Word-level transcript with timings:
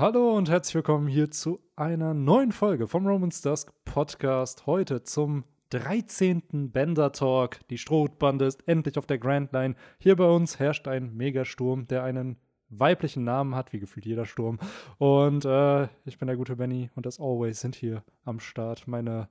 Hallo 0.00 0.34
und 0.34 0.48
herzlich 0.48 0.76
willkommen 0.76 1.08
hier 1.08 1.30
zu 1.30 1.60
einer 1.76 2.14
neuen 2.14 2.52
Folge 2.52 2.88
vom 2.88 3.06
Romans 3.06 3.42
Dusk 3.42 3.70
Podcast. 3.84 4.64
Heute 4.64 5.02
zum 5.02 5.44
13. 5.68 6.72
Bender 6.72 7.12
Talk. 7.12 7.60
Die 7.68 7.76
Strohbande 7.76 8.46
ist 8.46 8.66
endlich 8.66 8.96
auf 8.96 9.04
der 9.04 9.18
Grand 9.18 9.52
Line. 9.52 9.74
Hier 9.98 10.16
bei 10.16 10.24
uns 10.24 10.58
herrscht 10.58 10.88
ein 10.88 11.14
Megasturm, 11.14 11.86
der 11.86 12.02
einen 12.02 12.38
weiblichen 12.70 13.24
Namen 13.24 13.54
hat, 13.54 13.74
wie 13.74 13.78
gefühlt 13.78 14.06
jeder 14.06 14.24
Sturm. 14.24 14.58
Und 14.96 15.44
äh, 15.44 15.84
ich 16.06 16.18
bin 16.18 16.28
der 16.28 16.38
gute 16.38 16.56
Benny 16.56 16.88
und 16.94 17.06
as 17.06 17.20
always 17.20 17.60
sind 17.60 17.74
hier 17.74 18.02
am 18.24 18.40
Start 18.40 18.88
meine 18.88 19.28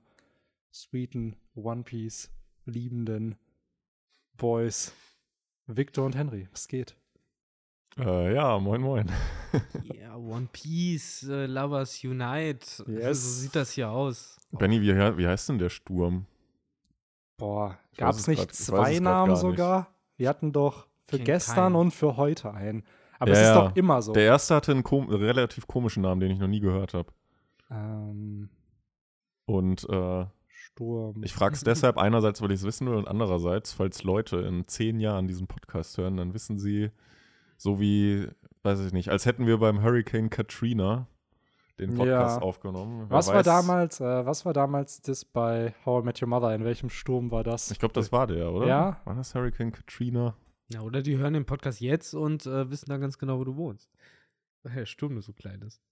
sweeten 0.72 1.34
One 1.56 1.82
Piece 1.82 2.30
liebenden 2.64 3.34
Boys 4.36 4.94
Victor 5.66 6.06
und 6.06 6.14
Henry. 6.14 6.46
Was 6.52 6.68
geht? 6.68 6.99
Äh, 8.00 8.34
ja, 8.34 8.58
moin, 8.58 8.80
moin. 8.80 9.10
Ja, 9.94 10.16
One 10.16 10.48
Piece, 10.52 11.28
äh, 11.28 11.46
Lovers 11.46 12.02
Unite. 12.04 12.84
Yes. 12.86 13.22
So 13.22 13.40
sieht 13.42 13.54
das 13.56 13.72
hier 13.72 13.90
aus. 13.90 14.38
Benny, 14.52 14.80
wie, 14.80 14.94
wie 15.18 15.26
heißt 15.26 15.48
denn 15.50 15.58
der 15.58 15.68
Sturm? 15.68 16.26
Boah, 17.36 17.78
gab 17.96 18.14
es 18.14 18.26
nicht 18.26 18.38
grad- 18.40 18.54
zwei 18.54 18.98
Namen 18.98 19.02
gar 19.02 19.26
nicht. 19.28 19.40
sogar? 19.40 19.88
Wir 20.16 20.28
hatten 20.28 20.52
doch 20.52 20.86
für 21.06 21.18
gestern 21.18 21.54
keinen. 21.72 21.76
und 21.76 21.90
für 21.92 22.16
heute 22.16 22.52
einen. 22.54 22.84
Aber 23.18 23.32
Ja, 23.32 23.36
es 23.40 23.48
ist 23.48 23.54
doch 23.54 23.76
immer 23.76 24.00
so. 24.02 24.12
Der 24.12 24.24
erste 24.24 24.54
hatte 24.54 24.72
einen 24.72 24.82
kom 24.82 25.08
relativ 25.08 25.66
komischen 25.66 26.02
Namen, 26.02 26.20
den 26.20 26.30
ich 26.30 26.38
noch 26.38 26.48
nie 26.48 26.60
gehört 26.60 26.94
habe. 26.94 27.12
ähm, 27.70 28.48
Und 29.46 29.86
äh, 29.90 30.26
Sturm. 30.48 31.22
ich 31.22 31.32
frage 31.34 31.54
es 31.54 31.62
deshalb 31.64 31.98
einerseits, 31.98 32.40
weil 32.40 32.50
ich 32.52 32.60
es 32.60 32.66
wissen 32.66 32.86
will 32.88 32.94
und 32.94 33.08
andererseits, 33.08 33.72
falls 33.72 34.04
Leute 34.04 34.38
in 34.38 34.66
zehn 34.68 35.00
Jahren 35.00 35.26
diesen 35.26 35.46
Podcast 35.48 35.98
hören, 35.98 36.16
dann 36.16 36.32
wissen 36.34 36.58
sie, 36.58 36.90
so 37.60 37.78
wie, 37.78 38.26
weiß 38.62 38.80
ich 38.80 38.92
nicht, 38.94 39.10
als 39.10 39.26
hätten 39.26 39.46
wir 39.46 39.58
beim 39.58 39.82
Hurricane 39.82 40.30
Katrina 40.30 41.06
den 41.78 41.94
Podcast 41.94 42.38
Ja. 42.40 42.42
aufgenommen. 42.42 43.06
Wer 43.08 43.16
was 43.18 43.28
war 43.28 43.40
weiß- 43.40 43.44
damals, 43.44 44.00
äh, 44.00 44.24
was 44.26 44.44
war 44.46 44.52
damals 44.54 45.02
das 45.02 45.24
bei 45.26 45.74
How 45.84 46.02
I 46.02 46.06
Met 46.06 46.22
Your 46.22 46.28
Mother? 46.28 46.54
In 46.54 46.64
welchem 46.64 46.88
Sturm 46.88 47.30
war 47.30 47.44
das? 47.44 47.70
Ich 47.70 47.78
glaube, 47.78 47.92
das 47.94 48.10
war 48.12 48.26
der, 48.26 48.50
oder? 48.52 48.66
Ja. 48.66 49.00
War 49.04 49.14
das 49.14 49.34
Hurricane 49.34 49.72
Katrina? 49.72 50.34
Ja, 50.68 50.80
oder 50.82 51.02
die 51.02 51.18
hören 51.18 51.34
den 51.34 51.44
Podcast 51.46 51.80
jetzt 51.80 52.14
und 52.14 52.46
äh, 52.46 52.70
wissen 52.70 52.88
dann 52.88 53.00
ganz 53.00 53.18
genau, 53.18 53.38
wo 53.38 53.44
du 53.44 53.56
wohnst. 53.56 53.90
Weil 54.62 54.74
der 54.74 54.86
Sturm 54.86 55.14
nur 55.14 55.22
so 55.22 55.32
klein 55.32 55.60
ist. 55.62 55.82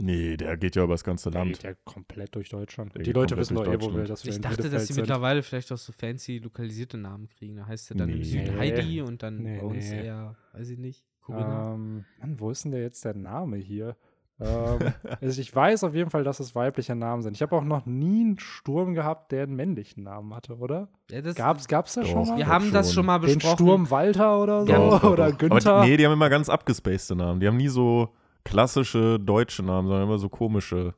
Nee, 0.00 0.36
der 0.36 0.56
geht 0.56 0.76
ja 0.76 0.84
über 0.84 0.94
das 0.94 1.04
ganze 1.04 1.30
Der 1.30 1.40
Land. 1.40 1.52
geht 1.54 1.62
ja 1.62 1.72
komplett 1.84 2.34
durch 2.34 2.48
Deutschland. 2.48 2.94
Der 2.94 3.02
Die 3.02 3.12
Leute 3.12 3.36
wissen 3.36 3.54
doch 3.54 3.62
eh, 3.66 3.80
wo 3.80 3.86
wir 3.92 4.04
Deutschland. 4.04 4.10
das 4.10 4.24
Ich 4.24 4.36
in 4.36 4.42
dachte, 4.42 4.70
dass 4.70 4.86
sie 4.86 4.92
sind. 4.94 5.02
mittlerweile 5.02 5.42
vielleicht 5.42 5.70
auch 5.72 5.78
so 5.78 5.92
fancy 5.92 6.38
lokalisierte 6.38 6.96
Namen 6.98 7.28
kriegen. 7.28 7.56
Da 7.56 7.66
heißt 7.66 7.90
er 7.92 7.96
dann 7.96 8.08
im 8.08 8.18
Nee. 8.18 8.24
Süden 8.24 8.54
Nee. 8.54 8.58
Heidi 8.58 9.02
und 9.02 9.22
dann 9.22 9.42
Nee, 9.42 9.58
bei 9.58 9.64
uns 9.66 9.90
nee. 9.90 10.04
eher, 10.06 10.36
weiß 10.54 10.70
ich 10.70 10.78
nicht, 10.78 11.04
Corinna. 11.20 11.74
Ähm, 11.74 12.04
Mann, 12.20 12.40
wo 12.40 12.50
ist 12.50 12.64
denn 12.64 12.72
der 12.72 12.82
jetzt 12.82 13.04
der 13.04 13.14
Name 13.14 13.56
hier? 13.58 13.96
ähm, 14.40 14.78
also 15.20 15.38
ich 15.40 15.54
weiß 15.54 15.84
auf 15.84 15.94
jeden 15.94 16.08
Fall, 16.08 16.24
dass 16.24 16.40
es 16.40 16.54
weibliche 16.54 16.94
Namen 16.94 17.20
sind. 17.22 17.34
Ich 17.36 17.42
habe 17.42 17.54
auch 17.54 17.62
noch 17.64 17.84
nie 17.84 18.22
einen 18.22 18.38
Sturm 18.38 18.94
gehabt, 18.94 19.32
der 19.32 19.42
einen 19.42 19.54
männlichen 19.54 20.04
Namen 20.04 20.34
hatte, 20.34 20.56
oder? 20.56 20.88
ja, 21.10 21.20
das, 21.20 21.34
Gab's, 21.34 21.68
gab's 21.68 21.92
das 21.94 22.04
Doch. 22.06 22.12
schon 22.12 22.28
mal? 22.28 22.38
wir 22.38 22.46
haben 22.46 22.72
das 22.72 22.94
schon. 22.94 23.04
mal 23.04 23.18
Den 23.20 23.34
besprochen. 23.34 23.56
Sturm 23.56 23.90
Walter 23.90 24.40
oder 24.42 24.60
so? 24.64 24.72
Doch, 24.72 25.00
doch, 25.02 25.10
oder. 25.12 25.30
Günther? 25.32 25.74
Aber 25.74 25.84
die, 25.84 25.90
nee, 25.90 25.96
die 25.98 26.06
haben 26.06 26.14
immer 26.14 26.30
ganz 26.30 26.48
abgespacede 26.48 27.18
Namen. 27.18 27.38
Die 27.40 27.46
haben 27.46 27.58
nie 27.58 27.68
so 27.68 28.08
klassische 28.44 29.18
deutsche 29.18 29.62
Namen, 29.62 29.88
sondern 29.88 30.04
immer 30.08 30.18
so 30.18 30.28
komische. 30.28 30.94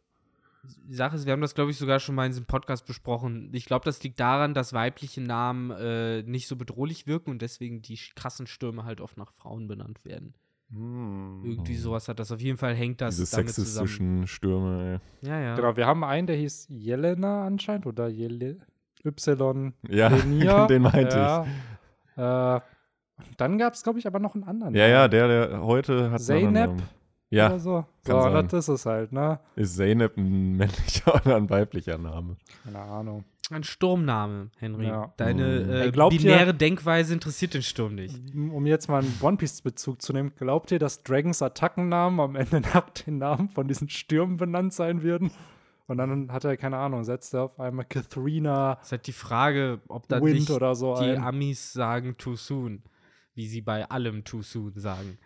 Die 0.88 0.94
Sache 0.94 1.16
ist, 1.16 1.26
wir 1.26 1.32
haben 1.32 1.40
das, 1.40 1.54
glaube 1.56 1.72
ich, 1.72 1.76
sogar 1.78 1.98
schon 1.98 2.14
mal 2.14 2.24
in 2.26 2.30
diesem 2.30 2.44
Podcast 2.46 2.86
besprochen. 2.86 3.50
Ich 3.52 3.64
glaube, 3.66 3.84
das 3.84 4.00
liegt 4.04 4.20
daran, 4.20 4.54
dass 4.54 4.72
weibliche 4.72 5.20
Namen 5.20 5.70
äh, 5.72 6.22
nicht 6.22 6.46
so 6.46 6.54
bedrohlich 6.56 7.06
wirken 7.08 7.30
und 7.30 7.42
deswegen 7.42 7.82
die 7.82 7.98
krassen 8.14 8.46
Stürme 8.46 8.84
halt 8.84 9.00
oft 9.00 9.16
nach 9.16 9.32
Frauen 9.32 9.66
benannt 9.66 10.04
werden. 10.04 10.34
Irgendwie 10.74 11.74
Hm. 11.74 11.80
sowas 11.80 12.08
hat 12.08 12.18
das. 12.18 12.32
Auf 12.32 12.40
jeden 12.40 12.56
Fall 12.56 12.74
hängt 12.74 13.00
das 13.00 13.16
Diese 13.16 13.36
damit 13.36 13.52
zusammen. 13.52 13.86
sexistischen 13.88 14.26
Stürme, 14.26 15.00
Ja, 15.20 15.38
ja. 15.40 15.54
Genau, 15.56 15.76
wir 15.76 15.86
haben 15.86 16.02
einen, 16.04 16.26
der 16.26 16.36
hieß 16.36 16.68
Jelena 16.70 17.44
anscheinend 17.44 17.84
oder 17.86 18.08
Jele 18.08 18.58
Y. 19.04 19.74
ey. 19.88 19.96
Ja, 19.96 20.08
Lenia. 20.08 20.66
den 20.68 20.82
meinte 20.82 21.44
ja. 22.16 22.56
Äh, 22.56 22.60
dann 23.36 23.58
gab 23.58 23.74
es, 23.74 23.82
glaube 23.82 23.98
ich, 23.98 24.06
aber 24.06 24.18
noch 24.18 24.34
einen 24.34 24.44
anderen. 24.44 24.74
ich. 24.74 24.80
Ja, 24.80 24.86
ja, 24.86 25.08
der, 25.08 25.28
der 25.48 25.62
heute 25.62 26.10
hat. 26.10 26.20
einen 26.30 26.82
Namen. 27.32 27.52
oder 27.52 27.54
Ja, 27.54 27.58
so. 27.58 27.84
kann 28.04 28.16
So, 28.16 28.20
sein. 28.22 28.48
das 28.48 28.52
ist 28.54 28.68
es 28.68 28.86
halt, 28.86 29.12
ne? 29.12 29.40
ist 29.56 29.76
Zeynep 29.76 30.16
ein 30.16 30.52
männlicher 30.56 31.14
oder 31.14 31.36
ein 31.36 31.50
weiblicher 31.50 31.98
Name? 31.98 32.36
Keine 32.64 32.78
Ahnung. 32.80 33.24
Ein 33.50 33.64
Sturmname, 33.64 34.50
Henry. 34.58 34.86
Ja. 34.86 35.12
Deine 35.16 35.44
Hm. 35.64 35.70
äh, 35.70 35.90
glaubt 35.90 36.14
ihr- 36.14 36.20
binäre 36.20 36.54
Denkweise 36.54 37.12
interessiert 37.12 37.54
den 37.54 37.62
Sturm 37.62 37.94
nicht. 37.96 38.18
Um 38.34 38.64
jetzt 38.66 38.88
mal 38.88 39.02
einen 39.02 39.14
One 39.20 39.36
Piece-Bezug 39.36 40.00
zu 40.00 40.12
nehmen, 40.12 40.32
glaubt 40.38 40.70
ihr, 40.70 40.78
dass 40.78 41.02
Dragons 41.02 41.42
Attackennamen 41.42 42.20
am 42.20 42.36
Ende 42.36 42.60
nach 42.74 42.88
den 42.90 43.18
Namen 43.18 43.48
von 43.50 43.68
diesen 43.68 43.88
Stürmen 43.90 44.36
benannt 44.38 44.72
sein 44.72 45.02
würden? 45.02 45.30
Und 45.88 45.98
dann 45.98 46.32
hat 46.32 46.44
er, 46.44 46.56
keine 46.56 46.78
Ahnung, 46.78 47.04
setzt 47.04 47.34
er 47.34 47.42
auf 47.42 47.60
einmal 47.60 47.84
Katharina 47.84 48.78
Es 48.80 48.86
ist 48.86 48.92
halt 48.92 49.06
die 49.08 49.12
Frage, 49.12 49.80
ob 49.88 50.08
da 50.08 50.22
Wind 50.22 50.34
nicht 50.34 50.50
oder 50.50 50.74
so 50.74 50.94
die 50.96 51.10
ein. 51.10 51.22
Amis 51.22 51.72
sagen 51.72 52.16
too 52.16 52.36
soon. 52.36 52.82
Wie 53.34 53.46
sie 53.48 53.60
bei 53.60 53.90
allem 53.90 54.24
too 54.24 54.42
soon 54.42 54.72
sagen. 54.78 55.18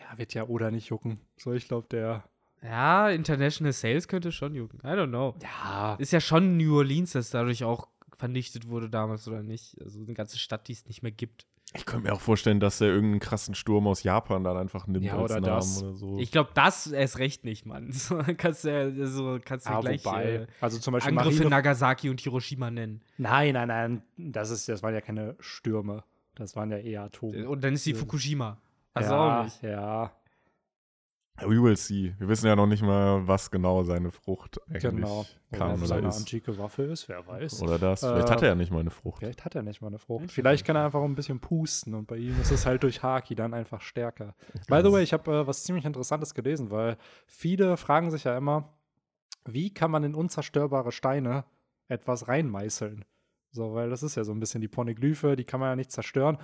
Ja, 0.00 0.18
wird 0.18 0.34
ja 0.34 0.44
oder 0.48 0.70
nicht 0.70 0.88
jucken. 0.88 1.20
So, 1.36 1.52
ich 1.52 1.68
glaube, 1.68 1.86
der. 1.90 2.24
Ja, 2.62 3.08
International 3.10 3.72
Sales 3.72 4.08
könnte 4.08 4.32
schon 4.32 4.54
jucken. 4.54 4.80
I 4.84 4.88
don't 4.88 5.08
know. 5.08 5.34
Ja. 5.42 5.94
Ist 5.98 6.12
ja 6.12 6.20
schon 6.20 6.56
New 6.56 6.76
Orleans, 6.76 7.12
das 7.12 7.30
dadurch 7.30 7.64
auch 7.64 7.88
vernichtet 8.18 8.68
wurde 8.68 8.90
damals 8.90 9.26
oder 9.28 9.42
nicht. 9.42 9.76
Also 9.82 10.00
eine 10.02 10.12
ganze 10.14 10.38
Stadt, 10.38 10.68
die 10.68 10.72
es 10.72 10.86
nicht 10.86 11.02
mehr 11.02 11.12
gibt. 11.12 11.46
Ich 11.72 11.86
könnte 11.86 12.08
mir 12.08 12.12
auch 12.12 12.20
vorstellen, 12.20 12.58
dass 12.58 12.80
er 12.80 12.88
irgendeinen 12.88 13.20
krassen 13.20 13.54
Sturm 13.54 13.86
aus 13.86 14.02
Japan 14.02 14.42
dann 14.42 14.56
einfach 14.56 14.86
nimmt 14.88 15.04
Ja, 15.06 15.14
als 15.16 15.30
oder 15.30 15.40
Namen 15.40 15.56
das. 15.56 15.82
oder 15.82 15.94
so. 15.94 16.18
Ich 16.18 16.32
glaube, 16.32 16.50
das 16.52 16.88
erst 16.88 17.18
recht 17.18 17.44
nicht, 17.44 17.64
Mann. 17.64 17.92
So 17.92 18.20
kannst 18.36 18.64
du 18.64 18.68
ja 18.72 19.06
so, 19.06 19.38
kannst 19.42 19.66
du 19.66 19.70
Ah, 19.70 19.80
gleich 19.80 20.04
wobei. 20.04 20.24
äh, 20.32 20.46
also 20.60 20.78
zum 20.78 20.92
Beispiel 20.92 21.16
Angriffe 21.16 21.36
Marine 21.36 21.50
Nagasaki 21.50 22.10
und 22.10 22.20
Hiroshima 22.20 22.70
nennen. 22.70 23.00
Nein, 23.18 23.54
nein, 23.54 23.68
nein. 23.68 24.02
Das, 24.16 24.50
ist, 24.50 24.68
das 24.68 24.82
waren 24.82 24.92
ja 24.94 25.00
keine 25.00 25.36
Stürme. 25.38 26.02
Das 26.34 26.56
waren 26.56 26.70
ja 26.72 26.78
eher 26.78 27.02
Atome. 27.04 27.48
Und 27.48 27.62
dann 27.62 27.74
ist 27.74 27.86
die. 27.86 27.94
Fukushima. 27.94 28.58
Also 28.94 29.10
ja, 29.12 29.40
auch 29.40 29.44
nicht. 29.44 29.62
Ja, 29.62 30.12
We 31.42 31.62
will 31.62 31.76
see. 31.76 32.14
Wir 32.18 32.28
wissen 32.28 32.46
ja 32.46 32.54
noch 32.56 32.66
nicht 32.66 32.82
mal, 32.82 33.26
was 33.26 33.50
genau 33.50 33.82
seine 33.82 34.10
Frucht 34.10 34.60
eigentlich 34.68 34.82
genau. 34.82 35.24
kann 35.52 35.68
Oder 35.68 35.74
oder 35.78 35.86
seine 35.86 36.08
ist. 36.08 36.18
antike 36.18 36.58
Waffe 36.58 36.82
ist, 36.82 37.08
wer 37.08 37.26
weiß. 37.26 37.62
Oder 37.62 37.78
das. 37.78 38.00
Vielleicht 38.00 38.28
Äh, 38.28 38.32
hat 38.32 38.42
er 38.42 38.48
ja 38.48 38.54
nicht 38.54 38.70
mal 38.70 38.80
eine 38.80 38.90
Frucht. 38.90 39.20
Vielleicht 39.20 39.44
hat 39.44 39.54
er 39.54 39.62
nicht 39.62 39.80
mal 39.80 39.86
eine 39.88 39.98
Frucht. 39.98 40.20
Vielleicht 40.24 40.34
Vielleicht 40.34 40.66
kann 40.66 40.76
er 40.76 40.84
einfach 40.84 41.02
ein 41.02 41.14
bisschen 41.14 41.40
pusten 41.40 41.94
und 41.94 42.06
bei 42.08 42.16
ihm 42.18 42.38
ist 42.40 42.50
es 42.50 42.66
halt 42.66 42.82
durch 42.82 43.02
Haki 43.02 43.34
dann 43.34 43.54
einfach 43.54 43.80
stärker. 43.80 44.34
By 44.68 44.82
the 44.84 44.92
way, 44.92 45.02
ich 45.02 45.12
habe 45.14 45.32
äh, 45.32 45.46
was 45.46 45.64
ziemlich 45.64 45.86
Interessantes 45.86 46.34
gelesen, 46.34 46.70
weil 46.70 46.98
viele 47.26 47.76
fragen 47.78 48.10
sich 48.10 48.24
ja 48.24 48.36
immer, 48.36 48.74
wie 49.46 49.72
kann 49.72 49.90
man 49.90 50.04
in 50.04 50.14
unzerstörbare 50.14 50.92
Steine 50.92 51.44
etwas 51.88 52.28
reinmeißeln? 52.28 53.04
So, 53.52 53.74
weil 53.74 53.88
das 53.88 54.02
ist 54.02 54.14
ja 54.14 54.24
so 54.24 54.32
ein 54.32 54.40
bisschen 54.40 54.60
die 54.60 54.68
Poneglyphe, 54.68 55.36
die 55.36 55.44
kann 55.44 55.58
man 55.58 55.70
ja 55.70 55.76
nicht 55.76 55.90
zerstören. 55.90 56.36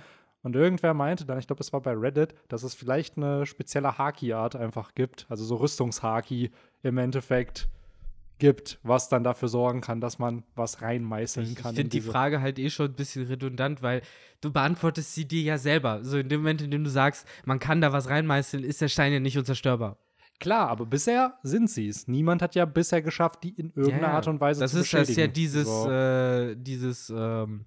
Und 0.47 0.55
irgendwer 0.55 0.93
meinte 0.93 1.25
dann, 1.25 1.37
ich 1.39 1.45
glaube, 1.47 1.59
es 1.59 1.73
war 1.73 1.81
bei 1.81 1.91
Reddit, 1.91 2.33
dass 2.47 2.63
es 2.63 2.73
vielleicht 2.73 3.17
eine 3.17 3.45
spezielle 3.45 3.97
Haki-Art 3.97 4.55
einfach 4.55 4.95
gibt, 4.95 5.25
also 5.27 5.43
so 5.43 5.57
Rüstungshaki 5.57 6.51
im 6.83 6.97
Endeffekt 6.97 7.67
gibt, 8.39 8.79
was 8.81 9.09
dann 9.09 9.25
dafür 9.25 9.49
sorgen 9.49 9.81
kann, 9.81 9.99
dass 9.99 10.19
man 10.19 10.43
was 10.55 10.81
reinmeißeln 10.81 11.55
kann. 11.55 11.73
ich 11.73 11.79
in 11.79 11.89
finde 11.89 11.89
die 11.89 11.99
Frage 12.01 12.39
halt 12.39 12.59
eh 12.59 12.69
schon 12.69 12.85
ein 12.85 12.93
bisschen 12.93 13.27
redundant, 13.27 13.81
weil 13.81 14.01
du 14.39 14.49
beantwortest 14.49 15.13
sie 15.15 15.27
dir 15.27 15.41
ja 15.41 15.57
selber. 15.57 16.05
So 16.05 16.17
in 16.17 16.29
dem 16.29 16.39
Moment, 16.39 16.61
in 16.61 16.71
dem 16.71 16.85
du 16.85 16.89
sagst, 16.89 17.27
man 17.43 17.59
kann 17.59 17.81
da 17.81 17.91
was 17.91 18.07
reinmeißeln, 18.07 18.63
ist 18.63 18.79
der 18.79 18.87
Stein 18.87 19.11
ja 19.11 19.19
nicht 19.19 19.37
unzerstörbar. 19.37 19.97
Klar, 20.39 20.69
aber 20.69 20.85
bisher 20.85 21.33
sind 21.43 21.69
sie 21.69 21.89
es. 21.89 22.07
Niemand 22.07 22.41
hat 22.41 22.55
ja 22.55 22.63
bisher 22.63 23.01
geschafft, 23.01 23.43
die 23.43 23.49
in 23.49 23.73
irgendeiner 23.75 24.07
Ja. 24.09 24.13
Art 24.13 24.27
und 24.29 24.39
Weise 24.39 24.61
das 24.61 24.71
zu 24.71 24.79
ist, 24.79 24.93
das 24.93 25.09
ist 25.09 25.17
ja 25.17 25.25
beschädigen. 25.27 25.33
dieses, 25.33 25.67
So. 25.67 25.91
äh, 25.91 26.55
dieses, 26.55 27.09
ähm, 27.13 27.65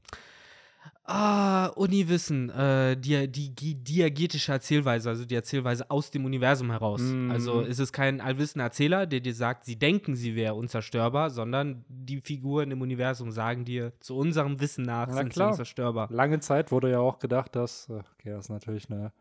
ah, 1.11 1.67
Uniwissen, 1.75 2.51
äh, 2.51 2.97
die, 2.97 3.29
die, 3.29 3.55
die 3.55 3.75
diegetische 3.75 4.53
Erzählweise, 4.53 5.11
also 5.11 5.25
die 5.25 5.35
Erzählweise 5.35 5.91
aus 5.91 6.11
dem 6.11 6.25
Universum 6.25 6.71
heraus. 6.71 7.01
Mhm. 7.01 7.31
Also 7.31 7.61
ist 7.61 7.79
es 7.81 7.93
kein 7.93 8.21
allwissender 8.21 8.65
Erzähler, 8.65 9.07
der 9.07 9.21
dir 9.21 9.35
sagt, 9.35 9.65
sie 9.65 9.77
denken, 9.77 10.15
sie 10.15 10.35
wäre 10.37 10.55
unzerstörbar, 10.55 11.31
sondern 11.31 11.85
die 11.89 12.21
Figuren 12.21 12.71
im 12.71 12.81
Universum 12.81 13.31
sagen 13.31 13.65
dir, 13.65 13.93
zu 14.01 14.17
unserem 14.17 14.61
Wissen 14.61 14.85
nach 14.85 15.09
Na 15.09 15.15
sind 15.15 15.31
klar. 15.31 15.49
sie 15.49 15.53
unzerstörbar. 15.53 16.09
Lange 16.11 16.41
Zeit 16.41 16.71
wurde 16.71 16.91
ja 16.91 17.01
auch 17.01 17.19
gedacht, 17.19 17.57
dass, 17.57 17.89
äh, 17.89 17.95
okay, 17.95 18.31
das 18.31 18.47
ist 18.47 18.51
natürlich 18.51 18.91
eine, 18.91 19.13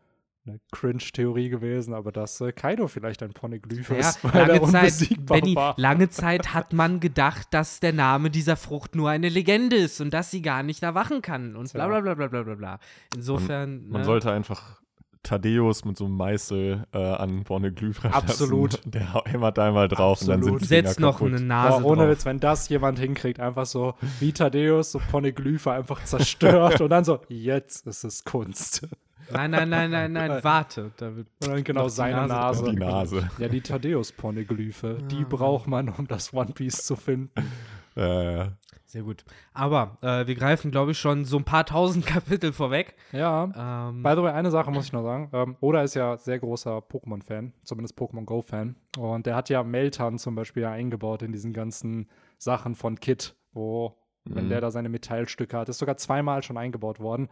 eine 0.46 0.58
Cringe-Theorie 0.72 1.48
gewesen, 1.50 1.92
aber 1.94 2.12
dass 2.12 2.40
äh, 2.40 2.52
Kaido 2.52 2.88
vielleicht 2.88 3.22
ein 3.22 3.32
Poneglyph 3.32 3.90
Ja, 3.90 3.96
ist, 3.96 4.24
weil 4.24 4.34
er 4.34 4.46
lange 4.46 4.60
Zeit, 4.60 4.74
unbesiegbar 4.82 5.40
Benny, 5.40 5.54
war. 5.54 5.74
lange 5.76 6.08
Zeit 6.10 6.54
hat 6.54 6.72
man 6.72 7.00
gedacht, 7.00 7.48
dass 7.50 7.80
der 7.80 7.92
Name 7.92 8.30
dieser 8.30 8.56
Frucht 8.56 8.94
nur 8.94 9.10
eine 9.10 9.28
Legende 9.28 9.76
ist 9.76 10.00
und 10.00 10.14
dass 10.14 10.30
sie 10.30 10.42
gar 10.42 10.62
nicht 10.62 10.82
erwachen 10.82 11.22
kann 11.22 11.56
und 11.56 11.72
bla 11.72 11.86
bla 11.86 12.00
bla 12.00 12.14
bla 12.14 12.28
bla 12.28 12.42
bla 12.42 12.54
bla. 12.54 12.78
Insofern. 13.14 13.88
Man 13.88 14.00
ne? 14.00 14.04
sollte 14.04 14.32
einfach 14.32 14.80
Thaddeus 15.22 15.84
mit 15.84 15.98
so 15.98 16.06
einem 16.06 16.16
Meißel 16.16 16.86
äh, 16.92 16.98
an 16.98 17.44
Poneglyph. 17.44 18.02
Absolut. 18.06 18.80
Der 18.86 19.22
hämmert 19.26 19.58
da 19.58 19.66
einmal 19.68 19.88
drauf 19.88 20.22
und 20.22 20.28
dann 20.28 20.42
sind 20.42 20.54
Absolut. 20.54 20.62
die 20.62 20.66
Setzt 20.66 20.94
Finger 20.96 21.08
noch 21.08 21.18
kaputt. 21.18 21.34
eine 21.34 21.44
Nase 21.44 21.82
Boah, 21.82 21.90
ohne 21.90 22.02
drauf. 22.02 22.10
Witz, 22.12 22.24
wenn 22.24 22.40
das 22.40 22.68
jemand 22.70 22.98
hinkriegt, 22.98 23.38
einfach 23.38 23.66
so 23.66 23.94
wie 24.18 24.32
Thaddeus, 24.32 24.92
so 24.92 25.00
Poneglyphe 25.10 25.70
einfach 25.70 26.02
zerstört 26.04 26.80
und 26.80 26.88
dann 26.88 27.04
so, 27.04 27.20
jetzt 27.28 27.86
ist 27.86 28.04
es 28.04 28.24
Kunst. 28.24 28.88
Nein, 29.32 29.50
nein, 29.50 29.68
nein, 29.68 29.90
nein, 29.90 30.12
nein, 30.12 30.38
warte. 30.42 30.90
Da 30.96 31.14
wird 31.16 31.28
Und 31.42 31.48
dann 31.50 31.64
genau 31.64 31.84
die 31.84 31.90
seine 31.90 32.26
Nase 32.26 32.64
Nase. 32.64 32.70
Die 32.70 32.76
Nase. 32.76 33.30
Ja, 33.38 33.48
die 33.48 33.60
Thaddeus-Poneglyphe. 33.60 34.98
Die 35.10 35.22
Ah. 35.24 35.26
braucht 35.28 35.66
man, 35.66 35.88
um 35.88 36.06
das 36.06 36.32
One 36.34 36.52
Piece 36.52 36.84
zu 36.84 36.96
finden. 36.96 37.30
Äh, 37.96 38.46
sehr 38.86 39.02
gut. 39.02 39.24
Aber 39.52 39.98
äh, 40.02 40.26
wir 40.26 40.34
greifen, 40.34 40.70
glaube 40.70 40.92
ich, 40.92 40.98
schon 40.98 41.24
so 41.24 41.36
ein 41.36 41.44
paar 41.44 41.64
tausend 41.66 42.06
Kapitel 42.06 42.52
vorweg. 42.52 42.94
Ja. 43.12 43.88
Ähm, 43.88 44.02
By 44.02 44.10
the 44.16 44.22
way, 44.22 44.32
eine 44.32 44.50
Sache 44.50 44.70
muss 44.70 44.86
ich 44.86 44.92
noch 44.92 45.02
sagen. 45.02 45.30
Ähm, 45.32 45.56
Oda 45.60 45.82
ist 45.82 45.94
ja 45.94 46.16
sehr 46.16 46.38
großer 46.38 46.78
Pokémon-Fan, 46.78 47.52
zumindest 47.64 47.96
Pokémon 47.98 48.24
Go-Fan. 48.24 48.76
Und 48.98 49.26
der 49.26 49.36
hat 49.36 49.48
ja 49.48 49.62
Meltan 49.62 50.18
zum 50.18 50.34
Beispiel 50.34 50.62
ja 50.64 50.72
eingebaut 50.72 51.22
in 51.22 51.32
diesen 51.32 51.52
ganzen 51.52 52.08
Sachen 52.38 52.74
von 52.74 52.98
Kit, 52.98 53.36
wo, 53.52 53.96
wenn 54.24 54.46
Mhm. 54.46 54.48
der 54.50 54.60
da 54.60 54.70
seine 54.70 54.88
Metallstücke 54.88 55.56
hat, 55.58 55.68
ist 55.68 55.78
sogar 55.78 55.96
zweimal 55.96 56.42
schon 56.42 56.56
eingebaut 56.58 57.00
worden. 57.00 57.28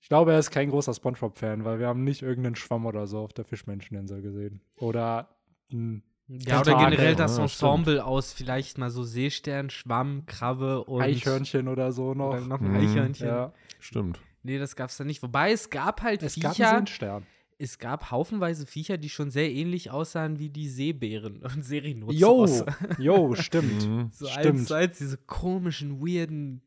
Ich 0.00 0.08
glaube, 0.08 0.32
er 0.32 0.38
ist 0.38 0.50
kein 0.50 0.70
großer 0.70 0.94
Spongebob-Fan, 0.94 1.64
weil 1.64 1.78
wir 1.80 1.86
haben 1.88 2.04
nicht 2.04 2.22
irgendeinen 2.22 2.56
Schwamm 2.56 2.86
oder 2.86 3.06
so 3.06 3.18
auf 3.18 3.32
der 3.32 3.44
Fischmenscheninsel 3.44 4.22
gesehen. 4.22 4.60
Oder 4.78 5.28
ein 5.72 6.02
ja, 6.28 6.60
oder 6.60 6.76
generell 6.76 7.16
das 7.16 7.36
Ja, 7.38 7.44
Ensemble 7.44 8.04
aus 8.04 8.32
vielleicht 8.34 8.76
mal 8.76 8.90
so 8.90 9.02
Seestern, 9.02 9.70
Schwamm, 9.70 10.24
Krabbe 10.26 10.84
und 10.84 11.00
Eichhörnchen 11.02 11.68
oder 11.68 11.90
so 11.90 12.12
noch. 12.14 12.28
Oder 12.34 12.40
noch 12.42 12.60
ein 12.60 12.68
Mhm. 12.70 12.76
Eichhörnchen. 12.76 13.26
Ja. 13.26 13.52
stimmt. 13.80 14.20
Nee, 14.42 14.58
das 14.58 14.76
gab's 14.76 14.96
da 14.98 15.04
nicht. 15.04 15.22
Wobei 15.22 15.52
es 15.52 15.70
gab 15.70 16.02
halt 16.02 16.22
Es 16.22 16.34
gab 16.36 16.44
einen 16.50 16.54
Viecher, 16.54 16.70
Seenstern. 16.76 17.26
es 17.58 17.78
gab 17.78 18.10
haufenweise 18.10 18.66
Viecher, 18.66 18.98
die 18.98 19.08
schon 19.08 19.30
sehr 19.30 19.50
ähnlich 19.50 19.90
aussahen 19.90 20.38
wie 20.38 20.50
die 20.50 20.68
Seebären 20.68 21.42
und 21.42 21.64
Serinoceros. 21.64 22.64
Jo, 22.98 23.28
jo, 23.28 23.34
stimmt. 23.34 23.88
Mhm. 23.88 24.10
So 24.12 24.26
Stimmt. 24.26 24.46
eins 24.46 24.64
zu 24.66 24.74
eins, 24.74 24.98
diese 24.98 25.16
komischen, 25.16 26.00
weirden. 26.00 26.60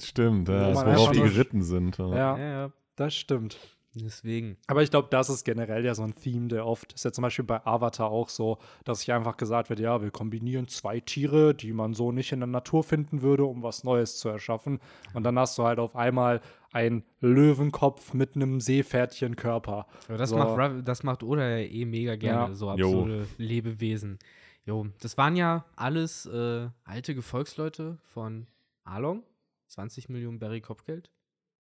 Stimmt, 0.00 0.46
Wo 0.48 0.52
ja, 0.52 0.70
man 0.74 0.86
worauf 0.94 1.10
die 1.10 1.20
geritten 1.22 1.62
sind. 1.62 1.98
Ja. 1.98 2.08
Ja, 2.14 2.38
Ja, 2.38 2.50
ja. 2.66 2.72
Das 3.00 3.14
stimmt. 3.14 3.58
Deswegen. 3.94 4.58
Aber 4.68 4.82
ich 4.82 4.90
glaube, 4.90 5.08
das 5.10 5.28
ist 5.28 5.44
generell 5.44 5.84
ja 5.84 5.94
so 5.94 6.02
ein 6.02 6.14
Theme, 6.14 6.46
der 6.48 6.66
oft, 6.66 6.92
ist 6.92 7.04
ja 7.04 7.10
zum 7.10 7.22
Beispiel 7.22 7.44
bei 7.44 7.64
Avatar 7.66 8.10
auch 8.10 8.28
so, 8.28 8.58
dass 8.84 9.00
sich 9.00 9.12
einfach 9.12 9.36
gesagt 9.36 9.70
wird, 9.70 9.80
ja, 9.80 10.00
wir 10.02 10.10
kombinieren 10.10 10.68
zwei 10.68 11.00
Tiere, 11.00 11.54
die 11.54 11.72
man 11.72 11.94
so 11.94 12.12
nicht 12.12 12.30
in 12.30 12.40
der 12.40 12.46
Natur 12.46 12.84
finden 12.84 13.22
würde, 13.22 13.44
um 13.44 13.62
was 13.62 13.82
Neues 13.84 14.18
zu 14.18 14.28
erschaffen. 14.28 14.78
Und 15.14 15.24
dann 15.24 15.36
hast 15.38 15.56
du 15.58 15.64
halt 15.64 15.78
auf 15.80 15.96
einmal 15.96 16.42
einen 16.70 17.02
Löwenkopf 17.20 18.12
mit 18.14 18.36
einem 18.36 18.60
Seepferdchenkörper. 18.60 19.86
Aber 20.06 20.18
das, 20.18 20.30
So. 20.30 20.36
macht, 20.36 20.86
das 20.86 21.02
macht 21.02 21.22
Oda 21.22 21.48
ja 21.58 21.66
eh 21.66 21.84
mega 21.84 22.14
gerne, 22.16 22.50
Ja. 22.50 22.54
so 22.54 22.66
Jo. 22.66 22.72
absurde 22.88 23.26
Lebewesen. 23.38 24.18
Jo, 24.64 24.86
das 25.00 25.16
waren 25.16 25.34
ja 25.34 25.64
alles 25.76 26.26
äh, 26.26 26.68
alte 26.84 27.14
Gefolgsleute 27.14 27.98
von 28.04 28.46
Arlong. 28.84 29.24
20 29.68 30.08
Millionen 30.08 30.38
Berry 30.38 30.60
Kopfgeld. 30.60 31.10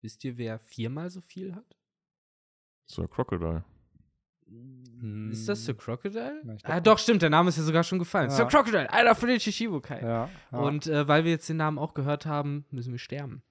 Wisst 0.02 0.24
ihr, 0.24 0.36
wer 0.36 0.58
viermal 0.58 1.10
so 1.10 1.20
viel 1.20 1.54
hat? 1.54 1.76
So, 2.86 3.06
Crocodile. 3.08 3.64
Ist 5.30 5.48
das 5.48 5.64
Sir 5.64 5.74
Crocodile? 5.74 6.40
Ja, 6.44 6.56
ah, 6.62 6.80
doch, 6.80 6.98
stimmt, 6.98 7.20
der 7.22 7.30
Name 7.30 7.48
ist 7.48 7.58
ja 7.58 7.64
sogar 7.64 7.82
schon 7.82 7.98
gefallen. 7.98 8.30
Ja. 8.30 8.36
Sir 8.36 8.46
Crocodile, 8.46 8.90
einer 8.92 9.14
von 9.14 9.28
den 9.28 9.40
Shishibukai. 9.40 10.00
Ja. 10.00 10.30
ja. 10.52 10.58
Und 10.58 10.86
äh, 10.86 11.08
weil 11.08 11.24
wir 11.24 11.32
jetzt 11.32 11.48
den 11.48 11.56
Namen 11.56 11.78
auch 11.78 11.94
gehört 11.94 12.26
haben, 12.26 12.64
müssen 12.70 12.92
wir 12.92 12.98
sterben. 12.98 13.42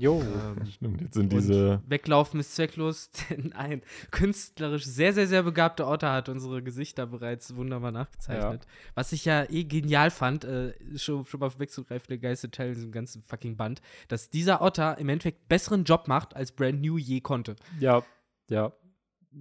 Jo. 0.00 0.22
Ähm, 0.22 0.66
Stimmt, 0.70 1.00
jetzt 1.00 1.14
sind 1.14 1.32
diese. 1.32 1.82
Weglaufen 1.86 2.40
ist 2.40 2.54
zwecklos, 2.54 3.10
denn 3.30 3.52
ein 3.52 3.82
künstlerisch 4.10 4.84
sehr, 4.84 5.12
sehr, 5.12 5.26
sehr 5.26 5.42
begabter 5.42 5.88
Otter 5.88 6.12
hat 6.12 6.28
unsere 6.28 6.62
Gesichter 6.62 7.06
bereits 7.06 7.56
wunderbar 7.56 7.92
nachgezeichnet. 7.92 8.66
Was 8.94 9.12
ich 9.12 9.24
ja 9.24 9.44
eh 9.50 9.64
genial 9.64 10.10
fand, 10.10 10.44
äh, 10.44 10.74
schon, 10.96 11.24
schon 11.26 11.40
mal 11.40 11.50
wegzugreifen, 11.58 12.06
der 12.08 12.18
geilste 12.18 12.50
Teil 12.50 12.68
in 12.68 12.74
diesem 12.74 12.92
ganzen 12.92 13.22
fucking 13.22 13.56
Band, 13.56 13.80
dass 14.08 14.30
dieser 14.30 14.62
Otter 14.62 14.98
im 14.98 15.08
Endeffekt 15.08 15.48
besseren 15.48 15.84
Job 15.84 16.08
macht, 16.08 16.34
als 16.36 16.52
Brand 16.52 16.80
New 16.80 16.98
je 16.98 17.20
konnte. 17.20 17.56
Ja, 17.80 18.02
ja. 18.48 18.72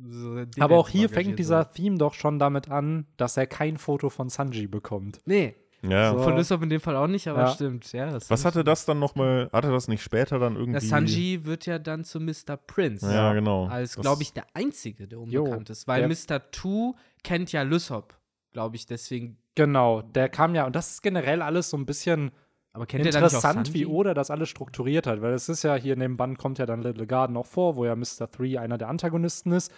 So, 0.04 0.44
Aber 0.60 0.78
auch 0.78 0.90
hier 0.90 1.08
fängt 1.10 1.32
so. 1.32 1.36
dieser 1.36 1.72
Theme 1.72 1.98
doch 1.98 2.14
schon 2.14 2.38
damit 2.38 2.70
an, 2.70 3.08
dass 3.18 3.38
er 3.38 3.48
kein 3.48 3.78
Foto 3.78 4.10
von 4.10 4.30
Sanji 4.30 4.68
bekommt. 4.68 5.22
Nee, 5.26 5.56
Ja. 5.90 6.12
So. 6.14 6.20
von 6.20 6.36
Lysop 6.38 6.62
in 6.64 6.70
dem 6.70 6.80
Fall 6.82 6.96
auch 6.96 7.08
nicht, 7.08 7.28
aber 7.28 7.42
Ja. 7.42 7.48
stimmt. 7.50 7.92
Ja, 7.94 8.12
das 8.12 8.30
Was 8.30 8.46
hatte 8.46 8.64
das 8.64 8.86
dann 8.86 9.00
nochmal? 9.00 9.50
Hatte 9.54 9.70
das 9.72 9.88
nicht 9.88 10.02
später 10.04 10.40
dann 10.40 10.56
irgendwie. 10.56 10.74
Der 10.80 10.82
Sanji 10.82 11.46
wird 11.46 11.66
ja 11.66 11.80
dann 11.80 12.04
zu 12.04 12.20
Mr. 12.20 12.58
Prince. 12.68 13.12
Ja, 13.14 13.34
genau. 13.34 13.68
Als, 13.68 13.96
glaube 13.96 14.22
ich, 14.24 14.34
der 14.34 14.46
Einzige, 14.54 15.08
der 15.08 15.20
Jo, 15.26 15.44
unbekannt 15.44 15.70
ist. 15.70 15.88
Weil 15.88 16.08
der- 16.08 16.10
Mr. 16.40 16.52
Two 16.52 16.96
kennt 17.24 17.52
ja 17.52 17.62
Lysop, 17.64 18.16
glaube 18.54 18.76
ich, 18.76 18.86
deswegen. 18.86 19.38
Genau, 19.56 20.02
der 20.02 20.28
kam 20.30 20.54
ja, 20.56 20.66
und 20.66 20.76
das 20.76 20.92
ist 20.92 21.02
generell 21.02 21.42
alles 21.42 21.70
so 21.70 21.78
ein 21.78 21.86
bisschen 21.86 22.32
Aber 22.74 22.86
kennt 22.86 23.06
er 23.06 23.14
interessant, 23.14 23.68
Sanji? 23.68 23.74
wie 23.82 23.86
Oda 23.86 24.14
das 24.14 24.30
alles 24.30 24.50
strukturiert 24.50 25.08
hat, 25.08 25.22
weil 25.22 25.34
es 25.34 25.48
ist 25.48 25.64
ja 25.64 25.76
hier 25.76 25.94
in 25.94 26.02
dem 26.02 26.18
Band 26.18 26.38
kommt 26.38 26.58
ja 26.60 26.66
dann 26.66 26.82
Little 26.82 27.08
Garden 27.08 27.38
auch 27.38 27.46
vor, 27.46 27.78
wo 27.78 27.86
ja 27.86 27.96
Mr. 27.96 28.30
Three 28.30 28.58
einer 28.58 28.78
der 28.78 28.90
Antagonisten 28.90 29.54
ist. 29.54 29.72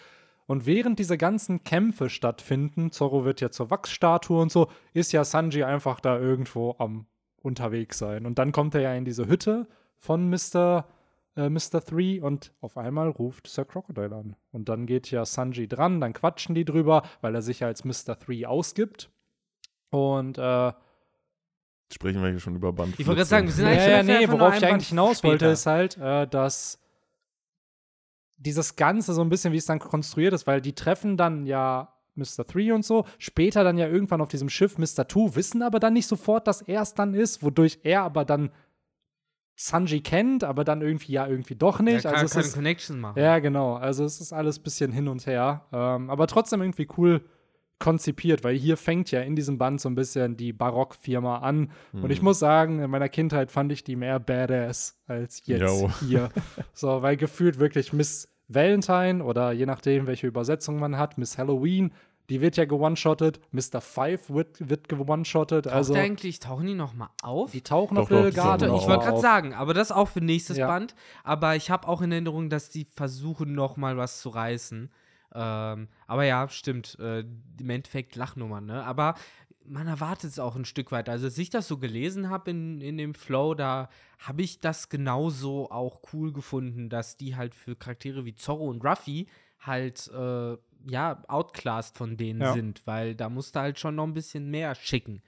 Und 0.48 0.66
während 0.66 0.98
diese 0.98 1.18
ganzen 1.18 1.64
Kämpfe 1.64 2.10
stattfinden, 2.10 2.92
Zorro 2.92 3.26
wird 3.26 3.42
ja 3.42 3.52
zur 3.52 3.70
Wachsstatue 3.70 4.42
und 4.42 4.52
so, 4.52 4.70
ist 4.94 5.12
ja 5.12 5.24
Sanji 5.24 5.64
einfach 5.64 6.00
da 6.00 6.18
irgendwo 6.18 6.76
am 6.80 7.06
unterwegs 7.42 7.98
sein. 7.98 8.26
Und 8.26 8.40
dann 8.40 8.52
kommt 8.52 8.74
er 8.74 8.82
ja 8.82 8.94
in 8.96 9.06
diese 9.06 9.28
Hütte 9.28 9.68
von 9.98 10.30
Mr. 10.30 10.86
Äh, 11.36 11.50
Mr. 11.50 11.84
Three 11.86 12.20
und 12.20 12.52
auf 12.62 12.78
einmal 12.78 13.10
ruft 13.10 13.48
Sir 13.48 13.66
Crocodile 13.66 14.16
an. 14.16 14.36
Und 14.52 14.70
dann 14.70 14.86
geht 14.86 15.12
ja 15.12 15.24
Sanji 15.26 15.68
dran, 15.68 16.02
dann 16.02 16.14
quatschen 16.14 16.56
die 16.56 16.66
drüber, 16.66 17.04
weil 17.22 17.36
er 17.36 17.42
sich 17.42 17.60
ja 17.60 17.68
als 17.68 17.86
Mr. 17.86 18.18
Three 18.18 18.46
ausgibt. 18.46 19.12
Und 19.92 20.38
äh, 20.38 20.72
Sprechen 21.94 22.22
wir 22.22 22.30
hier 22.30 22.40
schon 22.40 22.56
über 22.56 22.74
Band. 22.74 23.00
Ich 23.00 23.08
wollte 23.08 23.22
gerade 23.22 23.30
14. 23.30 23.30
sagen, 23.30 23.48
wir 23.48 23.54
sind 23.54 23.66
ja, 23.66 23.72
eigentlich 23.72 23.88
ja, 23.88 23.98
schon 23.98 24.34
nee, 24.36 24.40
worauf 24.40 24.58
ich 24.58 24.66
eigentlich 24.66 24.90
hinaus 24.90 25.24
wollte, 25.24 25.46
später. 25.46 25.52
ist 25.54 25.66
halt, 25.66 25.98
äh, 25.98 26.28
dass 26.28 26.80
dieses 28.38 28.76
Ganze 28.76 29.14
so 29.14 29.22
ein 29.22 29.30
bisschen, 29.30 29.54
wie 29.54 29.58
es 29.58 29.66
dann 29.66 29.80
konstruiert 29.80 30.34
ist, 30.34 30.48
weil 30.48 30.62
die 30.62 30.74
treffen 30.74 31.18
dann 31.18 31.46
ja 31.46 31.94
Mr. 32.16 32.46
Three 32.48 32.72
und 32.72 32.84
so, 32.86 33.06
später 33.20 33.64
dann 33.64 33.78
ja 33.78 33.88
irgendwann 33.88 34.22
auf 34.22 34.30
diesem 34.30 34.50
Schiff 34.50 34.78
Mr. 34.78 35.08
Two, 35.08 35.36
wissen 35.36 35.62
aber 35.62 35.80
dann 35.80 35.94
nicht 35.94 36.08
sofort, 36.08 36.48
dass 36.48 36.62
er 36.62 36.82
es 36.82 36.94
dann 36.94 37.14
ist, 37.14 37.44
wodurch 37.44 37.80
er 37.84 38.04
aber 38.04 38.26
dann 38.26 38.52
Sanji 39.56 40.02
kennt, 40.02 40.44
aber 40.44 40.64
dann 40.64 40.82
irgendwie 40.82 41.14
ja 41.14 41.28
irgendwie 41.28 41.56
doch 41.56 41.80
nicht. 41.80 42.04
Ja, 42.04 42.12
kann 42.12 42.20
also 42.22 42.26
es 42.26 42.32
keine 42.34 42.46
ist, 42.46 42.54
Connection 42.54 43.00
machen. 43.00 43.20
ja, 43.20 43.40
genau. 43.40 43.76
Also 43.76 44.04
es 44.04 44.22
ist 44.22 44.32
alles 44.32 44.60
ein 44.60 44.64
bisschen 44.64 44.92
hin 44.92 45.08
und 45.08 45.26
her. 45.26 45.66
Ähm, 45.72 46.12
aber 46.12 46.28
trotzdem 46.28 46.62
irgendwie 46.62 46.88
cool 46.98 47.26
konzipiert, 47.80 48.44
weil 48.44 48.56
hier 48.56 48.76
fängt 48.78 49.12
ja 49.12 49.22
in 49.22 49.36
diesem 49.36 49.58
Band 49.58 49.80
so 49.82 49.90
ein 49.90 49.96
bisschen 49.96 50.36
die 50.36 50.52
Barockfirma 50.54 51.38
an. 51.40 51.72
Und 51.94 52.10
ich 52.12 52.20
Mhm. 52.20 52.26
muss 52.26 52.40
sagen, 52.40 52.80
in 52.80 52.90
meiner 52.90 53.10
Kindheit 53.10 53.52
fand 53.52 53.72
ich 53.72 53.84
die 53.84 53.96
mehr 53.96 54.20
badass 54.20 54.98
als 55.06 55.42
jetzt 55.46 55.62
Jo. 55.82 55.90
hier. 56.00 56.30
So, 56.74 57.02
weil 57.02 57.18
gefühlt 57.18 57.60
wirklich 57.60 57.94
Miss 57.94 58.30
Valentine 58.48 59.24
oder 59.24 59.52
je 59.52 59.66
nachdem, 59.66 60.08
welche 60.08 60.26
Übersetzung 60.28 60.80
man 60.80 60.98
hat, 60.98 61.18
Miss 61.18 61.38
Halloween, 61.38 61.92
die 62.30 62.42
wird 62.42 62.58
ja 62.58 62.66
gewone-shottet. 62.66 63.40
Mr. 63.52 63.80
Five 63.80 64.30
wird, 64.30 64.70
wird 64.70 64.90
gewone-shottet. 64.90 65.68
Also, 65.68 65.94
eigentlich, 65.94 66.40
tauchen 66.40 66.66
die 66.66 66.74
noch 66.74 66.94
mal 66.94 67.10
auf? 67.24 67.52
die 67.52 67.62
tauchen 67.62 67.96
Doch, 67.96 68.04
auf 68.04 68.10
doch, 68.10 68.30
tauchen 68.34 68.70
auch 68.70 68.82
ich 68.82 68.88
wollte 68.88 69.06
gerade 69.06 69.20
sagen, 69.22 69.54
aber 69.54 69.74
das 69.74 69.92
auch 69.94 70.10
für 70.10 70.20
nächstes 70.22 70.58
Ja. 70.58 70.68
Band. 70.68 70.94
Aber 71.24 71.56
ich 71.56 71.70
habe 71.72 71.88
auch 71.88 72.02
in 72.02 72.12
Erinnerung, 72.12 72.50
dass 72.50 72.70
die 72.70 72.86
versuchen, 72.96 73.54
noch 73.54 73.78
mal 73.78 73.96
was 73.98 74.20
zu 74.20 74.30
reißen. 74.30 74.90
Ähm, 75.34 75.88
aber 76.08 76.24
ja, 76.24 76.48
stimmt. 76.50 76.98
Äh, 77.00 77.20
Im 77.60 77.70
Endeffekt 77.70 78.16
Lachnummern, 78.16 78.66
ne? 78.66 78.84
Aber 78.84 79.16
man 79.66 79.88
erwartet 79.88 80.32
es 80.32 80.40
auch 80.40 80.56
ein 80.56 80.66
Stück 80.66 80.92
weit. 80.92 81.10
Also, 81.10 81.26
als 81.26 81.38
ich 81.38 81.50
das 81.50 81.68
so 81.68 81.78
gelesen 81.78 82.30
habe 82.30 82.52
in, 82.52 82.80
in 82.82 82.98
dem 82.98 83.14
Flow, 83.14 83.54
da 83.54 83.90
habe 84.20 84.42
ich 84.42 84.60
das 84.60 84.90
genauso 84.90 85.70
auch 85.70 86.02
cool 86.14 86.32
gefunden, 86.32 86.90
dass 86.90 87.18
die 87.18 87.36
halt 87.36 87.54
für 87.54 87.76
Charaktere 87.76 88.24
wie 88.26 88.36
Zorro 88.36 88.70
und 88.70 88.84
Ruffy 88.86 89.28
halt, 89.60 90.10
äh, 90.14 90.58
ja, 90.90 91.22
outclassed 91.28 91.98
von 91.98 92.16
denen 92.16 92.42
Ja. 92.42 92.54
sind, 92.54 92.86
weil 92.86 93.16
da 93.16 93.30
musste 93.30 93.60
halt 93.60 93.78
schon 93.80 93.96
noch 93.96 94.06
ein 94.06 94.14
bisschen 94.14 94.50
mehr 94.50 94.74
schicken. 94.76 95.22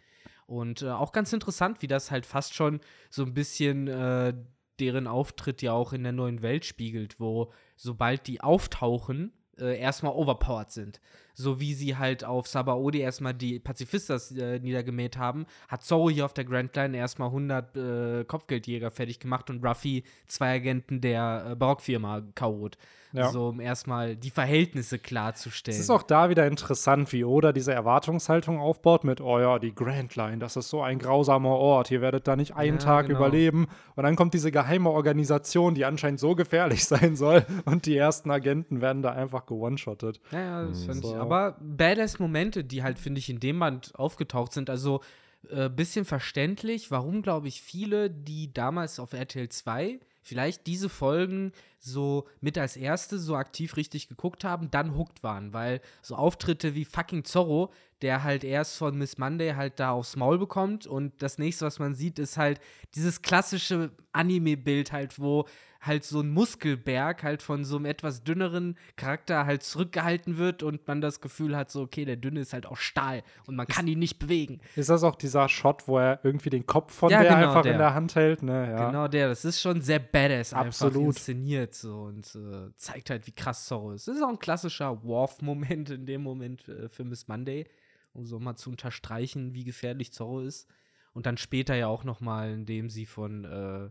Und 0.46 0.84
äh, 0.84 0.90
auch 0.90 1.12
ganz 1.12 1.34
interessant, 1.34 1.82
wie 1.82 1.88
das 1.88 2.10
halt 2.10 2.26
fast 2.26 2.54
schon 2.54 2.80
so 3.10 3.24
ein 3.24 3.34
bisschen 3.34 3.88
äh, 3.88 4.34
deren 4.80 5.08
Auftritt 5.08 5.62
ja 5.62 5.74
auch 5.74 5.92
in 5.92 6.04
der 6.04 6.14
neuen 6.14 6.42
Welt 6.42 6.66
spiegelt, 6.66 7.20
wo 7.20 7.52
sobald 7.76 8.26
die 8.28 8.42
auftauchen, 8.42 9.34
äh, 9.60 9.80
erstmal 9.80 10.14
overpowered 10.14 10.72
sind. 10.72 11.00
So 11.42 11.60
wie 11.62 11.74
sie 11.74 11.96
halt 11.96 12.26
auf 12.26 12.48
Sabaody 12.48 13.00
erstmal 13.00 13.34
die 13.34 13.60
Pazifistas 13.60 14.32
äh, 14.32 14.60
niedergemäht 14.60 15.18
haben, 15.18 15.46
hat 15.70 15.84
Zorro 15.84 16.10
hier 16.10 16.26
auf 16.26 16.34
der 16.34 16.44
Grand 16.44 16.76
Line 16.76 16.98
erstmal 16.98 17.30
100 17.30 17.78
äh, 17.78 18.24
Kopfgeldjäger 18.26 18.92
fertig 18.92 19.20
gemacht 19.22 19.50
und 19.50 19.66
Ruffy 19.66 20.04
zwei 20.28 20.56
Agenten 20.56 21.00
der 21.00 21.52
äh, 21.52 21.56
Barockfirma 21.56 22.24
kaut. 22.36 22.78
Ja. 23.12 23.30
So 23.32 23.48
um 23.48 23.60
erstmal 23.60 24.16
die 24.16 24.30
Verhältnisse 24.30 25.00
klarzustellen. 25.00 25.76
Es 25.76 25.84
ist 25.84 25.90
auch 25.90 26.04
da 26.04 26.30
wieder 26.30 26.46
interessant, 26.46 27.12
wie 27.12 27.24
Oda 27.24 27.52
diese 27.54 27.74
Erwartungshaltung 27.74 28.60
aufbaut 28.60 29.04
mit, 29.04 29.20
oh 29.20 29.40
ja, 29.40 29.58
die 29.58 29.74
Grand 29.74 30.16
Line, 30.16 30.38
das 30.38 30.56
ist 30.58 30.70
so 30.70 30.84
ein 30.84 31.00
grausamer 31.00 31.50
Ort, 31.50 31.90
ihr 31.90 32.02
werdet 32.02 32.28
da 32.28 32.36
nicht 32.36 32.56
einen 32.56 32.78
Ja, 32.78 32.84
Tag 32.84 33.08
genau. 33.08 33.18
überleben. 33.18 33.66
Und 33.96 34.04
dann 34.04 34.16
kommt 34.16 34.36
diese 34.36 34.52
geheime 34.52 34.92
Organisation, 34.92 35.74
die 35.74 35.86
anscheinend 35.86 36.20
so 36.20 36.36
gefährlich 36.36 36.86
sein 36.86 37.16
soll 37.16 37.44
und 37.66 37.88
die 37.88 37.98
ersten 37.98 38.30
Agenten 38.30 38.80
werden 38.80 39.02
da 39.02 39.12
einfach 39.14 39.48
gewone-shottet. 39.48 40.22
Ja, 40.32 40.40
ja, 40.40 40.66
das 40.68 40.84
fand 40.86 41.02
So. 41.04 41.14
ich. 41.16 41.20
Aber 41.20 41.29
Badass-Momente, 41.30 42.64
die 42.64 42.84
halt, 42.84 43.00
finde 43.00 43.20
ich, 43.20 43.30
in 43.30 43.40
dem 43.40 43.60
Band 43.60 43.94
aufgetaucht 43.96 44.54
sind, 44.54 44.70
also 44.70 45.02
äh, 45.50 45.70
bisschen 45.70 46.06
verständlich, 46.06 46.92
warum, 46.92 47.22
glaube 47.22 47.48
ich, 47.48 47.62
viele, 47.62 48.10
die 48.10 48.54
damals 48.54 49.00
auf 49.00 49.14
RTL 49.14 49.50
2 49.50 50.00
vielleicht 50.22 50.68
diese 50.68 50.90
Folgen 50.90 51.54
so 51.80 52.28
mit 52.42 52.58
als 52.58 52.78
erste 52.78 53.18
so 53.18 53.36
aktiv 53.36 53.78
richtig 53.78 54.10
geguckt 54.10 54.44
haben, 54.44 54.70
dann 54.70 54.96
hooked 54.96 55.24
waren, 55.24 55.54
weil 55.54 55.82
so 56.02 56.16
Auftritte 56.16 56.76
wie 56.76 56.86
fucking 56.86 57.24
Zorro, 57.24 57.72
der 58.02 58.24
halt 58.24 58.44
erst 58.44 58.78
von 58.78 58.98
Miss 58.98 59.18
Monday 59.18 59.54
halt 59.54 59.80
da 59.80 59.92
aufs 59.92 60.16
Maul 60.16 60.38
bekommt 60.38 60.86
und 60.86 61.14
das 61.22 61.38
nächste, 61.38 61.66
was 61.66 61.80
man 61.80 61.96
sieht, 61.96 62.20
ist 62.20 62.38
halt 62.38 62.60
dieses 62.96 63.22
klassische 63.22 63.92
Anime-Bild 64.12 64.92
halt, 64.92 65.20
wo 65.20 65.46
halt 65.82 66.04
so 66.04 66.20
ein 66.20 66.30
Muskelberg 66.30 67.24
halt 67.24 67.42
von 67.42 67.64
so 67.64 67.78
einem 67.78 67.86
etwas 67.86 68.24
dünneren 68.24 68.78
Charakter 68.98 69.46
halt 69.46 69.64
zurückgehalten 69.64 70.38
wird 70.38 70.62
und 70.62 70.88
man 70.88 71.00
das 71.02 71.22
Gefühl 71.22 71.56
hat, 71.56 71.72
so, 71.72 71.82
okay, 71.82 72.06
der 72.06 72.18
Dünne 72.18 72.42
ist 72.42 72.54
halt 72.54 72.66
auch 72.66 72.78
Stahl 72.78 73.24
und 73.46 73.56
man 73.56 73.66
kann 73.66 73.88
ihn 73.88 74.00
nicht 74.00 74.20
bewegen. 74.20 74.60
Ist 74.76 74.90
das 74.90 75.04
auch 75.04 75.16
dieser 75.16 75.48
Shot, 75.48 75.88
wo 75.88 75.98
er 75.98 76.20
irgendwie 76.24 76.50
den 76.50 76.66
Kopf 76.66 76.94
von 76.94 77.10
ja, 77.10 77.22
der 77.22 77.36
genau 77.36 77.48
einfach 77.48 77.62
der. 77.62 77.74
in 77.74 77.78
der 77.78 77.94
Hand 77.94 78.16
hält? 78.16 78.44
Ne? 78.44 78.72
Ja. 78.72 78.88
Genau 78.88 79.08
der. 79.08 79.30
Das 79.30 79.46
ist 79.46 79.62
schon 79.62 79.82
sehr 79.82 80.00
badass 80.00 80.54
Absolut. 80.54 80.96
einfach 80.96 81.08
inszeniert 81.08 81.74
so 81.74 82.02
und 82.04 82.36
äh, 82.36 82.74
zeigt 82.76 83.10
halt, 83.10 83.26
wie 83.28 83.32
krass 83.32 83.66
Zorro 83.66 83.94
ist. 83.94 84.08
Das 84.08 84.18
ist 84.18 84.24
auch 84.24 84.30
ein 84.30 84.40
klassischer 84.40 85.04
Worf-Moment 85.04 85.90
in 85.92 86.06
dem 86.06 86.22
Moment 86.22 86.68
äh, 86.68 86.90
für 86.90 87.06
Miss 87.06 87.28
Monday, 87.28 87.66
um 88.14 88.26
so 88.26 88.40
mal 88.40 88.56
zu 88.56 88.70
unterstreichen, 88.70 89.54
wie 89.54 89.64
gefährlich 89.64 90.12
Zorro 90.12 90.42
ist. 90.42 90.68
Und 91.14 91.26
dann 91.26 91.38
später 91.38 91.76
ja 91.76 91.88
auch 91.88 92.04
noch 92.04 92.20
mal, 92.20 92.52
indem 92.52 92.90
sie 92.90 93.06
von 93.06 93.46
äh, 93.46 93.90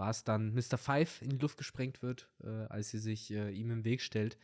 war 0.00 0.10
es 0.10 0.24
dann 0.24 0.54
Mr. 0.54 0.78
Five 0.78 1.20
in 1.22 1.28
die 1.28 1.36
Luft 1.36 1.58
gesprengt 1.58 2.02
wird, 2.02 2.28
äh, 2.42 2.66
als 2.70 2.88
sie 2.88 2.98
sich 2.98 3.30
äh, 3.32 3.50
ihm 3.50 3.70
im 3.70 3.84
Weg 3.84 4.00
stellt. 4.00 4.38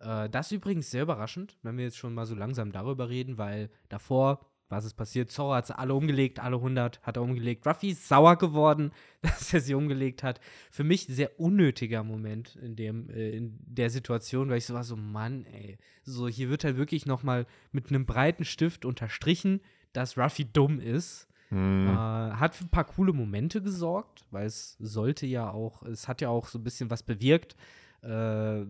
Äh, 0.00 0.28
das 0.28 0.46
ist 0.46 0.56
übrigens 0.56 0.90
sehr 0.90 1.04
überraschend, 1.04 1.56
wenn 1.62 1.78
wir 1.78 1.84
jetzt 1.84 1.96
schon 1.96 2.12
mal 2.12 2.26
so 2.26 2.34
langsam 2.34 2.72
darüber 2.72 3.08
reden, 3.08 3.38
weil 3.38 3.70
davor, 3.88 4.44
was 4.68 4.84
ist 4.84 4.94
passiert? 4.94 5.30
Zorro 5.30 5.54
hat 5.54 5.68
sie 5.68 5.78
alle 5.78 5.94
umgelegt, 5.94 6.40
alle 6.40 6.56
100 6.56 7.00
hat 7.02 7.16
er 7.16 7.22
umgelegt. 7.22 7.64
Ruffy 7.68 7.90
ist 7.90 8.08
sauer 8.08 8.34
geworden, 8.36 8.90
dass 9.22 9.54
er 9.54 9.60
sie 9.60 9.74
umgelegt 9.74 10.24
hat. 10.24 10.40
Für 10.72 10.82
mich 10.82 11.06
sehr 11.06 11.38
unnötiger 11.38 12.02
Moment 12.02 12.56
in, 12.56 12.74
dem, 12.74 13.08
äh, 13.08 13.30
in 13.30 13.56
der 13.64 13.90
Situation, 13.90 14.50
weil 14.50 14.58
ich 14.58 14.66
so 14.66 14.74
war, 14.74 14.82
so 14.82 14.96
Mann, 14.96 15.46
ey. 15.46 15.78
So, 16.02 16.26
hier 16.26 16.50
wird 16.50 16.64
halt 16.64 16.76
wirklich 16.76 17.06
noch 17.06 17.22
mal 17.22 17.46
mit 17.70 17.90
einem 17.90 18.06
breiten 18.06 18.44
Stift 18.44 18.84
unterstrichen, 18.84 19.60
dass 19.92 20.18
Ruffy 20.18 20.52
dumm 20.52 20.80
ist 20.80 21.28
Mhm. 21.50 21.88
Äh, 21.88 21.92
hat 21.92 22.54
für 22.54 22.64
ein 22.64 22.70
paar 22.70 22.84
coole 22.84 23.12
Momente 23.12 23.62
gesorgt, 23.62 24.24
weil 24.30 24.46
es 24.46 24.76
sollte 24.78 25.26
ja 25.26 25.50
auch, 25.50 25.82
es 25.82 26.08
hat 26.08 26.20
ja 26.20 26.28
auch 26.28 26.48
so 26.48 26.58
ein 26.58 26.64
bisschen 26.64 26.90
was 26.90 27.02
bewirkt 27.02 27.56
äh, 28.02 28.62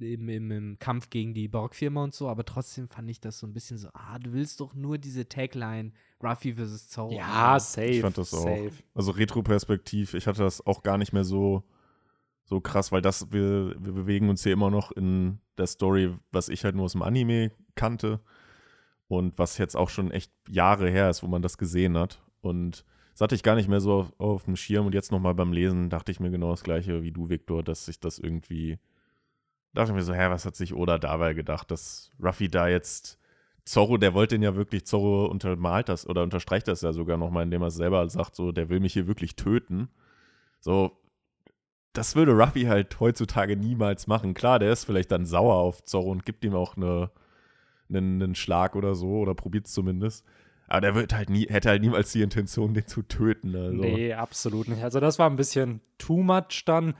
im, 0.00 0.28
im, 0.28 0.50
im, 0.50 0.78
Kampf 0.78 1.10
gegen 1.10 1.34
die 1.34 1.48
Borg-Firma 1.48 2.04
und 2.04 2.14
so, 2.14 2.28
aber 2.28 2.44
trotzdem 2.44 2.88
fand 2.88 3.10
ich 3.10 3.20
das 3.20 3.38
so 3.38 3.46
ein 3.46 3.52
bisschen 3.52 3.78
so, 3.78 3.88
ah, 3.94 4.18
du 4.18 4.32
willst 4.32 4.60
doch 4.60 4.74
nur 4.74 4.98
diese 4.98 5.28
Tagline 5.28 5.92
Ruffy 6.22 6.54
vs. 6.54 6.88
Zorro. 6.88 7.12
Ja, 7.12 7.58
safe. 7.58 7.86
Ich 7.86 8.00
fand 8.00 8.18
das 8.18 8.30
safe. 8.30 8.70
auch. 8.70 8.96
Also 8.96 9.12
Retro-Perspektiv, 9.12 10.14
ich 10.14 10.26
hatte 10.26 10.42
das 10.42 10.66
auch 10.66 10.82
gar 10.82 10.98
nicht 10.98 11.12
mehr 11.12 11.24
so, 11.24 11.62
so 12.44 12.60
krass, 12.60 12.92
weil 12.92 13.02
das, 13.02 13.32
wir, 13.32 13.74
wir 13.78 13.92
bewegen 13.92 14.28
uns 14.28 14.42
hier 14.42 14.52
immer 14.52 14.70
noch 14.70 14.92
in 14.92 15.40
der 15.58 15.66
Story, 15.66 16.14
was 16.30 16.48
ich 16.48 16.64
halt 16.64 16.74
nur 16.74 16.84
aus 16.84 16.92
dem 16.92 17.02
Anime 17.02 17.52
kannte. 17.74 18.20
Und 19.08 19.38
was 19.38 19.58
jetzt 19.58 19.76
auch 19.76 19.88
schon 19.88 20.10
echt 20.10 20.32
Jahre 20.48 20.90
her 20.90 21.08
ist, 21.10 21.22
wo 21.22 21.28
man 21.28 21.42
das 21.42 21.58
gesehen 21.58 21.96
hat. 21.96 22.22
Und 22.40 22.84
das 23.12 23.20
hatte 23.20 23.34
ich 23.34 23.42
gar 23.42 23.54
nicht 23.54 23.68
mehr 23.68 23.80
so 23.80 23.92
auf, 23.92 24.12
auf 24.18 24.44
dem 24.44 24.56
Schirm. 24.56 24.86
Und 24.86 24.94
jetzt 24.94 25.12
nochmal 25.12 25.34
beim 25.34 25.52
Lesen 25.52 25.90
dachte 25.90 26.12
ich 26.12 26.20
mir 26.20 26.30
genau 26.30 26.50
das 26.50 26.64
Gleiche 26.64 27.02
wie 27.02 27.12
du, 27.12 27.28
Viktor, 27.28 27.62
dass 27.62 27.86
sich 27.86 28.00
das 28.00 28.18
irgendwie. 28.18 28.78
Dachte 29.74 29.92
ich 29.92 29.96
mir 29.96 30.02
so, 30.02 30.14
hä, 30.14 30.30
was 30.30 30.44
hat 30.44 30.56
sich 30.56 30.74
Oda 30.74 30.98
dabei 30.98 31.34
gedacht, 31.34 31.70
dass 31.70 32.10
Ruffy 32.22 32.48
da 32.48 32.68
jetzt. 32.68 33.18
Zorro, 33.64 33.96
der 33.96 34.14
wollte 34.14 34.36
ihn 34.36 34.42
ja 34.42 34.54
wirklich, 34.54 34.86
Zorro 34.86 35.26
untermalt 35.26 35.88
das 35.88 36.08
oder 36.08 36.22
unterstreicht 36.22 36.68
das 36.68 36.82
ja 36.82 36.92
sogar 36.92 37.16
nochmal, 37.16 37.42
indem 37.42 37.62
er 37.62 37.72
selber 37.72 38.08
sagt, 38.08 38.36
so, 38.36 38.52
der 38.52 38.68
will 38.68 38.78
mich 38.78 38.92
hier 38.92 39.08
wirklich 39.08 39.34
töten. 39.34 39.88
So, 40.60 40.92
das 41.96 42.14
würde 42.14 42.32
Ruffy 42.32 42.64
halt 42.64 43.00
heutzutage 43.00 43.56
niemals 43.56 44.06
machen. 44.06 44.34
Klar, 44.34 44.58
der 44.58 44.72
ist 44.72 44.84
vielleicht 44.84 45.10
dann 45.10 45.26
sauer 45.26 45.54
auf 45.54 45.84
Zorro 45.84 46.10
und 46.10 46.26
gibt 46.26 46.44
ihm 46.44 46.54
auch 46.54 46.76
eine, 46.76 47.10
einen, 47.88 48.22
einen 48.22 48.34
Schlag 48.34 48.76
oder 48.76 48.94
so 48.94 49.18
oder 49.18 49.34
probiert 49.34 49.66
es 49.66 49.72
zumindest. 49.72 50.24
Aber 50.68 50.80
der 50.80 50.94
wird 50.94 51.14
halt 51.14 51.30
nie, 51.30 51.46
hätte 51.46 51.68
halt 51.68 51.82
niemals 51.82 52.12
die 52.12 52.22
Intention, 52.22 52.74
den 52.74 52.86
zu 52.86 53.02
töten. 53.02 53.54
Also. 53.54 53.82
Nee, 53.82 54.12
absolut 54.12 54.68
nicht. 54.68 54.82
Also 54.82 55.00
das 55.00 55.18
war 55.18 55.30
ein 55.30 55.36
bisschen 55.36 55.80
too 55.98 56.22
much 56.22 56.64
dann. 56.66 56.94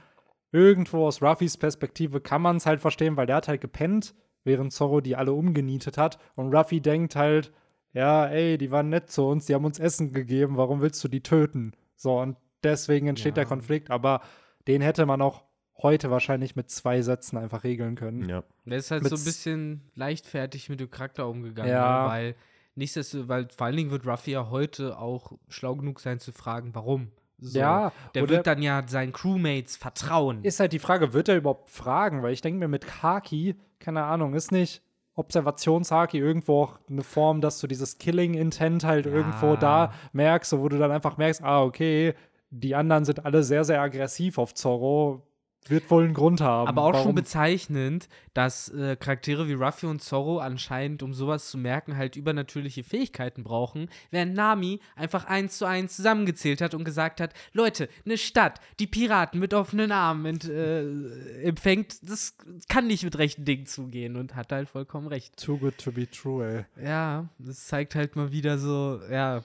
Irgendwo 0.53 1.07
aus 1.07 1.21
Ruffys 1.21 1.57
Perspektive 1.57 2.21
kann 2.21 2.41
man 2.41 2.57
es 2.57 2.67
halt 2.67 2.81
verstehen, 2.81 3.17
weil 3.17 3.27
der 3.27 3.37
hat 3.37 3.49
halt 3.49 3.61
gepennt, 3.61 4.15
während 4.45 4.73
Zorro 4.73 5.01
die 5.01 5.17
alle 5.17 5.33
umgenietet 5.33 5.99
hat. 5.99 6.19
Und 6.37 6.55
Ruffy 6.55 6.81
denkt 6.81 7.17
halt, 7.17 7.53
ja, 7.93 8.27
ey, 8.27 8.57
die 8.57 8.71
waren 8.71 8.89
nett 8.89 9.11
zu 9.11 9.27
uns, 9.27 9.47
die 9.47 9.55
haben 9.55 9.65
uns 9.65 9.79
Essen 9.79 10.13
gegeben, 10.13 10.57
warum 10.57 10.81
willst 10.81 11.03
du 11.03 11.09
die 11.09 11.23
töten? 11.23 11.73
So, 11.97 12.21
und 12.21 12.37
deswegen 12.63 13.09
entsteht 13.09 13.37
ja. 13.37 13.43
der 13.43 13.47
Konflikt. 13.47 13.91
Aber 13.91 14.21
den 14.69 14.81
hätte 14.81 15.07
man 15.07 15.21
auch 15.21 15.46
heute 15.83 16.11
wahrscheinlich 16.11 16.57
mit 16.57 16.71
zwei 16.71 17.03
Sätzen 17.03 17.37
einfach 17.37 17.65
regeln 17.65 17.97
können. 17.97 18.29
Ja. 18.29 18.43
Der 18.65 18.79
ist 18.79 18.91
halt 18.91 19.03
mit 19.03 19.11
so 19.11 19.17
ein 19.17 19.25
bisschen 19.25 19.83
leichtfertig 19.95 20.69
mit 20.69 20.81
dem 20.81 20.91
Charakter 20.91 21.29
umgegangen, 21.29 21.71
ja. 21.71 22.05
Ne? 22.05 22.09
weil 22.09 22.35
nichtsdestotrotz, 22.75 23.29
weil 23.29 23.49
vor 23.57 23.67
allen 23.67 23.77
Dingen 23.77 23.91
wird 23.91 24.07
Ruffy 24.07 24.33
ja 24.33 24.51
heute 24.51 24.99
auch 24.99 25.33
schlau 25.49 25.77
genug 25.77 26.01
sein 26.01 26.19
zu 26.19 26.33
fragen, 26.33 26.75
warum. 26.75 27.11
So, 27.39 27.59
ja, 27.59 27.93
der 28.15 28.29
wird 28.31 28.47
dann 28.47 28.63
ja 28.63 28.83
seinen 28.87 29.13
Crewmates 29.13 29.77
vertrauen. 29.77 30.43
Ist 30.43 30.59
halt 30.59 30.73
die 30.73 30.79
Frage, 30.79 31.13
wird 31.13 31.29
er 31.29 31.37
überhaupt 31.37 31.69
fragen? 31.69 32.23
Weil 32.23 32.33
ich 32.33 32.41
denke 32.41 32.59
mir, 32.59 32.69
mit 32.69 33.03
Haki, 33.03 33.57
keine 33.79 34.05
Ahnung, 34.05 34.33
ist 34.33 34.53
nicht 34.53 34.81
Observationshaki 35.17 36.19
irgendwo 36.19 36.63
auch 36.63 36.79
eine 36.89 37.03
Form, 37.03 37.43
dass 37.43 37.59
du 37.59 37.67
dieses 37.67 37.99
Killing-Intent 37.99 38.85
halt 38.85 39.05
ja. 39.05 39.13
irgendwo 39.13 39.57
da 39.57 39.93
merkst, 40.13 40.57
wo 40.59 40.69
du 40.71 40.79
dann 40.79 40.91
einfach 40.91 41.19
merkst, 41.19 41.43
ah, 41.43 41.63
okay, 41.63 42.15
die 42.51 42.75
anderen 42.75 43.05
sind 43.05 43.27
alle 43.27 43.43
sehr, 43.43 43.65
sehr 43.65 43.83
aggressiv 43.83 44.39
auf 44.39 44.55
Zorro 44.55 45.27
wird 45.71 45.91
wohl 45.91 46.05
einen 46.05 46.15
Grund 46.15 46.41
haben. 46.41 46.69
Aber 46.69 46.83
auch 46.83 46.93
warum. 46.93 47.07
schon 47.07 47.15
bezeichnend, 47.15 48.09
dass 48.35 48.69
äh, 48.69 48.97
Charaktere 48.97 49.49
wie 49.49 49.55
Ruffy 49.55 49.87
und 49.87 50.03
Zorro 50.03 50.39
anscheinend, 50.39 51.03
um 51.03 51.15
sowas 51.15 51.51
zu 51.51 51.59
merken, 51.59 51.97
halt 51.97 52.17
übernatürliche 52.17 52.85
Fähigkeiten 52.85 53.43
brauchen, 53.43 53.89
während 54.11 54.35
Nami 54.35 54.81
einfach 54.95 55.25
eins 55.25 55.59
zu 55.59 55.65
eins 55.65 55.97
zusammengezählt 55.97 56.61
hat 56.61 56.75
und 56.75 56.85
gesagt 56.85 57.21
hat: 57.21 57.33
Leute, 57.53 57.89
eine 58.05 58.19
Stadt, 58.19 58.61
die 58.79 58.87
Piraten 58.87 59.41
mit 59.41 59.55
offenen 59.55 59.93
Armen 59.93 60.27
ent, 60.27 60.49
äh, 60.49 61.43
empfängt, 61.43 62.09
das 62.09 62.37
kann 62.69 62.87
nicht 62.87 63.05
mit 63.05 63.19
rechten 63.19 63.45
Dingen 63.45 63.67
zugehen 63.67 64.17
und 64.17 64.37
hat 64.37 64.53
halt 64.53 64.69
vollkommen 64.69 65.09
recht. 65.09 65.37
Too 65.43 65.59
good 65.59 65.79
to 65.79 65.93
be 65.93 66.09
true, 66.11 66.67
ey. 66.77 66.85
Ja, 66.85 67.29
das 67.39 67.67
zeigt 67.67 67.95
halt 67.95 68.17
mal 68.17 68.33
wieder 68.33 68.59
so, 68.59 69.01
ja, 69.11 69.43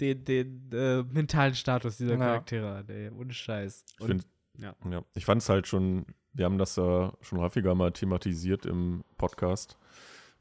den, 0.00 0.24
den 0.24 0.70
äh, 0.72 1.02
mentalen 1.02 1.54
Status 1.54 1.98
dieser 1.98 2.16
Charaktere, 2.16 2.84
ey, 2.88 3.10
ohne 3.10 3.32
Scheiß. 3.32 3.84
Ich 3.98 4.06
finde 4.06 4.24
ja. 4.60 4.74
ja. 4.90 5.02
Ich 5.14 5.24
fand 5.24 5.42
es 5.42 5.48
halt 5.48 5.66
schon, 5.66 6.06
wir 6.32 6.44
haben 6.44 6.58
das 6.58 6.76
ja 6.76 7.12
schon 7.20 7.40
häufiger 7.40 7.74
mal 7.74 7.92
thematisiert 7.92 8.66
im 8.66 9.04
Podcast, 9.18 9.78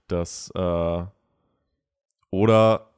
dass 0.08 0.52
äh, 0.56 1.04
oder 2.32 2.90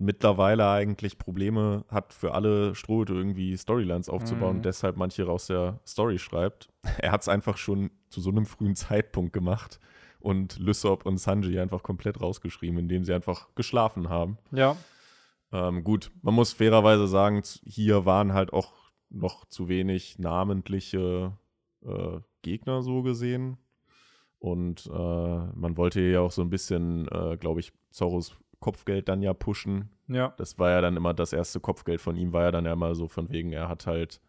mittlerweile 0.00 0.68
eigentlich 0.68 1.18
Probleme 1.18 1.84
hat 1.88 2.14
für 2.14 2.32
alle 2.34 2.74
Strohhüte 2.74 3.12
irgendwie 3.12 3.56
Storylines 3.56 4.08
aufzubauen 4.08 4.52
mhm. 4.52 4.56
und 4.56 4.64
deshalb 4.64 4.96
manche 4.96 5.24
raus 5.24 5.46
der 5.46 5.78
Story 5.86 6.18
schreibt. 6.18 6.68
Er 6.98 7.12
hat 7.12 7.20
es 7.20 7.28
einfach 7.28 7.58
schon 7.58 7.90
zu 8.08 8.20
so 8.20 8.30
einem 8.30 8.46
frühen 8.46 8.74
Zeitpunkt 8.74 9.32
gemacht 9.32 9.78
und 10.18 10.58
Lysop 10.58 11.04
und 11.04 11.18
Sanji 11.18 11.60
einfach 11.60 11.82
komplett 11.82 12.20
rausgeschrieben, 12.20 12.78
indem 12.78 13.04
sie 13.04 13.12
einfach 13.12 13.48
geschlafen 13.54 14.08
haben. 14.08 14.38
Ja. 14.52 14.76
Ähm, 15.52 15.84
gut, 15.84 16.10
man 16.22 16.34
muss 16.34 16.52
fairerweise 16.52 17.06
sagen, 17.06 17.42
hier 17.64 18.06
waren 18.06 18.32
halt 18.32 18.52
auch 18.52 18.72
noch 19.10 19.44
zu 19.44 19.68
wenig 19.68 20.18
namentliche 20.18 21.32
äh, 21.84 22.20
Gegner 22.42 22.82
so 22.82 23.02
gesehen. 23.02 23.58
Und 24.38 24.86
äh, 24.86 25.38
man 25.54 25.76
wollte 25.76 26.00
ja 26.00 26.20
auch 26.20 26.30
so 26.30 26.42
ein 26.42 26.50
bisschen, 26.50 27.06
äh, 27.08 27.36
glaube 27.36 27.60
ich, 27.60 27.72
Zorros 27.90 28.38
Kopfgeld 28.58 29.08
dann 29.08 29.22
ja 29.22 29.34
pushen. 29.34 29.90
Ja. 30.08 30.34
Das 30.36 30.58
war 30.58 30.70
ja 30.70 30.80
dann 30.80 30.96
immer 30.96 31.14
das 31.14 31.32
erste 31.32 31.60
Kopfgeld 31.60 32.00
von 32.00 32.16
ihm, 32.16 32.32
war 32.32 32.44
ja 32.44 32.50
dann 32.50 32.66
ja 32.66 32.72
immer 32.72 32.94
so 32.94 33.08
von 33.08 33.30
wegen, 33.30 33.52
er 33.52 33.68
hat 33.68 33.86
halt 33.86 34.20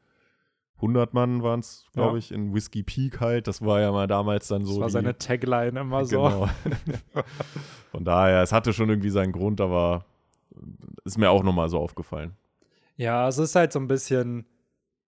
100 0.77 1.13
Mann 1.13 1.43
waren 1.43 1.59
es, 1.59 1.85
glaube 1.93 2.13
ja. 2.13 2.17
ich, 2.17 2.31
in 2.31 2.55
Whiskey 2.55 2.81
Peak 2.81 3.19
halt. 3.19 3.47
Das 3.47 3.63
war 3.63 3.81
ja 3.81 3.91
mal 3.91 4.07
damals 4.07 4.47
dann 4.47 4.65
so. 4.65 4.73
Das 4.73 4.79
war 4.79 4.87
die, 4.87 4.93
seine 4.93 5.17
Tagline 5.17 5.79
immer 5.79 6.05
so. 6.05 6.23
Genau. 6.23 6.49
von 7.91 8.03
daher, 8.03 8.41
es 8.41 8.51
hatte 8.51 8.73
schon 8.73 8.89
irgendwie 8.89 9.11
seinen 9.11 9.31
Grund, 9.31 9.61
aber 9.61 10.05
ist 11.05 11.19
mir 11.19 11.29
auch 11.29 11.43
nochmal 11.43 11.69
so 11.69 11.77
aufgefallen. 11.77 12.35
Ja, 12.97 13.27
es 13.27 13.37
ist 13.37 13.55
halt 13.55 13.71
so 13.71 13.79
ein 13.79 13.87
bisschen 13.87 14.45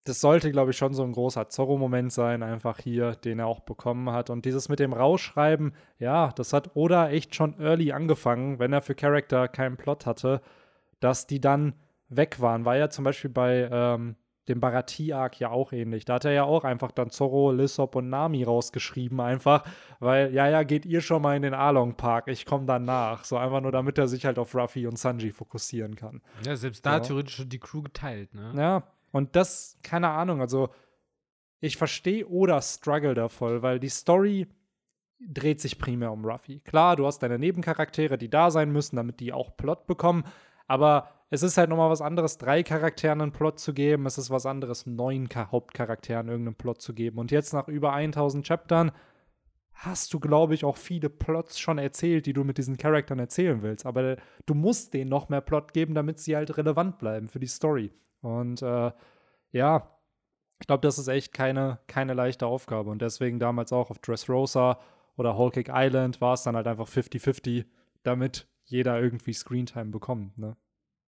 das 0.04 0.20
sollte, 0.20 0.52
glaube 0.52 0.70
ich, 0.70 0.76
schon 0.76 0.92
so 0.92 1.02
ein 1.02 1.12
großer 1.12 1.48
Zorro-Moment 1.48 2.12
sein, 2.12 2.42
einfach 2.42 2.78
hier, 2.78 3.12
den 3.12 3.38
er 3.38 3.46
auch 3.46 3.60
bekommen 3.60 4.10
hat. 4.10 4.28
Und 4.28 4.44
dieses 4.44 4.68
mit 4.68 4.78
dem 4.78 4.92
Rausschreiben, 4.92 5.72
ja, 5.98 6.30
das 6.36 6.52
hat 6.52 6.76
Oda 6.76 7.08
echt 7.08 7.34
schon 7.34 7.58
early 7.58 7.92
angefangen, 7.92 8.58
wenn 8.58 8.72
er 8.72 8.82
für 8.82 8.94
Charakter 8.94 9.48
keinen 9.48 9.78
Plot 9.78 10.04
hatte, 10.04 10.42
dass 11.00 11.26
die 11.26 11.40
dann 11.40 11.74
weg 12.08 12.40
waren. 12.40 12.66
War 12.66 12.76
ja 12.76 12.90
zum 12.90 13.04
Beispiel 13.04 13.30
bei 13.30 13.66
ähm, 13.72 14.16
dem 14.48 14.60
Barati-Arc 14.60 15.40
ja 15.40 15.50
auch 15.50 15.72
ähnlich. 15.72 16.04
Da 16.04 16.14
hat 16.14 16.26
er 16.26 16.32
ja 16.32 16.44
auch 16.44 16.64
einfach 16.64 16.92
dann 16.92 17.08
Zorro, 17.10 17.50
Lissop 17.50 17.96
und 17.96 18.10
Nami 18.10 18.44
rausgeschrieben, 18.44 19.20
einfach, 19.20 19.64
weil, 20.00 20.34
ja, 20.34 20.48
ja, 20.48 20.64
geht 20.64 20.84
ihr 20.84 21.00
schon 21.00 21.22
mal 21.22 21.34
in 21.34 21.42
den 21.42 21.54
Along-Park, 21.54 22.28
ich 22.28 22.44
komme 22.44 22.66
dann 22.66 22.84
nach. 22.84 23.24
So 23.24 23.38
einfach 23.38 23.62
nur, 23.62 23.72
damit 23.72 23.96
er 23.96 24.06
sich 24.06 24.26
halt 24.26 24.38
auf 24.38 24.54
Ruffy 24.54 24.86
und 24.86 24.98
Sanji 24.98 25.30
fokussieren 25.30 25.96
kann. 25.96 26.20
Ja, 26.44 26.56
selbst 26.56 26.84
da 26.84 26.94
ja. 26.94 27.00
theoretisch 27.00 27.36
schon 27.36 27.48
die 27.48 27.58
Crew 27.58 27.82
geteilt, 27.82 28.34
ne? 28.34 28.52
Ja, 28.54 28.82
Und 29.14 29.36
das, 29.36 29.78
keine 29.84 30.08
Ahnung, 30.08 30.40
also 30.40 30.70
ich 31.60 31.76
verstehe 31.76 32.26
oder 32.26 32.60
Struggle 32.60 33.14
da 33.14 33.28
voll, 33.28 33.62
weil 33.62 33.78
die 33.78 33.88
Story 33.88 34.48
dreht 35.20 35.60
sich 35.60 35.78
primär 35.78 36.10
um 36.10 36.24
Ruffy. 36.24 36.58
Klar, 36.58 36.96
du 36.96 37.06
hast 37.06 37.20
deine 37.20 37.38
Nebencharaktere, 37.38 38.18
die 38.18 38.28
da 38.28 38.50
sein 38.50 38.72
müssen, 38.72 38.96
damit 38.96 39.20
die 39.20 39.32
auch 39.32 39.56
Plot 39.56 39.86
bekommen, 39.86 40.24
aber 40.66 41.10
es 41.30 41.44
ist 41.44 41.56
halt 41.56 41.70
nochmal 41.70 41.90
was 41.90 42.02
anderes, 42.02 42.38
drei 42.38 42.64
Charakteren 42.64 43.20
einen 43.20 43.30
Plot 43.30 43.60
zu 43.60 43.72
geben. 43.72 44.04
Es 44.06 44.18
ist 44.18 44.30
was 44.30 44.46
anderes, 44.46 44.84
neun 44.84 45.28
Hauptcharakteren 45.32 46.26
irgendeinen 46.26 46.56
Plot 46.56 46.82
zu 46.82 46.92
geben. 46.92 47.18
Und 47.18 47.30
jetzt 47.30 47.52
nach 47.52 47.68
über 47.68 47.92
1000 47.92 48.44
Chaptern 48.44 48.90
hast 49.74 50.12
du, 50.12 50.18
glaube 50.18 50.54
ich, 50.54 50.64
auch 50.64 50.76
viele 50.76 51.08
Plots 51.08 51.60
schon 51.60 51.78
erzählt, 51.78 52.26
die 52.26 52.32
du 52.32 52.42
mit 52.42 52.58
diesen 52.58 52.78
Charakteren 52.78 53.20
erzählen 53.20 53.62
willst. 53.62 53.86
Aber 53.86 54.16
du 54.46 54.54
musst 54.54 54.92
denen 54.92 55.10
noch 55.10 55.28
mehr 55.28 55.40
Plot 55.40 55.72
geben, 55.72 55.94
damit 55.94 56.18
sie 56.18 56.34
halt 56.34 56.56
relevant 56.56 56.98
bleiben 56.98 57.28
für 57.28 57.38
die 57.38 57.46
Story. 57.46 57.92
Und 58.24 58.62
äh, 58.62 58.90
ja, 59.52 59.90
ich 60.60 60.66
glaube, 60.66 60.80
das 60.80 60.98
ist 60.98 61.08
echt 61.08 61.32
keine, 61.32 61.78
keine 61.86 62.14
leichte 62.14 62.46
Aufgabe. 62.46 62.90
Und 62.90 63.02
deswegen 63.02 63.38
damals 63.38 63.72
auch 63.72 63.90
auf 63.90 63.98
Dressrosa 63.98 64.80
oder 65.16 65.36
Whole 65.36 65.50
Cake 65.50 65.70
Island 65.72 66.20
war 66.20 66.34
es 66.34 66.42
dann 66.42 66.56
halt 66.56 66.66
einfach 66.66 66.88
50-50, 66.88 67.66
damit 68.02 68.48
jeder 68.64 69.00
irgendwie 69.00 69.34
Screentime 69.34 69.90
bekommt. 69.90 70.38
Ne? 70.38 70.56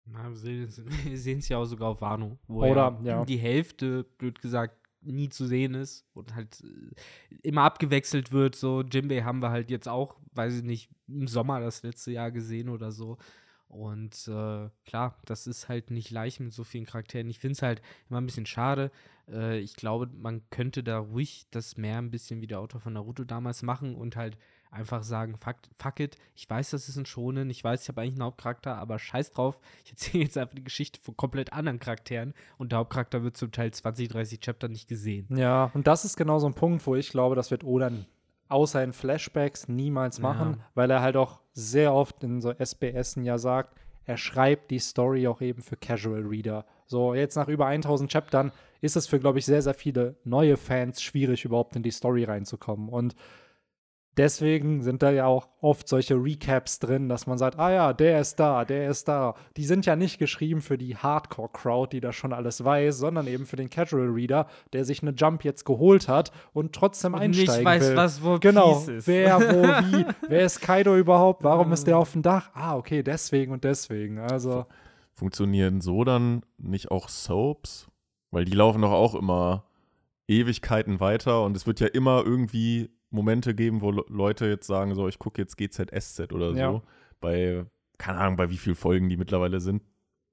Na, 0.07 0.31
wir 0.31 0.37
sehen 0.37 1.39
es 1.39 1.49
ja 1.49 1.59
auch 1.59 1.67
sogar 1.67 1.91
auf 1.91 2.01
Wano, 2.01 2.39
wo 2.47 2.65
Oder, 2.65 2.99
ja, 3.03 3.19
ja. 3.19 3.25
die 3.25 3.37
Hälfte, 3.37 4.05
blöd 4.05 4.41
gesagt, 4.41 4.77
nie 5.03 5.29
zu 5.29 5.47
sehen 5.47 5.75
ist 5.75 6.07
und 6.15 6.35
halt 6.35 6.63
äh, 6.63 7.39
immer 7.43 7.63
abgewechselt 7.63 8.33
wird. 8.33 8.55
So, 8.55 8.83
Jimbei 8.83 9.23
haben 9.23 9.43
wir 9.43 9.51
halt 9.51 9.71
jetzt 9.71 9.89
auch, 9.89 10.17
weiß 10.33 10.59
ich 10.59 10.63
nicht, 10.63 10.91
im 11.09 11.27
Sommer 11.27 11.61
das 11.61 11.83
letzte 11.83 12.13
Jahr 12.13 12.31
gesehen 12.31 12.69
oder 12.69 12.91
so. 12.91 13.19
Und 13.73 14.29
äh, 14.29 14.69
klar, 14.85 15.17
das 15.25 15.47
ist 15.47 15.71
halt 15.71 15.91
nicht 15.91 16.11
leicht 16.11 16.41
mit 16.41 16.53
so 16.53 16.63
vielen 16.63 16.85
Charakteren. 16.85 17.31
Ich 17.31 17.39
finde 17.39 17.53
es 17.53 17.63
halt 17.63 17.81
immer 18.11 18.21
ein 18.21 18.27
bisschen 18.27 18.45
schade. 18.45 18.91
Äh, 19.31 19.61
ich 19.61 19.77
glaube, 19.77 20.11
man 20.15 20.43
könnte 20.51 20.85
da 20.85 20.99
ruhig 20.99 21.47
das 21.51 21.79
mehr 21.79 21.97
ein 21.97 22.11
bisschen 22.11 22.43
wie 22.43 22.47
der 22.47 22.61
Autor 22.61 22.81
von 22.81 22.93
Naruto 22.93 23.25
damals 23.25 23.63
machen 23.63 23.95
und 23.95 24.15
halt 24.15 24.37
einfach 24.71 25.03
sagen, 25.03 25.37
fuck, 25.37 25.57
fuck 25.79 26.01
it, 26.01 26.17
ich 26.35 26.49
weiß, 26.49 26.71
das 26.71 26.89
ist 26.89 26.97
ein 26.97 27.07
Schonen, 27.07 27.51
ich 27.51 27.63
weiß, 27.63 27.83
ich 27.83 27.89
habe 27.89 28.01
eigentlich 28.01 28.15
einen 28.15 28.25
Hauptcharakter, 28.25 28.77
aber 28.77 28.99
scheiß 28.99 29.33
drauf, 29.33 29.59
ich 29.85 29.91
erzähle 29.91 30.25
jetzt 30.25 30.39
einfach 30.39 30.55
die 30.55 30.65
Geschichte 30.65 30.99
von 31.01 31.17
komplett 31.17 31.53
anderen 31.53 31.79
Charakteren 31.79 32.35
und 32.57 32.73
der 32.73 32.79
Hauptcharakter 32.79 33.23
wird 33.23 33.37
zum 33.37 33.53
Teil 33.53 33.71
20, 33.71 34.09
30 34.09 34.41
Chapter 34.41 34.69
nicht 34.69 34.89
gesehen. 34.89 35.27
Ja, 35.37 35.71
und 35.75 35.87
das 35.87 36.05
ist 36.05 36.17
genau 36.17 36.39
so 36.39 36.47
ein 36.47 36.55
Punkt, 36.55 36.87
wo 36.87 36.97
ich 36.97 37.11
glaube, 37.11 37.37
das 37.37 37.51
wird 37.51 37.65
Oda 37.65 37.91
außer 38.53 38.83
in 38.85 38.93
Flashbacks 38.93 39.69
niemals 39.69 40.21
machen, 40.21 40.57
Ja. 40.59 40.65
weil 40.75 40.91
er 40.91 41.01
halt 41.03 41.17
auch 41.17 41.41
sehr 41.53 41.93
oft 41.93 42.23
in 42.23 42.41
so 42.41 42.53
SBSen 42.53 43.25
ja 43.25 43.39
sagt, 43.39 43.75
er 44.05 44.17
schreibt 44.17 44.71
die 44.71 44.79
Story 44.81 45.27
auch 45.29 45.41
eben 45.41 45.63
für 45.63 45.77
Casual 45.77 46.23
Reader. 46.27 46.65
So, 46.87 47.15
jetzt 47.15 47.37
nach 47.37 47.49
über 47.49 47.67
1000 47.67 48.11
Chaptern 48.11 48.53
ist 48.81 48.97
es 48.97 49.07
für, 49.07 49.19
glaube 49.21 49.39
ich, 49.39 49.47
sehr, 49.47 49.63
sehr 49.63 49.75
viele 49.75 50.17
neue 50.25 50.57
Fans 50.57 51.01
schwierig, 51.03 51.45
überhaupt 51.45 51.77
in 51.77 51.83
die 51.83 51.91
Story 51.93 52.25
reinzukommen. 52.25 52.89
Und 52.89 53.15
deswegen 54.17 54.83
sind 54.83 55.03
da 55.03 55.11
ja 55.11 55.27
auch 55.27 55.49
oft 55.61 55.89
solche 55.89 56.15
Recaps 56.15 56.79
drin, 56.79 57.09
dass 57.09 57.27
man 57.27 57.39
sagt, 57.39 57.59
ah 57.59 57.71
ja, 57.73 57.93
der 57.93 58.21
ist 58.21 58.37
da, 58.41 58.65
der 58.65 58.89
ist 58.91 59.09
da. 59.09 59.35
Die 59.57 59.65
sind 59.65 59.87
ja 59.87 59.97
nicht 59.97 60.19
geschrieben 60.19 60.61
für 60.61 60.77
die 60.79 60.97
Hardcore-Crowd, 60.97 61.97
die 61.97 62.01
das 62.01 62.15
schon 62.15 62.33
alles 62.33 62.65
weiß, 62.65 62.97
sondern 62.99 63.27
eben 63.27 63.47
für 63.47 63.57
den 63.57 63.71
Casual-Reader, 63.71 64.47
der 64.73 64.85
sich 64.85 65.03
eine 65.03 65.13
Jump 65.13 65.45
jetzt 65.45 65.65
geholt 65.65 66.09
hat 66.09 66.33
und 66.53 66.75
trotzdem 66.75 67.15
Und 67.15 67.21
einsteigen 67.21 67.55
nicht 67.57 67.65
weiß, 67.65 67.89
will. 67.89 67.97
was 67.97 68.23
wo 68.23 68.39
Genau, 68.39 68.75
Peace 68.75 68.89
ist. 68.89 69.07
wer, 69.07 69.41
wo, 69.41 69.63
wie, 69.63 70.07
wer 70.29 70.41
ist 70.45 70.61
Kaido 70.61 70.97
überhaupt, 70.97 71.43
warum 71.45 71.73
ist 71.73 71.87
der 71.87 71.99
auf 71.99 72.13
dem 72.13 72.23
Dach? 72.23 72.51
Ah, 72.55 72.77
okay, 72.77 73.03
deswegen 73.03 73.53
und 73.53 73.65
deswegen. 73.65 74.19
Also, 74.19 74.67
Funktionieren 75.15 75.81
so 75.81 76.05
dann 76.05 76.43
nicht 76.59 76.91
auch 76.91 77.09
Soaps? 77.09 77.89
Weil 78.31 78.45
die 78.47 78.53
laufen 78.53 78.81
doch 78.83 78.93
auch 78.93 79.15
immer 79.15 79.65
Ewigkeiten 80.27 81.01
weiter 81.01 81.45
und 81.45 81.57
es 81.57 81.67
wird 81.67 81.81
ja 81.81 81.87
immer 81.87 82.23
irgendwie 82.25 82.91
Momente 83.13 83.55
geben, 83.55 83.81
wo 83.81 83.91
Le- 83.91 84.05
Leute 84.09 84.47
jetzt 84.47 84.67
sagen, 84.67 84.95
so, 84.95 85.07
ich 85.09 85.19
gucke 85.19 85.41
jetzt 85.41 85.57
GZSZ 85.57 86.33
oder 86.33 86.53
so. 86.53 86.59
Ja. 86.59 86.83
Bei, 87.21 87.65
keine 87.99 88.19
Ahnung, 88.19 88.37
bei 88.37 88.51
wie 88.51 88.57
vielen 88.57 88.77
Folgen 88.77 89.09
die 89.09 89.17
mittlerweile 89.17 89.61
sind. 89.61 89.83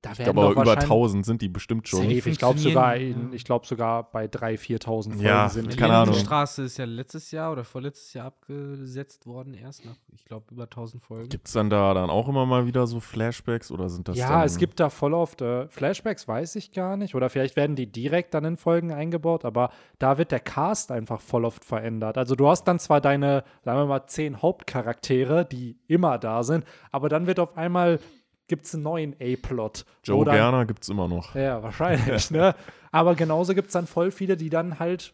Da 0.01 0.11
Ich 0.13 0.17
glaube, 0.19 0.41
aber 0.41 0.51
über 0.61 0.77
1000 0.77 1.25
sind 1.25 1.41
die 1.41 1.49
bestimmt 1.49 1.87
schon. 1.87 2.03
Safe, 2.03 2.29
ich 2.29 2.37
glaube 2.37 2.57
sogar, 2.59 2.95
in- 2.95 3.33
ich 3.33 3.43
glaube 3.43 3.65
sogar 3.67 4.09
bei 4.11 4.27
3.000, 4.27 4.57
4.000 4.57 5.11
Folgen 5.13 5.25
Ja, 5.25 5.49
sind 5.49 5.73
die. 5.73 5.77
keine 5.77 5.95
Ahnung. 5.97 6.15
Straße 6.15 6.63
ist 6.63 6.77
ja 6.77 6.85
letztes 6.85 7.31
Jahr 7.31 7.51
oder 7.51 7.63
vorletztes 7.65 8.13
Jahr 8.13 8.27
abgesetzt 8.27 9.25
worden, 9.25 9.53
erst 9.53 9.85
nach, 9.85 9.95
ich 10.13 10.23
glaube, 10.25 10.45
über 10.51 10.63
1000 10.63 11.03
Folgen. 11.03 11.29
Gibt 11.29 11.47
es 11.47 11.53
dann 11.53 11.69
da 11.69 11.93
dann 11.93 12.09
auch 12.09 12.27
immer 12.29 12.45
mal 12.45 12.65
wieder 12.65 12.87
so 12.87 12.99
Flashbacks 12.99 13.71
oder 13.71 13.89
sind 13.89 14.07
das 14.07 14.17
Ja, 14.17 14.29
dann, 14.29 14.41
es 14.45 14.57
gibt 14.57 14.79
da 14.79 14.89
voll 14.89 15.13
oft 15.13 15.41
äh, 15.41 15.67
Flashbacks, 15.67 16.27
weiß 16.27 16.55
ich 16.55 16.71
gar 16.71 16.95
nicht. 16.97 17.15
Oder 17.15 17.29
vielleicht 17.29 17.55
werden 17.55 17.75
die 17.75 17.87
direkt 17.91 18.33
dann 18.33 18.45
in 18.45 18.57
Folgen 18.57 18.91
eingebaut, 18.93 19.43
aber 19.45 19.69
da 19.97 20.17
wird 20.17 20.31
der 20.31 20.39
Cast 20.39 20.91
einfach 20.91 21.19
voll 21.21 21.43
oft 21.45 21.65
verändert. 21.65 22.17
Also 22.17 22.35
du 22.35 22.47
hast 22.47 22.63
dann 22.65 22.79
zwar 22.79 23.01
deine, 23.01 23.43
sagen 23.63 23.79
wir 23.79 23.85
mal, 23.85 24.07
zehn 24.07 24.41
Hauptcharaktere, 24.41 25.45
die 25.45 25.77
immer 25.87 26.17
da 26.17 26.43
sind, 26.43 26.63
aber 26.91 27.09
dann 27.09 27.27
wird 27.27 27.39
auf 27.39 27.57
einmal, 27.57 27.99
gibt 28.49 28.65
es 28.65 28.73
einen 28.73 28.83
neuen 28.83 29.15
A-Plot. 29.21 29.85
Joe 30.03 30.25
dann- 30.25 30.35
Gerner 30.35 30.65
gibt 30.65 30.83
es 30.83 30.89
immer 30.89 31.07
noch. 31.07 31.33
Ja, 31.35 31.63
wahrscheinlich, 31.63 32.29
ne? 32.31 32.53
Aber 32.91 33.15
genauso 33.15 33.53
gibt 33.53 33.67
es 33.67 33.73
dann 33.73 33.87
voll 33.87 34.11
viele, 34.11 34.35
die 34.35 34.49
dann 34.49 34.79
halt 34.79 35.13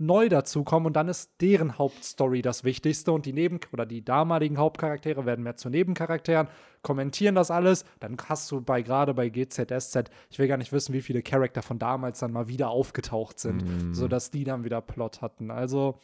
neu 0.00 0.28
dazukommen 0.28 0.86
und 0.88 0.94
dann 0.94 1.06
ist 1.06 1.30
deren 1.40 1.78
Hauptstory 1.78 2.42
das 2.42 2.64
Wichtigste 2.64 3.12
und 3.12 3.26
die 3.26 3.32
Neben- 3.32 3.60
oder 3.72 3.86
die 3.86 4.04
damaligen 4.04 4.58
Hauptcharaktere 4.58 5.24
werden 5.24 5.44
mehr 5.44 5.54
zu 5.56 5.70
Nebencharakteren, 5.70 6.48
kommentieren 6.82 7.36
das 7.36 7.52
alles, 7.52 7.84
dann 8.00 8.16
hast 8.28 8.50
du 8.50 8.60
bei 8.60 8.82
gerade 8.82 9.14
bei 9.14 9.28
GZSZ, 9.28 10.10
ich 10.30 10.38
will 10.40 10.48
gar 10.48 10.56
nicht 10.56 10.72
wissen, 10.72 10.94
wie 10.94 11.00
viele 11.00 11.22
Charakter 11.22 11.62
von 11.62 11.78
damals 11.78 12.18
dann 12.18 12.32
mal 12.32 12.48
wieder 12.48 12.70
aufgetaucht 12.70 13.38
sind, 13.38 13.62
Mm. 13.62 13.94
sodass 13.94 14.32
die 14.32 14.42
dann 14.42 14.64
wieder 14.64 14.80
Plot 14.80 15.22
hatten. 15.22 15.52
Also 15.52 16.00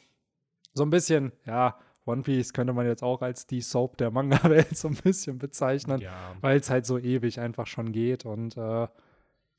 so 0.72 0.84
ein 0.84 0.90
bisschen, 0.90 1.32
ja, 1.44 1.76
One 2.06 2.22
Piece 2.22 2.52
könnte 2.52 2.72
man 2.72 2.86
jetzt 2.86 3.02
auch 3.02 3.20
als 3.22 3.46
die 3.46 3.60
Soap 3.60 3.96
der 3.98 4.10
Manga-Welt 4.10 4.76
so 4.76 4.88
ein 4.88 4.94
bisschen 4.94 5.38
bezeichnen, 5.38 6.00
Ja. 6.00 6.34
weil 6.40 6.58
es 6.58 6.70
halt 6.70 6.86
so 6.86 6.98
ewig 6.98 7.38
einfach 7.40 7.66
schon 7.66 7.92
geht 7.92 8.24
und 8.26 8.56
äh, 8.56 8.88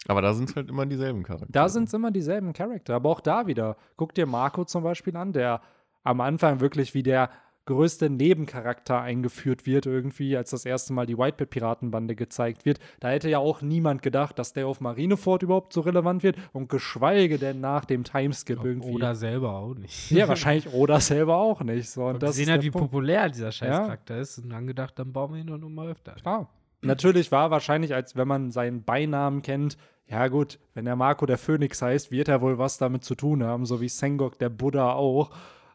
Aber 0.08 0.21
da 0.21 0.34
sind 0.34 0.49
es 0.49 0.56
halt 0.56 0.69
immer 0.69 0.86
dieselben 0.86 1.23
Charaktere. 1.23 1.51
da 1.51 1.69
sind 1.69 1.88
es 1.88 1.93
immer 1.93 2.12
dieselben 2.12 2.54
Charakter, 2.54 2.95
aber 2.95 3.10
auch 3.10 3.21
da 3.21 3.47
wieder. 3.47 3.77
Guck 3.95 4.13
dir 4.15 4.25
Marco 4.25 4.65
zum 4.65 4.84
Beispiel 4.84 5.15
an, 5.15 5.34
der 5.34 5.62
am 6.04 6.19
Anfang 6.21 6.60
wirklich 6.60 6.93
wie 6.95 7.04
der 7.04 7.30
größte 7.65 8.10
Nebencharakter 8.10 9.02
eingeführt 9.02 9.65
wird, 9.65 9.86
irgendwie, 9.86 10.36
als 10.36 10.50
das 10.50 10.65
erste 10.65 10.93
Mal 10.93 11.06
die 11.06 11.17
Whitebit-Piratenbande 11.17 12.15
gezeigt 12.15 12.65
wird. 12.65 12.80
Da 13.00 13.10
hätte 13.10 13.30
ja 13.30 13.39
auch 13.39 13.62
niemand 13.62 14.02
gedacht, 14.02 14.39
dass 14.39 14.54
der 14.54 14.67
auf 14.67 14.82
Marineford 14.82 15.43
überhaupt 15.43 15.74
so 15.74 15.82
relevant 15.82 16.24
wird 16.24 16.38
und 16.54 16.69
geschweige 16.69 17.38
denn 17.38 17.62
nach 17.62 17.86
dem 17.86 18.04
Timeskip 18.04 18.63
irgendwie. 18.63 18.91
Oder 18.93 19.15
selber 19.15 19.54
auch 19.54 19.76
nicht. 19.76 20.12
ja, 20.12 20.28
wahrscheinlich 20.28 20.74
oder 20.74 21.00
selber 21.00 21.38
auch 21.38 21.62
nicht. 21.62 21.89
So, 21.89 22.06
und 22.06 22.19
gesehen 22.19 22.43
ist 22.43 22.50
hat, 22.50 22.58
der 22.58 22.63
wie 22.63 22.71
Punkt. 22.71 22.91
populär 22.91 23.30
dieser 23.30 23.52
Scheißcharakter 23.52 24.17
ist 24.17 24.39
und 24.39 24.50
dann 24.50 24.65
gedacht, 24.65 24.97
dann 24.97 25.13
bauen 25.13 25.34
wir 25.34 25.41
ihn 25.41 25.47
doch 25.47 25.58
noch 25.58 25.69
mal 25.69 25.89
öfter. 25.89 26.13
Klar. 26.13 26.50
Natürlich 26.84 27.32
war 27.32 27.52
wahrscheinlich, 27.52 27.93
als 27.93 28.15
wenn 28.15 28.28
man 28.28 28.50
seinen 28.50 28.84
Beinamen 28.84 29.43
kennt, 29.43 29.78
ja 30.08 30.28
gut, 30.28 30.60
wenn 30.74 30.86
der 30.86 30.95
Marco 30.95 31.26
der 31.26 31.38
Phönix 31.38 31.82
heißt, 31.82 32.12
wird 32.12 32.28
er 32.28 32.41
wohl 32.41 32.58
was 32.58 32.78
damit 32.78 33.06
zu 33.06 33.15
tun 33.15 33.43
haben, 33.43 33.65
so 33.65 33.80
wie 33.80 33.88
Sengok 33.88 34.38
der 34.39 34.50
Buddha 34.50 34.93
auch. 34.93 35.30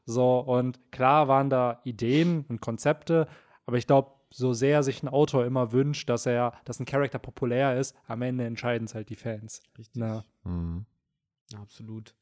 So, 0.06 0.38
und 0.38 0.92
klar 0.92 1.28
waren 1.28 1.50
da 1.50 1.80
Ideen 1.84 2.44
und 2.48 2.60
Konzepte, 2.60 3.26
aber 3.66 3.76
ich 3.76 3.86
glaube, 3.86 4.12
so 4.30 4.52
sehr 4.52 4.82
sich 4.82 5.02
ein 5.02 5.08
Autor 5.08 5.44
immer 5.44 5.72
wünscht, 5.72 6.08
dass 6.08 6.26
er, 6.26 6.52
dass 6.64 6.80
ein 6.80 6.86
Charakter 6.86 7.18
populär 7.18 7.78
ist, 7.78 7.96
am 8.06 8.22
Ende 8.22 8.44
entscheiden 8.44 8.86
es 8.86 8.94
halt 8.94 9.08
die 9.08 9.16
Fans. 9.16 9.62
Richtig. 9.76 10.00
Na. 10.00 10.24
Mhm. 10.44 10.86
Absolut. 11.60 12.14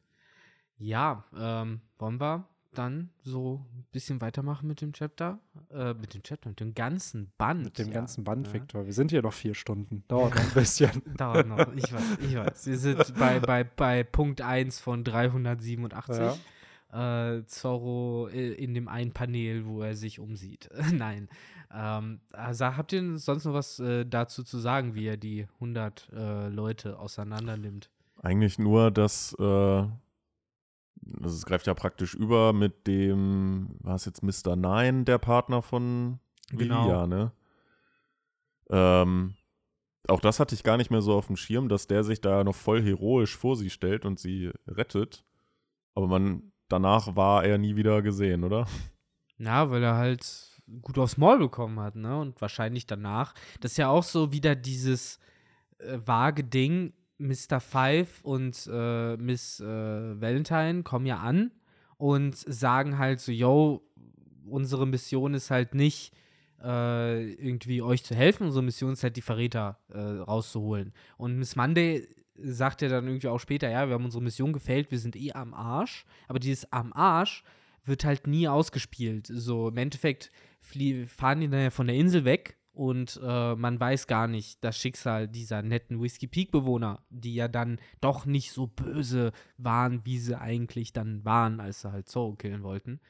Ja, 0.77 1.25
ähm, 1.37 1.81
wollen 1.99 2.21
wir 2.21 2.49
dann 2.75 3.11
so 3.23 3.65
ein 3.73 3.87
bisschen 3.93 4.21
weitermachen 4.21 4.67
mit 4.67 4.81
dem 4.81 4.93
Chapter? 4.93 5.39
Äh, 5.71 5.95
mit 5.95 6.15
dem 6.15 6.23
Chapter, 6.23 6.49
mit 6.49 6.61
dem 6.61 6.75
ganzen 6.75 7.33
Band. 7.39 7.65
Mit 7.65 7.79
dem 7.79 7.89
ja. 7.89 7.95
ganzen 7.95 8.25
Band, 8.25 8.49
Ja. 8.49 8.55
Victor. 8.55 8.85
Wir 8.85 8.93
sind 8.93 9.11
hier 9.11 9.23
noch 9.23 9.33
vier 9.33 9.55
Stunden. 9.55 10.05
Dauert 10.09 10.35
noch 10.35 10.43
ein 10.43 10.55
bisschen. 10.55 11.03
Dauert 11.17 11.47
noch, 11.47 11.73
ich 11.75 11.93
weiß, 11.93 12.19
ich 12.21 12.37
weiß. 12.37 12.67
Wir 12.67 12.79
sind 12.79 13.15
bei, 13.19 13.41
bei, 13.41 13.65
bei 13.65 14.03
Punkt 14.03 14.41
1 14.41 14.81
von 14.81 15.05
387. 15.05 16.17
Ja. 16.17 16.37
Äh, 16.95 17.45
Zorro 17.47 18.29
i- 18.33 18.53
in 18.53 18.73
dem 18.75 18.87
einen 18.89 19.13
Panel, 19.13 19.67
wo 19.67 19.83
er 19.83 19.97
sich 19.97 20.21
umsieht. 20.21 20.69
Nein. 20.93 21.29
Ähm, 21.73 22.21
also 22.33 22.65
habt 22.67 22.93
ihr 22.93 23.19
sonst 23.19 23.45
noch 23.47 23.53
was 23.55 23.81
äh, 23.81 24.05
dazu 24.07 24.45
zu 24.45 24.59
sagen, 24.59 24.95
wie 24.95 25.07
er 25.07 25.17
die 25.17 25.47
100 25.55 26.11
äh, 26.15 26.49
Leute 26.49 26.99
auseinander 26.99 27.57
nimmt? 27.57 27.91
Eigentlich 28.23 28.59
nur, 28.59 28.91
dass 28.93 29.35
äh, 29.41 29.43
also 29.43 31.37
es 31.37 31.45
greift 31.45 31.67
ja 31.67 31.75
praktisch 31.75 32.15
über 32.15 32.53
mit 32.53 32.87
dem, 32.87 33.77
war 33.81 33.97
es 33.97 34.05
jetzt 34.05 34.23
Mr. 34.23 34.55
Nine, 34.57 35.05
der 35.05 35.19
Partner 35.19 35.63
von 35.63 36.21
Genau. 36.51 36.83
Lilia, 36.85 37.07
ne? 37.07 37.33
Ähm, 38.71 39.35
auch 40.09 40.21
das 40.21 40.41
hatte 40.41 40.55
ich 40.55 40.63
gar 40.63 40.77
nicht 40.77 40.91
mehr 40.91 41.03
so 41.03 41.15
auf 41.15 41.27
dem 41.27 41.37
Schirm, 41.37 41.69
dass 41.69 41.87
der 41.87 42.05
sich 42.05 42.21
da 42.21 42.45
noch 42.45 42.55
voll 42.55 42.83
heroisch 42.83 43.37
vor 43.37 43.57
sie 43.57 43.71
stellt 43.71 44.05
und 44.05 44.19
sie 44.19 44.51
rettet. 44.67 45.25
Aber 45.95 46.07
man, 46.07 46.53
danach 46.69 47.17
war 47.17 47.45
er 47.45 47.59
nie 47.59 47.77
wieder 47.77 48.03
gesehen, 48.03 48.45
oder? 48.45 48.67
Ja, 49.39 49.71
weil 49.71 49.83
er 49.83 49.97
halt 49.97 50.61
gut 50.83 50.99
aufs 50.99 51.17
Maul 51.17 51.39
bekommen 51.39 51.81
hat, 51.81 51.97
ne? 51.97 52.19
Und 52.19 52.41
wahrscheinlich 52.41 52.87
danach. 52.87 53.35
Das 53.61 53.73
ist 53.73 53.77
ja 53.79 53.89
auch 53.89 54.03
so 54.03 54.33
wieder 54.33 54.55
dieses 54.55 55.19
äh, 55.79 55.99
vage 56.05 56.45
Ding. 56.45 56.93
Mr. 57.19 57.61
Five 57.61 58.23
und 58.25 58.69
äh, 58.71 59.17
Miss 59.17 59.61
äh, 59.61 59.65
Valentine 60.21 60.83
kommen 60.83 61.07
ja 61.07 61.19
an 61.19 61.53
und 61.97 62.37
sagen 62.37 62.99
halt 62.99 63.21
so, 63.21 63.31
yo, 63.31 63.89
unsere 64.47 64.87
Mission 64.87 65.33
ist 65.33 65.51
halt 65.51 65.75
nicht 65.75 66.13
äh, 66.63 67.33
irgendwie 67.35 67.83
euch 67.83 68.05
zu 68.05 68.17
helfen, 68.17 68.47
unsere 68.47 68.65
Mission 68.65 68.93
ist 68.93 69.05
halt 69.05 69.17
die 69.17 69.23
Verräter 69.23 69.79
äh, 69.91 69.99
rauszuholen. 69.99 70.93
Und 71.17 71.39
Miss 71.39 71.55
Monday 71.55 72.09
sagt 72.37 72.83
ja 72.83 72.89
dann 72.89 73.07
irgendwie 73.07 73.29
auch 73.29 73.39
später, 73.39 73.71
ja, 73.71 73.87
wir 73.89 73.95
haben 73.95 74.05
unsere 74.05 74.23
Mission 74.23 74.53
gefällt, 74.53 74.91
wir 74.91 74.99
sind 74.99 75.17
eh 75.17 75.33
am 75.33 75.55
Arsch, 75.55 76.05
aber 76.29 76.39
dieses 76.39 76.71
am 76.73 76.93
Arsch 76.93 77.45
wird 77.85 78.05
halt 78.05 78.27
nie 78.27 78.49
ausgespielt. 78.49 79.27
So 79.31 79.69
im 79.69 79.77
Endeffekt 79.77 80.31
fahren 80.61 81.41
die 81.41 81.49
dann 81.49 81.61
ja 81.61 81.71
von 81.71 81.87
der 81.87 81.97
Insel 81.97 82.25
weg 82.25 82.57
und 82.73 83.21
äh, 83.23 83.55
man 83.55 83.79
weiß 83.79 84.07
gar 84.07 84.27
nicht 84.27 84.65
das 84.65 84.77
Schicksal 84.77 85.29
dieser 85.29 85.63
netten 85.63 86.03
Whiskey 86.03 86.27
Peak 86.27 86.51
Bewohner, 86.51 87.05
die 87.11 87.35
ja 87.35 87.47
dann 87.47 87.79
doch 88.01 88.27
nicht 88.27 88.51
so 88.51 88.67
böse 88.67 89.33
waren, 89.59 90.05
wie 90.05 90.19
sie 90.19 90.39
eigentlich 90.39 90.93
dann 90.93 91.25
waren, 91.25 91.61
als 91.61 91.83
sie 91.83 91.93
halt 91.93 92.09
Zorro 92.09 92.35
killen 92.35 92.63
wollten. 92.63 93.01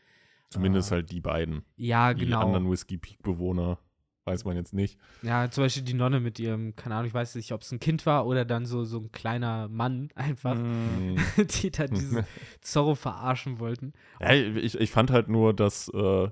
Zumindest 0.50 0.90
äh, 0.90 0.96
halt 0.96 1.10
die 1.10 1.20
beiden. 1.20 1.64
Ja, 1.76 2.12
die 2.12 2.26
genau. 2.26 2.40
Die 2.40 2.46
anderen 2.46 2.70
Whiskey 2.70 2.98
Peak 2.98 3.22
Bewohner 3.22 3.78
weiß 4.24 4.44
man 4.44 4.56
jetzt 4.56 4.72
nicht. 4.72 4.98
Ja, 5.22 5.50
zum 5.50 5.64
Beispiel 5.64 5.82
die 5.82 5.94
Nonne 5.94 6.20
mit 6.20 6.38
ihrem, 6.38 6.74
keine 6.76 6.94
Ahnung, 6.94 7.08
ich 7.08 7.14
weiß 7.14 7.34
nicht, 7.34 7.52
ob 7.52 7.60
es 7.60 7.72
ein 7.72 7.80
Kind 7.80 8.06
war 8.06 8.26
oder 8.26 8.44
dann 8.44 8.66
so, 8.66 8.84
so 8.84 8.98
ein 8.98 9.12
kleiner 9.12 9.68
Mann 9.68 10.08
einfach, 10.14 10.54
mm. 10.54 11.16
die 11.62 11.70
da 11.70 11.86
diese 11.86 12.26
Zorro 12.60 12.94
verarschen 12.94 13.58
wollten. 13.58 13.92
Ja, 14.20 14.32
ich, 14.32 14.78
ich 14.78 14.90
fand 14.90 15.10
halt 15.10 15.28
nur, 15.28 15.52
dass 15.54 15.88
äh, 15.88 16.28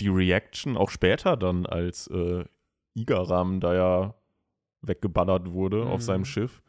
die 0.00 0.08
Reaction 0.08 0.76
auch 0.76 0.90
später 0.90 1.36
dann, 1.36 1.66
als 1.66 2.06
äh, 2.08 2.44
Igaram 2.94 3.60
da 3.60 3.74
ja 3.74 4.14
weggeballert 4.82 5.52
wurde 5.52 5.84
mm. 5.84 5.88
auf 5.88 6.02
seinem 6.02 6.20
mhm. 6.20 6.26
Schiff 6.26 6.62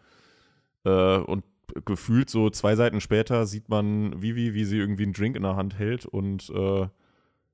äh, 0.84 1.18
und 1.18 1.44
gefühlt 1.86 2.30
so 2.30 2.50
zwei 2.50 2.76
Seiten 2.76 3.02
später 3.02 3.46
sieht 3.46 3.70
man 3.70 4.22
Vivi, 4.22 4.54
wie 4.54 4.66
sie 4.66 4.78
irgendwie 4.78 5.04
einen 5.04 5.14
Drink 5.14 5.36
in 5.36 5.44
der 5.44 5.56
Hand 5.56 5.78
hält 5.78 6.06
und 6.06 6.50
äh, 6.50 6.88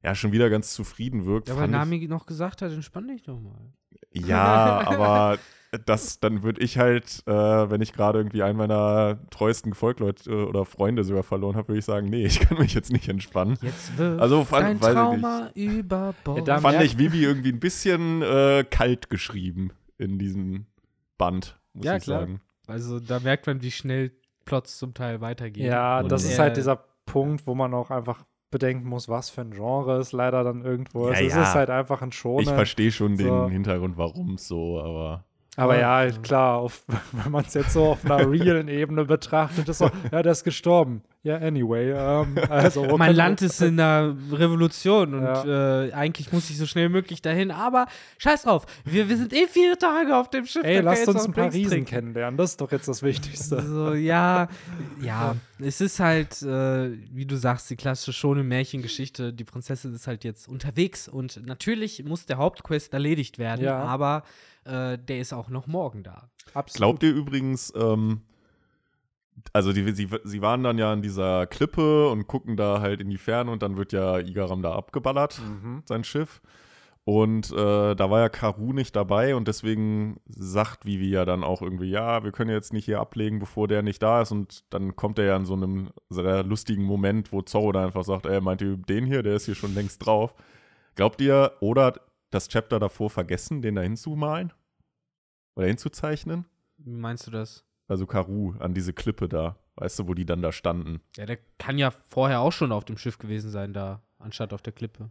ja, 0.04 0.16
schon 0.16 0.32
wieder 0.32 0.50
ganz 0.50 0.74
zufrieden 0.74 1.26
wirkt. 1.26 1.48
Ja, 1.48 1.56
weil 1.56 1.68
Nami 1.70 2.08
noch 2.08 2.26
gesagt 2.26 2.62
hat, 2.62 2.72
entspann 2.72 3.08
dich 3.08 3.24
doch 3.24 3.39
mal. 3.39 3.74
Ja, 4.12 4.82
aber 4.86 5.39
das, 5.86 6.20
dann 6.20 6.44
würde 6.44 6.62
ich 6.62 6.78
halt, 6.78 7.24
äh, 7.26 7.32
wenn 7.32 7.82
ich 7.82 7.94
gerade 7.94 8.20
irgendwie 8.20 8.44
einen 8.44 8.58
meiner 8.58 9.18
treuesten 9.30 9.72
Gefolgleute 9.72 10.48
oder 10.48 10.66
Freunde 10.66 11.04
sogar 11.04 11.24
verloren 11.24 11.56
habe, 11.56 11.70
würde 11.70 11.80
ich 11.80 11.86
sagen, 11.86 12.10
nee, 12.10 12.26
ich 12.26 12.42
kann 12.42 12.58
mich 12.58 12.74
jetzt 12.74 12.92
nicht 12.92 13.08
entspannen. 13.08 13.58
Jetzt 13.62 13.98
wird 13.98 14.20
also, 14.20 14.44
fand, 14.44 14.84
dein 14.84 14.94
Trauma 14.94 15.50
über 15.56 16.13
Bord. 16.24 16.48
Ja, 16.48 16.60
fand 16.60 16.82
ich 16.82 16.98
Vivi 16.98 17.24
irgendwie 17.24 17.52
ein 17.52 17.60
bisschen 17.60 18.22
äh, 18.22 18.66
kalt 18.70 19.10
geschrieben 19.10 19.72
in 19.98 20.20
diesem 20.20 20.66
Band, 21.18 21.60
muss 21.74 21.86
ja, 21.86 21.96
ich 21.96 22.04
klar. 22.04 22.22
sagen. 22.22 22.42
Also 22.68 23.00
da 23.00 23.20
merkt 23.20 23.48
man, 23.48 23.62
wie 23.62 23.72
schnell 23.72 24.12
Plots 24.46 24.78
zum 24.78 24.94
Teil 24.94 25.22
weitergehen. 25.22 25.68
Ja, 25.68 26.02
Und 26.02 26.12
das 26.12 26.26
ist 26.26 26.39
halt 26.39 26.58
dieser 26.58 26.84
Punkt, 27.06 27.48
wo 27.48 27.56
man 27.56 27.74
auch 27.74 27.89
einfach 27.89 28.26
bedenken 28.54 28.88
muss, 28.88 29.10
was 29.10 29.30
für 29.30 29.42
ein 29.42 29.52
Genre 29.52 29.98
es 29.98 30.13
leider 30.13 30.44
dann 30.46 30.63
irgendwo 30.63 31.10
ist. 31.10 31.20
Ja, 31.20 31.26
es 31.26 31.36
ist 31.36 31.56
halt 31.56 31.70
einfach 31.70 32.02
ein 32.02 32.13
Schoner. 32.13 32.42
Ich 32.42 32.50
verstehe 32.50 32.92
schon 32.92 33.18
so. 33.18 33.24
den 33.24 33.50
Hintergrund, 33.50 33.98
warum 33.98 34.36
es 34.36 34.48
so, 34.48 34.80
aber 34.80 35.26
aber 35.56 35.80
ja, 35.80 36.10
klar, 36.10 36.58
auf, 36.58 36.84
wenn 37.12 37.32
man 37.32 37.46
es 37.46 37.54
jetzt 37.54 37.74
so 37.74 37.89
auf 37.89 38.06
einer 38.06 38.30
realen 38.30 38.68
Ebene 38.68 39.06
betrachtet, 39.06 39.70
ist 39.70 39.78
so, 39.78 39.89
ja, 40.12 40.22
der 40.24 40.32
ist 40.32 40.44
gestorben. 40.44 41.04
Ja, 41.22 41.38
anyway. 41.38 41.92
Ähm, 41.92 42.38
also, 42.50 42.98
mein 42.98 43.16
Land 43.16 43.42
ist 43.42 43.62
in 43.62 43.80
einer 43.80 44.13
Revolution 44.32 45.13
und 45.13 45.24
ja. 45.24 45.86
äh, 45.86 45.94
eigentlich 45.94 46.34
muss 46.34 46.50
ich 46.50 46.58
so 46.58 46.66
schnell 46.66 46.89
wie 46.89 46.94
möglich 46.94 47.22
dahin, 47.22 47.50
aber 47.50 47.86
scheiß 48.18 48.44
drauf, 48.44 48.66
wir, 48.84 49.08
wir 49.08 49.16
sind 49.16 49.32
eh 49.32 49.48
vier 49.48 49.80
Tage 49.80 50.18
auf 50.18 50.30
dem 50.30 50.46
Schiff. 50.46 50.66
Ey, 50.66 50.82
lasst 50.82 51.08
uns 51.08 51.26
ein 51.26 51.32
paar 51.32 51.54
Riesen 51.54 51.86
kennenlernen, 51.86 52.36
das 52.36 52.52
ist 52.52 52.62
doch 52.62 52.72
jetzt 52.74 52.89
das 52.89 53.04
Wichtigste. 53.04 53.62
So, 53.62 53.94
ja, 53.94 54.50
ja, 55.02 55.38
es 55.60 55.80
ist 55.80 56.02
halt, 56.02 56.42
äh, 56.42 56.92
wie 57.13 57.26
du 57.26 57.38
sagst, 57.38 57.70
die 57.70 57.78
klassische 57.78 58.12
schone 58.12 58.44
Märchengeschichte. 58.44 59.32
Die 59.32 59.46
Prinzessin 59.46 59.94
ist 59.94 60.08
halt 60.08 60.26
jetzt 60.26 60.50
unterwegs 60.50 61.08
und 61.08 61.46
natürlich 61.46 62.04
muss 62.04 62.26
der 62.26 62.38
Hauptquest 62.38 62.94
erledigt 62.94 63.39
werden, 63.39 63.63
ja. 63.63 63.78
aber 63.78 64.24
äh, 64.65 64.97
der 64.97 65.19
ist 65.19 65.34
auch 65.34 65.49
noch 65.49 65.67
morgen 65.67 66.04
da. 66.04 66.30
Absolut. 66.54 66.78
Glaubt 66.78 67.04
ihr 67.04 67.13
übrigens, 67.13 67.73
ähm, 67.76 68.21
also 69.52 69.73
die, 69.73 69.91
sie, 69.91 70.10
sie 70.23 70.41
waren 70.41 70.63
dann 70.63 70.78
ja 70.78 70.91
an 70.91 71.02
dieser 71.02 71.47
Klippe 71.47 72.10
und 72.10 72.28
gucken 72.28 72.58
da 72.58 72.82
halt 72.82 73.02
in 73.02 73.10
die 73.10 73.17
Ferne 73.17 73.52
und 73.52 73.63
dann 73.63 73.78
wird 73.78 73.91
ja 73.91 74.19
Igaram 74.19 74.62
da 74.62 74.73
abgeballert, 74.73 75.41
mhm. 75.41 75.84
sein 75.86 76.04
Schiff. 76.04 76.41
Und 77.06 77.52
äh, 77.52 77.95
da 77.95 78.10
war 78.10 78.21
ja 78.21 78.30
Karu 78.30 78.71
nicht 78.71 78.95
dabei 78.95 79.36
und 79.36 79.49
deswegen 79.49 80.21
sagt 80.26 80.86
Vivi 80.86 81.10
ja 81.10 81.26
dann 81.26 81.43
auch 81.43 81.62
irgendwie, 81.62 81.89
ja, 81.89 82.23
wir 82.23 82.32
können 82.32 82.49
jetzt 82.49 82.71
nicht 82.71 82.86
hier 82.86 83.02
ablegen, 83.02 83.39
bevor 83.39 83.67
der 83.67 83.82
nicht 83.82 84.02
da 84.02 84.21
ist. 84.21 84.32
Und 84.32 84.63
dann 84.73 84.95
kommt 84.95 85.19
er 85.19 85.26
ja 85.26 85.36
in 85.36 85.45
so 85.45 85.54
einem 85.54 85.89
sehr 86.10 86.43
lustigen 86.43 86.84
Moment, 86.84 87.34
wo 87.34 87.41
Zorro 87.41 87.73
da 87.73 87.84
einfach 87.84 88.06
sagt, 88.06 88.26
ey, 88.26 88.39
meint 88.39 88.62
ihr 88.62 88.78
den 88.78 89.06
hier, 89.06 89.21
der 89.21 89.36
ist 89.36 89.45
hier 89.45 89.56
schon 89.56 89.73
längst 89.73 90.06
drauf. 90.06 90.34
Glaubt 90.95 91.19
ihr, 91.19 91.52
oder 91.60 91.95
das 92.34 92.48
Chapter 92.48 92.80
davor 92.80 93.10
vergessen, 93.10 93.62
den 93.62 93.76
da 93.76 93.82
hinzumalen? 93.82 94.54
Oder 95.56 95.67
hinzuzeichnen? 95.67 96.46
Wie 96.78 96.96
meinst 96.96 97.28
du 97.28 97.32
das? 97.32 97.65
Also 97.88 98.06
Karu 98.06 98.56
an 98.60 98.74
diese 98.74 98.93
Klippe 98.93 99.30
da. 99.30 99.58
Weißt 99.76 100.00
du, 100.00 100.08
wo 100.08 100.13
die 100.13 100.26
dann 100.26 100.41
da 100.41 100.52
standen? 100.52 101.02
Ja, 101.17 101.26
der 101.26 101.38
kann 101.58 101.78
ja 101.78 101.91
vorher 101.91 102.41
auch 102.41 102.52
schon 102.52 102.72
auf 102.72 102.86
dem 102.86 102.98
Schiff 102.98 103.17
gewesen 103.17 103.50
sein, 103.50 103.74
da, 103.74 104.02
anstatt 104.19 104.54
auf 104.54 104.62
der 104.62 104.74
Klippe. 104.74 105.10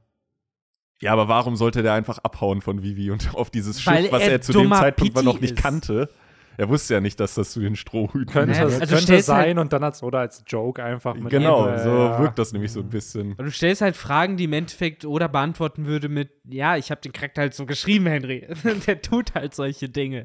Ja, 1.01 1.13
aber 1.13 1.27
warum 1.27 1.57
sollte 1.57 1.83
der 1.83 1.95
einfach 1.95 2.19
abhauen 2.19 2.61
von 2.61 2.83
Vivi 2.83 3.11
und 3.11 3.35
auf 3.35 3.51
dieses 3.51 3.85
Weil 3.87 4.05
Schiff, 4.05 4.13
was 4.13 4.23
er, 4.23 4.33
er 4.33 4.41
zu 4.41 4.53
dem 4.53 4.73
Zeitpunkt 4.73 5.23
noch 5.23 5.41
nicht 5.41 5.55
ist. 5.55 5.63
kannte? 5.63 6.09
Er 6.57 6.69
wusste 6.69 6.95
ja 6.95 7.01
nicht, 7.01 7.19
dass 7.19 7.35
das 7.35 7.53
zu 7.53 7.61
den 7.61 7.77
Strohhüten 7.77 8.33
könnte, 8.33 8.59
also 8.59 8.79
könnte 8.79 9.15
halt 9.15 9.25
sein 9.25 9.45
halt 9.45 9.59
und 9.59 9.73
dann 9.73 9.83
als 9.83 10.03
oder 10.03 10.21
als 10.21 10.45
Joke 10.47 10.83
einfach 10.83 11.15
mit 11.15 11.31
Genau, 11.31 11.69
ihm, 11.69 11.79
so 11.79 11.91
ja. 11.91 12.19
wirkt 12.19 12.39
das 12.39 12.53
nämlich 12.53 12.73
so 12.73 12.81
ein 12.81 12.89
bisschen. 12.89 13.33
Und 13.33 13.45
du 13.45 13.51
stellst 13.51 13.81
halt 13.81 13.97
Fragen, 13.97 14.37
die 14.37 14.45
im 14.45 14.53
Endeffekt 14.53 15.05
oder 15.05 15.29
beantworten 15.29 15.87
würde 15.87 16.09
mit, 16.09 16.31
ja, 16.45 16.77
ich 16.77 16.91
habe 16.91 17.01
den 17.01 17.13
Charakter 17.13 17.43
halt 17.43 17.55
so 17.55 17.67
geschrieben, 17.67 18.07
Henry. 18.07 18.47
der 18.87 19.01
tut 19.01 19.35
halt 19.35 19.55
solche 19.55 19.89
Dinge. 19.89 20.25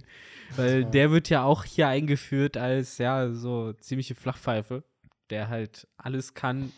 Weil 0.55 0.85
der 0.85 1.11
wird 1.11 1.29
ja 1.29 1.43
auch 1.43 1.63
hier 1.63 1.87
eingeführt 1.87 2.57
als, 2.57 2.97
ja, 2.97 3.31
so 3.31 3.73
ziemliche 3.73 4.15
Flachpfeife, 4.15 4.83
der 5.29 5.49
halt 5.49 5.87
alles 5.97 6.33
kann, 6.33 6.71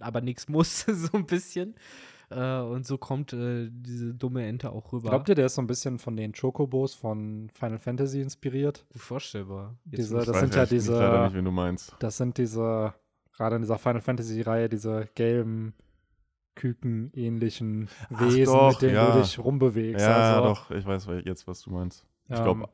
aber 0.00 0.20
nichts 0.20 0.48
muss, 0.48 0.80
so 0.88 1.16
ein 1.16 1.26
bisschen. 1.26 1.74
Äh, 2.30 2.60
und 2.60 2.86
so 2.86 2.98
kommt 2.98 3.32
äh, 3.32 3.68
diese 3.70 4.14
dumme 4.14 4.46
Ente 4.46 4.70
auch 4.70 4.92
rüber. 4.92 5.10
Glaubt 5.10 5.28
ihr, 5.28 5.34
der 5.34 5.46
ist 5.46 5.54
so 5.54 5.62
ein 5.62 5.66
bisschen 5.66 5.98
von 5.98 6.16
den 6.16 6.32
Chocobos 6.32 6.94
von 6.94 7.50
Final 7.52 7.78
Fantasy 7.78 8.20
inspiriert? 8.20 8.84
Vorstellbar. 8.96 9.76
Diese, 9.84 10.16
das 10.16 10.40
sind 10.40 10.54
ja 10.54 10.66
diese. 10.66 10.92
Nicht, 10.92 11.34
wen 11.34 11.44
du 11.44 11.50
meinst. 11.50 11.94
Das 11.98 12.16
sind 12.16 12.38
diese, 12.38 12.94
gerade 13.36 13.56
in 13.56 13.62
dieser 13.62 13.78
Final 13.78 14.00
Fantasy-Reihe, 14.00 14.68
diese 14.68 15.08
gelben 15.14 15.74
Küken-ähnlichen 16.54 17.88
Wesen, 18.10 18.54
doch, 18.54 18.70
mit 18.70 18.82
denen 18.82 18.94
ja. 18.94 19.12
du 19.12 19.20
dich 19.20 19.38
rumbewegst. 19.38 20.06
Ja, 20.06 20.40
also, 20.40 20.48
doch, 20.48 20.70
ich 20.70 20.86
weiß 20.86 21.08
jetzt, 21.24 21.46
was 21.46 21.62
du 21.62 21.70
meinst. 21.70 22.06
Ich 22.28 22.38
ähm, 22.38 22.44
glaube, 22.44 22.68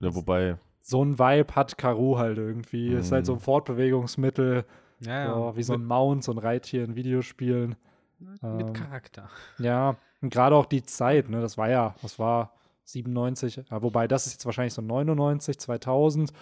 ja, 0.00 0.14
wobei. 0.14 0.58
So 0.82 1.04
ein 1.04 1.18
Vibe 1.18 1.54
hat 1.54 1.78
Karu 1.78 2.18
halt 2.18 2.38
irgendwie. 2.38 2.90
Mm. 2.90 2.98
Ist 2.98 3.12
halt 3.12 3.26
so 3.26 3.32
ein 3.32 3.38
mhm. 3.38 3.42
Fortbewegungsmittel. 3.42 4.64
Ja, 5.00 5.24
ja. 5.24 5.34
So, 5.34 5.56
wie 5.56 5.62
so 5.62 5.74
ein 5.74 5.84
Mount, 5.84 6.24
so 6.24 6.32
ein 6.32 6.38
Reittier 6.38 6.84
in 6.84 6.96
Videospielen. 6.96 7.76
Mit 8.20 8.42
ähm, 8.42 8.72
Charakter. 8.72 9.30
Ja, 9.58 9.96
und 10.20 10.30
gerade 10.30 10.54
auch 10.54 10.66
die 10.66 10.82
Zeit, 10.82 11.28
ne, 11.28 11.40
das 11.40 11.56
war 11.56 11.68
ja, 11.68 11.94
das 12.02 12.18
war 12.18 12.52
97, 12.84 13.56
ja, 13.70 13.82
wobei 13.82 14.06
das 14.08 14.26
ist 14.26 14.34
jetzt 14.34 14.46
wahrscheinlich 14.46 14.74
so 14.74 14.82
99, 14.82 15.58
2000. 15.58 16.32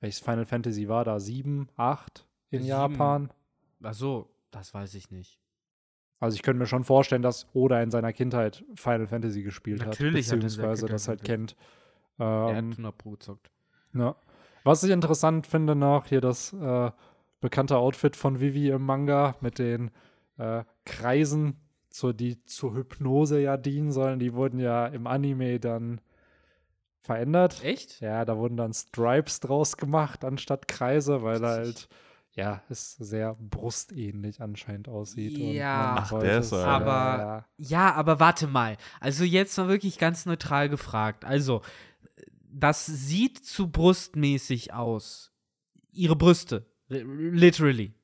Welches 0.00 0.20
Final 0.20 0.46
Fantasy 0.46 0.88
war 0.88 1.04
da? 1.04 1.18
7, 1.18 1.68
8 1.76 2.26
in 2.50 2.62
7. 2.62 2.68
Japan? 2.68 3.30
Ach 3.82 3.94
so, 3.94 4.30
das 4.50 4.72
weiß 4.72 4.94
ich 4.94 5.10
nicht. 5.10 5.38
Also 6.20 6.34
ich 6.34 6.42
könnte 6.42 6.58
mir 6.58 6.66
schon 6.66 6.84
vorstellen, 6.84 7.22
dass 7.22 7.46
Oda 7.52 7.80
in 7.80 7.90
seiner 7.90 8.12
Kindheit 8.12 8.64
Final 8.74 9.06
Fantasy 9.06 9.42
gespielt 9.42 9.84
Natürlich 9.84 10.26
hat, 10.26 10.40
beziehungsweise 10.40 10.86
hat 10.86 10.92
das 10.92 11.08
halt 11.08 11.22
kennt. 11.22 11.56
Ähm, 12.18 12.26
er 12.26 12.56
hat 12.56 12.64
100 12.64 12.78
ähm, 12.78 12.92
Pro 12.98 13.10
gezockt. 13.10 13.50
Ja. 13.94 14.16
Was 14.64 14.82
ich 14.82 14.90
interessant 14.90 15.46
finde 15.46 15.76
noch, 15.76 16.06
hier 16.06 16.20
das 16.20 16.52
äh, 16.52 16.90
bekannte 17.40 17.78
Outfit 17.78 18.16
von 18.16 18.40
Vivi 18.40 18.70
im 18.70 18.82
Manga 18.82 19.36
mit 19.40 19.58
den 19.58 19.90
äh, 20.38 20.64
Kreisen, 20.84 21.60
zur, 21.90 22.14
die 22.14 22.44
zur 22.44 22.74
Hypnose 22.74 23.40
ja 23.40 23.56
dienen 23.56 23.92
sollen, 23.92 24.18
die 24.18 24.34
wurden 24.34 24.60
ja 24.60 24.86
im 24.86 25.06
Anime 25.06 25.58
dann 25.58 26.00
verändert. 27.02 27.64
Echt? 27.64 28.00
Ja, 28.00 28.24
da 28.24 28.36
wurden 28.36 28.56
dann 28.56 28.72
Stripes 28.72 29.40
draus 29.40 29.76
gemacht 29.76 30.24
anstatt 30.24 30.68
Kreise, 30.68 31.22
weil 31.22 31.42
er 31.42 31.50
halt 31.50 31.88
ja, 32.38 32.62
es 32.68 32.92
sehr 32.92 33.34
brustähnlich 33.34 34.40
anscheinend 34.40 34.88
aussieht. 34.88 35.36
Ja, 35.36 35.96
Ach, 35.98 36.20
der 36.20 36.38
ist 36.38 36.52
aber 36.52 36.92
ja. 37.18 37.46
ja, 37.56 37.94
aber 37.94 38.20
warte 38.20 38.46
mal. 38.46 38.76
Also 39.00 39.24
jetzt 39.24 39.56
mal 39.58 39.68
wirklich 39.68 39.98
ganz 39.98 40.24
neutral 40.24 40.68
gefragt. 40.68 41.24
Also 41.24 41.62
das 42.48 42.86
sieht 42.86 43.44
zu 43.44 43.68
brustmäßig 43.70 44.72
aus. 44.72 45.32
Ihre 45.90 46.14
Brüste, 46.14 46.66
literally. 46.88 47.94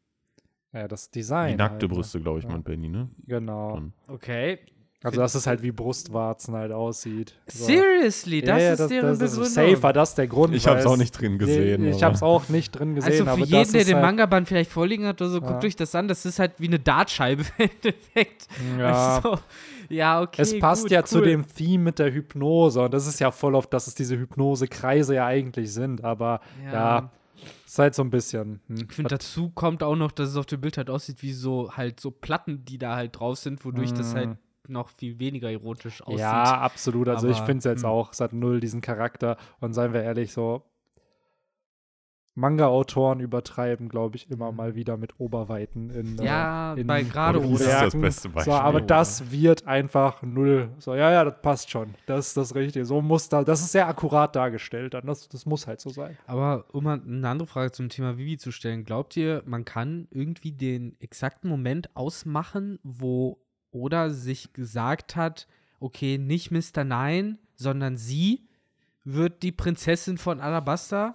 Ja, 0.74 0.88
das 0.88 1.10
Design. 1.10 1.52
Die 1.52 1.56
nackte 1.56 1.72
halt, 1.72 1.82
ne? 1.82 1.88
Brüste, 1.88 2.20
glaube 2.20 2.40
ich, 2.40 2.44
ja. 2.44 2.50
meint 2.50 2.64
Benny, 2.64 2.88
ne? 2.88 3.08
Genau. 3.26 3.80
Okay. 4.08 4.58
Also, 5.04 5.20
dass 5.20 5.34
es 5.34 5.46
halt 5.46 5.62
wie 5.62 5.70
Brustwarzen 5.70 6.54
halt 6.54 6.72
aussieht. 6.72 7.34
So. 7.46 7.66
Seriously, 7.66 8.40
das 8.40 8.48
ja, 8.58 8.64
ja, 8.64 8.72
ist 8.72 8.78
das, 8.78 8.88
deren 8.88 9.06
das 9.06 9.20
ist 9.20 9.30
Begründung. 9.32 9.52
safe 9.52 9.82
war 9.82 9.92
das 9.92 10.14
der 10.14 10.26
Grund. 10.26 10.54
Ich 10.54 10.66
habe 10.66 10.78
es 10.80 10.86
auch 10.86 10.96
nicht 10.96 11.12
drin 11.12 11.36
gesehen. 11.38 11.82
Nee, 11.82 11.90
ich 11.90 12.02
habe 12.02 12.14
es 12.14 12.22
auch 12.22 12.48
nicht 12.48 12.70
drin 12.72 12.94
gesehen. 12.94 13.12
Also 13.12 13.24
für 13.24 13.30
aber 13.32 13.40
jeden, 13.40 13.52
das 13.52 13.72
der 13.72 13.84
den 13.84 13.96
halt, 13.96 14.02
Manga-Band 14.02 14.48
vielleicht 14.48 14.70
vorliegen 14.70 15.06
hat 15.06 15.20
oder 15.20 15.28
so, 15.28 15.40
Ja. 15.40 15.46
guckt 15.46 15.62
euch 15.62 15.76
das 15.76 15.94
an. 15.94 16.08
Das 16.08 16.24
ist 16.24 16.38
halt 16.38 16.52
wie 16.56 16.68
eine 16.68 16.78
Dartscheibe 16.78 17.42
im 17.58 17.68
Endeffekt. 17.70 18.48
Ja. 18.78 19.16
Also, 19.16 19.38
ja, 19.90 20.22
okay. 20.22 20.40
Es 20.40 20.58
passt 20.58 20.84
gut, 20.84 20.90
ja 20.90 21.00
cool. 21.00 21.06
zu 21.06 21.20
dem 21.20 21.46
Theme 21.46 21.84
mit 21.84 21.98
der 21.98 22.10
Hypnose 22.10 22.80
und 22.80 22.94
das 22.94 23.06
ist 23.06 23.20
ja 23.20 23.30
voll 23.30 23.54
oft, 23.54 23.70
dass 23.74 23.86
es 23.86 23.94
diese 23.94 24.16
Hypnose-Kreise 24.16 25.16
ja 25.16 25.26
eigentlich 25.26 25.70
sind, 25.70 26.02
aber 26.02 26.40
ja, 26.64 27.10
Ist 27.66 27.78
halt 27.78 27.94
so 27.94 28.02
ein 28.02 28.10
bisschen. 28.10 28.60
Hm. 28.68 28.86
Ich 28.88 28.92
finde, 28.92 29.08
dazu 29.10 29.50
kommt 29.50 29.82
auch 29.82 29.96
noch, 29.96 30.12
dass 30.12 30.30
es 30.30 30.36
auf 30.36 30.46
dem 30.46 30.60
Bild 30.60 30.76
halt 30.76 30.90
aussieht 30.90 31.22
wie 31.22 31.32
so 31.32 31.72
halt 31.76 32.00
so 32.00 32.10
Platten, 32.10 32.64
die 32.64 32.78
da 32.78 32.96
halt 32.96 33.18
drauf 33.18 33.38
sind, 33.38 33.64
wodurch 33.64 33.92
das 33.92 34.12
Mhm. 34.12 34.16
halt 34.18 34.38
noch 34.68 34.88
viel 34.88 35.18
weniger 35.18 35.50
erotisch 35.50 36.02
aussieht. 36.02 36.20
Ja, 36.20 36.60
absolut. 36.60 37.08
Also 37.08 37.28
ich 37.28 37.36
Aber, 37.38 37.46
finde 37.46 37.58
es 37.58 37.64
jetzt 37.64 37.82
hm. 37.82 37.90
auch, 37.90 38.12
es 38.12 38.20
hat 38.20 38.32
null 38.32 38.60
diesen 38.60 38.80
Charakter. 38.80 39.36
Und 39.60 39.74
seien 39.74 39.92
wir 39.92 40.02
ehrlich, 40.02 40.32
so 40.32 40.64
Manga-Autoren 42.36 43.20
übertreiben, 43.20 43.88
glaube 43.88 44.16
ich, 44.16 44.28
immer 44.28 44.50
mal 44.50 44.74
wieder 44.74 44.96
mit 44.96 45.20
Oberweiten 45.20 45.90
in 45.90 46.18
äh, 46.18 46.24
Ja, 46.24 46.74
in 46.74 46.86
bei 46.88 47.02
gerade 47.04 47.40
Piece 47.40 47.60
ist 47.60 47.68
das 47.68 47.94
beste 47.94 48.28
Beispiel. 48.28 48.52
So, 48.52 48.58
aber 48.58 48.78
Oder. 48.78 48.86
das 48.86 49.30
wird 49.30 49.66
einfach 49.68 50.20
null. 50.22 50.70
So, 50.78 50.96
ja, 50.96 51.12
ja, 51.12 51.24
das 51.24 51.40
passt 51.42 51.70
schon. 51.70 51.94
Das 52.06 52.28
ist 52.28 52.36
das 52.36 52.56
Richtige. 52.56 52.84
So 52.86 53.00
muss 53.00 53.28
da, 53.28 53.44
das 53.44 53.60
ist 53.60 53.70
sehr 53.70 53.86
akkurat 53.86 54.34
dargestellt 54.34 54.94
dann. 54.94 55.06
Das, 55.06 55.28
das 55.28 55.46
muss 55.46 55.68
halt 55.68 55.80
so 55.80 55.90
sein. 55.90 56.18
Aber 56.26 56.64
um 56.72 56.84
mal 56.84 57.00
eine 57.00 57.28
andere 57.28 57.46
Frage 57.46 57.70
zum 57.70 57.88
Thema 57.88 58.18
Vivi 58.18 58.36
zu 58.36 58.50
stellen, 58.50 58.84
glaubt 58.84 59.16
ihr, 59.16 59.44
man 59.46 59.64
kann 59.64 60.08
irgendwie 60.10 60.50
den 60.50 60.96
exakten 60.98 61.48
Moment 61.48 61.94
ausmachen, 61.94 62.80
wo 62.82 63.38
Oda 63.70 64.10
sich 64.10 64.52
gesagt 64.52 65.14
hat, 65.14 65.46
okay, 65.78 66.18
nicht 66.18 66.50
Mr. 66.50 66.82
Nein, 66.82 67.38
sondern 67.54 67.96
sie 67.96 68.48
wird 69.04 69.44
die 69.44 69.52
Prinzessin 69.52 70.18
von 70.18 70.40
Alabasta? 70.40 71.14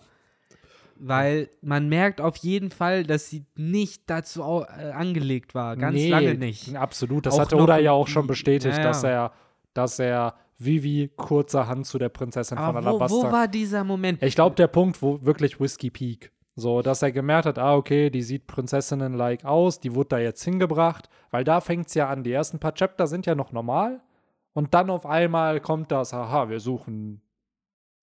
Weil 1.01 1.49
man 1.61 1.87
merkt 1.87 2.19
auf 2.19 2.35
jeden 2.37 2.71
Fall, 2.71 3.03
dass 3.03 3.29
sie 3.29 3.45
nicht 3.55 4.09
dazu 4.09 4.41
äh, 4.41 4.91
angelegt 4.91 5.55
war. 5.55 5.77
Ganz 5.77 5.95
Nee, 5.95 6.09
lange 6.09 6.35
nicht. 6.35 6.75
Absolut. 6.75 7.25
Das 7.25 7.35
Auch 7.35 7.39
hatte 7.39 7.55
Oda 7.57 7.77
ja 7.77 7.91
auch 7.93 8.07
schon 8.07 8.27
bestätigt, 8.27 8.77
ja, 8.77 8.83
dass 8.83 9.03
er, 9.03 9.31
dass 9.73 9.97
er 9.99 10.35
Vivi 10.57 11.09
kurzerhand 11.15 11.85
zu 11.85 11.97
der 11.97 12.09
Prinzessin 12.09 12.57
von 12.57 12.65
Aber 12.65 12.83
wo, 12.83 12.87
Alabasta. 12.89 13.15
wo 13.15 13.31
war 13.31 13.47
dieser 13.47 13.83
Moment? 13.85 14.21
ich 14.21 14.35
glaube, 14.35 14.55
der 14.57 14.67
Punkt, 14.67 15.01
wo 15.01 15.23
wirklich 15.23 15.59
Whiskey 15.59 15.89
Peak. 15.89 16.31
So, 16.55 16.81
dass 16.81 17.01
er 17.01 17.13
gemerkt 17.13 17.45
hat, 17.45 17.57
ah, 17.57 17.75
okay, 17.75 18.09
die 18.09 18.21
sieht 18.21 18.45
Prinzessinnen-like 18.47 19.45
aus, 19.45 19.79
die 19.79 19.95
wurde 19.95 20.09
da 20.09 20.19
jetzt 20.19 20.43
hingebracht, 20.43 21.09
weil 21.31 21.45
da 21.45 21.61
fängt 21.61 21.87
es 21.87 21.93
ja 21.93 22.09
an. 22.09 22.23
Die 22.23 22.33
ersten 22.33 22.59
paar 22.59 22.73
Chapter 22.73 23.07
sind 23.07 23.25
ja 23.25 23.35
noch 23.35 23.53
normal. 23.53 24.01
Und 24.51 24.73
dann 24.73 24.89
auf 24.89 25.05
einmal 25.05 25.61
kommt 25.61 25.91
das, 25.93 26.11
haha, 26.11 26.49
wir 26.49 26.59
suchen. 26.59 27.21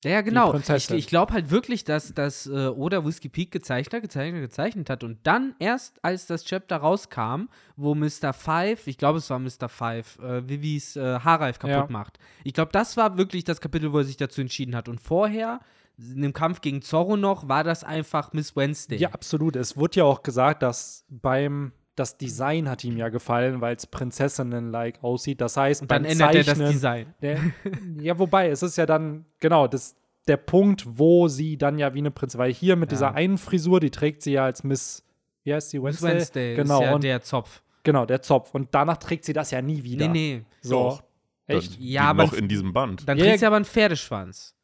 Ja, 0.05 0.11
ja, 0.11 0.21
genau. 0.21 0.55
Ich, 0.55 0.91
ich 0.91 1.07
glaube 1.07 1.33
halt 1.33 1.51
wirklich, 1.51 1.83
dass 1.85 2.13
das 2.15 2.47
äh, 2.47 2.69
Oda 2.69 3.05
Whiskey 3.05 3.29
Peak 3.29 3.51
gezeichnet, 3.51 4.03
gezeichnet, 4.03 4.43
gezeichnet 4.43 4.91
hat. 4.91 5.03
Und 5.03 5.19
dann 5.27 5.55
erst, 5.59 6.05
als 6.05 6.27
das 6.27 6.45
Chapter 6.45 6.77
rauskam, 6.77 7.47
wo 7.77 7.95
Mr. 7.95 8.33
Five, 8.33 8.87
ich 8.87 8.99
glaube, 8.99 9.19
es 9.19 9.31
war 9.31 9.39
Mr. 9.39 9.69
Five, 9.69 10.19
äh, 10.21 10.47
Vivis 10.49 10.97
äh, 10.97 11.19
Haarreif 11.21 11.59
kaputt 11.59 11.75
Ja. 11.75 11.87
macht. 11.89 12.19
Ich 12.45 12.53
glaube, 12.53 12.73
das 12.73 12.97
war 12.97 13.17
wirklich 13.17 13.45
das 13.45 13.61
Kapitel, 13.61 13.93
wo 13.93 13.99
er 13.99 14.05
sich 14.05 14.17
dazu 14.17 14.41
entschieden 14.43 14.77
hat. 14.77 14.89
Und 14.89 15.01
vorher, 15.01 15.61
in 15.99 16.23
dem 16.23 16.35
Kampf 16.35 16.61
gegen 16.61 16.83
Zorro 16.83 17.17
noch, 17.17 17.49
war 17.49 17.65
das 17.65 17.83
einfach 17.83 18.33
Miss 18.35 18.55
Wednesday. 18.55 18.99
Ja, 18.99 19.11
absolut. 19.13 19.57
Es 19.57 19.77
wurde 19.77 20.01
ja 20.01 20.05
auch 20.05 20.23
gesagt, 20.23 20.63
dass 20.63 21.05
beim. 21.09 21.73
Das 21.97 22.19
Design 22.19 22.69
hat 22.69 22.85
ihm 22.85 22.97
ja 22.99 23.09
gefallen, 23.09 23.61
weil 23.61 23.75
es 23.75 23.87
Prinzessinnen-like 23.87 25.03
aussieht. 25.03 25.41
Das 25.41 25.57
heißt, 25.57 25.83
Und 25.83 25.91
dann 25.91 26.03
beim 26.03 26.13
ändert 26.13 26.35
er 26.35 26.45
das 26.45 26.47
Zeichnen, 26.59 26.73
Design. 26.73 27.15
Der, 27.23 27.39
ja, 28.01 28.19
wobei, 28.19 28.51
es 28.51 28.63
ist 28.63 28.77
ja 28.77 28.85
dann, 28.87 29.25
genau, 29.41 29.67
das, 29.67 29.97
der 30.29 30.37
Punkt, 30.37 30.85
wo 30.87 31.29
sie 31.29 31.57
dann 31.57 31.79
ja 31.79 31.95
wie 31.95 31.99
eine 31.99 32.11
Prinzessin, 32.11 32.39
weil 32.41 32.53
hier 32.53 32.77
mit 32.77 32.91
Ja. 32.93 32.97
dieser 32.97 33.15
einen 33.15 33.39
Frisur, 33.39 33.81
die 33.81 33.91
trägt 33.91 34.23
sie 34.23 34.33
ja 34.33 34.45
als 34.45 34.63
Miss, 34.63 35.05
wie 35.45 35.55
heißt 35.55 35.71
sie, 35.71 35.79
Miss 35.79 36.03
Wednesday? 36.03 36.55
Wednesday 36.55 36.55
Genau, 36.57 36.81
ist 36.81 36.87
ja 36.87 36.95
und, 36.95 37.05
der 37.05 37.23
Zopf. 37.23 37.63
genau, 37.83 38.05
der 38.05 38.21
Zopf. 38.23 38.55
Und 38.55 38.69
danach 38.73 38.97
trägt 38.99 39.25
sie 39.25 39.33
das 39.33 39.51
ja 39.51 39.63
nie 39.63 39.83
wieder. 39.83 40.09
Nee, 40.09 40.39
nee. 40.39 40.45
So, 40.61 40.75
Doch. 40.91 41.03
echt? 41.47 41.77
Dann 41.77 41.83
Ja, 41.83 42.03
aber- 42.11 42.25
noch 42.25 42.33
in 42.35 42.49
diesem 42.49 42.73
Band. 42.73 43.09
Dann 43.09 43.17
Ja, 43.19 43.25
kriegt 43.25 43.39
sie 43.39 43.47
aber 43.47 43.57
einen 43.57 43.65
Pferdeschwanz. 43.65 44.55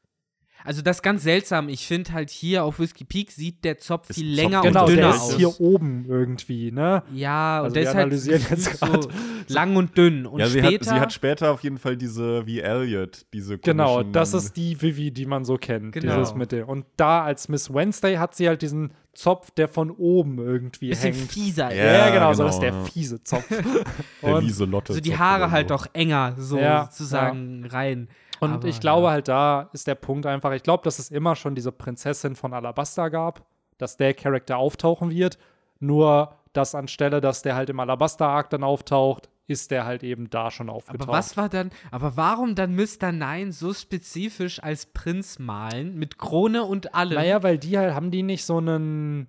Also 0.64 0.83
das 0.83 0.98
ist 0.98 1.03
ganz 1.03 1.22
seltsam. 1.22 1.68
Ich 1.68 1.87
finde 1.87 2.12
halt 2.12 2.31
hier 2.31 2.64
auf 2.64 2.79
Whiskey 2.79 3.05
Peak 3.05 3.31
sieht 3.33 3.64
der 3.64 3.79
Zopf 3.79 4.11
Ist 4.11 4.16
viel 4.18 4.31
ein 4.33 4.35
länger 4.35 4.62
Zopf 4.62 4.68
Genau, 4.68 4.81
und 4.83 4.88
der 4.90 4.96
dünner 4.96 5.14
ist 5.14 5.20
aus. 5.22 5.37
hier 5.37 5.61
oben 5.61 6.05
irgendwie, 6.09 6.70
ne? 6.72 7.03
Ja, 7.12 7.59
und 7.61 7.64
Also 7.64 7.75
der 7.75 7.83
wir 8.09 8.12
ist 8.12 8.83
halt 8.83 9.03
so 9.48 9.55
lang 9.55 9.77
und 9.77 9.96
dünn. 9.96 10.27
Und 10.27 10.40
ja, 10.40 10.46
sie 10.46 10.61
später, 10.61 10.75
hat, 10.75 10.85
sie 10.96 11.01
hat 11.01 11.12
später 11.12 11.51
auf 11.53 11.62
jeden 11.62 11.79
Fall 11.79 11.96
diese, 11.96 12.46
wie 12.46 12.61
Elliot, 12.61 13.27
diese 13.33 13.59
Genau, 13.59 14.03
das 14.03 14.35
ist 14.35 14.57
die 14.57 14.81
Vivi, 14.81 15.11
die 15.11 15.27
man 15.27 15.44
so 15.44 15.57
kennt. 15.57 15.92
Genau. 15.92 16.16
Dieses 16.18 16.35
mit 16.35 16.53
dem. 16.53 16.68
Und 16.68 16.87
da 16.96 17.22
als 17.25 17.48
Miss 17.48 17.72
Wednesday 17.72 18.16
hat 18.16 18.35
sie 18.35 18.48
halt 18.48 18.62
diesen 18.62 18.92
Zopf, 19.14 19.51
der 19.51 19.68
von 19.68 19.90
oben 19.90 20.38
irgendwie 20.38 20.88
bisschen 20.88 21.12
hängt. 21.14 21.31
fieser. 21.33 21.75
Ja, 21.75 21.85
Ja, 21.85 22.11
genau, 22.11 22.33
so 22.33 22.38
genau, 22.44 22.46
das 22.46 22.55
ist 22.57 22.61
der 22.62 22.72
ja. 22.72 22.85
fiese 22.85 23.22
Zopf. 23.22 23.46
der 24.22 24.35
und 24.35 24.44
Lieselotte. 24.44 24.92
Also 24.92 25.01
die 25.03 25.11
Zopf 25.11 25.18
Haare 25.18 25.51
halt 25.51 25.68
so. 25.68 25.75
auch 25.75 25.87
enger, 25.92 26.35
so 26.38 26.59
Ja, 26.59 26.88
sozusagen 26.90 27.66
rein. 27.66 28.09
Und 28.42 28.50
Aber, 28.50 28.66
ich 28.66 28.81
glaube 28.81 29.07
ja. 29.07 29.12
halt, 29.12 29.28
da 29.28 29.70
ist 29.72 29.87
der 29.87 29.94
Punkt 29.94 30.26
einfach, 30.26 30.50
ich 30.50 30.64
glaube, 30.64 30.83
dass 30.83 30.98
es 30.98 31.12
immer 31.12 31.37
schon 31.37 31.55
diese 31.55 31.70
Prinzessin 31.70 32.35
von 32.35 32.52
Alabasta 32.52 33.09
gab, 33.09 33.46
dass 33.78 33.96
der 33.96 34.14
Charakter 34.14 34.59
auftauchen 34.59 35.11
wird. 35.11 35.38
Nur, 35.78 36.35
dass 36.52 36.74
anstelle, 36.74 37.20
dass 37.20 37.42
der 37.42 37.55
halt 37.55 37.70
im 37.70 37.78
Alabasta-Arc 37.78 38.50
dann 38.50 38.64
auftaucht, 38.64 39.28
ist 39.46 39.70
der 39.70 39.85
halt 39.85 40.02
eben 40.02 40.28
da 40.28 40.50
schon 40.50 40.70
aufgetaucht. 40.70 41.02
Aber 41.02 41.12
was 41.12 41.37
war 41.37 41.48
dann, 41.48 41.70
aber 41.92 42.16
warum 42.16 42.57
dann 42.57 42.74
Mr. 42.74 43.12
Nein 43.12 43.52
so 43.52 43.72
spezifisch 43.72 44.61
als 44.61 44.87
Prinz 44.87 45.38
malen, 45.38 45.96
mit 45.96 46.18
Krone 46.18 46.64
und 46.64 46.96
allem? 46.96 47.14
Naja, 47.14 47.44
weil 47.44 47.59
die 47.59 47.78
halt, 47.78 47.94
haben 47.94 48.11
die 48.11 48.24
nicht 48.24 48.44
so 48.44 48.59
einen 48.59 49.28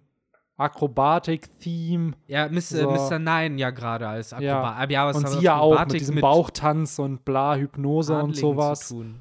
Akrobatik-Theme 0.58 2.14
ja, 2.28 2.48
Miss, 2.50 2.70
So. 2.70 2.78
äh, 2.90 2.94
Mr. 3.10 3.20
Nein 3.20 3.58
ja 3.58 3.70
gerade 3.72 4.08
als 4.08 4.32
Ja. 4.32 4.38
Akrobat. 4.62 4.78
Aber 4.84 4.92
ja, 4.92 5.06
was 5.08 5.18
und 5.18 5.26
hat 5.26 5.32
sie 5.34 5.42
ja 5.42 5.58
auch 5.58 5.72
Akrobatik 5.74 5.92
mit 5.94 6.02
diesem 6.02 6.22
Bauchtanz 6.22 7.00
und 7.00 7.26
bla, 7.26 7.56
Hypnose 7.56 8.14
und 8.14 8.20
Adligen 8.32 8.40
sowas. 8.40 8.88
Zu 8.88 8.96
tun? 8.96 9.20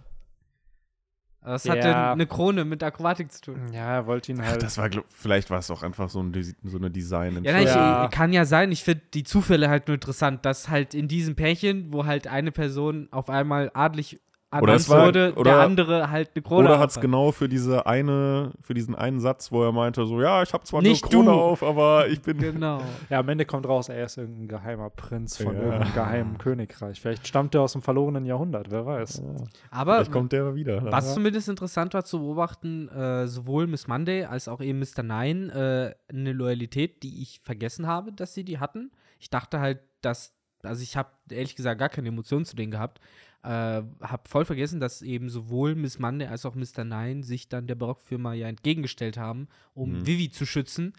Was 1.45 1.64
Ja. 1.64 1.73
hat 1.73 1.83
denn 1.83 1.95
eine 1.95 2.27
Krone 2.27 2.64
mit 2.64 2.83
Akrobatik 2.85 3.33
zu 3.33 3.40
tun? 3.40 3.73
Ja, 3.73 3.95
er 3.97 4.07
wollte 4.07 4.31
ihn 4.31 4.40
Ach, 4.40 4.47
halt. 4.47 4.62
das 4.62 4.79
war, 4.79 4.88
glaub, 4.88 5.07
vielleicht 5.09 5.51
war 5.51 5.59
es 5.59 5.71
auch 5.73 5.83
einfach 5.83 6.09
so, 6.09 6.21
ein, 6.23 6.33
so 6.62 6.77
eine 6.79 6.88
design 6.90 7.42
Ja, 7.42 7.53
nein, 7.53 7.66
Ja. 7.66 8.05
Ich, 8.05 8.11
kann 8.12 8.33
ja 8.33 8.45
sein. 8.45 8.71
Ich 8.71 8.85
finde 8.85 9.03
die 9.12 9.25
Zufälle 9.25 9.68
halt 9.68 9.88
nur 9.88 9.95
interessant, 9.97 10.45
dass 10.47 10.68
halt 10.68 10.95
in 10.95 11.09
diesem 11.09 11.35
Pärchen, 11.35 11.92
wo 11.92 12.07
halt 12.07 12.29
eine 12.29 12.53
Person 12.53 13.09
auf 13.11 13.29
einmal 13.29 13.73
adlig 13.75 14.21
Oder 14.61 14.75
es 14.75 14.88
war- 14.88 15.07
wurde, 15.07 15.33
oder- 15.35 15.51
der 15.53 15.61
andere 15.61 16.11
halt 16.11 16.31
eine 16.35 16.43
Krone 16.43 16.69
Oder 16.69 16.79
hat 16.79 16.91
es 16.91 17.01
genau 17.01 17.33
für 17.33 17.49
diese 17.49 17.87
eine, 17.87 18.53
für 18.61 18.75
diesen 18.75 18.95
einen 18.95 19.19
Satz, 19.21 19.51
wo 19.51 19.62
er 19.65 19.73
meinte, 19.73 20.05
so, 20.05 20.21
ja, 20.21 20.43
ich 20.43 20.53
habe 20.53 20.65
zwar 20.65 20.83
Nicht 20.83 21.05
eine 21.05 21.11
Krone 21.12 21.31
du. 21.31 21.33
auf, 21.33 21.62
aber 21.62 22.09
ich 22.09 22.21
bin. 22.21 22.38
Genau. 22.38 22.81
Ja, 23.11 23.21
am 23.21 23.29
Ende 23.29 23.45
kommt 23.47 23.67
raus, 23.67 23.88
er 23.88 24.05
ist 24.05 24.19
irgendein 24.19 24.49
geheimer 24.49 24.91
Prinz 24.91 25.37
von 25.38 25.55
Ja. 25.57 25.62
irgendeinem 25.62 25.93
geheimen 25.95 26.38
Königreich. 26.38 27.01
Vielleicht 27.01 27.27
stammt 27.27 27.55
er 27.55 27.62
aus 27.62 27.73
dem 27.73 27.83
verlorenen 27.83 28.25
Jahrhundert, 28.27 28.71
wer 28.71 28.85
weiß. 28.85 29.23
Aber 29.71 29.95
Vielleicht 29.97 30.12
kommt 30.12 30.33
der 30.33 30.55
wieder. 30.55 30.83
was 30.91 31.07
Ja. 31.09 31.15
zumindest 31.15 31.49
interessant 31.49 31.95
war 31.95 32.05
zu 32.05 32.19
beobachten, 32.19 32.88
äh, 32.88 33.27
sowohl 33.29 33.67
Miss 33.67 33.87
Monday 33.88 34.25
als 34.25 34.49
auch 34.49 34.61
eben 34.61 34.79
Mr. 34.81 35.03
Nine, 35.03 35.95
äh, 36.11 36.12
eine 36.15 36.33
Loyalität, 36.33 37.03
die 37.03 37.23
ich 37.23 37.41
vergessen 37.43 37.87
habe, 37.87 38.12
dass 38.12 38.35
sie 38.35 38.45
die 38.45 38.59
hatten. 38.59 38.91
Ich 39.19 39.31
dachte 39.31 39.61
halt, 39.61 39.81
dass, 40.01 40.35
also 40.62 40.83
ich 40.83 40.97
habe 40.97 41.09
ehrlich 41.31 41.57
gesagt 41.57 41.79
gar 41.79 41.88
keine 41.88 42.09
Emotionen 42.09 42.45
zu 42.45 42.57
denen 42.57 42.71
gehabt. 42.73 43.01
Äh, 43.44 43.83
hab 44.00 44.28
voll 44.28 44.44
vergessen, 44.44 44.78
dass 44.78 45.02
eben 45.02 45.28
sowohl 45.28 45.74
Miss 45.74 45.98
Monday 45.98 46.28
als 46.28 46.46
auch 46.46 46.55
Mr. 46.55 46.85
Nine 46.85 47.24
sich 47.24 47.48
dann 47.48 47.66
der 47.66 47.74
Barockfirma 47.74 48.35
ja 48.35 48.46
entgegengestellt 48.46 49.16
haben, 49.16 49.48
um 49.74 49.92
Mhm. 50.00 50.07
Vivi 50.07 50.31
zu 50.31 50.46
schützen. 50.46 50.92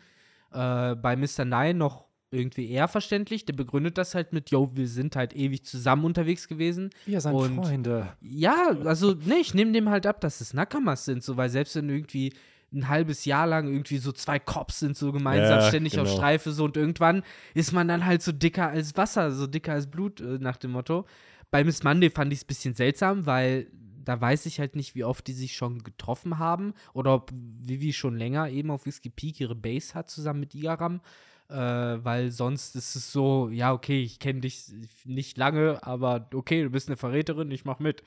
Äh, 0.51 0.95
bei 0.95 1.15
Mr. 1.15 1.45
Nine 1.45 1.75
noch 1.75 2.06
irgendwie 2.32 2.69
eher 2.69 2.88
verständlich. 2.88 3.45
Der 3.45 3.53
begründet 3.53 3.97
das 3.97 4.13
halt 4.15 4.34
mit, 4.34 4.49
yo, 4.49 4.71
wir 4.73 4.88
sind 4.88 5.15
halt 5.15 5.36
ewig 5.36 5.63
zusammen 5.63 6.03
unterwegs 6.03 6.47
gewesen. 6.47 6.89
Wir 7.06 7.21
sind 7.21 7.34
Und- 7.34 7.56
Freunde. 7.56 8.10
Ja, 8.21 8.75
also, 8.86 9.13
ne, 9.13 9.36
ich 9.39 9.53
nehme 9.53 9.71
dem 9.71 9.89
halt 9.89 10.06
ab, 10.08 10.19
dass 10.19 10.41
es 10.41 10.53
Nakamas 10.53 11.06
sind, 11.06 11.23
so, 11.23 11.38
weil 11.38 11.49
selbst 11.49 11.75
wenn 11.75 11.88
irgendwie 11.89 12.34
ein 12.73 12.89
halbes 12.89 13.23
Jahr 13.25 13.45
lang 13.45 13.67
irgendwie 13.71 13.97
so 13.99 14.12
zwei 14.12 14.39
Cops 14.39 14.79
sind 14.79 14.97
so 14.97 15.12
gemeinsam 15.12 15.60
Ja, 15.60 15.67
ständig 15.67 15.99
auf 15.99 16.06
genau. 16.08 16.17
Streife 16.17 16.51
so 16.51 16.65
und 16.65 16.75
irgendwann 16.75 17.21
ist 17.53 17.71
man 17.71 17.88
dann 17.88 18.03
halt 18.03 18.23
so 18.23 18.32
dicker 18.32 18.67
als 18.69 18.97
Wasser, 18.97 19.32
so 19.32 19.45
dicker 19.45 19.73
als 19.73 19.86
Blut 19.86 20.19
äh, 20.21 20.39
nach 20.39 20.58
dem 20.58 20.71
Motto. 20.71 21.06
Bei 21.54 21.63
Miss 21.63 21.84
Monday 21.84 22.10
fand 22.10 22.34
ich 22.34 22.39
es 22.39 22.46
ein 22.46 22.48
bisschen 22.48 22.74
seltsam, 22.74 23.28
weil 23.28 23.68
da 24.04 24.20
weiß 24.20 24.48
ich 24.48 24.60
halt 24.60 24.76
nicht, 24.76 24.96
wie 24.96 25.04
oft 25.04 25.28
die 25.28 25.34
sich 25.34 25.56
schon 25.56 25.84
getroffen 25.84 26.39
haben 26.39 26.74
oder 26.96 27.13
ob 27.13 27.32
Vivi 27.32 27.94
schon 27.94 28.18
länger 28.18 28.50
eben 28.50 28.72
auf 28.72 28.88
Whiskey 28.88 29.12
Peak 29.12 29.39
ihre 29.39 29.54
Base 29.54 29.94
hat 29.94 30.10
zusammen 30.10 30.39
mit 30.39 30.56
Igaram. 30.56 31.00
Äh, 31.50 31.56
weil 31.56 32.32
sonst 32.32 32.76
ist 32.76 32.96
es 32.96 33.12
so, 33.12 33.50
ja, 33.50 33.72
okay, 33.72 34.02
ich 34.02 34.18
kenne 34.18 34.39
dich 34.39 34.74
nicht 35.06 35.38
lange, 35.38 35.86
aber 35.86 36.28
okay, 36.34 36.63
du 36.63 36.72
bist 36.72 36.89
eine 36.89 36.98
Verräterin, 36.98 37.52
ich 37.52 37.66
mach 37.66 37.78
mit. 37.78 38.02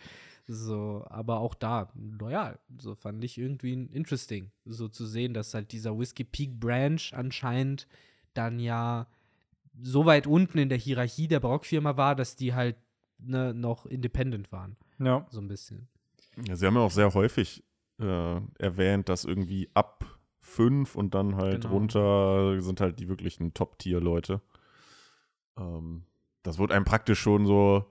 So, 0.48 1.04
aber 1.08 1.38
auch 1.38 1.54
da 1.54 1.88
loyal. 1.94 2.58
So 2.78 2.96
fand 2.96 3.22
ich 3.22 3.38
irgendwie 3.38 3.74
interesting, 3.74 4.50
so 4.64 4.88
zu 4.88 5.06
sehen, 5.06 5.34
dass 5.34 5.54
halt 5.54 5.70
dieser 5.70 5.96
Whiskey 5.96 6.24
Peak 6.24 6.58
Branch 6.58 7.12
anscheinend 7.12 7.86
dann 8.34 8.58
ja 8.58 9.06
so 9.80 10.04
weit 10.04 10.26
unten 10.26 10.58
in 10.58 10.68
der 10.68 10.78
Hierarchie 10.78 11.28
der 11.28 11.38
Barockfirma 11.38 11.96
war, 11.96 12.16
dass 12.16 12.34
die 12.34 12.52
halt 12.52 12.74
ne, 13.18 13.54
noch 13.54 13.86
independent 13.86 14.50
waren. 14.52 14.76
Ja. 14.98 15.26
So 15.30 15.40
ein 15.40 15.48
bisschen. 15.48 15.88
Ja, 16.46 16.56
sie 16.56 16.66
haben 16.66 16.74
ja 16.74 16.80
auch 16.80 16.90
sehr 16.90 17.12
häufig 17.14 17.62
äh, 17.98 18.40
erwähnt, 18.58 19.08
dass 19.08 19.24
irgendwie 19.24 19.70
ab 19.74 20.04
fünf 20.40 20.94
und 20.96 21.14
dann 21.14 21.36
halt 21.36 21.62
Genau. 21.62 21.74
runter 21.74 22.60
sind 22.60 22.80
halt 22.80 22.98
die 23.00 23.08
wirklichen 23.08 23.52
Top-Tier-Leute. 23.54 24.40
Ähm, 25.58 26.04
das 26.42 26.58
wurde 26.58 26.74
einem 26.74 26.84
praktisch 26.84 27.18
schon 27.18 27.46
so, 27.46 27.84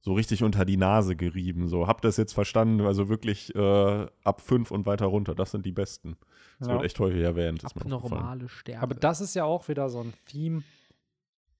so 0.00 0.14
richtig 0.14 0.42
unter 0.42 0.64
die 0.64 0.76
Nase 0.76 1.14
gerieben. 1.16 1.68
So, 1.68 1.86
habt 1.86 2.04
ihr 2.04 2.08
das 2.08 2.16
jetzt 2.16 2.32
verstanden? 2.32 2.80
Also 2.80 3.08
wirklich 3.08 3.54
äh, 3.54 4.06
ab 4.24 4.40
fünf 4.40 4.70
und 4.70 4.86
weiter 4.86 5.06
runter, 5.06 5.34
das 5.34 5.50
sind 5.50 5.64
die 5.66 5.72
Besten. 5.72 6.16
Das 6.58 6.68
Ja. 6.68 6.74
wird 6.74 6.84
echt 6.84 6.98
häufig 6.98 7.20
erwähnt. 7.22 7.64
Abnormale 7.64 8.48
Stärke. 8.48 8.82
Aber 8.82 8.94
das 8.94 9.20
ist 9.20 9.34
ja 9.34 9.44
auch 9.44 9.68
wieder 9.68 9.88
so 9.90 10.00
ein 10.00 10.12
Theme, 10.26 10.62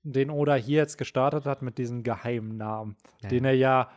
den 0.03 0.31
Oda 0.31 0.55
hier 0.55 0.79
jetzt 0.79 0.99
gestartet 0.99 1.47
hat 1.47 1.63
mit 1.63 1.79
diesem 1.79 2.03
geheimen 2.03 2.57
Namen, 2.57 2.97
Ja, 3.23 3.29
den 3.29 3.45
er 3.45 3.55
ja 3.55 3.91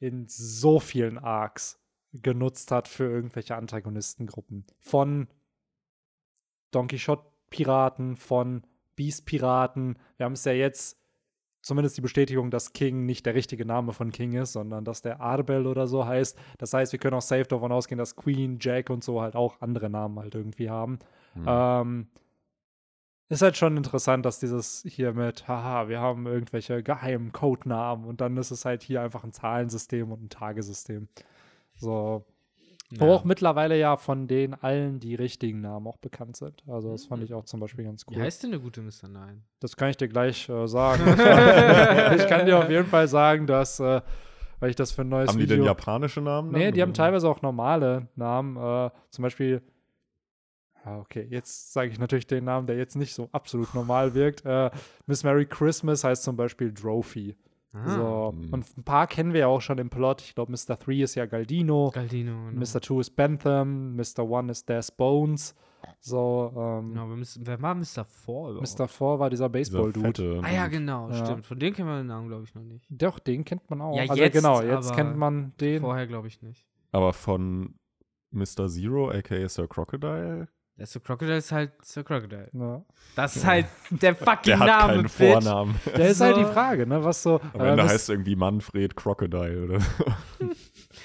in 0.00 0.26
so 0.28 0.80
vielen 0.80 1.18
Arcs 1.18 1.80
genutzt 2.12 2.70
hat 2.70 2.88
für 2.88 3.04
irgendwelche 3.04 3.56
Antagonistengruppen. 3.56 4.64
Von 4.78 5.28
Don 6.70 6.88
Quixote-Piraten, 6.88 8.16
von 8.16 8.62
Beast-Piraten. 8.96 9.98
Wir 10.16 10.24
haben 10.24 10.32
es 10.32 10.44
ja 10.44 10.52
jetzt 10.52 10.98
zumindest 11.62 11.96
die 11.96 12.02
Bestätigung, 12.02 12.50
dass 12.50 12.72
King 12.72 13.06
nicht 13.06 13.26
der 13.26 13.34
richtige 13.34 13.66
Name 13.66 13.92
von 13.92 14.12
King 14.12 14.34
ist, 14.34 14.52
sondern 14.52 14.84
dass 14.84 15.02
der 15.02 15.20
Arbel 15.20 15.66
oder 15.66 15.86
so 15.86 16.06
heißt. 16.06 16.38
Das 16.58 16.72
heißt, 16.72 16.92
wir 16.92 16.98
können 16.98 17.14
auch 17.14 17.22
safe 17.22 17.44
davon 17.44 17.72
ausgehen, 17.72 17.98
dass 17.98 18.14
Queen, 18.14 18.58
Jack 18.60 18.88
und 18.88 19.02
so 19.02 19.20
halt 19.20 19.34
auch 19.34 19.60
andere 19.60 19.90
Namen 19.90 20.18
halt 20.18 20.34
irgendwie 20.34 20.70
haben. 20.70 20.98
Hm. 21.34 21.44
Ähm, 21.46 22.06
ist 23.28 23.42
halt 23.42 23.56
schon 23.56 23.76
interessant, 23.76 24.24
dass 24.24 24.38
dieses 24.38 24.84
hier 24.88 25.12
mit, 25.12 25.48
haha, 25.48 25.88
wir 25.88 26.00
haben 26.00 26.26
irgendwelche 26.26 26.82
geheimen 26.82 27.32
Codenamen 27.32 28.04
und 28.04 28.20
dann 28.20 28.36
ist 28.36 28.50
es 28.50 28.64
halt 28.64 28.82
hier 28.82 29.02
einfach 29.02 29.24
ein 29.24 29.32
Zahlensystem 29.32 30.12
und 30.12 30.22
ein 30.24 30.28
Tagesystem. 30.28 31.08
So, 31.74 32.24
wo 32.90 33.12
auch 33.12 33.24
mittlerweile 33.24 33.76
ja 33.76 33.96
von 33.96 34.28
denen 34.28 34.54
allen 34.54 35.00
die 35.00 35.16
richtigen 35.16 35.60
Namen 35.60 35.86
auch 35.88 35.96
bekannt 35.96 36.36
sind. 36.36 36.62
Also 36.68 36.92
das 36.92 37.06
fand 37.06 37.24
ich 37.24 37.34
auch 37.34 37.44
zum 37.44 37.58
Beispiel 37.58 37.84
ganz 37.84 38.06
Wie 38.08 38.14
cool. 38.14 38.22
heißt 38.22 38.44
denn 38.44 38.52
der 38.52 38.60
gute 38.60 38.80
Mr. 38.80 39.08
Nine? 39.08 39.42
Das 39.58 39.76
kann 39.76 39.90
ich 39.90 39.96
dir 39.96 40.08
gleich 40.08 40.48
äh, 40.48 40.68
sagen. 40.68 41.02
ich 42.16 42.26
kann 42.28 42.46
dir 42.46 42.58
auf 42.58 42.70
jeden 42.70 42.86
Fall 42.86 43.08
sagen, 43.08 43.48
dass, 43.48 43.80
äh, 43.80 44.00
weil 44.60 44.70
ich 44.70 44.76
das 44.76 44.92
für 44.92 45.02
ein 45.02 45.08
neues 45.08 45.30
haben 45.30 45.38
die 45.38 45.44
Video 45.44 45.56
denn 45.56 45.64
japanische 45.64 46.20
Namen? 46.20 46.52
Nee, 46.52 46.70
die 46.70 46.80
haben 46.80 46.94
teilweise 46.94 47.28
auch 47.28 47.42
normale 47.42 48.06
Namen. 48.14 48.56
Äh, 48.56 48.90
zum 49.10 49.22
Beispiel, 49.22 49.62
okay, 50.86 51.26
jetzt 51.30 51.72
sage 51.72 51.90
ich 51.90 51.98
natürlich 51.98 52.26
den 52.26 52.44
Namen, 52.44 52.66
der 52.66 52.76
jetzt 52.76 52.96
nicht 52.96 53.14
so 53.14 53.28
absolut 53.32 53.74
normal 53.74 54.14
wirkt. 54.14 54.44
Äh, 54.44 54.70
Miss 55.06 55.24
Merry 55.24 55.46
Christmas 55.46 56.04
heißt 56.04 56.22
zum 56.22 56.36
Beispiel 56.36 56.72
Drophy. 56.72 57.36
Ah, 57.72 57.88
So. 57.90 58.32
Hm. 58.34 58.52
Und 58.52 58.78
ein 58.78 58.84
paar 58.84 59.06
kennen 59.06 59.32
wir 59.32 59.40
ja 59.40 59.46
auch 59.48 59.60
schon 59.60 59.78
im 59.78 59.90
Plot. 59.90 60.22
Ich 60.22 60.34
glaube, 60.34 60.52
Mr. 60.52 60.76
3 60.76 60.92
ist 61.02 61.14
ja 61.14 61.26
Galdino, 61.26 61.90
Galdino. 61.92 62.46
Genau. 62.50 62.60
Mr. 62.60 62.80
2 62.80 63.00
ist 63.00 63.10
Bentham, 63.16 63.96
Mr. 63.96 64.20
1 64.20 64.50
ist 64.50 64.68
Des 64.68 64.90
Bones. 64.92 65.54
So, 66.00 66.52
ähm, 66.56 66.88
Genau, 66.94 67.08
wer, 67.40 67.62
war 67.62 67.74
Mr. 67.74 68.04
4 68.04 68.34
überhaupt? 68.50 68.78
Mr. 68.78 68.88
4 68.88 69.18
war 69.18 69.30
dieser 69.30 69.48
Baseball-Dude. 69.48 70.00
fette 70.06 70.40
Ah 70.42 70.50
ja, 70.52 70.66
genau, 70.68 71.10
Ja. 71.10 71.24
stimmt. 71.26 71.46
Von 71.46 71.58
dem 71.58 71.74
kennen 71.74 71.88
wir 71.88 71.98
den 71.98 72.06
Namen, 72.06 72.28
glaube 72.28 72.44
ich, 72.44 72.54
noch 72.54 72.62
nicht. 72.62 72.86
Doch, 72.88 73.18
den 73.18 73.44
kennt 73.44 73.68
man 73.70 73.80
auch. 73.82 73.94
Ja, 73.96 74.02
also 74.08 74.14
jetzt, 74.22 74.32
genau, 74.32 74.62
jetzt 74.62 74.88
aber 74.88 74.96
kennt 74.96 75.16
man 75.16 75.52
den. 75.60 75.82
Vorher 75.82 76.06
glaube 76.06 76.28
ich 76.28 76.42
nicht. 76.42 76.66
Aber 76.92 77.12
von 77.12 77.74
Mr. 78.30 78.68
Zero, 78.68 79.10
aka 79.10 79.48
Sir 79.48 79.68
Crocodile, 79.68 80.48
Der 80.78 80.84
Sir 80.86 81.00
Crocodile 81.00 81.38
ist 81.38 81.52
halt 81.52 81.72
Sir 81.82 82.04
Crocodile. 82.04 82.50
Ja. 82.52 82.82
Das 83.14 83.34
ist 83.36 83.46
halt 83.46 83.66
der 83.90 84.14
fucking 84.14 84.42
der 84.44 84.58
hat 84.58 84.66
Name, 84.66 84.92
keinen 84.92 85.02
Bitch. 85.04 85.12
Vornamen. 85.12 85.74
Der 85.96 86.10
ist 86.10 86.20
halt 86.20 86.36
die 86.36 86.44
So. 86.44 86.52
Frage, 86.52 86.86
ne? 86.86 87.02
Was 87.02 87.22
so. 87.22 87.40
Am 87.54 87.60
äh, 87.60 87.70
Ende 87.70 87.82
Miss- 87.84 87.92
heißt 87.92 88.02
es 88.02 88.08
irgendwie 88.10 88.36
Manfred 88.36 88.94
Crocodile 88.94 89.64
oder 89.64 89.80
so. 89.80 90.04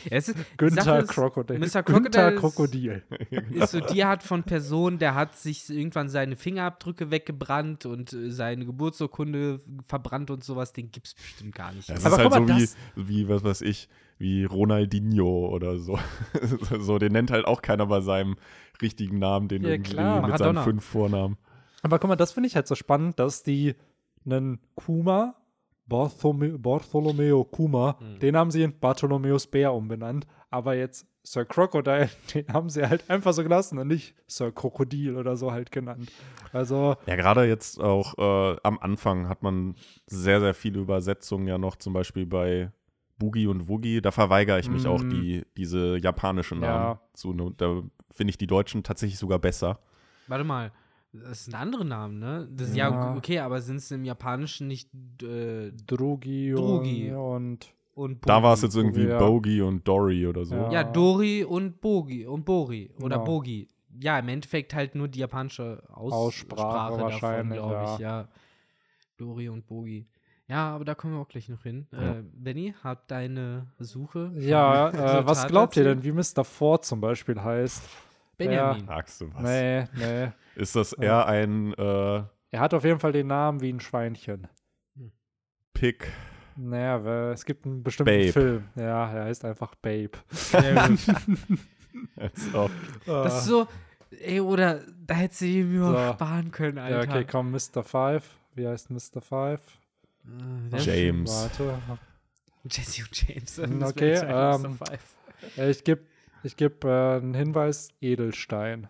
Ja, 0.10 0.18
es 0.18 0.30
ist, 0.30 0.38
Günther 0.58 1.04
Crocodile. 1.04 1.60
Mr. 1.60 1.84
Günther 1.84 2.32
Crocodile 2.34 2.34
ist- 2.34 2.40
Krokodil. 2.40 3.04
ist 3.52 3.72
so 3.72 3.80
die 3.80 4.04
Art 4.04 4.24
von 4.24 4.44
Person, 4.44 4.98
der 5.00 5.16
hat 5.16 5.38
sich 5.38 5.70
irgendwann 5.70 6.10
seine 6.10 6.36
Fingerabdrücke 6.36 7.12
weggebrannt 7.12 7.86
und 7.86 8.12
äh, 8.12 8.30
seine 8.32 8.66
Geburtsurkunde 8.66 9.62
verbrannt 9.88 10.32
und 10.32 10.44
sowas. 10.44 10.74
Den 10.74 10.92
gibt's 10.92 11.14
bestimmt 11.14 11.56
gar 11.56 11.72
nicht. 11.72 11.90
Das 11.90 12.04
Aber 12.06 12.16
ist 12.16 12.22
halt 12.24 12.30
guck 12.34 12.48
so 12.48 12.54
mal, 12.54 12.68
wie, 12.96 13.08
wie, 13.08 13.30
was 13.30 13.44
weiß 13.44 13.62
ich, 13.62 13.88
wie 14.22 14.46
Ronaldinho 14.46 15.50
oder 15.50 15.78
so. 15.80 15.98
so. 16.80 16.98
Den 17.00 17.12
nennt 17.14 17.32
halt 17.32 17.46
auch 17.46 17.62
keiner 17.62 17.86
bei 17.88 18.02
seinem 18.02 18.36
richtigen 18.82 19.20
Namen, 19.20 19.48
den 19.48 19.64
Ja, 19.64 19.70
irgendwie 19.72 19.92
klar, 19.92 20.22
mit 20.22 20.30
Maradona. 20.30 20.54
seinen 20.62 20.64
fünf 20.64 20.86
Vornamen. 20.86 21.38
Aber 21.84 22.00
guck 22.00 22.08
mal, 22.10 22.16
das 22.16 22.32
finde 22.32 22.48
ich 22.48 22.56
halt 22.56 22.68
so 22.68 22.76
spannend, 22.76 23.20
dass 23.20 23.44
die 23.44 23.76
einen 24.26 24.60
Kuma, 24.76 25.36
Barthome 25.88 26.58
Bartholomew 26.60 27.44
Kuma, 27.44 27.98
Mhm. 28.00 28.20
den 28.20 28.38
haben 28.38 28.52
sie 28.52 28.64
in 28.64 28.80
Bartholomäus 28.80 29.48
Bär 29.48 29.74
umbenannt. 29.74 30.26
Aber 30.50 30.76
jetzt 30.76 31.08
Sir 31.24 31.46
Crocodile, 31.46 32.10
den 32.34 32.48
haben 32.54 32.70
sie 32.70 32.88
halt 32.88 33.10
einfach 33.10 33.34
so 33.34 33.44
gelassen 33.44 33.78
und 33.78 33.88
nicht 33.88 34.16
Sir 34.28 34.52
Krokodil 34.52 35.18
oder 35.18 35.36
so 35.36 35.52
halt 35.52 35.72
genannt. 35.72 36.12
Also, 36.54 36.96
Ja, 37.08 37.16
gerade 37.16 37.46
jetzt 37.46 37.80
auch 37.82 38.18
äh, 38.18 38.58
am 38.64 38.80
Anfang 38.80 39.28
hat 39.28 39.44
man 39.44 39.76
sehr, 40.08 40.40
sehr 40.40 40.54
viele 40.54 40.80
Übersetzungen 40.80 41.48
ja 41.48 41.58
noch, 41.58 41.76
zum 41.76 41.94
Beispiel 41.94 42.26
bei 42.26 42.72
Boogie 43.22 43.48
und 43.48 43.68
Woogie. 43.70 44.02
Da 44.02 44.12
verweigere 44.12 44.60
ich 44.60 44.70
mich 44.70 44.86
auch, 44.88 45.04
Mm. 45.04 45.10
die, 45.10 45.44
diese 45.58 45.98
japanischen 45.98 46.60
Namen 46.60 46.84
Ja. 46.96 47.02
zu. 47.14 47.34
ne, 47.34 47.54
Da 47.58 47.82
finde 48.10 48.32
ich 48.32 48.38
die 48.38 48.48
deutschen 48.48 48.84
tatsächlich 48.84 49.20
sogar 49.20 49.40
besser. 49.40 49.80
Warte 50.28 50.44
mal, 50.44 50.72
das 51.14 51.46
sind 51.46 51.56
andere 51.56 51.86
Namen, 51.86 52.20
ne? 52.20 52.48
Das, 52.52 52.76
Ja. 52.76 52.90
ja. 52.90 53.16
okay, 53.16 53.40
aber 53.40 53.62
sind 53.62 53.76
es 53.78 53.92
im 53.92 54.04
Japanischen 54.06 54.68
nicht 54.68 54.90
äh, 55.24 55.72
Drugi, 55.88 56.52
Drugi. 56.56 57.12
und 57.12 57.74
und 57.94 58.28
Da 58.28 58.42
war 58.42 58.54
es 58.54 58.62
Bogi? 58.62 58.68
jetzt 58.68 58.76
irgendwie 58.78 59.04
Ja. 59.08 59.20
Bogie 59.20 59.62
und 59.62 59.86
Dory 59.88 60.26
oder 60.26 60.46
so. 60.46 60.56
Ja. 60.56 60.72
Ja, 60.72 60.84
Dori 60.86 61.44
und 61.44 61.82
Bogi 61.82 62.26
und 62.26 62.46
Bori 62.46 62.90
oder 63.02 63.18
Genau. 63.18 63.26
Bogi. 63.26 63.68
Ja, 64.02 64.18
im 64.20 64.30
Endeffekt 64.30 64.74
halt 64.74 64.96
nur 64.96 65.10
die 65.10 65.20
japanische 65.20 65.84
Aus 65.90 66.14
Aussprache 66.14 66.62
Sprache 66.62 66.92
davon, 66.98 67.02
wahrscheinlich, 67.12 67.58
glaube 67.60 67.92
ich, 67.94 68.00
ja. 68.00 68.28
Dori 69.18 69.50
und 69.50 69.68
Bogi. 69.68 70.08
Ja, 70.52 70.76
aber 70.76 70.84
da 70.84 70.96
kommen 70.96 71.14
wir 71.14 71.22
auch 71.22 71.30
gleich 71.30 71.48
noch 71.48 71.64
hin. 71.64 71.88
Ja. 71.94 72.12
Äh, 72.18 72.24
Benny, 72.34 72.76
hat 72.84 73.10
deine 73.10 73.68
Suche. 73.80 74.32
ja, 74.36 74.90
äh, 74.90 75.26
was 75.26 75.48
glaubt 75.48 75.78
ihr 75.78 75.86
denn, 75.86 76.04
wie 76.04 76.12
Mr. 76.12 76.44
Ford 76.44 76.84
zum 76.84 77.00
Beispiel 77.00 77.42
heißt? 77.42 77.82
Benjamin. 78.38 78.86
Sagst 78.86 79.22
du 79.22 79.34
was? 79.34 79.44
Nee, 79.44 79.86
nee. 79.96 80.32
Ist 80.56 80.76
das 80.76 80.92
eher 80.92 81.26
ein 81.26 81.74
äh, 81.76 82.24
Er 82.52 82.60
hat 82.60 82.74
auf 82.74 82.84
jeden 82.84 83.00
Fall 83.00 83.14
den 83.14 83.28
Namen 83.28 83.62
wie 83.62 83.72
ein 83.72 83.80
Schweinchen. 83.80 84.48
Pick? 85.74 86.12
Naja, 86.58 87.32
es 87.32 87.46
gibt 87.46 87.66
einen 87.66 87.82
bestimmten 87.82 88.12
Babe. 88.12 88.32
Film. 88.34 88.64
Ja, 88.76 89.10
er 89.10 89.24
heißt 89.26 89.46
einfach 89.46 89.74
Babe. 89.76 90.12
Als 92.18 92.54
ob. 92.54 92.72
Das 93.06 93.38
ist 93.40 93.46
so, 93.46 93.68
ey, 94.20 94.42
oder 94.42 94.82
da 95.08 95.14
hätte 95.14 95.36
sie 95.36 95.60
ihm 95.62 95.78
nur 95.78 95.92
So. 95.94 96.14
sparen 96.14 96.52
können, 96.52 96.76
ja, 96.76 96.84
Alter. 96.84 97.10
okay, 97.10 97.26
komm, 97.30 97.52
Mr. 97.52 97.84
Five. 97.84 98.30
Wie 98.54 98.68
heißt 98.68 98.90
Mr. 98.92 99.22
Five? 99.22 99.62
Äh, 100.72 100.78
James. 100.78 101.32
Warte. 101.32 101.80
Jesse 102.70 103.04
und 103.04 103.28
James. 103.28 103.60
Okay, 103.90 104.14
ähm. 104.24 104.78
Äh, 105.58 105.70
Ich 105.72 105.84
gebe 105.84 106.02
ich 106.44 106.56
geb, 106.58 106.84
äh, 106.86 107.16
einen 107.18 107.34
Hinweis: 107.34 107.90
Edelstein. 108.02 108.88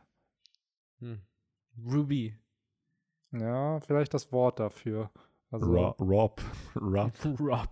Hm. 0.99 1.21
Ruby. 1.85 2.35
Ja, 3.31 3.79
vielleicht 3.79 4.13
das 4.13 4.31
Wort 4.31 4.59
dafür. 4.59 5.09
Also, 5.51 5.65
Ro 5.71 5.95
Rob. 5.99 6.41
Rob. 6.79 7.11
Rob. 7.39 7.69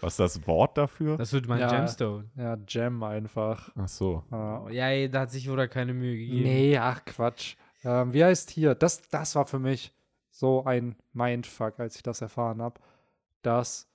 Was 0.00 0.14
ist 0.14 0.20
das 0.20 0.46
Wort 0.46 0.76
dafür? 0.76 1.16
Das 1.16 1.32
wird 1.32 1.46
mein 1.48 1.60
Ja. 1.60 1.68
Gemstone. 1.68 2.30
ja, 2.36 2.56
Gem 2.56 3.02
einfach. 3.02 3.70
Ach 3.76 3.88
so. 3.88 4.22
Ja. 4.30 4.68
Ja, 4.70 4.88
ey, 4.88 5.08
da 5.10 5.20
hat 5.20 5.30
sich 5.30 5.48
wohl 5.48 5.66
keine 5.68 5.94
Mühe 5.94 6.16
gegeben. 6.16 6.42
Nee, 6.42 6.76
ach 6.78 7.04
Quatsch. 7.04 7.56
Ähm, 7.84 8.12
wie 8.12 8.24
heißt 8.24 8.50
hier? 8.50 8.74
Das, 8.74 9.02
das 9.08 9.34
war 9.34 9.46
für 9.46 9.58
mich 9.58 9.94
so 10.36 10.64
ein 10.64 10.96
Mindfuck, 11.12 11.78
als 11.78 11.94
ich 11.94 12.02
das 12.02 12.20
erfahren 12.20 12.60
habe, 12.60 12.80
dass 13.42 13.88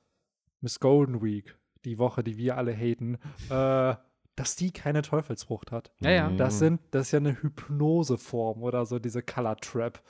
Miss 0.62 0.80
Golden 0.80 1.22
Week, 1.22 1.58
die 1.84 1.98
Woche, 1.98 2.24
die 2.24 2.38
wir 2.38 2.56
alle 2.58 2.74
haten, 2.74 3.18
äh, 3.50 3.96
dass 4.36 4.56
die 4.56 4.72
keine 4.72 5.02
Teufelsfrucht 5.02 5.72
hat. 5.74 5.92
Ja, 6.00 6.12
ja. 6.12 6.30
Mhm. 6.30 6.38
Das 6.38 6.60
sind, 6.60 6.80
das 6.92 7.08
ist 7.08 7.12
ja 7.12 7.18
eine 7.20 7.42
Hypnoseform 7.42 8.64
oder 8.64 8.86
so, 8.86 9.00
diese 9.00 9.22
Color 9.22 9.58
Trap. 9.58 10.02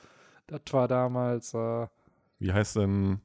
Das 0.46 0.62
war 0.72 0.88
damals, 0.88 1.54
äh, 1.56 1.88
Wie 2.38 2.54
heißt 2.54 2.76
denn. 2.76 3.22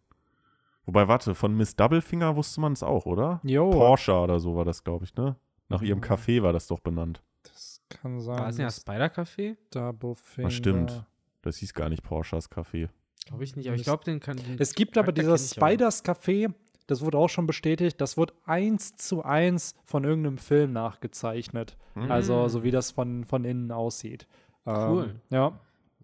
Wobei, 0.86 1.06
warte, 1.08 1.34
von 1.34 1.54
Miss 1.56 1.76
Doublefinger 1.76 2.36
wusste 2.36 2.60
man 2.60 2.72
es 2.74 2.82
auch, 2.82 3.06
oder? 3.06 3.40
jo, 3.42 3.70
Porsche 3.70 4.14
oder 4.14 4.38
so 4.38 4.54
war 4.56 4.64
das, 4.66 4.82
glaube 4.84 5.04
ich, 5.04 5.14
ne? 5.14 5.36
Nach 5.68 5.80
ihrem 5.82 5.98
Mhm. 5.98 6.04
Café 6.04 6.42
war 6.42 6.52
das 6.52 6.66
doch 6.68 6.80
benannt. 6.80 7.22
das 7.42 7.82
kann 7.88 8.20
sein. 8.20 8.38
War 8.38 8.48
es 8.48 8.58
ja 8.58 8.70
Spider-Café? 8.70 9.56
Double 9.70 10.14
Finger. 10.14 10.50
stimmt. 10.50 11.04
Das 11.44 11.56
hieß 11.58 11.74
gar 11.74 11.88
nicht 11.88 12.02
Porschers 12.02 12.50
Café. 12.50 12.88
Glaube 13.26 13.44
ich 13.44 13.56
nicht, 13.56 13.66
aber 13.68 13.76
ich 13.76 13.84
glaube, 13.84 14.04
den 14.04 14.20
kann. 14.20 14.36
den 14.36 14.56
Es 14.58 14.74
gibt 14.74 14.98
aber 14.98 15.12
dieses. 15.12 15.52
Spiders 15.52 16.04
Café, 16.04 16.52
das 16.86 17.00
wurde 17.02 17.16
auch 17.18 17.28
schon 17.28 17.46
bestätigt, 17.46 18.00
das 18.00 18.16
wird 18.16 18.34
eins 18.44 18.96
zu 18.96 19.22
eins 19.22 19.74
von 19.84 20.04
irgendeinem 20.04 20.38
Film 20.38 20.72
nachgezeichnet. 20.72 21.76
Hm. 21.94 22.10
Also, 22.10 22.44
Mm. 22.44 22.48
so 22.48 22.62
wie 22.64 22.70
das 22.70 22.90
von, 22.90 23.24
von 23.24 23.44
innen 23.44 23.70
aussieht. 23.72 24.26
Cool. 24.66 25.10
Ähm, 25.14 25.20
ja. 25.30 25.60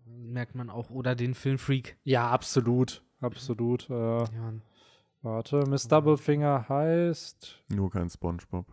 Merkt 0.06 0.54
man 0.54 0.70
auch. 0.70 0.90
Oder 0.90 1.14
den 1.14 1.34
Film 1.34 1.58
Freak. 1.58 1.96
Ja, 2.04 2.30
absolut. 2.30 3.02
Absolut. 3.20 3.88
Äh, 3.90 3.94
Ja. 3.94 4.52
Warte, 5.22 5.64
Miss 5.68 5.86
Doublefinger 5.86 6.66
heißt 6.70 7.62
Nur 7.68 7.90
kein 7.90 8.08
Spongebob. 8.08 8.64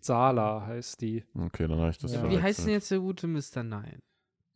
Sala 0.00 0.66
heißt 0.66 1.00
die. 1.00 1.24
Okay, 1.38 1.68
dann 1.68 1.78
habe 1.78 1.90
ich 1.90 1.98
das 1.98 2.12
Ja. 2.12 2.28
Wie 2.28 2.40
heißt 2.40 2.66
denn 2.66 2.72
jetzt 2.74 2.90
der 2.90 2.98
gute 2.98 3.26
Mr. 3.28 3.62
Nine? 3.62 3.98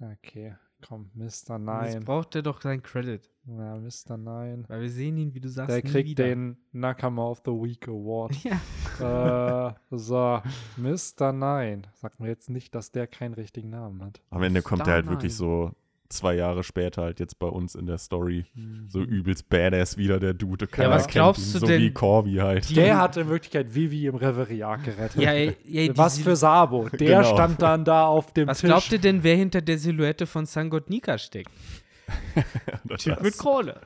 Okay, 0.01 0.55
komm, 0.87 1.11
Mr. 1.15 1.25
Jetzt 1.25 1.49
Nine. 1.49 2.01
braucht 2.05 2.35
er 2.35 2.43
doch 2.43 2.61
seinen 2.61 2.83
Credit. 2.83 3.31
Ja, 3.47 3.77
Mr. 3.77 4.17
Nine. 4.17 4.65
Weil 4.69 4.81
wir 4.83 4.91
sehen 4.91 5.17
ihn, 5.19 5.35
wie 5.35 5.41
du 5.41 5.49
sagst, 5.49 5.71
Der 5.75 5.83
kriegt 5.83 6.09
wieder. 6.11 6.25
den 6.25 6.57
Nakama 6.73 7.23
of 7.29 7.43
the 7.45 7.51
Week 7.53 7.87
Award. 7.89 8.35
Ja. 9.01 9.71
äh, 9.71 9.75
so, 9.91 10.41
Mr. 10.77 11.33
Nine. 11.33 11.83
Sag 11.95 12.19
mir 12.21 12.29
jetzt 12.29 12.49
nicht, 12.51 12.75
dass 12.75 12.91
der 12.93 13.07
keinen 13.07 13.35
richtigen 13.35 13.71
Namen 13.71 14.03
hat. 14.05 14.23
Am 14.31 14.43
Ende 14.43 14.63
kommt 14.63 14.79
Star 14.83 14.87
der 14.87 14.95
halt 14.95 15.05
Nine. 15.07 15.17
wirklich 15.17 15.35
so 15.37 15.73
zwei 16.09 16.35
Jahre 16.35 16.63
später 16.63 17.03
halt 17.03 17.19
jetzt 17.21 17.39
bei 17.39 17.47
uns 17.47 17.75
in 17.75 17.87
der 17.87 17.99
Story 17.99 18.45
Mhm. 18.55 18.87
so 18.89 19.01
übelst 19.01 19.49
badass 19.49 19.97
wieder 19.97 20.21
der 20.21 20.35
Dude. 20.35 20.67
Keiner 20.67 20.91
was 20.91 21.05
kennt 21.05 21.13
glaubst 21.15 21.47
ihn, 21.47 21.53
du 21.55 21.59
so 21.61 21.67
denn- 21.67 21.81
wie 21.83 21.93
Corby 21.93 22.35
halt. 22.37 22.69
Die- 22.69 22.75
Der 22.75 22.99
hat 22.99 23.17
in 23.17 23.29
Wirklichkeit 23.29 23.75
Vivi 23.75 24.07
im 24.07 24.15
Reveriat 24.17 24.85
gerettet. 24.85 25.21
Ja, 25.21 25.33
ey, 25.33 25.57
ey, 25.73 25.91
Was 25.97 26.19
für 26.19 26.37
Sabo. 26.37 26.89
Der 26.91 27.23
Genau. 27.23 27.35
stand 27.35 27.61
dann 27.63 27.85
da 27.85 28.07
auf 28.07 28.33
dem 28.33 28.49
Was 28.49 28.61
Tisch. 28.61 28.69
glaubt 28.69 28.93
ihr 28.93 28.99
denn, 28.99 29.23
wer 29.23 29.37
hinter 29.37 29.61
der 29.63 29.79
Silhouette 29.79 30.27
von 30.27 30.47
Sangot 30.47 30.91
Nika 30.91 31.19
steckt? 31.19 31.51
Typ 32.99 33.23
mit 33.23 33.39
Krone. 33.39 33.77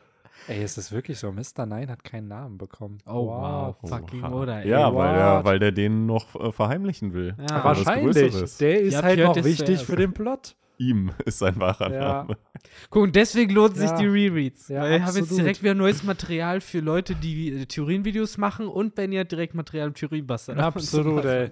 Ey, 0.48 0.64
ist 0.64 0.78
das 0.78 0.90
wirklich 0.92 1.18
so? 1.18 1.30
Mr. 1.30 1.66
Nine 1.66 1.88
hat 1.92 2.02
keinen 2.04 2.28
Namen 2.28 2.56
bekommen. 2.56 2.98
Oh, 3.06 3.26
wow. 3.26 3.76
Fucking 3.86 4.22
Oha. 4.24 4.32
oder, 4.32 4.62
ey. 4.62 4.70
Ja, 4.70 4.94
weil 4.94 5.14
der, 5.14 5.44
weil 5.44 5.58
der 5.58 5.72
den 5.72 6.06
noch 6.06 6.34
äh, 6.40 6.50
verheimlichen 6.52 7.12
will. 7.12 7.34
Ja. 7.38 7.62
Was 7.64 7.84
Wahrscheinlich. 7.84 8.56
Der 8.58 8.80
ist 8.80 8.96
habt 8.96 9.04
halt 9.04 9.18
noch 9.20 9.36
wichtig 9.44 9.84
für 9.84 9.96
den 9.96 10.12
Plot. 10.14 10.56
Ihm 10.78 11.10
ist 11.24 11.38
sein 11.40 11.58
wahrer 11.58 11.92
Ja. 11.92 12.00
Name. 12.00 12.36
Guck, 12.90 13.02
und 13.02 13.16
deswegen 13.16 13.52
lohnen 13.52 13.74
sich 13.74 13.90
Ja. 13.90 13.96
die 13.96 14.06
Rereads. 14.06 14.68
Ja, 14.68 14.82
weil 14.82 14.96
ich 14.98 15.02
habe 15.02 15.18
jetzt 15.18 15.36
direkt 15.36 15.62
wieder 15.62 15.74
neues 15.74 16.02
Material 16.04 16.60
für 16.60 16.80
Leute, 16.80 17.14
die 17.14 17.52
äh, 17.62 17.66
Theorien-Videos 17.66 18.38
machen 18.38 18.66
und 18.68 18.94
Benny 18.94 19.16
hat 19.16 19.30
direkt 19.32 19.54
Material 19.54 19.88
im 19.88 19.94
Theorien-Buster. 19.94 20.56
Absolut, 20.58 21.24
ey. 21.24 21.50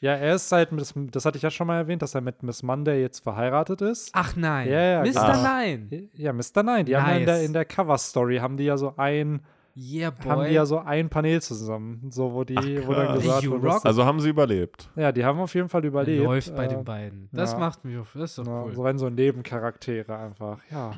Ja, 0.00 0.12
er 0.14 0.36
ist 0.36 0.48
seit, 0.48 0.70
Miss- 0.70 0.94
das 1.10 1.24
hatte 1.24 1.38
ich 1.38 1.42
ja 1.42 1.50
schon 1.50 1.66
mal 1.66 1.76
erwähnt, 1.78 2.02
dass 2.02 2.14
er 2.14 2.20
mit 2.20 2.42
Miss 2.44 2.62
Monday 2.62 3.00
jetzt 3.02 3.18
verheiratet 3.20 3.80
ist. 3.82 4.10
Ach 4.12 4.36
nein. 4.36 4.68
Ja, 4.68 4.80
ja, 4.80 5.00
Mr. 5.00 5.06
genau. 5.06 5.42
Nein. 5.42 6.10
Ja, 6.14 6.32
Mr. 6.32 6.62
Nine, 6.62 6.84
die 6.84 6.96
haben 6.96 7.10
ja 7.10 7.16
in 7.16 7.26
der, 7.26 7.36
Nice. 7.38 7.46
in 7.46 7.52
der 7.52 7.64
Cover-Story, 7.64 8.36
haben 8.38 8.56
die 8.56 8.64
ja 8.64 8.76
so 8.76 8.94
ein, 8.96 9.40
Yeah, 9.80 10.12
haben 10.24 10.44
die 10.48 10.54
ja 10.54 10.66
so 10.66 10.78
ein 10.80 11.08
Panel 11.08 11.40
zusammen, 11.40 12.10
so 12.10 12.32
wo 12.32 12.42
die, 12.42 12.56
Ach, 12.58 12.64
wo 12.88 12.92
dann 12.94 13.14
gesagt 13.14 13.46
rock. 13.46 13.62
dass- 13.62 13.84
Also 13.86 14.04
haben 14.04 14.18
sie 14.20 14.30
überlebt. 14.30 14.90
ja, 14.96 15.12
die 15.12 15.24
haben 15.24 15.38
auf 15.38 15.54
jeden 15.54 15.68
Fall 15.68 15.84
überlebt. 15.84 16.24
Läuft 16.24 16.56
bei 16.56 16.64
äh, 16.64 16.68
den 16.68 16.84
beiden. 16.84 17.28
Das 17.32 17.52
ja. 17.52 17.58
macht 17.58 17.84
mich 17.84 17.96
auf. 17.96 18.12
Das 18.14 18.30
ist 18.30 18.38
doch 18.38 18.46
ja, 18.46 18.62
cool. 18.64 18.74
So 18.74 18.82
wenn 18.84 18.98
so 18.98 19.08
Nebencharaktere 19.08 20.16
einfach, 20.16 20.58
ja, 20.70 20.94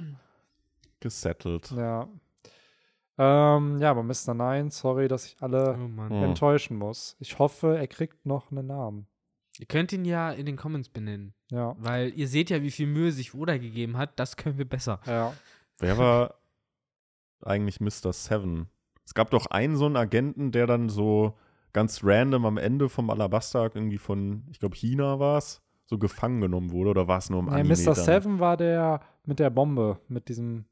Gesettelt. 1.01 1.71
ja. 1.77 2.09
Ähm, 3.19 3.81
ja, 3.81 3.91
aber 3.91 4.03
Mr. 4.03 4.33
Nine, 4.35 4.71
sorry, 4.71 5.07
dass 5.09 5.27
ich 5.27 5.37
alle 5.41 5.75
Oh 5.79 5.89
Mann. 5.89 6.11
Oh. 6.11 6.25
enttäuschen 6.25 6.77
muss. 6.79 7.17
Ich 7.21 7.39
hoffe, 7.39 7.77
er 7.77 7.87
kriegt 7.87 8.25
noch 8.25 8.51
einen 8.51 8.67
Namen. 8.67 9.07
Ihr 9.59 9.67
könnt 9.67 9.93
ihn 9.93 10.07
ja 10.07 10.31
in 10.31 10.47
den 10.47 10.57
Comments 10.57 10.89
benennen. 10.89 11.35
Ja, 11.51 11.75
Weil 11.79 12.13
ihr 12.17 12.29
seht 12.29 12.49
ja, 12.49 12.63
wie 12.63 12.71
viel 12.71 12.87
Mühe 12.87 13.13
sich 13.13 13.35
Oda 13.35 13.59
gegeben 13.59 13.99
hat. 13.99 14.19
Das 14.19 14.37
können 14.37 14.57
wir 14.57 14.67
besser. 14.69 15.01
ja. 15.07 15.35
Wer 15.83 15.97
war 15.97 16.35
eigentlich 17.43 17.81
Mr. 17.81 18.13
Seven? 18.13 18.69
Es 19.05 19.15
gab 19.15 19.31
doch 19.31 19.47
einen 19.47 19.77
so 19.77 19.87
einen 19.87 19.97
Agenten, 19.97 20.53
der 20.53 20.67
dann 20.67 20.89
so 20.89 21.35
ganz 21.73 22.01
random 22.03 22.47
am 22.47 22.57
Ende 22.57 22.89
vom 22.89 23.11
Alabaster 23.11 23.71
irgendwie 23.75 23.99
von, 23.99 24.45
ich 24.51 24.61
glaube, 24.61 24.77
China 24.77 25.19
war 25.19 25.39
es, 25.39 25.63
so 25.87 25.99
gefangen 25.99 26.41
genommen 26.41 26.71
wurde. 26.71 26.91
Oder 26.91 27.09
war 27.09 27.19
es 27.19 27.31
nur 27.31 27.41
im 27.41 27.49
ja 27.49 27.55
Anime 27.55 27.75
Mr. 27.75 27.95
dann? 27.95 27.95
Seven 27.95 28.39
war 28.39 28.57
der 28.57 29.01
mit 29.25 29.39
der 29.39 29.51
Bombe, 29.51 29.99
mit 30.09 30.29
diesem 30.29 30.65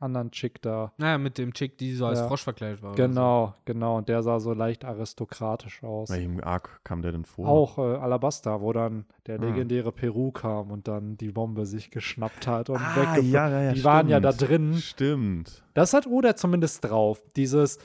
anderen 0.00 0.30
Chick 0.30 0.62
da. 0.62 0.92
Naja, 0.98 1.18
mit 1.18 1.38
dem 1.38 1.52
Chick, 1.52 1.76
die 1.78 1.92
so 1.94 2.06
als 2.06 2.18
Ja. 2.20 2.28
Frosch 2.28 2.42
verkleidet 2.44 2.82
war. 2.82 2.94
Genau, 2.94 3.54
genau. 3.64 3.98
Und 3.98 4.08
der 4.08 4.22
sah 4.22 4.38
so 4.40 4.52
leicht 4.52 4.84
aristokratisch 4.84 5.82
aus. 5.82 6.10
Welchem 6.10 6.40
Arc 6.42 6.80
kam 6.84 7.02
der 7.02 7.12
denn 7.12 7.24
vor? 7.24 7.48
Auch 7.48 7.78
äh, 7.78 7.82
Alabasta, 7.96 8.60
wo 8.60 8.72
dann 8.72 9.06
der 9.26 9.38
Ah. 9.40 9.44
legendäre 9.44 9.92
Peru 9.92 10.30
kam 10.32 10.70
und 10.70 10.86
dann 10.88 11.16
die 11.16 11.30
Bombe 11.32 11.66
sich 11.66 11.90
geschnappt 11.90 12.46
hat 12.46 12.70
und 12.70 12.76
Ah, 12.78 12.96
weggeflogen. 12.96 13.30
ja, 13.30 13.48
ja, 13.48 13.62
ja, 13.62 13.72
die 13.72 13.84
waren 13.84 14.08
ja 14.08 14.20
da 14.20 14.32
stimmt. 14.32 14.50
drin. 14.50 14.74
Stimmt. 14.76 15.62
Das 15.74 15.92
hat 15.92 16.06
Oda 16.06 16.36
zumindest 16.36 16.84
drauf. 16.84 17.22
Dieses, 17.36 17.78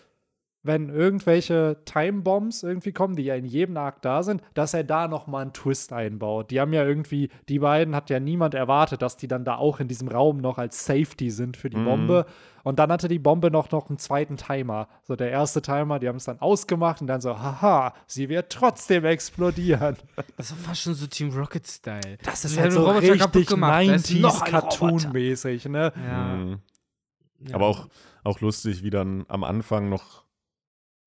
wenn 0.64 0.88
irgendwelche 0.90 1.78
Timebombs 1.86 2.64
irgendwie 2.64 2.94
kommen, 2.94 3.16
die 3.18 3.24
ja 3.24 3.36
in 3.36 3.46
jedem 3.46 3.76
Arc 3.78 4.02
da 4.02 4.24
sind, 4.24 4.42
dass 4.54 4.74
er 4.74 4.86
da 4.86 5.10
nochmal 5.10 5.42
einen 5.42 5.54
Twist 5.54 5.92
einbaut. 5.92 6.52
Die 6.52 6.62
haben 6.62 6.72
ja 6.72 6.86
irgendwie, 6.86 7.30
die 7.50 7.60
beiden 7.60 7.94
hat 7.96 8.10
ja 8.10 8.20
niemand 8.22 8.54
erwartet, 8.54 9.02
dass 9.02 9.18
die 9.18 9.28
dann 9.28 9.44
da 9.44 9.58
auch 9.58 9.82
in 9.82 9.90
diesem 9.90 10.08
Raum 10.08 10.38
noch 10.38 10.58
als 10.58 10.86
Safety 10.86 11.30
sind 11.32 11.58
für 11.58 11.70
die 11.70 11.76
Mhm. 11.78 11.86
Bombe. 11.86 12.26
Und 12.64 12.80
dann 12.80 12.94
hatte 12.94 13.10
die 13.10 13.20
Bombe 13.20 13.52
noch, 13.52 13.72
noch 13.72 13.90
einen 13.90 13.98
zweiten 13.98 14.38
Timer. 14.38 14.88
So 15.02 15.18
der 15.18 15.30
erste 15.32 15.62
Timer, 15.62 16.00
die 16.00 16.08
haben 16.08 16.16
es 16.16 16.24
dann 16.24 16.40
ausgemacht 16.40 17.02
und 17.02 17.08
dann 17.08 17.20
so, 17.20 17.38
haha, 17.38 17.94
sie 18.08 18.30
wird 18.30 18.50
trotzdem 18.50 19.04
explodieren. 19.04 19.98
Das 20.38 20.50
ist 20.52 20.60
fast 20.62 20.82
schon 20.82 20.94
so 20.94 21.08
Team 21.08 21.30
Rocket-Style. 21.38 22.18
Das 22.24 22.46
ist 22.46 22.56
haben 22.56 22.64
halt 22.64 22.72
so 22.72 22.90
richtig 22.90 23.48
gemacht. 23.48 23.86
Da 23.86 23.94
ist 23.96 24.14
noch 24.16 24.42
90s 24.42 24.46
ein 24.46 24.56
Roboter. 24.56 24.70
Cartoon-mäßig, 24.78 25.68
ne? 25.68 25.92
Ja. 26.08 26.24
Mhm. 26.36 26.60
ja. 27.50 27.56
Aber 27.56 27.68
auch, 27.68 27.88
auch 28.24 28.40
lustig, 28.40 28.82
wie 28.84 28.90
dann 28.90 29.26
am 29.28 29.44
Anfang 29.44 29.90
noch, 29.90 30.24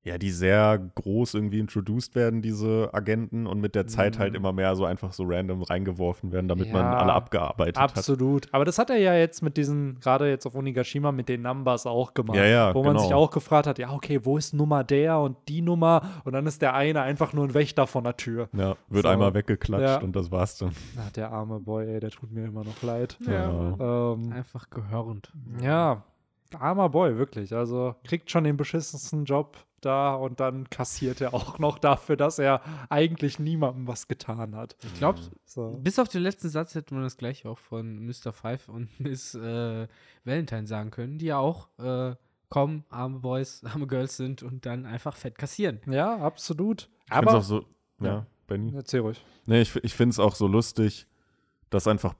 ja, 0.07 0.17
die 0.17 0.31
sehr 0.31 0.79
groß 0.95 1.33
irgendwie 1.35 1.59
introduced 1.59 2.15
werden, 2.15 2.41
diese 2.41 2.89
Agenten, 2.93 3.45
und 3.47 3.59
mit 3.61 3.75
der 3.75 3.87
Zeit 3.87 4.15
Mhm. 4.15 4.19
halt 4.19 4.35
immer 4.35 4.53
mehr 4.53 4.75
so 4.75 4.85
einfach 4.85 5.13
so 5.13 5.23
random 5.27 5.61
reingeworfen 5.63 6.31
werden, 6.31 6.47
damit 6.47 6.71
man 6.71 6.81
Ja, 6.83 6.97
alle 6.97 7.13
abgearbeitet 7.13 7.77
hat. 7.77 7.97
Absolut. 7.97 8.47
Aber 8.53 8.65
das 8.65 8.79
hat 8.79 8.89
er 8.89 8.97
ja 8.97 9.13
jetzt 9.15 9.41
mit 9.43 9.57
diesen, 9.57 9.99
gerade 9.99 10.29
jetzt 10.29 10.45
auf 10.45 10.55
Onigashima, 10.55 11.11
mit 11.11 11.29
den 11.29 11.41
Numbers 11.41 11.85
auch 11.85 12.13
gemacht. 12.13 12.37
Ja, 12.37 12.45
ja, 12.45 12.73
Wo 12.73 12.83
man 12.83 12.93
genau. 12.93 13.03
sich 13.05 13.13
auch 13.13 13.31
gefragt 13.31 13.67
hat, 13.67 13.79
ja, 13.79 13.91
okay, 13.91 14.19
wo 14.23 14.37
ist 14.37 14.53
Nummer 14.53 14.83
der 14.83 15.19
und 15.19 15.37
die 15.47 15.61
Nummer? 15.61 16.01
Und 16.23 16.33
dann 16.33 16.45
ist 16.47 16.61
der 16.61 16.73
eine 16.73 17.01
einfach 17.01 17.33
nur 17.33 17.45
ein 17.45 17.53
Wächter 17.53 17.85
von 17.87 18.03
der 18.03 18.15
Tür. 18.17 18.49
Ja, 18.53 18.75
wird 18.89 19.03
So. 19.03 19.09
einmal 19.09 19.33
weggeklatscht 19.33 19.83
Ja. 19.83 19.97
und 20.01 20.15
das 20.15 20.31
war's 20.31 20.57
dann. 20.57 20.71
Na, 20.95 21.03
der 21.15 21.31
arme 21.31 21.59
Boy, 21.59 21.85
ey, 21.85 21.99
der 21.99 22.11
tut 22.11 22.31
mir 22.31 22.45
immer 22.45 22.63
noch 22.63 22.81
leid. 22.81 23.17
Ja. 23.27 24.13
Ähm, 24.13 24.31
Einfach 24.31 24.69
gehörnt. 24.69 25.31
ja, 25.61 26.03
armer 26.57 26.89
Boy, 26.89 27.17
wirklich. 27.17 27.53
Also 27.53 27.95
kriegt 28.05 28.31
schon 28.31 28.45
den 28.45 28.55
beschissensten 28.57 29.25
Job 29.25 29.57
da 29.81 30.15
und 30.15 30.39
dann 30.39 30.69
kassiert 30.69 31.21
er 31.21 31.33
auch 31.33 31.59
noch 31.59 31.77
dafür, 31.79 32.17
dass 32.17 32.39
er 32.39 32.61
eigentlich 32.89 33.39
niemandem 33.39 33.87
was 33.87 34.07
getan 34.07 34.55
hat. 34.55 34.75
Ich 34.83 34.95
glaube, 34.95 35.19
So. 35.45 35.79
bis 35.83 35.99
auf 35.99 36.09
den 36.09 36.21
letzten 36.23 36.49
Satz 36.49 36.75
hätte 36.75 36.93
man 36.93 37.03
das 37.03 37.17
gleich 37.17 37.45
auch 37.45 37.57
von 37.59 38.05
Mr. 38.05 38.33
Five 38.33 38.69
und 38.69 38.89
Miss 38.99 39.35
äh, 39.35 39.87
Valentine 40.25 40.67
sagen 40.67 40.91
können, 40.91 41.17
die 41.19 41.27
ja 41.27 41.37
auch 41.37 41.67
äh, 41.79 42.15
kommen, 42.49 42.85
arme 42.89 43.19
Boys, 43.19 43.63
arme 43.71 43.87
Girls 43.87 44.17
sind 44.17 44.43
und 44.43 44.65
dann 44.65 44.85
einfach 44.85 45.15
fett 45.15 45.37
kassieren. 45.37 45.79
Ja, 45.85 46.17
absolut. 46.17 46.89
Ich 47.05 47.11
Aber, 47.11 47.37
auch 47.37 47.43
so, 47.43 47.61
ja, 48.01 48.05
Ja. 48.07 48.25
Benny. 48.47 48.73
erzähl 48.75 49.01
ruhig. 49.01 49.23
Nee, 49.45 49.61
ich, 49.61 49.75
ich 49.77 49.93
finde 49.93 50.11
es 50.11 50.19
auch 50.19 50.33
so 50.35 50.47
lustig, 50.47 51.05
dass 51.69 51.87
einfach 51.87 52.13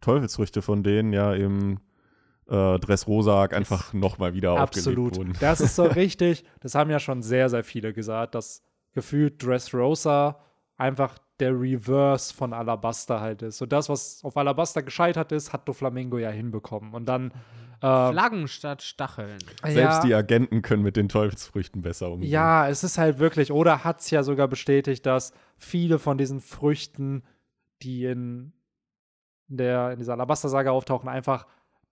Teufelsfrüchte 0.00 0.62
von 0.62 0.82
denen 0.82 1.12
ja 1.12 1.34
im 1.34 1.78
äh, 2.50 2.78
Dressrosa 2.78 3.44
einfach 3.44 3.92
nochmal 3.92 4.34
wieder 4.34 4.56
Absolut. 4.56 5.12
aufgelegt 5.12 5.16
wurden. 5.16 5.38
Das 5.40 5.60
ist 5.60 5.76
so 5.76 5.84
richtig. 5.84 6.44
Das 6.60 6.74
haben 6.74 6.90
ja 6.90 6.98
schon 6.98 7.22
sehr, 7.22 7.48
sehr 7.48 7.64
viele 7.64 7.92
gesagt, 7.92 8.34
dass 8.34 8.62
gefühlt 8.92 9.42
Dressrosa 9.42 10.40
einfach 10.76 11.18
der 11.38 11.52
Reverse 11.52 12.34
von 12.34 12.52
Alabaster 12.52 13.20
halt 13.20 13.42
ist. 13.42 13.58
So 13.58 13.66
das, 13.66 13.88
was 13.88 14.24
auf 14.24 14.36
Alabaster 14.36 14.82
gescheitert 14.82 15.32
ist, 15.32 15.52
hat 15.52 15.68
Doflamingo 15.68 16.18
ja 16.18 16.30
hinbekommen. 16.30 16.92
Und 16.92 17.06
dann 17.06 17.30
äh, 17.82 18.10
Flaggen 18.10 18.48
statt 18.48 18.82
Stacheln. 18.82 19.38
Selbst 19.62 19.76
ja, 19.76 20.00
die 20.02 20.14
Agenten 20.14 20.60
können 20.60 20.82
mit 20.82 20.96
den 20.96 21.08
Teufelsfrüchten 21.08 21.80
besser 21.80 22.10
umgehen. 22.10 22.30
Ja, 22.30 22.68
es 22.68 22.84
ist 22.84 22.98
halt 22.98 23.18
wirklich, 23.18 23.52
oder 23.52 23.84
hat 23.84 24.00
es 24.00 24.10
ja 24.10 24.22
sogar 24.22 24.48
bestätigt, 24.48 25.06
dass 25.06 25.32
viele 25.56 25.98
von 25.98 26.18
diesen 26.18 26.40
Früchten, 26.40 27.22
die 27.82 28.04
in, 28.04 28.52
der, 29.46 29.92
in 29.92 29.98
dieser 29.98 30.12
Alabaster-Saga 30.12 30.72
auftauchen, 30.72 31.08
einfach 31.08 31.46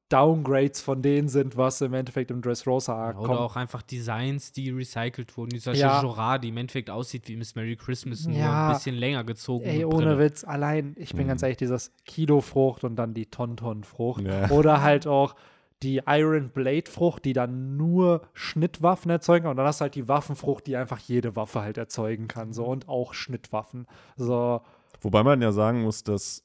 Downgrades 0.08 0.80
von 0.80 1.02
denen 1.02 1.28
sind, 1.28 1.56
was 1.56 1.80
im 1.82 1.92
Endeffekt 1.92 2.30
im 2.30 2.40
Dressrosa 2.40 3.10
Oder 3.10 3.14
kommt. 3.14 3.38
auch 3.40 3.56
einfach 3.56 3.82
Designs, 3.82 4.52
die 4.52 4.70
recycelt 4.70 5.36
wurden. 5.36 5.50
Dieser 5.50 5.74
Ja. 5.74 6.00
Jorah, 6.02 6.38
die 6.38 6.48
im 6.48 6.56
Endeffekt 6.56 6.88
aussieht 6.88 7.28
wie 7.28 7.36
Miss 7.36 7.54
Merry 7.54 7.76
Christmas, 7.76 8.26
nur 8.26 8.38
Ja. 8.38 8.68
ein 8.68 8.74
bisschen 8.74 8.96
länger 8.96 9.24
gezogen. 9.24 9.66
Ey, 9.66 9.84
ohne 9.84 9.96
Brille. 10.14 10.18
Witz, 10.18 10.44
allein, 10.44 10.94
ich 10.98 11.12
bin 11.14 11.24
Mhm. 11.24 11.28
ganz 11.28 11.42
ehrlich, 11.42 11.58
dieses 11.58 11.92
Kilo-Frucht 12.06 12.84
und 12.84 12.96
dann 12.96 13.12
die 13.12 13.26
Tonton-Frucht. 13.26 14.22
Ja. 14.22 14.50
Oder 14.50 14.82
halt 14.82 15.06
auch 15.06 15.34
die 15.82 16.00
Iron 16.06 16.48
Blade-Frucht, 16.50 17.24
die 17.24 17.34
dann 17.34 17.76
nur 17.76 18.22
Schnittwaffen 18.32 19.10
erzeugen. 19.10 19.46
Und 19.46 19.56
dann 19.58 19.66
hast 19.66 19.80
du 19.80 19.82
halt 19.82 19.94
die 19.94 20.08
Waffenfrucht, 20.08 20.66
die 20.66 20.76
einfach 20.76 20.98
jede 20.98 21.36
Waffe 21.36 21.60
halt 21.60 21.76
erzeugen 21.78 22.26
kann. 22.28 22.52
So 22.52 22.64
und 22.64 22.88
auch 22.88 23.14
Schnittwaffen. 23.14 23.86
So, 24.16 24.60
Wobei 25.02 25.22
man 25.22 25.40
ja 25.40 25.52
sagen 25.52 25.82
muss, 25.82 26.02
dass 26.02 26.42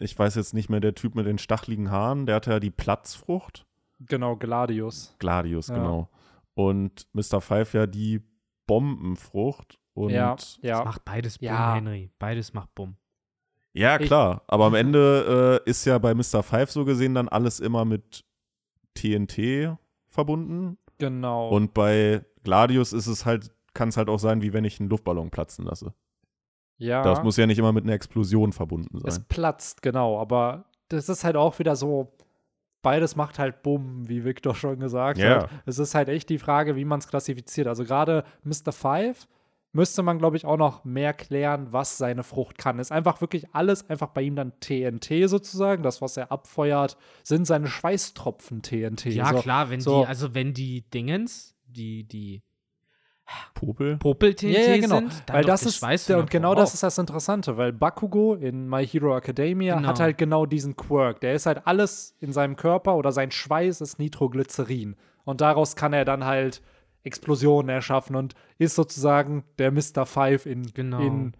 ich 0.00 0.18
weiß 0.18 0.34
jetzt 0.34 0.54
nicht 0.54 0.68
mehr, 0.68 0.80
der 0.80 0.94
Typ 0.94 1.14
mit 1.14 1.26
den 1.26 1.38
stachligen 1.38 1.90
Haaren, 1.90 2.26
der 2.26 2.36
hatte 2.36 2.50
ja 2.50 2.60
die 2.60 2.70
Platzfrucht. 2.70 3.66
genau, 4.00 4.34
Gladius. 4.36 5.14
Gladius, 5.18 5.68
Ja. 5.68 5.74
genau. 5.74 6.08
Und 6.54 7.06
Mr. 7.12 7.40
Five 7.40 7.74
ja 7.74 7.86
die 7.86 8.22
Bombenfrucht. 8.66 9.78
Und 9.94 10.10
ja, 10.10 10.34
Das 10.34 10.58
ja. 10.62 10.84
macht 10.84 11.04
beides 11.04 11.38
Bumm, 11.38 11.46
Ja. 11.48 11.74
Henry. 11.74 12.10
Beides 12.18 12.52
macht 12.54 12.74
Bumm. 12.74 12.96
Ja, 13.72 13.98
Ich- 14.00 14.06
klar. 14.06 14.42
Aber 14.46 14.64
am 14.66 14.74
Ende 14.74 15.60
äh, 15.66 15.68
ist 15.70 15.84
ja 15.84 15.98
bei 15.98 16.14
Mr. 16.14 16.42
Five 16.42 16.70
so 16.70 16.84
gesehen 16.84 17.14
dann 17.14 17.28
alles 17.28 17.60
immer 17.60 17.84
mit 17.84 18.24
TNT 18.94 19.76
verbunden. 20.08 20.78
Genau. 20.98 21.48
Und 21.50 21.74
bei 21.74 22.24
Gladius 22.42 22.92
ist 22.92 23.06
es 23.06 23.24
halt, 23.26 23.50
kann 23.74 23.88
es 23.90 23.96
halt 23.96 24.08
auch 24.08 24.18
sein, 24.18 24.42
wie 24.42 24.52
wenn 24.52 24.64
ich 24.64 24.80
einen 24.80 24.88
Luftballon 24.90 25.30
platzen 25.30 25.64
lasse. 25.64 25.94
Ja. 26.80 27.02
Das 27.02 27.22
muss 27.22 27.36
ja 27.36 27.46
nicht 27.46 27.58
immer 27.58 27.72
mit 27.72 27.84
einer 27.84 27.92
Explosion 27.92 28.52
verbunden 28.52 28.98
Es 29.06 29.14
sein. 29.14 29.24
platzt, 29.28 29.82
genau. 29.82 30.18
Aber 30.20 30.64
das 30.88 31.08
ist 31.08 31.22
halt 31.22 31.36
auch 31.36 31.58
wieder 31.60 31.76
so, 31.76 32.12
beides 32.82 33.14
macht 33.14 33.38
halt 33.38 33.62
Bumm, 33.62 34.08
wie 34.08 34.24
Victor 34.24 34.54
schon 34.54 34.80
gesagt 34.80 35.18
Ja. 35.18 35.42
hat. 35.44 35.50
Es 35.66 35.78
ist 35.78 35.94
halt 35.94 36.08
echt 36.08 36.28
die 36.28 36.38
Frage, 36.38 36.74
wie 36.76 36.84
man 36.84 36.98
es 36.98 37.06
klassifiziert. 37.08 37.66
Also 37.68 37.84
gerade 37.84 38.24
Mr. 38.42 38.72
Five 38.72 39.28
müsste 39.72 40.02
man, 40.02 40.18
glaube 40.18 40.36
ich, 40.36 40.44
auch 40.46 40.56
noch 40.56 40.84
mehr 40.84 41.12
klären, 41.14 41.72
was 41.72 41.96
seine 41.96 42.24
Frucht 42.24 42.58
kann. 42.58 42.80
Ist 42.80 42.90
einfach 42.90 43.20
wirklich 43.20 43.46
alles 43.54 43.88
einfach 43.88 44.08
bei 44.08 44.22
ihm 44.22 44.34
dann 44.34 44.58
TNT 44.58 45.28
sozusagen. 45.28 45.84
Das, 45.84 46.02
was 46.02 46.16
er 46.16 46.32
abfeuert, 46.32 46.96
sind 47.22 47.46
seine 47.46 47.68
Schweißtropfen 47.68 48.62
TNT. 48.62 49.06
Ja, 49.06 49.26
so, 49.32 49.38
klar, 49.38 49.70
wenn 49.70 49.80
so. 49.80 50.00
die, 50.02 50.06
also 50.08 50.34
wenn 50.34 50.54
die 50.54 50.82
Dingens, 50.90 51.54
die, 51.66 52.02
die 52.02 52.42
Popel? 53.54 53.96
Popel-TNT 53.98 54.42
Ja, 54.52 54.60
ja, 54.60 54.76
genau. 54.80 54.96
sind, 54.98 55.22
dann 55.26 55.36
Weil 55.36 55.44
das 55.44 55.64
ist, 55.66 56.08
der, 56.08 56.18
und 56.18 56.30
genau 56.30 56.54
das 56.54 56.74
ist 56.74 56.82
das 56.82 56.98
Interessante, 56.98 57.56
weil 57.56 57.72
Bakugo 57.72 58.34
in 58.34 58.68
My 58.68 58.86
Hero 58.86 59.16
Academia 59.16 59.76
Genau. 59.76 59.88
hat 59.88 60.00
halt 60.00 60.18
genau 60.18 60.46
diesen 60.46 60.76
Quirk. 60.76 61.20
Der 61.20 61.34
ist 61.34 61.46
halt 61.46 61.66
alles 61.66 62.14
in 62.20 62.32
seinem 62.32 62.56
Körper 62.56 62.96
oder 62.96 63.12
sein 63.12 63.30
Schweiß 63.30 63.80
ist 63.80 63.98
Nitroglycerin. 63.98 64.96
Und 65.24 65.40
daraus 65.40 65.76
kann 65.76 65.92
er 65.92 66.04
dann 66.04 66.24
halt 66.24 66.62
Explosionen 67.02 67.68
erschaffen 67.68 68.16
und 68.16 68.34
ist 68.58 68.74
sozusagen 68.74 69.44
der 69.58 69.70
Mr. 69.72 70.04
Five 70.06 70.46
in, 70.46 70.62
Genau. 70.74 71.00
in 71.00 71.32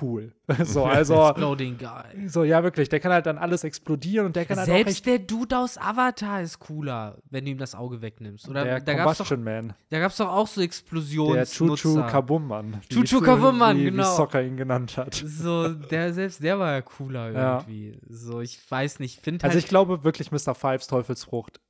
cool. 0.00 0.32
so, 0.64 0.84
also, 0.84 1.28
Exploding 1.28 1.78
Guy. 1.78 2.28
so, 2.28 2.44
ja, 2.44 2.62
wirklich, 2.62 2.88
der 2.88 3.00
kann 3.00 3.12
halt 3.12 3.26
dann 3.26 3.38
alles 3.38 3.64
explodieren 3.64 4.26
und 4.26 4.36
der 4.36 4.44
kann 4.44 4.56
halt 4.58 4.66
Selbst 4.66 5.06
der 5.06 5.18
Dude 5.18 5.56
aus 5.58 5.78
Avatar 5.78 6.42
ist 6.42 6.58
cooler, 6.58 7.18
wenn 7.30 7.44
du 7.44 7.52
ihm 7.52 7.58
das 7.58 7.74
Auge 7.74 8.02
wegnimmst. 8.02 8.48
Oder 8.48 8.64
der 8.64 8.80
da 8.80 8.94
gab's 8.94 9.18
doch, 9.18 9.28
Combustion 9.28 9.44
Man. 9.44 9.74
da 9.90 9.98
gab's 9.98 10.16
doch 10.16 10.28
auch 10.28 10.46
so 10.46 10.60
Der 10.60 10.66
Explosionsnutzer. 10.66 11.76
Chuchu 11.76 12.06
Kabumman. 12.06 12.80
Chuchu 12.88 13.20
Kabumman, 13.20 13.78
genau. 13.82 14.02
Wie 14.02 14.16
Soccer 14.16 14.42
ihn 14.42 14.56
genannt 14.56 14.96
hat. 14.96 15.14
So, 15.14 15.68
der 15.68 16.12
selbst, 16.12 16.42
der 16.42 16.58
war 16.58 16.72
ja 16.72 16.82
cooler 16.82 17.30
Ja. 17.32 17.54
irgendwie. 17.58 17.98
So, 18.08 18.40
ich 18.40 18.58
weiß 18.70 19.00
nicht, 19.00 19.20
finde 19.20 19.44
Also 19.44 19.54
halt, 19.54 19.64
ich 19.64 19.68
glaube 19.68 20.04
wirklich, 20.04 20.30
Mr. 20.30 20.54
Fives 20.54 20.86
Teufelsfrucht, 20.86 21.60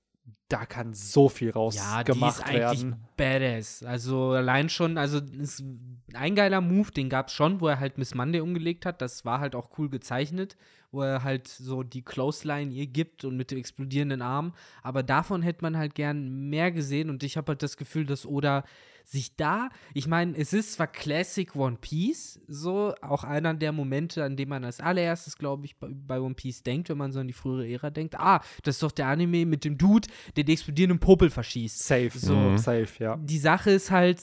da 0.49 0.67
kann 0.67 0.93
so 0.93 1.29
viel 1.29 1.51
raus 1.51 1.77
ja, 1.77 2.03
die 2.03 2.11
ist 2.11 2.15
gemacht 2.15 2.43
eigentlich 2.45 2.83
werden. 2.83 3.07
badass. 3.17 3.83
Also 3.83 4.31
allein 4.31 4.69
schon, 4.69 4.99
also 4.99 5.19
ist 5.19 5.65
ein 6.13 6.35
geiler 6.37 6.61
Move, 6.61 6.91
den 6.93 7.09
gab's 7.09 7.33
schon, 7.33 7.61
wo 7.61 7.69
er 7.69 7.81
halt 7.81 7.97
Miss 7.97 8.15
Monday 8.15 8.41
umgelegt 8.41 8.85
hat. 8.85 9.01
Das 9.01 9.25
war 9.25 9.41
halt 9.41 9.55
auch 9.55 9.71
cool 9.79 9.89
gezeichnet, 9.89 10.57
wo 10.93 11.03
er 11.03 11.25
halt 11.25 11.49
so 11.49 11.83
die 11.83 12.03
Clothesline 12.03 12.71
ihr 12.73 12.87
gibt 12.87 13.25
und 13.25 13.37
mit 13.37 13.51
dem 13.51 13.59
explodierenden 13.59 14.21
Arm. 14.21 14.55
Aber 14.83 15.03
davon 15.03 15.43
hätte 15.43 15.63
man 15.63 15.79
halt 15.79 15.95
gern 15.95 16.51
mehr 16.51 16.71
gesehen 16.71 17.09
und 17.09 17.23
ich 17.23 17.37
habe 17.37 17.53
halt 17.53 17.63
das 17.63 17.77
Gefühl, 17.79 18.05
dass 18.05 18.27
Oda 18.27 18.65
sich 19.07 19.37
da, 19.37 19.69
ich 19.93 20.07
meine, 20.07 20.37
es 20.37 20.53
ist 20.53 20.73
zwar 20.73 20.87
Classic 20.87 21.55
One 21.55 21.77
Piece, 21.81 22.41
so 22.49 22.95
auch 23.03 23.23
einer 23.23 23.53
der 23.55 23.71
Momente, 23.73 24.25
an 24.25 24.37
dem 24.37 24.49
man 24.49 24.65
als 24.65 24.81
allererstes, 24.81 25.37
glaube 25.37 25.67
ich, 25.67 25.77
bei, 25.77 25.89
bei 25.93 26.21
One 26.21 26.35
Piece 26.35 26.63
denkt, 26.63 26.89
wenn 26.89 26.97
man 26.99 27.13
so 27.13 27.21
an 27.21 27.27
die 27.27 27.35
frühere 27.35 27.69
Ära 27.69 27.91
denkt. 27.91 28.15
Ah, 28.19 28.41
das 28.63 28.77
ist 28.77 28.83
doch 28.83 28.93
der 28.93 29.09
Anime 29.09 29.45
mit 29.47 29.65
dem 29.65 29.77
Dude, 29.77 30.09
der 30.37 30.45
den 30.45 30.53
explodierenden 30.55 30.99
Popel 31.01 31.29
verschießt. 31.31 31.79
Safe, 31.87 32.11
So. 32.15 32.35
Mhm. 32.35 32.59
safe, 32.59 32.89
ja. 32.99 33.17
Die 33.17 33.39
Sache 33.39 33.71
ist 33.73 33.91
halt, 33.91 34.23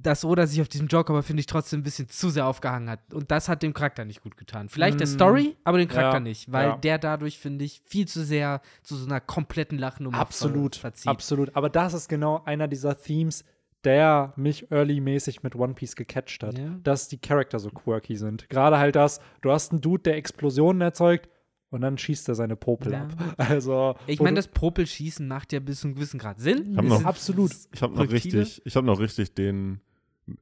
dass 0.00 0.24
Oda 0.24 0.46
sich 0.46 0.60
auf 0.60 0.68
diesem 0.68 0.86
Joke 0.86 1.10
aber, 1.12 1.22
finde 1.22 1.40
ich, 1.40 1.46
trotzdem 1.46 1.80
ein 1.80 1.82
bisschen 1.82 2.08
zu 2.08 2.30
sehr 2.30 2.46
aufgehangen 2.46 2.88
hat. 2.88 3.00
Und 3.12 3.30
das 3.30 3.48
hat 3.48 3.62
dem 3.62 3.74
Charakter 3.74 4.04
nicht 4.04 4.22
gut 4.22 4.36
getan. 4.36 4.68
Vielleicht 4.68 5.00
der 5.00 5.08
Mm. 5.08 5.10
Story, 5.10 5.56
aber 5.64 5.78
dem 5.78 5.88
Charakter 5.88 6.18
Ja, 6.18 6.20
nicht. 6.20 6.52
Weil 6.52 6.68
ja. 6.68 6.76
der 6.76 6.98
dadurch, 6.98 7.38
finde 7.38 7.64
ich, 7.64 7.82
viel 7.84 8.06
zu 8.06 8.24
sehr 8.24 8.60
zu 8.82 8.94
so 8.96 9.06
einer 9.06 9.20
kompletten 9.20 9.76
Lachnummer 9.78 10.18
Absolut, 10.18 10.76
ver 10.76 10.82
verzieht. 10.92 11.08
absolut. 11.08 11.56
Aber 11.56 11.68
das 11.68 11.94
ist 11.94 12.08
genau 12.08 12.42
einer 12.44 12.68
dieser 12.68 12.96
Themes, 12.96 13.44
der 13.84 14.32
mich 14.36 14.70
early-mäßig 14.70 15.42
mit 15.42 15.54
One 15.54 15.74
Piece 15.74 15.94
gecatcht 15.96 16.42
hat. 16.42 16.58
Ja. 16.58 16.76
Dass 16.82 17.08
die 17.08 17.18
Charakter 17.18 17.58
so 17.58 17.70
quirky 17.70 18.16
sind. 18.16 18.48
Gerade 18.48 18.78
halt 18.78 18.96
das, 18.96 19.20
du 19.42 19.50
hast 19.50 19.70
einen 19.72 19.80
Dude, 19.80 20.02
der 20.02 20.16
Explosionen 20.16 20.80
erzeugt 20.82 21.28
und 21.70 21.82
dann 21.82 21.96
schießt 21.98 22.28
er 22.28 22.34
seine 22.34 22.56
Popel 22.56 22.92
Ja. 22.92 23.02
ab. 23.04 23.14
Also, 23.38 23.94
Ich 24.06 24.20
meine, 24.20 24.36
das 24.36 24.48
Popelschießen 24.48 25.28
macht 25.28 25.52
ja 25.52 25.60
bis 25.60 25.80
zu 25.80 25.86
einem 25.88 25.94
gewissen 25.96 26.18
Grad 26.18 26.40
Sinn. 26.40 26.76
hab 26.76 26.84
Wir 26.84 26.88
noch- 26.90 27.04
Absolut. 27.04 27.52
Ich 27.72 27.82
habe 27.82 27.94
noch 27.94 28.10
richtig, 28.10 28.62
ich 28.64 28.74
habe 28.76 28.86
noch 28.86 28.98
richtig 29.00 29.34
den 29.34 29.80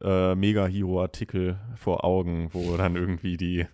äh, 0.03 0.35
Mega-Hero-Artikel 0.35 1.59
vor 1.77 2.05
Augen, 2.05 2.49
wo 2.53 2.77
dann 2.77 2.97
irgendwie 2.97 3.37
die, 3.37 3.67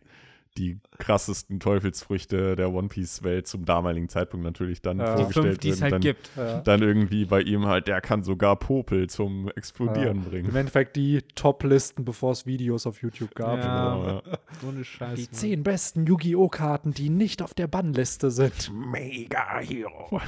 die 0.58 0.78
krassesten 0.98 1.60
Teufelsfrüchte 1.60 2.56
der 2.56 2.72
One 2.72 2.88
Piece-Welt 2.88 3.46
zum 3.46 3.64
damaligen 3.64 4.08
Zeitpunkt 4.08 4.44
natürlich 4.44 4.82
dann 4.82 4.98
Ja. 4.98 5.14
die 5.16 5.22
vorgestellt 5.22 5.46
fünf, 5.46 5.58
die 5.58 5.68
es 5.70 5.80
werden. 5.80 5.92
halt 5.92 5.92
dann, 5.92 6.00
gibt. 6.00 6.30
Ja. 6.36 6.60
dann 6.60 6.82
irgendwie 6.82 7.24
bei 7.24 7.40
ihm 7.40 7.66
halt, 7.66 7.88
der 7.88 8.00
kann 8.00 8.22
sogar 8.22 8.56
Popel 8.56 9.08
zum 9.08 9.48
Explodieren 9.56 10.18
Im 10.18 10.24
bringen. 10.24 10.54
Endeffekt 10.54 10.96
die 10.96 11.22
Top-Listen, 11.34 12.04
bevor 12.04 12.32
es 12.32 12.44
Videos 12.46 12.86
auf 12.86 13.00
YouTube 13.02 13.34
gab. 13.34 13.58
Ja. 13.58 13.94
Genau, 13.94 14.06
ja. 14.06 14.22
Ohne 14.68 14.84
Scheiß. 14.84 15.14
Die 15.16 15.22
Mann. 15.22 15.32
zehn 15.32 15.62
besten 15.62 16.06
Yu-Gi-Oh! 16.06 16.48
Karten, 16.48 16.92
die 16.92 17.08
nicht 17.08 17.40
auf 17.42 17.54
der 17.54 17.66
Bannliste 17.66 18.30
sind. 18.30 18.70
Mega 18.74 19.58
Hero. 19.60 20.20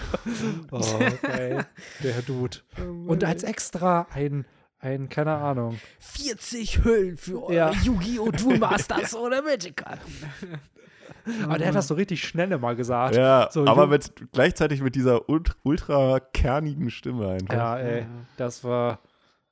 Oh, 0.70 0.79
okay. 0.79 1.61
Der 2.03 2.22
Dude. 2.22 2.59
Und 3.07 3.25
als 3.25 3.43
extra 3.43 4.07
ein, 4.11 4.47
ein, 4.85 5.09
keine 5.09 5.32
Ahnung. 5.35 5.78
40 6.01 6.85
Hüllen 6.85 7.16
für 7.16 7.43
eure 7.45 7.55
Ja. 7.55 7.70
Yu-Gi-Oh! 7.82 8.30
Duel 8.30 8.59
Masters 8.59 9.14
oder 9.16 9.43
Magic-Karten. 9.43 10.01
Aber 11.45 11.57
der 11.59 11.68
hat 11.68 11.74
das 11.74 11.89
so 11.89 11.95
richtig 11.95 12.22
schnell 12.22 12.53
immer 12.53 12.74
gesagt. 12.74 13.16
Ja, 13.16 13.49
So, 13.51 13.66
aber 13.66 13.87
mit, 13.87 14.12
gleichzeitig 14.32 14.82
mit 14.82 14.95
dieser 14.95 15.28
ult- 15.28 15.57
ultra 15.62 16.20
kernigen 16.20 16.91
Stimme 16.91 17.28
einfach. 17.30 17.55
Ja, 17.55 17.78
ey, 17.78 18.01
Ja. 18.03 18.07
das 18.37 18.62
war. 18.62 19.01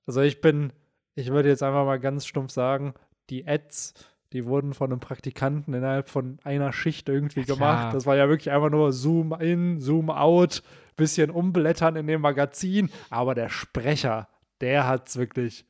Also 0.07 0.21
ich 0.21 0.41
bin, 0.41 0.73
ich 1.15 1.31
würde 1.31 1.49
jetzt 1.49 1.63
einfach 1.63 1.85
mal 1.87 1.99
ganz 1.99 2.27
stumpf 2.27 2.53
sagen, 2.53 2.93
die 3.31 3.47
Ads, 3.49 3.95
die 4.35 4.45
wurden 4.47 4.75
von 4.75 4.91
einem 4.91 5.01
Praktikanten 5.01 5.73
innerhalb 5.75 6.09
von 6.09 6.39
einer 6.45 6.73
Schicht 6.73 7.09
irgendwie 7.09 7.45
gemacht. 7.45 7.95
Das 7.95 8.05
war 8.05 8.17
ja 8.17 8.29
wirklich 8.29 8.51
einfach 8.51 8.71
nur 8.71 8.93
Zoom 8.93 9.33
in, 9.41 9.81
Zoom 9.81 10.11
out, 10.11 10.63
bisschen 10.97 11.31
umblättern 11.31 11.97
in 11.97 12.07
dem 12.07 12.21
Magazin. 12.21 12.91
Aber 13.11 13.35
der 13.35 13.49
Sprecher, 13.49 14.29
der 14.63 14.87
hat's 14.87 15.17
wirklich 15.19 15.67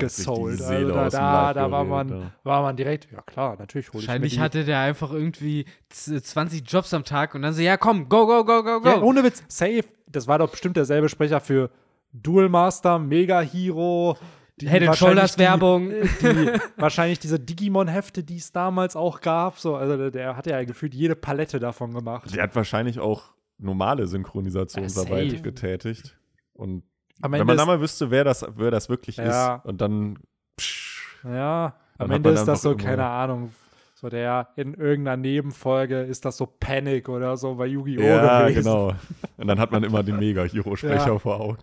hat 0.00 0.10
sich 0.10 0.24
die 0.24 0.30
gesold. 0.32 0.60
Also 0.62 1.16
da, 1.18 1.46
Leib 1.46 1.54
da 1.56 1.70
war, 1.70 1.84
man, 1.84 2.08
ja. 2.08 2.32
war 2.42 2.62
man 2.62 2.74
direkt, 2.76 3.08
ja 3.12 3.20
klar, 3.20 3.56
natürlich 3.58 3.88
hole 3.92 3.98
ich 4.00 4.06
mir 4.06 4.08
Wahrscheinlich 4.08 4.32
die. 4.34 4.40
hatte 4.40 4.64
der 4.64 4.78
einfach 4.80 5.12
irgendwie 5.12 5.66
z- 5.90 6.24
20 6.24 6.62
Jobs 6.66 6.94
am 6.94 7.04
Tag 7.04 7.34
und 7.34 7.42
dann 7.42 7.52
so, 7.52 7.60
ja 7.60 7.76
komm, 7.76 8.08
go, 8.08 8.26
go, 8.26 8.42
go, 8.44 8.62
go, 8.62 8.80
go. 8.80 8.88
Ja, 8.88 9.02
ohne 9.02 9.22
Witz, 9.24 9.42
safe. 9.48 9.84
Das 10.06 10.26
war 10.26 10.38
doch 10.38 10.50
bestimmt 10.50 10.76
derselbe 10.76 11.08
Sprecher 11.10 11.40
für 11.40 11.70
Duel 12.12 12.48
Master, 12.48 12.98
Mega 12.98 13.40
Hero. 13.42 14.16
die 14.60 14.68
Head 14.70 14.80
and 14.82 14.88
wahrscheinlich 14.88 14.98
Shoulders 14.98 15.38
Werbung. 15.38 15.90
Die, 16.22 16.50
wahrscheinlich 16.78 17.18
diese 17.18 17.38
Digimon-Hefte, 17.38 18.24
die 18.24 18.36
es 18.38 18.52
damals 18.52 18.96
auch 18.96 19.20
gab. 19.20 19.58
So, 19.58 19.76
also 19.76 19.96
der, 19.98 20.10
der 20.10 20.36
hat 20.36 20.46
ja 20.46 20.64
gefühlt 20.64 20.94
jede 20.94 21.14
Palette 21.14 21.60
davon 21.60 21.92
gemacht. 21.92 22.34
Der 22.34 22.42
hat 22.44 22.56
wahrscheinlich 22.56 22.98
auch 23.00 23.34
normale 23.58 24.06
Synchronisationsarbeit 24.06 25.42
getätigt. 25.42 26.16
Und 26.52 26.82
Am 27.22 27.32
wenn 27.32 27.40
Ende 27.40 27.44
man 27.52 27.56
da 27.58 27.66
mal 27.66 27.80
wüsste, 27.80 28.10
wer 28.10 28.24
das, 28.24 28.46
wer 28.56 28.70
das 28.70 28.88
wirklich 28.88 29.16
Ja. 29.16 29.56
ist, 29.56 29.64
und 29.66 29.80
dann 29.80 30.18
psch, 30.56 31.18
ja, 31.24 31.74
Dann 31.98 32.04
am 32.06 32.10
hat 32.10 32.16
Ende 32.16 32.30
ist 32.30 32.44
das 32.46 32.62
so, 32.62 32.76
keine 32.76 33.06
Ahnung, 33.06 33.52
so 33.94 34.08
der 34.08 34.48
in 34.56 34.72
irgendeiner 34.74 35.16
Nebenfolge 35.18 36.00
ist 36.02 36.24
das 36.24 36.36
so 36.38 36.46
Panic 36.46 37.08
oder 37.10 37.36
so 37.36 37.56
bei 37.56 37.66
Yu-Gi-Oh! 37.66 38.02
ja, 38.02 38.42
gewesen. 38.48 38.62
genau. 38.64 38.94
Und 39.36 39.46
dann 39.46 39.58
hat 39.60 39.70
man 39.72 39.82
immer 39.84 40.02
den 40.02 40.18
Mega-Hero-Sprecher 40.18 41.06
Ja. 41.06 41.18
vor 41.18 41.40
Augen. 41.40 41.58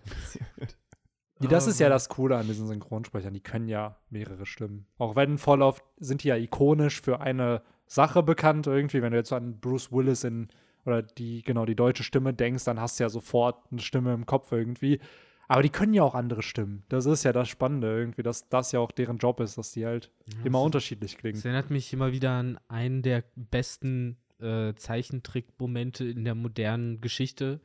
Das 1.40 1.66
ist 1.68 1.78
ja 1.78 1.88
das 1.88 2.08
Coole 2.08 2.36
an 2.36 2.46
diesen 2.46 2.66
Synchronsprechern. 2.66 3.32
Die 3.32 3.40
können 3.42 3.68
ja 3.68 3.96
mehrere 4.10 4.44
Stimmen. 4.44 4.86
Auch 4.98 5.14
wenn 5.14 5.38
voll 5.38 5.62
oft 5.62 5.84
sind 5.98 6.24
die 6.24 6.28
ja 6.28 6.36
ikonisch 6.36 7.00
für 7.00 7.20
eine 7.20 7.62
Sache 7.86 8.22
bekannt 8.24 8.66
irgendwie. 8.66 9.02
Wenn 9.02 9.12
du 9.12 9.18
jetzt 9.18 9.32
an 9.32 9.60
Bruce 9.60 9.92
Willis 9.92 10.24
in 10.24 10.48
oder 10.84 11.02
die 11.02 11.42
genau 11.42 11.64
die 11.64 11.76
deutsche 11.76 12.02
Stimme 12.02 12.34
denkst, 12.34 12.64
dann 12.64 12.80
hast 12.80 12.98
du 12.98 13.04
ja 13.04 13.08
sofort 13.08 13.56
eine 13.70 13.80
Stimme 13.80 14.14
im 14.14 14.26
Kopf 14.26 14.50
irgendwie. 14.50 15.00
Aber 15.48 15.62
die 15.62 15.70
können 15.70 15.94
ja 15.94 16.02
auch 16.02 16.14
andere 16.14 16.42
Stimmen. 16.42 16.84
Das 16.90 17.06
ist 17.06 17.24
ja 17.24 17.32
das 17.32 17.48
Spannende 17.48 17.88
irgendwie, 17.88 18.22
dass 18.22 18.48
das 18.48 18.70
ja 18.72 18.80
auch 18.80 18.92
deren 18.92 19.16
Job 19.18 19.40
ist, 19.40 19.56
dass 19.56 19.72
die 19.72 19.86
halt 19.86 20.10
immer 20.44 20.60
unterschiedlich 20.60 21.16
klingen. 21.16 21.36
Das 21.36 21.44
erinnert 21.46 21.70
mich 21.70 21.92
immer 21.92 22.12
wieder 22.12 22.32
an 22.32 22.60
einen 22.68 23.00
der 23.02 23.24
besten 23.34 24.18
äh, 24.40 24.74
Zeichentrick-Momente 24.74 26.04
in 26.04 26.24
der 26.24 26.34
modernen 26.34 27.00
Geschichte. 27.00 27.60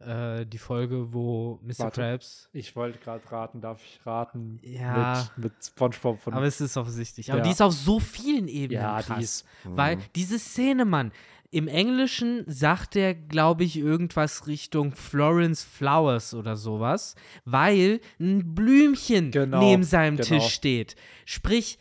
Äh, 0.00 0.46
die 0.46 0.58
Folge, 0.58 1.12
wo 1.12 1.58
Mr. 1.62 1.78
Warte. 1.78 2.00
Krabs. 2.00 2.48
Ich 2.52 2.76
wollte 2.76 2.98
gerade 2.98 3.32
raten, 3.32 3.60
darf 3.60 3.82
ich 3.84 4.04
raten? 4.06 4.60
Ja. 4.62 5.28
Mit, 5.36 5.52
mit 5.52 5.64
SpongeBob 5.64 6.20
von. 6.20 6.34
Aber 6.34 6.46
es 6.46 6.60
ist 6.60 6.76
offensichtlich. 6.76 7.30
Aber 7.30 7.38
Ja. 7.38 7.44
die 7.44 7.50
ist 7.50 7.60
auf 7.62 7.72
so 7.72 7.98
vielen 7.98 8.46
Ebenen 8.46 8.82
ja, 8.82 9.02
krass. 9.02 9.16
die 9.18 9.24
ist. 9.24 9.46
Weil 9.64 9.98
diese 10.14 10.38
Szene, 10.38 10.84
Mann, 10.84 11.10
im 11.50 11.66
Englischen 11.66 12.44
sagt 12.46 12.94
er, 12.96 13.14
glaube 13.14 13.64
ich, 13.64 13.76
irgendwas 13.78 14.46
Richtung 14.46 14.94
Florence 14.94 15.62
Flowers 15.62 16.34
oder 16.34 16.56
sowas, 16.56 17.14
weil 17.44 18.00
ein 18.20 18.54
Blümchen 18.54 19.30
Genau, 19.30 19.60
neben 19.60 19.82
seinem 19.82 20.16
genau. 20.16 20.28
Tisch 20.28 20.52
steht. 20.52 20.94
Sprich, 21.24 21.78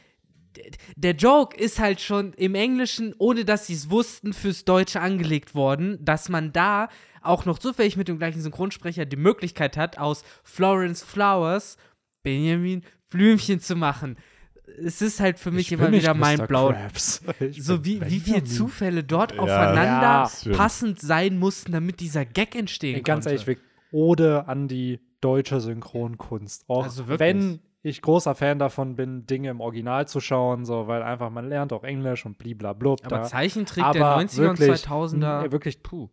der 0.96 1.16
Joke 1.16 1.58
ist 1.58 1.80
halt 1.80 2.00
schon 2.00 2.34
im 2.34 2.56
Englischen, 2.56 3.14
ohne 3.18 3.46
dass 3.46 3.68
sie 3.68 3.74
es 3.74 3.90
wussten, 3.90 4.34
fürs 4.34 4.66
Deutsche 4.66 5.02
angelegt 5.02 5.54
worden, 5.54 5.98
dass 6.04 6.30
man 6.30 6.54
da 6.54 6.90
auch 7.22 7.46
noch 7.46 7.60
zufällig 7.60 7.98
mit 7.98 8.08
dem 8.08 8.18
gleichen 8.18 8.42
Synchronsprecher 8.42 9.06
die 9.06 9.18
Möglichkeit 9.18 9.76
hat, 9.76 9.98
aus 9.98 10.24
Florence 10.44 11.04
Flowers 11.04 11.78
Benjamin 12.24 12.84
Blümchen 13.10 13.60
zu 13.60 13.76
machen. 13.76 14.18
Es 14.78 15.02
ist 15.02 15.20
halt 15.20 15.40
für 15.40 15.52
mich 15.52 15.68
Ich 15.68 15.72
immer 15.80 15.92
wieder. 15.92 16.14
Krabs. 16.74 17.22
Ich 17.40 17.64
So 17.64 17.84
wie, 17.84 18.00
wie 18.06 18.20
viele. 18.20 18.44
Zufälle 18.44 19.04
dort 19.04 19.34
Ja, 19.34 19.40
aufeinander 19.42 20.30
ja, 20.44 20.56
passend 20.56 21.00
sein 21.00 21.38
mussten, 21.40 21.72
damit 21.72 22.00
dieser 22.00 22.26
Gag 22.26 22.56
entstehen 22.56 22.96
Ey, 22.96 23.02
ganz 23.02 23.26
konnte. 23.26 23.40
ehrlich, 23.42 23.48
wir- 23.48 23.64
Ode 23.92 24.48
an 24.48 24.68
die 24.68 25.00
deutsche 25.22 25.60
Synchronkunst. 25.62 26.66
Auch 26.68 26.84
Also 26.84 27.08
wirklich. 27.08 27.20
wenn 27.20 27.60
ich 27.84 28.02
großer 28.02 28.36
Fan 28.36 28.60
davon 28.60 28.96
bin, 28.96 29.26
Dinge 29.26 29.50
im 29.50 29.62
Original 29.62 30.08
zu 30.08 30.20
schauen, 30.20 30.66
so, 30.66 30.88
weil 30.88 31.02
einfach 31.04 31.30
man 31.30 31.48
lernt 31.48 31.72
auch 31.74 31.84
Englisch 31.84 32.26
und 32.26 32.38
bliblablub. 32.38 33.00
Aber 33.06 33.18
da. 33.20 33.24
Zeichentrick 33.24 33.84
Aber 33.84 33.94
der 33.94 34.04
90er 34.28 34.38
wirklich, 34.38 34.70
und 34.70 34.76
2000er. 34.78 35.46
m- 35.46 35.52
wirklich 35.52 35.82
puh. 35.84 36.10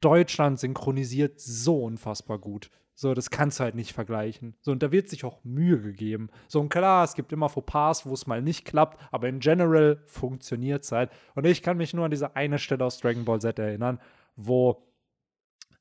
Deutschland 0.00 0.60
synchronisiert 0.60 1.40
so 1.40 1.82
unfassbar 1.82 2.38
gut. 2.38 2.70
So, 2.98 3.12
das 3.12 3.28
kannst 3.28 3.60
du 3.60 3.64
halt 3.64 3.74
nicht 3.74 3.92
vergleichen. 3.92 4.54
So, 4.62 4.72
und 4.72 4.82
da 4.82 4.90
wird 4.90 5.10
sich 5.10 5.24
auch 5.26 5.44
Mühe 5.44 5.78
gegeben. 5.78 6.30
So, 6.48 6.60
und 6.60 6.70
klar, 6.70 7.04
es 7.04 7.12
gibt 7.12 7.30
immer 7.30 7.50
Fauxpas, 7.50 8.06
wo 8.06 8.14
es 8.14 8.26
mal 8.26 8.40
nicht 8.40 8.64
klappt, 8.64 8.98
aber 9.12 9.28
in 9.28 9.38
general 9.38 10.02
funktioniert 10.06 10.82
es 10.82 10.92
halt. 10.92 11.10
Und 11.34 11.46
ich 11.46 11.62
kann 11.62 11.76
mich 11.76 11.92
nur 11.92 12.06
an 12.06 12.10
diese 12.10 12.36
eine 12.36 12.58
Stelle 12.58 12.86
aus 12.86 12.98
Dragon 12.98 13.26
Ball 13.26 13.38
Z 13.38 13.58
erinnern, 13.58 14.00
wo 14.34 14.82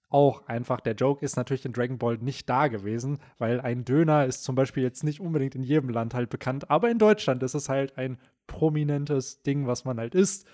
auch 0.10 0.46
einfach 0.48 0.82
der 0.82 0.94
Joke 0.94 1.24
ist 1.24 1.38
natürlich 1.38 1.66
in 1.66 1.72
Dragon 1.72 1.98
Ball 1.98 2.18
nicht 2.18 2.50
da 2.50 2.68
gewesen, 2.68 3.20
weil 3.38 3.62
ein 3.62 3.86
Döner 3.86 4.26
ist 4.26 4.44
zum 4.44 4.56
Beispiel 4.56 4.84
jetzt 4.84 5.06
nicht 5.06 5.22
unbedingt 5.22 5.56
in 5.56 5.64
jedem 5.64 5.90
Land 5.90 6.14
halt 6.14 6.30
bekannt, 6.30 6.70
aber 6.70 6.90
in 6.92 7.00
Deutschland 7.00 7.44
ist 7.44 7.54
es 7.54 7.70
halt 7.70 7.98
ein 7.98 8.18
prominentes 8.46 9.42
Ding, 9.42 9.68
was 9.68 9.86
man 9.86 10.00
halt 10.00 10.16
isst. 10.16 10.46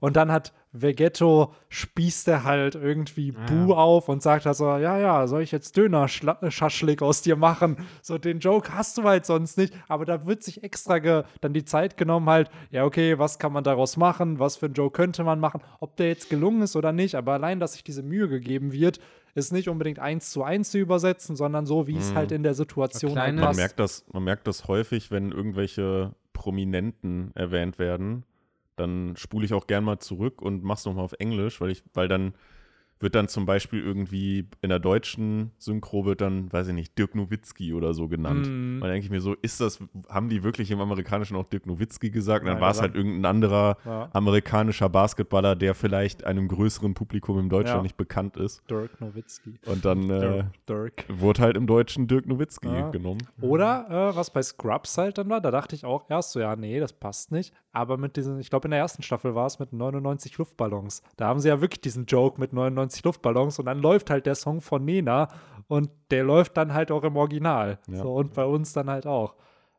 Und 0.00 0.16
dann 0.16 0.30
hat 0.30 0.52
Vegetto 0.72 1.52
spießt 1.70 2.28
er 2.28 2.44
halt 2.44 2.74
irgendwie 2.74 3.32
Ja. 3.32 3.46
Bu 3.46 3.74
auf 3.74 4.08
und 4.08 4.22
sagt 4.22 4.46
also, 4.46 4.64
ja, 4.76 4.98
ja, 4.98 5.26
soll 5.26 5.42
ich 5.42 5.50
jetzt 5.50 5.76
Döner-Schaschlik 5.76 7.02
aus 7.02 7.22
dir 7.22 7.36
machen? 7.36 7.76
So, 8.02 8.18
den 8.18 8.38
Joke 8.38 8.72
hast 8.74 8.98
du 8.98 9.04
halt 9.04 9.26
sonst 9.26 9.56
nicht. 9.58 9.74
Aber 9.88 10.04
da 10.04 10.26
wird 10.26 10.42
sich 10.42 10.62
extra 10.62 10.98
ge 10.98 11.24
dann 11.40 11.52
die 11.52 11.64
Zeit 11.64 11.96
genommen 11.96 12.28
halt, 12.28 12.50
ja, 12.70 12.84
okay, 12.84 13.18
was 13.18 13.38
kann 13.38 13.52
man 13.52 13.64
daraus 13.64 13.96
machen? 13.96 14.38
Was 14.38 14.56
für 14.56 14.66
ein 14.66 14.74
Joke 14.74 14.96
könnte 14.96 15.24
man 15.24 15.40
machen? 15.40 15.62
Ob 15.80 15.96
der 15.96 16.08
jetzt 16.08 16.30
gelungen 16.30 16.62
ist 16.62 16.76
oder 16.76 16.92
nicht. 16.92 17.14
Aber 17.14 17.32
allein, 17.32 17.60
dass 17.60 17.72
sich 17.72 17.82
diese 17.84 18.02
Mühe 18.02 18.28
gegeben 18.28 18.72
wird, 18.72 19.00
ist 19.34 19.52
nicht 19.52 19.68
unbedingt 19.68 19.98
eins 19.98 20.30
zu 20.30 20.42
eins 20.42 20.70
zu 20.70 20.78
übersetzen, 20.78 21.36
sondern 21.36 21.64
so, 21.66 21.86
wie 21.86 21.96
es 21.96 22.10
Mhm. 22.12 22.16
halt 22.16 22.32
in 22.32 22.42
der 22.42 22.54
Situation 22.54 23.10
halt 23.12 23.20
Kleine- 23.20 23.40
Man 23.40 23.48
passt. 23.48 23.58
merkt, 23.58 23.78
das, 23.80 24.04
man 24.12 24.24
merkt 24.24 24.46
das 24.46 24.68
häufig, 24.68 25.10
wenn 25.10 25.32
irgendwelche 25.32 26.12
Prominenten 26.32 27.30
erwähnt 27.34 27.78
werden. 27.78 28.24
Dann 28.78 29.16
spule 29.16 29.44
ich 29.44 29.52
auch 29.52 29.66
gern 29.66 29.84
mal 29.84 29.98
zurück 29.98 30.40
und 30.40 30.62
mach's 30.62 30.84
nochmal 30.84 31.04
auf 31.04 31.14
Englisch, 31.18 31.60
weil 31.60 31.70
ich, 31.70 31.82
weil 31.94 32.08
dann 32.08 32.34
wird 33.00 33.14
dann 33.14 33.28
zum 33.28 33.46
Beispiel 33.46 33.80
irgendwie 33.80 34.46
in 34.60 34.68
der 34.70 34.78
deutschen 34.78 35.52
Synchro 35.58 36.04
wird 36.04 36.20
dann, 36.20 36.52
weiß 36.52 36.68
ich 36.68 36.74
nicht, 36.74 36.98
Dirk 36.98 37.14
Nowitzki 37.14 37.72
oder 37.72 37.94
so 37.94 38.08
genannt. 38.08 38.48
Mhm. 38.48 38.74
Und 38.76 38.80
dann 38.82 38.90
denke 38.90 39.04
ich 39.04 39.10
mir 39.10 39.20
so, 39.20 39.34
ist 39.40 39.60
das, 39.60 39.78
haben 40.08 40.28
die 40.28 40.42
wirklich 40.42 40.70
im 40.70 40.80
Amerikanischen 40.80 41.36
auch 41.36 41.44
Dirk 41.44 41.66
Nowitzki 41.66 42.10
gesagt? 42.10 42.44
Und 42.44 42.50
dann 42.52 42.60
war 42.60 42.70
es 42.70 42.80
halt 42.80 42.94
irgendein 42.94 43.24
anderer 43.26 43.76
Ja, 43.84 44.08
amerikanischer 44.12 44.88
Basketballer, 44.88 45.54
der 45.56 45.74
vielleicht 45.74 46.24
einem 46.24 46.48
größeren 46.48 46.94
Publikum 46.94 47.38
in 47.38 47.48
Deutschland 47.48 47.78
Ja. 47.78 47.82
nicht 47.82 47.96
bekannt 47.96 48.36
ist. 48.36 48.62
Dirk 48.70 49.00
Nowitzki. 49.00 49.54
Und 49.66 49.84
dann 49.84 50.10
äh, 50.10 50.44
Dirk. 50.68 51.04
wurde 51.08 51.42
halt 51.42 51.56
im 51.56 51.66
Deutschen 51.66 52.08
Dirk 52.08 52.26
Nowitzki 52.26 52.68
Ja. 52.68 52.90
genommen. 52.90 53.20
Oder 53.40 54.10
äh, 54.12 54.16
was 54.16 54.30
bei 54.32 54.42
Scrubs 54.42 54.98
halt 54.98 55.18
dann 55.18 55.28
war, 55.28 55.40
da 55.40 55.50
dachte 55.50 55.74
ich 55.76 55.84
auch 55.84 56.08
erst 56.10 56.32
so, 56.32 56.40
ja, 56.40 56.56
nee, 56.56 56.80
das 56.80 56.92
passt 56.92 57.32
nicht. 57.32 57.54
Aber 57.72 57.96
mit 57.96 58.16
diesen, 58.16 58.40
ich 58.40 58.50
glaube, 58.50 58.66
in 58.66 58.70
der 58.72 58.80
ersten 58.80 59.02
Staffel 59.02 59.34
war 59.34 59.46
es 59.46 59.58
mit 59.60 59.72
99 59.72 60.36
Luftballons. 60.38 61.02
Da 61.16 61.26
haben 61.28 61.38
sie 61.38 61.48
ja 61.48 61.60
wirklich 61.60 61.80
diesen 61.80 62.06
Joke 62.06 62.40
mit 62.40 62.52
99 62.52 62.87
Luftballons 63.04 63.58
und 63.58 63.66
dann 63.66 63.80
läuft 63.80 64.10
halt 64.10 64.26
der 64.26 64.34
Song 64.34 64.60
von 64.60 64.84
Nena 64.84 65.28
und 65.68 65.90
der 66.10 66.24
läuft 66.24 66.56
dann 66.56 66.72
halt 66.74 66.90
auch 66.90 67.04
im 67.04 67.16
Original. 67.16 67.78
Ja. 67.88 67.98
So, 68.02 68.14
und 68.14 68.34
bei 68.34 68.44
uns 68.44 68.72
dann 68.72 68.88
halt 68.90 69.06
auch. 69.06 69.34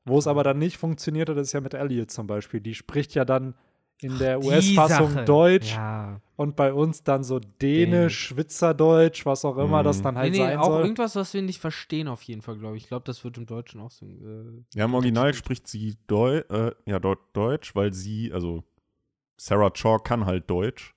Wo 0.05 0.17
es 0.17 0.27
aber 0.27 0.43
dann 0.43 0.57
nicht 0.57 0.77
funktioniert 0.77 1.29
hat, 1.29 1.37
ist 1.37 1.53
ja 1.53 1.61
mit 1.61 1.73
Elliot 1.73 2.09
zum 2.11 2.25
Beispiel. 2.27 2.61
Die 2.61 2.73
spricht 2.73 3.13
ja 3.15 3.25
dann 3.25 3.53
in 4.01 4.17
der 4.17 4.39
US-Fassung. 4.41 5.25
Deutsch 5.25 5.75
Ja. 5.75 6.21
und 6.37 6.55
bei 6.55 6.71
uns 6.71 7.03
dann 7.03 7.23
so 7.23 7.39
Dänisch, 7.61 8.17
Schwitzerdeutsch, 8.27 9.25
was 9.25 9.43
auch 9.43 9.57
immer 9.57 9.81
Mhm. 9.81 9.83
das 9.83 10.01
dann 10.01 10.17
halt 10.17 10.31
nee, 10.31 10.37
nee, 10.39 10.43
sein 10.45 10.57
auch 10.57 10.65
soll. 10.67 10.81
irgendwas, 10.83 11.15
was 11.17 11.33
wir 11.33 11.41
nicht 11.41 11.59
verstehen, 11.59 12.07
auf 12.07 12.21
jeden 12.23 12.41
Fall, 12.41 12.57
glaube 12.57 12.77
ich. 12.77 12.83
Ich 12.83 12.87
glaube, 12.87 13.03
das 13.05 13.23
wird 13.25 13.37
im 13.37 13.45
Deutschen 13.45 13.81
auch 13.81 13.91
so. 13.91 14.05
Äh, 14.05 14.63
Ja, 14.73 14.85
im 14.85 14.93
Original 14.93 15.33
spricht 15.33 15.67
sie 15.67 15.97
Deu 16.07 16.37
äh, 16.49 16.71
ja, 16.85 16.99
Deu 16.99 17.15
Deutsch, 17.33 17.75
weil 17.75 17.93
sie, 17.93 18.31
also 18.33 18.63
Sarah 19.37 19.69
Chalk 19.71 20.05
kann 20.05 20.25
halt 20.25 20.49
Deutsch. 20.49 20.95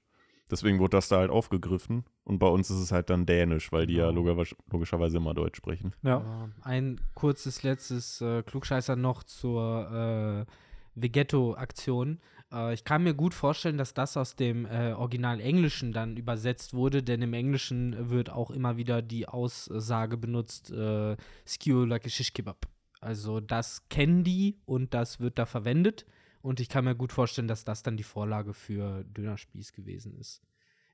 Deswegen 0.52 0.78
wurde 0.78 0.98
das 0.98 1.08
da 1.08 1.16
halt 1.16 1.30
aufgegriffen. 1.30 2.04
Und 2.24 2.38
bei 2.38 2.46
uns 2.46 2.68
ist 2.68 2.76
es 2.76 2.92
halt 2.92 3.08
dann 3.08 3.24
Dänisch, 3.24 3.72
weil 3.72 3.86
die 3.86 3.94
ja 3.94 4.10
Genau. 4.10 4.20
logisch 4.22 4.54
logischerweise 4.70 5.16
immer 5.16 5.32
Deutsch 5.32 5.56
sprechen. 5.56 5.94
Ja. 6.02 6.50
Ein 6.60 7.00
kurzes 7.14 7.62
letztes 7.62 8.20
äh, 8.20 8.42
Klugscheißer 8.42 8.94
noch 8.94 9.22
zur 9.24 10.46
äh, 10.46 10.52
Vegetto-Aktion. 10.94 12.20
Äh, 12.52 12.74
ich 12.74 12.84
kann 12.84 13.02
mir 13.02 13.14
gut 13.14 13.34
vorstellen, 13.34 13.78
dass 13.78 13.94
das 13.94 14.16
aus 14.16 14.36
dem 14.36 14.66
äh, 14.66 14.92
Original 14.92 15.40
Englischen 15.40 15.92
dann 15.92 16.16
übersetzt 16.18 16.74
wurde, 16.74 17.02
denn 17.02 17.22
im 17.22 17.32
Englischen 17.32 18.10
wird 18.10 18.30
auch 18.30 18.50
immer 18.50 18.76
wieder 18.76 19.02
die 19.02 19.26
Aussage 19.28 20.16
benutzt, 20.16 20.70
äh, 20.70 21.16
Skew 21.46 21.84
like 21.86 22.04
a 22.06 22.08
shish 22.10 22.32
kebab. 22.34 22.66
Also 23.00 23.40
das 23.40 23.88
kennen 23.88 24.22
die 24.22 24.58
und 24.64 24.94
das 24.94 25.18
wird 25.18 25.38
da 25.38 25.46
verwendet. 25.46 26.04
Und 26.42 26.60
ich 26.60 26.68
kann 26.68 26.84
mir 26.84 26.96
gut 26.96 27.12
vorstellen, 27.12 27.48
dass 27.48 27.64
das 27.64 27.82
dann 27.82 27.96
die 27.96 28.02
Vorlage 28.02 28.52
für 28.52 29.04
Dönerspieß 29.04 29.72
gewesen 29.72 30.14
ist 30.18 30.42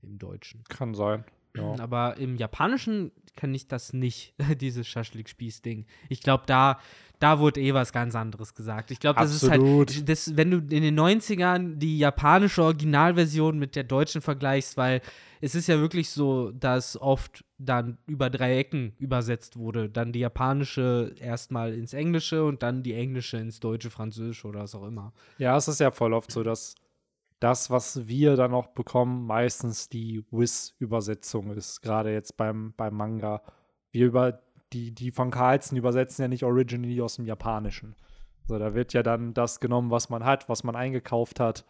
im 0.02 0.18
Deutschen. 0.18 0.62
Kann 0.68 0.94
sein. 0.94 1.24
Ja. 1.62 1.82
Aber 1.82 2.16
im 2.16 2.36
Japanischen 2.36 3.12
kann 3.36 3.54
ich 3.54 3.68
das 3.68 3.92
nicht, 3.92 4.34
dieses 4.60 4.86
Schaschlik-Spieß-Ding. 4.86 5.86
Ich 6.08 6.20
glaube, 6.20 6.44
da, 6.46 6.78
da 7.18 7.38
wurde 7.38 7.60
eh 7.60 7.72
was 7.72 7.92
ganz 7.92 8.14
anderes 8.14 8.54
gesagt. 8.54 8.90
Ich 8.90 9.00
glaube, 9.00 9.20
das 9.20 9.32
Absolut. 9.42 9.90
ist 9.90 9.96
halt, 9.96 10.08
das, 10.08 10.36
wenn 10.36 10.50
du 10.50 10.58
in 10.58 10.82
den 10.82 10.98
90ern 10.98 11.76
die 11.76 11.98
japanische 11.98 12.62
Originalversion 12.62 13.58
mit 13.58 13.76
der 13.76 13.84
deutschen 13.84 14.20
vergleichst, 14.20 14.76
weil 14.76 15.00
es 15.40 15.54
ist 15.54 15.68
ja 15.68 15.78
wirklich 15.78 16.10
so, 16.10 16.50
dass 16.50 17.00
oft 17.00 17.44
dann 17.58 17.98
über 18.06 18.28
drei 18.28 18.58
Ecken 18.58 18.94
übersetzt 18.98 19.56
wurde. 19.56 19.88
Dann 19.88 20.12
die 20.12 20.20
japanische 20.20 21.14
erstmal 21.20 21.74
ins 21.74 21.92
Englische 21.92 22.44
und 22.44 22.62
dann 22.62 22.82
die 22.82 22.94
englische 22.94 23.36
ins 23.36 23.60
Deutsche, 23.60 23.90
Französische 23.90 24.48
oder 24.48 24.60
was 24.60 24.74
auch 24.74 24.86
immer. 24.86 25.12
Ja, 25.38 25.56
es 25.56 25.68
ist 25.68 25.80
ja 25.80 25.90
voll 25.90 26.12
oft 26.12 26.30
so, 26.32 26.42
dass 26.42 26.74
das, 27.40 27.70
was 27.70 28.08
wir 28.08 28.36
dann 28.36 28.52
auch 28.52 28.68
bekommen, 28.68 29.26
meistens 29.26 29.88
die 29.88 30.24
Wiz-Übersetzung 30.30 31.52
ist. 31.52 31.80
Gerade 31.82 32.12
jetzt 32.12 32.36
beim, 32.36 32.74
beim 32.76 32.94
Manga. 32.94 33.42
Wir 33.90 34.06
über 34.06 34.40
die, 34.72 34.94
die 34.94 35.10
von 35.12 35.30
Carlsen 35.30 35.76
übersetzen 35.76 36.22
ja 36.22 36.28
nicht 36.28 36.44
originally 36.44 37.00
aus 37.00 37.16
dem 37.16 37.26
Japanischen. 37.26 37.96
So, 38.46 38.58
da 38.58 38.74
wird 38.74 38.92
ja 38.92 39.02
dann 39.02 39.34
das 39.34 39.60
genommen, 39.60 39.90
was 39.90 40.10
man 40.10 40.24
hat, 40.24 40.48
was 40.48 40.64
man 40.64 40.74
eingekauft 40.76 41.38
hat. 41.40 41.64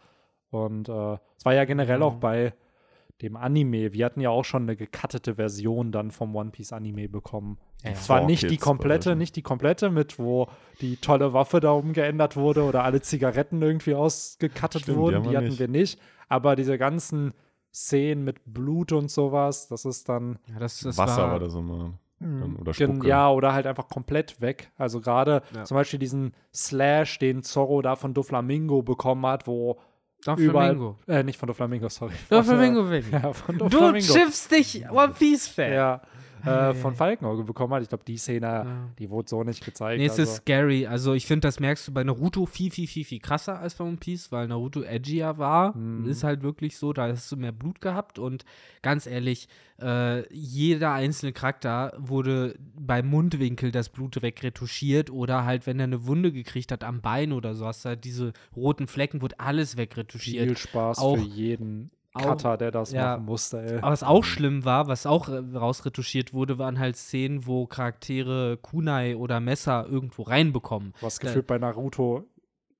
Und 0.49 0.89
äh, 0.89 1.17
es 1.37 1.45
war 1.45 1.53
ja 1.53 1.65
generell 1.65 2.01
auch 2.01 2.15
Mhm. 2.15 2.19
bei 2.19 2.53
dem 3.21 3.35
Anime. 3.35 3.93
Wir 3.93 4.05
hatten 4.05 4.21
ja 4.21 4.29
auch 4.29 4.45
schon 4.45 4.63
eine 4.63 4.75
gecuttete 4.75 5.35
Version 5.35 5.91
dann 5.91 6.09
vom 6.11 6.35
One 6.35 6.51
Piece 6.51 6.73
Anime 6.73 7.09
bekommen. 7.09 7.59
Ja. 7.83 7.93
Zwar 7.93 8.25
nicht 8.25 8.49
die 8.51 8.57
komplette, 8.57 9.15
nicht 9.15 9.35
die 9.37 9.41
komplette 9.41 9.89
mit, 9.89 10.19
wo 10.19 10.47
die 10.81 10.97
tolle 10.97 11.31
Waffe 11.33 11.59
da 11.61 11.71
umgeändert 11.71 12.35
wurde 12.35 12.63
oder 12.63 12.83
alle 12.83 13.01
Zigaretten 13.01 13.61
irgendwie 13.61 13.95
ausgekattet 13.95 14.81
Stimmt, 14.81 14.97
die 14.97 14.99
wurden, 15.01 15.23
die, 15.23 15.29
wir 15.29 15.37
hatten 15.37 15.47
nicht. 15.47 15.59
wir 15.59 15.67
nicht. 15.69 15.99
Aber 16.27 16.55
diese 16.57 16.77
ganzen 16.77 17.33
Szenen 17.73 18.23
mit 18.25 18.41
Blut 18.45 18.91
und 18.91 19.09
sowas, 19.09 19.67
das 19.69 19.85
ist 19.85 20.09
dann 20.09 20.39
Ja, 20.51 20.59
das, 20.59 20.79
das 20.81 20.97
Wasser 20.97 21.21
war, 21.23 21.31
war 21.33 21.39
das 21.39 21.53
immer. 21.55 21.93
Dann, 22.19 22.57
oder 22.57 22.73
Gen- 22.73 22.91
Spucke. 22.95 23.07
Ja, 23.07 23.31
oder 23.31 23.53
halt 23.53 23.65
einfach 23.65 23.87
komplett 23.87 24.41
weg. 24.41 24.71
Also 24.77 24.99
gerade 24.99 25.41
Ja. 25.55 25.63
zum 25.63 25.75
Beispiel 25.75 25.99
diesen 25.99 26.33
Slash, 26.53 27.17
den 27.19 27.43
Zorro 27.43 27.81
da 27.81 27.95
von 27.95 28.13
Doflamingo 28.13 28.81
bekommen 28.81 29.25
hat, 29.25 29.47
wo 29.47 29.79
Doch, 30.25 30.35
überall, 30.37 30.71
Flamingo. 30.75 30.97
äh, 31.07 31.23
nicht 31.23 31.39
von 31.39 31.47
Doflamingo, 31.47 31.87
sorry. 31.87 32.11
Doch, 32.29 32.43
Von. 32.43 32.59
Ja, 33.11 33.31
von 33.31 33.57
Du 33.57 33.69
Doflamingo. 33.69 34.13
schiffst 34.13 34.51
dich, 34.51 34.83
One 34.91 35.13
Piece-Fan. 35.17 35.71
Ja, 35.71 36.01
äh, 36.45 36.73
von 36.73 36.93
ei. 36.93 36.95
Falkenauge 36.95 37.43
bekommen 37.43 37.73
hat. 37.73 37.83
Ich 37.83 37.89
glaube, 37.89 38.03
die 38.05 38.17
Szene, 38.17 38.45
Ja. 38.47 38.65
die 38.97 39.09
wurde 39.09 39.29
so 39.29 39.43
nicht 39.43 39.63
gezeigt. 39.63 39.99
Nee, 39.99 40.05
es 40.05 40.11
also. 40.19 40.23
ist 40.23 40.35
scary. 40.37 40.85
Also 40.87 41.13
ich 41.13 41.25
finde, 41.25 41.47
das 41.47 41.59
merkst 41.59 41.87
du 41.87 41.93
bei 41.93 42.03
Naruto 42.03 42.45
viel, 42.45 42.71
viel, 42.71 42.87
viel, 42.87 43.05
viel 43.05 43.19
krasser 43.19 43.59
als 43.59 43.75
bei 43.75 43.83
One 43.85 43.97
Piece, 43.97 44.31
weil 44.31 44.47
Naruto 44.47 44.81
edgier 44.81 45.37
war. 45.37 45.75
Mhm. 45.77 46.07
Ist 46.07 46.23
halt 46.23 46.41
wirklich 46.43 46.77
so, 46.77 46.93
da 46.93 47.07
hast 47.07 47.31
du 47.31 47.37
mehr 47.37 47.51
Blut 47.51 47.81
gehabt 47.81 48.19
und 48.19 48.45
ganz 48.81 49.05
ehrlich, 49.07 49.47
äh, 49.81 50.27
jeder 50.33 50.91
einzelne 50.93 51.31
Charakter 51.31 51.93
wurde 51.97 52.55
beim 52.77 53.07
Mundwinkel 53.07 53.71
das 53.71 53.89
Blut 53.89 54.21
wegretuschiert 54.21 55.09
oder 55.09 55.45
halt, 55.45 55.67
wenn 55.67 55.79
er 55.79 55.85
eine 55.85 56.05
Wunde 56.05 56.31
gekriegt 56.31 56.71
hat 56.71 56.83
am 56.83 57.01
Bein 57.01 57.31
oder 57.31 57.55
so, 57.55 57.65
hast 57.65 57.85
du 57.85 57.89
halt 57.89 58.03
diese 58.03 58.33
roten 58.55 58.87
Flecken, 58.87 59.21
wurde 59.21 59.39
alles 59.39 59.77
wegretuschiert. 59.77 60.45
viel 60.47 60.57
Spaß 60.57 60.99
Auch- 60.99 61.15
für 61.17 61.23
jeden 61.23 61.91
Cutter, 62.13 62.57
der 62.57 62.71
das 62.71 62.91
ja. 62.91 63.11
machen 63.17 63.25
musste, 63.25 63.61
ey. 63.61 63.77
Aber 63.77 63.91
was 63.91 64.03
auch 64.03 64.23
schlimm 64.23 64.65
war, 64.65 64.87
was 64.87 65.05
auch 65.05 65.29
äh, 65.29 65.37
rausretuschiert 65.37 66.33
wurde, 66.33 66.57
waren 66.57 66.79
halt 66.79 66.95
Szenen, 66.97 67.45
wo 67.45 67.67
Charaktere 67.67 68.57
Kunai 68.57 69.15
oder 69.15 69.39
Messer 69.39 69.85
irgendwo 69.87 70.23
reinbekommen. 70.23 70.93
Was 71.01 71.19
da- 71.19 71.27
gefühlt 71.27 71.47
bei 71.47 71.57
Naruto 71.57 72.25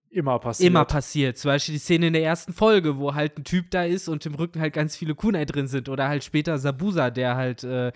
immer 0.09 0.39
passiert. 0.39 0.69
immer 0.69 0.85
passiert. 0.85 1.37
Zum 1.37 1.49
Beispiel 1.49 1.73
die 1.73 1.79
Szene 1.79 2.07
in 2.07 2.13
der 2.13 2.23
ersten 2.23 2.53
Folge, 2.53 2.97
wo 2.97 3.13
halt 3.13 3.37
ein 3.37 3.43
Typ 3.43 3.69
da 3.71 3.83
ist 3.83 4.07
und 4.07 4.25
im 4.25 4.35
Rücken 4.35 4.59
halt 4.59 4.73
ganz 4.73 4.95
viele 4.95 5.15
Kunai 5.15 5.45
drin 5.45 5.67
sind. 5.67 5.89
Oder 5.89 6.07
halt 6.07 6.23
später 6.23 6.57
Sabusa, 6.57 7.11
der 7.11 7.35
halt 7.35 7.63
äh, 7.63 7.91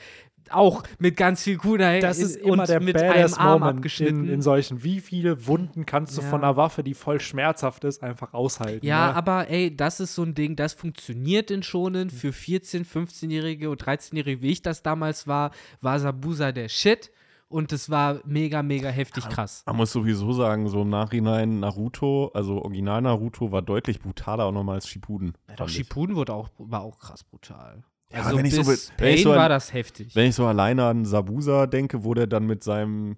auch 0.51 0.83
mit 0.99 1.17
ganz 1.17 1.43
viel 1.43 1.57
Kunai 1.57 1.99
Das 1.99 2.17
ist 2.19 2.35
in- 2.37 2.45
immer 2.53 2.61
und 2.63 2.69
der 2.69 2.79
mit 2.81 2.95
badass 2.95 3.33
einem 3.37 3.47
Arm 3.47 3.59
Moment 3.61 3.77
abgeschnitten. 3.77 4.25
in, 4.25 4.33
in 4.35 4.41
solchen. 4.41 4.83
Wie 4.83 4.99
viele 4.99 5.47
Wunden 5.47 5.85
kannst 5.85 6.17
du 6.17 6.21
Ja. 6.21 6.27
von 6.29 6.43
einer 6.43 6.57
Waffe, 6.57 6.83
die 6.83 6.93
voll 6.93 7.19
schmerzhaft 7.19 7.83
ist, 7.83 8.03
einfach 8.03 8.33
aushalten? 8.33 8.85
Ja, 8.85 9.07
ne? 9.07 9.15
aber 9.15 9.49
ey, 9.49 9.75
das 9.75 9.99
ist 9.99 10.15
so 10.15 10.23
ein 10.23 10.33
Ding, 10.35 10.55
das 10.55 10.73
funktioniert 10.73 11.51
in 11.51 11.63
Shonen. 11.63 12.09
Für 12.09 12.29
14-, 12.31 12.85
15-Jährige 12.85 13.69
und 13.69 13.83
13-Jährige, 13.83 14.41
wie 14.41 14.51
ich 14.51 14.61
das 14.61 14.83
damals 14.83 15.27
war, 15.27 15.51
war 15.81 15.99
Sabusa 15.99 16.51
der 16.51 16.69
Shit. 16.69 17.11
Und 17.49 17.71
es 17.71 17.91
war 17.91 18.19
mega, 18.25 18.63
mega 18.63 18.89
heftig 18.89 19.29
krass. 19.29 19.61
Man 19.67 19.75
muss 19.75 19.91
sowieso 19.91 20.31
sagen, 20.33 20.67
so 20.69 20.81
im 20.81 20.89
Nachhinein 20.89 21.59
Naruto, 21.59 22.31
also 22.33 22.63
Original 22.63 23.03
Naruto, 23.03 23.51
war 23.51 23.61
deutlich 23.61 23.99
brutaler 23.99 24.45
auch 24.45 24.51
nochmal 24.51 24.75
als 24.75 24.87
Shippuden. 24.87 25.33
Ja, 25.49 25.57
doch. 25.57 25.69
Shippuden 25.69 26.15
wurde 26.15 26.33
auch, 26.33 26.49
war 26.57 26.81
auch 26.81 26.97
krass 26.97 27.23
brutal. 27.23 27.83
Ja, 28.13 28.23
also 28.23 28.37
wenn 28.37 28.45
ich 28.45 28.55
so 28.55 28.65
wenn 28.97 29.13
ich 29.15 29.23
so 29.23 29.31
war 29.31 29.49
das 29.49 29.73
heftig. 29.73 30.15
Wenn 30.15 30.29
ich 30.29 30.35
so 30.35 30.45
alleine 30.45 30.85
an 30.85 31.05
Sabusa 31.05 31.65
denke, 31.65 32.03
wo 32.03 32.13
der 32.13 32.27
dann 32.27 32.45
mit 32.45 32.63
seinem 32.63 33.17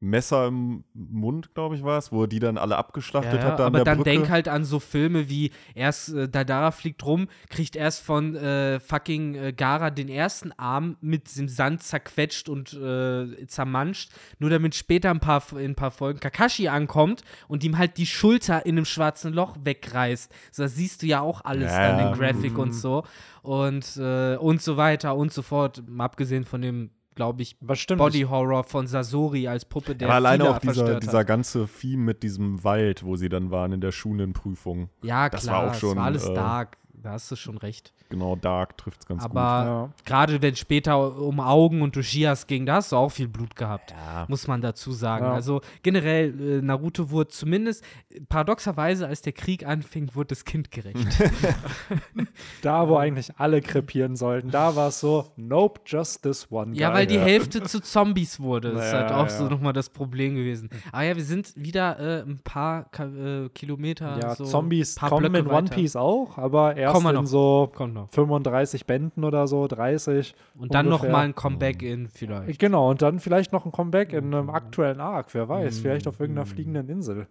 Messer 0.00 0.48
im 0.48 0.84
Mund, 0.92 1.54
glaube 1.54 1.76
ich, 1.76 1.82
war 1.82 1.96
es, 1.96 2.12
wo 2.12 2.22
er 2.22 2.28
die 2.28 2.38
dann 2.38 2.58
alle 2.58 2.76
abgeschlachtet 2.76 3.40
Ja, 3.40 3.44
hat. 3.44 3.58
Da 3.58 3.66
aber 3.66 3.84
dann 3.84 3.98
Brücke. 3.98 4.10
denk 4.10 4.28
halt 4.28 4.48
an 4.48 4.64
so 4.64 4.78
Filme 4.78 5.30
wie 5.30 5.50
erst 5.74 6.12
äh, 6.12 6.28
Dadara 6.28 6.72
fliegt 6.72 7.04
rum, 7.06 7.28
kriegt 7.48 7.74
erst 7.74 8.02
von 8.02 8.36
äh, 8.36 8.80
fucking 8.80 9.34
äh, 9.34 9.52
Gara 9.54 9.90
den 9.90 10.08
ersten 10.08 10.52
Arm 10.52 10.96
mit 11.00 11.34
dem 11.38 11.48
Sand 11.48 11.82
zerquetscht 11.82 12.48
und 12.50 12.74
äh, 12.74 13.46
zermanscht, 13.46 14.12
nur 14.38 14.50
damit 14.50 14.74
später 14.74 15.10
ein 15.10 15.20
paar, 15.20 15.42
in 15.52 15.70
ein 15.72 15.74
paar 15.74 15.90
Folgen 15.90 16.20
Kakashi 16.20 16.68
ankommt 16.68 17.22
und 17.48 17.64
ihm 17.64 17.78
halt 17.78 17.96
die 17.96 18.06
Schulter 18.06 18.66
in 18.66 18.76
einem 18.76 18.84
schwarzen 18.84 19.32
Loch 19.32 19.56
wegreißt. 19.64 20.30
So, 20.52 20.64
das 20.64 20.74
siehst 20.74 21.02
du 21.02 21.06
ja 21.06 21.20
auch 21.20 21.44
alles 21.44 21.72
Ja, 21.72 21.96
dann 21.96 22.08
in 22.12 22.18
Graphic 22.18 22.58
und 22.58 22.72
so 22.74 23.04
und 23.42 23.96
äh, 23.96 24.36
und 24.36 24.60
so 24.60 24.76
weiter 24.76 25.16
und 25.16 25.32
so 25.32 25.42
fort. 25.42 25.82
Mal 25.88 26.04
abgesehen 26.04 26.44
von 26.44 26.60
dem, 26.60 26.90
glaube 27.14 27.42
ich, 27.42 27.56
Was 27.60 27.78
stimmt. 27.78 27.98
Body 27.98 28.22
Horror 28.22 28.64
von 28.64 28.86
Sasori 28.86 29.48
als 29.48 29.64
Puppe, 29.64 29.94
der 29.94 30.08
aber 30.08 30.16
alleine 30.16 30.50
auch 30.50 30.58
dieser, 30.58 31.00
dieser 31.00 31.24
ganze 31.24 31.66
Theme 31.66 32.02
mit 32.02 32.22
diesem 32.22 32.62
Wald, 32.64 33.04
wo 33.04 33.16
sie 33.16 33.28
dann 33.28 33.50
waren 33.50 33.72
in 33.72 33.80
der 33.80 33.92
Schulenprüfung. 33.92 34.88
Ja, 35.02 35.28
das 35.28 35.42
klar, 35.42 35.62
war 35.62 35.70
auch 35.70 35.74
schon, 35.74 35.90
es 35.90 35.96
war 35.96 36.04
alles 36.04 36.28
äh, 36.28 36.34
dark. 36.34 36.76
Da 37.02 37.12
hast 37.12 37.30
du 37.30 37.36
schon 37.36 37.58
recht. 37.58 37.92
Genau, 38.08 38.34
Dark 38.36 38.78
trifft 38.78 39.02
es 39.02 39.06
ganz 39.06 39.24
Aber 39.24 39.40
Ja. 39.40 39.90
gerade 40.06 40.40
wenn 40.40 40.56
später 40.56 41.16
um 41.18 41.38
Augen 41.40 41.82
und 41.82 41.96
Doshias 41.96 42.46
ging, 42.46 42.64
da 42.64 42.76
hast 42.76 42.92
du 42.92 42.96
auch 42.96 43.10
viel 43.10 43.28
Blut 43.28 43.56
gehabt. 43.56 43.90
Ja. 43.90 44.24
Muss 44.28 44.46
man 44.48 44.60
dazu 44.62 44.92
sagen. 44.92 45.26
Ja. 45.26 45.32
Also 45.34 45.60
generell, 45.82 46.58
äh, 46.58 46.62
Naruto 46.62 47.10
wurde 47.10 47.28
zumindest, 47.28 47.84
paradoxerweise, 48.30 49.06
als 49.06 49.20
der 49.22 49.32
Krieg 49.34 49.66
anfing, 49.66 50.14
wurde 50.14 50.28
das 50.28 50.44
Kind 50.44 50.70
gerecht. 50.70 50.96
Da, 52.62 52.88
wo 52.88 52.96
eigentlich 52.96 53.30
alle 53.36 53.60
krepieren 53.60 54.16
sollten, 54.16 54.50
da 54.50 54.74
war 54.76 54.88
es 54.88 55.00
so, 55.00 55.26
nope, 55.36 55.80
just 55.86 56.22
this 56.22 56.50
one. 56.50 56.74
ja, 56.74 56.88
guy. 56.88 56.98
weil 57.00 57.06
die 57.06 57.14
Ja. 57.16 57.22
Hälfte 57.22 57.62
zu 57.62 57.80
Zombies 57.80 58.40
wurde. 58.40 58.72
Das 58.72 58.86
ist 58.86 58.92
Ja, 58.92 58.98
halt 59.00 59.12
auch 59.12 59.28
so 59.28 59.44
ja. 59.44 59.50
nochmal 59.50 59.72
das 59.72 59.90
Problem 59.90 60.34
gewesen. 60.34 60.70
Aber 60.92 61.02
ja, 61.02 61.16
wir 61.16 61.24
sind 61.24 61.52
wieder 61.56 61.98
äh, 61.98 62.22
ein 62.22 62.38
paar 62.42 62.84
Ka 62.90 63.04
äh, 63.04 63.48
Kilometer. 63.50 64.18
Ja, 64.20 64.34
so 64.34 64.44
Zombies 64.44 64.94
paar 64.94 65.10
kommen 65.10 65.34
in 65.34 65.46
One 65.46 65.64
weiter. 65.66 65.74
Piece 65.74 65.96
auch, 65.96 66.38
aber 66.38 66.76
erst 66.84 66.94
Kommen 66.94 67.06
wir 67.06 67.10
in 67.10 67.16
noch. 67.16 67.26
so 67.26 67.70
Kommt 67.74 67.94
noch. 67.94 68.10
35 68.10 68.86
Bänden 68.86 69.24
oder 69.24 69.46
so, 69.46 69.66
30. 69.66 70.34
Und 70.58 70.72
dann 70.74 70.86
ungefähr. 70.86 71.08
noch 71.08 71.12
mal 71.12 71.24
ein 71.24 71.34
Comeback 71.34 71.82
in 71.82 72.08
vielleicht. 72.08 72.58
Genau, 72.58 72.90
und 72.90 73.02
dann 73.02 73.18
vielleicht 73.20 73.52
noch 73.52 73.64
ein 73.66 73.72
Comeback 73.72 74.12
in 74.12 74.34
einem 74.34 74.50
aktuellen 74.50 75.00
Arc, 75.00 75.34
wer 75.34 75.48
weiß, 75.48 75.76
Mhm. 75.78 75.82
vielleicht 75.82 76.06
auf 76.08 76.18
irgendeiner 76.20 76.46
fliegenden 76.46 76.88
Insel. 76.88 77.26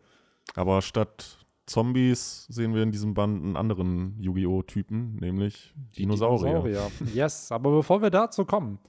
Aber 0.56 0.82
statt 0.82 1.38
Zombies 1.66 2.46
sehen 2.50 2.74
wir 2.76 2.84
in 2.84 2.92
diesem 2.92 3.14
Band 3.14 3.42
einen 3.44 3.56
anderen 3.56 4.20
Yu-Gi-Oh! 4.20 4.64
Typen, 4.64 5.16
nämlich 5.16 5.74
Dinosaurier. 5.98 6.62
Dinosaurier. 6.62 6.92
Yes, 7.14 7.52
aber 7.52 7.72
bevor 7.72 8.02
wir 8.02 8.10
dazu 8.10 8.44
kommen, 8.46 8.80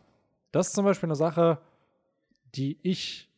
das 0.50 0.68
ist 0.68 0.74
zum 0.74 0.84
Beispiel 0.84 1.06
eine 1.08 1.14
Sache, 1.16 1.58
die 2.56 2.78
ich 2.82 3.30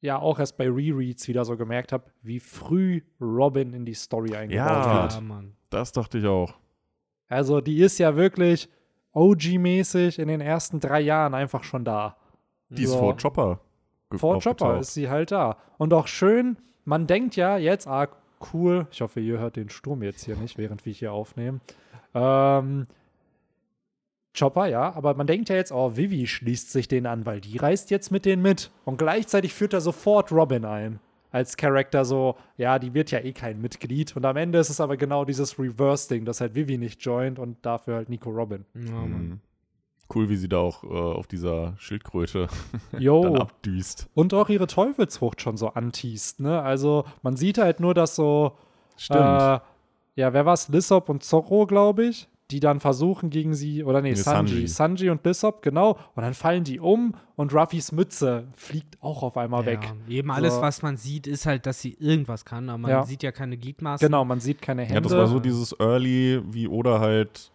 ja 0.00 0.18
auch 0.18 0.38
erst 0.40 0.56
bei 0.56 0.68
Rereads 0.68 1.28
wieder 1.28 1.44
so 1.44 1.56
gemerkt 1.56 1.92
habe, 1.92 2.04
wie 2.22 2.40
früh 2.40 3.02
Robin 3.20 3.72
in 3.72 3.84
die 3.84 3.94
Story 3.94 4.34
eingebaut 4.34 4.66
Ja. 4.66 5.02
wird. 5.02 5.12
Ja, 5.14 5.20
Mann. 5.20 5.52
Das 5.72 5.92
dachte 5.92 6.18
ich 6.18 6.26
auch. 6.26 6.54
Also 7.28 7.60
die 7.60 7.80
ist 7.80 7.98
ja 7.98 8.14
wirklich 8.14 8.68
OG-mäßig 9.14 10.18
in 10.18 10.28
den 10.28 10.40
ersten 10.40 10.80
drei 10.80 11.00
Jahren 11.00 11.34
einfach 11.34 11.64
schon 11.64 11.84
da. 11.84 12.16
Die 12.68 12.84
ist 12.84 12.90
So. 12.90 12.98
vor 12.98 13.16
Chopper. 13.16 13.60
Vor 14.14 14.40
Chopper 14.40 14.78
ist 14.80 14.92
sie 14.92 15.08
halt 15.08 15.30
da. 15.30 15.56
Und 15.78 15.94
auch 15.94 16.06
schön, 16.06 16.58
man 16.84 17.06
denkt 17.06 17.36
ja 17.36 17.56
jetzt, 17.56 17.86
ah, 17.86 18.08
cool, 18.52 18.86
ich 18.90 19.00
hoffe, 19.00 19.20
ihr 19.20 19.38
hört 19.38 19.56
den 19.56 19.70
Sturm 19.70 20.02
jetzt 20.02 20.24
hier 20.24 20.36
nicht, 20.36 20.58
während 20.58 20.84
wir 20.84 20.92
hier 20.92 21.12
aufnehmen. 21.12 21.62
Ähm, 22.14 22.86
Chopper, 24.38 24.66
ja, 24.66 24.92
aber 24.92 25.14
man 25.14 25.26
denkt 25.26 25.48
ja 25.48 25.56
jetzt, 25.56 25.72
oh, 25.72 25.96
Vivi 25.96 26.26
schließt 26.26 26.70
sich 26.70 26.88
den 26.88 27.06
an, 27.06 27.24
weil 27.24 27.40
die 27.40 27.56
reist 27.56 27.90
jetzt 27.90 28.10
mit 28.10 28.26
denen 28.26 28.42
mit. 28.42 28.70
Und 28.84 28.98
gleichzeitig 28.98 29.54
führt 29.54 29.72
er 29.72 29.80
sofort 29.80 30.32
Robin 30.32 30.66
ein. 30.66 31.00
Als 31.32 31.56
Charakter 31.56 32.04
so, 32.04 32.36
ja, 32.56 32.78
die 32.78 32.94
wird 32.94 33.10
ja 33.10 33.18
eh 33.18 33.32
kein 33.32 33.60
Mitglied. 33.60 34.14
Und 34.16 34.24
am 34.24 34.36
Ende 34.36 34.58
ist 34.58 34.70
es 34.70 34.80
aber 34.80 34.96
genau 34.96 35.24
dieses 35.24 35.58
Reverse-Ding, 35.58 36.24
dass 36.24 36.40
halt 36.40 36.54
Vivi 36.54 36.78
nicht 36.78 37.02
joint 37.04 37.38
und 37.38 37.56
dafür 37.66 37.96
halt 37.96 38.08
Nico 38.08 38.30
Robin. 38.30 38.64
Ja, 38.74 38.92
Mann. 38.92 39.28
Mhm. 39.28 39.40
Cool, 40.14 40.28
wie 40.28 40.36
sie 40.36 40.48
da 40.48 40.58
auch 40.58 40.84
äh, 40.84 40.88
auf 40.88 41.26
dieser 41.26 41.74
Schildkröte 41.78 42.48
dann 42.92 43.36
abdüst. 43.36 44.08
Und 44.14 44.34
auch 44.34 44.50
ihre 44.50 44.66
Teufelsfrucht 44.66 45.40
schon 45.40 45.56
so 45.56 45.68
anteast, 45.68 46.40
ne? 46.40 46.60
Also 46.60 47.04
man 47.22 47.36
sieht 47.36 47.56
halt 47.56 47.80
nur, 47.80 47.94
dass 47.94 48.14
so 48.14 48.58
Stimmt. 48.96 49.20
Äh, 49.20 49.58
ja, 50.14 50.32
wer 50.32 50.44
war's? 50.44 50.68
Lissop 50.68 51.08
und 51.08 51.24
Zorro, 51.24 51.66
glaube 51.66 52.04
ich, 52.04 52.28
die 52.52 52.60
dann 52.60 52.80
versuchen 52.80 53.30
gegen 53.30 53.54
sie, 53.54 53.82
oder 53.84 54.02
nee, 54.02 54.14
Sanji. 54.14 54.52
Sanji. 54.52 54.68
Sanji 54.68 55.10
und 55.10 55.24
Lissop, 55.24 55.62
genau. 55.62 55.98
Und 56.14 56.22
dann 56.22 56.34
fallen 56.34 56.64
die 56.64 56.78
um 56.80 57.14
und 57.36 57.54
Ruffys 57.54 57.92
Mütze 57.92 58.48
fliegt 58.56 58.96
auch 59.00 59.22
auf 59.22 59.36
einmal 59.36 59.64
weg. 59.66 59.80
Ja, 60.08 60.14
eben 60.14 60.30
alles, 60.30 60.54
So. 60.56 60.60
was 60.62 60.82
man 60.82 60.96
sieht, 60.96 61.26
ist 61.26 61.46
halt, 61.46 61.66
dass 61.66 61.80
sie 61.80 61.96
irgendwas 61.98 62.44
kann, 62.44 62.68
aber 62.68 62.78
man 62.78 62.90
Ja. 62.90 63.02
sieht 63.04 63.22
ja 63.22 63.32
keine 63.32 63.56
Gliedmaßen. 63.56 64.04
Genau, 64.06 64.24
man 64.24 64.40
sieht 64.40 64.60
keine 64.60 64.82
Hände. 64.82 64.94
ja, 64.94 65.00
das 65.00 65.12
war 65.12 65.26
so 65.26 65.40
dieses 65.40 65.74
Early, 65.78 66.42
wie 66.50 66.66
Oda 66.68 67.00
halt 67.00 67.51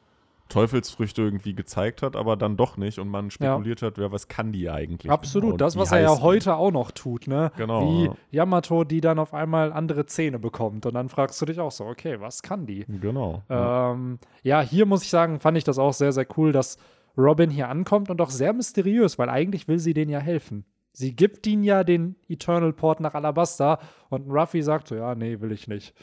Teufelsfrüchte 0.50 1.22
irgendwie 1.22 1.54
gezeigt 1.54 2.02
hat, 2.02 2.16
aber 2.16 2.36
dann 2.36 2.58
doch 2.58 2.78
nicht 2.78 3.00
und 3.00 3.10
man 3.10 3.32
spekuliert 3.32 3.82
hat, 3.82 3.98
ja, 3.98 4.12
was 4.12 4.28
kann 4.28 4.52
die 4.52 4.70
eigentlich? 4.70 5.12
Absolut, 5.12 5.54
Und 5.54 5.62
das, 5.62 5.78
was 5.78 5.92
er 5.92 6.02
ja 6.02 6.22
heute 6.22 6.56
auch 6.56 6.72
noch 6.72 6.92
tut, 6.92 7.28
ne? 7.28 7.52
Genau, 7.58 7.82
Wie 7.82 8.06
ja. 8.06 8.16
Yamato, 8.32 8.84
die 8.84 9.02
dann 9.02 9.20
auf 9.20 9.34
einmal 9.34 9.74
andere 9.74 10.06
Zähne 10.06 10.40
bekommt. 10.40 10.86
Und 10.86 10.94
dann 10.94 11.10
fragst 11.10 11.42
du 11.42 11.46
dich 11.46 11.60
auch 11.60 11.72
so, 11.72 11.86
okay, 11.86 12.20
was 12.20 12.42
kann 12.42 12.66
die? 12.66 12.86
Genau. 12.88 13.44
ja. 13.50 13.92
Ähm, 13.92 14.20
ja, 14.44 14.62
hier 14.62 14.86
muss 14.86 15.04
ich 15.04 15.10
sagen, 15.10 15.40
fand 15.40 15.58
ich 15.58 15.64
das 15.64 15.78
auch 15.78 15.94
sehr, 15.94 16.12
sehr 16.12 16.28
cool, 16.38 16.52
dass 16.52 16.78
Robin 17.18 17.50
hier 17.50 17.70
ankommt 17.70 18.10
und 18.10 18.22
auch 18.22 18.30
sehr 18.30 18.54
mysteriös, 18.54 19.18
weil 19.18 19.30
eigentlich 19.30 19.68
will 19.68 19.80
sie 19.80 19.94
denen 19.94 20.12
ja 20.12 20.20
helfen. 20.20 20.66
Sie 20.94 21.16
gibt 21.16 21.46
ihnen 21.46 21.64
ja 21.64 21.84
den 21.84 22.16
Eternal 22.28 22.74
Port 22.74 23.00
nach 23.00 23.14
Alabasta 23.14 23.80
und 24.10 24.30
Ruffy 24.30 24.64
sagt 24.64 24.88
so, 24.88 24.96
ja, 24.96 25.14
nee, 25.14 25.40
will 25.42 25.52
ich 25.52 25.68
nicht. 25.68 25.94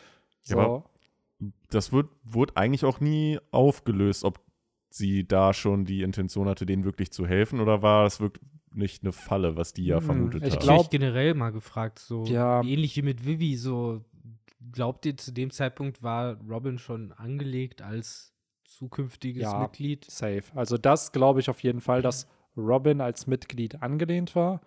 So, 0.43 0.59
Ja, 0.59 0.83
Das 1.71 1.93
wird, 1.93 2.09
wurde 2.25 2.57
eigentlich 2.57 2.85
auch 2.85 3.01
nie 3.01 3.39
aufgelöst, 3.51 4.25
ob 4.25 4.41
sie 4.91 5.27
da 5.27 5.53
schon 5.53 5.85
die 5.85 6.03
Intention 6.03 6.49
hatte, 6.49 6.67
denen 6.67 6.85
wirklich 6.85 7.11
zu 7.11 7.27
helfen 7.27 7.61
oder 7.61 7.83
war 7.83 8.05
das 8.05 8.21
wirklich 8.21 8.45
nicht 8.73 9.03
eine 9.03 9.13
Falle, 9.13 9.57
was 9.57 9.73
die 9.73 9.85
ja 9.87 9.97
Hm, 9.99 10.03
vermutet 10.05 10.47
ich 10.47 10.55
haben? 10.55 10.63
glaub- 10.63 10.83
Ich 10.83 10.91
generell 10.91 11.35
mal 11.35 11.51
gefragt, 11.51 11.99
so 11.99 12.25
Ja. 12.27 12.63
ähnlich 12.63 12.97
wie 12.97 13.03
mit 13.03 13.25
Vivi, 13.27 13.57
so 13.57 14.05
glaubt 14.73 15.05
ihr, 15.07 15.17
zu 15.17 15.33
dem 15.33 15.51
Zeitpunkt 15.51 16.03
war 16.03 16.37
Robin 16.49 16.79
schon 16.79 17.13
angelegt 17.13 17.83
als 17.83 18.33
zukünftiges 18.65 19.43
Ja. 19.45 19.59
Mitglied? 19.61 20.05
safe. 20.11 20.45
Also 20.55 20.79
das 20.79 21.13
glaube 21.13 21.41
ich 21.41 21.51
auf 21.51 21.61
jeden 21.61 21.81
Fall, 21.81 22.03
dass 22.03 22.27
Robin 22.57 23.01
als 23.01 23.27
Mitglied 23.27 23.83
angelehnt 23.83 24.35
war, 24.37 24.61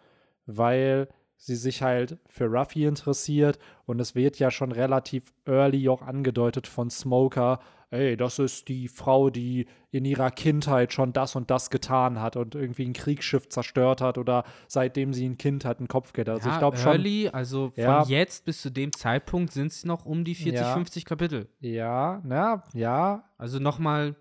weil 0.45 1.07
sie 1.38 1.55
sich 1.55 1.81
halt 1.83 2.17
für 2.27 2.45
Ruffy 2.47 2.85
interessiert 2.85 3.59
und 3.85 3.99
es 3.99 4.15
wird 4.15 4.39
ja 4.39 4.51
schon 4.51 4.71
relativ 4.71 5.31
early 5.45 5.88
auch 5.89 6.01
angedeutet 6.01 6.67
von 6.67 6.89
Smoker, 6.89 7.59
ey, 7.89 8.17
das 8.17 8.38
ist 8.39 8.67
die 8.67 8.88
Frau, 8.89 9.29
die 9.29 9.65
in 9.91 10.03
ihrer 10.03 10.29
Kindheit 10.31 10.91
schon 10.91 11.13
das 11.13 11.35
und 11.38 11.49
das 11.49 11.69
getan 11.69 12.19
hat 12.19 12.35
und 12.35 12.53
irgendwie 12.55 12.85
ein 12.85 12.91
Kriegsschiff 12.93 13.47
zerstört 13.47 14.01
hat 14.01 14.17
oder 14.17 14.43
seitdem 14.67 15.13
sie 15.13 15.27
ein 15.29 15.38
Kind 15.38 15.63
hat, 15.63 15.77
einen 15.77 15.88
Kopfgeld. 15.88 16.27
Also 16.27 16.49
ja, 16.49 16.55
ich 16.55 16.59
glaube 16.59 16.75
schon, 16.77 16.91
early, 16.93 17.29
also 17.29 17.69
von 17.69 17.83
Ja. 17.83 18.03
jetzt 18.03 18.43
bis 18.43 18.61
zu 18.61 18.71
dem 18.71 18.91
Zeitpunkt 18.91 19.53
sind 19.53 19.71
es 19.71 19.85
noch 19.85 20.05
um 20.05 20.25
die 20.25 20.35
40, 20.35 20.59
Ja. 20.61 20.73
50 20.73 21.05
Kapitel. 21.05 21.47
ja, 21.61 22.21
na, 22.25 22.63
ja, 22.73 23.23
Also 23.38 23.59
nochmal 23.59 24.15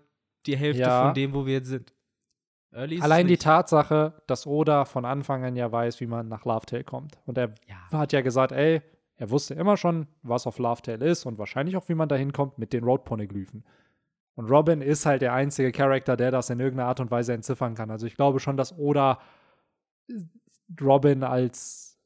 die 0.45 0.55
Hälfte 0.55 0.83
von 0.89 1.13
dem, 1.13 1.33
wo 1.33 1.45
wir 1.45 1.55
jetzt 1.55 1.67
sind. 1.67 1.93
Allein 2.73 3.27
die. 3.27 3.37
Tatsache, 3.37 4.21
dass 4.27 4.45
Oda 4.45 4.85
von 4.85 5.05
Anfang 5.05 5.43
an 5.43 5.55
ja 5.55 5.71
weiß, 5.71 5.99
wie 6.01 6.07
man 6.07 6.27
nach 6.27 6.45
Laughtail 6.45 6.83
kommt. 6.83 7.17
Und 7.25 7.37
er 7.37 7.53
Ja. 7.67 7.97
hat 7.99 8.13
ja 8.13 8.21
gesagt, 8.21 8.51
ey, 8.51 8.81
er 9.15 9.29
wusste 9.31 9.53
immer 9.55 9.77
schon, 9.77 10.07
was 10.21 10.45
auf 10.45 10.59
Laughtail 10.59 11.01
ist 11.01 11.25
und 11.25 11.37
wahrscheinlich 11.39 11.75
auch, 11.77 11.89
wie 11.89 11.95
man 11.95 12.07
da 12.09 12.15
hinkommt 12.15 12.57
mit 12.59 12.73
den 12.73 12.83
Road-Poneglyphen. 12.83 13.63
Und 14.35 14.49
Robin 14.51 14.81
ist 14.81 15.05
halt 15.07 15.23
der 15.23 15.33
einzige 15.33 15.71
Charakter, 15.71 16.15
der 16.15 16.29
das 16.29 16.49
in 16.51 16.59
irgendeiner 16.59 16.89
Art 16.89 16.99
und 16.99 17.09
Weise 17.09 17.33
entziffern 17.33 17.73
kann. 17.73 17.89
Also 17.89 18.05
ich 18.05 18.15
glaube 18.15 18.39
schon, 18.39 18.57
dass 18.57 18.77
Oda 18.77 19.19
Robin 20.81 21.23
als 21.23 21.97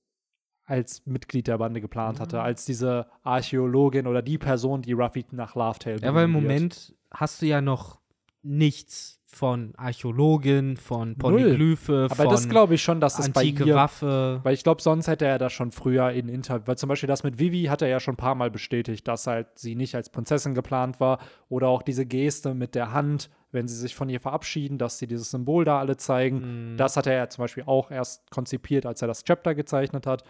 als 0.66 1.06
Mitglied 1.06 1.48
der 1.48 1.58
Bande 1.58 1.82
geplant 1.82 2.22
hatte, 2.22 2.42
als 2.42 2.64
diese 2.64 3.08
Archäologin 3.24 4.08
oder 4.08 4.22
die 4.22 4.38
Person, 4.38 4.82
die 4.82 4.94
Ruffy 4.94 5.26
nach 5.32 5.56
Lovetail 5.56 6.00
Ja, 6.02 6.14
weil 6.14 6.26
im. 6.26 6.32
Moment 6.32 6.96
hast 7.14 7.42
du 7.42 7.46
ja 7.48 7.60
noch 7.60 8.00
nichts 8.44 9.22
von 9.26 9.74
Archäologin, 9.78 10.76
von 10.76 11.16
Polyglyphe, 11.16 12.08
Aber 12.12 12.24
von 12.24 12.30
das 12.30 12.50
glaube 12.50 12.76
ich 12.76 12.84
schon, 12.84 13.00
dass 13.00 13.18
es 13.18 13.30
bei 13.30 13.42
antike 13.42 13.64
ihr 13.64 13.76
Waffe. 13.76 14.42
Weil 14.44 14.54
ich 14.54 14.64
glaube, 14.64 14.82
sonst 14.82 15.08
hätte 15.08 15.26
er 15.26 15.38
das 15.38 15.54
schon 15.54 15.72
früher 15.72 16.12
in 16.12 16.28
Interview, 16.28 16.64
weil 16.66 16.78
zum 16.78 16.90
Beispiel 16.90 17.08
das 17.08 17.24
mit 17.24 17.40
Vivi 17.40 17.64
hat 17.64 17.82
er 17.82 17.88
ja 17.88 18.00
schon 18.02 18.16
ein 18.16 18.18
paar 18.18 18.36
Mal 18.36 18.52
bestätigt, 18.52 19.08
dass 19.08 19.28
halt 19.28 19.48
sie 19.56 19.76
nicht 19.76 19.96
als 19.96 20.10
Prinzessin 20.10 20.54
geplant 20.54 21.00
war 21.00 21.20
oder 21.48 21.70
auch 21.70 21.82
diese 21.82 22.06
Geste 22.06 22.54
mit 22.54 22.76
der 22.76 22.92
Hand, 22.92 23.30
wenn 23.52 23.70
sie 23.70 23.76
sich 23.76 23.96
von 23.96 24.10
ihr 24.10 24.20
verabschieden, 24.20 24.78
dass 24.78 25.00
sie 25.00 25.08
dieses 25.08 25.32
Symbol 25.32 25.64
da 25.64 25.80
alle 25.80 25.96
zeigen. 25.96 26.74
Mhm. 26.74 26.78
Das 26.78 26.98
hat 26.98 27.08
er 27.08 27.14
ja 27.14 27.30
zum 27.30 27.44
Beispiel 27.44 27.64
auch 27.66 27.90
erst 27.90 28.30
konzipiert, 28.32 28.86
als 28.86 29.02
er 29.02 29.08
das 29.08 29.24
Chapter 29.24 29.56
gezeichnet 29.56 30.08
hat. 30.08 30.24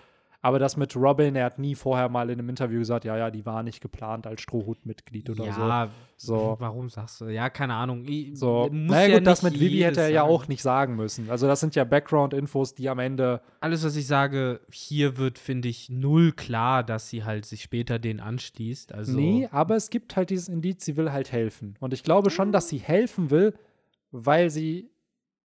Aber 0.44 0.58
das 0.58 0.76
mit 0.76 0.96
Robin, 0.96 1.36
er 1.36 1.46
hat 1.46 1.60
nie 1.60 1.76
vorher 1.76 2.10
mal 2.10 2.32
in 2.32 2.39
einem 2.39 2.50
Interview 2.50 2.80
gesagt, 2.80 3.06
ja, 3.06 3.16
ja, 3.16 3.30
die 3.30 3.46
war 3.46 3.62
nicht 3.62 3.80
geplant 3.80 4.26
als 4.26 4.42
Strohhutmitglied 4.42 5.30
oder 5.30 5.46
ja, 5.46 5.89
so. 6.18 6.56
warum 6.60 6.89
sagst 6.89 7.22
du? 7.22 7.26
Ja, 7.26 7.50
keine 7.52 7.76
Ahnung. 7.76 8.06
I- 8.08 8.36
So, 8.36 8.68
muss 8.72 8.92
naja, 8.92 9.08
ja 9.08 9.18
gut, 9.20 9.28
das 9.28 9.44
mit 9.44 9.60
Vivi 9.60 9.80
hätte 9.82 10.02
er 10.02 10.10
ja 10.10 10.22
sagen. 10.22 10.34
auch 10.34 10.48
nicht 10.48 10.64
sagen 10.64 10.96
müssen. 10.96 11.30
Also, 11.30 11.46
das 11.46 11.60
sind 11.60 11.76
ja 11.76 11.84
Background-Infos, 11.84 12.74
die 12.74 12.89
am 12.89 12.98
Ende 12.98 13.42
Alles, 13.60 13.84
was 13.86 13.96
ich 13.96 14.08
sage, 14.08 14.62
hier 14.72 15.18
wird, 15.18 15.38
finde 15.38 15.68
ich, 15.68 15.89
null 15.92 16.32
klar, 16.32 16.84
dass 16.84 17.08
sie 17.10 17.24
halt 17.24 17.46
sich 17.46 17.62
später 17.62 18.00
den 18.00 18.20
anschließt. 18.20 18.94
Also, 18.96 19.16
Nee, 19.16 19.48
aber 19.52 19.76
es 19.76 19.92
gibt 19.92 20.16
halt 20.16 20.32
dieses 20.32 20.50
Indiz, 20.50 20.84
sie 20.84 20.98
will 20.98 21.12
halt 21.12 21.32
helfen. 21.32 21.76
Und 21.80 21.94
ich 21.94 22.02
glaube 22.02 22.32
schon, 22.32 22.52
dass 22.52 22.68
sie 22.68 22.80
helfen 22.80 23.30
will, 23.30 23.54
weil 24.10 24.50
sie 24.50 24.89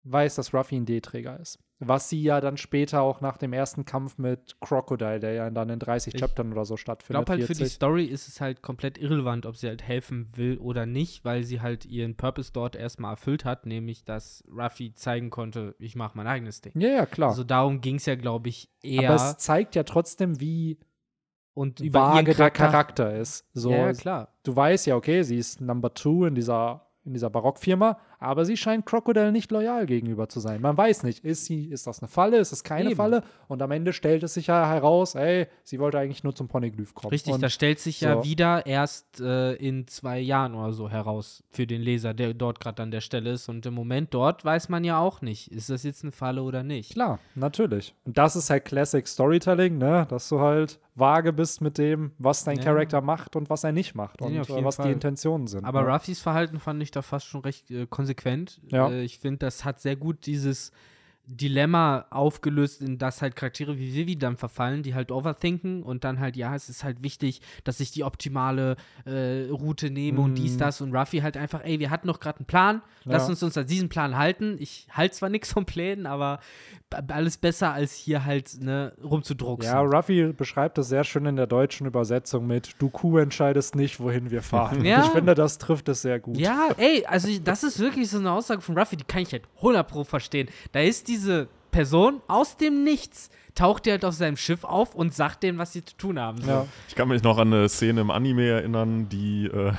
weiß, 0.04 0.36
dass 0.36 0.54
Ruffy 0.54 0.76
ein 0.76 0.86
D-Träger 0.86 1.40
ist. 1.40 1.60
Was 1.88 2.10
sie 2.10 2.22
ja 2.22 2.42
dann 2.42 2.58
später 2.58 3.02
auch 3.02 3.22
nach 3.22 3.38
dem 3.38 3.54
ersten 3.54 3.86
Kampf 3.86 4.18
mit 4.18 4.56
Crocodile, 4.62 5.20
der 5.20 5.34
ja 5.34 5.50
dann 5.50 5.70
in 5.70 5.80
30 5.80 6.14
Ich 6.14 6.20
Chaptern 6.20 6.52
oder 6.52 6.66
so 6.66 6.76
Ich 6.76 6.82
stattfindet. 6.82 7.26
glaube 7.26 7.32
halt 7.40 7.48
für 7.48 7.54
die 7.54 7.58
40. 7.60 7.74
Story 7.76 8.06
ist 8.06 8.28
es 8.28 8.42
halt 8.42 8.62
komplett 8.62 8.98
irrelevant, 8.98 9.46
ob 9.46 9.58
sie 9.58 9.68
halt 9.68 9.84
helfen 9.84 10.30
will 10.36 10.58
oder 10.58 10.86
nicht, 10.86 11.26
weil 11.26 11.44
sie 11.44 11.62
halt 11.62 11.86
ihren 11.86 12.16
Purpose 12.16 12.52
dort 12.54 12.76
erstmal 12.76 13.14
erfüllt 13.14 13.46
hat, 13.46 13.66
nämlich 13.66 14.04
dass 14.06 14.44
Ruffy 14.52 14.94
zeigen 14.94 15.30
konnte, 15.30 15.76
ich 15.80 15.96
mache 15.96 16.18
mein 16.18 16.28
eigenes 16.28 16.62
Ding. 16.62 16.74
Ja, 16.80 16.90
ja, 16.90 17.06
klar. 17.06 17.30
Also 17.30 17.44
darum 17.44 17.82
ging 17.82 17.96
es 17.96 18.06
ja, 18.06 18.16
glaube 18.16 18.50
ich, 18.50 18.70
eher 18.82 19.10
aber 19.12 19.16
es 19.16 19.38
zeigt 19.38 19.76
ja 19.76 19.84
trotzdem, 19.84 20.40
wie 20.40 20.78
und 21.54 21.80
über 21.80 22.00
vage 22.02 22.34
der 22.34 22.50
Charakter. 22.52 22.66
Charakter 22.66 23.16
ist. 23.16 23.46
So, 23.54 23.72
ja, 23.72 23.86
ja, 23.88 23.94
klar. 23.94 24.34
du 24.44 24.56
weißt 24.56 24.88
ja, 24.88 24.96
okay, 24.96 25.22
sie 25.24 25.38
ist 25.38 25.62
Number 25.62 25.94
Two 25.94 26.26
in 26.26 26.36
dieser, 26.36 26.88
in 27.06 27.14
dieser 27.14 27.30
Barockfirma, 27.30 28.00
aber 28.24 28.45
sie 28.45 28.57
scheint 28.57 28.86
Crocodile 28.86 29.32
nicht 29.32 29.51
loyal 29.51 29.86
gegenüber 29.86 30.30
zu 30.30 30.39
sein. 30.39 30.61
Man 30.61 30.78
weiß 30.78 31.03
nicht, 31.03 31.24
ist 31.26 31.45
sie, 31.45 31.65
ist 31.65 31.86
das 31.88 32.01
eine 32.01 32.07
Falle, 32.07 32.38
ist 32.38 32.51
es 32.51 32.63
keine 32.63 32.89
Eben. 32.91 32.95
Falle? 32.95 33.24
Und 33.47 33.61
am 33.61 33.71
Ende 33.71 33.93
stellt 33.93 34.24
es 34.24 34.34
sich 34.34 34.47
ja 34.47 34.67
heraus, 34.67 35.15
ey, 35.15 35.47
sie 35.63 35.80
wollte 35.80 35.99
eigentlich 35.99 36.24
nur 36.24 36.34
zum 36.34 36.47
Ponyglyph 36.47 36.93
kommen. 36.93 37.09
Richtig, 37.11 37.36
das 37.38 37.53
stellt 37.53 37.80
sich 37.80 38.01
ja 38.01 38.15
so. 38.15 38.24
wieder 38.24 38.65
erst 38.65 39.19
äh, 39.19 39.53
in 39.55 39.88
zwei 39.88 40.19
Jahren 40.19 40.55
oder 40.55 40.74
so 40.74 40.89
heraus 40.89 41.43
für 41.51 41.67
den 41.67 41.82
Leser, 41.82 42.13
der 42.13 42.34
dort 42.34 42.59
gerade 42.59 42.82
an 42.82 42.91
der 42.91 43.01
Stelle 43.01 43.32
ist. 43.32 43.49
Und 43.49 43.65
im 43.65 43.74
Moment 43.74 44.13
dort 44.13 44.45
weiß 44.45 44.69
man 44.69 44.84
ja 44.84 44.99
auch 44.99 45.21
nicht, 45.21 45.51
ist 45.51 45.69
das 45.69 45.84
jetzt 45.84 46.03
eine 46.03 46.11
Falle 46.11 46.43
oder 46.43 46.63
nicht. 46.63 46.93
Klar, 46.93 47.19
natürlich. 47.36 47.93
Und 48.05 48.17
das 48.17 48.36
ist 48.36 48.49
halt 48.49 48.65
Classic 48.65 49.05
Storytelling, 49.07 49.78
ne? 49.78 50.05
Dass 50.09 50.30
du 50.30 50.39
halt 50.39 50.80
vage 50.95 51.34
bist 51.34 51.61
mit 51.61 51.78
dem, 51.78 52.11
was 52.19 52.43
dein 52.43 52.57
Ja. 52.57 52.63
Charakter 52.65 53.01
macht 53.01 53.36
und 53.36 53.49
was 53.49 53.63
er 53.63 53.71
nicht 53.71 53.95
macht 53.95 54.21
Ja, 54.21 54.28
und 54.28 54.36
äh, 54.49 54.63
was 54.63 54.76
Fall. 54.76 54.88
die 54.88 54.91
Intentionen 54.93 55.47
sind. 55.47 55.65
Aber 55.65 55.82
ne? 55.82 55.89
Ruffys 55.91 56.19
Verhalten 56.19 56.59
fand 56.59 56.82
ich 56.84 56.91
da 56.91 57.01
fast 57.01 57.26
schon 57.26 57.41
recht 57.41 57.69
äh, 57.71 57.86
konsequent. 57.88 58.12
Ja. 58.70 58.89
Äh, 58.89 59.03
ich 59.03 59.20
finde, 59.20 59.39
das 59.39 59.66
hat 59.66 59.82
sehr 59.82 59.95
gut 59.95 60.26
dieses 60.26 60.72
Dilemma 61.26 62.05
aufgelöst, 62.09 62.82
in 62.82 62.97
das 62.97 63.22
halt 63.22 63.38
Charaktere 63.38 63.78
wie 63.80 63.95
Vivi 63.95 64.18
dann 64.18 64.36
verfallen, 64.36 64.84
die 64.84 64.93
halt 64.93 65.09
overthinken 65.09 65.82
und 65.82 66.03
dann 66.03 66.20
halt, 66.20 66.36
ja, 66.36 66.53
es 66.53 66.68
ist 66.68 66.84
halt 66.84 67.01
wichtig, 67.01 67.39
dass 67.64 67.80
ich 67.80 67.91
die 67.91 68.03
optimale 68.03 68.76
äh, 69.05 69.47
Route 69.49 69.89
nehme 69.89 70.20
und 70.20 70.36
dies, 70.36 70.55
Mhm. 70.55 70.57
das 70.57 70.82
und 70.82 70.93
Ruffy 70.93 71.20
halt 71.20 71.38
einfach, 71.38 71.64
ey, 71.64 71.80
wir 71.80 71.89
hatten 71.91 72.07
noch 72.07 72.20
gerade 72.20 72.39
einen 72.39 72.45
Plan, 72.45 72.82
lass 73.05 73.24
Ja. 73.24 73.30
uns 73.30 73.41
uns 73.41 73.57
an 73.57 73.66
diesen 73.68 73.88
Plan 73.88 74.18
halten. 74.18 74.57
Ich 74.59 74.88
halte 74.91 75.16
zwar 75.16 75.30
nichts 75.30 75.53
von 75.53 75.66
Plänen, 75.66 76.07
aber 76.07 76.41
alles 76.94 77.38
besser, 77.38 77.74
als 77.74 77.94
hier 77.94 78.26
halt, 78.26 78.62
ne, 78.62 78.94
rumzudrucksen. 79.04 79.72
Ja, 79.72 79.82
Ruffy 79.82 80.34
beschreibt 80.34 80.78
es 80.78 80.89
sehr 80.89 81.04
schön 81.04 81.26
in 81.26 81.36
der 81.36 81.48
deutschen 81.48 81.88
Übersetzung 81.88 82.48
mit 82.48 82.72
Du 82.80 82.89
Kuh 82.89 83.18
entscheidest 83.18 83.76
nicht, 83.76 84.00
wohin 84.00 84.32
wir 84.32 84.41
fahren. 84.41 84.84
Ja. 84.94 85.06
Ich 85.06 85.12
finde, 85.12 85.34
das 85.34 85.60
trifft 85.60 85.88
es 85.88 86.02
sehr 86.02 86.20
gut. 86.20 86.38
Ja, 86.38 86.70
ey, 86.78 87.06
also 87.06 87.30
ich, 87.30 87.41
das 87.41 87.64
ist 87.64 87.80
wirklich 87.80 88.10
so 88.10 88.18
eine 88.18 88.32
Aussage 88.32 88.62
von 88.62 88.78
Ruffy, 88.78 88.98
die 88.98 89.06
kann 89.06 89.22
ich 89.22 89.32
halt 89.32 89.44
100 89.58 89.88
pro 89.88 90.04
verstehen. 90.04 90.50
Da 90.74 90.82
ist 90.82 91.08
diese 91.08 91.48
Person 91.72 92.22
aus 92.28 92.58
dem 92.58 92.84
Nichts, 92.84 93.30
taucht 93.56 93.86
die 93.86 93.91
halt 93.91 94.04
auf 94.04 94.14
seinem 94.14 94.38
Schiff 94.38 94.64
auf 94.64 94.94
und 94.94 95.14
sagt 95.14 95.44
denen, 95.44 95.58
was 95.58 95.74
sie 95.74 95.86
zu 95.86 95.96
tun 95.96 96.20
haben. 96.20 96.41
So. 96.41 96.50
Ja. 96.50 96.66
Ich 96.88 96.96
kann 96.96 97.08
mich 97.08 97.24
noch 97.24 97.38
an 97.38 97.54
eine 97.54 97.70
Szene 97.70 98.02
im 98.02 98.12
Anime 98.12 98.48
erinnern, 98.48 99.10
die. 99.10 99.46
Äh, 99.46 99.74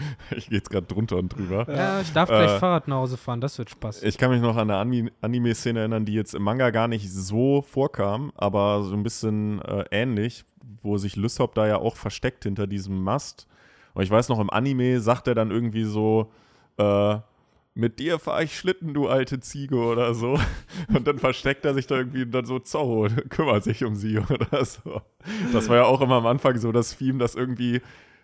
ich 0.36 0.48
gehe 0.48 0.58
jetzt 0.58 0.70
gerade 0.70 0.86
drunter 0.86 1.16
und 1.16 1.28
drüber. 1.28 1.66
Ja, 1.72 2.00
ich 2.00 2.12
darf 2.12 2.28
gleich 2.28 2.50
Äh, 2.52 2.58
Fahrrad 2.58 2.88
nach 2.88 2.96
Hause 2.96 3.16
fahren, 3.16 3.40
das 3.40 3.58
wird 3.58 3.70
Spaß. 3.70 4.02
Ich 4.02 4.18
kann 4.18 4.30
mich 4.30 4.40
noch 4.40 4.56
an 4.56 4.70
eine 4.70 4.76
Ani- 4.78 5.10
Anime-Szene 5.20 5.80
erinnern, 5.80 6.04
die 6.04 6.14
jetzt 6.14 6.34
im 6.34 6.42
Manga 6.42 6.70
gar 6.70 6.88
nicht 6.88 7.10
so 7.12 7.62
vorkam, 7.62 8.32
aber 8.36 8.82
so 8.82 8.94
ein 8.94 9.02
bisschen 9.02 9.60
äh, 9.62 9.84
ähnlich, 9.90 10.44
wo 10.82 10.96
sich 10.98 11.16
Lysop 11.16 11.54
da 11.54 11.66
ja 11.66 11.76
auch 11.78 11.96
versteckt 11.96 12.44
hinter 12.44 12.66
diesem 12.66 13.02
Mast. 13.02 13.46
Und 13.94 14.02
ich 14.02 14.10
weiß 14.10 14.28
noch, 14.28 14.38
im 14.40 14.50
Anime 14.50 15.00
sagt 15.00 15.26
er 15.28 15.34
dann 15.34 15.50
irgendwie 15.50 15.84
so, 15.84 16.30
äh, 16.78 17.16
mit 17.74 17.98
dir 18.00 18.18
fahre 18.18 18.42
ich 18.44 18.58
Schlitten, 18.58 18.94
du 18.94 19.08
alte 19.08 19.38
Ziege 19.40 19.76
oder 19.76 20.12
so. 20.14 20.38
Und 20.94 21.06
dann 21.06 21.18
versteckt 21.18 21.64
er 21.64 21.72
sich 21.72 21.86
da 21.86 21.96
irgendwie 21.96 22.22
und 22.24 22.32
dann 22.32 22.44
so, 22.44 22.58
Zorro 22.58 23.06
kümmert 23.28 23.62
sich 23.62 23.84
um 23.84 23.94
sie 23.94 24.18
oder 24.28 24.64
so. 24.64 25.00
Das 25.52 25.68
war 25.68 25.76
ja 25.76 25.84
auch 25.84 26.00
immer 26.00 26.16
am 26.16 26.26
Anfang 26.26 26.58
so 26.58 26.72
das 26.72 26.96
Theme, 26.98 27.18
dass 27.18 27.36
irgendwie 27.36 27.80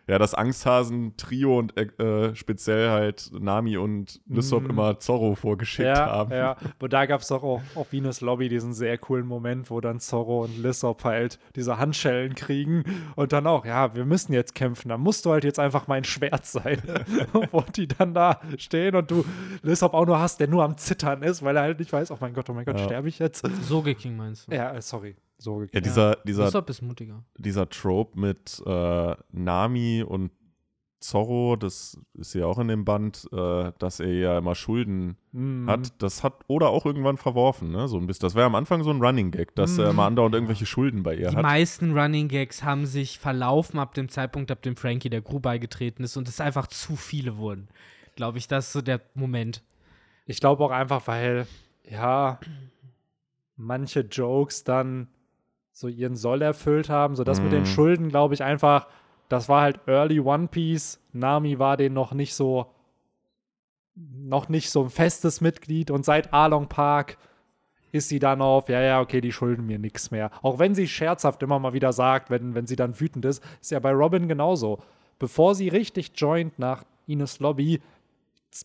ja, 0.08 0.18
das 0.18 0.34
Angsthasen-Trio 0.34 1.58
und 1.58 1.76
äh, 1.76 2.34
speziell 2.34 2.90
halt 2.90 3.30
Nami 3.38 3.76
und 3.76 4.20
Lysop 4.26 4.64
Mhm. 4.64 4.70
immer 4.70 4.98
Zorro 4.98 5.34
vorgeschickt 5.34 5.88
Ja, 5.88 6.06
haben. 6.06 6.32
ja. 6.32 6.56
Und 6.78 6.92
da 6.92 7.06
gab 7.06 7.20
es 7.22 7.28
doch 7.28 7.42
auch 7.42 7.60
auf 7.74 7.92
Venus 7.92 8.20
Lobby 8.20 8.48
diesen 8.48 8.72
sehr 8.72 8.98
coolen 8.98 9.26
Moment, 9.26 9.70
wo 9.70 9.80
dann 9.80 9.98
Zorro 10.00 10.44
und 10.44 10.58
Lissop 10.58 11.04
halt 11.04 11.38
diese 11.56 11.78
Handschellen 11.78 12.34
kriegen 12.34 12.84
und 13.16 13.32
dann 13.32 13.46
auch, 13.46 13.64
ja, 13.64 13.94
wir 13.94 14.04
müssen 14.04 14.32
jetzt 14.32 14.54
kämpfen, 14.54 14.88
dann 14.90 15.00
musst 15.00 15.24
du 15.24 15.32
halt 15.32 15.44
jetzt 15.44 15.58
einfach 15.58 15.86
mein 15.88 16.04
Schwert 16.04 16.46
sein. 16.46 16.80
wo 17.50 17.62
die 17.74 17.88
dann 17.88 18.14
da 18.14 18.40
stehen 18.58 18.94
und 18.96 19.10
du 19.10 19.24
Lissop 19.62 19.94
auch 19.94 20.06
nur 20.06 20.18
hast, 20.20 20.38
der 20.40 20.48
nur 20.48 20.64
am 20.64 20.76
Zittern 20.76 21.22
ist, 21.22 21.42
weil 21.42 21.56
er 21.56 21.62
halt 21.62 21.78
nicht 21.78 21.92
weiß, 21.92 22.10
oh 22.10 22.18
mein 22.20 22.32
Gott, 22.34 22.48
oh 22.50 22.52
mein 22.54 22.64
Gott, 22.64 22.78
Ja. 22.78 22.84
sterbe 22.84 23.08
ich 23.08 23.18
jetzt? 23.18 23.44
Soge 23.62 23.94
King 23.94 24.16
meinst 24.16 24.46
du? 24.48 24.54
Ja, 24.54 24.72
äh, 24.72 24.82
sorry. 24.82 25.16
So 25.38 25.60
Ja, 25.60 25.66
geklärt. 25.66 25.84
dieser, 25.86 26.16
dieser, 26.26 26.68
ist 26.68 26.82
mutiger. 26.82 27.22
dieser 27.36 27.68
Trope 27.68 28.18
mit 28.18 28.62
äh, 28.66 29.14
Nami 29.32 30.02
und 30.02 30.30
Zorro, 30.98 31.56
das 31.56 32.00
ist 32.14 32.34
ja 32.34 32.46
auch 32.46 32.58
in 32.58 32.68
dem 32.68 32.86
Band, 32.86 33.28
äh, 33.30 33.70
dass 33.78 34.00
er 34.00 34.12
ja 34.14 34.38
immer 34.38 34.54
Schulden 34.54 35.18
Mhm. 35.32 35.68
hat, 35.68 35.92
das 36.02 36.24
hat 36.24 36.42
Oda 36.48 36.68
auch 36.68 36.86
irgendwann 36.86 37.18
verworfen, 37.18 37.70
ne? 37.70 37.86
So 37.86 37.98
ein 37.98 38.06
bisschen. 38.06 38.22
Das 38.22 38.34
war 38.34 38.40
ja 38.40 38.46
am 38.46 38.54
Anfang 38.54 38.82
so 38.82 38.90
ein 38.90 39.02
Running 39.02 39.30
Gag, 39.30 39.54
dass 39.54 39.76
er 39.76 39.84
Mhm. 39.84 39.90
immer 39.90 40.04
andauernd 40.06 40.34
irgendwelche 40.34 40.64
Schulden 40.64 41.02
bei 41.02 41.14
ihr 41.14 41.28
Die 41.28 41.36
hat. 41.36 41.42
meisten 41.42 41.96
Running 41.96 42.28
Gags 42.28 42.64
haben 42.64 42.86
sich 42.86 43.18
verlaufen 43.18 43.78
ab 43.78 43.92
dem 43.92 44.08
Zeitpunkt, 44.08 44.50
ab 44.50 44.62
dem 44.62 44.74
Frankie 44.74 45.10
der 45.10 45.20
Crew 45.20 45.38
beigetreten 45.38 46.02
ist 46.02 46.16
und 46.16 46.28
es 46.28 46.40
einfach 46.40 46.66
zu 46.68 46.96
viele 46.96 47.36
wurden. 47.36 47.68
Glaube 48.16 48.38
ich, 48.38 48.48
das 48.48 48.68
ist 48.68 48.72
so 48.72 48.80
der 48.80 49.02
Moment. 49.14 49.62
Ich 50.24 50.40
glaube 50.40 50.64
auch 50.64 50.70
einfach, 50.70 51.06
weil, 51.06 51.46
ja, 51.88 52.40
manche 53.56 54.00
Jokes 54.00 54.64
dann 54.64 55.08
so 55.76 55.88
ihren 55.88 56.16
Soll 56.16 56.40
erfüllt 56.40 56.88
haben. 56.88 57.16
So 57.16 57.22
das 57.22 57.42
mit 57.42 57.52
den 57.52 57.60
Mhm. 57.60 57.66
Schulden, 57.66 58.08
glaube 58.08 58.32
ich, 58.32 58.42
einfach, 58.42 58.86
das 59.28 59.50
war 59.50 59.60
halt 59.60 59.80
Early 59.86 60.20
One 60.20 60.48
Piece. 60.48 60.98
Nami 61.12 61.58
war 61.58 61.76
den 61.76 61.92
noch 61.92 62.14
nicht 62.14 62.34
so, 62.34 62.72
noch 63.94 64.48
nicht 64.48 64.70
so 64.70 64.84
ein 64.84 64.88
festes 64.88 65.42
Mitglied 65.42 65.90
und 65.90 66.02
seit 66.06 66.32
Arlong 66.32 66.68
Park 66.68 67.18
ist 67.92 68.08
sie 68.08 68.18
dann 68.18 68.40
auf, 68.40 68.70
ja, 68.70 68.80
ja, 68.80 69.00
okay, 69.02 69.20
die 69.20 69.32
schulden 69.32 69.66
mir 69.66 69.78
nichts 69.78 70.10
mehr. 70.10 70.30
Auch 70.40 70.58
wenn 70.58 70.74
sie 70.74 70.88
scherzhaft 70.88 71.42
immer 71.42 71.58
mal 71.58 71.74
wieder 71.74 71.92
sagt, 71.92 72.30
wenn, 72.30 72.54
wenn 72.54 72.66
sie 72.66 72.76
dann 72.76 72.98
wütend 72.98 73.26
ist, 73.26 73.44
ist 73.60 73.70
ja 73.70 73.78
bei 73.78 73.92
Robin 73.92 74.28
genauso. 74.28 74.78
Bevor 75.18 75.54
sie 75.54 75.68
richtig 75.68 76.12
joint 76.16 76.58
nach 76.58 76.84
Ines 77.06 77.38
Lobby, 77.38 77.82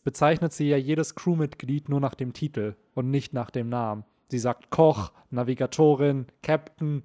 bezeichnet 0.06 0.54
sie 0.54 0.70
ja 0.70 0.78
jedes 0.78 1.16
Crewmitglied 1.16 1.90
nur 1.90 2.00
nach 2.00 2.16
dem 2.16 2.32
Titel 2.32 2.76
und 2.94 3.10
nicht 3.12 3.34
nach 3.34 3.52
dem 3.52 3.68
Namen. 3.68 4.06
Sie 4.32 4.40
sagt 4.40 4.70
Koch, 4.70 5.12
Navigatorin, 5.30 6.26
Captain, 6.42 7.04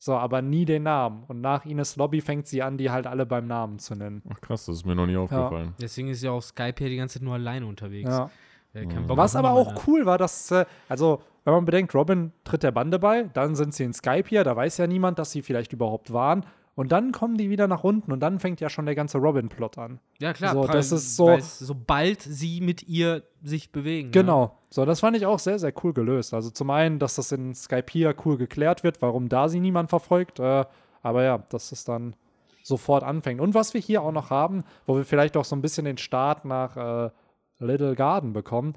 so, 0.00 0.14
aber 0.14 0.42
nie 0.42 0.64
den 0.64 0.84
Namen. 0.84 1.24
Und 1.28 1.40
nach 1.40 1.64
Ines 1.64 1.96
Lobby 1.96 2.20
fängt 2.20 2.46
sie 2.46 2.62
an, 2.62 2.78
die 2.78 2.90
halt 2.90 3.06
alle 3.06 3.26
beim 3.26 3.46
Namen 3.46 3.78
zu 3.78 3.94
nennen. 3.94 4.22
Ach 4.32 4.40
krass, 4.40 4.66
das 4.66 4.76
ist 4.78 4.84
mir 4.86 4.94
noch 4.94 5.06
nie 5.06 5.16
aufgefallen. 5.16 5.74
Deswegen 5.80 6.08
ist 6.08 6.20
sie 6.20 6.28
auf 6.28 6.44
Skype 6.44 6.74
hier 6.78 6.88
die 6.88 6.96
ganze 6.96 7.14
Zeit 7.18 7.22
nur 7.24 7.34
alleine 7.34 7.66
unterwegs. 7.66 8.10
Ja. 8.10 8.30
Äh, 8.74 8.84
Mhm. 8.86 9.08
Was 9.08 9.34
aber 9.34 9.50
auch 9.52 9.86
cool 9.86 10.04
war, 10.04 10.18
dass, 10.18 10.50
äh, 10.50 10.64
also, 10.88 11.22
wenn 11.44 11.54
man 11.54 11.64
bedenkt, 11.64 11.94
Robin 11.94 12.32
tritt 12.44 12.62
der 12.62 12.70
Bande 12.70 12.98
bei, 12.98 13.22
dann 13.32 13.54
sind 13.56 13.72
sie 13.74 13.84
in 13.84 13.92
Skype 13.94 14.28
hier, 14.28 14.44
da 14.44 14.54
weiß 14.54 14.76
ja 14.78 14.86
niemand, 14.86 15.18
dass 15.18 15.30
sie 15.32 15.42
vielleicht 15.42 15.72
überhaupt 15.72 16.12
waren. 16.12 16.44
Und 16.78 16.92
dann 16.92 17.10
kommen 17.12 17.36
die 17.36 17.50
wieder 17.50 17.66
nach 17.66 17.82
unten 17.82 18.12
und 18.12 18.20
dann 18.20 18.38
fängt 18.38 18.60
ja 18.60 18.68
schon 18.70 18.86
der 18.86 18.94
ganze 18.94 19.18
Robin-Plot 19.18 19.78
an. 19.78 19.98
Ja, 20.20 20.32
klar. 20.32 20.54
So, 20.54 20.64
das 20.66 20.92
ist 20.92 21.16
so- 21.16 21.36
sobald 21.40 22.22
sie 22.22 22.60
mit 22.60 22.84
ihr 22.88 23.24
sich 23.42 23.72
bewegen. 23.72 24.08
Ne? 24.08 24.12
Genau. 24.12 24.58
So, 24.70 24.84
das 24.84 25.00
fand 25.00 25.16
ich 25.16 25.26
auch 25.26 25.38
sehr, 25.40 25.58
sehr 25.58 25.72
cool 25.82 25.92
gelöst. 25.92 26.32
Also 26.34 26.50
zum 26.50 26.70
einen, 26.70 26.98
dass 26.98 27.16
das 27.16 27.32
in 27.32 27.54
Skypiea 27.54 28.14
cool 28.24 28.36
geklärt 28.38 28.84
wird, 28.84 29.02
warum 29.02 29.28
da 29.28 29.48
sie 29.48 29.60
niemand 29.60 29.90
verfolgt. 29.90 30.38
Äh, 30.38 30.64
aber 31.02 31.24
ja, 31.24 31.38
dass 31.50 31.72
es 31.72 31.84
dann 31.84 32.14
sofort 32.62 33.02
anfängt. 33.02 33.40
Und 33.40 33.54
was 33.54 33.74
wir 33.74 33.80
hier 33.80 34.02
auch 34.02 34.12
noch 34.12 34.30
haben, 34.30 34.62
wo 34.86 34.96
wir 34.96 35.04
vielleicht 35.04 35.36
auch 35.36 35.44
so 35.44 35.56
ein 35.56 35.62
bisschen 35.62 35.84
den 35.84 35.98
Start 35.98 36.44
nach 36.44 36.76
äh, 37.06 37.10
Little 37.58 37.94
Garden 37.96 38.32
bekommen, 38.32 38.74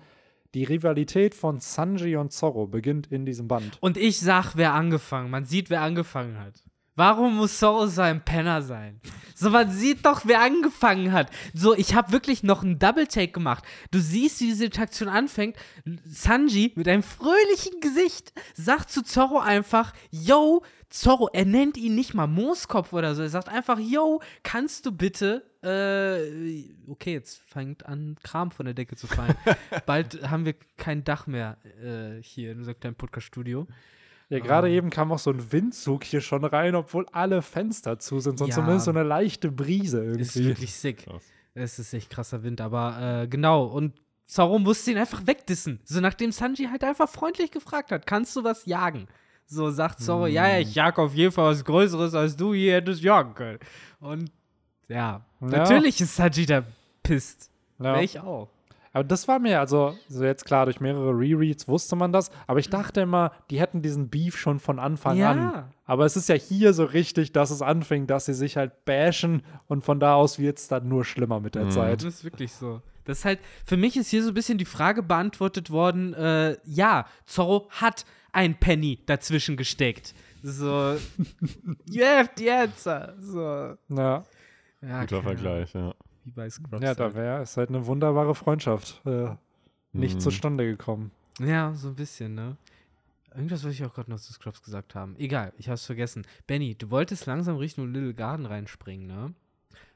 die 0.53 0.63
Rivalität 0.63 1.35
von 1.35 1.59
Sanji 1.59 2.15
und 2.17 2.31
Zorro 2.31 2.67
beginnt 2.67 3.07
in 3.11 3.25
diesem 3.25 3.47
Band. 3.47 3.77
Und 3.79 3.95
ich 3.97 4.19
sag, 4.19 4.55
wer 4.55 4.73
angefangen. 4.73 5.29
Man 5.29 5.45
sieht, 5.45 5.69
wer 5.69 5.81
angefangen 5.81 6.39
hat. 6.39 6.63
Warum 6.95 7.37
muss 7.37 7.57
Zorro 7.57 7.87
so 7.87 8.01
ein 8.01 8.23
Penner 8.23 8.61
sein? 8.61 8.99
So, 9.33 9.49
man 9.49 9.71
sieht 9.71 10.05
doch, 10.05 10.21
wer 10.25 10.41
angefangen 10.41 11.13
hat. 11.13 11.31
So, 11.53 11.73
ich 11.73 11.95
habe 11.95 12.11
wirklich 12.11 12.43
noch 12.43 12.63
einen 12.63 12.77
Double-Take 12.77 13.31
gemacht. 13.31 13.63
Du 13.89 13.99
siehst, 13.99 14.39
wie 14.41 14.47
diese 14.47 14.65
Interaktion 14.65 15.09
anfängt. 15.09 15.55
Sanji 16.05 16.73
mit 16.75 16.87
einem 16.87 17.01
fröhlichen 17.01 17.79
Gesicht 17.79 18.33
sagt 18.53 18.91
zu 18.91 19.03
Zorro 19.03 19.39
einfach, 19.39 19.93
yo, 20.11 20.63
Zorro, 20.89 21.29
er 21.31 21.45
nennt 21.45 21.77
ihn 21.77 21.95
nicht 21.95 22.13
mal 22.13 22.27
Mooskopf 22.27 22.91
oder 22.91 23.15
so. 23.15 23.21
Er 23.21 23.29
sagt 23.29 23.47
einfach, 23.47 23.79
yo, 23.79 24.21
kannst 24.43 24.85
du 24.85 24.91
bitte, 24.91 25.43
äh, 25.63 26.69
okay, 26.87 27.13
jetzt 27.13 27.41
fängt 27.47 27.85
an, 27.85 28.17
Kram 28.21 28.51
von 28.51 28.65
der 28.65 28.75
Decke 28.75 28.97
zu 28.97 29.07
fallen. 29.07 29.35
Bald 29.85 30.29
haben 30.29 30.45
wir 30.45 30.55
kein 30.75 31.05
Dach 31.05 31.27
mehr 31.27 31.57
äh, 31.81 32.21
hier 32.21 32.51
in 32.51 32.59
unserem 32.59 32.79
kleinen 32.79 32.95
Podcast-Studio. 32.95 33.67
Ja, 34.31 34.39
gerade 34.39 34.67
Ah. 34.67 34.71
eben 34.71 34.89
kam 34.89 35.11
auch 35.11 35.19
so 35.19 35.29
ein 35.29 35.51
Windzug 35.51 36.03
hier 36.05 36.21
schon 36.21 36.43
rein, 36.45 36.73
obwohl 36.73 37.05
alle 37.11 37.41
Fenster 37.41 37.99
zu 37.99 38.19
sind. 38.19 38.39
Sonst 38.39 38.51
Ja. 38.51 38.55
zumindest 38.55 38.85
so 38.85 38.91
eine 38.91 39.03
leichte 39.03 39.51
Brise 39.51 40.03
Ist 40.03 40.35
irgendwie. 40.35 40.49
wirklich 40.49 40.73
sick. 40.73 41.05
Krass. 41.05 41.23
Es 41.53 41.77
ist 41.79 41.93
echt 41.93 42.09
krasser 42.09 42.41
Wind, 42.43 42.61
aber 42.61 43.23
äh, 43.23 43.27
genau. 43.27 43.65
Und 43.65 43.93
Zorro 44.23 44.57
musste 44.57 44.91
ihn 44.91 44.97
einfach 44.97 45.27
wegdissen. 45.27 45.81
So 45.83 45.99
nachdem 45.99 46.31
Sanji 46.31 46.67
halt 46.71 46.83
einfach 46.85 47.09
freundlich 47.09 47.51
gefragt 47.51 47.91
hat, 47.91 48.07
kannst 48.07 48.33
du 48.37 48.43
was 48.45 48.65
jagen? 48.65 49.07
So 49.47 49.69
sagt 49.69 49.99
Zorro, 50.01 50.27
ja, 50.27 50.47
ja, 50.47 50.59
ich 50.59 50.75
jag 50.75 50.97
auf 50.97 51.13
jeden 51.13 51.33
Fall 51.33 51.51
was 51.51 51.65
Größeres, 51.65 52.15
als 52.15 52.37
du 52.37 52.53
hier 52.53 52.75
hättest 52.75 53.01
jagen 53.03 53.33
können. 53.33 53.59
Und 53.99 54.31
ja, 54.87 55.25
Ja. 55.41 55.47
natürlich 55.47 55.99
ist 55.99 56.15
Sanji 56.15 56.45
da 56.45 56.63
pisst. 57.03 57.51
Ja. 57.79 57.99
Ich 57.99 58.17
auch. 58.17 58.47
Aber 58.93 59.03
das 59.05 59.27
war 59.27 59.39
mir, 59.39 59.59
also, 59.59 59.97
so 60.09 60.23
jetzt 60.25 60.43
klar, 60.45 60.65
durch 60.65 60.79
mehrere 60.81 61.11
Rereads 61.11 61.67
wusste 61.67 61.95
man 61.95 62.11
das, 62.11 62.29
aber 62.47 62.59
ich 62.59 62.69
dachte 62.69 63.01
immer, 63.01 63.31
die 63.49 63.59
hätten 63.59 63.81
diesen 63.81 64.09
Beef 64.09 64.37
schon 64.37 64.59
von 64.59 64.79
Anfang 64.79 65.17
Ja. 65.17 65.31
an. 65.31 65.63
Aber 65.85 66.05
es 66.05 66.17
ist 66.17 66.27
ja 66.29 66.35
hier 66.35 66.73
so 66.73 66.83
richtig, 66.83 67.31
dass 67.31 67.51
es 67.51 67.61
anfängt, 67.61 68.09
dass 68.09 68.25
sie 68.25 68.33
sich 68.33 68.57
halt 68.57 68.83
bashen 68.85 69.43
und 69.67 69.83
von 69.85 69.99
da 69.99 70.15
aus 70.15 70.39
wird 70.39 70.57
es 70.57 70.67
dann 70.67 70.87
nur 70.87 71.05
schlimmer 71.05 71.39
mit 71.39 71.55
der 71.55 71.65
Mhm. 71.65 71.71
Zeit. 71.71 72.01
Das 72.03 72.15
ist 72.15 72.23
wirklich 72.23 72.51
so. 72.51 72.81
Das 73.05 73.19
ist 73.19 73.25
halt, 73.25 73.39
für 73.65 73.77
mich 73.77 73.95
ist 73.97 74.09
hier 74.09 74.23
so 74.23 74.29
ein 74.29 74.33
bisschen 74.33 74.57
die 74.57 74.65
Frage 74.65 75.03
beantwortet 75.03 75.71
worden, 75.71 76.13
äh, 76.13 76.57
ja, 76.65 77.05
Zorro 77.25 77.67
hat 77.71 78.05
ein 78.33 78.59
Penny 78.59 78.99
dazwischen 79.05 79.57
gesteckt. 79.57 80.13
So, 80.43 80.95
you 81.85 82.03
have 82.03 82.29
the 82.37 82.51
answer. 82.51 83.15
So. 83.19 83.39
Ja, 83.95 84.23
Ja, 84.81 85.01
Guter 85.01 85.21
Vergleich, 85.23 85.73
ja. 85.73 85.93
Wie 86.23 86.31
bei 86.31 86.49
Scrubs. 86.49 86.83
ja 86.83 86.93
da 86.95 87.05
halt. 87.05 87.15
wäre 87.15 87.41
es 87.41 87.57
halt 87.57 87.69
eine 87.69 87.85
wunderbare 87.85 88.35
Freundschaft 88.35 89.01
äh, 89.05 89.29
nicht 89.93 90.15
Mhm. 90.15 90.19
zustande 90.19 90.65
gekommen. 90.65 91.11
Ja, 91.39 91.73
so 91.73 91.89
ein 91.89 91.95
bisschen, 91.95 92.35
ne? 92.35 92.57
Irgendwas 93.33 93.63
wollte 93.63 93.75
ich 93.75 93.85
auch 93.85 93.93
gerade 93.93 94.11
noch 94.11 94.19
zu 94.19 94.33
Scrubs 94.33 94.61
gesagt 94.61 94.93
haben. 94.93 95.15
Egal, 95.17 95.53
ich 95.57 95.69
hab's 95.69 95.85
vergessen. 95.85 96.27
Benny, 96.47 96.75
du 96.75 96.89
wolltest 96.91 97.25
langsam 97.25 97.55
Richtung 97.57 97.91
Little 97.91 98.13
Garden 98.13 98.45
reinspringen, 98.45 99.07
ne? 99.07 99.33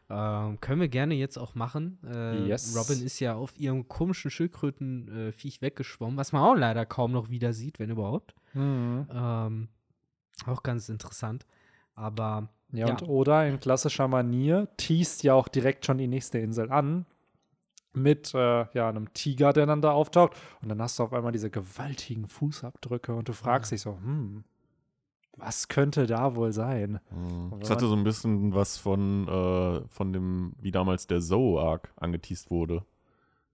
Ähm, 0.10 0.60
können 0.62 0.80
wir 0.82 0.88
gerne 0.88 1.16
jetzt 1.16 1.38
auch 1.38 1.56
machen. 1.56 1.98
Äh, 2.06 2.48
Yes. 2.48 2.76
Robin 2.78 3.04
ist 3.04 3.20
ja 3.20 3.34
auf 3.36 3.58
ihrem 3.60 3.88
komischen 3.88 4.30
Schildkrötenviech 4.32 5.62
weggeschwommen, 5.62 6.16
was 6.18 6.32
man 6.32 6.44
auch 6.44 6.56
leider 6.56 6.86
kaum 6.86 7.12
noch 7.12 7.30
wieder 7.30 7.54
sieht, 7.54 7.80
wenn 7.80 7.90
überhaupt. 7.90 8.36
Ähm, 8.56 9.68
auch 10.46 10.64
ganz 10.64 10.90
interessant. 10.90 11.46
Aber 11.96 12.50
Ja, 12.76 12.88
Ja. 12.88 12.94
und 12.94 13.08
Oda 13.08 13.46
in 13.46 13.60
klassischer 13.60 14.08
Manier 14.08 14.68
teast 14.78 15.24
ja 15.24 15.34
auch 15.34 15.48
direkt 15.48 15.86
schon 15.86 15.98
die 15.98 16.08
nächste 16.08 16.40
Insel 16.40 16.72
an. 16.72 17.06
Mit 17.94 18.34
äh, 18.34 18.66
ja, 18.74 18.90
einem 18.90 19.14
Tiger, 19.14 19.54
der 19.54 19.66
dann 19.68 19.82
da 19.82 19.92
auftaucht. 19.92 20.34
Und 20.62 20.68
dann 20.68 20.82
hast 20.82 21.00
du 21.00 21.04
auf 21.04 21.14
einmal 21.14 21.32
diese 21.32 21.50
gewaltigen 21.50 22.28
Fußabdrücke 22.28 23.16
und 23.16 23.30
du 23.30 23.34
fragst 23.34 23.72
dich 23.72 23.80
so, 23.82 23.92
hm, 23.92 24.44
was 25.38 25.70
könnte 25.70 26.06
da 26.06 26.36
wohl 26.36 26.52
sein? 26.52 27.00
Mhm. 27.12 27.60
Es 27.62 27.70
hatte 27.70 27.88
so 27.88 27.96
ein 27.96 28.04
bisschen 28.04 28.54
was 28.54 28.78
von, 28.78 29.28
äh, 29.30 29.88
von 29.88 30.12
dem, 30.12 30.54
wie 30.60 30.72
damals 30.72 31.08
der 31.08 31.22
Zoe-Arc 31.22 31.94
angeteased 31.96 32.50
wurde. 32.52 32.84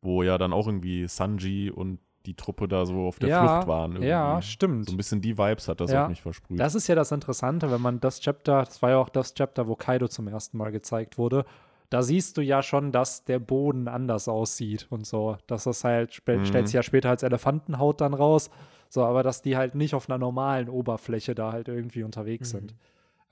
Wo 0.01 0.23
ja 0.23 0.39
dann 0.39 0.53
auch 0.53 0.65
irgendwie 0.65 1.07
Sanji 1.07 1.69
und 1.69 1.99
die 2.25 2.35
Truppe 2.35 2.67
da 2.67 2.85
so 2.85 3.07
auf 3.07 3.19
der 3.19 3.29
ja, 3.29 3.39
Flucht 3.55 3.67
waren. 3.67 3.91
Irgendwie. 3.93 4.09
ja, 4.09 4.41
stimmt. 4.41 4.85
So 4.87 4.93
ein 4.93 4.97
bisschen 4.97 5.21
die 5.21 5.37
Vibes 5.37 5.67
hat 5.67 5.81
das 5.81 5.91
Ja. 5.91 6.03
auf 6.03 6.09
mich 6.09 6.21
versprüht. 6.21 6.59
Das 6.59 6.75
ist 6.75 6.87
ja 6.87 6.95
das 6.95 7.11
Interessante, 7.11 7.71
wenn 7.71 7.81
man 7.81 7.99
das 7.99 8.19
Chapter, 8.21 8.63
das 8.63 8.81
war 8.81 8.91
ja 8.91 8.97
auch 8.97 9.09
das 9.09 9.33
Chapter, 9.33 9.67
wo 9.67 9.75
Kaido 9.75 10.07
zum 10.07 10.27
ersten 10.27 10.57
Mal 10.57 10.71
gezeigt 10.71 11.17
wurde, 11.17 11.45
da 11.89 12.01
siehst 12.03 12.37
du 12.37 12.41
ja 12.41 12.63
schon, 12.63 12.91
dass 12.91 13.25
der 13.25 13.39
Boden 13.39 13.87
anders 13.87 14.27
aussieht 14.29 14.87
und 14.89 15.05
so. 15.05 15.37
Dass 15.47 15.65
das 15.65 15.83
halt, 15.83 16.11
sp 16.15 16.37
Mhm. 16.39 16.45
stellt 16.45 16.67
sich 16.67 16.75
ja 16.75 16.83
später 16.83 17.09
als 17.09 17.23
Elefantenhaut 17.23 17.99
dann 18.01 18.13
raus. 18.13 18.49
So, 18.87 19.03
aber 19.03 19.23
dass 19.23 19.41
die 19.41 19.57
halt 19.57 19.75
nicht 19.75 19.93
auf 19.95 20.09
einer 20.09 20.17
normalen 20.17 20.69
Oberfläche 20.69 21.33
da 21.35 21.51
halt 21.51 21.67
irgendwie 21.67 22.03
unterwegs 22.03 22.53
Mhm. 22.53 22.57
sind. 22.59 22.75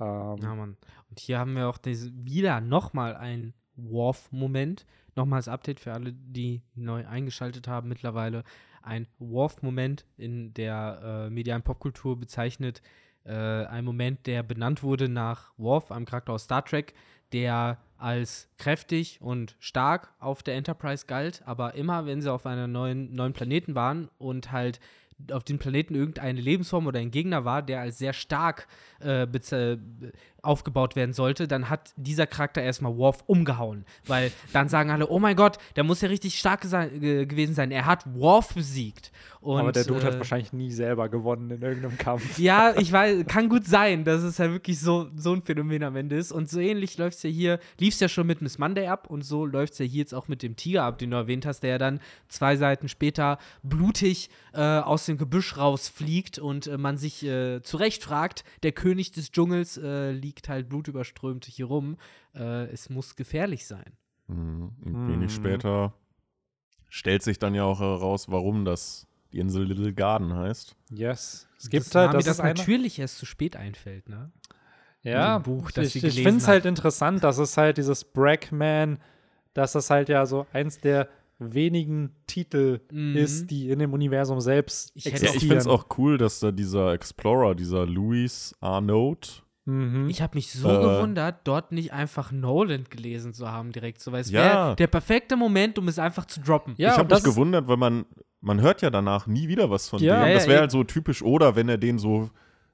Ähm, 0.02 0.36
Ja, 0.42 0.56
Mann. 0.56 0.78
Und 1.10 1.20
hier 1.20 1.40
haben 1.40 1.56
wir 1.56 1.70
auch 1.70 1.78
diese, 1.78 2.12
wieder 2.14 2.60
nochmal 2.62 3.16
ein 3.16 3.54
Worf-Moment. 3.76 4.86
Nochmal 5.16 5.38
als 5.38 5.48
Update 5.48 5.80
für 5.80 5.94
alle, 5.94 6.14
die 6.14 6.62
neu 6.76 7.06
eingeschaltet 7.08 7.68
haben 7.68 7.90
mittlerweile. 7.90 8.44
Ein 8.90 9.06
Worf-Moment 9.20 10.04
in 10.18 10.52
der 10.56 11.28
äh, 11.28 11.30
medialen 11.30 11.62
Popkultur 11.62 12.20
bezeichnet. 12.20 12.82
Äh, 13.24 13.34
ein 13.36 13.86
Moment, 13.86 14.26
der 14.26 14.42
benannt 14.42 14.82
wurde 14.82 15.08
nach 15.08 15.52
Worf, 15.58 15.92
einem 15.92 16.06
Charakter 16.06 16.34
aus 16.34 16.46
Star 16.46 16.66
Trek, 16.66 16.96
der 17.32 17.78
als 18.00 18.50
kräftig 18.58 19.22
und 19.22 19.56
stark 19.60 20.12
auf 20.18 20.42
der 20.42 20.56
Enterprise 20.56 21.06
galt, 21.06 21.44
aber 21.46 21.76
immer, 21.76 22.08
wenn 22.08 22.24
sie 22.24 22.32
auf 22.34 22.48
einem 22.48 22.72
neuen, 22.72 23.14
neuen 23.14 23.34
Planeten 23.34 23.76
waren 23.76 24.10
und 24.18 24.52
halt 24.52 24.80
auf 25.32 25.44
dem 25.44 25.60
Planeten 25.60 25.96
irgendeine 25.96 26.40
Lebensform 26.40 26.88
oder 26.88 27.00
ein 27.00 27.12
Gegner 27.12 27.46
war, 27.46 27.62
der 27.62 27.82
als 27.82 27.98
sehr 27.98 28.14
stark 28.14 28.68
äh, 29.00 29.28
aufgebaut 30.42 30.96
werden 30.96 31.14
sollte, 31.14 31.48
dann 31.48 31.70
hat 31.70 31.94
dieser 31.98 32.28
Charakter 32.28 32.62
erstmal 32.62 32.98
Worf 32.98 33.24
umgehauen. 33.28 33.86
Weil 34.08 34.32
dann 34.54 34.70
sagen 34.70 34.90
alle, 34.92 35.08
oh 35.10 35.20
mein 35.20 35.36
Gott, 35.36 35.58
der 35.76 35.84
muss 35.84 36.02
ja 36.02 36.08
richtig 36.08 36.40
stark 36.40 36.64
sein, 36.64 37.00
ge 37.00 37.26
gewesen 37.26 37.56
sein. 37.56 37.72
Er 37.72 37.86
hat 37.86 38.06
Worf 38.14 38.54
besiegt. 38.54 39.12
Und, 39.42 39.62
aber 39.62 39.72
der 39.72 39.86
Dude 39.86 40.04
hat 40.04 40.16
äh, 40.16 40.18
wahrscheinlich 40.18 40.52
nie 40.52 40.70
selber 40.70 41.08
gewonnen 41.08 41.50
in 41.50 41.62
irgendeinem 41.62 41.98
Kampf. 41.98 42.38
ja, 42.40 42.74
ich 42.78 42.92
weiß, 42.92 43.26
kann 43.26 43.48
gut 43.48 43.66
sein, 43.66 44.04
dass 44.04 44.22
es 44.22 44.38
ja 44.38 44.52
wirklich 44.52 44.80
so, 44.80 45.10
so 45.16 45.34
ein 45.34 45.42
Phänomen 45.42 45.84
am 45.84 45.96
Ende 45.96 46.18
ist. 46.18 46.34
Und 46.34 46.50
so 46.50 46.60
ähnlich 46.60 46.98
läuft 46.98 47.18
es 47.18 47.24
ja 47.24 47.30
hier, 47.30 47.60
lief 47.80 47.94
es 47.94 48.02
ja 48.02 48.10
schon 48.10 48.28
mit 48.28 48.42
Miss 48.42 48.58
Monday 48.58 48.88
ab 48.88 49.10
und 49.10 49.22
so 49.22 49.46
läuft 49.46 49.74
es 49.74 49.80
ja 49.80 49.86
hier 49.86 50.00
jetzt 50.00 50.14
auch 50.14 50.28
mit 50.28 50.44
dem 50.44 50.58
Tiger 50.58 50.84
ab, 50.84 50.98
den 50.98 51.12
du 51.12 51.18
erwähnt 51.18 51.46
hast, 51.46 51.62
der 51.62 51.72
ja 51.72 51.78
dann 51.78 52.02
zwei 52.28 52.58
Seiten 52.58 52.90
später 52.90 53.38
blutig 53.64 54.30
äh, 54.54 54.60
aus 54.62 55.06
dem 55.06 55.18
Gebüsch 55.18 55.56
rausfliegt 55.56 56.38
und 56.38 56.68
äh, 56.68 56.78
man 56.78 56.98
sich 56.98 57.24
äh, 57.24 57.62
zu 57.62 57.78
Recht 57.78 58.04
fragt, 58.04 58.44
der 58.64 58.74
König 58.74 59.12
des 59.14 59.32
Dschungels 59.32 59.78
äh, 59.78 60.12
liegt 60.12 60.50
halt 60.50 60.68
blutüberströmt 60.68 61.46
hier 61.46 61.66
rum. 61.66 61.98
Äh, 62.36 62.66
es 62.66 62.90
muss 62.90 63.16
gefährlich 63.16 63.66
sein. 63.66 63.94
Mhm. 64.28 64.72
Mhm. 64.84 65.08
wenig 65.08 65.34
später 65.34 65.94
stellt 66.90 67.24
sich 67.24 67.40
dann 67.40 67.56
ja 67.56 67.64
auch 67.64 67.80
heraus, 67.80 68.30
warum 68.30 68.66
das 68.66 69.09
die 69.32 69.40
Insel 69.40 69.64
Little 69.66 69.94
Garden 69.94 70.34
heißt. 70.34 70.76
Yes. 70.92 71.48
Es 71.58 71.70
gibt 71.70 71.88
das 71.88 71.96
halt, 71.96 72.14
das, 72.14 72.26
das 72.26 72.38
natürlich 72.40 73.00
erst 73.00 73.18
zu 73.18 73.26
spät 73.26 73.56
einfällt, 73.56 74.10
ne? 74.10 74.32
ja, 75.02 75.38
Buch, 75.40 75.72
das 75.72 75.96
ich, 75.96 76.04
ich 76.04 76.16
finde 76.16 76.40
es 76.40 76.48
halt 76.48 76.66
interessant, 76.66 77.24
dass 77.24 77.38
es 77.38 77.56
halt 77.58 77.78
dieses 77.78 78.04
Brackman, 78.04 79.00
dass 79.54 79.72
das 79.72 79.90
halt 79.90 80.10
ja 80.10 80.26
so 80.26 80.46
eins 80.52 80.80
der 80.80 81.08
wenigen 81.40 82.12
Titel 82.28 82.82
Mhm. 82.92 83.16
ist, 83.16 83.50
die 83.50 83.70
in 83.70 83.80
dem 83.80 83.94
Universum 83.94 84.42
selbst 84.42 84.92
Ich 84.94 85.06
hätte 85.06 85.26
Ja, 85.26 85.32
ich 85.34 85.40
finde 85.40 85.58
es 85.58 85.68
auch 85.68 85.86
cool, 85.98 86.18
dass 86.18 86.40
da 86.42 86.52
dieser 86.52 86.94
Explorer, 86.94 87.56
dieser 87.56 87.86
Louis 87.86 88.54
Arnaud, 88.60 89.44
Mhm. 89.66 90.10
Ich 90.10 90.22
habe 90.24 90.36
mich 90.36 90.52
so 90.52 90.68
Äh. 90.68 90.80
gewundert, 90.80 91.42
dort 91.48 91.72
nicht 91.72 91.94
einfach 91.94 92.32
Nolan 92.32 92.86
gelesen 92.90 93.34
zu 93.36 93.52
haben 93.52 93.72
direkt. 93.72 94.02
So, 94.02 94.12
weil 94.12 94.22
es 94.22 94.32
Ja. 94.32 94.42
wäre 94.42 94.76
der 94.78 94.88
perfekte 94.88 95.36
Moment, 95.36 95.78
um 95.78 95.88
es 95.88 96.00
einfach 96.00 96.26
zu 96.26 96.40
droppen. 96.40 96.74
Ja, 96.78 96.94
ich 96.94 96.98
habe 96.98 97.14
mich 97.14 97.24
gewundert, 97.24 97.68
weil 97.68 97.78
man, 97.78 98.06
man 98.42 98.62
hört 98.62 98.82
ja 98.82 98.90
danach 98.90 99.28
nie 99.28 99.48
wieder 99.48 99.70
was 99.70 99.90
von 99.90 100.00
Ja, 100.02 100.20
dem. 100.24 100.30
ja, 100.30 100.34
das 100.34 100.48
wäre 100.48 100.62
halt 100.62 100.72
so 100.72 100.84
typisch 100.84 101.22
oder 101.22 101.56
wenn 101.56 101.70
er 101.70 101.78
den 101.78 101.98
so 102.00 102.30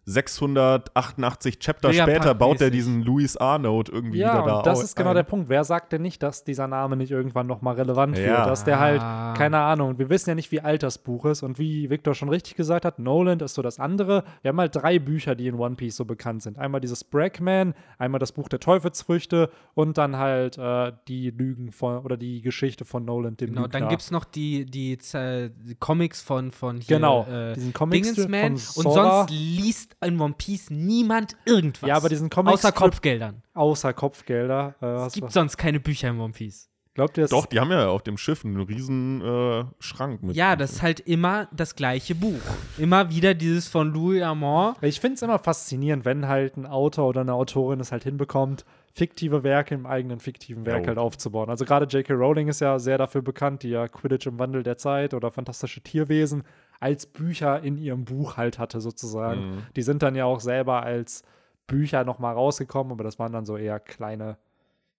688 0.05 1.59
Chapter 1.59 1.89
Vegapunk 1.89 2.15
später 2.15 2.35
baut 2.35 2.61
er 2.61 2.69
diesen 2.69 3.01
Louis 3.01 3.35
Arnold 3.37 3.89
irgendwie 3.89 4.19
Ja, 4.19 4.33
wieder 4.35 4.45
da 4.45 4.57
und 4.57 4.65
das 4.67 4.83
ist 4.83 4.95
genau 4.95 5.09
ein. 5.09 5.15
der 5.15 5.23
Punkt. 5.23 5.49
Wer 5.49 5.63
sagt 5.63 5.91
denn 5.93 6.01
nicht, 6.03 6.21
dass 6.21 6.43
dieser 6.43 6.67
Name 6.67 6.95
nicht 6.95 7.11
irgendwann 7.11 7.47
nochmal 7.47 7.75
relevant 7.75 8.17
Ja. 8.17 8.23
wird? 8.37 8.47
Dass 8.47 8.63
der 8.63 8.79
halt, 8.79 9.01
Ah. 9.01 9.33
keine 9.35 9.59
Ahnung, 9.59 9.97
wir 9.97 10.09
wissen 10.09 10.29
ja 10.29 10.35
nicht, 10.35 10.51
wie 10.51 10.61
alt 10.61 10.83
das 10.83 10.99
Buch 10.99 11.25
ist. 11.25 11.43
Und 11.43 11.57
wie 11.59 11.89
Victor 11.89 12.13
schon 12.13 12.29
richtig 12.29 12.55
gesagt 12.55 12.85
hat, 12.85 12.99
Nolan 12.99 13.39
ist 13.39 13.55
so 13.55 13.61
das 13.61 13.79
andere. 13.79 14.23
Wir 14.41 14.49
haben 14.49 14.59
halt 14.59 14.75
drei 14.75 14.99
Bücher, 14.99 15.35
die 15.35 15.47
in 15.47 15.55
One 15.55 15.75
Piece 15.75 15.95
so 15.95 16.05
bekannt 16.05 16.43
sind. 16.43 16.57
Einmal 16.59 16.81
dieses 16.81 17.03
Brackman, 17.03 17.73
einmal 17.97 18.19
das 18.19 18.31
Buch 18.31 18.47
der 18.47 18.59
Teufelsfrüchte 18.59 19.49
und 19.73 19.97
dann 19.97 20.17
halt 20.17 20.57
äh, 20.57 20.91
die 21.07 21.31
Lügen 21.31 21.71
von, 21.71 21.99
oder 21.99 22.15
die 22.17 22.41
Geschichte 22.41 22.85
von 22.85 23.05
Nolan, 23.05 23.37
dem 23.37 23.49
Genau, 23.49 23.63
Lügner. 23.63 23.79
dann 23.79 23.89
gibt 23.89 24.01
es 24.03 24.11
noch 24.11 24.25
die, 24.25 24.65
die, 24.65 24.97
Z- 24.97 25.51
die 25.67 25.75
Comics 25.75 26.21
von, 26.21 26.51
von 26.51 26.77
hier, 26.79 26.97
Genau, 26.97 27.25
äh, 27.25 27.53
diesen 27.53 27.73
Comics-Strip 27.73 28.27
Dingensman. 28.31 28.57
von 28.57 28.85
Und 28.85 28.93
sonst 28.93 29.29
liest 29.31 29.94
in 30.05 30.19
One 30.19 30.35
Piece 30.37 30.69
niemand 30.69 31.35
irgendwas. 31.45 31.87
Ja, 31.87 31.95
aber 31.97 32.09
diesen 32.09 32.27
Außer 32.31 32.41
Comic-Strip- 32.71 32.73
Kopfgeldern. 32.75 33.41
Außer 33.53 33.93
Kopfgelder. 33.93 34.75
Äh, 34.81 34.85
Es 34.85 35.01
was- 35.01 35.13
gibt 35.13 35.31
sonst 35.31 35.57
keine 35.57 35.79
Bücher 35.79 36.09
in 36.09 36.19
One 36.19 36.33
Piece. 36.33 36.69
Glaubt 36.93 37.17
ihr, 37.17 37.23
das 37.23 37.31
Doch, 37.31 37.45
die 37.45 37.59
haben 37.59 37.71
ja 37.71 37.89
auf 37.89 38.03
dem 38.03 38.17
Schiff 38.17 38.45
einen 38.45 38.61
riesen 38.61 39.19
äh, 39.19 39.65
Schrank 39.79 40.23
mit. 40.23 40.33
Ja, 40.37 40.55
das 40.55 40.71
ist 40.73 40.81
halt 40.81 41.01
immer 41.01 41.49
das 41.51 41.75
gleiche 41.75 42.15
Buch. 42.15 42.39
Immer 42.77 43.09
wieder 43.09 43.33
dieses 43.33 43.67
von 43.67 43.91
Louis 43.91 44.21
Armand. 44.23 44.77
Ich 44.81 45.01
finde 45.01 45.15
es 45.15 45.21
immer 45.21 45.37
faszinierend, 45.37 46.05
wenn 46.05 46.25
halt 46.29 46.55
ein 46.55 46.65
Autor 46.65 47.09
oder 47.09 47.19
eine 47.19 47.33
Autorin 47.33 47.81
es 47.81 47.91
halt 47.91 48.05
hinbekommt, 48.05 48.63
fiktive 48.93 49.43
Werke 49.43 49.75
im 49.75 49.85
eigenen 49.85 50.21
fiktiven 50.21 50.65
Werk 50.65 50.83
Jo. 50.83 50.87
halt 50.87 50.97
aufzubauen. 50.97 51.49
Also 51.49 51.65
gerade 51.65 51.85
J.K. 51.85 52.13
Rowling 52.13 52.47
ist 52.47 52.61
ja 52.61 52.79
sehr 52.79 52.97
dafür 52.97 53.21
bekannt, 53.21 53.63
die 53.63 53.71
ja 53.71 53.89
Quidditch 53.89 54.25
im 54.27 54.39
Wandel 54.39 54.63
der 54.63 54.77
Zeit 54.77 55.13
oder 55.13 55.31
Fantastische 55.31 55.81
Tierwesen 55.81 56.43
als 56.79 57.05
Bücher 57.05 57.61
in 57.61 57.77
ihrem 57.77 58.05
Buch 58.05 58.37
halt 58.37 58.59
hatte 58.59 58.81
sozusagen. 58.81 59.55
Mhm. 59.55 59.57
Die 59.75 59.81
sind 59.81 60.01
dann 60.03 60.15
ja 60.15 60.25
auch 60.25 60.39
selber 60.39 60.83
als 60.83 61.23
Bücher 61.67 62.03
nochmal 62.03 62.33
rausgekommen, 62.33 62.91
aber 62.91 63.03
das 63.03 63.17
waren 63.19 63.31
dann 63.33 63.45
so 63.45 63.57
eher 63.57 63.79
kleine 63.79 64.37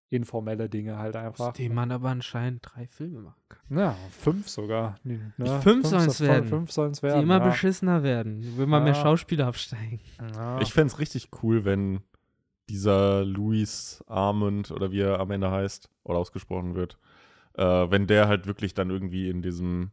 informelle 0.08 0.68
Dinge 0.68 0.98
halt 0.98 1.16
Aus 1.16 1.22
einfach. 1.24 1.52
dem 1.54 1.74
man 1.74 1.90
aber 1.90 2.10
anscheinend 2.10 2.60
drei 2.64 2.86
Filme 2.86 3.20
machen 3.20 3.40
kann. 3.48 3.78
Ja, 3.78 3.96
fünf 4.10 4.48
sogar. 4.48 4.96
Ne? 5.02 5.32
Fünf 5.62 5.86
sollen's 5.86 6.18
so- 6.18 6.24
werden. 6.26 6.48
Fünf 6.48 6.70
sollen 6.70 6.92
es 6.92 6.98
Die 7.00 7.02
werden. 7.04 7.22
immer 7.22 7.38
ja. 7.38 7.48
beschissener 7.48 8.02
werden. 8.04 8.56
Will 8.56 8.66
man 8.66 8.84
mehr 8.84 8.92
Ja. 8.94 9.02
Schauspieler 9.02 9.48
absteigen. 9.48 10.00
Ja. 10.34 10.60
Ich 10.60 10.72
fände 10.72 10.92
es 10.92 11.00
richtig 11.00 11.30
cool, 11.42 11.64
wenn 11.64 12.00
dieser 12.68 13.24
Louis 13.24 14.02
Armand 14.06 14.70
oder 14.70 14.92
wie 14.92 15.00
er 15.00 15.18
am 15.20 15.30
Ende 15.32 15.50
heißt 15.50 15.88
oder 16.04 16.18
ausgesprochen 16.18 16.74
wird, 16.76 16.98
äh, 17.54 17.64
wenn 17.64 18.06
der 18.06 18.28
halt 18.28 18.46
wirklich 18.46 18.74
dann 18.74 18.90
irgendwie 18.90 19.28
in 19.28 19.42
diesem 19.42 19.90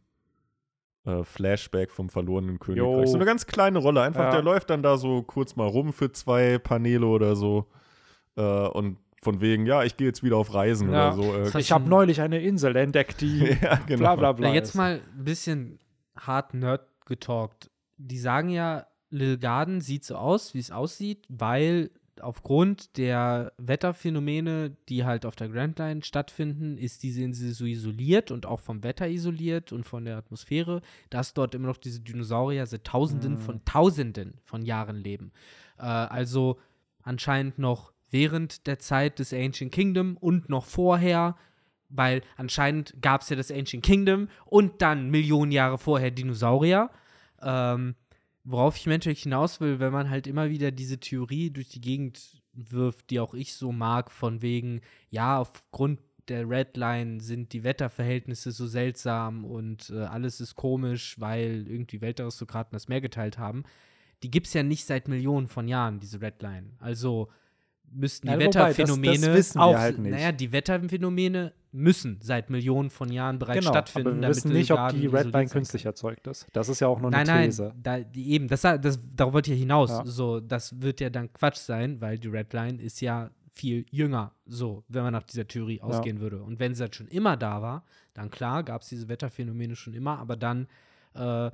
äh, 1.06 1.22
Flashback 1.24 1.90
vom 1.90 2.08
verlorenen 2.08 2.58
Königreich, 2.58 3.00
Jo. 3.00 3.06
so 3.06 3.16
eine 3.16 3.24
ganz 3.24 3.46
kleine 3.46 3.78
Rolle, 3.78 4.02
einfach 4.02 4.24
Ja. 4.24 4.30
der 4.30 4.42
läuft 4.42 4.70
dann 4.70 4.82
da 4.82 4.96
so 4.96 5.22
kurz 5.22 5.56
mal 5.56 5.66
rum 5.68 5.92
für 5.92 6.10
zwei 6.12 6.58
Paneele 6.58 7.06
oder 7.06 7.36
so 7.36 7.66
äh, 8.36 8.42
und 8.42 8.98
von 9.22 9.40
wegen, 9.40 9.64
ja, 9.66 9.82
ich 9.84 9.96
gehe 9.96 10.06
jetzt 10.06 10.22
wieder 10.22 10.36
auf 10.36 10.52
Reisen 10.52 10.92
Ja. 10.92 11.14
oder 11.14 11.22
so. 11.22 11.34
Äh, 11.34 11.42
Das 11.44 11.54
ich 11.56 11.72
habe 11.72 11.88
neulich 11.88 12.20
eine 12.20 12.40
Insel 12.40 12.76
entdeckt, 12.76 13.20
die 13.20 13.38
ja, 13.62 13.76
genau. 13.86 13.98
bla 14.00 14.16
bla 14.16 14.32
bla. 14.32 14.48
Na, 14.48 14.54
jetzt 14.54 14.70
ist. 14.70 14.74
mal 14.74 15.00
ein 15.16 15.24
bisschen 15.24 15.78
hart 16.16 16.52
Nerd 16.54 16.86
getalkt. 17.06 17.70
Die 17.96 18.18
sagen 18.18 18.48
ja, 18.50 18.86
Lil 19.10 19.38
Garden 19.38 19.80
sieht 19.80 20.04
so 20.04 20.16
aus, 20.16 20.54
wie 20.54 20.58
es 20.58 20.70
aussieht, 20.70 21.24
weil 21.28 21.90
aufgrund 22.20 22.96
der 22.96 23.52
Wetterphänomene, 23.58 24.76
die 24.88 25.04
halt 25.04 25.26
auf 25.26 25.36
der 25.36 25.48
Grand 25.48 25.78
Line 25.78 26.02
stattfinden, 26.02 26.78
ist 26.78 27.02
diese 27.02 27.22
Insel 27.22 27.52
so 27.52 27.64
isoliert 27.64 28.30
und 28.30 28.46
auch 28.46 28.60
vom 28.60 28.82
Wetter 28.82 29.08
isoliert 29.08 29.72
und 29.72 29.84
von 29.84 30.04
der 30.04 30.16
Atmosphäre, 30.16 30.80
dass 31.10 31.34
dort 31.34 31.54
immer 31.54 31.68
noch 31.68 31.76
diese 31.76 32.00
Dinosaurier 32.00 32.66
seit 32.66 32.84
Tausenden 32.84 33.34
Mhm. 33.34 33.38
von 33.38 33.64
Tausenden 33.64 34.34
von 34.44 34.62
Jahren 34.64 34.96
leben. 34.96 35.32
Äh, 35.78 35.82
also 35.82 36.58
anscheinend 37.02 37.58
noch 37.58 37.92
während 38.10 38.66
der 38.66 38.78
Zeit 38.78 39.18
des 39.18 39.32
Ancient 39.32 39.72
Kingdom 39.72 40.16
und 40.16 40.48
noch 40.48 40.64
vorher, 40.64 41.36
weil 41.88 42.22
anscheinend 42.36 42.94
gab 43.00 43.22
es 43.22 43.28
ja 43.28 43.36
das 43.36 43.50
Ancient 43.50 43.84
Kingdom 43.84 44.28
und 44.46 44.82
dann 44.82 45.10
Millionen 45.10 45.52
Jahre 45.52 45.78
vorher 45.78 46.10
Dinosaurier. 46.10 46.90
Ähm, 47.42 47.94
worauf 48.44 48.76
ich 48.76 48.86
menschlich 48.86 49.22
hinaus 49.22 49.60
will, 49.60 49.80
wenn 49.80 49.92
man 49.92 50.10
halt 50.10 50.26
immer 50.26 50.50
wieder 50.50 50.70
diese 50.70 51.00
Theorie 51.00 51.50
durch 51.50 51.68
die 51.68 51.80
Gegend 51.80 52.42
wirft, 52.52 53.10
die 53.10 53.20
auch 53.20 53.34
ich 53.34 53.54
so 53.54 53.72
mag, 53.72 54.10
von 54.10 54.42
wegen, 54.42 54.80
ja, 55.10 55.38
aufgrund 55.38 56.00
der 56.28 56.48
Red 56.48 56.76
Line 56.76 57.20
sind 57.20 57.52
die 57.52 57.64
Wetterverhältnisse 57.64 58.52
so 58.52 58.66
seltsam 58.66 59.44
und 59.44 59.90
äh, 59.90 60.04
alles 60.04 60.40
ist 60.40 60.54
komisch, 60.54 61.18
weil 61.18 61.66
irgendwie 61.68 62.00
Weltaristokraten 62.00 62.72
das 62.72 62.88
Meer 62.88 63.00
geteilt 63.00 63.38
haben. 63.38 63.64
Die 64.22 64.30
gibt 64.30 64.46
es 64.46 64.54
ja 64.54 64.62
nicht 64.62 64.86
seit 64.86 65.08
Millionen 65.08 65.48
von 65.48 65.68
Jahren, 65.68 66.00
diese 66.00 66.20
Red 66.22 66.40
Line. 66.40 66.70
Also 66.78 67.28
müssten 67.94 68.26
die 68.26 68.32
Ja, 68.32 68.38
wobei, 68.38 68.46
das- 68.46 68.54
das 68.54 68.78
Wetterphänomene 68.78 69.34
wissen 69.34 69.58
wir 69.58 69.62
auch, 69.64 69.74
halt 69.76 69.98
nicht. 69.98 70.12
naja, 70.12 70.32
die 70.32 70.52
Wetterphänomene 70.52 71.52
müssen 71.72 72.18
seit 72.22 72.50
Millionen 72.50 72.90
von 72.90 73.10
Jahren 73.10 73.38
bereits 73.38 73.58
genau, 73.60 73.70
stattfinden. 73.72 74.08
aber 74.08 74.16
wir 74.16 74.22
damit 74.22 74.36
wissen 74.36 74.52
nicht, 74.52 74.70
ob 74.70 74.88
die 74.90 75.06
Redline 75.06 75.30
sein 75.32 75.48
künstlich 75.48 75.84
erzeugt 75.86 76.26
ist. 76.28 76.46
Das 76.52 76.68
ist 76.68 76.80
ja 76.80 76.86
auch 76.88 77.00
nur 77.00 77.12
eine 77.12 77.24
Nein, 77.24 77.46
These. 77.50 77.72
nein, 77.82 78.06
da, 78.12 78.18
eben, 78.20 78.48
das, 78.48 78.62
das, 78.62 79.00
darauf 79.16 79.32
wollte 79.34 79.52
ich 79.52 79.58
ja 79.58 79.60
hinaus. 79.62 79.90
Ja. 79.90 80.02
So, 80.06 80.38
das 80.40 80.80
wird 80.80 81.00
ja 81.00 81.10
dann 81.10 81.32
Quatsch 81.32 81.56
sein, 81.58 82.00
weil 82.00 82.18
die 82.18 82.28
Redline 82.28 82.80
ist 82.80 83.00
ja 83.00 83.30
viel 83.52 83.86
jünger, 83.90 84.32
so, 84.46 84.84
wenn 84.88 85.02
man 85.04 85.12
nach 85.12 85.22
dieser 85.24 85.46
Theorie 85.46 85.80
ausgehen 85.80 86.20
würde. 86.20 86.42
Und 86.42 86.58
wenn 86.60 86.74
sie 86.74 86.82
halt 86.82 86.94
schon 86.96 87.06
immer 87.08 87.36
da 87.36 87.62
war, 87.62 87.84
dann 88.12 88.30
klar, 88.30 88.62
gab 88.64 88.82
es 88.82 88.88
diese 88.88 89.08
Wetterphänomene 89.08 89.74
schon 89.76 89.94
immer, 89.94 90.18
aber 90.18 90.36
dann 90.36 90.66
äh, 91.14 91.50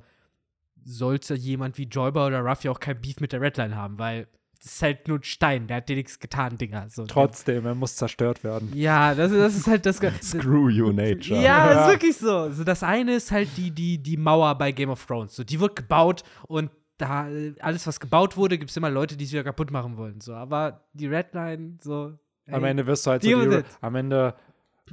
sollte 0.83 1.35
jemand 1.35 1.77
wie 1.77 1.83
Joyba 1.83 2.25
oder 2.27 2.39
Ruffy 2.41 2.69
auch 2.69 2.79
kein 2.79 2.99
Beef 3.01 3.19
mit 3.19 3.33
der 3.33 3.41
Redline 3.41 3.75
haben, 3.75 3.99
weil 3.99 4.27
das 4.63 4.73
ist 4.73 4.81
halt 4.83 5.07
nur 5.07 5.17
ein 5.17 5.23
Stein, 5.23 5.65
der 5.65 5.77
hat 5.77 5.89
dir 5.89 5.95
nichts 5.95 6.19
getan, 6.19 6.55
Digga. 6.57 6.87
So, 6.87 7.05
Trotzdem, 7.05 7.65
er 7.65 7.73
muss 7.73 7.95
zerstört 7.95 8.43
werden. 8.43 8.71
Ja, 8.75 9.15
das, 9.15 9.31
das 9.31 9.55
ist 9.55 9.67
halt 9.67 9.85
das. 9.87 9.97
Screw 10.21 10.69
you, 10.69 10.91
Nature. 10.91 11.41
Ja, 11.41 11.71
Ja. 11.71 11.81
ist 11.85 11.91
wirklich 11.93 12.17
so. 12.17 12.51
so. 12.51 12.63
Das 12.63 12.83
eine 12.83 13.15
ist 13.15 13.31
halt 13.31 13.49
die, 13.57 13.71
die, 13.71 13.97
die 13.97 14.17
Mauer 14.17 14.55
bei 14.55 14.71
Game 14.71 14.89
of 14.91 15.03
Thrones. 15.05 15.35
So, 15.35 15.43
die 15.43 15.59
wird 15.59 15.75
gebaut 15.75 16.23
und 16.47 16.69
da 16.99 17.27
alles, 17.59 17.87
was 17.87 17.99
gebaut 17.99 18.37
wurde, 18.37 18.59
gibt 18.59 18.69
es 18.69 18.77
immer 18.77 18.91
Leute, 18.91 19.17
die 19.17 19.25
es 19.25 19.31
wieder 19.31 19.43
kaputt 19.43 19.71
machen 19.71 19.97
wollen. 19.97 20.21
So, 20.21 20.33
aber 20.35 20.85
die 20.93 21.07
Redline, 21.07 21.77
so. 21.81 22.13
Am 22.51 22.63
ey, 22.63 22.69
Ende 22.71 22.85
wirst 22.85 23.05
du 23.07 23.11
halt 23.11 23.23
so 23.23 23.29
die, 23.29 23.63
am 23.81 23.95
Ende 23.95 24.35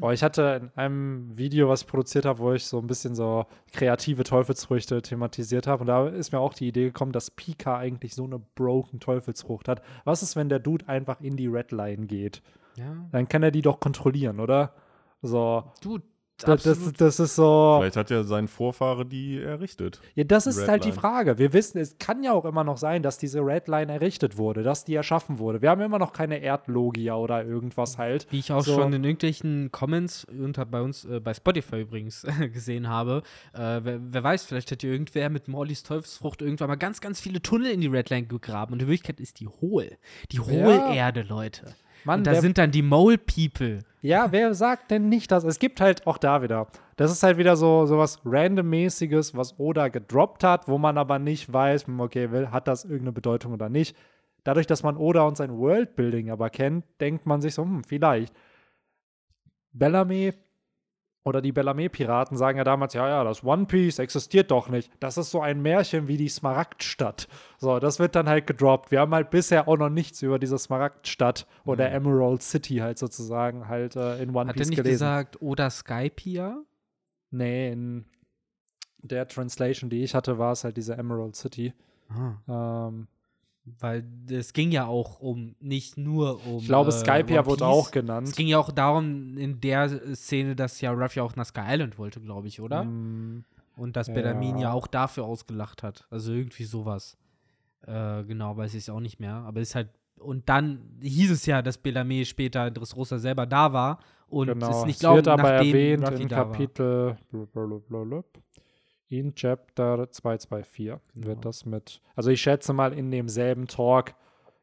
Oh, 0.01 0.11
ich 0.11 0.23
hatte 0.23 0.61
in 0.63 0.71
einem 0.79 1.37
Video, 1.37 1.69
was 1.69 1.83
ich 1.83 1.87
produziert 1.89 2.25
habe, 2.25 2.39
wo 2.39 2.53
ich 2.53 2.65
so 2.65 2.79
ein 2.79 2.87
bisschen 2.87 3.15
so 3.15 3.47
kreative 3.73 4.23
Teufelsfrüchte 4.23 5.03
thematisiert 5.03 5.67
habe. 5.67 5.81
Und 5.81 5.87
da 5.89 6.07
ist 6.09 6.33
mir 6.33 6.39
auch 6.39 6.55
die 6.55 6.69
Idee 6.69 6.85
gekommen, 6.85 7.13
dass 7.13 7.31
Pika 7.31 7.77
eigentlich 7.79 8.15
so 8.15 8.25
eine 8.25 8.39
broken 8.39 9.01
Teufelsfrucht 9.01 9.67
hat. 9.67 9.83
Was 10.05 10.23
ist, 10.23 10.37
wenn 10.37 10.49
der 10.49 10.61
Dude 10.61 10.89
einfach 10.89 11.21
in 11.21 11.37
die 11.37 11.49
Redline 11.49 12.07
geht? 12.07 12.43
Ja, 12.77 13.09
Dann 13.11 13.29
kann 13.29 13.43
er 13.43 13.51
die 13.51 13.63
doch 13.63 13.81
kontrollieren, 13.81 14.39
oder? 14.39 14.73
So. 15.21 15.73
du, 15.83 15.99
Das, 16.39 16.63
das, 16.63 16.93
das 16.93 17.19
ist 17.19 17.35
so. 17.35 17.79
Vielleicht 17.81 17.97
hat 17.97 18.11
ja 18.11 18.23
sein 18.23 18.47
Vorfahre 18.47 19.05
die 19.05 19.41
errichtet. 19.43 20.01
Ja, 20.15 20.23
das 20.25 20.47
ist 20.47 20.61
Red 20.61 20.69
halt 20.69 20.85
die. 20.85 20.93
Frage. 20.93 21.39
Wir 21.39 21.53
wissen, 21.53 21.79
es 21.79 21.99
kann 21.99 22.23
ja 22.23 22.33
auch 22.33 22.45
immer 22.45 22.63
noch 22.65 22.77
sein, 22.77 23.03
dass 23.03 23.19
diese 23.19 23.41
Redline 23.41 23.93
errichtet 23.93 24.37
wurde, 24.39 24.63
dass 24.63 24.85
die 24.85 24.95
erschaffen 24.95 25.39
wurde. 25.39 25.63
Wir 25.63 25.71
haben 25.71 25.81
immer 25.81 25.99
noch 25.99 26.13
keine 26.13 26.39
Erdlogia 26.39 27.17
oder 27.17 27.45
irgendwas 27.45 27.99
halt. 27.99 28.27
Wie 28.31 28.39
ich 28.39 28.53
auch 28.53 28.63
So. 28.63 28.75
schon 28.75 28.93
in 28.93 29.03
irgendwelchen 29.05 29.73
Comments 29.73 30.25
unter 30.27 30.65
bei 30.65 30.81
uns 30.81 31.05
äh, 31.05 31.21
bei 31.21 31.35
Spotify 31.35 31.81
übrigens 31.81 32.25
gesehen 32.53 32.89
habe. 32.89 33.23
Äh, 33.53 33.81
wer, 33.83 34.01
wer 34.01 34.23
weiß, 34.25 34.45
vielleicht 34.45 34.71
hat 34.71 34.83
ja 34.83 34.91
irgendwer 34.91 35.31
mit 35.31 35.49
Morlys 35.49 35.83
Teufelsfrucht 35.83 36.41
irgendwann 36.43 36.69
mal 36.69 36.77
ganz, 36.77 37.01
ganz 37.01 37.21
viele 37.21 37.43
Tunnel 37.43 37.73
in 37.73 37.81
die 37.81 37.89
Redline 37.89 38.27
gegraben. 38.27 38.73
Und 38.75 38.83
in 38.83 38.89
Wirklichkeit 38.89 39.21
ist 39.21 39.41
die 39.41 39.49
hohl. 39.49 39.97
Die 40.31 40.41
Hohlerde, 40.41 41.23
Leute. 41.23 41.75
Mann, 42.05 42.21
Und 42.21 42.27
da 42.27 42.41
sind 42.41 42.59
dann 42.59 42.71
die 42.71 42.83
Mole 42.83 43.19
People. 43.19 43.81
Ja, 44.01 44.31
wer 44.31 44.55
sagt 44.55 44.91
denn 44.93 45.09
nicht, 45.09 45.33
dass 45.33 45.43
es 45.45 45.59
gibt 45.59 45.81
halt 45.81 46.07
auch 46.07 46.19
da 46.19 46.43
wieder. 46.43 46.69
Das 46.97 47.11
ist 47.11 47.23
halt 47.23 47.37
wieder 47.37 47.57
so 47.57 47.85
sowas 47.87 48.21
randommäßiges, 48.25 49.37
was 49.37 49.59
Oda 49.59 49.89
gedroppt 49.89 50.45
hat, 50.45 50.69
wo 50.69 50.79
man 50.79 50.99
aber 50.99 51.19
nicht 51.19 51.53
weiß, 51.53 51.87
hm, 51.87 52.01
okay, 52.01 52.31
will, 52.31 52.51
hat 52.51 52.69
das 52.69 52.85
irgendeine 52.85 53.13
Bedeutung 53.13 53.53
oder 53.53 53.69
nicht. 53.69 53.97
Dadurch, 54.45 54.67
dass 54.67 54.83
man 54.85 54.97
Oda 54.97 55.23
und 55.23 55.37
sein 55.37 55.57
Worldbuilding 55.59 56.31
aber 56.31 56.49
kennt, 56.51 56.85
denkt 57.01 57.27
man 57.27 57.41
sich 57.41 57.55
so, 57.55 57.63
hm, 57.65 57.83
vielleicht. 57.85 58.33
Bellamy 59.73 60.33
oder 61.29 61.41
die 61.41 61.53
Bellarmé-Piraten 61.53 62.37
sagen 62.37 62.59
ja 62.59 62.65
damals, 62.65 62.95
ja, 62.95 63.09
ja, 63.09 63.23
das 63.25 63.45
One 63.45 63.67
Piece 63.67 63.99
existiert 63.99 64.51
doch 64.51 64.69
nicht. 64.69 64.91
Das 65.01 65.17
ist 65.19 65.31
so 65.31 65.41
ein 65.41 65.63
Märchen 65.63 66.09
wie 66.09 66.17
die 66.17 66.29
Smaragdstadt. 66.29 67.29
So, 67.59 67.79
das 67.79 67.99
wird 67.99 68.17
dann 68.17 68.29
halt 68.29 68.47
gedroppt. 68.47 68.91
Wir 68.91 69.01
haben 69.01 69.15
halt 69.15 69.31
bisher 69.31 69.69
auch 69.69 69.77
noch 69.77 69.91
nichts 69.91 70.23
über 70.23 70.39
diese 70.39 70.59
Smaragdstadt 70.59 71.47
oder 71.65 71.91
Emerald 71.91 72.43
City 72.43 72.77
halt 72.77 72.99
sozusagen 72.99 73.69
halt 73.69 73.95
äh, 73.97 74.23
in 74.23 74.31
One 74.31 74.49
Hat 74.49 74.57
er 74.57 74.59
Piece 74.59 74.69
nicht 74.71 74.77
gelesen. 74.79 74.95
gesagt, 74.95 75.43
oder 75.43 75.71
Skypia? 75.71 76.63
Nee, 77.31 77.73
in 77.73 78.07
der 79.03 79.29
Translation, 79.29 79.91
die 79.91 80.03
ich 80.03 80.15
hatte, 80.15 80.39
war 80.39 80.53
es 80.53 80.65
halt 80.65 80.77
diese 80.77 80.97
Emerald 80.97 81.37
City. 81.37 81.73
Ähm, 82.49 83.07
Weil 83.79 84.05
es 84.31 84.53
ging 84.53 84.71
ja 84.73 84.87
auch 84.87 85.21
um, 85.21 85.55
nicht 85.61 85.97
nur 85.97 86.45
um. 86.47 86.59
ich 86.59 86.67
glaube, 86.67 86.91
äh, 86.91 86.93
Skypia 86.93 87.41
One 87.41 87.47
wurde 87.47 87.67
auch 87.67 87.87
Es 87.87 87.93
genannt. 87.93 88.37
ging 88.37 88.49
ja 88.49 88.59
auch 88.59 88.71
darum, 88.71 89.37
in 89.37 89.61
der 89.61 90.15
Szene, 90.15 90.55
dass 90.57 90.81
ja 90.81 90.91
Ruffy 90.93 91.21
auch 91.21 91.37
nach 91.37 91.47
Sky 91.47 91.63
Island 91.69 91.99
wollte, 91.99 92.21
glaube 92.21 92.49
ich, 92.49 92.61
oder? 92.61 92.85
Mm, 92.85 93.45
Und 93.77 93.97
dass 93.97 94.09
Ja. 94.09 94.15
Bedamin 94.15 94.59
ja 94.59 94.73
auch 94.73 94.87
dafür 94.87 95.25
ausgelacht 95.25 95.83
hat. 95.83 96.07
Also 96.11 96.33
irgendwie 96.33 96.65
sowas. 96.65 97.17
Äh, 97.87 98.25
genau, 98.25 98.57
weiß 98.57 98.75
ich 98.75 98.81
es 98.81 98.91
auch 98.91 99.01
nicht 99.01 99.21
mehr. 99.21 99.35
Aber 99.35 99.61
ist 99.61 99.75
halt. 99.75 99.89
Und 100.19 100.49
dann 100.49 100.81
hieß 101.01 101.31
es 101.31 101.47
ja, 101.47 101.63
dass 101.63 101.83
Bellarmé 101.83 102.25
später 102.25 102.71
Dressrosa 102.73 103.19
selber 103.19 103.47
da 103.47 103.73
war 103.73 104.01
und 104.29 104.49
genau. 104.49 104.81
es 104.81 104.85
nicht 104.85 104.99
es 104.99 105.05
aber 105.05 105.43
nachdem 105.43 105.69
erwähnt 105.69 106.09
Ruffy 106.09 106.23
in 106.23 106.29
da 106.29 106.37
war. 106.39 106.51
Kapitel 106.53 107.17
blablabla. 107.53 108.25
In 109.09 109.35
Chapter 109.35 110.11
224 110.11 110.85
Genau. 110.87 111.01
wird 111.15 111.45
das 111.45 111.65
mit, 111.65 112.01
also 112.15 112.31
ich 112.31 112.41
schätze 112.41 112.73
mal 112.73 112.93
in 112.93 113.11
demselben 113.11 113.67
Talk, 113.67 114.15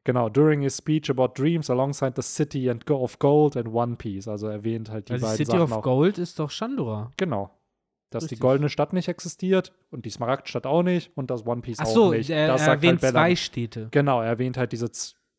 genau, 0.03 0.29
during 0.29 0.61
his 0.61 0.77
speech 0.77 1.09
about 1.09 1.29
dreams 1.35 1.69
alongside 1.69 2.13
the 2.15 2.21
city 2.21 2.69
and 2.69 2.85
go 2.85 3.01
of 3.01 3.17
gold 3.19 3.57
and 3.57 3.67
One 3.73 3.95
Piece, 3.95 4.27
also 4.27 4.47
erwähnt 4.47 4.89
halt 4.89 5.09
die 5.09 5.13
Also 5.13 5.25
beiden 5.25 5.37
City 5.37 5.51
Sachen 5.51 5.61
of 5.63 5.71
auch. 5.71 5.81
Gold 5.83 6.17
ist 6.17 6.39
doch 6.39 6.49
Shandora. 6.51 7.11
Genau. 7.17 7.51
Dass 8.11 8.23
die 8.23 8.25
Richtig. 8.35 8.39
goldene 8.39 8.69
Stadt 8.69 8.93
nicht 8.93 9.07
existiert 9.09 9.73
und 9.91 10.05
die 10.05 10.09
Smaragdstadt 10.11 10.65
auch 10.67 10.83
nicht 10.83 11.11
und 11.17 11.29
das 11.31 11.45
One 11.45 11.61
Piece 11.61 11.79
Ach 11.79 11.85
auch 11.87 11.93
so, 11.93 12.11
nicht. 12.11 12.29
er, 12.29 12.47
das 12.47 12.61
er 12.61 12.73
erwähnt 12.73 13.01
halt 13.01 13.11
zwei. 13.13 13.35
Städte. 13.35 13.87
Genau, 13.91 14.21
er 14.21 14.27
erwähnt 14.29 14.57
halt 14.57 14.71
diese, 14.71 14.89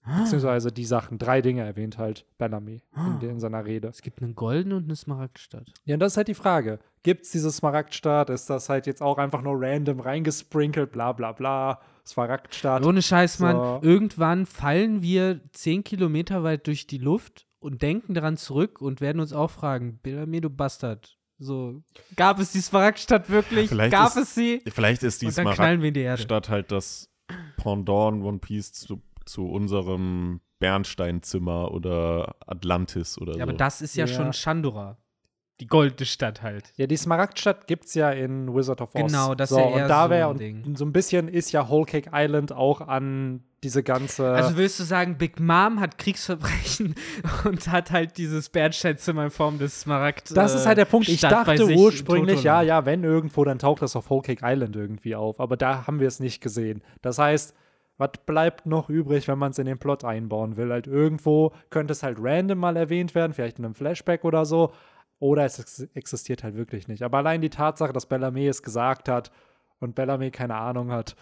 Ah. 0.09 0.21
beziehungsweise 0.23 0.71
die 0.71 0.85
Sachen, 0.85 1.19
drei 1.19 1.43
Dinge 1.43 1.63
erwähnt 1.65 1.99
halt 1.99 2.27
Bellamy 2.39 2.81
Ah. 2.93 3.19
in, 3.21 3.29
in 3.31 3.41
seiner 3.41 3.65
Rede. 3.65 3.89
Es 3.89 4.03
gibt 4.03 4.23
eine 4.23 4.35
goldene 4.35 4.77
und 4.77 4.85
eine 4.85 4.95
Smaragdstadt. 4.95 5.73
Ja, 5.85 5.95
und 5.95 6.01
das 6.01 6.13
ist 6.13 6.17
halt 6.17 6.29
die 6.29 6.35
Frage. 6.35 6.79
Gibt 7.07 7.25
es 7.25 7.31
diese 7.31 7.53
Smaragdstadt? 7.53 8.31
Ist 8.31 8.51
das 8.51 8.69
halt 8.69 8.87
jetzt 8.89 9.01
auch 9.01 9.17
einfach 9.17 9.41
nur 9.41 9.55
random 9.61 10.01
reingesprinkelt? 10.01 10.91
Bla 10.91 11.13
bla 11.13 11.31
bla. 11.31 11.81
Smaragdstadt. 12.05 12.85
Ohne 12.85 13.01
Scheiß, 13.01 13.39
Mann. 13.39 13.55
So. 13.57 13.81
Irgendwann 13.83 14.45
fallen 14.45 15.03
wir 15.03 15.41
zehn 15.53 15.85
Kilometer 15.85 16.43
weit 16.43 16.67
durch 16.67 16.89
die 16.89 16.99
Luft 16.99 17.47
und 17.61 17.81
denken 17.83 18.13
daran 18.15 18.37
zurück 18.37 18.81
und 18.81 19.01
werden 19.01 19.21
uns 19.21 19.33
auch 19.33 19.53
fragen, 19.53 20.01
Bellamy, 20.03 20.41
du 20.41 20.51
Bastard. 20.51 21.17
So, 21.39 21.83
gab 22.17 22.41
es 22.41 22.51
die 22.51 22.61
Smaragdstadt 22.61 23.31
wirklich? 23.31 23.69
Vielleicht 23.69 23.93
gab 23.93 24.09
ist- 24.09 24.17
es 24.17 24.35
sie? 24.35 24.63
Vielleicht 24.69 25.05
ist 25.05 25.23
die. 25.23 25.31
Smaragdstadt 25.31 26.49
halt 26.49 26.73
das 26.73 27.09
Pendant 27.57 28.25
One 28.25 28.39
Piece 28.39 28.73
zu, 28.73 29.01
zu 29.27 29.47
unserem 29.49 30.41
Bernsteinzimmer 30.59 31.71
oder 31.73 32.35
Atlantis 32.47 33.17
oder 33.21 33.33
Ja, 33.33 33.39
so. 33.39 33.43
aber 33.43 33.53
das 33.53 33.81
ist 33.83 33.95
ja, 33.97 34.07
Ja. 34.07 34.13
schon 34.15 34.33
Shandora. 34.33 34.97
Die 35.61 35.67
goldene 35.67 36.05
Stadt 36.05 36.43
halt. 36.43 36.73
Ja, 36.77 36.87
die 36.87 36.97
Smaragdstadt 36.97 37.67
gibt 37.67 37.87
es 37.87 37.95
ja 37.95 38.11
in 38.11 38.55
Wizard 38.55 38.83
of 38.83 38.95
Oz. 38.95 39.11
Genau, 39.11 39.35
das 39.35 39.51
ist 39.51 39.57
so, 39.57 39.61
ja 39.63 39.71
eher 39.71 39.83
und 39.85 39.89
da 39.89 40.05
so 40.05 40.11
wäre 40.11 40.25
ein 40.27 40.31
und 40.31 40.41
Ding. 40.41 40.77
so 40.77 40.85
ein 40.85 40.93
bisschen 40.93 41.29
ist 41.29 41.53
ja 41.53 41.69
Whole 41.69 41.87
Cake 41.87 42.11
Island 42.13 42.53
auch 42.53 42.83
an 42.83 43.43
diese 43.63 43.83
ganze. 43.83 44.29
Also 44.29 44.57
willst 44.57 44.79
du 44.79 44.85
sagen, 44.85 45.17
Big 45.17 45.41
Mom 45.41 45.81
hat 45.81 45.97
Kriegsverbrechen 45.99 46.95
und 47.45 47.69
hat 47.69 47.91
halt 47.91 48.19
dieses 48.19 48.51
Bernsteinzimmer 48.51 49.25
in 49.25 49.31
Form 49.31 49.59
des 49.59 49.81
Smaragd. 49.81 50.37
das 50.37 50.55
ist 50.55 50.67
halt 50.67 50.79
der 50.79 50.85
Punkt. 50.85 51.09
Ich 51.09 51.19
Stadt 51.19 51.49
dachte 51.49 51.67
ursprünglich, 51.67 52.43
ja, 52.43 52.61
ja, 52.61 52.85
wenn 52.85 53.03
irgendwo, 53.03 53.43
dann 53.45 53.59
taucht 53.59 53.83
das 53.83 53.97
auf 53.97 54.11
Whole 54.11 54.23
Cake 54.23 54.43
Island 54.45 54.77
irgendwie 54.77 55.17
auf. 55.17 55.41
Aber 55.41 55.57
da 55.57 55.87
haben 55.87 56.01
wir 56.01 56.09
es 56.09 56.21
nicht 56.21 56.43
gesehen. 56.43 56.83
Das 57.01 57.19
heißt, 57.19 57.55
was 57.99 58.11
bleibt 58.27 58.67
noch 58.67 58.91
übrig, 58.91 59.27
wenn 59.27 59.39
man 59.39 59.53
es 59.53 59.59
in 59.59 59.67
den 59.67 59.79
Plot 59.79 60.05
einbauen 60.05 60.57
will? 60.57 60.71
Halt 60.71 60.87
irgendwo 60.87 61.53
könnte 61.71 61.93
es 61.93 62.03
halt 62.03 62.19
random 62.21 62.59
mal 62.59 62.77
erwähnt 62.77 63.15
werden, 63.15 63.33
vielleicht 63.33 63.59
in 63.59 63.65
einem 63.65 63.75
Flashback 63.75 64.25
oder 64.25 64.45
so. 64.45 64.73
Oder 65.19 65.45
es 65.45 65.59
ex 65.59 65.81
existiert 65.95 66.45
halt 66.45 66.57
wirklich 66.57 66.89
nicht. 66.89 67.03
Aber 67.03 67.19
allein 67.19 67.41
die 67.41 67.51
Tatsache, 67.51 67.93
dass 67.93 68.07
Bellamy 68.07 68.47
es 68.47 68.63
gesagt 68.63 69.09
hat 69.09 69.31
und 69.81 69.95
Bellamy 69.95 70.31
keine 70.31 70.57
Ahnung 70.57 70.93
hat, 70.93 71.17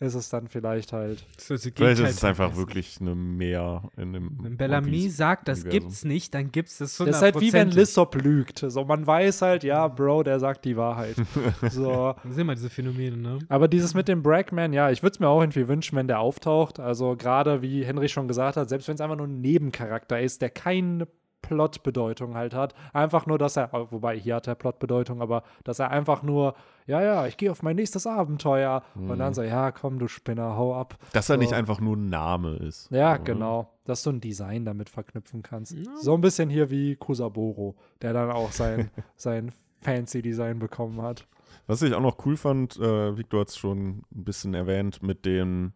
ist 0.00 0.14
es 0.14 0.28
dann 0.28 0.46
vielleicht 0.46 0.92
halt. 0.92 1.26
Das 1.34 1.50
ist 1.50 1.50
das 1.50 1.60
Vielleicht 1.62 1.76
Gegenteil 1.76 2.06
ist 2.06 2.18
es 2.18 2.24
einfach 2.24 2.56
wirklich 2.56 3.00
eine 3.00 3.16
Meer 3.16 3.90
in 3.96 4.12
dem 4.12 4.38
Wenn 4.40 4.56
Bellamy 4.56 5.08
sagt, 5.08 5.48
das 5.48 5.64
Universum. 5.64 5.80
gibt's 5.80 6.04
nicht, 6.04 6.34
dann 6.34 6.52
gibt's 6.52 6.78
das 6.78 7.00
100%. 7.00 7.06
Das 7.06 7.16
ist 7.16 7.22
halt 7.22 7.40
wie 7.40 7.52
wenn 7.52 7.70
Lissop 7.70 8.14
lügt. 8.14 8.64
So, 8.68 8.84
man 8.84 9.06
weiß 9.06 9.42
halt, 9.42 9.64
ja, 9.64 9.88
Bro, 9.88 10.22
der 10.22 10.38
sagt 10.38 10.64
die 10.64 10.76
Wahrheit. 10.76 11.16
so. 11.70 12.14
Das 12.22 12.34
sind 12.34 12.42
immer 12.42 12.54
diese 12.54 12.70
Phänomene, 12.70 13.16
ne? 13.16 13.38
Aber 13.48 13.66
dieses 13.66 13.94
mit 13.94 14.06
dem 14.06 14.22
Brackman, 14.22 14.72
ja, 14.72 14.90
ich 14.90 15.02
würde 15.02 15.14
es 15.14 15.20
mir 15.20 15.28
auch 15.28 15.40
irgendwie 15.40 15.66
wünschen, 15.66 15.96
wenn 15.96 16.06
der 16.06 16.20
auftaucht. 16.20 16.78
Also 16.78 17.16
gerade 17.16 17.62
wie 17.62 17.84
Henry 17.84 18.08
schon 18.08 18.28
gesagt 18.28 18.56
hat, 18.56 18.68
selbst 18.68 18.86
wenn 18.86 18.94
es 18.94 19.00
einfach 19.00 19.16
nur 19.16 19.26
ein 19.26 19.40
Nebencharakter 19.40 20.20
ist, 20.20 20.42
der 20.42 20.50
keine 20.50 21.08
Plotbedeutung 21.42 22.34
halt 22.34 22.54
hat. 22.54 22.74
Einfach 22.92 23.26
nur, 23.26 23.38
dass 23.38 23.56
er, 23.56 23.70
wobei 23.72 24.18
hier 24.18 24.36
hat 24.36 24.46
er 24.46 24.54
Plotbedeutung, 24.54 25.20
aber 25.22 25.42
dass 25.64 25.78
er 25.78 25.90
einfach 25.90 26.22
nur, 26.22 26.54
ja, 26.86 27.02
ja, 27.02 27.26
ich 27.26 27.36
gehe 27.36 27.50
auf 27.50 27.62
mein 27.62 27.76
nächstes 27.76 28.06
Abenteuer. 28.06 28.82
Und 28.94 29.18
dann 29.18 29.34
so, 29.34 29.42
ja, 29.42 29.70
komm, 29.72 29.98
du 29.98 30.08
Spinner, 30.08 30.56
hau 30.56 30.74
ab. 30.74 30.96
Dass 31.12 31.28
er 31.30 31.36
So. 31.36 31.40
nicht 31.40 31.52
einfach 31.52 31.80
nur 31.80 31.96
ein 31.96 32.08
Name 32.08 32.56
ist. 32.56 32.90
Ja, 32.90 33.12
So, 33.14 33.18
ne? 33.18 33.24
genau. 33.24 33.72
Dass 33.84 34.02
du 34.02 34.10
ein 34.10 34.20
Design 34.20 34.64
damit 34.64 34.88
verknüpfen 34.90 35.42
kannst. 35.42 35.74
So 36.00 36.14
ein 36.14 36.20
bisschen 36.20 36.50
hier 36.50 36.70
wie 36.70 36.96
Kusaboro, 36.96 37.76
der 38.02 38.12
dann 38.12 38.30
auch 38.30 38.52
sein, 38.52 38.90
sein 39.16 39.52
fancy 39.80 40.22
Design 40.22 40.58
bekommen 40.58 41.00
hat. 41.02 41.26
Was 41.66 41.82
ich 41.82 41.94
auch 41.94 42.00
noch 42.00 42.24
cool 42.26 42.36
fand, 42.36 42.76
äh, 42.78 43.16
Victor 43.16 43.40
hat 43.40 43.48
es 43.48 43.56
schon 43.56 43.98
ein 44.12 44.24
bisschen 44.24 44.54
erwähnt, 44.54 45.02
mit 45.02 45.24
dem, 45.24 45.72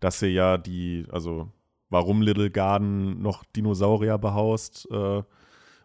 dass 0.00 0.20
er 0.22 0.30
ja 0.30 0.58
die, 0.58 1.06
also 1.10 1.48
warum 1.90 2.22
Little 2.22 2.50
Garden 2.50 3.20
noch 3.22 3.44
Dinosaurier 3.56 4.18
behaust. 4.18 4.88
Äh, 4.90 5.22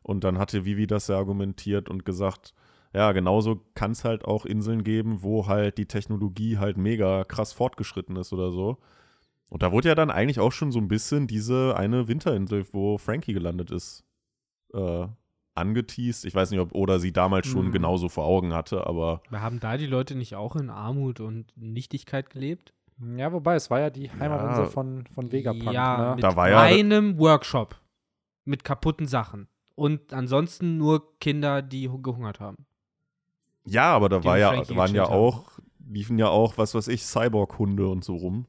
und 0.01 0.23
dann 0.23 0.37
hatte 0.37 0.65
Vivi 0.65 0.85
das 0.87 1.07
ja 1.07 1.17
argumentiert 1.17 1.89
und 1.89 2.05
gesagt, 2.05 2.53
ja, 2.93 3.11
genauso 3.11 3.61
kann 3.73 3.91
es 3.91 4.03
halt 4.03 4.25
auch 4.25 4.45
Inseln 4.45 4.83
geben, 4.83 5.23
wo 5.23 5.47
halt 5.47 5.77
die 5.77 5.87
Technologie 5.87 6.57
halt 6.57 6.77
mega 6.77 7.23
krass 7.23 7.53
fortgeschritten 7.53 8.15
ist 8.17 8.33
oder 8.33 8.51
so. 8.51 8.77
Und 9.49 9.63
da 9.63 9.71
wurde 9.71 9.87
ja 9.89 9.95
dann 9.95 10.11
eigentlich 10.11 10.39
auch 10.39 10.51
schon 10.51 10.71
so 10.71 10.79
ein 10.79 10.87
bisschen 10.87 11.25
diese 11.27 11.75
eine 11.77 12.07
Winterinsel, 12.07 12.65
wo 12.71 12.97
Frankie 12.97 13.33
gelandet 13.33 13.71
ist, 13.71 14.03
äh, 14.73 15.07
angeteased. 15.55 16.25
Ich 16.25 16.33
weiß 16.33 16.49
nicht, 16.51 16.59
ob 16.59 16.73
Oda 16.73 16.97
sie 16.99 17.11
damals 17.13 17.47
schon 17.47 17.67
Mhm. 17.67 17.71
genauso 17.71 18.09
vor 18.09 18.25
Augen 18.25 18.53
hatte, 18.53 18.87
aber 18.87 19.21
Wir 19.29 19.41
haben 19.41 19.59
da 19.59 19.77
die 19.77 19.85
Leute 19.85 20.15
nicht 20.15 20.35
auch 20.35 20.55
in 20.55 20.69
Armut 20.71 21.19
und 21.19 21.53
Nichtigkeit 21.55 22.29
gelebt? 22.31 22.73
Ja, 23.17 23.31
wobei, 23.33 23.55
es 23.55 23.69
war 23.69 23.79
ja 23.79 23.89
die 23.89 24.09
Heimatinsel 24.11 24.65
Ja. 24.65 24.69
von, 24.69 25.05
von 25.13 25.31
Vegapunk, 25.31 25.71
ja, 25.71 26.09
ne? 26.09 26.15
mit 26.15 26.23
Da 26.23 26.35
war 26.35 26.49
ja- 26.49 26.61
einem 26.61 27.17
Workshop 27.17 27.75
mit 28.45 28.63
kaputten 28.63 29.07
Sachen. 29.07 29.47
Und 29.75 30.13
ansonsten 30.13 30.77
nur 30.77 31.17
Kinder, 31.19 31.61
die 31.61 31.89
hu- 31.89 31.99
gehungert 31.99 32.39
haben. 32.39 32.65
Ja, 33.65 33.93
aber 33.95 34.09
da 34.09 34.23
war 34.23 34.37
ja, 34.37 34.51
waren 34.75 34.93
ja 34.93 35.05
auch, 35.07 35.49
liefen 35.89 36.17
ja 36.19 36.27
auch, 36.27 36.57
was 36.57 36.75
weiß 36.75 36.87
ich, 36.89 37.03
Cyborg-Hunde 37.03 37.87
und 37.87 38.03
so 38.03 38.15
rum. 38.15 38.45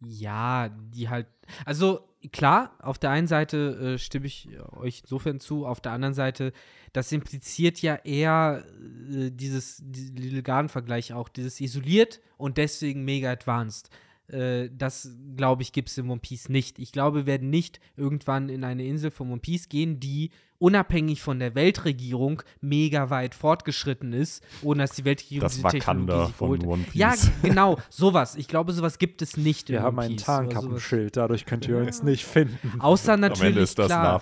Ja, 0.00 0.68
die 0.68 1.08
halt. 1.08 1.26
Also 1.64 2.07
klar, 2.32 2.72
auf 2.80 2.98
der 2.98 3.10
einen 3.10 3.26
Seite 3.26 3.94
äh, 3.94 3.98
stimme 3.98 4.26
ich 4.26 4.48
euch 4.72 5.00
insofern 5.02 5.40
zu, 5.40 5.66
auf 5.66 5.80
der 5.80 5.92
anderen 5.92 6.14
Seite, 6.14 6.52
das 6.92 7.12
impliziert 7.12 7.80
ja 7.82 7.96
eher 7.96 8.64
äh, 9.10 9.30
dieses 9.30 9.82
die 9.84 10.10
Little 10.20 10.42
Garden-Vergleich 10.42 11.12
auch, 11.12 11.28
dieses 11.28 11.60
isoliert 11.60 12.20
und 12.36 12.56
deswegen 12.56 13.04
mega 13.04 13.30
advanced. 13.30 13.90
Äh, 14.28 14.70
das, 14.76 15.10
glaube 15.36 15.62
ich, 15.62 15.72
gibt 15.72 15.88
es 15.88 15.98
in 15.98 16.08
One 16.08 16.20
Piece 16.20 16.48
nicht. 16.48 16.78
Ich 16.78 16.92
glaube, 16.92 17.18
wir 17.18 17.26
werden 17.26 17.50
nicht 17.50 17.80
irgendwann 17.96 18.48
in 18.48 18.64
eine 18.64 18.84
Insel 18.84 19.10
von 19.10 19.30
One 19.30 19.40
Piece 19.40 19.68
gehen, 19.68 20.00
die 20.00 20.30
unabhängig 20.58 21.22
von 21.22 21.38
der 21.38 21.54
Weltregierung 21.54 22.42
mega 22.60 23.10
weit 23.10 23.34
fortgeschritten 23.34 24.12
ist, 24.12 24.42
ohne 24.62 24.82
dass 24.82 24.92
die 24.92 25.04
Weltregierung 25.04 25.42
Das 25.42 25.54
diese 25.54 25.68
Technologie 25.68 26.12
Wakanda 26.12 26.26
sich 26.26 26.34
von. 26.36 26.66
One 26.66 26.82
Piece. 26.84 26.94
Ja, 26.94 27.14
genau, 27.42 27.78
sowas. 27.90 28.36
Ich 28.36 28.48
glaube, 28.48 28.72
sowas 28.72 28.98
gibt 28.98 29.22
es 29.22 29.36
nicht 29.36 29.68
Wir 29.68 29.78
in 29.78 29.84
haben 29.84 29.98
ein. 30.00 30.16
Tarnkappenschild, 30.16 31.16
dadurch 31.16 31.46
könnt 31.46 31.68
ihr 31.68 31.78
uns 31.78 32.02
nicht 32.02 32.24
finden. 32.24 32.80
Außer 32.80 33.14
Am 33.14 33.20
natürlich, 33.20 33.50
Ende 33.50 33.60
ist 33.60 33.78
das 33.78 33.86
klar, 33.86 34.20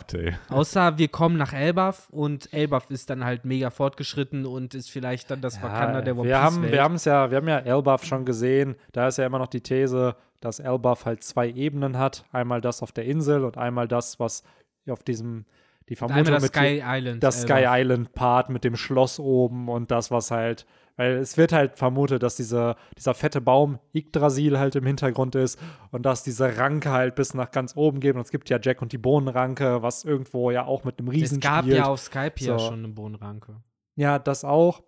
außer 0.48 0.98
wir 0.98 1.08
kommen 1.08 1.36
nach 1.36 1.52
Elbaf 1.52 2.08
und 2.10 2.52
Elbaf 2.52 2.90
ist 2.90 3.10
dann 3.10 3.24
halt 3.24 3.44
mega 3.44 3.70
fortgeschritten 3.70 4.46
und 4.46 4.74
ist 4.74 4.90
vielleicht 4.90 5.30
dann 5.30 5.40
das 5.40 5.62
Wakanda 5.62 6.02
der 6.02 6.16
One 6.16 6.28
wir 6.28 6.34
Piece 6.34 6.44
haben, 6.44 6.62
Welt. 6.62 6.72
wir 6.72 6.82
haben 6.82 6.94
es 6.96 7.04
ja, 7.04 7.30
wir 7.30 7.38
haben 7.38 7.48
ja 7.48 7.58
Elbaf 7.58 8.04
schon 8.04 8.24
gesehen. 8.24 8.76
Da 8.92 9.08
ist 9.08 9.18
ja 9.18 9.26
immer 9.26 9.38
noch 9.38 9.48
die 9.48 9.60
These, 9.60 10.16
dass 10.40 10.58
Elbaf 10.58 11.06
halt 11.06 11.22
zwei 11.24 11.48
Ebenen 11.50 11.98
hat. 11.98 12.24
Einmal 12.32 12.60
das 12.60 12.82
auf 12.82 12.92
der 12.92 13.04
Insel 13.04 13.44
und 13.44 13.56
einmal 13.56 13.88
das, 13.88 14.20
was 14.20 14.42
auf 14.88 15.02
diesem, 15.02 15.44
die 15.88 15.96
Vermutung 15.96 16.24
das 16.24 16.42
mit 16.42 16.54
Sky 16.54 16.82
Island. 16.84 17.22
das 17.22 17.42
Sky. 17.42 17.64
Island 17.66 18.12
Part 18.12 18.50
mit 18.50 18.64
dem 18.64 18.76
Schloss 18.76 19.18
oben 19.20 19.68
und 19.68 19.90
das, 19.90 20.10
was 20.10 20.30
halt, 20.30 20.66
weil 20.96 21.12
es 21.18 21.36
wird 21.36 21.52
halt 21.52 21.78
vermutet, 21.78 22.22
dass 22.22 22.36
dieser, 22.36 22.76
dieser 22.98 23.14
fette 23.14 23.40
Baum 23.40 23.78
Yggdrasil 23.94 24.58
halt 24.58 24.74
im 24.76 24.84
Hintergrund 24.86 25.34
ist 25.34 25.58
und 25.92 26.04
dass 26.04 26.22
diese 26.24 26.56
Ranke 26.58 26.90
halt 26.90 27.14
bis 27.14 27.34
nach 27.34 27.50
ganz 27.50 27.76
oben 27.76 28.00
geht. 28.00 28.14
Und 28.16 28.22
es 28.22 28.30
gibt 28.30 28.48
ja 28.50 28.58
Jack 28.60 28.82
und 28.82 28.92
die 28.92 28.98
Bohnenranke, 28.98 29.82
was 29.82 30.04
irgendwo 30.04 30.50
ja 30.50 30.64
auch 30.64 30.84
mit 30.84 30.98
einem 30.98 31.08
Riesen 31.08 31.38
Es 31.38 31.42
gab 31.44 31.64
spielt. 31.64 31.76
ja 31.78 31.84
auf 31.86 32.00
Skype 32.00 32.32
ja 32.38 32.58
So. 32.58 32.66
schon 32.66 32.78
eine 32.80 32.88
Bohnenranke. 32.88 33.56
Ja, 33.94 34.18
das 34.18 34.44
auch. 34.44 34.82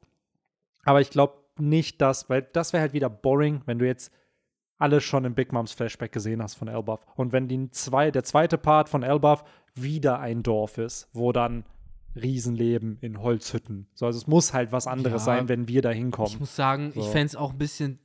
Aber 0.85 1.01
ich 1.01 1.11
glaube 1.11 1.35
nicht, 1.59 2.01
dass, 2.01 2.29
weil 2.31 2.43
das 2.43 2.73
wäre 2.73 2.81
halt 2.81 2.93
wieder 2.93 3.11
boring, 3.11 3.63
wenn 3.67 3.79
du 3.79 3.87
jetzt 3.87 4.13
alles 4.79 5.03
schon 5.05 5.25
im 5.25 5.35
Big 5.35 5.53
Moms 5.53 5.73
Flashback 5.73 6.13
gesehen 6.13 6.43
hast 6.43 6.55
von 6.55 6.69
Elbaf. 6.69 7.01
Und 7.17 7.33
wenn 7.33 7.49
die 7.49 7.71
zwei, 7.71 8.11
der 8.11 8.23
zweite 8.25 8.57
Part 8.59 8.89
von 8.89 9.03
Elbaf 9.03 9.45
wieder 9.83 10.21
ein 10.21 10.43
Dorf 10.43 10.79
ist, 10.79 11.09
wo 11.13 11.33
dann 11.33 11.65
Riesen 12.15 12.55
leben 12.57 12.99
in 13.01 13.21
Holzhütten. 13.23 13.87
So, 13.95 14.07
also 14.07 14.19
es 14.19 14.27
muss 14.27 14.53
halt 14.53 14.73
was 14.73 14.87
anderes 14.87 15.23
Ja. 15.23 15.37
sein, 15.37 15.49
wenn 15.49 15.69
wir 15.69 15.83
da 15.83 15.91
Ich 15.93 15.99
hinkommen. 15.99 16.37
muss 16.41 16.57
sagen, 16.57 16.89
ich 16.95 17.05
So. 17.05 17.11
fände 17.11 17.27
es 17.27 17.37
auch 17.37 17.53
ein 17.53 17.59
bisschen 17.59 17.99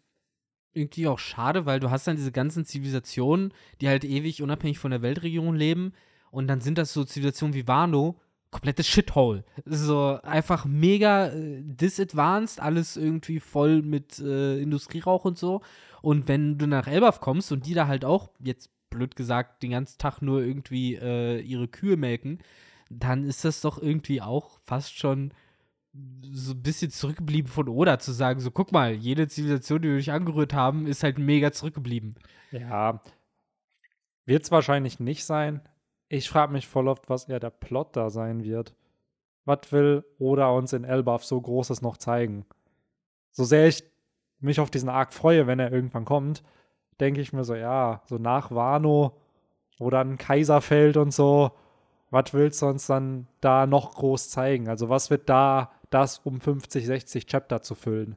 irgendwie 0.73 1.07
auch 1.07 1.19
schade, 1.19 1.65
weil 1.65 1.79
du 1.79 1.89
hast 1.91 2.07
dann 2.07 2.15
diese 2.15 2.31
ganzen 2.31 2.65
Zivilisationen, 2.65 3.53
die 3.81 3.87
halt 3.87 4.03
ewig 4.03 4.41
unabhängig 4.41 4.79
von 4.79 4.91
der 4.91 5.01
Weltregierung 5.01 5.53
leben 5.55 5.93
und 6.31 6.47
dann 6.47 6.61
sind 6.61 6.77
das 6.77 6.93
so 6.93 7.03
Zivilisationen 7.03 7.53
wie 7.53 7.67
Wano, 7.67 8.19
komplettes 8.49 8.87
Shithole. 8.87 9.43
So 9.65 10.19
einfach 10.23 10.65
mega 10.65 11.27
äh, 11.27 11.61
disadvanced, 11.63 12.59
alles 12.59 12.97
irgendwie 12.97 13.39
voll 13.39 13.81
mit 13.81 14.19
äh, 14.19 14.59
Industrierauch 14.59 15.25
und 15.25 15.37
so. 15.39 15.61
Und 16.01 16.27
wenn 16.27 16.57
du 16.57 16.67
nach 16.67 16.87
Elbaf 16.87 17.19
kommst 17.19 17.51
und 17.51 17.65
die 17.65 17.73
da 17.73 17.87
halt 17.87 18.03
auch, 18.05 18.29
jetzt 18.39 18.69
blöd 18.93 19.15
gesagt, 19.15 19.63
den 19.63 19.71
ganzen 19.71 19.97
Tag 19.97 20.21
nur 20.21 20.41
irgendwie 20.43 20.95
äh, 20.95 21.39
ihre 21.41 21.67
Kühe 21.67 21.97
melken, 21.97 22.39
dann 22.89 23.23
ist 23.25 23.45
das 23.45 23.61
doch 23.61 23.81
irgendwie 23.81 24.21
auch 24.21 24.59
fast 24.63 24.97
schon 24.97 25.33
so 26.23 26.53
ein 26.53 26.63
bisschen 26.63 26.89
zurückgeblieben 26.89 27.51
von 27.51 27.67
Oda 27.67 27.99
zu 27.99 28.11
sagen, 28.11 28.39
so 28.39 28.49
guck 28.49 28.71
mal, 28.71 28.93
jede 28.93 29.27
Zivilisation, 29.27 29.81
die 29.81 29.89
wir 29.89 29.97
dich 29.97 30.11
angerührt 30.11 30.53
haben, 30.53 30.87
ist 30.87 31.03
halt 31.03 31.19
mega 31.19 31.51
zurückgeblieben. 31.51 32.15
Ja, 32.51 33.01
wird 34.25 34.43
es 34.43 34.51
wahrscheinlich 34.51 34.99
nicht 34.99 35.25
sein. 35.25 35.61
Ich 36.09 36.29
frage 36.29 36.53
mich 36.53 36.67
voll 36.67 36.87
oft, 36.87 37.09
was 37.09 37.29
eher 37.29 37.39
der 37.39 37.49
Plot 37.49 37.95
da 37.95 38.09
sein 38.09 38.43
wird. 38.43 38.75
Was 39.45 39.71
will 39.71 40.05
Oda 40.19 40.49
uns 40.49 40.73
in 40.73 40.83
Elbaf 40.83 41.23
so 41.23 41.39
Großes 41.39 41.81
noch 41.81 41.97
zeigen? 41.97 42.45
So 43.31 43.43
sehr 43.43 43.67
ich 43.67 43.83
mich 44.39 44.59
auf 44.59 44.71
diesen 44.71 44.89
Arc 44.89 45.13
freue, 45.13 45.47
wenn 45.47 45.59
er 45.59 45.71
irgendwann 45.71 46.05
kommt, 46.05 46.43
denke 47.03 47.21
ich 47.21 47.33
mir 47.33 47.43
so, 47.43 47.55
ja, 47.55 48.01
so 48.05 48.17
nach 48.17 48.51
Wano, 48.51 49.17
wo 49.77 49.89
dann 49.89 50.17
Kaiserfeld 50.17 50.95
und 50.97 51.13
so, 51.13 51.51
was 52.09 52.33
willst 52.33 52.61
du 52.61 52.67
uns 52.67 52.87
dann 52.87 53.27
da 53.41 53.67
noch 53.67 53.95
groß 53.95 54.29
zeigen? 54.29 54.69
Also 54.69 54.87
was 54.87 55.09
wird 55.09 55.27
da 55.29 55.71
das 55.89 56.19
um 56.19 56.39
50, 56.39 56.85
60 56.85 57.25
Chapter 57.25 57.61
zu 57.61 57.75
füllen? 57.75 58.15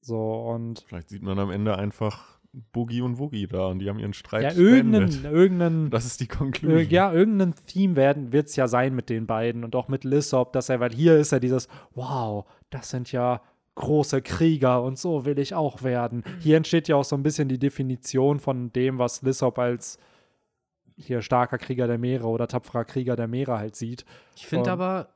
So 0.00 0.34
und 0.34 0.84
Vielleicht 0.86 1.10
sieht 1.10 1.22
man 1.22 1.38
am 1.38 1.50
Ende 1.50 1.76
einfach 1.76 2.38
Boogie 2.72 3.02
und 3.02 3.18
Woogie 3.18 3.46
da 3.46 3.66
und 3.66 3.80
die 3.80 3.88
haben 3.88 3.98
ihren 3.98 4.14
Streit 4.14 4.42
ja, 4.42 4.52
irgendein, 4.52 5.22
beendet. 5.22 5.92
Das 5.92 6.06
ist 6.06 6.20
die 6.20 6.28
Conclusion. 6.28 6.78
Äh, 6.78 6.82
ja, 6.82 7.12
irgendein 7.12 7.54
Theme 7.66 7.96
wird 8.32 8.48
es 8.48 8.56
ja 8.56 8.68
sein 8.68 8.94
mit 8.94 9.10
den 9.10 9.26
beiden 9.26 9.64
und 9.64 9.74
auch 9.74 9.88
mit 9.88 10.04
Lissop, 10.04 10.52
dass 10.52 10.68
er, 10.68 10.80
weil 10.80 10.92
hier 10.92 11.18
ist 11.18 11.32
ja 11.32 11.40
dieses, 11.40 11.68
wow, 11.94 12.46
das 12.70 12.90
sind 12.90 13.10
ja 13.12 13.42
große 13.74 14.22
Krieger 14.22 14.82
und 14.82 14.98
so 14.98 15.24
will 15.24 15.38
ich 15.38 15.54
auch 15.54 15.82
werden. 15.82 16.22
Hier 16.40 16.56
entsteht 16.56 16.88
ja 16.88 16.96
auch 16.96 17.04
so 17.04 17.16
ein 17.16 17.22
bisschen 17.22 17.48
die 17.48 17.58
Definition 17.58 18.38
von 18.38 18.72
dem, 18.72 18.98
was 18.98 19.22
Lissop 19.22 19.58
als 19.58 19.98
hier 20.96 21.22
starker 21.22 21.58
Krieger 21.58 21.86
der 21.86 21.98
Meere 21.98 22.26
oder 22.26 22.46
tapferer 22.46 22.84
Krieger 22.84 23.16
der 23.16 23.26
Meere 23.26 23.58
halt 23.58 23.74
sieht. 23.74 24.04
Ich 24.36 24.46
finde 24.46 24.70
aber, 24.70 25.08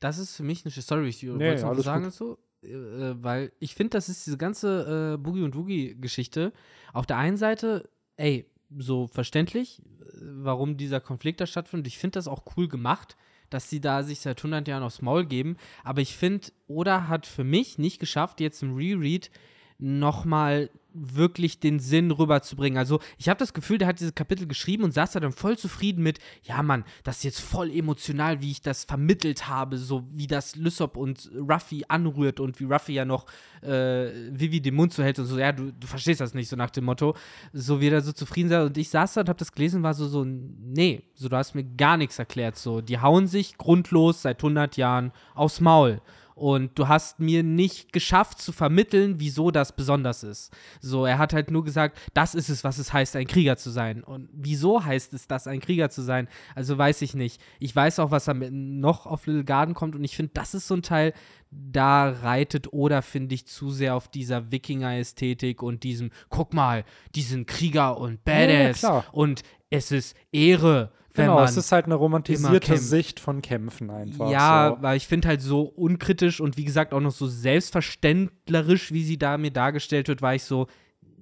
das 0.00 0.18
ist 0.18 0.36
für 0.36 0.42
mich 0.42 0.64
eine 0.64 0.72
Sorry, 0.72 1.08
ich 1.08 1.22
Nee, 1.22 1.30
wollte 1.30 1.66
alles 1.66 1.84
sagen 1.84 2.10
so, 2.10 2.38
äh, 2.62 3.14
weil 3.22 3.52
ich 3.58 3.74
finde, 3.74 3.90
das 3.90 4.08
ist 4.08 4.26
diese 4.26 4.36
ganze 4.36 5.14
äh, 5.14 5.16
Boogie 5.16 5.42
und 5.42 5.56
Woogie-Geschichte. 5.56 6.52
Auf 6.92 7.06
der 7.06 7.16
einen 7.16 7.36
Seite, 7.36 7.88
ey, 8.16 8.46
so 8.76 9.06
verständlich, 9.06 9.80
äh, 9.80 10.18
warum 10.20 10.76
dieser 10.76 11.00
Konflikt 11.00 11.40
da 11.40 11.46
stattfindet. 11.46 11.86
Ich 11.86 11.98
finde 11.98 12.18
das 12.18 12.28
auch 12.28 12.42
cool 12.56 12.68
gemacht, 12.68 13.16
dass 13.50 13.70
sie 13.70 13.80
da 13.80 14.02
sich 14.02 14.20
seit 14.20 14.38
100 14.38 14.66
Jahren 14.68 14.82
aufs 14.82 15.02
Maul 15.02 15.26
geben. 15.26 15.56
Aber 15.84 16.00
ich 16.00 16.16
finde, 16.16 16.48
Oda 16.66 17.08
hat 17.08 17.26
für 17.26 17.44
mich 17.44 17.78
nicht 17.78 17.98
geschafft, 17.98 18.40
jetzt 18.40 18.62
im 18.62 18.74
Reread 18.74 19.30
nochmal 19.78 20.70
wirklich 20.98 21.60
den 21.60 21.78
Sinn 21.78 22.10
rüberzubringen. 22.10 22.78
Also 22.78 23.00
ich 23.18 23.28
habe 23.28 23.38
das 23.38 23.54
Gefühl, 23.54 23.78
der 23.78 23.88
hat 23.88 24.00
dieses 24.00 24.14
Kapitel 24.14 24.46
geschrieben 24.46 24.84
und 24.84 24.92
saß 24.92 25.12
da 25.12 25.20
dann 25.20 25.32
voll 25.32 25.58
zufrieden 25.58 26.02
mit, 26.02 26.18
ja 26.42 26.62
Mann, 26.62 26.84
das 27.04 27.18
ist 27.18 27.24
jetzt 27.24 27.40
voll 27.40 27.70
emotional, 27.70 28.40
wie 28.40 28.50
ich 28.50 28.62
das 28.62 28.84
vermittelt 28.84 29.48
habe, 29.48 29.78
so 29.78 30.04
wie 30.12 30.26
das 30.26 30.56
Lysop 30.56 30.96
und 30.96 31.30
Ruffy 31.36 31.84
anrührt 31.88 32.40
und 32.40 32.58
wie 32.60 32.64
Ruffy 32.64 32.94
ja 32.94 33.04
noch 33.04 33.26
äh, 33.62 34.10
Vivi 34.30 34.60
den 34.60 34.74
Mund 34.74 34.92
zuhält 34.92 35.18
und 35.18 35.26
so, 35.26 35.38
ja, 35.38 35.52
du, 35.52 35.72
du 35.72 35.86
verstehst 35.86 36.20
das 36.20 36.34
nicht, 36.34 36.48
so 36.48 36.56
nach 36.56 36.70
dem 36.70 36.84
Motto, 36.84 37.14
so 37.52 37.80
wie 37.80 37.88
er 37.88 37.92
da 37.92 38.00
so 38.00 38.12
zufrieden 38.12 38.48
sei. 38.48 38.62
Und 38.62 38.76
ich 38.78 38.88
saß 38.88 39.14
da 39.14 39.20
und 39.22 39.28
habe 39.28 39.38
das 39.38 39.52
gelesen 39.52 39.78
und 39.78 39.82
war 39.82 39.94
so, 39.94 40.06
so, 40.06 40.24
nee, 40.24 41.02
so 41.14 41.28
du 41.28 41.36
hast 41.36 41.54
mir 41.54 41.64
gar 41.64 41.96
nichts 41.96 42.18
erklärt, 42.18 42.56
so, 42.56 42.80
die 42.80 43.00
hauen 43.00 43.26
sich 43.26 43.58
grundlos 43.58 44.22
seit 44.22 44.38
100 44.38 44.76
Jahren 44.76 45.12
aufs 45.34 45.60
Maul. 45.60 46.00
Und 46.38 46.78
du 46.78 46.86
hast 46.86 47.18
mir 47.18 47.42
nicht 47.42 47.94
geschafft 47.94 48.42
zu 48.42 48.52
vermitteln, 48.52 49.14
wieso 49.18 49.50
das 49.50 49.74
besonders 49.74 50.22
ist. 50.22 50.52
So, 50.82 51.06
er 51.06 51.16
hat 51.16 51.32
halt 51.32 51.50
nur 51.50 51.64
gesagt, 51.64 51.98
das 52.12 52.34
ist 52.34 52.50
es, 52.50 52.62
was 52.62 52.76
es 52.76 52.92
heißt, 52.92 53.16
ein 53.16 53.26
Krieger 53.26 53.56
zu 53.56 53.70
sein. 53.70 54.04
Und 54.04 54.28
wieso 54.34 54.84
heißt 54.84 55.14
es 55.14 55.26
das, 55.28 55.46
ein 55.46 55.60
Krieger 55.60 55.88
zu 55.88 56.02
sein? 56.02 56.28
Also 56.54 56.76
weiß 56.76 57.00
ich 57.00 57.14
nicht. 57.14 57.40
Ich 57.58 57.74
weiß 57.74 58.00
auch, 58.00 58.10
was 58.10 58.28
Ende 58.28 58.50
noch 58.52 59.06
auf 59.06 59.26
Little 59.26 59.44
Garden 59.44 59.72
kommt. 59.72 59.94
Und 59.94 60.04
ich 60.04 60.14
finde, 60.14 60.32
das 60.34 60.52
ist 60.52 60.68
so 60.68 60.74
ein 60.74 60.82
Teil, 60.82 61.14
da 61.50 62.10
reitet 62.10 62.70
Oda, 62.70 63.00
finde 63.00 63.34
ich, 63.34 63.46
zu 63.46 63.70
sehr 63.70 63.94
auf 63.94 64.08
dieser 64.08 64.50
Wikinger-Ästhetik 64.52 65.62
und 65.62 65.84
diesem, 65.84 66.10
guck 66.28 66.52
mal, 66.52 66.84
die 67.14 67.22
sind 67.22 67.46
Krieger 67.46 67.96
und 67.98 68.20
Ja, 68.28 68.40
ja, 68.40 68.46
Badass. 68.64 68.78
klar. 68.80 69.04
und 69.12 69.42
es 69.70 69.90
ist 69.90 70.14
Ehre, 70.32 70.92
Genau, 71.16 71.42
es 71.42 71.56
ist 71.56 71.72
halt 71.72 71.86
eine 71.86 71.94
romantisierte. 71.94 72.76
Sicht 72.76 73.20
von 73.20 73.42
Kämpfen 73.42 73.90
einfach. 73.90 74.30
ja, 74.30 74.74
so. 74.76 74.82
weil 74.82 74.96
ich 74.96 75.06
finde 75.06 75.28
halt 75.28 75.42
so 75.42 75.62
unkritisch 75.62 76.40
und 76.40 76.56
wie 76.56 76.64
gesagt 76.64 76.92
auch 76.94 77.00
noch 77.00 77.10
so 77.10 77.26
selbstverständlerisch, 77.26 78.92
wie 78.92 79.02
sie 79.02 79.18
da 79.18 79.38
mir 79.38 79.50
dargestellt 79.50 80.08
wird, 80.08 80.22
war 80.22 80.34
ich 80.34 80.44
so, 80.44 80.66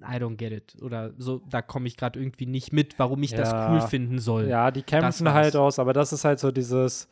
I 0.01 0.17
don't 0.17 0.37
get 0.37 0.53
it. 0.53 0.77
Oder 0.83 1.13
so, 1.19 1.41
da 1.49 1.63
komme 1.63 1.87
ich 1.89 1.97
gerade 1.97 2.19
irgendwie 2.19 2.47
nicht 2.47 2.73
mit, 2.73 2.99
warum 2.99 3.23
ich 3.23 3.33
das 3.33 3.51
Ja. 3.51 3.73
cool 3.73 3.81
finden 3.81 4.19
soll. 4.19 4.49
Ja, 4.49 4.71
die 4.71 4.83
kämpfen 4.83 5.33
halt 5.33 5.57
aus, 5.57 5.79
aber 5.79 5.93
das 5.93 6.13
ist 6.13 6.25
halt 6.25 6.39
so 6.39 6.51
dieses 6.51 7.09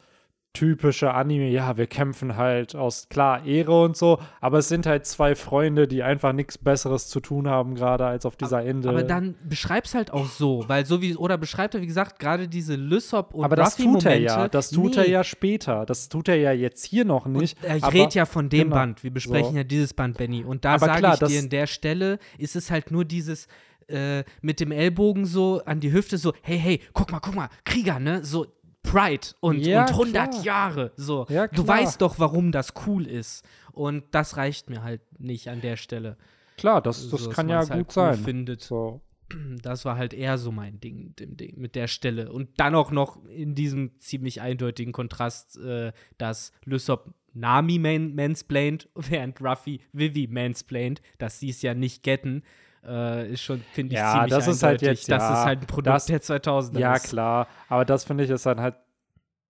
typische 0.52 1.14
Anime, 1.14 1.48
ja, 1.48 1.76
wir 1.76 1.86
kämpfen 1.86 2.36
halt 2.36 2.76
aus, 2.76 3.08
klar, 3.08 3.44
Ehre 3.46 3.82
und 3.84 3.96
so, 3.96 4.18
aber 4.40 4.58
es 4.58 4.68
sind 4.68 4.84
halt 4.84 5.06
zwei 5.06 5.34
Freunde, 5.34 5.88
die 5.88 6.02
einfach 6.02 6.32
nichts 6.32 6.58
Besseres 6.58 7.08
zu 7.08 7.20
tun 7.20 7.48
haben, 7.48 7.74
gerade 7.74 8.04
als 8.04 8.26
auf 8.26 8.36
dieser 8.36 8.62
Insel. 8.62 8.90
Aber 8.90 9.02
dann 9.02 9.34
beschreib's 9.48 9.94
halt 9.94 10.12
auch 10.12 10.26
so, 10.26 10.64
weil 10.66 10.84
so 10.84 11.00
wie, 11.00 11.16
oder 11.16 11.38
beschreibt 11.38 11.74
er, 11.74 11.80
wie 11.80 11.86
gesagt, 11.86 12.18
gerade 12.18 12.48
diese 12.48 12.74
Lysop 12.76 13.32
und 13.32 13.44
aber 13.44 13.56
das 13.56 13.76
tut 13.76 14.04
er 14.04 14.18
ja, 14.18 14.48
das 14.48 14.70
tut 14.70 14.96
er 14.96 15.04
nee. 15.04 15.10
ja 15.10 15.24
später. 15.24 15.86
Das 15.86 16.08
tut 16.08 16.28
er 16.28 16.36
ja 16.36 16.52
jetzt 16.52 16.84
hier 16.84 17.04
noch 17.04 17.26
nicht. 17.26 17.56
Und 17.62 17.76
ich 17.76 17.84
aber, 17.84 17.94
rede 17.94 18.14
ja 18.14 18.26
von 18.26 18.48
dem 18.48 18.64
genau, 18.64 18.76
Band. 18.76 19.04
Wir 19.04 19.10
besprechen 19.10 19.52
so. 19.52 19.56
ja 19.56 19.64
dieses 19.64 19.94
Band, 19.94 20.18
Benny. 20.18 20.44
Und 20.44 20.64
da 20.64 20.74
Aber 20.74 20.86
sage 20.86 21.08
ich 21.12 21.28
dir, 21.28 21.38
in 21.40 21.48
der 21.48 21.66
Stelle 21.66 22.18
ist 22.38 22.56
es 22.56 22.70
halt 22.70 22.90
nur 22.90 23.04
dieses 23.04 23.46
äh, 23.88 24.24
mit 24.40 24.60
dem 24.60 24.72
Ellbogen 24.72 25.24
so 25.24 25.62
an 25.64 25.80
die 25.80 25.92
Hüfte, 25.92 26.18
so, 26.18 26.32
hey, 26.42 26.58
hey, 26.58 26.80
guck 26.92 27.10
mal, 27.10 27.20
guck 27.20 27.34
mal, 27.34 27.48
Krieger, 27.64 27.98
ne? 27.98 28.24
So 28.24 28.46
Pride 28.82 29.28
und, 29.40 29.58
Ja, 29.58 29.82
und 29.82 29.90
100 29.90 30.30
klar. 30.32 30.44
Jahre. 30.44 30.92
So, 30.96 31.26
Ja, 31.28 31.46
du 31.48 31.66
weißt 31.66 32.00
doch, 32.00 32.18
warum 32.18 32.52
das 32.52 32.74
cool 32.86 33.06
ist. 33.06 33.44
Und 33.72 34.04
das 34.10 34.36
reicht 34.36 34.68
mir 34.70 34.82
halt 34.82 35.00
nicht 35.18 35.48
an 35.48 35.60
der 35.60 35.76
Stelle. 35.76 36.16
Klar, 36.58 36.82
das, 36.82 37.08
das 37.08 37.22
So, 37.24 37.30
kann 37.30 37.48
ja 37.48 37.60
gut 37.62 37.70
halt 37.70 37.86
cool 37.86 37.92
sein. 37.92 38.16
Findet. 38.16 38.60
So. 38.62 39.00
Das 39.62 39.86
war 39.86 39.96
halt 39.96 40.12
eher 40.12 40.36
so 40.36 40.52
mein 40.52 40.78
Ding, 40.80 41.16
dem 41.16 41.38
Ding 41.38 41.58
mit 41.58 41.74
der 41.74 41.86
Stelle. 41.86 42.30
Und 42.30 42.50
dann 42.58 42.74
auch 42.74 42.90
noch 42.90 43.24
in 43.24 43.54
diesem 43.54 43.98
ziemlich 43.98 44.42
eindeutigen 44.42 44.92
Kontrast, 44.92 45.56
äh, 45.56 45.92
dass 46.18 46.52
Lysop 46.64 47.14
Nami 47.32 47.78
man 47.78 48.14
mansplained, 48.14 48.90
während 48.94 49.40
Ruffy 49.40 49.80
Vivi 49.92 50.26
mansplained, 50.26 51.00
dass 51.16 51.40
sie 51.40 51.48
es 51.48 51.62
ja 51.62 51.72
nicht 51.72 52.02
getten, 52.02 52.42
äh, 52.86 53.32
ist 53.32 53.42
schon, 53.42 53.60
finde 53.72 53.94
ich, 53.94 53.98
Ja, 54.00 54.12
ziemlich 54.12 54.30
das 54.30 54.48
ist 54.48 54.62
halt 54.62 54.82
jetzt, 54.82 55.10
Das 55.10 55.22
ja, 55.22 55.32
ist 55.40 55.44
halt 55.46 55.60
ein 55.60 55.66
Produkt 55.66 55.86
das- 55.94 56.06
der 56.06 56.20
2000er. 56.20 56.78
Ja, 56.80 56.94
ist. 56.94 57.04
klar. 57.08 57.46
Aber 57.68 57.84
das 57.84 58.04
finde 58.04 58.24
ich 58.24 58.30
ist 58.30 58.46
dann 58.46 58.60
halt, 58.60 58.74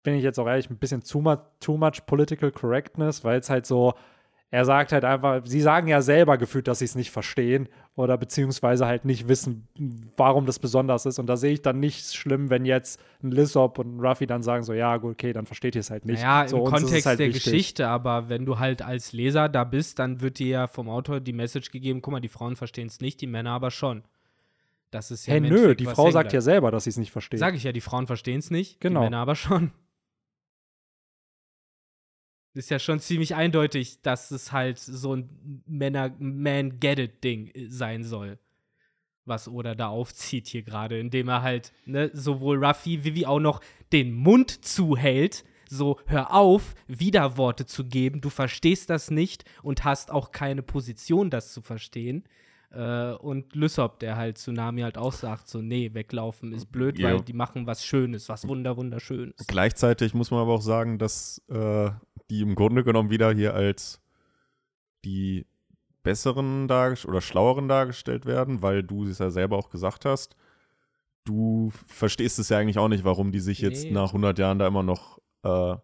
bin 0.04 0.14
ich 0.16 0.24
jetzt 0.24 0.40
auch 0.40 0.48
ehrlich, 0.48 0.70
ein 0.70 0.78
bisschen 0.78 1.04
too 1.04 1.20
much, 1.22 1.40
too 1.60 1.78
much 1.78 2.06
political 2.06 2.52
correctness, 2.52 3.24
weil 3.24 3.40
es 3.40 3.50
halt 3.50 3.66
so, 3.66 3.94
er 4.50 4.64
sagt 4.64 4.94
halt 4.94 5.04
einfach, 5.04 5.42
sie 5.46 5.60
sagen 5.60 5.88
ja 5.88 6.02
selber 6.02 6.38
gefühlt, 6.38 6.70
dass 6.70 6.80
sie 6.80 6.86
es 6.86 6.96
nicht 6.96 7.12
verstehen 7.12 7.68
oder 7.96 8.18
beziehungsweise 8.18 8.86
halt 8.86 9.04
nicht 9.04 9.28
wissen, 9.28 9.68
warum 10.16 10.46
das 10.46 10.58
besonders 10.60 11.06
ist. 11.06 11.20
Und 11.20 11.28
da 11.28 11.36
sehe 11.36 11.52
ich 11.52 11.62
dann 11.62 11.82
nicht 11.82 12.14
schlimm, 12.16 12.50
wenn 12.50 12.64
jetzt 12.64 12.98
ein 13.22 13.32
Lissop 13.32 13.78
und 13.78 13.98
ein 13.98 14.00
Ruffy 14.00 14.26
dann 14.26 14.44
sagen 14.44 14.64
so, 14.64 14.72
ja, 14.74 14.96
gut, 14.98 15.14
okay, 15.14 15.34
dann 15.34 15.46
versteht 15.46 15.76
ihr 15.76 15.82
es 15.82 15.90
halt 15.92 16.06
nicht. 16.06 16.22
Ja, 16.22 16.48
so, 16.48 16.60
im 16.60 16.72
Kontext 16.72 17.06
halt 17.06 17.20
der 17.20 17.28
wichtig. 17.28 17.44
Geschichte, 17.44 17.90
aber 17.90 18.30
wenn 18.30 18.46
du 18.46 18.58
halt 18.58 18.82
als 18.82 19.12
Leser 19.12 19.50
da 19.50 19.66
bist, 19.66 20.00
dann 20.00 20.22
wird 20.22 20.40
dir 20.40 20.48
ja 20.48 20.68
vom 20.68 20.88
Autor 20.88 21.20
die 21.20 21.34
Message 21.34 21.70
gegeben, 21.72 22.02
guck 22.02 22.14
mal, 22.14 22.22
die 22.22 22.30
Frauen 22.30 22.56
verstehen 22.56 22.88
es 22.88 23.02
nicht, 23.02 23.20
die 23.20 23.28
Männer 23.28 23.52
aber 23.52 23.70
schon. 23.70 24.04
Das 24.92 25.12
ist 25.12 25.26
ja 25.28 25.34
Hey, 25.34 25.42
nö, 25.42 25.76
die 25.76 25.86
Frau 25.86 26.10
sagt 26.12 26.32
ja 26.32 26.40
selber, 26.40 26.72
dass 26.72 26.86
sie 26.86 26.92
es 26.92 26.98
nicht 26.98 27.12
versteht. 27.12 27.40
Sag 27.42 27.54
ich 27.56 27.64
ja, 27.64 27.74
die 27.74 27.82
Frauen 27.82 28.08
verstehen 28.08 28.40
es 28.40 28.50
nicht, 28.50 28.80
Genau. 28.80 29.02
die 29.02 29.06
Männer 29.08 29.18
aber 29.18 29.36
schon. 29.36 29.72
Ist 32.58 32.70
ja 32.72 32.80
schon 32.80 33.00
ziemlich 33.00 33.36
eindeutig, 33.36 34.02
dass 34.02 34.32
es 34.32 34.52
halt 34.52 34.80
so 34.80 35.16
ein 35.16 35.62
Männer 35.68 36.12
Man 36.20 36.80
Get 36.80 37.00
It 37.00 37.24
Ding 37.24 37.52
sein 37.70 38.04
soll. 38.04 38.40
Was 39.26 39.48
Oda 39.48 39.76
da 39.76 39.88
aufzieht 39.90 40.48
hier 40.48 40.64
gerade, 40.64 41.00
indem 41.00 41.28
er 41.30 41.42
halt 41.42 41.72
ne, 41.86 42.10
sowohl 42.14 42.64
Ruffy 42.66 43.04
Vivi 43.04 43.26
auch 43.26 43.40
noch 43.40 43.62
den 43.92 44.14
Mund 44.14 44.66
zuhält. 44.66 45.44
So, 45.70 46.00
hör 46.06 46.34
auf, 46.34 46.76
Widerworte 46.88 47.66
zu 47.66 47.84
geben. 47.86 48.22
Du 48.22 48.30
verstehst 48.30 48.90
das 48.90 49.12
nicht 49.12 49.44
und 49.64 49.84
hast 49.84 50.12
auch 50.12 50.32
keine 50.32 50.64
Position, 50.64 51.30
das 51.30 51.52
zu 51.52 51.62
verstehen. 51.62 52.24
Äh, 52.72 53.12
und 53.14 53.54
Lysop, 53.54 54.00
der 54.00 54.16
halt 54.16 54.38
Tsunami 54.38 54.82
halt 54.82 54.98
auch 54.98 55.12
sagt, 55.14 55.50
so, 55.50 55.62
nee, 55.62 55.94
weglaufen 55.94 56.54
ist 56.54 56.72
blöd, 56.72 56.98
Ja. 56.98 57.10
weil 57.10 57.22
die 57.22 57.34
machen 57.34 57.68
was 57.68 57.84
Schönes, 57.86 58.30
was 58.30 58.48
wunder 58.48 58.78
wunderschönes. 58.78 59.46
Gleichzeitig 59.48 60.14
muss 60.14 60.32
man 60.32 60.40
aber 60.40 60.54
auch 60.54 60.62
sagen, 60.62 60.98
dass 61.00 61.42
äh, 61.50 61.90
die 62.30 62.42
im 62.42 62.56
Grunde 62.56 62.84
genommen 62.84 63.10
wieder 63.10 63.32
hier 63.34 63.54
als 63.54 64.02
die 65.06 65.46
besseren 66.04 66.66
oder 66.66 67.22
schlaueren 67.22 67.68
dargestellt 67.68 68.26
werden, 68.26 68.62
weil 68.62 68.84
du 68.84 69.06
es 69.06 69.20
ja 69.20 69.30
selber 69.30 69.58
auch 69.58 69.70
gesagt 69.70 70.06
hast. 70.06 70.36
Du 71.26 71.72
verstehst 71.88 72.40
es 72.40 72.50
ja 72.50 72.58
eigentlich 72.58 72.78
auch 72.78 72.88
nicht, 72.88 73.04
warum 73.04 73.32
die 73.32 73.42
sich 73.42 73.60
jetzt 73.60 73.84
Nee. 73.84 73.92
nach 73.92 74.10
100 74.10 74.40
Jahren 74.40 74.60
da 74.60 74.68
immer 74.68 74.84
noch 74.84 75.20
äh, 75.44 75.76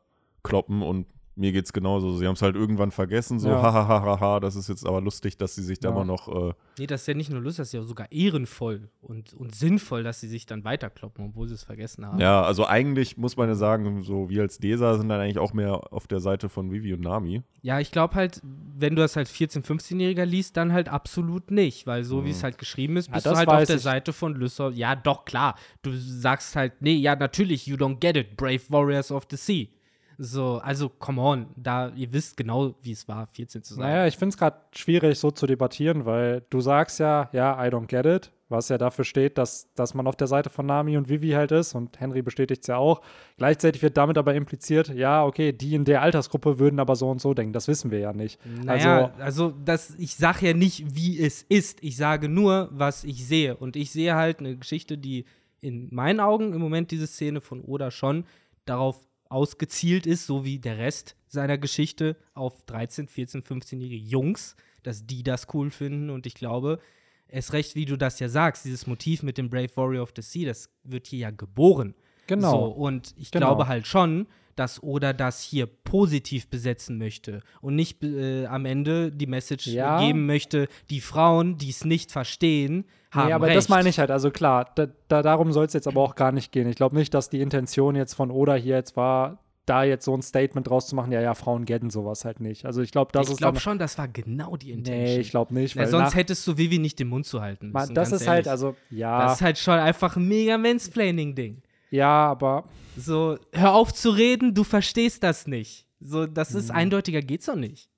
kloppen 0.44 0.82
und 0.82 1.08
mir 1.36 1.52
geht's 1.52 1.74
genauso. 1.74 2.16
Sie 2.18 2.28
haben 2.28 2.36
es 2.36 2.42
halt 2.42 2.56
irgendwann 2.56 2.92
vergessen, 2.92 3.40
so 3.40 3.50
Ja. 3.50 3.62
hahaha, 3.62 4.40
das 4.40 4.56
ist 4.56 4.70
jetzt 4.70 4.86
aber 4.86 5.02
lustig, 5.02 5.38
dass 5.38 5.56
sie 5.56 5.64
sich 5.64 5.80
da 5.80 5.90
Ja. 5.90 5.96
mal 5.96 6.06
noch 6.06 6.28
äh, 6.28 6.54
Nee, 6.80 6.88
das 6.88 7.02
ist 7.02 7.08
ja 7.08 7.14
nicht 7.14 7.32
nur 7.32 7.42
lustig, 7.42 7.58
das 7.58 7.68
ist 7.70 7.74
ja 7.74 7.84
sogar 7.84 8.12
ehrenvoll 8.12 8.90
und, 9.02 9.34
und 9.34 9.54
sinnvoll, 9.56 10.04
dass 10.04 10.20
sie 10.20 10.28
sich 10.28 10.46
dann 10.46 10.64
weiterkloppen, 10.64 11.26
obwohl 11.26 11.48
sie 11.48 11.54
es 11.56 11.64
vergessen 11.64 12.06
haben. 12.06 12.20
Ja, 12.20 12.42
also 12.44 12.66
eigentlich 12.66 13.18
muss 13.18 13.38
man 13.38 13.48
ja 13.50 13.56
sagen, 13.56 14.02
so 14.04 14.30
wir 14.30 14.42
als 14.42 14.58
Desa 14.60 14.98
sind 14.98 15.10
dann 15.10 15.20
eigentlich 15.22 15.40
auch 15.40 15.54
mehr 15.54 15.92
auf 15.94 16.08
der 16.08 16.20
Seite 16.20 16.50
von 16.50 16.72
Vivi 16.72 16.94
und 16.94 17.02
Nami. 17.02 17.42
Ja, 17.62 17.80
ich 17.80 17.92
glaube 17.92 18.16
halt, 18.16 18.42
wenn 18.44 18.96
du 18.96 19.02
das 19.02 19.16
halt 19.16 19.28
14-, 19.28 19.64
15-Jähriger 19.66 20.26
liest, 20.26 20.58
dann 20.58 20.74
halt 20.74 20.90
absolut 20.90 21.52
nicht, 21.52 21.88
weil 21.88 22.04
so 22.04 22.26
wie 22.26 22.32
es 22.32 22.44
halt 22.44 22.58
geschrieben 22.58 22.98
ist, 22.98 23.08
Ja, 23.08 23.14
bist 23.14 23.26
das 23.26 23.34
du 23.34 23.38
halt 23.40 23.50
auf 23.50 23.64
der 23.66 23.76
ich. 23.78 23.82
Seite 23.82 24.14
von 24.14 24.34
Lysol. 24.36 24.74
Ja, 24.76 24.96
doch, 24.96 25.26
klar. 25.26 25.56
Du 25.82 25.92
sagst 25.96 26.56
halt, 26.56 26.74
nee, 26.82 26.96
ja, 26.96 27.16
natürlich, 27.16 27.66
you 27.68 27.76
don't 27.76 28.00
get 28.00 28.18
it, 28.18 28.36
Brave 28.38 28.62
Warriors 28.70 29.12
of 29.12 29.26
the 29.30 29.38
Sea. 29.38 29.70
So, 30.18 30.60
also, 30.64 30.90
come 30.90 31.22
on, 31.22 31.48
da, 31.56 31.90
ihr 31.96 32.12
wisst 32.14 32.38
genau, 32.38 32.76
wie 32.82 32.92
es 32.92 33.08
war, 33.08 33.28
14 33.28 33.64
zu 33.64 33.76
sein. 33.76 33.90
Naja, 33.90 34.08
ich 34.08 34.18
finde 34.18 34.34
es 34.34 34.38
gerade 34.38 34.58
schwierig, 34.74 35.20
so 35.20 35.32
zu 35.32 35.48
debattieren, 35.48 36.06
weil 36.06 36.44
du 36.50 36.62
sagst 36.62 37.00
ja, 37.00 37.30
ja, 37.34 37.64
I 37.64 37.70
don't 37.70 37.88
get 37.88 38.06
it, 38.06 38.32
was 38.50 38.70
ja 38.70 38.78
dafür 38.78 39.06
steht, 39.06 39.38
dass, 39.38 39.74
dass 39.74 39.94
man 39.94 40.08
auf 40.08 40.16
der 40.16 40.28
Seite 40.28 40.50
von 40.50 40.66
Nami 40.66 40.96
und 40.98 41.10
Vivi 41.10 41.32
halt 41.32 41.52
ist 41.52 41.74
und 41.74 42.00
Henry 42.00 42.22
bestätigt 42.22 42.62
es 42.62 42.68
ja 42.68 42.78
auch. 42.78 43.02
Gleichzeitig 43.38 43.82
wird 43.82 43.98
damit 43.98 44.18
aber 44.18 44.36
impliziert, 44.36 44.90
ja, 44.90 45.26
okay, 45.26 45.52
die 45.52 45.76
in 45.76 45.86
der 45.86 46.02
Altersgruppe 46.02 46.60
würden 46.60 46.80
aber 46.80 46.96
so 46.96 47.10
und 47.10 47.20
so 47.20 47.34
denken. 47.34 47.54
Das 47.54 47.68
wissen 47.68 47.92
wir 47.92 48.00
ja 48.00 48.14
nicht. 48.14 48.40
Naja, 48.64 49.12
also, 49.20 49.54
das, 49.66 49.96
ich 49.98 50.16
sage 50.16 50.48
ja 50.48 50.54
nicht, 50.54 50.96
wie 50.96 51.20
es 51.20 51.42
ist. 51.44 51.84
Ich 51.84 51.98
sage 51.98 52.30
nur, 52.30 52.70
was 52.72 53.04
ich 53.04 53.26
sehe. 53.26 53.58
Und 53.58 53.76
ich 53.76 53.92
sehe 53.92 54.16
halt 54.16 54.40
eine 54.40 54.56
Geschichte, 54.56 54.98
die 54.98 55.26
in 55.60 55.88
meinen 55.92 56.20
Augen 56.20 56.54
im 56.54 56.60
Moment 56.60 56.92
diese 56.92 57.08
Szene 57.08 57.42
von 57.42 57.62
Oda 57.62 57.90
schon 57.90 58.26
darauf 58.66 59.00
ausgezielt 59.34 60.06
ist, 60.06 60.28
so 60.28 60.46
wie 60.46 60.60
der 60.60 60.78
Rest 60.78 61.16
seiner 61.28 61.58
Geschichte 61.58 62.16
auf 62.34 62.62
13, 62.68 63.08
14, 63.08 63.42
15-jährige 63.42 63.96
Jungs, 63.98 64.56
dass 64.84 65.06
die 65.06 65.24
das 65.24 65.48
cool 65.54 65.72
finden. 65.72 66.10
Und 66.10 66.26
ich 66.26 66.36
glaube, 66.36 66.80
erst 67.28 67.54
recht, 67.54 67.76
wie 67.76 67.86
du 67.86 67.98
das 67.98 68.20
ja 68.20 68.30
sagst, 68.30 68.64
dieses 68.66 68.86
Motiv 68.88 69.24
mit 69.24 69.38
dem 69.38 69.50
Brave 69.50 69.76
Warrior 69.76 70.04
of 70.04 70.14
the 70.16 70.22
Sea, 70.22 70.46
das 70.48 70.70
wird 70.84 71.08
hier 71.08 71.20
ja 71.20 71.32
geboren. 71.32 71.96
Genau. 72.28 72.52
So, 72.52 72.66
und 72.68 73.14
ich 73.18 73.32
Genau. 73.32 73.48
glaube 73.48 73.68
halt 73.68 73.88
schon, 73.88 74.28
dass 74.56 74.82
Oda 74.84 75.14
das 75.14 75.42
hier 75.42 75.66
positiv 75.66 76.48
besetzen 76.48 76.98
möchte 76.98 77.42
und 77.62 77.76
nicht 77.76 78.04
äh, 78.04 78.46
am 78.46 78.66
Ende 78.66 79.12
die 79.12 79.28
Message 79.28 79.68
Ja. 79.68 80.00
geben 80.06 80.26
möchte, 80.26 80.68
die 80.90 81.02
Frauen, 81.02 81.58
die 81.58 81.70
es 81.70 81.86
nicht 81.86 82.12
verstehen, 82.12 82.86
haben 83.12 83.28
Nee, 83.28 83.34
aber 83.34 83.48
recht. 83.48 83.58
das 83.58 83.70
meine 83.70 83.90
ich 83.90 84.00
halt. 84.00 84.10
Also 84.12 84.32
klar, 84.32 84.72
da, 84.76 84.88
da, 85.08 85.22
darum 85.22 85.52
soll 85.54 85.66
es 85.66 85.74
jetzt 85.74 85.88
aber 85.88 86.02
auch 86.02 86.16
gar 86.16 86.32
nicht 86.32 86.52
gehen. 86.52 86.68
Ich 86.68 86.76
glaube 86.76 86.96
nicht, 86.96 87.14
dass 87.14 87.30
die 87.30 87.42
Intention 87.42 87.96
jetzt 87.96 88.14
von 88.14 88.32
Oda 88.32 88.56
hier 88.56 88.76
jetzt 88.76 88.96
war, 88.98 89.40
da 89.66 89.84
jetzt 89.84 90.04
so 90.04 90.14
ein 90.14 90.22
Statement 90.22 90.68
draus 90.68 90.88
zu 90.88 90.96
machen, 90.96 91.14
ja, 91.14 91.22
ja, 91.22 91.36
Frauen 91.36 91.64
getten 91.64 91.90
sowas 91.90 92.26
halt 92.26 92.42
nicht. 92.42 92.66
Also 92.66 92.82
ich 92.82 92.92
glaube, 92.92 93.12
das 93.14 93.28
ich 93.28 93.34
ist 93.34 93.38
glaube 93.38 93.54
dann, 93.54 93.62
schon, 93.62 93.80
das 93.80 93.98
war 93.98 94.10
genau 94.10 94.58
die 94.58 94.72
Intention. 94.72 95.04
Nee, 95.06 95.20
ich 95.20 95.30
glaube 95.30 95.54
nicht. 95.54 95.76
Na, 95.76 95.84
Weil 95.84 95.88
sonst 95.90 96.16
hättest 96.16 96.46
du 96.48 96.58
Vivi 96.58 96.80
nicht 96.80 97.00
den 97.00 97.08
Mund 97.08 97.26
zu 97.26 97.40
halten 97.42 97.68
müssen. 97.68 97.74
man, 97.88 97.96
das 97.96 98.12
ist 98.12 98.28
halt, 98.28 98.40
ehrlich. 98.48 98.50
also, 98.52 98.76
ja, 98.90 99.22
Das 99.24 99.36
ist 99.36 99.42
halt 99.42 99.58
schon 99.58 99.76
einfach 99.80 100.18
ein 100.18 100.28
mega 100.28 100.58
Mansplaining-Ding. 100.58 101.62
Ja, 101.94 102.26
aber 102.32 102.64
So, 102.98 103.38
hör 103.54 103.74
auf 103.74 103.94
zu 103.94 104.10
reden, 104.10 104.54
du 104.54 104.64
verstehst 104.64 105.24
das 105.24 105.48
nicht. 105.48 105.88
So, 106.00 106.26
das 106.26 106.54
ist 106.56 106.70
Mhm. 106.70 106.76
eindeutiger 106.76 107.22
geht's 107.22 107.46
doch 107.46 107.56
nicht. 107.56 107.90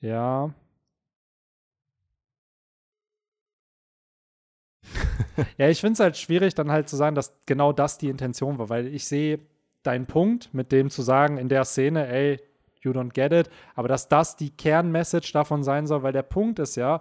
Ja. 0.00 0.52
ja, 5.58 5.68
ich 5.68 5.80
finde 5.80 5.94
es 5.94 6.00
halt 6.00 6.16
schwierig, 6.16 6.54
dann 6.54 6.70
halt 6.70 6.88
zu 6.88 6.96
sagen, 6.96 7.14
dass 7.14 7.32
genau 7.46 7.72
das 7.72 7.98
die 7.98 8.08
Intention 8.08 8.58
war, 8.58 8.68
weil 8.68 8.86
ich 8.88 9.06
sehe 9.06 9.40
deinen 9.82 10.06
Punkt, 10.06 10.52
mit 10.52 10.72
dem 10.72 10.90
zu 10.90 11.02
sagen 11.02 11.38
in 11.38 11.48
der 11.48 11.64
Szene, 11.64 12.06
ey, 12.08 12.40
you 12.80 12.90
don't 12.92 13.12
get 13.12 13.32
it, 13.32 13.50
aber 13.74 13.88
dass 13.88 14.08
das 14.08 14.36
die 14.36 14.50
Kernmessage 14.50 15.30
davon 15.32 15.62
sein 15.62 15.86
soll, 15.86 16.02
weil 16.02 16.12
der 16.12 16.22
Punkt 16.22 16.58
ist 16.58 16.76
ja, 16.76 17.00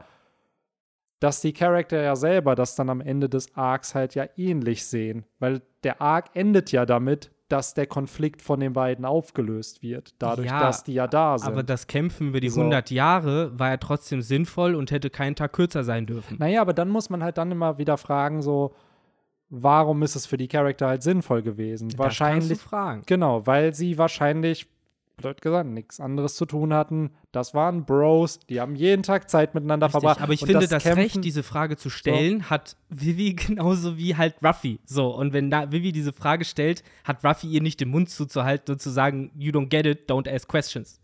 dass 1.20 1.42
die 1.42 1.54
Charakter 1.54 2.02
ja 2.02 2.16
selber 2.16 2.56
das 2.56 2.76
dann 2.76 2.90
am 2.90 3.02
Ende 3.02 3.30
des 3.30 3.56
Arcs 3.56 3.94
halt 3.94 4.16
ja 4.16 4.26
ähnlich 4.38 4.86
sehen, 4.86 5.26
weil 5.40 5.62
der 5.84 6.02
Arc 6.02 6.30
endet 6.34 6.72
ja 6.72 6.86
damit, 6.86 7.32
dass 7.48 7.74
der 7.74 7.86
Konflikt 7.86 8.42
von 8.42 8.62
den 8.62 8.72
beiden 8.74 9.04
aufgelöst 9.04 9.84
wird, 9.84 10.16
dadurch, 10.20 10.48
Ja, 10.48 10.62
dass 10.62 10.84
die 10.86 10.94
ja 10.94 11.08
da 11.08 11.38
sind. 11.38 11.50
Aber 11.52 11.64
das 11.64 11.88
Kämpfen 11.88 12.30
über 12.30 12.40
die 12.40 12.48
So. 12.50 12.62
100 12.62 12.92
Jahre 12.92 13.58
war 13.60 13.70
ja 13.72 13.78
trotzdem 13.78 14.22
sinnvoll 14.22 14.74
und 14.74 14.90
hätte 14.92 15.10
keinen 15.10 15.36
Tag 15.36 15.52
kürzer 15.52 15.84
sein 15.84 16.06
dürfen. 16.06 16.38
Naja, 16.40 16.62
aber 16.62 16.74
dann 16.74 16.88
muss 16.90 17.10
man 17.10 17.22
halt 17.24 17.38
dann 17.38 17.52
immer 17.52 17.78
wieder 17.78 17.98
fragen, 17.98 18.42
so, 18.42 18.74
warum 19.50 20.02
ist 20.02 20.16
es 20.16 20.26
für 20.26 20.38
die 20.38 20.48
Charakter 20.48 20.88
halt 20.88 21.04
sinnvoll 21.04 21.42
gewesen? 21.42 21.90
Das 21.90 21.98
wahrscheinlich, 21.98 22.50
kannst 22.50 22.66
du 22.66 22.70
fragen. 22.70 23.02
genau, 23.06 23.46
weil 23.46 23.74
sie 23.74 23.98
wahrscheinlich, 23.98 24.70
blöd 25.22 25.42
gesagt, 25.42 25.70
nichts 25.70 26.00
anderes 26.00 26.36
zu 26.36 26.46
tun 26.46 26.74
hatten. 26.74 27.12
Das 27.32 27.54
waren 27.54 27.86
Bros, 27.86 28.40
die 28.50 28.60
haben 28.62 28.76
jeden 28.76 29.04
Tag 29.04 29.30
Zeit 29.30 29.54
miteinander 29.56 29.88
Richtig, 29.88 30.02
verbracht. 30.02 30.22
aber 30.22 30.34
ich 30.34 30.42
Und 30.42 30.48
finde, 30.50 30.68
das, 30.68 30.84
Kämpfen- 30.84 31.02
Recht, 31.02 31.24
diese 31.24 31.44
Frage 31.44 31.78
zu 31.78 31.90
stellen, 31.90 32.50
hat 32.50 32.76
Vivi 32.90 33.34
genauso 33.36 33.98
wie 33.98 34.16
halt 34.16 34.36
Ruffy. 34.44 34.80
So, 34.86 35.16
und 35.16 35.34
wenn 35.34 35.50
da 35.50 35.72
Vivi 35.72 35.92
diese 35.92 36.14
Frage 36.14 36.46
stellt, 36.46 36.84
hat 37.04 37.24
Ruffy 37.26 37.48
ihr 37.48 37.62
nicht 37.62 37.80
den 37.80 37.90
Mund 37.90 38.10
zuzuhalten 38.10 38.74
und 38.74 38.80
zu 38.80 38.90
sagen, 38.90 39.32
you 39.38 39.52
don't 39.52 39.68
get 39.70 39.86
it, 39.86 40.10
don't 40.10 40.34
ask 40.34 40.48
questions. 40.48 41.00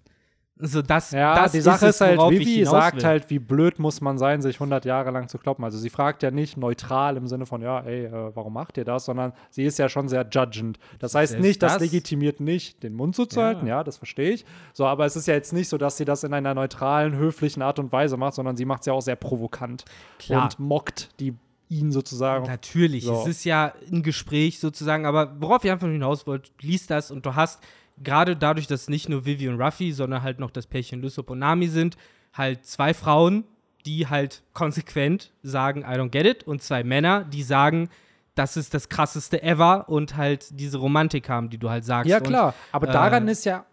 So, 0.59 0.81
das, 0.81 1.11
Ja, 1.11 1.35
das 1.35 1.51
die 1.51 1.61
Sache 1.61 1.85
es, 1.88 1.95
ist 1.95 2.01
halt, 2.01 2.17
worauf 2.17 2.31
ich 2.31 2.39
Vivi 2.39 2.65
sagt 2.65 2.97
will. 2.97 3.03
halt, 3.05 3.29
wie 3.29 3.38
blöd 3.39 3.77
muss 3.77 4.01
man 4.01 4.17
sein, 4.17 4.41
sich 4.41 4.55
100 4.55 4.85
Jahre 4.85 5.11
lang 5.11 5.27
zu 5.27 5.38
kloppen. 5.38 5.63
Also 5.63 5.77
sie 5.77 5.89
fragt 5.91 6.23
ja 6.23 6.31
nicht 6.31 6.57
neutral 6.57 7.15
im 7.17 7.27
Sinne 7.27 7.45
von, 7.45 7.61
ja, 7.61 7.81
ey, 7.81 8.05
äh, 8.05 8.35
warum 8.35 8.53
macht 8.53 8.77
ihr 8.77 8.85
das, 8.85 9.05
sondern 9.05 9.34
sie 9.51 9.63
ist 9.65 9.77
ja 9.77 9.88
schon 9.88 10.07
sehr 10.07 10.27
judgend. 10.31 10.79
Das 10.99 11.13
heißt 11.13 11.34
Selbst 11.34 11.45
nicht, 11.45 11.61
das, 11.63 11.73
das- 11.73 11.81
legitimiert 11.84 12.39
nicht, 12.39 12.81
den 12.81 12.95
Mund 12.95 13.15
zuzuhalten, 13.15 13.67
ja. 13.67 13.84
das 13.84 13.97
verstehe 13.97 14.31
ich. 14.31 14.45
So, 14.73 14.85
aber 14.88 15.05
es 15.05 15.15
ist 15.15 15.27
ja 15.27 15.35
jetzt 15.35 15.53
nicht 15.53 15.69
so, 15.69 15.77
dass 15.77 15.97
sie 15.97 16.05
das 16.05 16.23
in 16.23 16.34
einer 16.34 16.53
neutralen, 16.55 17.15
höflichen 17.15 17.61
Art 17.61 17.77
und 17.77 17.91
Weise 17.91 18.17
macht, 18.17 18.34
sondern 18.34 18.57
sie 18.57 18.65
macht 18.65 18.79
es 18.81 18.88
ja 18.88 18.93
auch 18.93 19.01
sehr 19.01 19.15
provokant 19.15 19.85
Klar. 20.17 20.43
und 20.43 20.59
mockt 20.59 21.09
die 21.19 21.35
ihn 21.69 21.91
sozusagen. 21.91 22.45
Natürlich, 22.47 23.03
So. 23.03 23.21
es 23.21 23.27
ist 23.27 23.43
ja 23.43 23.73
ein 23.91 24.01
Gespräch 24.01 24.59
sozusagen, 24.59 25.05
aber 25.05 25.35
worauf 25.39 25.63
ich 25.65 25.69
einfach 25.71 25.85
nur 25.85 25.93
hinaus 25.93 26.25
wollte, 26.25 26.49
liest 26.61 26.89
das 26.89 27.11
und 27.11 27.25
du 27.25 27.35
hast 27.35 27.61
gerade 28.03 28.36
dadurch, 28.36 28.68
dass 28.68 28.90
nicht 28.90 29.10
nur 29.10 29.26
Vivi 29.26 29.48
und 29.49 29.61
Ruffy, 29.61 29.91
sondern 29.91 30.24
halt 30.24 30.40
noch 30.40 30.52
das 30.52 30.68
Pärchen 30.68 31.02
Lysop 31.02 31.30
und 31.30 31.40
Nami 31.40 31.68
sind, 31.68 31.98
halt 32.34 32.65
zwei 32.65 32.94
Frauen, 32.94 33.44
die 33.86 34.07
halt 34.07 34.44
konsequent 34.53 35.32
sagen, 35.44 35.82
I 35.82 35.95
don't 35.98 36.10
get 36.10 36.26
it 36.26 36.44
und 36.44 36.61
zwei 36.61 36.84
Männer, 36.84 37.24
die 37.24 37.44
sagen, 37.44 37.90
das 38.36 38.57
ist 38.57 38.74
das 38.74 38.90
krasseste 38.90 39.41
ever 39.41 39.90
und 39.90 40.15
halt 40.15 40.60
diese 40.60 40.78
Romantik 40.78 41.28
haben, 41.30 41.49
die 41.49 41.57
du 41.57 41.69
halt 41.69 41.86
sagst. 41.86 42.10
Ja, 42.10 42.18
Und, 42.18 42.28
klar. 42.28 42.53
Aber 42.72 42.88
äh, 42.90 42.91
daran 42.91 43.28
ist 43.28 43.45
ja, 43.45 43.65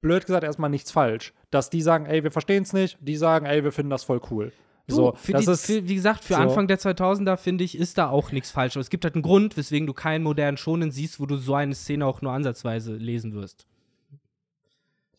blöd 0.00 0.24
gesagt, 0.24 0.44
erstmal 0.44 0.70
nichts 0.70 0.90
falsch. 0.90 1.34
Dass 1.50 1.70
die 1.70 1.82
sagen, 1.82 2.06
ey, 2.06 2.22
wir 2.22 2.30
verstehen 2.30 2.62
es 2.62 2.72
nicht, 2.72 2.96
die 3.00 3.16
sagen, 3.16 3.46
ey, 3.46 3.62
wir 3.64 3.72
finden 3.72 3.90
das 3.90 4.04
voll 4.04 4.20
cool. 4.30 4.52
Du, 4.88 4.94
so, 4.94 5.16
das 5.28 5.44
die, 5.44 5.50
ist, 5.50 5.66
für, 5.66 5.88
wie 5.88 5.94
gesagt, 5.96 6.22
für 6.22 6.34
so. 6.34 6.40
Anfang 6.40 6.68
der 6.68 6.78
2000er, 6.78 7.36
finde 7.36 7.64
ich, 7.64 7.76
ist 7.76 7.98
da 7.98 8.08
auch 8.08 8.30
nichts 8.30 8.52
falsch. 8.52 8.76
Aber 8.76 8.82
es 8.82 8.90
gibt 8.90 9.04
halt 9.04 9.14
einen 9.14 9.22
Grund, 9.22 9.56
weswegen 9.56 9.86
du 9.86 9.92
keinen 9.92 10.22
modernen 10.22 10.56
Schonen 10.56 10.92
siehst, 10.92 11.18
wo 11.18 11.26
du 11.26 11.36
so 11.36 11.54
eine 11.54 11.74
Szene 11.74 12.06
auch 12.06 12.22
nur 12.22 12.32
ansatzweise 12.32 12.94
lesen 12.94 13.34
wirst. 13.34 13.66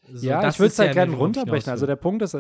So, 0.10 0.26
ja, 0.26 0.42
das 0.42 0.56
ich 0.56 0.60
würde 0.60 0.72
es 0.72 0.80
halt 0.80 0.90
ja 0.90 0.94
gerne 0.94 1.18
runterbrechen. 1.18 1.70
Also 1.70 1.86
der 1.86 1.98
Punkt 1.98 2.22
ist, 2.22 2.38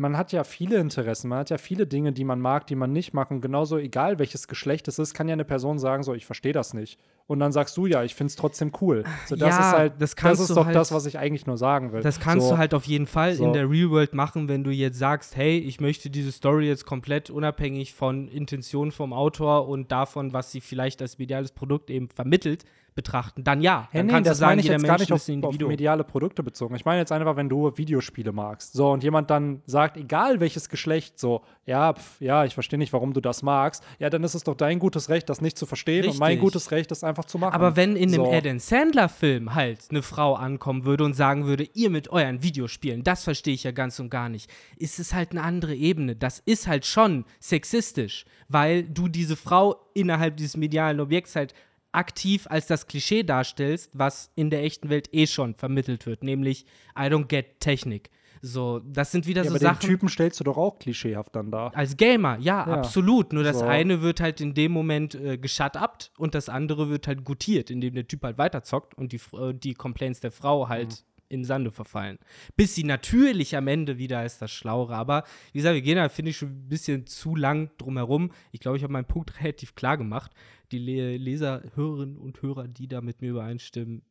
man 0.00 0.16
hat 0.16 0.32
ja 0.32 0.44
viele 0.44 0.78
Interessen, 0.78 1.28
man 1.28 1.40
hat 1.40 1.50
ja 1.50 1.58
viele 1.58 1.86
Dinge, 1.86 2.12
die 2.12 2.24
man 2.24 2.40
mag, 2.40 2.66
die 2.66 2.74
man 2.74 2.90
nicht 2.90 3.12
mag. 3.12 3.30
Und 3.30 3.42
genauso, 3.42 3.76
egal 3.76 4.18
welches 4.18 4.48
Geschlecht 4.48 4.88
es 4.88 4.98
ist, 4.98 5.12
kann 5.12 5.28
ja 5.28 5.34
eine 5.34 5.44
Person 5.44 5.78
sagen, 5.78 6.02
so, 6.02 6.14
ich 6.14 6.24
verstehe 6.24 6.54
das 6.54 6.72
nicht. 6.72 6.98
Und 7.26 7.38
dann 7.38 7.52
sagst 7.52 7.76
du, 7.76 7.86
ja, 7.86 8.02
ich 8.02 8.14
finde 8.14 8.30
es 8.30 8.36
trotzdem 8.36 8.72
cool. 8.80 9.04
So, 9.26 9.36
das 9.36 9.50
Ja, 9.50 9.60
ist 9.60 9.76
halt, 9.76 9.92
das 10.00 10.16
kannst 10.16 10.40
ist 10.40 10.50
doch 10.56 10.64
halt- 10.66 10.74
das, 10.74 10.90
was 10.90 11.04
ich 11.06 11.18
eigentlich 11.18 11.46
nur 11.46 11.58
sagen 11.58 11.92
will. 11.92 12.00
Das 12.00 12.18
kannst 12.18 12.46
so, 12.48 12.54
du 12.54 12.58
halt 12.58 12.72
auf 12.74 12.86
jeden 12.86 13.06
Fall 13.06 13.34
So. 13.34 13.44
in 13.44 13.52
der 13.52 13.68
Real 13.70 13.90
World 13.90 14.14
machen, 14.14 14.48
wenn 14.48 14.64
du 14.64 14.70
jetzt 14.70 14.98
sagst, 14.98 15.36
hey, 15.36 15.58
ich 15.58 15.80
möchte 15.80 16.08
diese 16.10 16.32
Story 16.32 16.66
jetzt 16.66 16.86
komplett 16.86 17.28
unabhängig 17.30 17.92
von 17.94 18.26
Intention 18.28 18.90
vom 18.92 19.12
Autor 19.12 19.68
und 19.68 19.92
davon, 19.92 20.32
was 20.32 20.50
sie 20.50 20.60
vielleicht 20.60 21.02
als 21.02 21.18
mediales 21.18 21.52
Produkt 21.52 21.90
eben 21.90 22.08
vermittelt, 22.08 22.64
betrachten, 22.94 23.44
dann 23.44 23.60
ja. 23.60 23.88
Dann 23.92 24.06
nee, 24.06 24.12
kannst 24.12 24.30
das 24.30 24.38
du 24.38 24.40
sagen, 24.40 24.50
meine 24.50 24.60
ich 24.60 24.64
jeder 24.66 24.76
jetzt 24.76 24.86
gar 24.86 24.98
Mensch 24.98 25.10
nicht 25.10 25.44
auf, 25.44 25.54
auf 25.54 25.68
mediale 25.68 26.04
Produkte 26.04 26.42
bezogen. 26.42 26.74
Ich 26.74 26.84
meine 26.84 27.00
jetzt 27.00 27.12
einfach, 27.12 27.36
wenn 27.36 27.48
du 27.48 27.76
Videospiele 27.76 28.32
magst. 28.32 28.72
So, 28.72 28.90
und 28.90 29.02
jemand 29.02 29.30
dann 29.30 29.62
sagt, 29.66 29.96
egal 29.96 30.40
welches 30.40 30.68
Geschlecht, 30.68 31.18
so, 31.18 31.42
ja, 31.66 31.94
pf, 31.94 32.20
ja, 32.20 32.44
ich 32.44 32.54
verstehe 32.54 32.78
nicht, 32.78 32.92
warum 32.92 33.12
du 33.12 33.20
das 33.20 33.42
magst. 33.42 33.84
Ja, 33.98 34.10
dann 34.10 34.24
ist 34.24 34.34
es 34.34 34.44
doch 34.44 34.54
dein 34.54 34.78
gutes 34.78 35.08
Recht, 35.08 35.28
das 35.28 35.40
nicht 35.40 35.56
zu 35.56 35.66
verstehen 35.66 36.06
und 36.06 36.18
mein 36.18 36.32
Richtig. 36.32 36.40
gutes 36.42 36.70
Recht, 36.70 36.90
das 36.90 37.04
einfach 37.04 37.24
zu 37.24 37.38
machen. 37.38 37.54
Aber 37.54 37.76
wenn 37.76 37.96
in 37.96 38.08
einem 38.14 38.24
so. 38.24 38.32
Adam 38.32 38.58
Sandler-Film 38.58 39.54
halt 39.54 39.80
eine 39.90 40.02
Frau 40.02 40.34
ankommen 40.34 40.84
würde 40.84 41.04
und 41.04 41.14
sagen 41.14 41.46
würde, 41.46 41.68
ihr 41.74 41.90
mit 41.90 42.10
euren 42.10 42.42
Videospielen, 42.42 43.04
das 43.04 43.24
verstehe 43.24 43.54
ich 43.54 43.64
ja 43.64 43.70
ganz 43.70 43.98
und 44.00 44.10
gar 44.10 44.28
nicht, 44.28 44.50
ist 44.76 44.98
es 44.98 45.14
halt 45.14 45.30
eine 45.32 45.42
andere 45.42 45.74
Ebene. 45.74 46.16
Das 46.16 46.40
ist 46.40 46.66
halt 46.66 46.86
schon 46.86 47.24
sexistisch, 47.38 48.24
weil 48.48 48.84
du 48.84 49.08
diese 49.08 49.36
Frau 49.36 49.76
innerhalb 49.94 50.36
dieses 50.36 50.56
medialen 50.56 51.00
Objekts 51.00 51.36
halt 51.36 51.54
aktiv 51.92 52.46
als 52.48 52.66
das 52.66 52.86
Klischee 52.86 53.22
darstellst, 53.22 53.90
was 53.92 54.30
in 54.36 54.50
der 54.50 54.62
echten 54.62 54.88
Welt 54.90 55.08
eh 55.12 55.26
schon 55.26 55.54
vermittelt 55.54 56.06
wird, 56.06 56.22
nämlich 56.22 56.64
I 56.96 57.02
don't 57.02 57.26
get 57.26 57.60
Technik. 57.60 58.10
So, 58.42 58.78
das 58.80 59.12
sind 59.12 59.26
wieder 59.26 59.42
ja, 59.42 59.50
so 59.50 59.56
aber 59.56 59.58
den 59.58 59.64
Sachen. 59.74 59.80
Typen 59.86 60.08
stellst 60.08 60.40
du 60.40 60.44
doch 60.44 60.56
auch 60.56 60.78
klischeehaft 60.78 61.36
dann 61.36 61.50
da. 61.50 61.68
Als 61.68 61.96
Gamer, 61.98 62.38
ja, 62.38 62.66
Ja. 62.66 62.74
absolut. 62.74 63.34
Nur 63.34 63.42
das 63.44 63.58
So. 63.58 63.66
eine 63.66 64.00
wird 64.00 64.20
halt 64.20 64.40
in 64.40 64.54
dem 64.54 64.72
Moment 64.72 65.14
äh, 65.14 65.36
geschut-upt 65.36 66.12
und 66.16 66.34
das 66.34 66.48
andere 66.48 66.88
wird 66.88 67.06
halt 67.06 67.22
gutiert, 67.24 67.70
indem 67.70 67.94
der 67.94 68.08
Typ 68.08 68.22
halt 68.22 68.38
weiterzockt 68.38 68.94
und 68.94 69.12
die, 69.12 69.20
äh, 69.36 69.52
die 69.52 69.74
Complaints 69.74 70.20
der 70.20 70.30
Frau 70.30 70.70
halt 70.70 71.04
in 71.28 71.44
Sande 71.44 71.70
verfallen. 71.70 72.18
Bis 72.56 72.74
sie 72.74 72.82
natürlich 72.82 73.56
am 73.56 73.68
Ende 73.68 73.98
wieder 73.98 74.24
ist 74.24 74.40
das 74.42 74.50
Schlauere. 74.50 74.94
Aber 74.96 75.24
wie 75.52 75.58
gesagt, 75.58 75.74
wir 75.74 75.82
gehen 75.82 75.96
da, 75.96 76.08
finde 76.08 76.30
ich, 76.30 76.38
schon 76.38 76.48
ein 76.48 76.68
bisschen 76.68 77.06
zu 77.06 77.36
lang 77.36 77.70
drumherum. 77.78 78.32
Ich 78.52 78.60
glaube, 78.60 78.78
ich 78.78 78.82
habe 78.82 78.92
meinen 78.92 79.04
Punkt 79.04 79.32
relativ 79.42 79.74
klar 79.74 79.98
gemacht. 79.98 80.32
Die 80.72 80.78
Le 80.78 81.16
Leser, 81.16 81.62
Hörerinnen 81.74 82.16
und 82.16 82.40
Hörer, 82.42 82.68
die 82.68 82.88
da 82.88 83.00
mit 83.00 83.20
mir 83.20 83.30
übereinstimmen, 83.30 84.02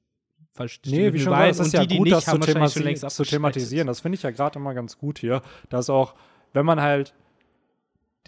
verstehen 0.52 0.92
Nee, 0.92 1.14
wie 1.14 1.20
schon 1.20 1.32
gesagt, 1.32 1.52
es 1.52 1.60
ist 1.60 1.74
ja 1.74 1.82
die, 1.82 1.88
die 1.88 1.98
gut, 1.98 2.06
nicht, 2.06 2.18
das 2.18 2.26
zu, 2.26 2.38
themati 2.38 2.96
zu 2.96 3.24
thematisieren. 3.24 3.88
Das 3.88 4.02
finde 4.02 4.18
ich 4.18 4.24
ja 4.24 4.32
gerade 4.32 4.60
immer 4.60 4.74
ganz 4.74 4.98
gut 4.98 5.20
hier. 5.20 5.42
Dass 5.70 5.90
auch, 5.90 6.16
wenn 6.54 6.66
man 6.66 6.82
halt, 6.82 7.14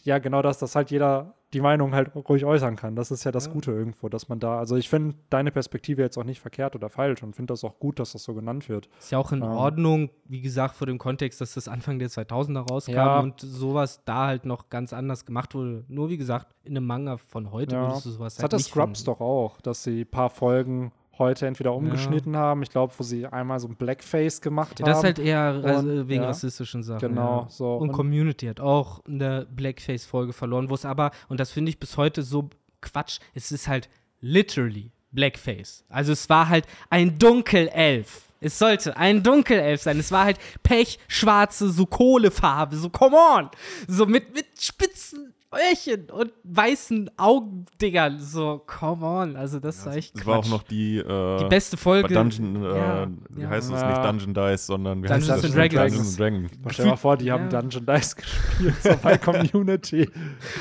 ja, 0.03 0.19
genau 0.19 0.41
das, 0.41 0.57
dass 0.59 0.75
halt 0.75 0.91
jeder 0.91 1.35
die 1.53 1.59
Meinung 1.59 1.93
halt 1.93 2.15
ruhig 2.15 2.45
äußern 2.45 2.77
kann. 2.77 2.95
Das 2.95 3.11
ist 3.11 3.25
ja 3.25 3.31
das 3.33 3.47
Ja. 3.47 3.51
Gute 3.51 3.71
irgendwo, 3.71 4.07
dass 4.07 4.29
man 4.29 4.39
da, 4.39 4.57
also 4.57 4.77
ich 4.77 4.89
finde 4.89 5.15
deine 5.29 5.51
Perspektive 5.51 6.01
jetzt 6.01 6.17
auch 6.17 6.23
nicht 6.23 6.39
verkehrt 6.39 6.75
oder 6.75 6.89
falsch 6.89 7.21
und 7.23 7.35
finde 7.35 7.51
das 7.51 7.65
auch 7.65 7.77
gut, 7.77 7.99
dass 7.99 8.13
das 8.13 8.23
so 8.23 8.33
genannt 8.33 8.69
wird. 8.69 8.87
Ist 8.99 9.11
ja 9.11 9.17
auch 9.17 9.33
in 9.33 9.41
Ähm. 9.41 9.49
Ordnung, 9.49 10.09
wie 10.29 10.39
gesagt, 10.39 10.75
vor 10.77 10.87
dem 10.87 10.97
Kontext, 10.97 11.41
dass 11.41 11.53
das 11.55 11.67
Anfang 11.67 11.99
der 11.99 12.09
2000er 12.09 12.61
rauskam 12.69 12.93
Ja. 12.93 13.19
und 13.19 13.41
sowas 13.41 14.01
da 14.05 14.27
halt 14.27 14.45
noch 14.45 14.69
ganz 14.69 14.93
anders 14.93 15.25
gemacht 15.25 15.53
wurde. 15.53 15.83
Nur 15.89 16.07
wie 16.09 16.17
gesagt, 16.17 16.55
in 16.63 16.77
einem 16.77 16.87
Manga 16.87 17.17
von 17.17 17.51
heute 17.51 17.75
Ja. 17.75 17.81
würdest 17.87 18.05
du 18.05 18.11
sowas 18.11 18.35
Das 18.35 18.43
halt 18.43 18.53
hatte 18.53 18.55
nicht 18.55 18.69
Scrubs 18.71 18.99
finden. 19.03 19.11
doch 19.11 19.19
auch, 19.19 19.59
dass 19.59 19.83
sie 19.83 20.01
ein 20.01 20.07
paar 20.09 20.29
Folgen 20.29 20.93
heute 21.21 21.47
entweder 21.47 21.73
umgeschnitten 21.73 22.35
haben. 22.35 22.61
Ich 22.63 22.69
glaube, 22.69 22.93
wo 22.97 23.03
sie 23.03 23.25
einmal 23.25 23.59
so 23.59 23.67
ein 23.69 23.75
Blackface 23.75 24.41
gemacht 24.41 24.79
Ja, 24.79 24.85
haben. 24.85 24.91
das 24.91 24.97
ist 24.99 25.03
halt 25.05 25.19
eher 25.19 25.61
Und- 25.79 26.09
wegen 26.09 26.23
ja. 26.23 26.27
rassistischen 26.29 26.83
Sachen. 26.83 26.99
Genau, 26.99 27.43
ja. 27.43 27.49
so. 27.49 27.75
Und, 27.77 27.89
Und- 27.89 27.95
Community 27.95 28.47
hat 28.47 28.59
auch 28.59 29.03
eine 29.05 29.47
Blackface-Folge 29.49 30.33
verloren, 30.33 30.69
wo 30.69 30.73
es 30.75 30.83
aber, 30.85 31.11
und 31.29 31.39
das 31.39 31.51
finde 31.51 31.69
ich 31.69 31.79
bis 31.79 31.95
heute 31.97 32.23
so 32.23 32.49
Quatsch, 32.81 33.19
es 33.33 33.51
ist 33.51 33.67
halt 33.67 33.89
literally 34.19 34.91
Blackface. 35.11 35.83
Also 35.89 36.11
es 36.13 36.29
war 36.29 36.49
halt 36.49 36.65
ein 36.89 37.17
Dunkelelf. 37.19 38.23
Es 38.43 38.57
sollte 38.57 38.97
ein 38.97 39.21
Dunkelelf 39.21 39.81
sein. 39.83 39.99
Es 39.99 40.11
war 40.11 40.25
halt 40.25 40.37
pechschwarze, 40.63 41.69
so 41.69 41.85
Kohlefarbe, 41.85 42.75
so 42.75 42.89
come 42.89 43.15
on. 43.15 43.49
So 43.87 44.05
mit, 44.05 44.33
mit 44.33 44.45
spitzen 44.59 45.30
Öhrchen 45.53 46.09
und 46.09 46.31
weißen 46.43 47.11
Augendingern. 47.17 48.19
So 48.19 48.63
come 48.65 49.05
on. 49.05 49.35
Also 49.35 49.59
das 49.59 49.85
war 49.85 49.95
echt 49.95 50.17
Das 50.17 50.25
war 50.25 50.39
auch 50.39 50.47
noch 50.47 50.63
die, 50.63 50.97
äh, 50.97 51.37
die 51.39 51.45
beste 51.49 51.75
Folge. 51.77 52.07
bei 52.07 52.13
Dungeon, 52.13 52.63
äh, 52.63 52.77
Ja, 52.77 53.07
wie 53.31 53.41
ja. 53.41 53.49
heißt 53.49 53.71
es 53.71 53.81
Ja. 53.81 53.89
nicht 53.89 54.05
Dungeon 54.25 54.33
Dice, 54.33 54.65
sondern 54.67 55.03
wie 55.03 55.07
Dungeons 55.07 55.29
heißt 55.29 55.43
das? 55.43 55.51
Dragons. 55.51 55.75
Dungeons 55.93 56.17
Dragons. 56.17 56.51
Stell 56.69 56.85
dir 56.85 56.91
mal 56.91 56.95
vor, 56.97 57.17
die 57.17 57.31
haben 57.31 57.49
Ja. 57.51 57.61
Dungeon 57.61 57.85
Dice 57.85 58.15
gespielt, 58.15 58.75
so 58.81 58.89
bei 59.03 59.17
Community. 59.17 60.09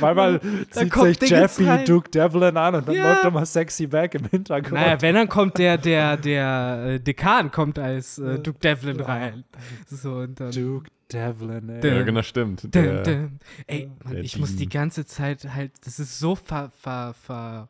Manchmal 0.01 0.41
zieht 0.71 0.91
kommt 0.91 1.21
sich 1.21 1.31
Jeffy 1.31 1.65
rein. 1.67 1.85
Duke 1.85 2.11
Devlin 2.11 2.57
an 2.57 2.75
und 2.75 2.89
dann 2.89 2.95
Ja. 2.97 3.11
läuft 3.13 3.25
immer 3.25 3.47
Sexy 3.47 3.87
Back 3.87 4.15
im 4.17 4.25
Hintergrund. 4.27 4.73
Naja, 4.75 5.01
wenn, 5.01 5.15
dann 5.15 5.29
kommt 5.29 5.59
der, 5.59 5.79
der, 5.79 6.17
der 6.17 6.85
äh, 6.95 7.01
Dekan 7.01 7.51
kommt 7.53 7.79
als 7.79 8.19
äh, 8.19 8.39
Duke 8.41 8.59
Devlin 8.59 9.01
rein. 9.01 9.45
So, 9.89 10.15
und 10.15 10.41
dann. 10.41 10.51
Duke 10.51 10.91
Devlin, 11.13 11.69
ey. 11.69 11.81
Der- 11.81 11.97
Ja, 11.97 12.03
genau, 12.03 12.23
stimmt. 12.23 12.75
Der, 12.75 13.03
dum. 13.03 13.39
Ey, 13.67 13.91
Mann, 14.05 14.19
ich 14.19 14.39
muss 14.39 14.57
die 14.57 14.69
ganze 14.69 15.05
Zeit 15.07 15.45
halt, 15.55 15.73
das 15.85 15.99
ist 15.99 16.19
so 16.19 16.35
ver, 16.35 16.71
ver, 16.81 17.15
ver, 17.15 17.69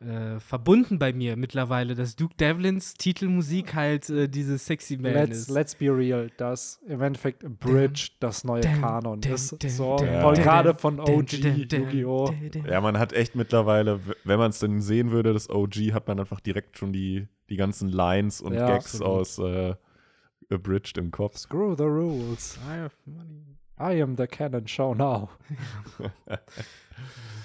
äh, 0.00 0.38
verbunden 0.38 1.00
bei 1.00 1.12
mir 1.12 1.34
mittlerweile, 1.36 1.96
dass 1.96 2.14
Duke 2.14 2.36
Devlins 2.38 2.94
Titelmusik 2.94 3.74
halt 3.74 4.08
äh, 4.10 4.28
diese 4.28 4.56
Sexy 4.56 4.96
Man 4.96 5.12
Let's, 5.12 5.38
ist. 5.40 5.50
let's 5.50 5.74
be 5.74 5.86
real, 5.86 6.30
dass 6.36 6.80
im 6.86 7.02
Endeffekt 7.02 7.42
Bridge 7.58 8.10
das 8.20 8.44
neue 8.44 8.60
dum, 8.60 8.80
Kanon 8.80 9.20
dum, 9.20 9.32
ist. 9.34 9.48
So, 9.68 9.96
dum, 9.96 10.06
voll 10.20 10.34
gerade 10.36 10.74
von 10.74 11.00
OG 11.00 11.32
Yu-Gi-Oh! 11.32 12.32
ja, 12.70 12.80
man 12.80 12.96
hat 12.96 13.12
echt 13.12 13.34
mittlerweile, 13.34 13.98
wenn 14.22 14.38
man 14.38 14.50
es 14.50 14.60
denn 14.60 14.80
sehen 14.80 15.10
würde, 15.10 15.32
das 15.32 15.50
OG, 15.50 15.92
hat 15.92 16.06
man 16.06 16.20
einfach 16.20 16.38
direkt 16.38 16.78
schon 16.78 16.92
die, 16.92 17.26
die 17.50 17.56
ganzen 17.56 17.88
Lines 17.88 18.40
und 18.40 18.54
Ja, 18.54 18.68
Gags 18.68 19.00
absolut. 19.00 19.08
aus 19.08 19.38
äh, 19.40 19.74
Abridged 20.50 20.96
im 20.98 21.10
Kopf. 21.10 21.36
Screw 21.36 21.74
the 21.76 21.90
rules. 21.90 22.58
I 22.68 22.74
have 22.74 22.94
money. 23.06 23.58
I 23.78 23.92
am 23.92 24.16
the 24.16 24.26
cannon 24.26 24.66
show 24.66 24.94
now. 24.94 25.30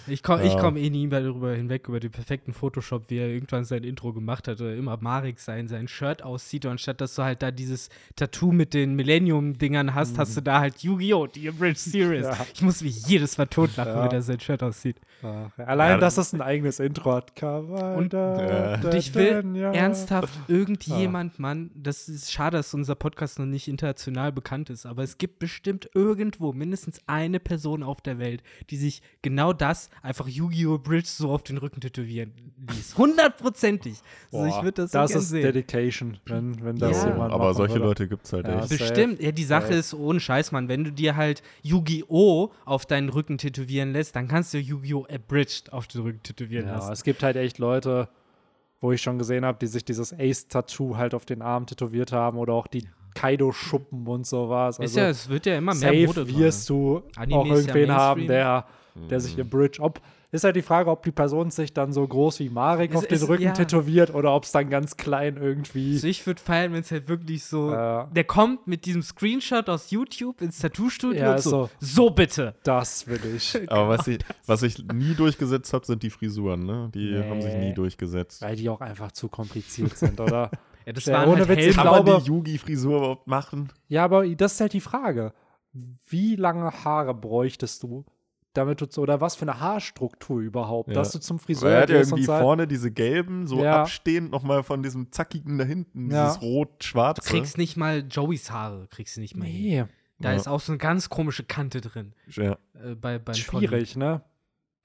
Ich 0.06 0.22
komme 0.22 0.46
Ja. 0.46 0.60
komm 0.60 0.76
eh 0.76 0.90
nie 0.90 1.08
darüber 1.08 1.54
hinweg, 1.56 1.88
über 1.88 2.02
den 2.02 2.12
perfekten 2.12 2.52
Photoshop, 2.52 3.10
wie 3.10 3.20
er 3.20 3.30
irgendwann 3.30 3.64
sein 3.64 3.86
Intro 3.86 4.12
gemacht 4.12 4.50
hat, 4.50 4.60
oder 4.60 4.76
immer 4.76 4.98
Marek 5.00 5.40
sein, 5.40 5.70
sein 5.70 5.88
Shirt 5.88 6.22
aussieht. 6.24 6.66
Und 6.66 6.72
anstatt 6.72 7.00
dass 7.00 7.16
du 7.16 7.24
halt 7.24 7.42
da 7.42 7.52
dieses 7.52 7.88
Tattoo 8.18 8.52
mit 8.52 8.74
den 8.74 8.96
Millennium-Dingern 8.96 9.96
hast, 9.96 10.18
hast 10.18 10.36
du 10.36 10.42
da 10.42 10.60
halt 10.60 10.80
Yu-Gi-Oh! 10.84 11.28
die 11.28 11.48
Abridged 11.48 11.78
Series. 11.80 12.26
Ja. 12.26 12.46
Ich 12.54 12.62
muss 12.62 12.82
mich 12.82 13.08
jedes 13.08 13.38
Mal 13.38 13.46
totlachen, 13.46 13.94
Ja. 13.94 14.06
wie 14.06 14.10
der 14.10 14.22
sein 14.22 14.40
Shirt 14.42 14.62
aussieht. 14.62 14.98
Ach, 15.22 15.58
allein, 15.58 15.92
Ja, 15.92 15.98
dass 16.00 16.18
es 16.18 16.34
ein 16.34 16.42
eigenes 16.42 16.82
Intro 16.82 17.14
hat. 17.14 17.42
Und- 17.42 18.12
da, 18.12 18.42
Ja. 18.42 18.78
da, 18.78 18.90
Und 18.90 18.96
ich 18.96 19.16
will 19.16 19.42
ja. 19.56 19.72
ernsthaft 19.72 20.34
irgendjemand, 20.50 21.40
Mann, 21.40 21.72
das 21.76 22.10
ist 22.10 22.30
schade, 22.32 22.58
dass 22.58 22.74
unser 22.74 22.96
Podcast 22.96 23.40
noch 23.40 23.46
nicht 23.46 23.68
international 23.70 24.34
bekannt 24.34 24.70
ist, 24.70 24.86
aber 24.86 25.04
es 25.04 25.18
gibt 25.18 25.40
bestimmt 25.40 25.90
irgendwo 25.94 26.52
mindestens 26.52 27.00
eine 27.08 27.40
Person 27.40 27.84
auf 27.84 28.02
der 28.02 28.20
Welt, 28.20 28.44
die 28.70 28.76
sich 28.78 29.02
genau 29.22 29.43
das, 29.52 29.90
einfach 30.02 30.28
Yu-Gi-Oh! 30.28 30.78
Bridge 30.78 31.08
so 31.08 31.32
auf 31.32 31.44
den 31.44 31.58
Rücken 31.58 31.82
tätowieren 31.82 32.32
ließ. 32.70 32.98
Hundertprozentig. 32.98 33.96
Also 34.32 34.46
ich 34.46 34.64
würde 34.64 34.84
das 34.84 34.92
so 34.92 34.98
das 35.00 35.12
gern 35.12 35.20
ist 35.22 35.30
sehen. 35.30 35.42
Dedication, 35.44 36.18
wenn, 36.26 36.64
wenn 36.64 36.78
das 36.78 37.04
Ja. 37.04 37.10
jemand 37.10 37.34
Aber 37.34 37.54
solche 37.54 37.74
würde. 37.74 37.86
Leute 37.86 38.08
gibt 38.08 38.26
es 38.26 38.32
halt 38.34 38.48
Ja, 38.48 38.60
echt. 38.60 38.70
Bestimmt. 38.70 39.22
Ja, 39.22 39.32
die 39.34 39.44
Sache 39.44 39.68
Safe. 39.68 39.76
ist, 39.76 39.94
ohne 39.94 40.20
Scheiß, 40.22 40.52
Mann, 40.54 40.70
wenn 40.70 40.84
du 40.86 40.92
dir 40.92 41.16
halt 41.18 41.44
Yu-Gi-Oh! 41.64 42.52
auf 42.66 42.86
deinen 42.86 43.10
Rücken 43.10 43.38
tätowieren 43.38 43.92
lässt, 43.92 44.16
dann 44.16 44.28
kannst 44.28 44.54
du 44.54 44.60
Yu-Gi-Oh! 44.60 45.06
Abridged 45.14 45.74
auf 45.74 45.88
den 45.88 46.02
Rücken 46.04 46.24
tätowieren 46.24 46.68
Ja, 46.68 46.76
lassen. 46.76 46.94
es 46.94 47.04
gibt 47.04 47.24
halt 47.24 47.36
echt 47.36 47.58
Leute, 47.58 48.08
wo 48.80 48.92
ich 48.92 49.02
schon 49.02 49.18
gesehen 49.18 49.44
habe, 49.46 49.58
die 49.60 49.68
sich 49.68 49.84
dieses 49.84 50.14
Ace-Tattoo 50.14 50.96
halt 50.98 51.14
auf 51.14 51.26
den 51.26 51.42
Arm 51.42 51.66
tätowiert 51.66 52.12
haben 52.12 52.38
oder 52.38 52.54
auch 52.54 52.68
die 52.68 52.88
Kaido-Schuppen 53.16 54.08
und 54.08 54.26
sowas. 54.26 54.76
ist 54.78 54.82
Also 54.82 55.00
ja, 55.00 55.10
es 55.10 55.30
wird 55.30 55.46
ja 55.46 55.58
immer 55.58 55.74
mehr 55.76 55.90
safe 55.94 56.06
Mode. 56.22 56.38
wirst 56.38 56.70
du 56.70 57.04
Anime 57.16 57.40
auch 57.40 57.46
ist 57.46 57.68
ja 57.68 57.76
irgendwen 57.76 57.92
haben, 57.96 58.28
der, 58.28 58.66
der 59.10 59.20
sich 59.20 59.38
im 59.38 59.50
Bridge, 59.50 59.82
ob 59.82 60.02
ist 60.32 60.44
halt 60.44 60.56
die 60.56 60.64
Frage, 60.64 60.90
ob 60.90 61.04
die 61.04 61.12
Person 61.12 61.52
sich 61.52 61.74
dann 61.76 61.94
so 61.94 62.08
groß 62.08 62.40
wie 62.40 62.50
Marek 62.50 62.90
Es 62.92 62.98
auf 62.98 63.06
den 63.08 63.16
ist- 63.18 63.28
Rücken 63.30 63.44
ja. 63.44 63.52
tätowiert 63.52 64.14
oder 64.16 64.34
ob 64.34 64.46
es 64.46 64.52
dann 64.52 64.68
ganz 64.72 64.98
klein 64.98 65.38
irgendwie. 65.38 65.94
Also 65.94 66.08
ich 66.08 66.26
würde 66.26 66.42
feiern, 66.42 66.74
wenn 66.74 66.82
es 66.82 66.90
halt 66.90 67.08
wirklich 67.08 67.44
so. 67.44 67.72
Äh, 67.72 68.06
Der 68.14 68.24
kommt 68.24 68.66
mit 68.66 68.86
diesem 68.86 69.04
Screenshot 69.04 69.70
aus 69.70 69.92
YouTube 69.92 70.42
ins 70.42 70.58
Tattoo-Studio 70.58 71.22
Ja, 71.22 71.32
und 71.34 71.40
so. 71.42 71.50
so. 71.50 71.70
So 71.80 72.10
bitte. 72.10 72.56
das 72.64 73.06
will 73.08 73.20
ich. 73.36 73.56
Aber 73.72 73.90
was 73.90 74.08
ich, 74.08 74.20
was 74.48 74.64
ich 74.64 74.84
nie 74.92 75.14
durchgesetzt 75.14 75.72
habe, 75.72 75.86
sind 75.86 76.02
die 76.02 76.10
Frisuren, 76.10 76.66
ne? 76.66 76.90
Die 76.96 77.12
Nee. 77.14 77.30
haben 77.30 77.42
sich 77.42 77.54
nie 77.56 77.74
durchgesetzt. 77.76 78.42
Weil 78.42 78.56
die 78.56 78.70
auch 78.70 78.82
einfach 78.82 79.12
zu 79.12 79.28
kompliziert 79.30 79.96
sind, 79.98 80.20
oder? 80.20 80.50
Ja, 80.86 80.92
das 80.92 81.06
Ja, 81.06 81.14
waren 81.14 81.30
ohne 81.30 81.48
halt 81.48 81.58
Witz. 81.58 81.76
Kann 81.76 81.84
glaube- 81.88 82.12
man 82.12 82.22
die 82.24 82.28
Yugi-Frisur 82.28 82.98
überhaupt 82.98 83.26
machen? 83.28 83.72
Ja, 83.88 84.04
aber 84.04 84.28
das 84.28 84.54
ist 84.56 84.60
halt 84.62 84.74
die 84.74 84.82
Frage. 84.82 85.32
Wie 86.10 86.36
lange 86.36 86.70
Haare 86.84 87.14
bräuchtest 87.14 87.84
du, 87.84 88.04
damit 88.54 88.82
du, 88.82 89.02
oder 89.02 89.20
was 89.22 89.36
für 89.36 89.44
eine 89.44 89.60
Haarstruktur 89.60 90.40
überhaupt, 90.42 90.90
Ja. 90.90 90.96
dass 90.96 91.12
du 91.12 91.20
zum 91.20 91.40
Friseur 91.40 91.72
er 91.72 91.82
hat 91.84 91.90
ja 91.90 91.98
gehst 91.98 92.12
irgendwie 92.12 92.26
sagst, 92.26 92.42
vorne 92.42 92.68
diese 92.68 92.92
gelben, 92.92 93.48
so 93.48 93.64
Ja. 93.64 93.82
abstehend 93.82 94.32
nochmal 94.32 94.64
von 94.64 94.84
diesem 94.84 95.12
zackigen 95.12 95.58
da 95.58 95.64
hinten, 95.66 96.10
Ja. 96.12 96.26
dieses 96.26 96.40
Du 96.40 96.46
rot-schwarze. 96.46 97.22
kriegst 97.30 97.58
nicht 97.58 97.78
mal 97.78 98.04
Joeys 98.10 98.52
Haare, 98.52 98.88
kriegst 98.90 99.18
du 99.18 99.22
nicht 99.22 99.36
mal 99.36 99.46
hin. 99.46 99.62
nee, 99.62 99.86
Da 100.20 100.30
Ja. 100.32 100.38
ist 100.38 100.48
auch 100.48 100.60
so 100.62 100.72
eine 100.72 100.78
ganz 100.78 101.10
komische 101.10 101.44
Kante 101.44 101.82
drin. 101.82 102.14
Ja. 102.30 102.58
Äh, 102.82 102.96
bei, 102.96 103.20
beim 103.20 103.36
schwierig, 103.36 103.98
ne? 103.98 104.20
Pony. 104.20 104.22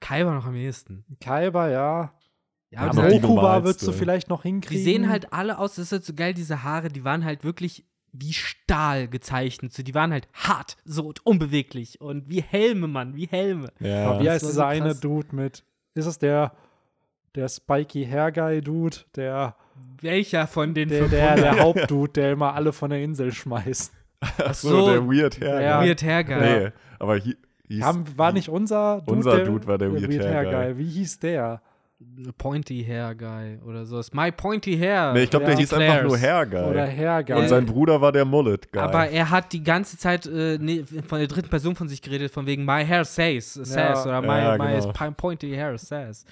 Kai 0.01 0.25
war 0.25 0.33
noch 0.33 0.45
am 0.47 0.55
ehesten. 0.55 1.05
Kaiba, 1.21 1.69
ja. 1.69 2.13
Ja, 2.71 2.83
Ja, 2.85 2.89
aber 2.89 3.09
die 3.09 3.19
normalste. 3.19 3.63
würdest 3.63 3.87
du 3.87 3.91
vielleicht 3.91 4.29
noch 4.29 4.41
die 4.43 4.49
hinkriegen. 4.49 4.83
sehen 4.83 5.09
halt 5.09 5.33
alle 5.33 5.57
aus, 5.59 5.75
das 5.75 5.85
ist 5.85 5.91
halt 5.91 6.05
so 6.05 6.13
geil, 6.13 6.33
diese 6.33 6.63
Haare, 6.63 6.89
die 6.89 7.03
waren 7.03 7.25
halt 7.25 7.43
wirklich 7.43 7.85
wie 8.11 8.33
Stahl 8.33 9.07
gezeichnet. 9.07 9.73
So, 9.73 9.83
die 9.83 9.93
waren 9.93 10.11
halt 10.11 10.27
hart, 10.33 10.77
so 10.85 11.05
und 11.05 11.25
unbeweglich. 11.25 12.01
Und 12.01 12.29
wie 12.29 12.41
Helme, 12.41 12.87
Mann, 12.87 13.15
wie 13.15 13.27
Helme. 13.27 13.71
Ja. 13.79 14.09
Aber 14.09 14.21
wie 14.21 14.29
heißt 14.29 14.47
dieser 14.47 14.67
eine. 14.67 14.95
Dude 14.95 15.35
mit, 15.35 15.63
ist 15.93 16.05
es 16.05 16.19
der, 16.19 16.53
der 17.35 17.47
Spiky 17.47 18.05
Hair 18.05 18.31
Guy 18.31 18.61
Dude, 18.61 18.97
der, 19.15 19.55
Welcher 20.01 20.47
von 20.47 20.73
den 20.73 20.89
der, 20.89 21.03
500? 21.03 21.37
der, 21.37 21.53
der 21.53 21.63
Hauptdude, 21.63 22.13
der 22.13 22.31
immer 22.33 22.53
alle 22.53 22.73
von 22.73 22.89
der 22.89 23.01
Insel 23.01 23.31
schmeißt? 23.31 23.93
Ach 24.21 24.53
so, 24.53 24.69
so. 24.69 24.91
der 24.91 25.07
Weird 25.07 25.39
Hair. 25.39 25.61
Ja. 25.61 25.85
Weird 25.85 26.03
Hair 26.03 26.23
Guy. 26.23 26.39
Nee, 26.39 26.71
aber 26.99 27.15
hi, 27.15 27.35
hieß, 27.67 27.83
Haben, 27.83 28.05
war 28.17 28.31
nicht 28.31 28.49
unser 28.49 29.01
Dude, 29.01 29.11
Unser 29.11 29.35
der, 29.37 29.45
Dude 29.45 29.67
war 29.67 29.77
der 29.77 29.91
Weird 29.93 30.23
Hair 30.23 30.43
Guy. 30.45 30.77
Wie 30.77 30.89
hieß 30.89 31.19
der? 31.19 31.61
Pointy 32.37 32.81
Hair 32.81 33.13
Guy 33.15 33.59
oder 33.67 33.85
so. 33.85 33.99
Ist 33.99 34.13
My 34.15 34.31
Pointy 34.31 34.77
Hair. 34.77 35.11
Nee, 35.13 35.23
ich 35.23 35.29
glaube, 35.29 35.45
der 35.47 35.57
hieß 35.57 35.73
einfach 35.73 36.03
nur. 36.03 36.17
Hair 36.17 36.45
Guy. 36.45 36.63
Oder 36.63 36.87
Hair 36.87 37.23
Guy? 37.25 37.35
Und 37.37 37.49
sein 37.49 37.65
Bruder 37.65 37.99
war 37.99 38.13
der 38.13 38.23
Mullet 38.23 38.71
Guy. 38.71 38.81
Aber 38.81 39.09
er 39.09 39.29
hat 39.29 39.51
die 39.51 39.61
ganze 39.61 39.97
Zeit 39.97 40.25
äh, 40.25 40.57
nee, 40.61 40.85
von 41.07 41.19
der 41.19 41.27
dritten 41.27 41.49
Person 41.49 41.75
von 41.75 41.89
sich 41.89 42.01
geredet, 42.01 42.31
von 42.31 42.45
wegen 42.45 42.63
My 42.63 42.85
hair 42.85 43.03
says, 43.03 43.53
says 43.53 43.75
Ja. 43.75 44.01
oder 44.05 44.21
My, 44.21 44.27
Ja, 44.27 44.57
my 44.57 44.79
genau. 44.79 44.91
pi- 44.93 45.11
pointy 45.11 45.51
hair 45.51 45.77
says. 45.77 46.23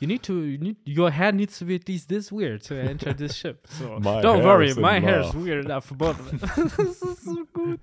You 0.00 0.08
need 0.08 0.24
to, 0.24 0.32
you 0.32 0.58
need, 0.58 0.76
your 0.84 1.10
hair 1.12 1.30
needs 1.30 1.58
to 1.60 1.64
be 1.66 1.76
at 1.76 1.86
least 1.86 2.08
this 2.08 2.32
weird 2.32 2.66
to 2.66 2.74
enter 2.74 3.14
this 3.14 3.36
ship. 3.36 3.58
So, 3.68 4.00
My 4.00 4.20
don't 4.20 4.42
worry, 4.42 4.74
my 4.74 5.00
hair 5.00 5.20
is 5.20 5.32
weird 5.34 5.64
enough 5.64 5.84
for 5.84 5.96
both 5.96 6.16
das 6.40 6.78
ist 6.78 7.24
so 7.24 7.36
gut. 7.52 7.78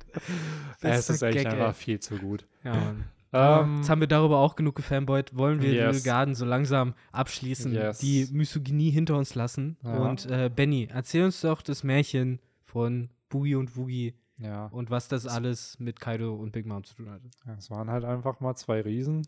es 0.81 1.09
ist 1.09 1.21
echt 1.23 1.37
Gag, 1.37 1.45
ey. 1.45 1.51
einfach 1.53 1.75
viel 1.75 1.99
zu 1.99 2.15
gut. 2.17 2.45
Ja, 2.65 2.71
Mann. 2.73 3.05
Ähm, 3.33 3.77
Jetzt 3.77 3.89
haben 3.89 4.01
wir 4.01 4.07
darüber 4.07 4.39
auch 4.39 4.55
genug 4.55 4.75
gefanboyt. 4.75 5.35
Wollen 5.37 5.61
wir 5.61 5.71
Yes. 5.73 6.03
Garden 6.03 6.35
so 6.35 6.45
langsam 6.45 6.93
abschließen, 7.11 7.71
Yes. 7.73 7.99
die 7.99 8.27
Misogynie 8.31 8.89
hinter 8.91 9.17
uns 9.17 9.35
lassen? 9.35 9.77
Ja. 9.83 9.95
Und 10.09 10.25
äh, 10.29 10.49
Benny, 10.53 10.89
erzähl 10.91 11.23
uns 11.23 11.39
doch 11.41 11.61
das 11.61 11.83
Märchen 11.83 12.39
von 12.65 13.09
Boogie 13.29 13.55
und 13.55 13.77
Woogie 13.77 14.15
Ja. 14.37 14.65
und 14.67 14.89
was 14.91 15.07
das 15.07 15.27
alles 15.27 15.79
mit 15.79 15.99
Kaido 16.01 16.35
und 16.35 16.51
Big 16.51 16.65
Mom 16.65 16.83
zu 16.83 16.95
tun 16.95 17.09
hatte. 17.09 17.29
Es 17.57 17.71
waren 17.71 17.89
halt 17.89 18.03
einfach 18.03 18.39
mal 18.41 18.55
zwei 18.55 18.81
Riesen, 18.81 19.25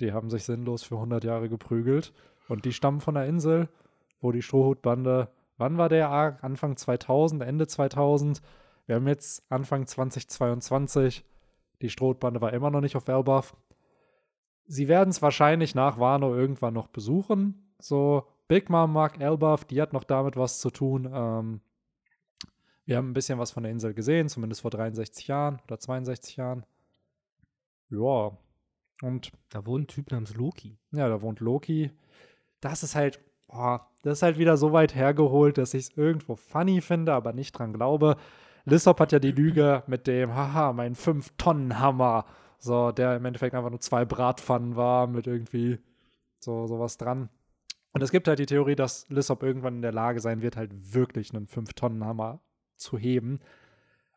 die 0.00 0.12
haben 0.12 0.28
sich 0.28 0.44
sinnlos 0.44 0.82
für 0.82 0.96
100 0.96 1.24
Jahre 1.24 1.48
geprügelt. 1.48 2.12
Und 2.48 2.64
die 2.66 2.72
stammen 2.72 3.00
von 3.00 3.14
der 3.14 3.26
Insel, 3.26 3.68
wo 4.20 4.32
die 4.32 4.42
Strohhutbande, 4.42 5.28
wann 5.56 5.78
war 5.78 5.88
der? 5.88 6.10
Anfang 6.42 6.76
2000, 6.76 7.42
Ende 7.42 7.66
2000. 7.66 8.42
Wir 8.86 8.96
haben 8.96 9.08
jetzt 9.08 9.42
Anfang 9.50 9.86
2022. 9.86 11.24
Die 11.82 11.90
Strohhutbande 11.90 12.40
war 12.40 12.52
immer 12.52 12.70
noch 12.70 12.80
nicht 12.80 12.96
auf 12.96 13.06
Elbaf. 13.08 13.56
Sie 14.66 14.88
werden 14.88 15.10
es 15.10 15.22
wahrscheinlich 15.22 15.74
nach 15.74 15.98
Wano 15.98 16.34
irgendwann 16.34 16.74
noch 16.74 16.88
besuchen. 16.88 17.72
So, 17.78 18.26
Big 18.48 18.70
Mom 18.70 18.92
mag 18.92 19.20
Elbaf, 19.20 19.64
die 19.64 19.80
hat 19.80 19.92
noch 19.92 20.04
damit 20.04 20.36
was 20.36 20.60
zu 20.60 20.70
tun. 20.70 21.08
Ähm, 21.12 21.60
wir 22.84 22.96
haben 22.96 23.10
ein 23.10 23.14
bisschen 23.14 23.38
was 23.38 23.50
von 23.50 23.64
der 23.64 23.72
Insel 23.72 23.94
gesehen, 23.94 24.28
zumindest 24.28 24.62
vor 24.62 24.70
63 24.70 25.26
Jahren 25.26 25.60
oder 25.66 25.78
62 25.78 26.36
Jahren. 26.36 26.64
Ja. 27.90 28.36
Und 29.02 29.32
Da 29.50 29.66
wohnt 29.66 29.84
ein 29.84 29.88
Typ 29.88 30.10
namens 30.10 30.34
Loki. 30.34 30.78
ja, 30.92 31.08
da 31.08 31.20
wohnt 31.20 31.40
Loki. 31.40 31.90
Das 32.60 32.82
ist 32.82 32.94
halt, 32.94 33.20
boah, 33.46 33.90
das 34.02 34.18
ist 34.18 34.22
halt 34.22 34.38
wieder 34.38 34.56
so 34.56 34.72
weit 34.72 34.94
hergeholt, 34.94 35.58
dass 35.58 35.74
ich 35.74 35.86
es 35.86 35.96
irgendwo 35.96 36.36
funny 36.36 36.80
finde, 36.80 37.12
aber 37.12 37.32
nicht 37.32 37.52
dran 37.52 37.72
glaube. 37.72 38.16
Lissop 38.66 39.00
hat 39.00 39.12
ja 39.12 39.18
die 39.18 39.32
Lüge 39.32 39.82
mit 39.86 40.06
dem, 40.06 40.34
haha, 40.34 40.72
mein 40.72 40.94
5-Tonnen-Hammer. 40.94 42.26
So, 42.58 42.90
der 42.92 43.16
im 43.16 43.24
Endeffekt 43.24 43.54
einfach 43.54 43.70
nur 43.70 43.80
zwei 43.80 44.04
Bratpfannen 44.04 44.76
war 44.76 45.06
mit 45.06 45.26
irgendwie 45.26 45.78
so 46.38 46.66
sowas 46.66 46.98
dran. 46.98 47.28
Und 47.94 48.02
es 48.02 48.10
gibt 48.10 48.28
halt 48.28 48.38
die 48.38 48.46
Theorie, 48.46 48.74
dass 48.74 49.08
Lissop 49.08 49.42
irgendwann 49.42 49.76
in 49.76 49.82
der 49.82 49.92
Lage 49.92 50.20
sein 50.20 50.42
wird, 50.42 50.56
halt 50.56 50.94
wirklich 50.94 51.32
einen 51.34 51.46
5-Tonnen-Hammer 51.46 52.40
zu 52.76 52.98
heben. 52.98 53.40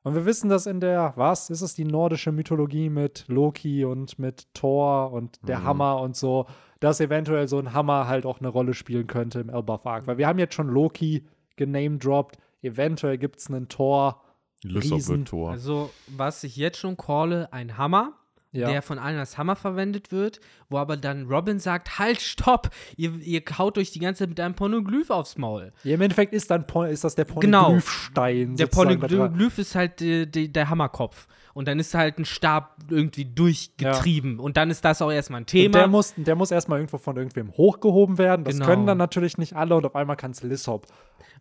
Und 0.03 0.15
wir 0.15 0.25
wissen, 0.25 0.49
dass 0.49 0.65
in 0.65 0.79
der, 0.79 1.13
was, 1.15 1.49
ist 1.49 1.61
es 1.61 1.75
die 1.75 1.83
nordische 1.83 2.31
Mythologie 2.31 2.89
mit 2.89 3.25
Loki 3.27 3.85
und 3.85 4.17
mit 4.17 4.53
Thor 4.53 5.11
und 5.11 5.39
der 5.47 5.59
Mhm. 5.59 5.63
Hammer 5.65 6.01
und 6.01 6.15
so, 6.15 6.45
dass 6.79 7.01
eventuell 7.01 7.47
so 7.47 7.59
ein 7.59 7.73
Hammer 7.73 8.07
halt 8.07 8.25
auch 8.25 8.39
eine 8.39 8.47
Rolle 8.47 8.73
spielen 8.73 9.07
könnte 9.07 9.41
im 9.41 9.49
Elbaf 9.49 9.85
Arc. 9.85 10.07
Weil 10.07 10.17
wir 10.17 10.27
haben 10.27 10.39
jetzt 10.39 10.55
schon 10.55 10.69
Loki 10.69 11.25
genamedroppt, 11.57 12.37
eventuell 12.61 13.17
gibt 13.17 13.39
es 13.39 13.49
einen 13.49 13.67
Thor. 13.67 14.21
Lysop 14.63 14.97
Riesen- 14.97 15.15
wird 15.19 15.27
Tor. 15.27 15.51
Also, 15.51 15.89
was 16.07 16.43
ich 16.43 16.55
jetzt 16.57 16.77
schon 16.77 16.97
calle, 16.97 17.51
ein 17.53 17.77
Hammer, 17.77 18.13
Ja. 18.51 18.67
der 18.69 18.81
von 18.81 18.97
allen 18.99 19.17
als 19.19 19.37
Hammer 19.37 19.55
verwendet 19.55 20.11
wird, 20.11 20.39
wo 20.69 20.77
aber 20.79 20.97
dann 20.97 21.27
Robin 21.27 21.59
sagt, 21.59 21.99
halt, 21.99 22.19
stopp, 22.19 22.69
ihr, 22.97 23.13
ihr 23.21 23.41
kaut 23.41 23.77
euch 23.77 23.91
die 23.91 23.99
ganze 23.99 24.19
Zeit 24.19 24.29
mit 24.29 24.39
einem 24.39 24.55
Pornoglyph 24.55 25.11
aufs 25.11 25.37
Maul. 25.37 25.71
ja, 25.83 25.93
Im 25.93 26.01
Endeffekt 26.01 26.33
ist, 26.33 26.49
dann, 26.51 26.65
ist 26.89 27.03
das 27.03 27.15
der 27.15 27.25
Genau. 27.25 27.65
Ponyglyphstein. 27.65 28.55
Der. 28.55 28.67
Pornoglyph 28.67 29.57
ist 29.59 29.75
halt 29.75 30.01
äh, 30.01 30.25
die, 30.25 30.51
der 30.51 30.69
Hammerkopf. 30.69 31.27
Und 31.53 31.67
dann 31.67 31.79
ist 31.79 31.93
halt 31.93 32.17
ein 32.19 32.25
Stab 32.25 32.77
irgendwie 32.89 33.25
durchgetrieben. 33.25 34.39
Und 34.39 34.57
dann 34.57 34.69
ist 34.69 34.83
das 34.85 35.01
auch 35.01 35.11
erstmal 35.11 35.41
ein 35.41 35.43
Und 35.43 35.47
Thema. 35.47 35.77
der 35.79 35.87
muss, 35.87 36.13
der 36.15 36.35
muss 36.35 36.51
erstmal 36.51 36.79
irgendwo 36.79 36.97
von 36.97 37.17
irgendwem 37.17 37.51
hochgehoben 37.51 38.17
werden. 38.17 38.45
Das 38.45 38.55
Genau. 38.55 38.65
können 38.65 38.85
dann 38.85 38.97
natürlich 38.97 39.37
nicht 39.37 39.55
alle 39.55 39.75
und 39.75 39.85
auf 39.85 39.95
einmal 39.95 40.15
kann 40.15 40.31
es 40.31 40.43
Lissop. 40.43 40.87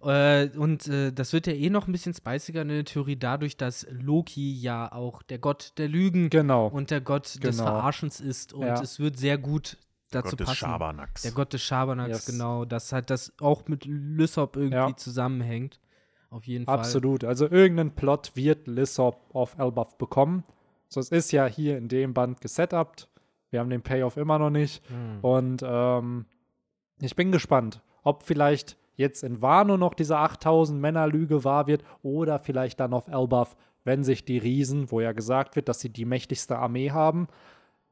Äh, 0.03 0.49
und 0.57 0.87
äh, 0.87 1.13
das 1.13 1.33
wird 1.33 1.47
ja 1.47 1.53
eh 1.55 1.71
noch 1.71 1.89
ein 1.89 1.93
bisschen 1.93 2.15
spiciger 2.15 2.63
in 2.63 2.69
der 2.69 2.85
Theorie 2.85 3.17
dadurch, 3.17 3.57
dass 3.57 3.87
Loki 3.91 4.53
ja 4.53 4.93
auch 4.93 5.23
der 5.23 5.39
Gott 5.39 5.73
der 5.77 5.89
Lügen 5.89 6.31
Genau. 6.31 6.69
und 6.69 6.91
der 6.91 7.01
Gott 7.01 7.43
des 7.43 7.57
Genau. 7.59 7.65
Verarschens 7.71 8.21
ist. 8.21 8.53
Und 8.53 8.67
Ja. 8.67 8.81
es 8.81 9.01
wird 9.01 9.19
sehr 9.19 9.39
gut 9.39 9.77
dazu 10.11 10.31
Gott 10.31 10.41
des 10.41 10.47
passen. 10.47 10.57
Schabernacks. 10.59 11.23
Der 11.23 11.33
Gott 11.33 11.53
des 11.53 11.63
Schabernacks, 11.63 12.11
Yes. 12.11 12.27
genau. 12.27 12.65
Dass 12.65 12.93
halt 12.93 13.11
das 13.11 13.33
auch 13.41 13.67
mit 13.67 13.85
Lysop 13.87 14.57
irgendwie 14.57 14.77
Ja. 14.77 14.97
zusammenhängt. 14.97 15.81
Auf 16.31 16.45
jeden 16.45 16.67
Fall. 16.67 16.79
Absolut. 16.79 17.25
Also 17.25 17.49
irgendeinen 17.49 17.93
Plot 17.93 18.33
wird 18.35 18.67
Lissop 18.67 19.19
auf 19.33 19.59
Elbaf 19.59 19.97
bekommen. 19.97 20.45
So, 20.89 21.01
es 21.01 21.11
ist 21.11 21.33
ja 21.33 21.47
hier 21.47 21.79
in 21.79 21.89
dem 21.89 22.15
Band 22.15 22.41
gesetupt. 22.41 23.09
Wir 23.51 23.61
haben 23.61 23.71
den 23.71 23.83
Payoff 23.83 24.17
immer 24.17 24.39
noch 24.39 24.51
nicht. 24.51 24.83
Hm. 24.89 25.21
Und 25.23 25.63
ähm, 25.65 26.27
ich 27.01 27.17
bin 27.17 27.33
gespannt, 27.33 27.83
ob 28.03 28.23
vielleicht 28.23 28.77
jetzt 28.97 29.23
in 29.23 29.41
Wano 29.41 29.77
noch 29.77 29.95
diese 29.95 30.19
8000 30.19 30.79
Männer-Lüge 30.81 31.45
wahr 31.45 31.67
wird 31.67 31.85
oder 32.03 32.39
vielleicht 32.39 32.81
dann 32.81 32.93
auf 32.93 33.09
Elbaf, 33.09 33.57
wenn 33.85 34.05
sich 34.05 34.25
die 34.25 34.39
Riesen, 34.39 34.91
wo 34.91 35.01
ja 35.01 35.13
gesagt 35.13 35.57
wird, 35.57 35.69
dass 35.69 35.81
sie 35.81 35.91
die 35.91 36.05
mächtigste 36.05 36.59
Armee 36.59 36.91
haben, 36.91 37.29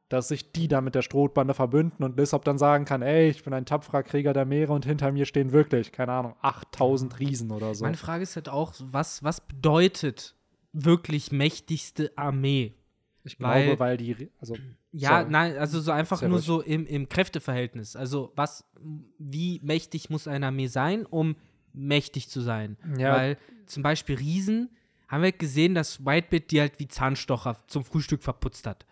dass 0.09 0.29
sich 0.29 0.53
die 0.53 0.69
dann 0.69 0.85
mit 0.85 0.95
der 0.95 1.03
Strohbande 1.03 1.53
verbünden 1.55 2.05
und 2.05 2.17
Lissop 2.17 2.45
dann 2.45 2.59
sagen 2.59 2.85
kann, 2.85 3.03
ey, 3.03 3.29
ich 3.29 3.43
bin 3.43 3.53
ein 3.53 3.67
tapferer 3.67 4.03
Krieger 4.05 4.33
der 4.33 4.45
Meere 4.45 4.73
und 4.73 4.85
hinter 4.87 5.11
mir 5.11 5.27
stehen 5.27 5.51
wirklich, 5.53 5.91
keine 5.93 6.13
Ahnung, 6.13 6.35
8000 6.43 7.19
Riesen 7.19 7.51
oder 7.51 7.75
so. 7.75 7.85
Meine 7.85 7.97
Frage 7.97 8.23
ist 8.23 8.37
halt 8.37 8.49
auch, 8.49 8.73
was, 8.93 9.25
was 9.25 9.41
bedeutet 9.41 10.37
wirklich 10.73 11.33
mächtigste 11.33 12.13
Armee? 12.17 12.75
Ich 13.25 13.41
weil- 13.41 13.65
glaube, 13.65 13.81
weil 13.81 13.97
die, 13.97 14.15
Ri- 14.15 14.31
also 14.39 14.55
Ja, 14.93 15.19
Sorry. 15.21 15.31
nein, 15.31 15.59
also 15.59 15.81
so 15.81 15.91
einfach 15.91 16.19
Sehr 16.21 16.29
nur 16.29 16.39
ruhig. 16.39 16.47
so 16.47 16.61
im, 16.63 16.87
im 16.87 17.09
Kräfteverhältnis. 17.09 17.97
Also 17.97 18.33
was, 18.37 18.65
wie 19.19 19.61
mächtig 19.65 20.09
muss 20.11 20.29
eine 20.29 20.47
Armee 20.47 20.69
sein, 20.69 21.05
um 21.05 21.35
mächtig 21.73 22.29
zu 22.29 22.41
sein? 22.41 22.77
Ja. 22.97 23.17
Weil 23.17 23.39
zum 23.67 23.83
Beispiel 23.83 24.15
Riesen 24.17 24.71
haben 25.09 25.25
wir 25.25 25.33
gesehen, 25.33 25.75
dass 25.75 26.05
Whitebeard 26.07 26.51
die 26.53 26.61
halt 26.61 26.79
wie 26.79 26.87
Zahnstocher 26.87 27.57
zum 27.67 27.85
Frühstück 27.85 28.23
verputzt 28.23 28.67
hat. 28.69 28.87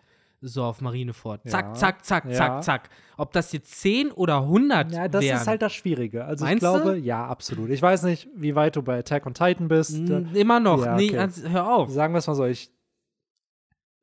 So 0.47 0.63
auf 0.63 0.79
Marineford. 0.81 1.41
Zack, 1.49 1.65
Ja. 1.65 1.73
zack, 1.73 2.05
zack, 2.05 2.25
Ja. 2.25 2.31
zack, 2.33 2.63
zack. 2.63 2.89
Ob 3.17 3.31
das 3.31 3.51
jetzt 3.51 3.79
10 3.81 4.11
oder 4.11 4.45
100 4.45 4.91
Ja, 4.91 5.07
das 5.07 5.23
wären, 5.23 5.37
ist 5.37 5.47
halt 5.47 5.61
das 5.61 5.73
Schwierige. 5.73 6.23
Also 6.25 6.45
Meinst 6.45 6.55
ich 6.63 6.69
glaube, 6.69 6.97
ja, 6.97 7.25
absolut. 7.25 7.69
Ich 7.71 7.81
weiß 7.81 8.03
nicht, 8.03 8.27
wie 8.35 8.53
weit 8.55 8.75
du 8.75 8.81
bei 8.83 8.99
Attack 8.99 9.25
on 9.25 9.33
Titan 9.33 9.67
bist. 9.67 9.95
n- 9.95 10.29
immer 10.35 10.59
noch. 10.59 10.85
Ja, 10.85 10.95
nee, 10.95 11.09
okay. 11.09 11.17
also, 11.17 11.47
hör 11.49 11.67
auf. 11.75 11.89
Sagen 11.89 12.13
wir 12.13 12.19
es 12.19 12.27
mal 12.27 12.35
so, 12.35 12.45
ich, 12.45 12.69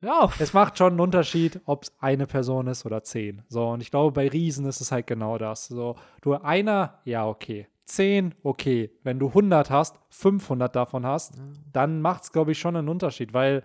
Hör 0.01 0.23
auf. 0.23 0.39
es 0.41 0.51
macht 0.53 0.77
schon 0.77 0.91
einen 0.93 0.99
Unterschied, 0.99 1.61
ob 1.65 1.83
es 1.83 1.93
eine 1.99 2.27
Person 2.27 2.67
ist 2.67 2.85
oder 2.85 3.03
zehn. 3.03 3.41
So, 3.47 3.69
und 3.69 3.81
ich 3.81 3.89
glaube, 3.89 4.11
bei 4.11 4.27
Riesen 4.27 4.65
ist 4.65 4.81
es 4.81 4.91
halt 4.91 5.07
genau 5.07 5.37
das. 5.37 5.67
So, 5.67 5.95
du 6.21 6.33
einer, 6.35 6.99
ja, 7.05 7.25
okay. 7.25 7.67
Zehn, 7.85 8.33
okay. 8.43 8.91
Wenn 9.03 9.19
du 9.19 9.27
100 9.29 9.69
hast, 9.69 9.97
500 10.09 10.75
davon 10.75 11.05
hast, 11.05 11.35
dann 11.71 12.01
macht 12.01 12.23
es, 12.23 12.31
glaube 12.33 12.51
ich, 12.51 12.59
schon 12.59 12.75
einen 12.75 12.89
Unterschied, 12.89 13.33
weil 13.33 13.63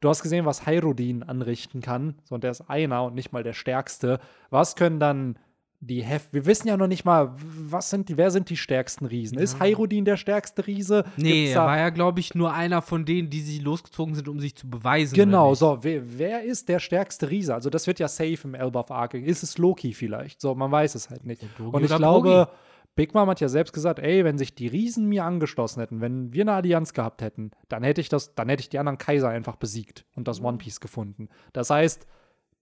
du 0.00 0.08
hast 0.08 0.22
gesehen, 0.22 0.46
was 0.46 0.66
Hyrudin 0.66 1.22
anrichten 1.22 1.80
kann. 1.80 2.14
So, 2.24 2.34
und 2.34 2.44
der 2.44 2.50
ist 2.50 2.62
einer 2.68 3.04
und 3.04 3.14
nicht 3.14 3.32
mal 3.32 3.42
der 3.42 3.52
Stärkste. 3.52 4.20
Was 4.50 4.76
können 4.76 5.00
dann 5.00 5.36
die 5.82 6.04
Heft. 6.04 6.34
Wir 6.34 6.44
wissen 6.44 6.68
ja 6.68 6.76
noch 6.76 6.86
nicht 6.86 7.06
mal, 7.06 7.34
was 7.36 7.88
sind 7.88 8.10
die, 8.10 8.18
wer 8.18 8.30
sind 8.30 8.50
die 8.50 8.56
stärksten 8.58 9.06
Riesen? 9.06 9.38
Ist 9.38 9.60
Hyrudin 9.60 10.04
der 10.04 10.18
stärkste 10.18 10.66
Riese? 10.66 11.04
Nee, 11.16 11.44
Gibt's 11.44 11.56
er 11.56 11.64
war 11.64 11.78
ja, 11.78 11.88
glaube 11.88 12.20
ich, 12.20 12.34
nur 12.34 12.52
einer 12.52 12.82
von 12.82 13.06
denen, 13.06 13.30
die 13.30 13.40
sie 13.40 13.60
losgezogen 13.60 14.14
sind, 14.14 14.28
um 14.28 14.40
sich 14.40 14.54
zu 14.54 14.68
beweisen. 14.68 15.14
Genau, 15.14 15.54
so, 15.54 15.78
wer, 15.80 16.02
wer 16.18 16.44
ist 16.44 16.68
der 16.68 16.80
stärkste 16.80 17.30
Riese? 17.30 17.54
Also 17.54 17.70
das 17.70 17.86
wird 17.86 17.98
ja 17.98 18.08
safe 18.08 18.38
im 18.44 18.54
Elbaf 18.54 18.90
Arc. 18.90 19.14
Ist 19.14 19.42
es 19.42 19.56
Loki 19.56 19.94
vielleicht? 19.94 20.42
So, 20.42 20.54
man 20.54 20.70
weiß 20.70 20.94
es 20.94 21.08
halt 21.08 21.24
nicht. 21.24 21.42
Und 21.58 21.82
ich 21.82 21.96
glaube, 21.96 22.28
Brogi. 22.28 22.50
Big 22.96 23.14
Mom 23.14 23.28
hat 23.30 23.40
ja 23.40 23.48
selbst 23.48 23.72
gesagt, 23.72 23.98
ey, 23.98 24.24
wenn 24.24 24.36
sich 24.36 24.54
die 24.54 24.66
Riesen 24.66 25.08
mir 25.08 25.24
angeschlossen 25.24 25.80
hätten, 25.80 26.00
wenn 26.00 26.32
wir 26.32 26.42
eine 26.42 26.52
Allianz 26.52 26.92
gehabt 26.92 27.22
hätten, 27.22 27.50
dann 27.68 27.82
hätte 27.82 28.00
ich 28.00 28.08
das, 28.08 28.34
dann 28.34 28.48
hätte 28.48 28.60
ich 28.62 28.68
die 28.68 28.78
anderen 28.78 28.98
Kaiser 28.98 29.28
einfach 29.28 29.56
besiegt 29.56 30.04
und 30.16 30.28
das 30.28 30.42
One 30.42 30.58
Piece 30.58 30.80
gefunden. 30.80 31.28
Das 31.52 31.70
heißt, 31.70 32.06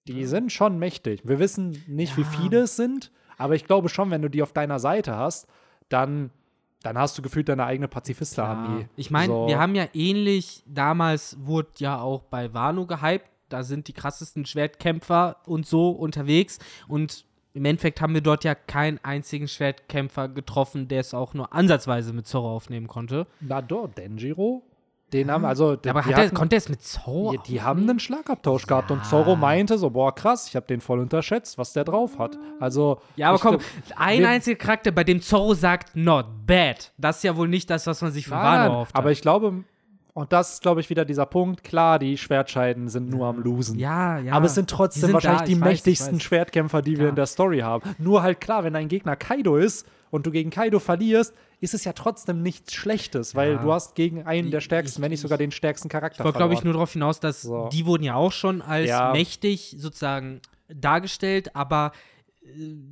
die 0.06 0.24
sind 0.26 0.52
schon 0.52 0.78
mächtig. 0.78 1.22
Wir 1.24 1.38
wissen 1.38 1.82
nicht, 1.86 2.16
wie 2.16 2.22
Ja. 2.22 2.28
viele 2.28 2.58
es 2.60 2.76
sind, 2.76 3.10
aber 3.36 3.54
ich 3.54 3.64
glaube 3.64 3.88
schon, 3.88 4.10
wenn 4.10 4.22
du 4.22 4.28
die 4.30 4.42
auf 4.42 4.52
deiner 4.52 4.78
Seite 4.78 5.16
hast, 5.16 5.46
dann, 5.88 6.30
dann 6.82 6.96
hast 6.98 7.16
du 7.18 7.22
gefühlt 7.22 7.48
deine 7.48 7.64
eigene 7.64 7.88
Pazifisten-Armee. 7.88 8.88
Ich 8.96 9.10
meine, 9.10 9.32
So. 9.32 9.46
wir 9.48 9.58
haben 9.58 9.74
ja 9.74 9.86
ähnlich, 9.94 10.62
damals 10.66 11.36
wurde 11.40 11.70
ja 11.78 12.00
auch 12.00 12.22
bei 12.24 12.52
Wano 12.54 12.86
gehypt, 12.86 13.26
da 13.48 13.62
sind 13.62 13.88
die 13.88 13.92
krassesten 13.94 14.44
Schwertkämpfer 14.44 15.36
und 15.46 15.66
so 15.66 15.90
unterwegs 15.90 16.58
und 16.86 17.24
im 17.54 17.64
Endeffekt 17.64 18.00
haben 18.00 18.14
wir 18.14 18.20
dort 18.20 18.44
ja 18.44 18.54
keinen 18.54 18.98
einzigen 19.02 19.48
Schwertkämpfer 19.48 20.28
getroffen, 20.28 20.88
der 20.88 21.00
es 21.00 21.14
auch 21.14 21.34
nur 21.34 21.52
ansatzweise 21.52 22.12
mit 22.12 22.26
Zorro 22.26 22.54
aufnehmen 22.54 22.86
konnte. 22.86 23.26
Na 23.40 23.62
doch, 23.62 23.88
Denjiro? 23.88 24.62
Den 25.12 25.30
haben, 25.30 25.46
also, 25.46 25.72
Ja, 25.84 25.90
aber 25.92 26.02
die 26.02 26.08
hat 26.10 26.18
er, 26.18 26.24
hatten- 26.26 26.34
konnte 26.36 26.56
er 26.56 26.58
es 26.58 26.68
mit 26.68 26.82
Zorro 26.82 27.32
Die, 27.32 27.38
die 27.52 27.62
haben 27.62 27.88
einen 27.88 27.98
Schlagabtausch 27.98 28.66
gehabt 28.66 28.90
und 28.90 29.06
Zorro 29.06 29.36
meinte 29.36 29.78
so, 29.78 29.88
boah, 29.88 30.14
krass, 30.14 30.46
ich 30.48 30.54
habe 30.54 30.66
den 30.66 30.82
voll 30.82 30.98
unterschätzt, 30.98 31.56
was 31.56 31.72
der 31.72 31.84
drauf 31.84 32.18
hat. 32.18 32.38
Also, 32.60 33.00
Ja, 33.16 33.30
aber 33.30 33.38
komm, 33.38 33.56
glaub- 33.56 33.62
ein 33.98 34.26
einziger 34.26 34.58
Charakter, 34.58 34.90
bei 34.90 35.04
dem 35.04 35.22
Zorro 35.22 35.54
sagt, 35.54 35.96
not 35.96 36.26
bad. 36.46 36.92
Das 36.98 37.16
ist 37.16 37.22
ja 37.22 37.34
wohl 37.38 37.48
nicht 37.48 37.70
das, 37.70 37.86
was 37.86 38.02
man 38.02 38.12
sich 38.12 38.26
von 38.28 38.36
Wano 38.36 38.72
erhofft 38.72 38.94
aber 38.94 39.10
ich 39.10 39.22
glaube, 39.22 39.64
und 40.18 40.32
das 40.32 40.54
ist, 40.54 40.62
glaube 40.62 40.80
ich, 40.80 40.90
wieder 40.90 41.04
dieser 41.04 41.26
Punkt, 41.26 41.62
klar, 41.62 41.98
die 41.98 42.18
Schwertscheiden 42.18 42.88
sind 42.88 43.08
nur 43.08 43.26
am 43.26 43.40
Losen. 43.40 43.78
Ja, 43.78 44.18
ja. 44.18 44.32
aber 44.32 44.46
es 44.46 44.54
sind 44.54 44.70
Die 44.70 44.74
trotzdem 44.74 45.00
sind 45.02 45.12
wahrscheinlich 45.14 45.40
da, 45.40 45.46
die 45.46 45.52
ich 45.52 45.60
weiß, 45.60 45.66
ich 45.68 45.70
mächtigsten. 45.84 46.20
Schwertkämpfer, 46.20 46.82
die 46.82 46.92
wir 46.92 46.98
Klar. 46.98 47.08
in 47.10 47.14
der 47.16 47.26
Story 47.26 47.58
haben. 47.60 47.94
Nur 47.98 48.22
halt 48.22 48.40
klar, 48.40 48.64
wenn 48.64 48.72
dein 48.72 48.88
Gegner 48.88 49.14
Kaido 49.16 49.56
ist 49.56 49.86
und 50.10 50.26
du 50.26 50.30
gegen 50.30 50.50
Kaido 50.50 50.80
verlierst, 50.80 51.34
ist 51.60 51.74
es 51.74 51.84
ja 51.84 51.92
trotzdem 51.92 52.42
nichts 52.42 52.72
Schlechtes, 52.74 53.34
weil 53.34 53.52
Ja. 53.52 53.58
du 53.62 53.72
hast 53.72 53.94
gegen 53.94 54.24
einen 54.24 54.50
der 54.50 54.58
Ich- 54.58 54.64
stärksten, 54.64 55.02
wenn 55.02 55.10
nicht 55.10 55.18
ich- 55.18 55.22
sogar 55.22 55.38
den 55.38 55.50
stärksten 55.52 55.88
Charakter 55.88 56.20
Ich 56.20 56.24
wollte, 56.24 56.38
glaube 56.38 56.54
ich, 56.54 56.64
nur 56.64 56.72
darauf 56.72 56.92
hinaus, 56.92 57.20
dass 57.20 57.42
So. 57.42 57.68
die 57.72 57.86
wurden 57.86 58.02
ja 58.04 58.14
auch 58.16 58.32
schon 58.32 58.60
als 58.62 58.88
Ja. 58.88 59.12
mächtig 59.12 59.76
sozusagen 59.78 60.40
dargestellt, 60.68 61.54
aber 61.54 61.92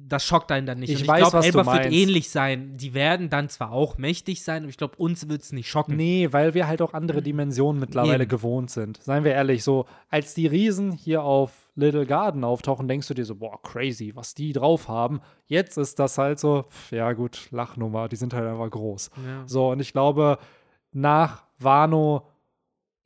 das 0.09 0.25
schockt 0.25 0.53
einen 0.53 0.67
dann 0.67 0.79
nicht. 0.79 0.91
Ich 0.91 1.03
Und 1.03 1.09
weiß, 1.09 1.19
glaub, 1.21 1.33
was 1.33 1.43
du 1.43 1.59
Elbaf 1.59 1.67
wird 1.75 1.85
meinst. 1.85 1.99
ähnlich 1.99 2.31
sein. 2.31 2.77
Die 2.77 2.95
werden 2.95 3.31
dann 3.31 3.49
zwar 3.49 3.73
auch 3.73 3.99
mächtig 3.99 4.43
sein, 4.45 4.63
aber 4.63 4.71
ich 4.71 4.77
glaube, 4.77 4.97
uns 4.97 5.29
wird 5.29 5.43
es 5.43 5.53
nicht 5.53 5.69
schocken. 5.69 5.97
Nee, 5.97 6.29
weil 6.33 6.55
wir 6.55 6.67
halt 6.67 6.83
auch 6.83 6.95
andere 6.95 7.23
Dimensionen 7.23 7.81
mittlerweile 7.81 8.25
Eben. 8.25 8.29
gewohnt 8.29 8.71
sind. 8.71 9.03
Seien 9.03 9.25
wir 9.25 9.33
ehrlich, 9.33 9.65
so 9.65 9.87
als 10.09 10.35
die 10.35 10.47
Riesen 10.47 10.93
hier 10.93 11.23
auf 11.23 11.71
Little 11.75 12.07
Garden 12.07 12.45
auftauchen, 12.45 12.89
denkst 12.89 13.09
du 13.09 13.15
dir 13.15 13.25
so, 13.25 13.35
boah, 13.35 13.61
crazy, 13.63 14.13
was 14.15 14.35
die 14.35 14.53
drauf 14.53 14.89
haben. 14.89 15.21
Jetzt 15.47 15.77
ist 15.77 15.99
das 15.99 16.19
halt 16.19 16.39
so, 16.39 16.65
pf, 16.69 16.93
ja 16.93 17.13
gut, 17.13 17.49
Lachnummer, 17.51 18.09
die 18.09 18.17
sind 18.17 18.33
halt 18.33 18.47
einfach 18.47 18.71
groß. 18.71 19.11
Ja. 19.17 19.43
So, 19.47 19.71
und 19.71 19.81
ich 19.81 19.93
glaube, 19.93 20.39
nach 20.93 21.45
Wano 21.59 22.29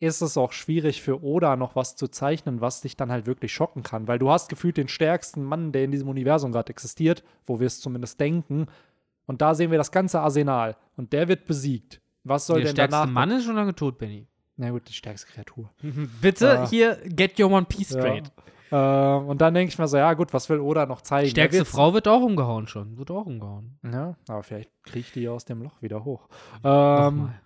ist 0.01 0.23
es 0.23 0.37
auch 0.37 0.53
schwierig 0.53 1.03
für 1.03 1.23
Oda 1.23 1.57
noch 1.57 1.77
was 1.77 1.95
zu 1.95 2.09
zeichnen, 2.09 2.61
was 2.61 2.81
dich 2.81 2.97
dann 2.97 3.11
halt 3.13 3.27
wirklich 3.27 3.53
schocken 3.53 3.83
kann. 3.83 4.09
Weil 4.09 4.19
du 4.19 4.31
hast 4.31 4.49
gefühlt 4.49 4.77
den 4.79 4.89
stärksten 4.89 5.45
Mann, 5.45 5.73
der 5.73 5.85
in 5.85 5.91
diesem 5.93 6.09
Universum 6.09 6.53
gerade 6.53 6.71
existiert, 6.71 7.23
wo 7.47 7.61
wir 7.61 7.67
es 7.67 7.81
zumindest 7.81 8.19
denken. 8.19 8.67
Und 9.27 9.43
da 9.43 9.55
sehen 9.55 9.71
wir 9.71 9.79
das 9.79 9.93
ganze 9.93 10.21
Arsenal. 10.21 10.77
Und 10.97 11.13
der 11.13 11.29
wird 11.29 11.45
besiegt. 11.47 12.01
Was 12.25 12.47
soll 12.47 12.59
Der 12.59 12.67
denn 12.67 12.77
stärkste 12.77 12.99
danach? 13.01 13.13
Mann 13.13 13.31
ist 13.31 13.45
schon 13.45 13.55
lange 13.55 13.75
tot, 13.75 13.99
Benny. 13.99 14.27
Na 14.57 14.71
gut, 14.71 14.89
die 14.89 14.93
stärkste 14.93 15.31
Kreatur. 15.31 15.71
Bitte 16.21 16.61
Ah. 16.61 16.69
hier, 16.69 16.97
get 17.07 17.39
your 17.39 17.51
One 17.51 17.67
Piece 17.67 17.91
straight. 17.91 18.31
Ja. 18.71 19.19
Äh, 19.19 19.25
und 19.25 19.41
dann 19.41 19.53
denke 19.55 19.73
ich 19.73 19.79
mir 19.79 19.89
so, 19.89 19.97
ja 19.97 20.13
gut, 20.15 20.33
was 20.33 20.49
will 20.49 20.61
Oda 20.61 20.87
noch 20.87 21.01
zeigen? 21.01 21.29
Stärkste 21.31 21.59
Er 21.59 21.61
wird's- 21.61 21.71
Frau 21.71 21.93
wird 21.95 22.07
auch 22.09 22.23
umgehauen 22.23 22.67
schon. 22.69 22.97
Wird 22.99 23.11
auch 23.11 23.27
umgehauen. 23.27 23.79
Ja, 23.85 24.17
aber 24.29 24.43
vielleicht 24.43 24.71
kriegt 24.85 25.15
die 25.15 25.29
aus 25.29 25.45
dem 25.45 25.63
Loch 25.63 25.81
wieder 25.83 26.05
hoch. 26.05 26.29
Nochmal. 26.63 27.41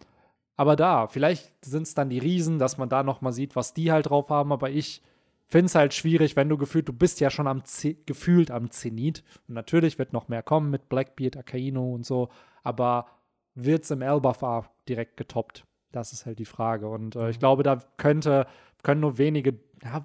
Aber 0.56 0.76
da, 0.76 1.08
vielleicht 1.08 1.64
sind 1.64 1.82
es 1.82 1.94
dann 1.94 2.10
die 2.10 2.18
Riesen, 2.18 2.58
dass 2.58 2.78
man 2.78 2.88
da 2.88 3.02
noch 3.02 3.20
mal 3.20 3.32
sieht, 3.32 3.56
was 3.56 3.74
die 3.74 3.90
halt 3.90 4.10
drauf 4.10 4.28
haben. 4.30 4.52
Aber 4.52 4.70
ich 4.70 5.02
finde 5.46 5.66
es 5.66 5.74
halt 5.74 5.94
schwierig, 5.94 6.36
wenn 6.36 6.48
du 6.48 6.56
gefühlt, 6.56 6.88
du 6.88 6.92
bist 6.92 7.20
ja 7.20 7.30
schon 7.30 7.46
am 7.46 7.64
Z 7.64 8.06
gefühlt 8.06 8.50
am 8.50 8.70
Zenit. 8.70 9.24
Und 9.48 9.54
natürlich 9.54 9.98
wird 9.98 10.12
noch 10.12 10.28
mehr 10.28 10.42
kommen 10.42 10.70
mit 10.70 10.88
Blackbeard, 10.88 11.36
Akaino 11.36 11.94
und 11.94 12.06
so. 12.06 12.28
Aber 12.62 13.06
wird 13.54 13.84
es 13.84 13.90
im 13.90 14.02
Elbaf 14.02 14.70
direkt 14.88 15.16
getoppt? 15.16 15.64
Das 15.92 16.12
ist 16.12 16.26
halt 16.26 16.38
die 16.38 16.44
Frage. 16.44 16.88
Und 16.88 17.16
äh, 17.16 17.30
ich 17.30 17.38
glaube, 17.38 17.62
da 17.62 17.78
könnte, 17.96 18.46
können 18.82 19.00
nur 19.00 19.18
wenige. 19.18 19.58
Ja, 19.82 20.02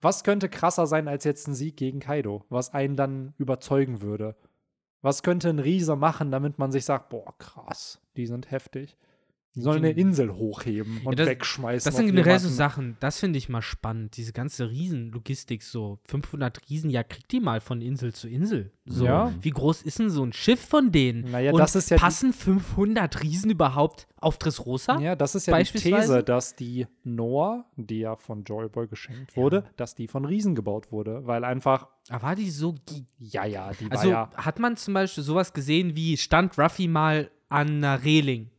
was 0.00 0.22
könnte 0.22 0.48
krasser 0.48 0.86
sein 0.86 1.08
als 1.08 1.24
jetzt 1.24 1.48
ein 1.48 1.54
Sieg 1.54 1.76
gegen 1.76 1.98
Kaido, 1.98 2.44
was 2.50 2.72
einen 2.72 2.96
dann 2.96 3.34
überzeugen 3.36 4.00
würde? 4.00 4.36
Was 5.02 5.22
könnte 5.22 5.48
ein 5.48 5.58
Riese 5.58 5.96
machen, 5.96 6.30
damit 6.30 6.58
man 6.58 6.72
sich 6.72 6.84
sagt, 6.84 7.08
boah, 7.08 7.36
krass, 7.38 8.00
die 8.16 8.26
sind 8.26 8.50
heftig. 8.50 8.96
Die 9.58 9.62
sollen 9.64 9.84
eine 9.84 9.90
Insel 9.90 10.32
hochheben 10.34 11.00
und 11.04 11.18
das- 11.18 11.26
wegschmeißen. 11.28 11.88
Das 11.90 11.96
sind 11.96 12.06
generell 12.06 12.38
so. 12.38 12.48
Sachen, 12.48 12.96
das 13.00 13.18
finde 13.18 13.38
ich 13.38 13.48
mal 13.48 13.60
spannend. 13.62 14.16
Diese 14.16 14.32
ganze 14.32 14.70
Riesenlogistik, 14.70 15.62
so 15.62 15.98
500 16.06 16.60
Riesen, 16.70 16.90
ja, 16.90 17.02
kriegt 17.02 17.32
die 17.32 17.40
mal 17.40 17.60
von 17.60 17.80
Insel 17.82 18.12
zu 18.14 18.28
Insel. 18.28 18.70
So, 18.86 19.04
Ja. 19.04 19.32
wie 19.40 19.50
groß 19.50 19.82
ist 19.82 19.98
denn 19.98 20.10
so 20.10 20.22
ein 20.24 20.32
Schiff 20.32 20.60
von 20.60 20.92
denen? 20.92 21.30
Naja, 21.30 21.52
Und 21.52 21.58
das 21.58 21.74
ist 21.76 21.90
ja 21.90 21.96
passen 21.98 22.32
500 22.32 23.22
Riesen 23.22 23.50
überhaupt 23.50 24.06
auf 24.20 24.38
Dressrosa? 24.38 24.98
Ja, 25.00 25.14
das 25.16 25.34
ist 25.34 25.46
ja 25.46 25.56
die? 25.58 25.64
These, 25.64 26.22
dass 26.22 26.56
die 26.56 26.86
Noah, 27.04 27.64
die 27.76 27.98
ja 28.00 28.16
von 28.16 28.44
Joyboy 28.44 28.88
geschenkt 28.88 29.36
wurde, 29.36 29.64
dass 29.76 29.94
die 29.94 30.08
von 30.08 30.24
Riesen 30.24 30.54
gebaut 30.54 30.90
wurde, 30.92 31.26
weil 31.26 31.44
einfach, 31.44 31.88
Aber 32.08 32.22
war 32.22 32.36
die 32.36 32.50
so 32.50 32.74
ja, 33.18 33.44
ja, 33.44 33.70
die 33.72 33.90
Also 33.90 34.04
war 34.04 34.10
ja, 34.10 34.30
hat 34.36 34.58
man 34.58 34.76
zum 34.76 34.94
Beispiel 34.94 35.22
sowas 35.24 35.52
gesehen 35.52 35.94
wie 35.96 36.16
stand 36.16 36.58
Ruffy 36.58 36.88
mal 36.88 37.30
an 37.50 37.68
einer 37.84 38.02
Reling? 38.04 38.50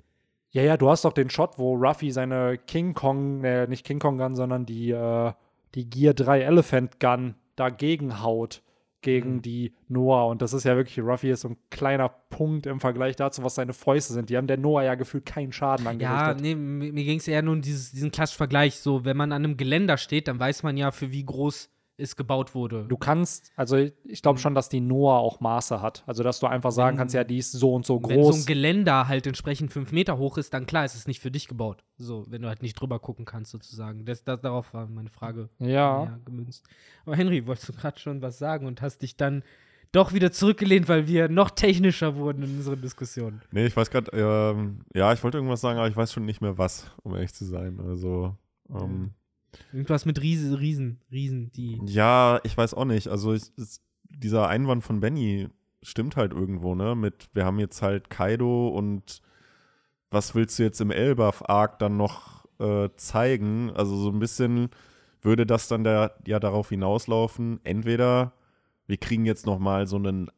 Ja, 0.52 0.64
ja, 0.64 0.78
du 0.78 0.90
hast 0.90 1.06
doch 1.06 1.14
den 1.14 1.30
Shot, 1.30 1.58
wo 1.58 1.76
Ruffy 1.76 2.12
seine 2.12 2.58
King 2.58 2.94
Kong, 2.94 3.44
äh, 3.44 3.68
nicht 3.68 3.86
King 3.86 4.00
Kong 4.00 4.18
Gun, 4.18 4.36
sondern 4.36 4.66
die, 4.66 4.92
äh, 4.92 5.32
die 5.76 5.90
Gear 5.90 6.14
3 6.14 6.42
Elephant 6.42 7.00
Gun 7.00 7.36
dagegen 7.56 8.22
haut 8.24 8.62
gegen 9.02 9.36
Mhm. 9.36 9.42
die 9.44 9.74
Noah. 9.88 10.28
Und 10.28 10.42
das 10.42 10.52
ist 10.54 10.66
ja 10.66 10.76
wirklich, 10.76 11.00
Ruffy 11.00 11.30
ist 11.32 11.42
so 11.42 11.50
ein 11.50 11.58
kleiner 11.70 12.10
Punkt 12.10 12.66
im 12.66 12.80
Vergleich 12.82 13.16
dazu, 13.16 13.44
was 13.44 13.56
seine 13.56 13.72
Fäuste 13.74 14.12
sind. 14.14 14.30
Die 14.30 14.36
haben 14.36 14.48
der 14.48 14.58
Noah 14.58 14.84
ja 14.84 14.96
gefühlt 14.96 15.26
keinen 15.26 15.52
Schaden 15.54 15.86
Ja, 15.86 15.92
angerichtet. 15.92 16.42
nee, 16.42 16.56
mir, 16.56 16.92
mir 16.92 17.04
ging 17.06 17.20
es 17.20 17.28
eher 17.28 17.42
nur 17.42 17.54
um 17.54 17.62
dieses, 17.62 17.92
diesen 17.92 18.12
klassischen 18.12 18.38
Vergleich. 18.40 18.76
So, 18.80 19.06
wenn 19.06 19.16
man 19.16 19.32
an 19.32 19.46
einem 19.46 19.56
Geländer 19.56 19.96
steht, 19.98 20.28
dann 20.28 20.40
weiß 20.40 20.64
man 20.64 20.76
ja, 20.76 20.92
für 20.92 21.12
wie 21.14 21.24
groß 21.24 21.70
es 22.00 22.16
gebaut 22.16 22.56
wurde. 22.56 22.86
Du 22.88 22.98
kannst, 22.98 23.52
also 23.56 23.76
ich 23.78 24.22
glaube 24.22 24.40
schon, 24.40 24.56
dass 24.56 24.70
die 24.70 24.80
Noah 24.82 25.20
auch 25.20 25.40
Maße 25.40 25.82
hat. 25.82 26.04
Also, 26.08 26.24
dass 26.24 26.40
du 26.40 26.48
einfach 26.48 26.72
sagen 26.72 26.96
Wenn- 26.96 26.98
kannst, 27.02 27.16
ja, 27.16 27.24
die 27.24 27.38
ist 27.38 27.52
so 27.52 27.74
und 27.74 27.86
so 27.86 27.96
Wenn 28.02 28.24
so 28.24 28.30
ein 28.30 28.36
groß. 28.36 28.46
Geländer 28.46 29.08
halt 29.08 29.28
entsprechend 29.28 29.72
fünf 29.74 29.92
Meter 29.92 30.18
hoch 30.18 30.38
ist, 30.38 30.54
dann 30.54 30.66
klar, 30.66 30.86
ist 30.86 30.96
es 30.96 31.08
nicht 31.08 31.20
für 31.20 31.32
dich 31.32 31.48
gebaut. 31.48 31.84
So, 31.98 32.26
wenn 32.30 32.42
du 32.42 32.48
halt 32.48 32.62
nicht 32.62 32.74
drüber 32.80 33.00
gucken 33.00 33.26
kannst, 33.26 33.52
sozusagen. 33.52 34.06
Das, 34.06 34.24
das, 34.24 34.42
darauf 34.42 34.74
war 34.74 34.88
meine 34.88 35.10
Frage 35.10 35.50
Ja. 35.60 36.18
gemünzt. 36.26 36.66
Aber 37.06 37.16
Henry, 37.16 37.46
wolltest 37.46 37.70
du 37.70 37.74
gerade 37.74 38.00
schon 38.00 38.22
was 38.22 38.38
sagen 38.40 38.66
und 38.68 38.82
hast 38.82 39.02
dich 39.02 39.18
dann 39.18 39.44
doch 39.92 40.14
wieder 40.14 40.32
zurückgelehnt, 40.32 40.88
weil 40.88 41.08
wir 41.08 41.30
noch 41.30 41.50
technischer 41.50 42.16
wurden 42.16 42.44
in 42.44 42.58
unseren 42.58 42.80
Diskussionen. 42.80 43.42
Nee, 43.52 43.66
ich 43.66 43.76
weiß 43.76 43.90
gerade, 43.90 44.12
ähm, 44.14 44.82
ja, 44.94 45.12
ich 45.14 45.24
wollte 45.24 45.38
irgendwas 45.40 45.62
sagen, 45.62 45.80
aber 45.80 45.88
ich 45.88 45.98
weiß 45.98 46.14
schon 46.14 46.26
nicht 46.26 46.42
mehr 46.42 46.60
was, 46.60 46.92
um 47.02 47.16
ehrlich 47.16 47.34
zu 47.34 47.44
sein. 47.44 47.80
Also, 47.80 48.36
ähm, 48.70 49.12
Irgendwas 49.74 50.06
mit 50.06 50.22
Riesen, 50.22 50.54
Riesen, 50.54 51.00
Riesen, 51.12 51.52
die. 51.52 51.80
ja, 51.86 52.40
ich 52.44 52.58
weiß 52.58 52.74
auch 52.74 52.86
nicht. 52.86 53.08
Also, 53.08 53.34
ich, 53.34 53.44
es, 53.58 53.82
dieser 54.10 54.48
Einwand 54.48 54.84
von 54.84 55.00
Benny 55.00 55.48
stimmt 55.82 56.16
halt 56.18 56.34
irgendwo, 56.34 56.76
ne? 56.76 56.96
Mit, 56.96 57.30
wir 57.34 57.46
haben 57.46 57.60
jetzt 57.60 57.82
halt 57.82 58.10
Kaido 58.10 58.68
und 58.70 59.22
was 60.12 60.36
willst 60.36 60.58
du 60.60 60.64
jetzt 60.64 60.82
im 60.82 60.92
Elbaf-Arc 60.92 61.80
dann 61.80 61.98
noch 61.98 62.46
äh, 62.60 62.90
zeigen? 62.96 63.72
Also, 63.76 63.96
so 63.98 64.10
ein 64.10 64.20
bisschen 64.20 64.70
würde 65.22 65.46
das 65.46 65.68
dann 65.68 65.84
da, 65.84 66.12
ja 66.26 66.40
darauf 66.40 66.70
hinauslaufen, 66.70 67.60
entweder 67.64 68.34
wir 68.88 68.98
kriegen 68.98 69.26
jetzt 69.26 69.46
noch 69.46 69.60
mal 69.60 69.86
so 69.86 69.98
einen 69.98 70.32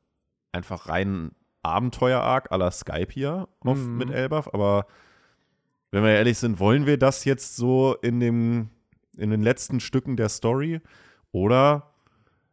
einfach 0.51 0.89
reinen 0.89 1.31
Abenteuer-Arc 1.63 2.51
à 2.51 2.57
la 2.57 2.71
Skype 2.71 3.11
hier 3.11 3.47
Mhm. 3.63 3.97
mit 3.97 4.09
Elbaf, 4.09 4.49
aber 4.53 4.88
wenn 5.91 6.03
wir 6.03 6.11
ehrlich 6.11 6.38
sind, 6.39 6.59
wollen 6.59 6.85
wir 6.85 6.97
das 6.97 7.23
jetzt 7.25 7.55
so 7.55 7.95
in 8.01 8.19
dem 8.19 8.69
in 9.17 9.29
den 9.29 9.41
letzten 9.41 9.79
Stücken 9.79 10.15
der 10.17 10.29
Story 10.29 10.81
oder 11.31 11.88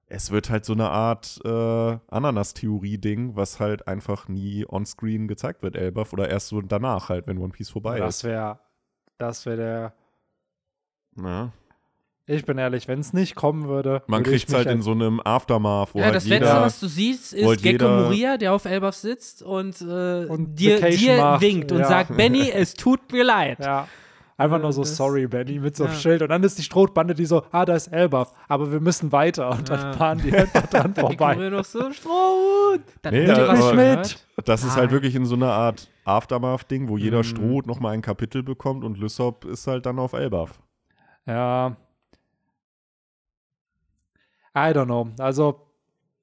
es 0.06 0.30
wird 0.30 0.48
halt 0.48 0.64
so 0.64 0.72
eine 0.72 0.88
Art 0.90 1.38
äh, 1.44 1.98
Ananas-Theorie-Ding, 2.08 3.36
was 3.36 3.60
halt 3.60 3.86
einfach 3.86 4.26
nie 4.28 4.64
on-screen 4.66 5.28
gezeigt 5.28 5.62
wird, 5.62 5.76
Elbaf, 5.76 6.12
oder 6.14 6.30
erst 6.30 6.48
so 6.48 6.62
danach 6.62 7.10
halt, 7.10 7.26
wenn 7.26 7.38
One 7.38 7.50
Piece 7.52 7.68
vorbei 7.70 7.98
Das 7.98 8.16
ist. 8.18 8.24
wäre, 8.24 8.58
das 9.18 9.44
wäre 9.44 9.56
der. 9.56 9.92
Ja. 11.22 11.52
Ich 12.30 12.44
bin 12.44 12.58
ehrlich, 12.58 12.88
wenn 12.88 13.00
es 13.00 13.14
nicht 13.14 13.34
kommen 13.36 13.68
würde. 13.68 14.02
Man 14.06 14.22
kriegt 14.22 14.48
mich 14.48 14.56
halt 14.56 14.66
in 14.68 14.76
als- 14.78 14.84
so 14.84 14.92
einem 14.92 15.20
Aftermath, 15.20 15.94
wo 15.94 15.98
Ja, 15.98 16.06
halt 16.06 16.14
das 16.16 16.24
jeder 16.26 16.40
Letzte, 16.40 16.60
was 16.60 16.80
du 16.80 16.86
siehst, 16.86 17.32
ist 17.32 17.46
halt 17.46 17.62
Gecko 17.62 17.88
Moria, 17.88 18.36
der 18.36 18.52
auf 18.52 18.66
Elbaf 18.66 18.94
sitzt 18.94 19.42
und, 19.42 19.80
äh, 19.80 20.26
Und 20.26 20.54
dir, 20.56 20.78
dir 20.90 21.36
winkt 21.40 21.72
und 21.72 21.78
ja. 21.80 21.86
sagt, 21.88 22.14
Benny, 22.16 22.50
es 22.54 22.74
tut 22.74 23.12
mir 23.12 23.24
leid. 23.24 23.58
Ja. 23.60 23.88
Einfach 24.40 24.60
nur 24.60 24.72
so, 24.72 24.82
Das- 24.82 24.96
sorry, 24.96 25.26
Benny, 25.26 25.58
mit 25.58 25.74
so 25.76 25.82
einem 25.84 25.92
Ja. 25.94 25.98
Schild. 25.98 26.22
Und 26.22 26.28
dann 26.28 26.42
ist 26.44 26.56
die 26.58 26.62
Strohbande, 26.62 27.12
die 27.12 27.26
so, 27.26 27.42
ah, 27.50 27.64
da 27.64 27.74
ist 27.74 27.88
Elbaf, 27.88 28.32
aber 28.46 28.70
wir 28.70 28.78
müssen 28.80 29.10
weiter. 29.10 29.50
Und 29.50 29.68
dann 29.68 29.80
Ja. 29.80 29.92
fahren 29.94 30.22
die 30.24 30.32
einfach 30.32 30.66
dran 30.70 30.94
vorbei. 30.94 31.34
Moria 31.34 31.50
noch 31.50 31.64
so, 31.64 31.92
Strohhut. 31.92 32.80
Dann 33.02 33.14
Nee, 33.14 33.26
was 33.28 33.58
Nicht 33.58 33.74
mit. 33.74 34.26
Das 34.46 34.62
ist 34.62 34.76
halt 34.76 34.92
wirklich 34.92 35.16
in 35.16 35.26
so 35.26 35.34
einer 35.34 35.52
Art 35.52 35.90
Aftermath-Ding, 36.04 36.88
wo 36.88 36.96
jeder 36.96 37.18
Mhm. 37.18 37.22
Stroh 37.24 37.60
nochmal 37.66 37.94
ein 37.94 38.00
Kapitel 38.02 38.44
bekommt 38.44 38.84
und 38.84 38.96
Lysop 38.96 39.44
ist 39.44 39.66
halt 39.66 39.84
dann 39.86 39.98
auf 39.98 40.12
Elbaf. 40.12 40.60
Ja. 41.26 41.76
I 44.56 44.70
don't 44.72 44.86
know. 44.86 45.08
Also, 45.18 45.66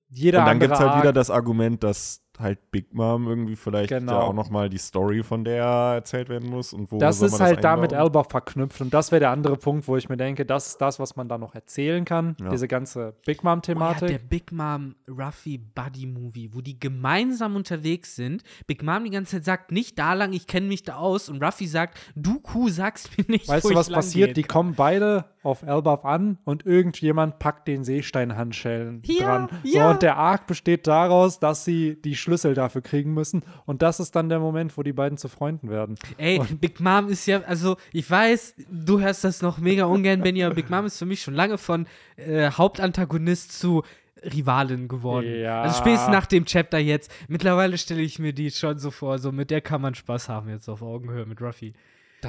jeder 0.09 0.39
und 0.39 0.45
dann 0.45 0.59
gibt 0.59 0.73
es 0.73 0.79
halt 0.79 1.01
wieder 1.01 1.13
das 1.13 1.29
Argument, 1.29 1.83
dass 1.83 2.21
halt 2.39 2.71
Big 2.71 2.93
Mom 2.93 3.27
irgendwie 3.27 3.55
vielleicht 3.55 3.89
Genau. 3.89 4.11
ja 4.13 4.19
auch 4.21 4.33
nochmal 4.33 4.69
die 4.69 4.77
Story 4.77 5.23
von 5.23 5.43
der 5.43 5.63
erzählt 5.95 6.29
werden 6.29 6.49
muss 6.49 6.73
und 6.73 6.91
wo 6.91 6.97
Das 6.97 7.19
soll 7.19 7.27
ist 7.29 7.39
halt 7.39 7.63
da 7.63 7.75
mit 7.77 7.91
einbauen? 7.93 8.07
Elbaf 8.07 8.27
verknüpft. 8.29 8.81
Und 8.81 8.93
das 8.93 9.11
wäre 9.11 9.19
der 9.21 9.31
andere 9.31 9.57
Punkt, 9.57 9.87
wo 9.87 9.95
ich 9.97 10.09
mir 10.09 10.17
denke, 10.17 10.45
das 10.45 10.67
ist 10.67 10.81
das, 10.81 10.99
was 10.99 11.15
man 11.15 11.27
da 11.29 11.37
noch 11.37 11.55
erzählen 11.55 12.03
kann. 12.05 12.35
Ja. 12.41 12.49
Diese 12.49 12.67
ganze 12.67 13.15
Big 13.25 13.39
Oh 13.41 13.47
ja, 13.47 13.51
Mom-Thematik. 13.51 14.07
der 14.09 14.19
Big 14.19 14.51
Mom 14.51 14.95
Ruffy 15.07 15.57
Buddy 15.57 16.05
Movie, 16.07 16.49
wo 16.53 16.61
die 16.61 16.79
gemeinsam 16.79 17.55
unterwegs 17.55 18.15
sind. 18.15 18.43
Big 18.67 18.83
Mom 18.83 19.03
die 19.03 19.11
ganze 19.11 19.37
Zeit 19.37 19.45
sagt, 19.45 19.71
nicht 19.71 19.97
da 19.99 20.13
lang, 20.13 20.33
ich 20.33 20.47
kenne 20.47 20.67
mich 20.67 20.83
da 20.83 20.95
aus. 20.95 21.29
Und 21.29 21.43
Ruffy 21.43 21.67
sagt, 21.67 21.97
du 22.15 22.39
Kuh 22.39 22.69
sagst 22.69 23.17
mir 23.17 23.25
nicht, 23.27 23.47
weißt 23.47 23.63
wo 23.63 23.69
du, 23.69 23.73
ich 23.73 23.79
was 23.79 23.89
lang 23.89 23.97
passiert? 23.99 24.27
geht. 24.29 24.37
Die 24.37 24.43
kommen 24.43 24.73
beide 24.75 25.25
auf 25.43 25.61
Elbaf 25.61 26.05
an 26.05 26.39
und 26.43 26.65
irgendjemand 26.65 27.37
packt 27.39 27.67
den 27.67 27.83
Seesteinhandschellen 27.83 29.01
Ja, 29.05 29.47
dran. 29.47 29.49
So, 29.63 29.79
und 29.81 30.01
der 30.01 30.17
Arc 30.17 30.47
besteht 30.47 30.87
daraus, 30.87 31.39
dass 31.39 31.65
sie 31.65 32.01
die 32.01 32.15
Schlüssel 32.25 32.53
dafür 32.55 32.81
kriegen 32.81 33.13
müssen. 33.13 33.43
Und 33.65 33.81
das 33.81 33.99
ist 33.99 34.15
dann 34.15 34.29
der 34.29 34.39
Moment, 34.39 34.77
wo 34.77 34.83
die 34.83 34.93
beiden 34.93 35.17
zu 35.17 35.29
Freunden 35.29 35.69
werden. 35.69 35.95
Ey, 36.17 36.41
Big 36.59 36.79
Mom 36.79 37.07
ist 37.07 37.25
ja, 37.27 37.41
also 37.43 37.77
ich 37.93 38.09
weiß, 38.09 38.55
du 38.69 38.99
hörst 38.99 39.23
das 39.23 39.41
noch 39.41 39.59
mega 39.59 39.85
ungern, 39.85 40.21
Benny, 40.21 40.43
aber 40.43 40.55
Big 40.55 40.69
Mom 40.69 40.85
ist 40.85 40.97
für 40.97 41.05
mich 41.05 41.21
schon 41.21 41.35
lange 41.35 41.57
von 41.57 41.87
äh, 42.17 42.49
Hauptantagonist 42.51 43.57
zu 43.57 43.83
Rivalin 44.23 44.87
geworden. 44.87 45.39
Ja. 45.39 45.61
Also 45.61 45.79
spätestens 45.79 46.11
nach 46.11 46.25
dem 46.25 46.45
Chapter 46.45 46.79
jetzt. 46.79 47.11
Mittlerweile 47.27 47.77
stelle 47.77 48.01
ich 48.01 48.17
mir 48.17 48.33
die 48.33 48.49
schon 48.49 48.79
so 48.79 48.91
vor, 48.91 49.19
so 49.19 49.31
mit 49.31 49.51
der 49.51 49.61
kann 49.61 49.81
man 49.81 49.93
Spaß 49.93 50.29
haben 50.29 50.49
jetzt 50.49 50.67
auf 50.67 50.81
Augenhöhe 50.81 51.25
mit 51.25 51.41
Ruffy. 51.41 51.73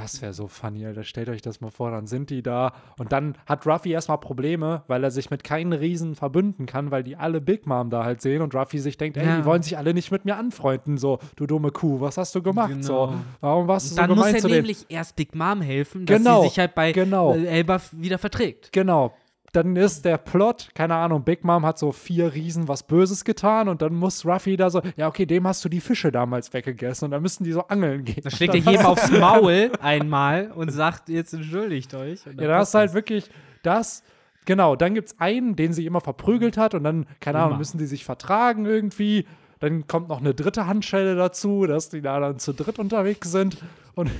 Das 0.02 0.20
wäre 0.20 0.34
so 0.34 0.46
funny, 0.46 0.84
Alter. 0.84 1.04
Stellt 1.04 1.28
euch 1.30 1.40
das 1.40 1.60
mal 1.62 1.70
vor, 1.70 1.90
dann 1.90 2.06
sind 2.06 2.28
die 2.28 2.42
da 2.42 2.72
und 2.98 3.12
dann 3.12 3.36
hat 3.46 3.66
Ruffy 3.66 3.92
erstmal 3.92 4.18
Probleme, 4.18 4.82
weil 4.88 5.02
er 5.02 5.10
sich 5.10 5.30
mit 5.30 5.42
keinen 5.42 5.72
Riesen 5.72 6.14
verbünden 6.14 6.66
kann, 6.66 6.90
weil 6.90 7.02
die 7.02 7.16
alle 7.16 7.40
Big 7.40 7.66
Mom 7.66 7.88
da 7.88 8.04
halt 8.04 8.20
sehen 8.20 8.42
und 8.42 8.54
Ruffy 8.54 8.78
sich 8.78 8.98
denkt, 8.98 9.16
ey, 9.16 9.24
Ja. 9.24 9.38
die 9.38 9.44
wollen 9.46 9.62
sich 9.62 9.78
alle 9.78 9.94
nicht 9.94 10.10
mit 10.10 10.24
mir 10.26 10.36
anfreunden, 10.36 10.98
so, 10.98 11.18
du 11.36 11.46
dumme 11.46 11.70
Kuh, 11.70 12.00
was 12.00 12.18
hast 12.18 12.34
du 12.34 12.42
gemacht? 12.42 12.84
So, 12.84 13.06
Genau. 13.06 13.14
warum 13.40 13.68
warst 13.68 13.86
du 13.86 13.94
so 13.94 13.96
Dann 13.96 14.10
muss 14.10 14.18
gemein 14.18 14.34
er 14.34 14.40
zu 14.42 14.48
denen? 14.48 14.56
nämlich 14.58 14.84
erst 14.90 15.16
Big 15.16 15.34
Mom 15.34 15.62
helfen, 15.62 16.04
dass 16.04 16.18
Genau, 16.18 16.42
sie 16.42 16.48
sich 16.48 16.58
halt 16.58 16.74
bei 16.74 16.92
genau. 16.92 17.32
Elba 17.34 17.80
wieder 17.92 18.18
verträgt. 18.18 18.72
Genau. 18.72 19.14
Dann 19.56 19.74
ist 19.74 20.04
der 20.04 20.18
Plot, 20.18 20.68
keine 20.74 20.96
Ahnung, 20.96 21.24
Big 21.24 21.42
Mom 21.42 21.64
hat 21.64 21.78
so 21.78 21.90
vier 21.90 22.34
Riesen 22.34 22.68
was 22.68 22.82
Böses 22.82 23.24
getan 23.24 23.70
und 23.70 23.80
dann 23.80 23.94
muss 23.94 24.26
Ruffy 24.26 24.58
da 24.58 24.68
so, 24.68 24.82
ja, 24.98 25.08
okay, 25.08 25.24
dem 25.24 25.46
hast 25.46 25.64
du 25.64 25.70
die 25.70 25.80
Fische 25.80 26.12
damals 26.12 26.52
weggegessen 26.52 27.06
und 27.06 27.12
dann 27.12 27.22
müssen 27.22 27.42
die 27.42 27.52
so 27.52 27.62
angeln 27.62 28.04
gehen. 28.04 28.20
Da 28.22 28.28
schlägt 28.28 28.52
er 28.52 28.60
jedem 28.60 28.84
aufs 28.86 29.10
Maul 29.10 29.72
einmal 29.80 30.52
und 30.54 30.72
sagt, 30.72 31.08
jetzt 31.08 31.32
entschuldigt 31.32 31.94
euch. 31.94 32.20
Ja, 32.26 32.48
da 32.48 32.58
hast 32.58 32.74
du 32.74 32.78
halt 32.80 32.92
wirklich 32.92 33.30
das. 33.62 34.02
Genau, 34.44 34.76
dann 34.76 34.92
gibt 34.92 35.08
es 35.08 35.20
einen, 35.20 35.56
den 35.56 35.72
sie 35.72 35.86
immer 35.86 36.02
verprügelt 36.02 36.58
hat 36.58 36.74
und 36.74 36.84
dann, 36.84 37.06
keine 37.20 37.38
Ahnung, 37.38 37.52
Immer. 37.52 37.58
müssen 37.58 37.78
die 37.78 37.86
sich 37.86 38.04
vertragen 38.04 38.66
irgendwie. 38.66 39.26
Dann 39.60 39.86
kommt 39.86 40.10
noch 40.10 40.20
eine 40.20 40.34
dritte 40.34 40.66
Handschelle 40.66 41.16
dazu, 41.16 41.64
dass 41.64 41.88
die 41.88 42.02
da 42.02 42.20
dann 42.20 42.38
zu 42.38 42.52
dritt 42.52 42.78
unterwegs 42.78 43.32
sind 43.32 43.56
und 43.94 44.10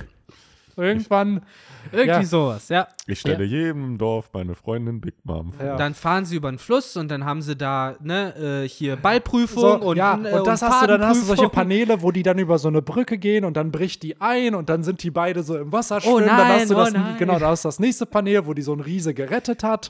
irgendwann, 0.77 1.41
Irgendwie 1.91 2.07
ja. 2.09 2.23
sowas, 2.23 2.69
ja. 2.69 2.87
Ich 3.05 3.19
stelle 3.19 3.43
jedem 3.43 3.97
Dorf 3.97 4.29
meine 4.33 4.55
Freundin 4.55 5.01
Big 5.01 5.15
Mom 5.23 5.51
vor. 5.53 5.65
Ja. 5.65 5.75
Dann 5.75 5.93
fahren 5.93 6.25
sie 6.25 6.35
über 6.35 6.49
den 6.51 6.57
Fluss 6.59 6.95
und 6.97 7.09
dann 7.09 7.25
haben 7.25 7.41
sie 7.41 7.55
da, 7.55 7.95
ne, 8.01 8.63
äh, 8.63 8.67
hier 8.69 8.95
Ballprüfung 8.95 9.61
so, 9.61 9.75
und, 9.89 9.97
ja, 9.97 10.19
äh, 10.23 10.33
und 10.33 10.47
das 10.47 10.61
hast 10.61 10.83
du, 10.83 10.87
dann 10.87 11.05
hast 11.05 11.21
du 11.21 11.25
solche. 11.25 11.49
Paneele, 11.49 12.01
wo 12.01 12.11
die 12.11 12.23
dann 12.23 12.37
über 12.39 12.57
so 12.59 12.67
eine 12.67 12.81
Brücke 12.81 13.17
gehen 13.17 13.45
und 13.45 13.55
dann 13.57 13.71
bricht 13.71 14.03
die 14.03 14.19
ein 14.21 14.53
und 14.53 14.69
dann 14.69 14.83
sind 14.83 15.01
die 15.01 15.11
beide 15.11 15.43
so 15.43 15.57
im 15.57 15.71
Wasser 15.71 15.97
Oh 15.97 16.01
schwimmen. 16.17 16.27
dann 16.27 16.37
nein, 16.37 16.59
hast 16.61 16.69
du 16.69 16.75
oh 16.75 16.79
das, 16.79 16.93
nein. 16.93 17.15
genau, 17.17 17.39
da 17.39 17.47
hast 17.49 17.63
du 17.65 17.69
das 17.69 17.79
nächste 17.79 18.05
Panel, 18.05 18.45
wo 18.45 18.53
die 18.53 18.61
so 18.61 18.73
ein 18.73 18.79
Riese 18.81 19.13
gerettet 19.13 19.63
hat. 19.63 19.89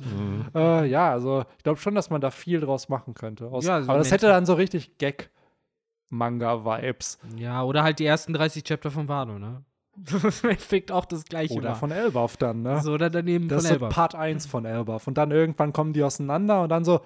Äh, 0.55 0.85
ja, 0.87 1.11
also 1.11 1.45
ich 1.57 1.63
glaube 1.63 1.79
schon, 1.79 1.95
dass 1.95 2.09
man 2.09 2.21
da 2.21 2.31
viel 2.31 2.59
draus 2.59 2.89
machen 2.89 3.13
könnte. 3.15 3.47
Aus, 3.47 3.65
Ja, 3.65 3.81
so 3.81 3.89
aber 3.89 3.99
das 3.99 4.11
hätte 4.11 4.27
dann 4.27 4.45
so 4.45 4.53
richtig 4.53 4.97
Gag-Manga-Vibes. 4.99 7.19
Ja, 7.37 7.63
oder 7.63 7.83
halt 7.83 7.99
die 7.99 8.05
ersten 8.05 8.33
30 8.33 8.63
Chapter 8.63 8.91
von 8.91 9.07
Wano, 9.07 9.39
ne? 9.39 9.63
Das 9.99 10.23
ist 10.23 10.43
im 10.43 10.51
Endeffekt 10.51 10.91
auch 10.91 11.05
das 11.05 11.25
gleiche 11.25 11.53
Oder 11.55 11.69
war. 11.69 11.75
von 11.75 11.91
Elbaf 11.91 12.37
dann, 12.37 12.61
ne? 12.61 12.81
so, 12.81 12.93
oder 12.93 13.09
daneben 13.09 13.47
das 13.47 13.63
von 13.63 13.73
ist 13.73 13.79
so 13.79 13.85
Elba. 13.85 13.89
Part 13.89 14.15
1 14.15 14.45
von 14.45 14.65
Elbaf. 14.65 15.07
Und 15.07 15.17
dann 15.17 15.31
irgendwann 15.31 15.73
kommen 15.73 15.93
die 15.93 16.03
auseinander 16.03 16.61
und 16.63 16.69
dann 16.69 16.85
so, 16.85 17.01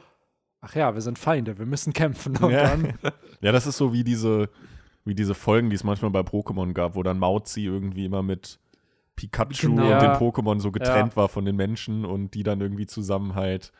ach 0.59 0.75
ja, 0.75 0.93
wir 0.93 1.01
sind 1.01 1.17
Feinde, 1.17 1.57
wir 1.57 1.65
müssen 1.65 1.93
kämpfen. 1.93 2.35
Und 2.37 2.51
Ja. 2.51 2.63
dann, 2.69 2.93
Ja, 3.41 3.51
das 3.51 3.65
ist 3.65 3.77
so 3.77 3.93
wie 3.93 4.03
diese, 4.03 4.49
wie 5.05 5.15
diese 5.15 5.33
Folgen, 5.33 5.69
die 5.69 5.75
es 5.75 5.83
manchmal 5.83 6.11
bei 6.11 6.19
Pokémon 6.19 6.73
gab, 6.73 6.95
wo 6.95 7.01
dann 7.03 7.17
Mauzi 7.17 7.63
irgendwie 7.65 8.05
immer 8.05 8.21
mit 8.23 8.59
Pikachu 9.15 9.69
Genau. 9.69 9.83
und 9.83 9.89
Ja. 9.89 9.99
den 9.99 10.11
Pokémon 10.11 10.59
so 10.59 10.71
getrennt 10.71 11.15
war 11.15 11.29
von 11.29 11.45
den 11.45 11.55
Menschen 11.55 12.05
und 12.05 12.33
die 12.33 12.43
dann 12.43 12.59
irgendwie 12.61 12.85
zusammen 12.87 13.35
halt 13.35 13.71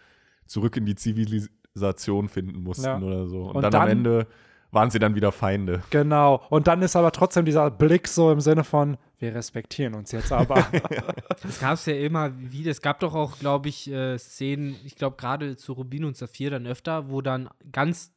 zurück 0.46 0.78
in 0.78 0.86
die 0.86 0.96
Zivilisation 0.96 2.28
finden 2.30 2.64
mussten 2.64 2.86
Ja. 2.86 2.98
oder 3.00 3.28
so. 3.28 3.44
Und, 3.44 3.56
Und 3.58 3.62
dann, 3.62 3.72
dann- 3.72 3.82
am 3.84 3.88
Ende 3.90 4.28
waren 4.72 4.90
sie 4.90 5.00
dann 5.00 5.16
wieder 5.16 5.32
Feinde. 5.32 5.84
genau. 5.90 6.42
Und 6.50 6.68
dann 6.68 6.82
ist 6.82 6.96
aber 6.96 7.12
trotzdem 7.12 7.46
dieser 7.46 7.70
Blick 7.70 8.08
so 8.08 8.32
im 8.32 8.40
Sinne 8.42 8.64
von, 8.64 8.98
wir 9.20 9.36
respektieren 9.36 9.94
uns 9.94 10.12
jetzt 10.12 10.32
aber. 10.32 10.66
Das 11.44 11.60
gab 11.60 11.74
es 11.74 11.86
ja 11.86 11.94
immer 11.96 12.32
wieder. 12.40 12.72
Es 12.72 12.82
gab 12.82 13.00
doch 13.00 13.14
auch, 13.16 13.38
glaube 13.40 13.70
ich, 13.70 13.90
äh, 13.92 14.18
Szenen, 14.18 14.76
ich 14.86 14.96
glaube 14.96 15.18
gerade 15.18 15.58
zu 15.58 15.74
Rubin 15.74 16.06
und 16.06 16.16
Saphir 16.16 16.52
dann 16.52 16.68
öfter, 16.68 17.10
wo 17.10 17.22
dann 17.22 17.50
ganz, 17.72 18.14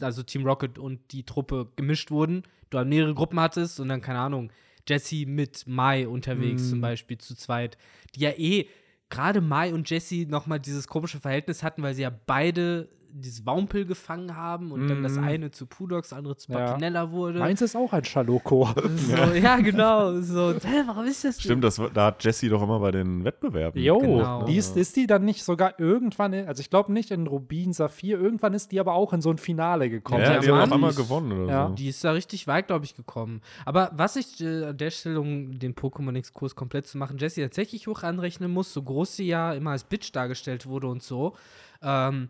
also 0.00 0.22
Team 0.22 0.44
Rocket 0.44 0.78
und 0.78 1.12
die 1.12 1.24
Truppe 1.24 1.68
gemischt 1.76 2.10
wurden. 2.10 2.42
Du 2.70 2.78
dann 2.78 2.88
mehrere 2.88 3.14
Gruppen 3.14 3.38
hattest 3.40 3.80
und 3.80 3.88
dann, 3.88 4.00
keine 4.00 4.18
Ahnung, 4.18 4.50
Jesse 4.88 5.26
mit 5.26 5.64
Mai 5.66 6.08
unterwegs 6.08 6.62
Mm. 6.64 6.70
zum 6.70 6.80
Beispiel 6.80 7.18
zu 7.18 7.36
zweit, 7.36 7.78
die 8.14 8.20
ja 8.20 8.30
eh 8.30 8.68
gerade 9.10 9.40
Mai 9.40 9.72
und 9.72 9.88
Jesse 9.88 10.26
nochmal 10.28 10.58
dieses 10.58 10.88
komische 10.88 11.20
Verhältnis 11.20 11.62
hatten, 11.62 11.82
weil 11.82 11.94
sie 11.94 12.02
ja 12.02 12.10
beide 12.26 12.88
dieses 13.14 13.44
Wampel 13.46 13.84
gefangen 13.84 14.36
haben 14.36 14.72
und 14.72 14.88
dann 14.88 15.02
das 15.02 15.16
Mm. 15.16 15.24
eine 15.24 15.50
zu 15.50 15.66
Pudox, 15.66 16.08
das 16.08 16.18
andere 16.18 16.36
zu 16.36 16.50
Ja. 16.52 16.66
Papinella 16.66 17.10
wurde. 17.10 17.38
Meins 17.38 17.60
ist 17.60 17.76
auch 17.76 17.92
ein 17.92 18.04
Schaloko. 18.04 18.68
so, 18.96 19.16
ja. 19.34 19.56
genau. 19.60 20.20
So, 20.20 20.52
hä, 20.54 20.82
warum 20.86 21.04
ist 21.04 21.24
das? 21.24 21.40
Stimmt, 21.40 21.62
das, 21.64 21.80
da 21.92 22.06
hat 22.06 22.24
Jesse 22.24 22.48
doch 22.48 22.62
immer 22.62 22.80
bei 22.80 22.90
den 22.90 23.24
Wettbewerben. 23.24 23.80
Jo, 23.82 23.98
Genau. 23.98 24.44
die 24.44 24.56
ist, 24.56 24.76
ist 24.76 24.96
die 24.96 25.06
dann 25.06 25.24
nicht 25.24 25.44
sogar 25.44 25.78
irgendwann, 25.78 26.32
in, 26.32 26.46
also 26.48 26.60
ich 26.60 26.70
glaube 26.70 26.92
nicht 26.92 27.10
in 27.10 27.26
Rubin 27.26 27.72
Saphir, 27.72 28.18
irgendwann 28.18 28.54
ist 28.54 28.72
die 28.72 28.80
aber 28.80 28.94
auch 28.94 29.12
in 29.12 29.20
so 29.20 29.30
ein 29.30 29.38
Finale 29.38 29.90
gekommen. 29.90 30.22
Ja, 30.22 30.34
Ja, 30.34 30.38
die 30.40 30.50
haben 30.50 30.70
auch 30.70 30.74
einmal 30.74 30.94
gewonnen 30.94 31.32
oder 31.44 31.52
Ja. 31.52 31.68
so. 31.68 31.74
Die 31.74 31.88
ist 31.88 32.02
da 32.04 32.12
richtig 32.12 32.46
weit, 32.46 32.66
glaube 32.68 32.84
ich, 32.84 32.94
gekommen. 32.94 33.40
Aber 33.66 33.90
was 33.94 34.16
ich 34.16 34.40
äh, 34.40 34.64
an 34.66 34.76
der 34.78 34.90
Stelle, 34.90 35.20
um 35.20 35.58
den 35.58 35.74
Pokémon-Exkurs 35.74 36.54
komplett 36.54 36.86
zu 36.86 36.98
machen, 36.98 37.18
Jessie 37.18 37.42
tatsächlich 37.42 37.86
hoch 37.86 38.02
anrechnen 38.02 38.50
muss, 38.50 38.72
so 38.72 38.82
groß 38.82 39.16
sie 39.16 39.26
ja 39.26 39.52
immer 39.52 39.70
als 39.72 39.84
Bitch 39.84 40.12
dargestellt 40.12 40.66
wurde 40.66 40.86
und 40.88 41.02
so, 41.02 41.34
ähm, 41.82 42.28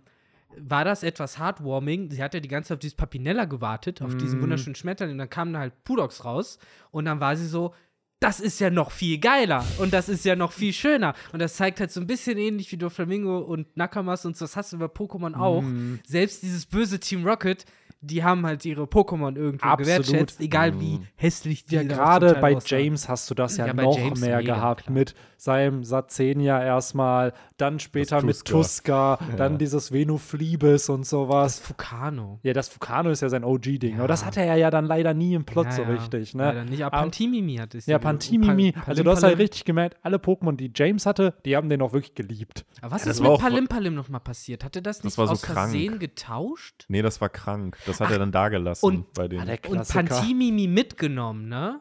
war 0.59 0.85
das 0.85 1.03
etwas 1.03 1.39
heartwarming. 1.39 2.11
Sie 2.11 2.23
hat 2.23 2.35
ja 2.35 2.41
die 2.41 2.49
ganze 2.49 2.69
Zeit 2.69 2.77
auf 2.77 2.81
dieses 2.81 2.95
Papinella 2.97 3.45
gewartet, 3.47 4.03
auf 4.03 4.17
diesen 4.17 4.39
Mm. 4.39 4.43
wunderschönen 4.43 4.75
Schmetterling. 4.75 5.13
Und 5.15 5.19
dann 5.19 5.31
kam 5.31 5.53
da 5.53 5.61
halt 5.61 5.85
Pudox 5.85 6.25
raus 6.25 6.59
und 6.91 7.05
dann 7.05 7.21
war 7.21 7.37
sie 7.37 7.47
so, 7.47 7.75
das 8.21 8.39
ist 8.39 8.61
ja 8.61 8.71
noch 8.71 8.93
viel 8.93 9.19
geiler 9.19 9.65
und 9.79 9.93
das 9.93 10.09
ist 10.09 10.25
ja 10.25 10.37
noch 10.37 10.53
viel 10.53 10.73
schöner. 10.73 11.15
Und 11.33 11.41
das 11.43 11.57
zeigt 11.57 11.81
halt 11.81 11.91
so 11.91 12.01
ein 12.01 12.07
bisschen 12.07 12.39
ähnlich 12.39 12.71
wie 12.71 12.77
Doflamingo 12.77 13.39
und 13.39 13.77
Nakamas 13.77 14.25
und 14.25 14.37
so, 14.37 14.45
das 14.45 14.57
hast 14.57 14.73
du 14.73 14.79
bei 14.79 14.87
Pokémon 14.87 15.35
auch. 15.35 15.63
Mhm. 15.63 15.99
Selbst 16.07 16.43
dieses 16.45 16.67
böse 16.67 17.01
Team 17.01 17.27
Rocket, 17.27 17.65
die 18.01 18.23
haben 18.25 18.45
halt 18.47 18.65
ihre 18.65 18.85
Pokémon 18.85 19.37
irgendwo 19.37 19.65
Absolut. 19.67 19.79
gewertschätzt, 20.07 20.41
egal 20.41 20.81
wie 20.81 21.01
hässlich 21.17 21.65
die 21.65 21.77
Ja, 21.77 21.83
gerade 21.85 22.35
bei. 22.41 22.57
James 22.65 23.09
hast 23.09 23.29
du 23.31 23.35
das 23.35 23.57
ja, 23.57 23.67
Ja, 23.69 23.75
noch 23.75 23.97
James 23.97 24.21
mehr 24.21 24.39
mega, 24.39 24.55
gehabt 24.57 24.85
klar. 24.85 24.95
mit 24.95 25.15
seinem 25.37 25.83
Satzenia 25.85 26.63
erstmal, 26.65 27.33
dann 27.63 27.79
später 27.79 28.17
Das 28.17 28.25
mit 28.25 28.45
Tuska. 28.45 29.17
Tuska, 29.17 29.37
dann 29.37 29.57
dieses 29.59 29.93
Venuflibis 29.93 30.89
und 30.89 31.01
Das 31.03 31.09
sowas. 31.11 31.59
Fukano. 31.61 32.41
Ja, 32.43 32.53
das 32.53 32.69
Fukano 32.69 33.11
ist 33.11 33.23
ja 33.23 33.29
sein 33.29 33.45
OG-Ding, 33.45 33.93
Ja. 33.95 33.99
aber 34.01 34.09
das 34.09 34.25
hatte 34.25 34.41
er 34.43 34.57
ja 34.57 34.71
dann 34.71 34.85
leider 34.87 35.15
nie 35.15 35.35
im 35.35 35.45
Plot 35.45 35.67
Ja, 35.67 35.73
so 35.73 35.83
ja. 35.83 35.89
richtig, 35.89 36.35
ne? 36.35 36.45
Leider 36.45 36.65
nicht, 36.65 36.85
aber 36.85 36.97
Pantimimi 36.99 37.57
hat 37.57 37.75
es. 37.75 37.87
Ja, 37.87 37.99
Pantimimi, 37.99 38.73
Pal- 38.73 38.83
also 38.87 39.03
du 39.03 39.11
hast 39.11 39.23
halt 39.23 39.39
richtig 39.39 39.65
gemerkt, 39.65 39.97
alle 40.03 40.17
Pokémon, 40.19 40.57
die 40.57 40.71
James 40.75 41.07
hatte, 41.07 41.35
die 41.45 41.57
haben 41.57 41.69
den 41.69 41.81
auch 41.83 41.93
wirklich 41.93 42.15
geliebt. 42.15 42.65
Aber 42.81 42.93
was 42.93 43.03
Ja, 43.03 43.09
das 43.09 43.17
ist 43.19 43.23
mit 43.23 43.39
Palimpalim 43.39 43.95
nochmal 43.95 44.21
passiert? 44.21 44.65
Hatte 44.65 44.83
das 44.83 45.05
nicht 45.05 45.17
war 45.19 45.27
so 45.27 45.33
aus 45.35 45.45
Versehen 45.45 45.89
krank. 45.89 46.01
getauscht? 46.01 46.85
Nee, 46.89 47.03
das 47.03 47.21
war 47.21 47.29
krank. 47.29 47.79
Das 47.87 48.01
hat 48.01 48.11
er 48.11 48.19
dann 48.19 48.33
da 48.33 48.49
gelassen 48.49 48.85
und- 48.85 49.13
bei 49.15 49.29
den. 49.29 49.41
Ah, 49.41 49.57
Und. 49.69 49.89
Pantimimi 49.89 50.67
mitgenommen, 50.67 51.49
ne? 51.49 51.81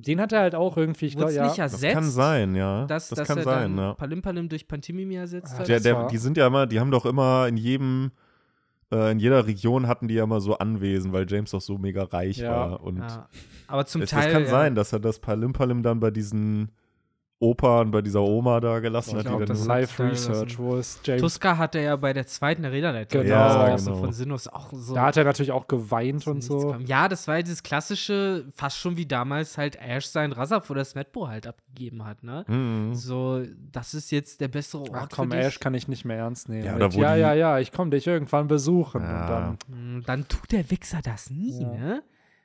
Den 0.00 0.20
hat 0.20 0.32
er 0.32 0.40
halt 0.40 0.54
auch 0.54 0.76
irgendwie, 0.76 1.06
ich 1.06 1.16
glaube, 1.16 1.32
ja. 1.32 1.46
nicht 1.46 1.58
ersetzt? 1.58 1.82
das 1.84 1.92
kann 1.92 2.04
sein, 2.04 2.54
ja. 2.54 2.86
Dass, 2.86 3.08
das 3.08 3.18
dass 3.18 3.28
kann 3.28 3.38
er 3.38 3.44
sein, 3.44 3.76
dann 3.76 3.84
ja. 3.84 3.94
Palimpalim 3.94 4.48
durch 4.48 4.68
Pantimimi 4.68 5.16
ersetzt 5.16 5.54
Ah, 5.56 5.58
hat? 5.60 5.68
Der, 5.68 5.80
der, 5.80 6.06
die 6.06 6.18
sind 6.18 6.36
ja 6.36 6.46
immer, 6.46 6.66
die 6.68 6.78
haben 6.78 6.92
doch 6.92 7.04
immer 7.04 7.48
in 7.48 7.56
jedem, 7.56 8.12
äh, 8.92 9.10
in 9.10 9.18
jeder 9.18 9.46
Region 9.46 9.88
hatten 9.88 10.06
die 10.06 10.14
ja 10.14 10.22
immer 10.24 10.40
so 10.40 10.56
Anwesen, 10.56 11.12
weil 11.12 11.26
James 11.28 11.50
doch 11.50 11.60
so 11.60 11.78
mega 11.78 12.04
reich 12.04 12.38
Ja. 12.38 12.50
war. 12.52 12.82
Und 12.84 12.98
ja. 12.98 13.28
Aber 13.66 13.86
zum 13.86 14.02
es, 14.02 14.10
Teil. 14.10 14.24
das 14.24 14.32
kann 14.32 14.42
ja, 14.44 14.48
sein, 14.48 14.74
dass 14.76 14.92
er 14.92 15.00
das 15.00 15.18
Palimpalim 15.18 15.82
dann 15.82 15.98
bei 15.98 16.12
diesen 16.12 16.70
Opa 17.40 17.82
und 17.82 17.92
bei 17.92 18.02
dieser 18.02 18.20
Oma 18.20 18.58
da 18.58 18.80
gelassen 18.80 19.10
Ich 19.10 19.16
hat. 19.18 19.26
glaube, 19.26 19.44
die 19.44 19.48
dann 19.48 19.56
das 19.56 19.66
Live 19.66 19.96
da 19.96 20.08
Research, 20.08 20.58
wo 20.58 20.74
es 20.76 20.98
James. 21.04 21.20
Tuska 21.22 21.56
hat 21.56 21.76
er 21.76 21.82
ja 21.82 21.96
bei 21.96 22.12
der 22.12 22.26
zweiten 22.26 22.64
Arena-Leitung 22.64 23.22
Genau. 23.22 23.32
Ja, 23.34 23.76
genau. 23.76 23.94
von 23.94 24.12
Sinus 24.12 24.48
auch 24.48 24.70
so. 24.72 24.94
Da 24.94 25.02
hat 25.06 25.16
er 25.16 25.22
natürlich 25.22 25.52
auch 25.52 25.68
geweint 25.68 26.26
und 26.26 26.42
so. 26.42 26.72
kam. 26.72 26.80
Ja, 26.86 27.08
das 27.08 27.28
war 27.28 27.36
ja 27.36 27.42
dieses 27.42 27.62
klassische, 27.62 28.46
fast 28.56 28.78
schon 28.78 28.96
wie 28.96 29.06
damals 29.06 29.56
halt 29.56 29.76
Ash 29.80 30.06
sein 30.06 30.32
Rasap 30.32 30.68
oder 30.68 30.84
Smetbo 30.84 31.28
halt 31.28 31.46
abgegeben 31.46 32.04
hat, 32.04 32.24
ne? 32.24 32.44
Mhm. 32.48 32.94
So, 32.96 33.44
das 33.72 33.94
ist 33.94 34.10
jetzt 34.10 34.40
der 34.40 34.48
bessere 34.48 34.82
Ort 34.82 34.90
Ach 34.94 35.08
komm, 35.08 35.30
für 35.30 35.36
dich. 35.36 35.46
Ash 35.46 35.60
kann 35.60 35.74
ich 35.74 35.86
nicht 35.86 36.04
mehr 36.04 36.16
ernst 36.16 36.48
nehmen. 36.48 36.64
Ja, 36.64 36.74
Mit, 36.76 36.94
ja, 36.94 37.14
ja, 37.14 37.34
ja, 37.34 37.58
ich 37.60 37.70
komme 37.70 37.90
dich 37.90 38.06
irgendwann 38.08 38.48
besuchen. 38.48 39.00
Ja. 39.02 39.20
Und 39.22 39.28
dann, 39.30 39.58
Hm, 39.70 40.02
Dann 40.06 40.26
tut 40.26 40.50
der 40.50 40.68
Wichser 40.72 40.98
das 41.04 41.30
nie, 41.30 41.62
Ja. 41.62 41.68
ne? 41.68 42.02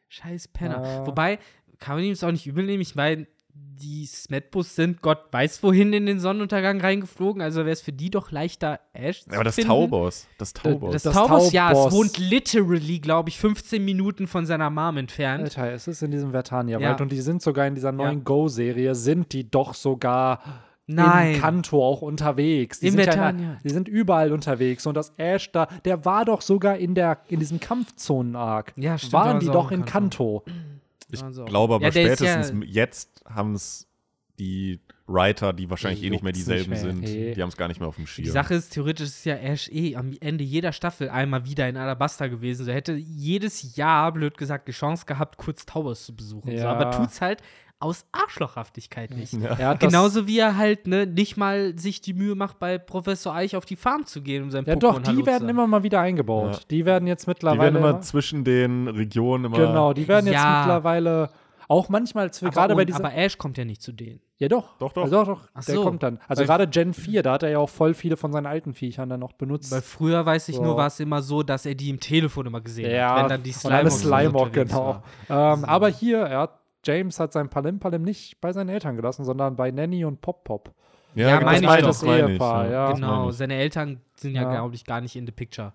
Scheiß 0.09 0.49
Penner. 0.49 0.83
Ja. 0.83 1.07
Wobei, 1.07 1.39
kann 1.79 1.95
man 1.95 2.03
ihm 2.05 2.11
es 2.11 2.23
auch 2.23 2.31
nicht 2.31 2.45
übel 2.45 2.63
nehmen. 2.65 2.81
Ich 2.81 2.93
meine, 2.93 3.25
die 3.55 4.05
Smetbus 4.05 4.75
sind 4.75 5.01
Gott 5.01 5.25
weiß 5.31 5.61
wohin 5.61 5.93
in 5.93 6.05
den 6.05 6.19
Sonnenuntergang 6.19 6.79
reingeflogen, 6.81 7.41
also 7.41 7.61
wäre 7.61 7.71
es 7.71 7.81
für 7.81 7.91
die 7.91 8.09
doch 8.09 8.31
leichter, 8.31 8.79
Ash 8.93 9.23
zu 9.23 9.29
Ja, 9.29 9.35
aber 9.35 9.43
das 9.43 9.55
finden. 9.55 9.69
Taubos, 9.69 10.27
das 10.37 10.53
Taubos. 10.53 10.93
Das, 10.93 11.03
Das 11.03 11.13
Taubos, 11.13 11.51
ja, 11.51 11.71
es 11.71 11.77
Taubos. 11.77 11.93
wohnt 11.93 12.17
literally, 12.17 12.99
glaube 12.99 13.29
ich, 13.29 13.37
15 13.37 13.83
Minuten 13.83 14.27
von 14.27 14.45
seiner 14.45 14.69
Mom 14.69 14.97
entfernt. 14.97 15.43
Alter, 15.43 15.71
es 15.73 15.87
ist 15.87 16.01
in 16.01 16.11
diesem 16.11 16.31
Vertania-Wald 16.31 16.99
Ja. 16.99 17.03
und 17.03 17.11
die 17.11 17.21
sind 17.21 17.41
sogar 17.41 17.67
in 17.67 17.75
dieser 17.75 17.91
neuen 17.91 18.19
Ja. 18.19 18.23
Go-Serie, 18.23 18.95
sind 18.95 19.33
die 19.33 19.49
doch 19.49 19.73
sogar 19.73 20.39
Nein. 20.87 21.35
in 21.35 21.41
Kanto 21.41 21.85
auch 21.85 22.01
unterwegs. 22.01 22.79
Die 22.79 22.87
Im 22.87 22.93
sind 22.93 23.05
ja 23.05 23.11
Vertania. 23.11 23.51
in, 23.53 23.57
die 23.63 23.69
sind 23.69 23.87
überall 23.87 24.31
unterwegs 24.33 24.85
und 24.85 24.95
das 24.95 25.13
Ash 25.17 25.51
da, 25.51 25.67
der 25.85 26.05
war 26.05 26.25
doch 26.25 26.41
sogar 26.41 26.77
in 26.77 26.95
der 26.95 27.19
in 27.27 27.39
diesem 27.39 27.59
Kampfzonen-Arc. 27.59 28.73
Ja, 28.77 28.97
stimmt, 28.97 29.13
Waren 29.13 29.39
die 29.39 29.45
doch 29.47 29.71
in 29.71 29.79
in 29.81 29.85
Kanto. 29.85 30.43
Kanto. 30.45 30.53
ich 31.13 31.23
Also. 31.23 31.45
glaube 31.45 31.75
aber 31.75 31.85
Ja, 31.85 31.91
spätestens 31.91 32.49
ja- 32.49 32.65
jetzt 32.83 33.23
haben 33.25 33.53
es 33.55 33.87
die 34.39 34.79
Writer, 35.05 35.53
die 35.53 35.69
wahrscheinlich 35.69 36.01
eh 36.03 36.09
nicht 36.09 36.23
mehr 36.23 36.31
dieselben 36.31 36.71
nicht 36.71 36.81
mehr. 36.83 36.91
sind, 36.93 37.01
Nee. 37.01 37.33
die 37.35 37.41
haben 37.41 37.49
es 37.49 37.57
gar 37.57 37.67
nicht 37.67 37.79
mehr 37.79 37.89
auf 37.89 37.97
dem 37.97 38.07
Schirm. 38.07 38.23
Die 38.25 38.31
Sache 38.31 38.55
ist, 38.55 38.69
theoretisch 38.73 39.07
ist 39.07 39.25
ja 39.25 39.35
Ash 39.35 39.69
eh 39.69 39.95
am 39.95 40.15
Ende 40.21 40.43
jeder 40.43 40.71
Staffel 40.71 41.09
einmal 41.09 41.45
wieder 41.45 41.67
in 41.69 41.77
Alabasta 41.77 42.27
gewesen. 42.27 42.63
So 42.65 42.71
er 42.71 42.77
hätte 42.77 42.93
jedes 42.93 43.75
Jahr, 43.75 44.11
blöd 44.13 44.37
gesagt, 44.37 44.67
die 44.67 44.71
Chance 44.71 45.05
gehabt, 45.05 45.37
kurz 45.37 45.65
Towers 45.65 46.05
zu 46.05 46.15
besuchen. 46.15 46.49
So, 46.51 46.57
Ja. 46.63 46.71
aber 46.73 46.91
tut's 46.91 47.21
halt 47.21 47.41
aus 47.83 48.05
Arschlochhaftigkeit 48.11 49.11
nicht. 49.11 49.33
ja. 49.33 49.55
Das- 49.75 49.79
Genauso 49.79 50.27
wie 50.27 50.39
er 50.39 50.57
halt 50.57 50.87
ne, 50.87 51.05
nicht 51.05 51.37
mal 51.37 51.77
sich 51.77 52.01
die 52.01 52.13
Mühe 52.13 52.35
macht, 52.35 52.59
bei 52.59 52.77
Professor 52.77 53.33
Eich 53.35 53.55
auf 53.55 53.65
die 53.65 53.75
Farm 53.75 54.05
zu 54.05 54.21
gehen, 54.21 54.43
um 54.43 54.51
sein 54.51 54.65
Ja, 54.65 54.73
Pokémon 54.73 54.79
doch, 54.79 54.93
Hallo 54.93 55.11
die 55.11 55.19
zu 55.21 55.25
werden 55.25 55.39
sagen. 55.41 55.49
immer 55.49 55.67
mal 55.67 55.83
wieder 55.83 55.99
eingebaut. 56.01 56.53
Ja. 56.53 56.59
Die 56.71 56.85
werden 56.85 57.07
jetzt 57.07 57.25
Die 57.25 57.29
mittlerweile. 57.31 57.61
werden 57.61 57.75
immer 57.77 58.01
zwischen 58.01 58.43
den 58.43 58.87
Regionen 58.87 59.45
immer. 59.45 59.57
genau, 59.57 59.93
die 59.93 60.07
werden 60.07 60.25
jetzt 60.27 60.35
Ja. 60.35 60.59
mittlerweile 60.61 61.29
auch 61.69 61.89
manchmal, 61.89 62.29
Aber, 62.41 62.49
gerade 62.51 62.75
bei 62.75 62.81
und- 62.81 62.87
dieser. 62.89 62.99
aber 62.99 63.13
Ash 63.15 63.37
kommt 63.37 63.57
ja 63.57 63.65
nicht 63.65 63.81
zu 63.81 63.93
denen. 63.93 64.19
ja, 64.37 64.49
doch. 64.49 64.77
Doch, 64.77 64.91
doch. 64.91 65.03
Also 65.03 65.15
doch, 65.15 65.27
doch. 65.39 65.41
Ach 65.53 65.63
der 65.63 65.75
so. 65.75 65.83
kommt 65.83 66.03
dann. 66.03 66.19
Also 66.27 66.41
Weil- 66.41 66.47
gerade 66.47 66.67
Gen 66.67 66.93
4, 66.93 67.23
da 67.23 67.31
hat 67.33 67.43
er 67.43 67.49
ja 67.49 67.59
auch 67.59 67.69
voll 67.69 67.93
viele 67.93 68.17
von 68.17 68.33
seinen 68.33 68.45
alten 68.45 68.73
Viechern 68.73 69.07
dann 69.09 69.21
noch 69.21 69.31
benutzt. 69.33 69.71
Weil 69.71 69.81
früher, 69.81 70.25
weiß 70.25 70.49
ich 70.49 70.57
So. 70.57 70.63
nur, 70.63 70.75
war 70.75 70.87
es 70.87 70.99
immer 70.99 71.21
so, 71.21 71.41
dass 71.41 71.65
er 71.65 71.73
die 71.75 71.89
im 71.89 71.99
Telefon 72.01 72.45
immer 72.47 72.59
gesehen 72.59 72.91
ja, 72.91 73.11
hat. 73.15 73.21
Wenn 73.23 73.29
dann 73.29 73.43
die 73.43 73.53
und 73.63 73.71
alle 73.71 73.89
Slimog 73.89 74.19
Slimog, 74.19 74.41
unterwegs 74.47 74.71
genau. 74.71 75.01
war. 75.29 75.53
Ähm, 75.53 75.65
Aber 75.65 75.87
hier, 75.87 76.19
er 76.19 76.39
hat, 76.41 76.59
James 76.83 77.19
hat 77.19 77.33
sein 77.33 77.49
Palim 77.49 77.79
Palim 77.79 78.01
nicht 78.03 78.39
bei 78.41 78.51
seinen 78.53 78.69
Eltern 78.69 78.95
gelassen, 78.95 79.23
sondern 79.25 79.55
bei 79.55 79.71
Nanny 79.71 80.05
und 80.05 80.21
Pop 80.21 80.43
Pop. 80.43 80.73
Ja, 81.15 81.37
genau, 81.39 81.51
meine 81.51 81.59
ich 81.65 81.67
das 81.67 81.79
doch. 81.81 81.87
das 81.87 82.01
meine 82.03 82.23
ich, 82.25 82.29
Ehepaar, 82.31 82.69
ja. 82.69 82.91
Genau, 82.93 83.31
seine 83.31 83.55
Eltern 83.55 84.01
sind 84.15 84.33
ja, 84.35 84.41
Ja. 84.43 84.51
glaube 84.51 84.75
ich, 84.75 84.83
gar 84.85 84.99
nicht 85.01 85.15
in 85.15 85.25
the 85.25 85.31
picture. 85.31 85.73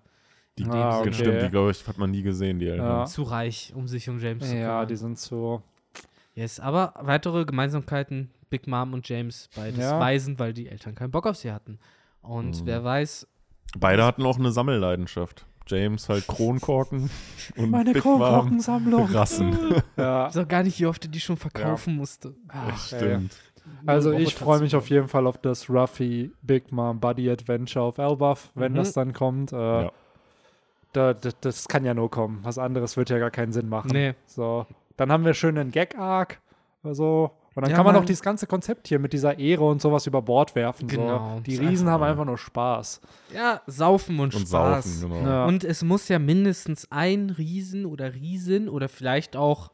Die, 0.57 0.63
In 0.63 0.71
Ah, 0.71 0.99
okay. 0.99 1.13
Stimmt, 1.13 1.41
die, 1.41 1.49
glaube 1.49 1.71
ich, 1.71 1.87
hat 1.87 1.97
man 1.97 2.11
nie 2.11 2.21
gesehen, 2.21 2.59
die 2.59 2.67
Eltern. 2.67 2.85
Ja. 2.85 3.05
Zu 3.05 3.23
reich, 3.23 3.71
um 3.75 3.87
sich 3.87 4.09
um 4.09 4.19
James 4.19 4.47
zu 4.49 4.55
Ja, 4.55 4.61
kümmern. 4.71 4.87
die 4.89 4.95
sind 4.97 5.17
so. 5.17 5.61
Yes, 6.35 6.59
aber 6.59 6.93
weitere 6.99 7.45
Gemeinsamkeiten, 7.45 8.31
Big 8.49 8.67
Mom 8.67 8.93
und 8.93 9.07
James, 9.07 9.49
beides 9.55 9.79
Ja. 9.79 9.99
Waisen, 9.99 10.37
weil 10.39 10.51
die 10.53 10.67
Eltern 10.67 10.95
keinen 10.95 11.11
Bock 11.11 11.25
auf 11.27 11.37
sie 11.37 11.51
hatten. 11.51 11.79
Und 12.21 12.61
Mhm. 12.61 12.65
wer 12.65 12.83
weiß, 12.83 13.27
Beide 13.77 14.03
hatten 14.03 14.25
auch 14.25 14.37
eine 14.39 14.51
Sammelleidenschaft. 14.51 15.45
James 15.69 16.09
halt 16.09 16.27
Kronkorken 16.27 17.09
und 17.57 17.69
Meine 17.69 17.93
Big 17.93 18.01
Kronkorkensammlung. 18.01 19.05
Rassen. 19.05 19.57
Ja. 19.97 20.27
ich 20.29 20.35
weiß 20.35 20.43
auch 20.43 20.47
gar 20.47 20.63
nicht, 20.63 20.79
wie 20.79 20.85
oft 20.85 21.03
er 21.05 21.11
die 21.11 21.19
schon 21.19 21.37
verkaufen 21.37 21.95
musste. 21.95 22.33
Ach. 22.47 22.77
Stimmt. 22.77 23.37
Also 23.85 24.11
ich 24.11 24.33
freue 24.35 24.59
mich 24.61 24.75
auf 24.75 24.89
jeden 24.89 25.07
Fall 25.07 25.27
auf 25.27 25.37
das 25.37 25.69
Ruffy 25.69 26.31
Big 26.41 26.71
Mom 26.71 26.99
Buddy 26.99 27.29
Adventure 27.29 27.85
auf 27.85 27.97
Elbaf, 27.99 28.49
wenn 28.55 28.71
Mhm. 28.71 28.77
das 28.77 28.93
dann 28.93 29.13
kommt. 29.13 29.53
Äh, 29.53 29.55
Ja. 29.83 29.91
da, 30.93 31.13
da, 31.13 31.29
das 31.41 31.67
kann 31.67 31.85
ja 31.85 31.93
nur 31.93 32.09
kommen. 32.09 32.39
Was 32.43 32.57
anderes 32.57 32.97
wird 32.97 33.09
ja 33.11 33.19
gar 33.19 33.29
keinen 33.31 33.51
Sinn 33.51 33.69
machen. 33.69 33.91
Nee. 33.93 34.15
So, 34.25 34.65
dann 34.97 35.11
haben 35.11 35.23
wir 35.25 35.33
schön 35.35 35.57
einen 35.57 35.71
Gag-Arc. 35.71 36.39
Also, 36.81 37.31
und 37.59 37.63
dann 37.63 37.71
Ja, 37.71 37.77
kann 37.77 37.85
man 37.85 37.95
auch 37.95 38.05
dieses 38.05 38.21
ganze 38.21 38.47
Konzept 38.47 38.87
hier 38.87 38.99
mit 38.99 39.13
dieser 39.13 39.37
Ehre 39.37 39.65
und 39.65 39.81
sowas 39.81 40.07
über 40.07 40.21
Bord 40.21 40.55
werfen. 40.55 40.87
Genau. 40.87 41.35
So. 41.35 41.39
Die 41.41 41.55
Riesen 41.57 41.87
einfach- 41.87 41.91
haben 42.01 42.03
einfach 42.03 42.25
nur 42.25 42.37
Spaß. 42.37 43.01
Ja, 43.35 43.61
saufen 43.67 44.19
und, 44.19 44.33
Und 44.33 44.47
Spaß. 44.47 44.83
saufen, 45.01 45.09
genau. 45.13 45.29
Ja. 45.29 45.45
Und 45.45 45.63
es 45.63 45.83
muss 45.83 46.07
ja 46.07 46.19
mindestens 46.19 46.87
ein 46.91 47.29
Riesen 47.29 47.85
oder 47.85 48.13
Riesin 48.15 48.67
oder 48.69 48.89
vielleicht 48.89 49.35
auch 49.35 49.71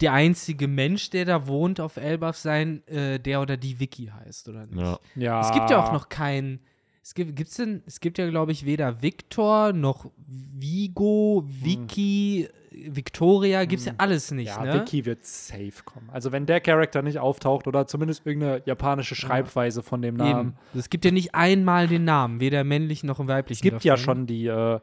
der 0.00 0.12
einzige 0.12 0.68
Mensch, 0.68 1.10
der 1.10 1.24
da 1.24 1.46
wohnt 1.48 1.80
auf 1.80 1.96
Elbaf 1.96 2.36
sein, 2.36 2.86
äh, 2.86 3.18
der 3.18 3.40
oder 3.40 3.56
die 3.56 3.80
Vicky 3.80 4.06
heißt, 4.06 4.48
oder 4.48 4.66
nicht? 4.66 4.80
Ja. 4.80 4.98
Ja. 5.16 5.40
Es 5.40 5.50
gibt 5.52 5.70
ja 5.70 5.82
auch 5.84 5.92
noch 5.92 6.08
keinen. 6.08 6.60
Es 7.02 7.14
gibt, 7.14 7.34
gibt's 7.36 7.56
denn, 7.56 7.82
es 7.86 8.00
gibt 8.00 8.18
ja, 8.18 8.28
glaube 8.28 8.52
ich, 8.52 8.64
weder 8.66 9.00
Victor 9.02 9.72
noch 9.72 10.10
Vigo, 10.26 11.42
Vicky, 11.46 12.48
Victoria, 12.86 13.64
gibt's 13.64 13.84
ja 13.86 13.92
alles 13.98 14.30
nicht, 14.30 14.48
Ja, 14.48 14.62
ne? 14.64 14.74
Vicky 14.74 15.04
wird 15.06 15.24
safe 15.24 15.82
kommen. 15.84 16.08
Also 16.10 16.32
wenn 16.32 16.46
der 16.46 16.60
Charakter 16.60 17.02
nicht 17.02 17.18
auftaucht 17.18 17.66
oder 17.66 17.86
zumindest 17.86 18.24
irgendeine 18.26 18.62
japanische 18.66 19.14
Schreibweise 19.14 19.82
von 19.82 20.02
dem 20.02 20.14
Namen. 20.16 20.56
Es 20.74 20.90
gibt 20.90 21.04
ja 21.04 21.10
nicht 21.10 21.34
einmal 21.34 21.88
den 21.88 22.04
Namen, 22.04 22.40
weder 22.40 22.60
im 22.62 22.68
männlichen 22.68 23.06
noch 23.06 23.20
im 23.20 23.28
weiblichen. 23.28 23.58
Es 23.58 23.62
gibt 23.62 23.84
ja 23.84 23.94
davon. 23.94 24.04
schon 24.04 24.26
die 24.26 24.46
äh, 24.46 24.80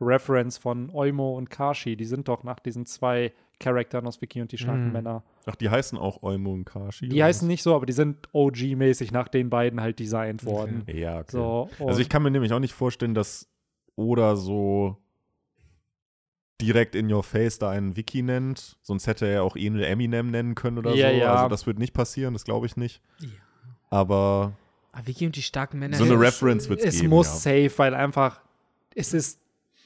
Reference 0.00 0.58
von 0.58 0.90
Oimo 0.92 1.36
und 1.36 1.50
Kashi. 1.50 1.96
Die 1.96 2.04
sind 2.04 2.28
doch 2.28 2.42
nach 2.44 2.58
diesen 2.60 2.86
zwei 2.86 3.32
Charakteren 3.60 4.06
aus 4.06 4.20
Vicky 4.20 4.42
und 4.42 4.50
die 4.50 4.58
starken 4.58 4.86
Mhm. 4.88 4.92
Männer. 4.92 5.22
Ach, 5.46 5.54
die 5.54 5.70
heißen 5.70 5.96
auch 5.96 6.22
Eumo 6.22 6.52
und 6.52 6.64
Kashi. 6.64 7.08
Die 7.08 7.16
oder 7.16 7.26
heißen 7.26 7.46
nicht 7.46 7.62
so, 7.62 7.74
aber 7.74 7.86
die 7.86 7.92
sind 7.92 8.28
OG-mäßig 8.32 9.12
nach 9.12 9.28
den 9.28 9.48
beiden 9.50 9.80
halt 9.80 9.98
designt 10.00 10.44
worden. 10.44 10.82
was? 10.86 10.94
Ja, 10.96 11.20
okay. 11.20 11.26
So, 11.30 11.68
Also 11.86 12.00
ich 12.00 12.08
kann 12.08 12.22
mir 12.24 12.30
nämlich 12.32 12.52
auch 12.52 12.58
nicht 12.58 12.72
vorstellen, 12.74 13.14
dass 13.14 13.48
Oda 13.96 14.34
so 14.34 14.96
direkt 16.64 16.94
in 16.94 17.12
your 17.12 17.22
face 17.22 17.58
da 17.58 17.70
einen 17.70 17.96
Wiki 17.96 18.22
nennt. 18.22 18.76
Sonst 18.82 19.06
hätte 19.06 19.26
er 19.26 19.42
auch 19.42 19.56
Enel 19.56 19.84
Eminem 19.84 20.30
nennen 20.30 20.54
können 20.54 20.78
oder 20.78 20.94
Ja, 20.94 21.10
so. 21.10 21.16
ja. 21.16 21.34
Also 21.34 21.48
das 21.48 21.66
wird 21.66 21.78
nicht 21.78 21.92
passieren, 21.94 22.32
das 22.34 22.44
glaube 22.44 22.66
ich 22.66 22.76
nicht. 22.76 23.00
Ja. 23.20 23.28
Aber 23.90 24.52
Ah, 24.92 25.00
Vicky 25.04 25.26
und 25.26 25.34
die 25.34 25.42
starken 25.42 25.80
Männer. 25.80 25.96
So 25.96 26.04
eine 26.04 26.18
Reference 26.18 26.68
wird's 26.68 26.84
es 26.84 26.96
geben, 27.00 27.08
muss 27.08 27.26
ja. 27.44 27.66
safe, 27.68 27.72
weil 27.78 27.94
einfach 27.94 28.40
es 28.94 29.12
ist 29.12 29.40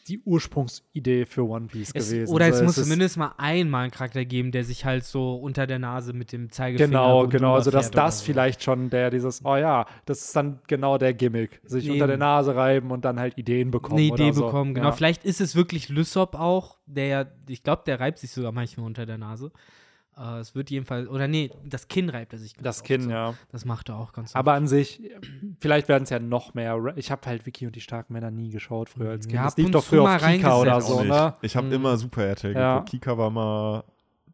die 0.09 0.21
Ursprungsidee 0.25 1.27
für 1.27 1.47
One 1.49 1.67
Piece 1.67 1.91
es, 1.95 2.09
gewesen. 2.11 2.33
Oder 2.33 2.49
es 2.49 2.59
So, 2.59 2.65
muss 2.65 2.75
zumindest 2.77 3.17
mal 3.17 3.33
einmal 3.39 3.83
einen 3.85 3.91
Charakter 3.91 4.25
geben, 4.25 4.53
der 4.53 4.65
sich 4.65 4.85
halt 4.85 5.05
so 5.05 5.37
unter 5.37 5.67
der 5.67 5.79
Nase 5.79 6.13
mit 6.13 6.33
dem 6.33 6.51
Zeigefinger 6.51 6.89
Genau, 6.89 7.27
genau. 7.29 7.55
Also, 7.55 7.71
dass 7.71 7.91
das 7.91 8.21
so. 8.21 8.25
vielleicht 8.27 8.63
schon 8.63 8.91
der, 8.91 9.11
dieses, 9.11 9.45
oh 9.45 9.57
ja, 9.57 9.87
das 10.07 10.23
ist 10.25 10.35
dann 10.37 10.61
genau 10.67 10.99
der 10.99 11.15
Gimmick. 11.15 11.61
Sich 11.65 11.85
Eben. 11.85 11.95
unter 11.95 12.07
der 12.07 12.17
Nase 12.19 12.55
reiben 12.57 12.91
und 12.91 13.05
dann 13.05 13.19
halt 13.21 13.37
Ideen 13.39 13.71
bekommen. 13.71 13.99
eine 13.99 14.07
Idee 14.07 14.25
oder 14.25 14.33
so. 14.35 14.45
bekommen. 14.47 14.75
Genau, 14.75 14.89
Ja. 14.89 14.93
vielleicht 14.93 15.25
ist 15.25 15.41
es 15.41 15.55
wirklich 15.55 15.89
Lysop 15.89 16.35
auch, 16.35 16.79
der 16.87 17.07
ja, 17.07 17.25
ich 17.49 17.63
glaube, 17.63 17.83
der 17.87 18.01
reibt 18.01 18.19
sich 18.19 18.31
sogar 18.31 18.53
manchmal 18.53 18.87
unter 18.87 19.07
der 19.07 19.19
Nase. 19.19 19.53
Äh, 20.19 20.39
es 20.41 20.55
wird 20.55 20.71
jedenfalls, 20.71 21.09
oder 21.09 21.29
nee, 21.29 21.51
das 21.65 21.87
Kinn 21.89 22.09
reibt 22.09 22.33
er 22.33 22.39
sich. 22.39 22.55
ganz 22.55 22.65
Das 22.65 22.79
oft 22.79 22.87
Kinn, 22.87 23.03
so. 23.03 23.11
ja. 23.11 23.35
Das 23.53 23.65
macht 23.65 23.89
er 23.89 23.97
auch 23.99 24.13
ganz 24.13 24.35
Aber 24.35 24.55
an 24.55 24.67
sich, 24.67 25.01
vielleicht 25.61 25.89
werden 25.89 26.05
es 26.05 26.11
ja 26.11 26.19
noch 26.19 26.55
mehr. 26.55 26.93
Ich 26.97 27.11
habe 27.11 27.23
halt 27.27 27.47
Vicky 27.47 27.67
und 27.67 27.77
die 27.77 27.81
starken 27.81 28.13
Männer 28.13 28.31
nie 28.31 28.51
geschaut 28.51 28.89
früher 28.89 29.11
als 29.11 29.27
Kind. 29.27 29.37
Ja, 29.37 29.45
das 29.45 29.57
lief 29.57 29.71
doch 29.71 29.85
früher 29.85 30.03
auf 30.03 30.21
Kika 30.21 30.59
oder 30.61 30.81
so, 30.81 31.03
ne? 31.05 31.35
Ich 31.43 31.57
habe 31.57 31.67
Mhm. 31.69 31.73
immer 31.75 31.97
Super 31.97 32.25
RTL 32.25 32.55
Ja. 32.55 32.75
geguckt. 32.75 32.91
Kika 32.91 33.17
war 33.17 33.31
mal 33.31 33.85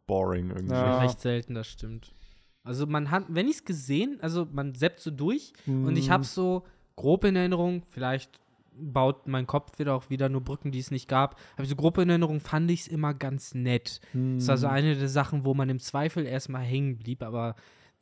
boring 0.07 0.51
irgendwie. 0.51 0.73
Ja. 0.75 0.99
Recht 1.01 1.21
selten, 1.21 1.55
das 1.55 1.67
stimmt. 1.67 2.13
Also 2.63 2.87
man 2.87 3.11
hat, 3.11 3.25
wenn 3.29 3.47
ich 3.47 3.57
es 3.57 3.65
gesehen, 3.65 4.19
also 4.23 4.47
man 4.51 4.75
seppt 4.75 5.01
so 5.01 5.11
durch 5.11 5.53
und 5.67 5.97
ich 5.97 6.09
Mhm. 6.09 6.13
habe 6.13 6.25
so 6.25 6.65
grob 6.97 7.25
in 7.25 7.37
Erinnerung, 7.37 7.83
vielleicht 7.91 8.41
baut 8.77 9.27
mein 9.29 9.47
Kopf 9.47 9.79
wieder 9.79 9.95
auch 9.95 10.11
wieder 10.11 10.29
nur 10.29 10.41
Brücken, 10.43 10.71
die 10.73 10.79
es 10.81 10.91
nicht 10.91 11.09
gab. 11.09 11.39
Aber 11.57 11.67
so 11.67 11.77
grob 11.77 11.99
in 11.99 12.09
Erinnerung 12.09 12.41
fand 12.41 12.71
ich 12.71 12.81
es 12.83 12.89
immer 12.89 13.15
ganz 13.15 13.55
nett. 13.55 14.01
Das 14.13 14.49
war 14.49 14.57
so 14.57 14.67
Hm. 14.69 14.75
eine 14.75 14.97
der 14.97 15.09
Sachen, 15.09 15.45
wo 15.45 15.55
man 15.55 15.69
im 15.69 15.79
Zweifel 15.79 16.27
erstmal 16.27 16.63
hängen 16.63 16.97
blieb, 16.99 17.23
aber 17.23 17.55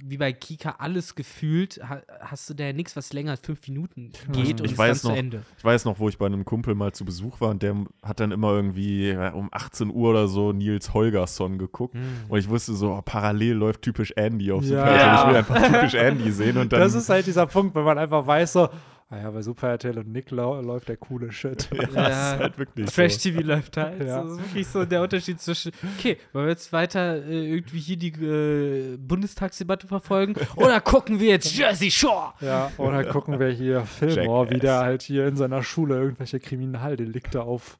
wie 0.04 0.16
bei 0.16 0.32
Kika 0.32 0.76
alles 0.78 1.14
gefühlt, 1.14 1.80
ha 1.88 2.02
hast 2.20 2.50
du 2.50 2.54
da 2.54 2.64
ja 2.64 2.72
nichts, 2.72 2.96
was 2.96 3.12
länger 3.12 3.32
als 3.32 3.40
fünf 3.42 3.68
Minuten 3.68 4.10
geht 4.32 4.60
und 4.60 4.64
Ich 4.66 4.72
ist 4.72 4.78
weiß 4.78 5.02
dann 5.02 5.10
noch, 5.10 5.14
zu 5.14 5.20
Ende. 5.20 5.42
Ich 5.58 5.64
weiß 5.64 5.84
noch, 5.84 6.00
wo 6.00 6.08
ich 6.08 6.18
bei 6.18 6.26
einem 6.26 6.44
Kumpel 6.44 6.74
mal 6.74 6.90
zu 6.92 7.04
Besuch 7.04 7.40
war 7.40 7.50
und 7.50 7.62
der 7.62 7.76
hat 8.02 8.18
dann 8.18 8.32
immer 8.32 8.50
irgendwie 8.50 9.12
um 9.32 9.48
18 9.52 9.90
Uhr 9.90 10.10
oder 10.10 10.26
so 10.26 10.52
Nils 10.52 10.92
Holgersson 10.92 11.56
geguckt. 11.56 11.94
Hm. 11.94 12.02
Und 12.28 12.38
ich 12.38 12.48
wusste 12.48 12.72
so, 12.74 12.94
oh, 12.94 13.02
parallel 13.02 13.52
läuft 13.52 13.82
typisch 13.82 14.10
Andy 14.16 14.50
auf 14.50 14.64
Ja. 14.64 14.80
Super. 14.80 15.20
Ich 15.22 15.28
will 15.28 15.36
einfach 15.36 15.66
typisch 15.80 15.94
Andy 15.94 16.32
sehen 16.32 16.56
und 16.56 16.72
dann. 16.72 16.80
Das 16.80 16.94
ist 16.94 17.08
halt 17.08 17.26
dieser 17.26 17.46
Punkt, 17.46 17.76
wenn 17.76 17.84
man 17.84 17.98
einfach 17.98 18.26
weiß, 18.26 18.54
so, 18.54 18.68
naja, 19.12 19.30
bei 19.30 19.43
Super 19.43 19.68
RTL 19.68 19.98
und 19.98 20.10
Nick 20.10 20.30
lau 20.30 20.59
läuft 20.62 20.89
der 20.89 20.97
coole 20.97 21.30
Shit. 21.30 21.68
ja, 21.74 21.82
das 21.86 21.94
Ja. 21.94 22.09
ist 22.34 22.40
halt 22.40 22.59
wirklich 22.59 22.90
Trash 22.90 23.12
so. 23.18 23.28
TV 23.30 23.43
läuft 23.47 23.76
halt. 23.76 24.01
Ja. 24.02 24.22
Das 24.22 24.32
ist 24.32 24.39
wirklich 24.39 24.66
so 24.66 24.84
der 24.86 25.02
Unterschied 25.02 25.39
zwischen, 25.39 25.70
okay, 25.98 26.16
wollen 26.32 26.47
wir 26.47 26.51
jetzt 26.52 26.72
weiter 26.72 27.16
äh, 27.24 27.52
irgendwie 27.52 27.78
hier 27.78 27.97
die 27.98 28.09
äh, 28.24 28.97
Bundestagsdebatte 28.97 29.86
verfolgen 29.86 30.34
oder 30.56 30.80
gucken 30.80 31.20
wir 31.20 31.28
jetzt 31.28 31.55
Jersey 31.55 31.90
Shore? 31.90 32.32
Ja, 32.40 32.72
oder 32.78 33.05
gucken 33.05 33.39
wir 33.39 33.48
hier 33.51 33.82
Fillmore, 33.82 34.48
wie 34.51 34.59
der 34.59 34.78
halt 34.78 35.02
hier 35.02 35.26
in 35.28 35.36
seiner 35.36 35.62
Schule 35.62 35.97
irgendwelche 36.01 36.40
Kriminaldelikte 36.40 37.43
auf. 37.43 37.78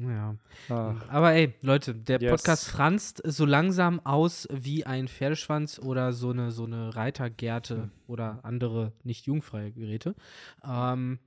Ja. 0.00 0.36
Ah, 0.68 0.94
Aber 1.08 1.32
ey, 1.32 1.54
Leute, 1.62 1.94
der 1.94 2.20
Yes. 2.20 2.30
Podcast 2.30 2.68
franzt 2.68 3.22
so 3.24 3.44
langsam 3.44 4.00
aus 4.04 4.46
wie 4.52 4.84
ein 4.86 5.08
Pferdeschwanz 5.08 5.78
oder 5.78 6.12
so 6.12 6.30
eine, 6.30 6.50
so 6.52 6.64
eine 6.64 6.94
Reitergerte 6.94 7.90
oder 8.06 8.40
andere 8.42 8.92
nicht 9.02 9.26
jugendfreie 9.26 9.72
Geräte. 9.72 10.14
Ähm, 10.64 11.18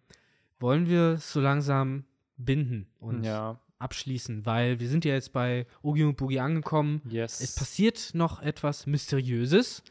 wollen 0.59 0.88
wir 0.88 1.17
so 1.17 1.41
langsam 1.41 2.05
binden 2.38 2.88
und 2.99 3.23
ja, 3.23 3.59
abschließen, 3.79 4.45
weil 4.45 4.79
wir 4.79 4.88
sind 4.88 5.05
ja 5.05 5.13
jetzt 5.13 5.33
bei 5.33 5.65
Oogie 5.81 6.03
und 6.03 6.15
Boogie 6.17 6.39
angekommen. 6.39 7.01
yes. 7.09 7.41
Es 7.41 7.55
passiert 7.55 8.11
noch 8.13 8.41
etwas 8.41 8.85
Mysteriöses, 8.85 9.83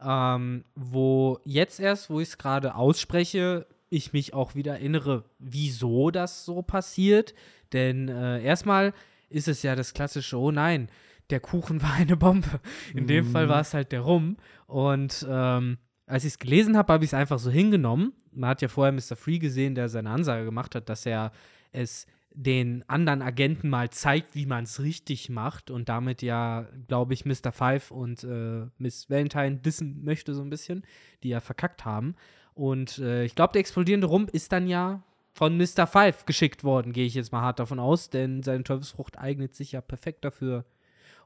ähm, 0.00 0.64
wo 0.74 1.38
jetzt 1.44 1.78
erst, 1.78 2.08
wo 2.10 2.20
ich 2.20 2.28
es 2.28 2.38
gerade 2.38 2.74
ausspreche, 2.74 3.66
ich 3.90 4.12
mich 4.12 4.34
auch 4.34 4.54
wieder 4.54 4.72
erinnere, 4.72 5.24
wieso 5.38 6.10
das 6.10 6.44
so 6.44 6.62
passiert. 6.62 7.34
Denn 7.72 8.08
äh, 8.08 8.42
erstmal 8.42 8.92
ist 9.28 9.48
es 9.48 9.62
ja 9.62 9.74
das 9.74 9.94
klassische, 9.94 10.38
oh 10.38 10.50
nein, 10.50 10.88
der 11.30 11.40
Kuchen 11.40 11.82
war 11.82 11.94
eine 11.94 12.16
Bombe. 12.16 12.60
In 12.94 13.06
dem 13.06 13.26
Mhm. 13.28 13.30
Fall 13.32 13.48
war 13.48 13.60
es 13.60 13.74
halt 13.74 13.92
der 13.92 14.00
Rum. 14.02 14.36
Und 14.66 15.26
ähm, 15.28 15.78
als 16.06 16.24
ich 16.24 16.32
es 16.32 16.38
gelesen 16.38 16.76
habe, 16.76 16.92
habe 16.92 17.04
ich 17.04 17.10
es 17.10 17.14
einfach 17.14 17.38
so 17.38 17.50
hingenommen. 17.50 18.12
Man 18.32 18.50
hat 18.50 18.62
ja 18.62 18.68
vorher 18.68 18.92
Mr. 18.92 19.16
Free 19.16 19.38
gesehen, 19.38 19.74
der 19.74 19.88
seine 19.88 20.10
Ansage 20.10 20.44
gemacht 20.44 20.74
hat, 20.74 20.88
dass 20.88 21.06
er 21.06 21.32
es 21.72 22.06
den 22.36 22.82
anderen 22.88 23.22
Agenten 23.22 23.68
mal 23.70 23.90
zeigt, 23.90 24.34
wie 24.34 24.44
man 24.44 24.64
es 24.64 24.80
richtig 24.80 25.30
macht 25.30 25.70
und 25.70 25.88
damit 25.88 26.20
ja, 26.20 26.66
glaube 26.88 27.14
ich, 27.14 27.24
Mr. 27.24 27.52
Five 27.52 27.92
und 27.92 28.24
äh, 28.24 28.66
Miss 28.76 29.08
Valentine 29.08 29.58
dissen 29.58 30.02
möchte 30.04 30.34
so 30.34 30.42
ein 30.42 30.50
bisschen, 30.50 30.82
die 31.22 31.28
ja 31.28 31.38
verkackt 31.38 31.84
haben. 31.84 32.16
Und 32.52 32.98
äh, 32.98 33.24
ich 33.24 33.36
glaube, 33.36 33.52
der 33.52 33.60
explodierende 33.60 34.08
Rump 34.08 34.30
ist 34.30 34.50
dann 34.50 34.66
ja 34.66 35.02
von 35.34 35.56
Mr. 35.56 35.86
Five 35.86 36.26
geschickt 36.26 36.62
worden, 36.62 36.92
gehe 36.92 37.06
ich 37.06 37.14
jetzt 37.14 37.32
mal 37.32 37.42
hart 37.42 37.58
davon 37.58 37.80
aus, 37.80 38.08
denn 38.08 38.42
seine 38.42 38.62
Teufelsfrucht 38.62 39.18
eignet 39.18 39.54
sich 39.54 39.72
ja 39.72 39.80
perfekt 39.80 40.24
dafür, 40.24 40.64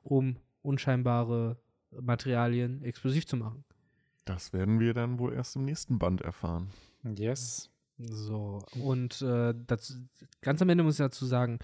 um 0.02 0.36
unscheinbare 0.62 1.59
Materialien 1.90 2.82
explosiv 2.82 3.26
zu 3.26 3.36
machen. 3.36 3.64
Das 4.24 4.52
werden 4.52 4.80
wir 4.80 4.94
dann 4.94 5.18
wohl 5.18 5.32
erst 5.32 5.56
im 5.56 5.64
nächsten 5.64 5.98
Band 5.98 6.22
erfahren. 6.22 6.70
Yes. 7.16 7.70
So, 7.98 8.62
und 8.82 9.22
äh, 9.22 9.55
das, 9.66 9.98
ganz 10.40 10.62
am 10.62 10.68
Ende 10.68 10.85
muss 10.85 10.94
ich 10.94 11.05
dazu 11.05 11.26
sagen, 11.26 11.59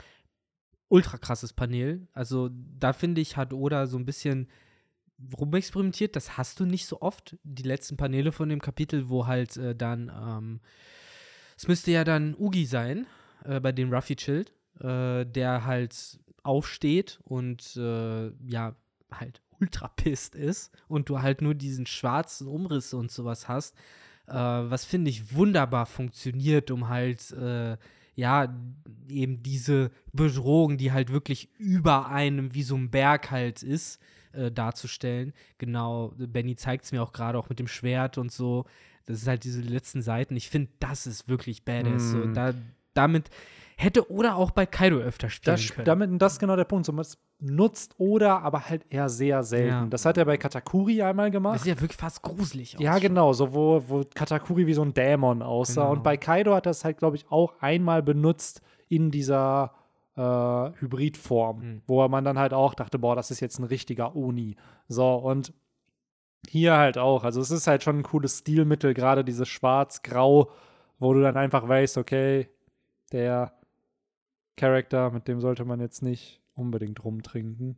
ultra 0.88 1.16
krasses 1.16 1.52
Panel. 1.52 2.06
Also 2.12 2.50
da 2.52 2.92
finde 2.92 3.20
ich, 3.20 3.36
hat 3.36 3.52
Oda 3.52 3.86
so 3.86 3.98
ein 3.98 4.04
bisschen 4.04 4.48
rumexperimentiert. 5.38 6.16
Das 6.16 6.36
hast 6.36 6.60
du 6.60 6.66
nicht 6.66 6.86
so 6.86 7.00
oft. 7.00 7.36
Die 7.42 7.62
letzten 7.62 7.96
Paneele 7.96 8.32
von 8.32 8.48
dem 8.48 8.60
Kapitel, 8.60 9.08
wo 9.08 9.26
halt 9.26 9.56
äh, 9.56 9.74
dann, 9.74 10.10
ähm, 10.14 10.60
es 11.56 11.68
müsste 11.68 11.90
ja 11.90 12.04
dann 12.04 12.34
Ugi 12.38 12.66
sein, 12.66 13.06
äh, 13.44 13.60
bei 13.60 13.72
dem 13.72 13.92
Ruffy 13.92 14.16
chillt, 14.16 14.52
äh, 14.80 15.24
der 15.24 15.64
halt 15.64 16.18
aufsteht 16.42 17.20
und 17.24 17.76
äh, 17.76 18.30
ja, 18.46 18.74
halt 19.10 19.40
ultra 19.60 19.88
pisst 19.88 20.34
ist 20.34 20.72
und 20.88 21.08
du 21.08 21.22
halt 21.22 21.40
nur 21.40 21.54
diesen 21.54 21.86
schwarzen 21.86 22.48
Umriss 22.48 22.92
und 22.92 23.10
sowas 23.10 23.48
hast 23.48 23.74
äh, 24.26 24.32
was 24.32 24.84
finde 24.84 25.10
ich 25.10 25.34
wunderbar 25.34 25.86
funktioniert, 25.86 26.70
um 26.70 26.88
halt, 26.88 27.30
äh, 27.32 27.76
ja, 28.16 28.54
eben 29.08 29.42
diese 29.42 29.90
Bedrohung, 30.12 30.78
die 30.78 30.92
halt 30.92 31.10
wirklich 31.10 31.50
über 31.58 32.08
einem 32.08 32.54
wie 32.54 32.62
so 32.62 32.76
ein 32.76 32.90
Berg 32.90 33.30
halt 33.30 33.62
ist, 33.62 34.00
äh, 34.32 34.50
darzustellen. 34.50 35.32
Genau, 35.58 36.12
Benny 36.16 36.56
zeigt 36.56 36.84
es 36.84 36.92
mir 36.92 37.02
auch 37.02 37.12
gerade 37.12 37.38
auch 37.38 37.48
mit 37.48 37.58
dem 37.58 37.68
Schwert 37.68 38.16
und 38.18 38.30
so. 38.32 38.64
Das 39.06 39.22
ist 39.22 39.28
halt 39.28 39.44
diese 39.44 39.60
letzten 39.60 40.02
Seiten. 40.02 40.36
Ich 40.36 40.48
finde, 40.48 40.70
das 40.80 41.06
ist 41.06 41.28
wirklich 41.28 41.64
badass. 41.64 42.02
Mm. 42.02 42.10
So, 42.10 42.26
da, 42.32 42.54
damit 42.94 43.30
hätte 43.76 44.10
oder 44.10 44.36
auch 44.36 44.50
bei 44.50 44.66
Kaido 44.66 44.96
öfter 44.96 45.28
spielen 45.30 45.56
das, 45.56 45.72
können. 45.72 45.84
Damit, 45.84 46.22
das 46.22 46.34
ist 46.34 46.38
genau 46.38 46.56
der 46.56 46.64
Punkt. 46.64 46.86
So, 46.86 46.92
nutzt 47.40 47.94
oder, 47.98 48.42
aber 48.42 48.68
halt 48.68 48.86
eher 48.90 49.08
sehr 49.08 49.42
selten. 49.42 49.68
Ja. 49.68 49.86
Das 49.86 50.06
hat 50.06 50.16
er 50.16 50.24
bei 50.24 50.36
Katakuri 50.36 51.02
einmal 51.02 51.30
gemacht. 51.30 51.56
Das 51.56 51.64
sieht 51.64 51.76
ja 51.76 51.80
wirklich 51.80 51.98
fast 51.98 52.22
gruselig 52.22 52.76
aus. 52.76 52.82
Ja, 52.82 52.98
genau, 52.98 53.32
so 53.32 53.52
wo, 53.52 53.82
wo 53.86 54.04
Katakuri 54.14 54.66
wie 54.66 54.74
so 54.74 54.82
ein 54.82 54.94
Dämon 54.94 55.42
aussah. 55.42 55.82
Genau. 55.82 55.92
Und 55.92 56.02
bei 56.02 56.16
Kaido 56.16 56.54
hat 56.54 56.66
er 56.66 56.70
es 56.70 56.84
halt, 56.84 56.98
glaube 56.98 57.16
ich, 57.16 57.30
auch 57.30 57.54
einmal 57.60 58.02
benutzt 58.02 58.62
in 58.88 59.10
dieser 59.10 59.72
äh, 60.16 60.20
Hybridform, 60.22 61.58
mhm. 61.58 61.82
wo 61.86 62.06
man 62.08 62.24
dann 62.24 62.38
halt 62.38 62.54
auch 62.54 62.74
dachte, 62.74 62.98
boah, 62.98 63.16
das 63.16 63.30
ist 63.30 63.40
jetzt 63.40 63.58
ein 63.58 63.64
richtiger 63.64 64.14
Oni. 64.14 64.56
So, 64.88 65.14
und 65.14 65.52
hier 66.48 66.76
halt 66.76 66.98
auch. 66.98 67.24
Also 67.24 67.40
es 67.40 67.50
ist 67.50 67.66
halt 67.66 67.82
schon 67.82 67.98
ein 67.98 68.02
cooles 68.02 68.38
Stilmittel, 68.38 68.94
gerade 68.94 69.24
dieses 69.24 69.48
Schwarz-Grau, 69.48 70.50
wo 70.98 71.12
du 71.12 71.22
dann 71.22 71.36
einfach 71.36 71.68
weißt, 71.68 71.98
okay, 71.98 72.48
der 73.12 73.52
Charakter, 74.56 75.10
mit 75.10 75.28
dem 75.28 75.40
sollte 75.40 75.64
man 75.64 75.80
jetzt 75.80 76.02
nicht 76.02 76.40
unbedingt 76.54 77.04
rumtrinken. 77.04 77.76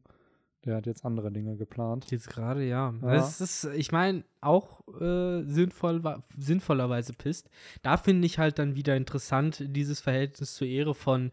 Der 0.64 0.76
hat 0.76 0.86
jetzt 0.86 1.04
andere 1.04 1.30
Dinge 1.30 1.56
geplant. 1.56 2.10
Jetzt 2.10 2.28
gerade, 2.28 2.64
ja. 2.64 2.92
ja. 3.00 3.14
Das 3.14 3.40
ist, 3.40 3.64
ich 3.76 3.92
meine, 3.92 4.24
auch 4.40 4.80
äh, 5.00 5.42
sinnvoll, 5.44 6.02
sinnvollerweise 6.36 7.12
pisst. 7.12 7.48
Da 7.82 7.96
finde 7.96 8.26
ich 8.26 8.38
halt 8.38 8.58
dann 8.58 8.74
wieder 8.74 8.96
interessant, 8.96 9.62
dieses 9.68 10.00
Verhältnis 10.00 10.54
zur 10.54 10.66
Ehre 10.66 10.94
von, 10.94 11.30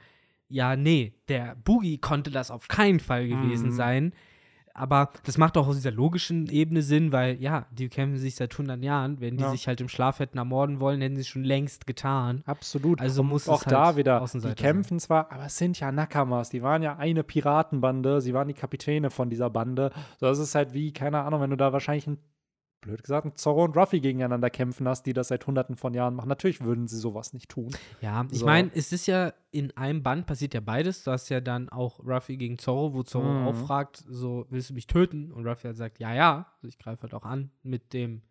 ja, 0.50 0.76
nee, 0.76 1.14
der 1.30 1.56
Boogie 1.64 1.98
konnte 1.98 2.30
das 2.30 2.52
auf 2.52 2.68
keinen 2.68 3.00
Fall 3.00 3.28
gewesen 3.28 3.70
mhm. 3.70 3.76
sein 3.76 4.14
aber 4.74 5.10
das 5.24 5.38
macht 5.38 5.56
auch 5.58 5.68
aus 5.68 5.76
dieser 5.76 5.92
logischen 5.92 6.48
Ebene 6.50 6.82
Sinn, 6.82 7.12
weil 7.12 7.40
ja, 7.40 7.68
die 7.72 7.90
kämpfen 7.90 8.18
sich 8.18 8.36
seit 8.36 8.52
100 8.54 8.82
Jahren. 8.84 9.22
Wenn 9.22 9.38
die 9.38 9.44
ja. 9.44 9.52
sich 9.52 9.68
halt 9.68 9.80
im 9.82 9.88
Schlaf 9.88 10.20
hätten 10.20 10.40
ermorden 10.40 10.80
wollen, 10.80 11.00
hätten 11.02 11.16
sie 11.16 11.22
es 11.22 11.28
schon 11.28 11.44
längst 11.44 11.86
getan. 11.86 12.42
Absolut. 12.46 13.00
Also 13.00 13.24
muss 13.24 13.48
auch 13.48 13.62
es 13.62 13.68
halt 13.68 13.74
da 13.74 13.98
wieder. 13.98 14.26
Die 14.34 14.56
kämpfen 14.56 15.00
sein. 15.00 15.06
zwar, 15.06 15.32
aber 15.32 15.46
es 15.46 15.58
sind 15.58 15.80
ja 15.80 15.92
Nakamas. 15.92 16.50
Die 16.50 16.64
waren 16.64 16.82
ja 16.82 16.98
eine 16.98 17.24
Piratenbande. 17.24 18.20
Sie 18.22 18.34
waren 18.34 18.48
die 18.48 18.56
Kapitäne 18.56 19.12
von 19.12 19.30
dieser 19.30 19.50
Bande. 19.52 19.92
So, 20.20 20.26
das 20.26 20.40
ist 20.40 20.56
halt 20.56 20.74
wie, 20.74 20.92
keine 20.92 21.22
Ahnung, 21.22 21.42
wenn 21.42 21.52
du 21.52 21.58
da 21.58 21.72
wahrscheinlich 21.72 22.08
ein 22.08 22.18
blöd 22.84 23.02
gesagt, 23.02 23.26
ein 23.26 23.36
Zorro 23.36 23.64
und 23.64 23.76
Ruffy 23.76 24.00
gegeneinander 24.00 24.50
kämpfen 24.50 24.88
hast, 24.88 25.06
die 25.06 25.14
das 25.14 25.30
seit 25.30 25.48
hunderten 25.48 25.76
von 25.76 25.94
Jahren 25.94 26.14
machen. 26.16 26.30
Natürlich 26.30 26.62
würden 26.62 26.88
sie 26.88 26.98
sowas 26.98 27.34
nicht 27.34 27.50
tun. 27.50 27.76
Ja, 28.02 28.26
ich 28.30 28.40
so. 28.40 28.46
meine, 28.46 28.72
es 28.76 28.92
ist 28.92 29.08
ja 29.08 29.34
in 29.52 29.76
einem 29.76 30.04
Band 30.04 30.26
passiert 30.26 30.54
ja 30.54 30.60
beides. 30.60 31.04
Du 31.04 31.12
hast 31.12 31.30
ja 31.30 31.42
dann 31.42 31.70
auch 31.70 32.00
Ruffy 32.06 32.38
gegen 32.38 32.58
Zorro, 32.58 32.94
wo 32.94 33.04
Zorro 33.04 33.32
mhm. 33.32 33.48
auch 33.48 33.56
fragt, 33.56 34.04
so, 34.08 34.46
willst 34.50 34.70
du 34.70 34.74
mich 34.74 34.88
töten? 34.88 35.32
Und 35.32 35.48
Ruffy 35.48 35.68
halt 35.68 35.78
sagt, 35.78 36.00
ja, 36.00 36.14
ja. 36.14 36.48
Also 36.56 36.68
ich 36.68 36.78
greife 36.78 37.04
halt 37.04 37.14
auch 37.14 37.26
an 37.26 37.52
mit 37.64 37.94
dem 37.94 38.22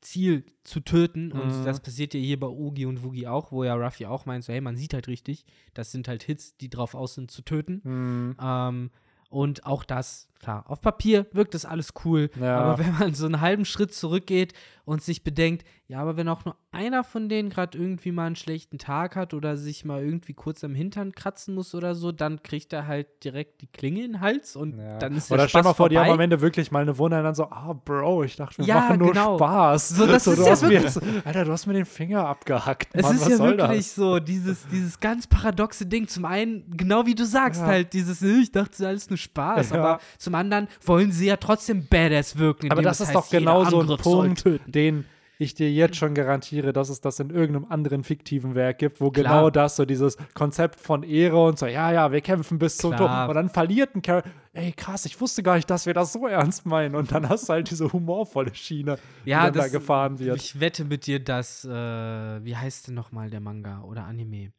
Ziel 0.00 0.44
zu 0.64 0.80
töten. 0.80 1.32
Und 1.32 1.60
mhm. 1.60 1.64
das 1.64 1.80
passiert 1.80 2.14
ja 2.14 2.20
hier 2.20 2.40
bei 2.40 2.48
Ugi 2.48 2.86
und 2.86 3.02
Wugi 3.02 3.26
auch, 3.26 3.52
wo 3.52 3.64
ja 3.64 3.74
Ruffy 3.74 4.06
auch 4.06 4.26
meint, 4.26 4.44
so, 4.44 4.52
hey, 4.52 4.60
man 4.60 4.76
sieht 4.76 4.94
halt 4.94 5.08
richtig, 5.08 5.44
das 5.74 5.92
sind 5.92 6.08
halt 6.08 6.22
Hits, 6.22 6.56
die 6.56 6.70
drauf 6.70 6.94
aus 6.94 7.14
sind 7.14 7.30
zu 7.30 7.42
töten. 7.42 7.80
Mhm. 7.84 8.36
Ähm, 8.42 8.90
und 9.28 9.66
auch 9.66 9.84
das, 9.84 10.28
klar, 10.40 10.64
auf 10.68 10.80
Papier 10.80 11.26
wirkt 11.32 11.54
das 11.54 11.64
alles 11.64 11.92
cool. 12.04 12.30
Ja. 12.40 12.58
Aber 12.58 12.78
wenn 12.78 12.92
man 12.98 13.14
so 13.14 13.26
einen 13.26 13.40
halben 13.40 13.64
Schritt 13.64 13.94
zurückgeht 13.94 14.54
und 14.84 15.02
sich 15.02 15.22
bedenkt, 15.22 15.64
ja, 15.86 16.00
aber 16.00 16.16
wenn 16.16 16.28
auch 16.28 16.44
nur 16.44 16.56
einer 16.72 17.02
von 17.02 17.28
denen 17.28 17.50
gerade 17.50 17.76
irgendwie 17.76 18.12
mal 18.12 18.26
einen 18.26 18.36
schlechten 18.36 18.78
Tag 18.78 19.16
hat 19.16 19.34
oder 19.34 19.56
sich 19.56 19.84
mal 19.84 20.04
irgendwie 20.04 20.34
kurz 20.34 20.62
am 20.62 20.72
Hintern 20.72 21.12
kratzen 21.12 21.54
muss 21.54 21.74
oder 21.74 21.96
so, 21.96 22.12
dann 22.12 22.44
kriegt 22.44 22.72
er 22.72 22.86
halt 22.86 23.08
direkt 23.24 23.60
die 23.60 23.66
Klinge 23.66 24.04
in 24.04 24.12
den 24.12 24.20
Hals 24.20 24.54
und 24.54 24.78
ja. 24.78 24.98
dann 24.98 25.16
ist 25.16 25.30
der 25.30 25.34
Oder 25.36 25.48
stell 25.48 25.62
mal 25.62 25.70
vor, 25.70 25.88
vorbei. 25.88 25.94
die 25.94 25.98
haben 25.98 26.10
am 26.10 26.20
Ende 26.20 26.40
wirklich 26.40 26.70
mal 26.70 26.82
eine 26.82 26.96
Wunde 26.96 27.18
und 27.18 27.24
dann 27.24 27.34
so, 27.34 27.50
ah, 27.50 27.72
Bro, 27.72 28.22
ich 28.22 28.36
dachte, 28.36 28.58
wir 28.58 28.66
ja, 28.66 28.76
machen 28.76 29.00
nur 29.00 29.08
genau. 29.08 29.36
Spaß. 29.36 29.88
So, 29.88 30.06
das 30.06 30.24
so, 30.24 30.32
ist 30.32 30.46
ja 30.46 30.60
wirklich, 30.60 30.82
jetzt, 30.82 31.02
Alter, 31.24 31.44
du 31.44 31.52
hast 31.52 31.66
mir 31.66 31.74
den 31.74 31.86
Finger 31.86 32.24
abgehackt. 32.26 32.88
Es 32.92 33.02
Mann, 33.02 33.16
ist 33.16 33.28
ja 33.28 33.38
wirklich 33.40 33.78
das? 33.78 33.94
so, 33.96 34.20
dieses, 34.20 34.68
dieses 34.68 35.00
ganz 35.00 35.26
paradoxe 35.26 35.86
Ding. 35.86 36.06
Zum 36.06 36.24
einen, 36.24 36.70
genau 36.76 37.04
wie 37.04 37.16
du 37.16 37.26
sagst, 37.26 37.62
halt, 37.62 37.92
dieses, 37.92 38.22
ich 38.22 38.52
dachte, 38.52 38.70
es 38.74 38.80
ist 38.80 38.86
alles 38.86 39.10
nur 39.10 39.16
Spaß. 39.16 39.72
Aber 39.72 39.98
zum 40.18 40.29
anderen 40.34 40.68
wollen 40.84 41.12
sie 41.12 41.26
ja 41.26 41.36
trotzdem 41.36 41.86
badass 41.86 42.38
wirken. 42.38 42.70
Aber 42.70 42.82
das, 42.82 43.00
ist 43.00 43.14
doch 43.14 43.28
genau 43.30 43.64
so 43.64 43.80
ein 43.80 43.96
Punkt, 43.98 44.44
den 44.66 45.04
ich 45.40 45.54
dir 45.54 45.72
jetzt 45.72 45.96
schon 45.96 46.14
garantiere, 46.14 46.72
dass 46.72 46.90
es 46.90 47.00
das 47.00 47.18
in 47.18 47.30
irgendeinem 47.30 47.70
anderen 47.70 48.04
fiktiven 48.04 48.54
Werk 48.54 48.78
gibt, 48.78 49.00
wo 49.00 49.10
Klar. 49.10 49.24
genau 49.24 49.50
das, 49.50 49.76
so 49.76 49.86
dieses 49.86 50.18
Konzept 50.34 50.78
von 50.78 51.02
Ehre 51.02 51.42
und 51.42 51.58
so, 51.58 51.66
ja, 51.66 51.90
ja, 51.92 52.12
wir 52.12 52.20
kämpfen 52.20 52.58
bis 52.58 52.76
zum 52.76 52.94
Tod. 52.94 53.10
Und 53.10 53.34
dann 53.34 53.48
verliert 53.48 53.94
ein 53.94 54.02
Charakter, 54.02 54.30
ey, 54.52 54.72
krass, 54.72 55.06
ich 55.06 55.18
wusste 55.18 55.42
gar 55.42 55.56
nicht, 55.56 55.70
dass 55.70 55.86
wir 55.86 55.94
das 55.94 56.12
so 56.12 56.26
ernst 56.26 56.66
meinen. 56.66 56.94
Und 56.94 57.12
dann 57.12 57.26
hast 57.28 57.48
du 57.48 57.54
halt 57.54 57.70
diese 57.70 57.90
humorvolle 57.90 58.54
Schiene, 58.54 58.98
ja, 59.24 59.50
die 59.50 59.56
das, 59.56 59.70
da 59.70 59.78
gefahren 59.78 60.18
wird. 60.18 60.36
Ich 60.36 60.60
wette 60.60 60.84
mit 60.84 61.06
dir, 61.06 61.20
dass, 61.24 61.64
äh, 61.64 61.70
wie 61.70 62.56
heißt 62.56 62.88
denn 62.88 62.94
nochmal 62.94 63.30
der 63.30 63.40
Manga 63.40 63.82
oder 63.82 64.04
Anime? 64.04 64.52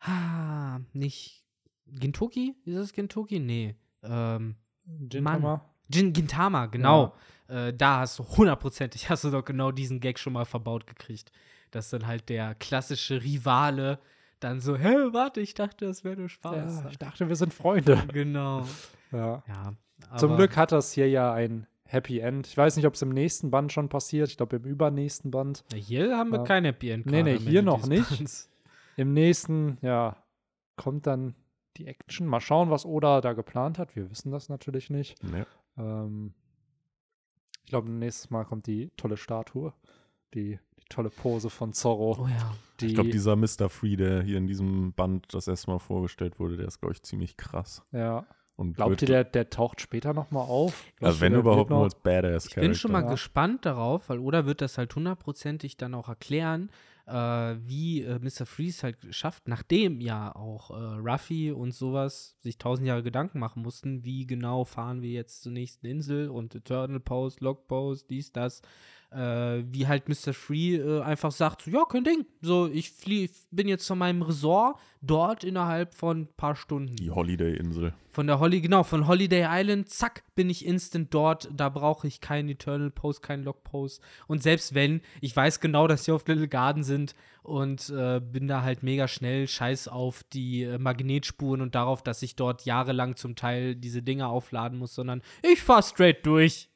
Ah, 0.00 0.80
nicht 0.92 1.44
Gintoki? 1.86 2.56
Ist 2.64 2.76
das 2.76 2.92
Gintoki? 2.92 3.38
Nee. 3.38 3.76
Ähm, 4.02 4.56
Gintama? 4.86 5.64
Gin 5.90 6.12
Gintama, 6.12 6.66
genau. 6.66 7.04
Ja 7.04 7.12
äh, 7.52 7.72
da 7.72 8.00
hast 8.00 8.18
du 8.18 8.24
hundertprozentig, 8.24 9.08
hast 9.10 9.24
du 9.24 9.30
doch 9.30 9.44
genau 9.44 9.70
diesen 9.72 10.00
Gag 10.00 10.18
schon 10.18 10.32
mal 10.32 10.44
verbaut 10.44 10.86
gekriegt. 10.86 11.30
Dass 11.70 11.90
dann 11.90 12.06
halt 12.06 12.28
der 12.28 12.54
klassische 12.54 13.22
Rivale 13.22 13.98
dann 14.40 14.60
so, 14.60 14.76
hä, 14.76 14.94
warte, 15.12 15.40
ich 15.40 15.54
dachte, 15.54 15.86
das 15.86 16.04
wäre 16.04 16.16
nur 16.16 16.28
Spaß. 16.28 16.82
Ja, 16.84 16.90
ich 16.90 16.98
dachte, 16.98 17.28
wir 17.28 17.36
sind 17.36 17.54
Freunde. 17.54 18.02
Genau. 18.12 18.66
ja. 19.12 19.42
ja 19.46 20.16
Zum 20.16 20.36
Glück 20.36 20.56
hat 20.56 20.72
das 20.72 20.92
hier 20.92 21.08
ja 21.08 21.32
ein 21.32 21.66
Happy 21.84 22.18
End. 22.18 22.46
Ich 22.46 22.56
weiß 22.56 22.76
nicht, 22.76 22.86
ob 22.86 22.94
es 22.94 23.02
im 23.02 23.10
nächsten 23.10 23.50
Band 23.50 23.72
schon 23.72 23.88
passiert. 23.88 24.28
Ich 24.28 24.36
glaube, 24.36 24.56
im 24.56 24.64
übernächsten 24.64 25.30
Band. 25.30 25.64
Hier 25.74 26.16
haben 26.16 26.30
wir 26.30 26.40
ja. 26.40 26.44
kein 26.44 26.64
Happy 26.64 26.90
End. 26.90 27.06
Nee, 27.06 27.22
nee, 27.22 27.38
hier 27.38 27.62
noch 27.62 27.86
nicht. 27.86 28.08
Bands. 28.10 28.50
Im 28.96 29.12
nächsten, 29.14 29.78
ja, 29.80 30.16
kommt 30.76 31.06
dann 31.06 31.34
die 31.76 31.86
Action. 31.86 32.26
Mal 32.26 32.40
schauen, 32.40 32.70
was 32.70 32.84
Oda 32.84 33.20
da 33.20 33.32
geplant 33.32 33.78
hat. 33.78 33.96
Wir 33.96 34.10
wissen 34.10 34.30
das 34.30 34.48
natürlich 34.48 34.90
nicht. 34.90 35.22
Nee. 35.22 35.44
Ähm, 35.76 36.34
ich 37.64 37.70
glaube, 37.70 37.90
nächstes 37.90 38.30
Mal 38.30 38.44
kommt 38.44 38.66
die 38.66 38.90
tolle 38.96 39.16
Statue. 39.16 39.72
Die, 40.34 40.58
die 40.78 40.88
tolle 40.88 41.10
Pose 41.10 41.50
von 41.50 41.72
Zorro. 41.72 42.18
Oh 42.20 42.28
ja. 42.28 42.54
Die, 42.80 42.86
ich 42.86 42.94
glaube, 42.94 43.10
dieser 43.10 43.36
Mr. 43.36 43.68
Free, 43.68 43.96
der 43.96 44.22
hier 44.22 44.38
in 44.38 44.46
diesem 44.46 44.92
Band 44.92 45.32
das 45.32 45.48
erste 45.48 45.70
Mal 45.70 45.78
vorgestellt 45.78 46.38
wurde, 46.38 46.56
der 46.56 46.66
ist, 46.66 46.80
glaube 46.80 46.94
ich, 46.94 47.02
ziemlich 47.02 47.36
krass. 47.36 47.82
Ja. 47.92 48.26
Und 48.56 48.74
Glaubt 48.74 49.02
ihr, 49.02 49.08
der, 49.08 49.24
der 49.24 49.50
taucht 49.50 49.80
später 49.80 50.12
nochmal 50.12 50.44
auf? 50.46 50.84
Also 51.00 51.20
wenn 51.20 51.34
überhaupt 51.34 51.70
nur 51.70 51.84
als 51.84 51.94
Badass 51.94 52.46
Ich 52.46 52.54
bin 52.54 52.74
schon 52.74 52.92
mal 52.92 53.02
ja. 53.02 53.10
gespannt 53.10 53.64
darauf, 53.64 54.08
weil 54.08 54.18
Oda 54.18 54.44
wird 54.44 54.60
das 54.60 54.78
halt 54.78 54.94
hundertprozentig 54.94 55.76
dann 55.76 55.94
auch 55.94 56.08
erklären, 56.08 56.70
äh, 57.06 57.12
wie 57.12 58.02
äh, 58.02 58.18
Mr. 58.18 58.46
Freeze 58.46 58.82
halt 58.82 58.96
schafft, 59.10 59.48
nachdem 59.48 60.00
ja 60.00 60.34
auch 60.34 60.70
äh, 60.70 60.74
Ruffy 60.74 61.52
und 61.52 61.72
sowas 61.72 62.36
sich 62.40 62.58
tausend 62.58 62.86
Jahre 62.86 63.02
Gedanken 63.02 63.38
machen 63.38 63.62
mussten, 63.62 64.04
wie 64.04 64.26
genau 64.26 64.64
fahren 64.64 65.02
wir 65.02 65.10
jetzt 65.10 65.42
zur 65.42 65.52
nächsten 65.52 65.86
Insel 65.86 66.28
und 66.28 66.54
Eternal 66.54 67.00
Post, 67.00 67.40
Log 67.40 67.66
Post, 67.68 68.10
dies, 68.10 68.32
das, 68.32 68.62
äh, 69.14 69.64
wie 69.70 69.86
halt 69.86 70.08
Mr. 70.08 70.32
Free 70.32 70.76
äh, 70.76 71.02
einfach 71.02 71.32
sagt, 71.32 71.62
so, 71.62 71.70
ja, 71.70 71.84
kein 71.84 72.04
Ding. 72.04 72.26
So, 72.40 72.68
ich 72.68 72.90
flie 72.90 73.28
bin 73.50 73.68
jetzt 73.68 73.86
von 73.86 73.98
meinem 73.98 74.22
Resort 74.22 74.78
dort 75.02 75.44
innerhalb 75.44 75.94
von 75.94 76.22
ein 76.22 76.28
paar 76.36 76.56
Stunden. 76.56 76.96
Die 76.96 77.10
Holiday-Insel. 77.10 77.92
Von 78.10 78.26
der 78.26 78.38
Holly, 78.38 78.60
genau, 78.60 78.82
von 78.82 79.06
Holiday 79.06 79.46
Island, 79.48 79.88
zack, 79.88 80.22
bin 80.34 80.48
ich 80.48 80.64
instant 80.64 81.12
dort. 81.12 81.48
Da 81.54 81.68
brauche 81.68 82.06
ich 82.06 82.20
keinen 82.20 82.48
Eternal 82.48 82.90
Post, 82.90 83.22
keinen 83.22 83.42
Log 83.42 83.64
Post. 83.64 84.02
Und 84.26 84.42
selbst 84.42 84.74
wenn, 84.74 85.00
ich 85.20 85.34
weiß 85.34 85.60
genau, 85.60 85.86
dass 85.86 86.04
sie 86.04 86.12
auf 86.12 86.26
Little 86.26 86.48
Garden 86.48 86.84
sind 86.84 87.14
und 87.42 87.90
äh, 87.90 88.20
bin 88.20 88.48
da 88.48 88.62
halt 88.62 88.82
mega 88.82 89.08
schnell, 89.08 89.48
scheiß 89.48 89.88
auf 89.88 90.22
die 90.32 90.62
äh, 90.62 90.78
Magnetspuren 90.78 91.60
und 91.60 91.74
darauf, 91.74 92.02
dass 92.02 92.22
ich 92.22 92.36
dort 92.36 92.64
jahrelang 92.64 93.16
zum 93.16 93.34
Teil 93.34 93.74
diese 93.74 94.02
Dinge 94.02 94.28
aufladen 94.28 94.78
muss, 94.78 94.94
sondern 94.94 95.22
ich 95.42 95.62
fahr 95.62 95.82
straight 95.82 96.24
durch. 96.24 96.68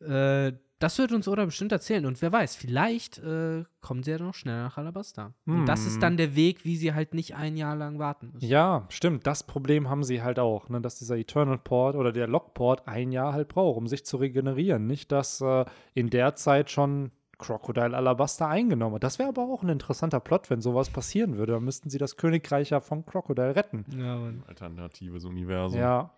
Äh, 0.00 0.52
das 0.78 0.98
wird 0.98 1.12
uns 1.12 1.26
Oda 1.26 1.44
bestimmt 1.44 1.72
erzählen. 1.72 2.06
Und 2.06 2.20
wer 2.22 2.30
weiß, 2.30 2.54
vielleicht 2.56 3.18
äh, 3.18 3.64
kommen 3.80 4.02
sie 4.02 4.12
ja 4.12 4.18
noch 4.18 4.34
schneller 4.34 4.62
nach 4.64 4.78
Alabasta. 4.78 5.34
Und 5.46 5.66
das 5.66 5.84
ist 5.86 5.94
Hm. 5.94 6.00
dann 6.00 6.16
der 6.16 6.36
Weg, 6.36 6.64
wie 6.64 6.76
sie 6.76 6.94
halt 6.94 7.14
nicht 7.14 7.34
ein 7.34 7.56
Jahr 7.56 7.74
lang 7.76 7.98
warten 7.98 8.30
müssen. 8.32 8.46
Ja, 8.46 8.86
stimmt. 8.88 9.26
Das 9.26 9.42
Problem 9.44 9.88
haben 9.88 10.04
sie 10.04 10.22
halt 10.22 10.38
auch, 10.38 10.68
ne, 10.68 10.80
dass 10.80 10.96
dieser 10.98 11.16
Eternal 11.16 11.58
Port 11.58 11.96
oder 11.96 12.12
der 12.12 12.28
Lockport 12.28 12.86
ein 12.86 13.10
Jahr 13.12 13.32
halt 13.32 13.48
braucht, 13.48 13.76
um 13.76 13.86
sich 13.86 14.04
zu 14.04 14.18
regenerieren. 14.18 14.86
Nicht, 14.86 15.10
dass 15.10 15.40
äh, 15.40 15.64
in 15.94 16.10
der 16.10 16.36
Zeit 16.36 16.70
schon 16.70 17.10
Crocodile 17.38 17.96
Alabaster 17.96 18.48
eingenommen 18.48 18.96
hat. 18.96 19.04
Das 19.04 19.18
wäre 19.20 19.28
aber 19.28 19.42
auch 19.42 19.62
ein 19.62 19.68
interessanter 19.68 20.18
Plot, 20.20 20.50
wenn 20.50 20.60
sowas 20.60 20.90
passieren 20.90 21.36
würde. 21.38 21.52
Dann 21.52 21.64
müssten 21.64 21.88
sie 21.90 21.98
das 21.98 22.16
Königreich 22.16 22.70
ja 22.70 22.80
von 22.80 23.06
Crocodile 23.06 23.54
retten. 23.54 23.84
Ja. 23.96 24.20
Alternatives 24.48 25.24
Universum. 25.24 25.78
Ja, 25.78 26.10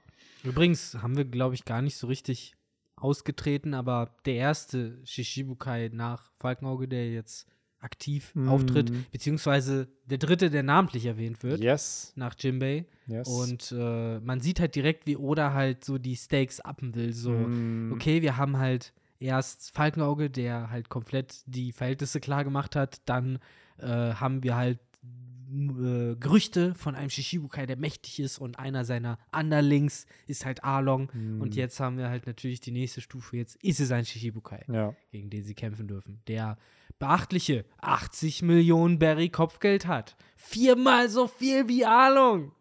Übrigens 0.42 0.96
haben 1.02 1.16
wir, 1.18 1.24
glaube 1.26 1.54
ich, 1.54 1.66
gar 1.66 1.82
nicht 1.82 1.96
so 1.96 2.06
richtig 2.06 2.54
ausgetreten, 3.00 3.74
aber 3.74 4.14
der 4.26 4.34
erste 4.34 4.98
Shishibukai 5.04 5.90
nach 5.92 6.30
Falkenauge, 6.38 6.86
der 6.88 7.10
jetzt 7.12 7.46
aktiv 7.82 8.32
Mm. 8.34 8.48
auftritt, 8.48 8.92
beziehungsweise 9.10 9.88
der 10.04 10.18
dritte, 10.18 10.50
der 10.50 10.62
namentlich 10.62 11.06
erwähnt 11.06 11.42
wird, 11.42 11.60
yes. 11.60 12.12
nach 12.14 12.34
Jinbei. 12.38 12.84
yes. 13.06 13.26
Und 13.26 13.72
äh, 13.72 14.20
man 14.20 14.40
sieht 14.40 14.60
halt 14.60 14.74
direkt, 14.74 15.06
wie 15.06 15.16
Oda 15.16 15.54
halt 15.54 15.82
so 15.84 15.96
die 15.96 16.14
Stakes 16.16 16.60
appen 16.60 16.94
will. 16.94 17.12
So, 17.14 17.30
Mm, 17.32 17.92
okay, 17.94 18.20
wir 18.20 18.36
haben 18.36 18.58
halt 18.58 18.92
erst 19.18 19.70
Falkenauge, 19.74 20.28
der 20.28 20.70
halt 20.70 20.90
komplett 20.90 21.42
die 21.46 21.72
Verhältnisse 21.72 22.20
klar 22.20 22.44
gemacht 22.44 22.76
hat. 22.76 23.00
Dann 23.06 23.38
äh, 23.78 23.86
haben 23.86 24.42
wir 24.42 24.56
halt 24.56 24.78
äh, 25.52 26.16
Gerüchte 26.16 26.74
von 26.74 26.94
einem 26.94 27.10
Shishibukai, 27.10 27.66
der 27.66 27.76
mächtig 27.76 28.20
ist 28.20 28.38
und 28.38 28.58
einer 28.58 28.84
seiner 28.84 29.18
Underlings 29.36 30.06
ist 30.26 30.44
halt 30.46 30.62
Arlong. 30.64 31.10
mm, 31.12 31.40
Und 31.40 31.54
jetzt 31.56 31.80
haben 31.80 31.98
wir 31.98 32.08
halt 32.08 32.26
natürlich 32.26 32.60
die 32.60 32.70
nächste 32.72 33.00
Stufe. 33.00 33.36
Jetzt 33.36 33.56
ist 33.62 33.80
es 33.80 33.90
ein 33.92 34.04
Shishibukai, 34.04 34.64
Ja. 34.68 34.94
gegen 35.10 35.30
den 35.30 35.42
sie 35.44 35.54
kämpfen 35.54 35.88
dürfen. 35.88 36.20
Der 36.28 36.56
beachtliche 36.98 37.64
80 37.80 38.42
Millionen 38.42 38.98
Berry 38.98 39.28
Kopfgeld 39.30 39.86
hat. 39.86 40.16
Viermal 40.36 41.08
so 41.08 41.26
viel 41.26 41.68
wie 41.68 41.84
Arlong. 41.84 42.52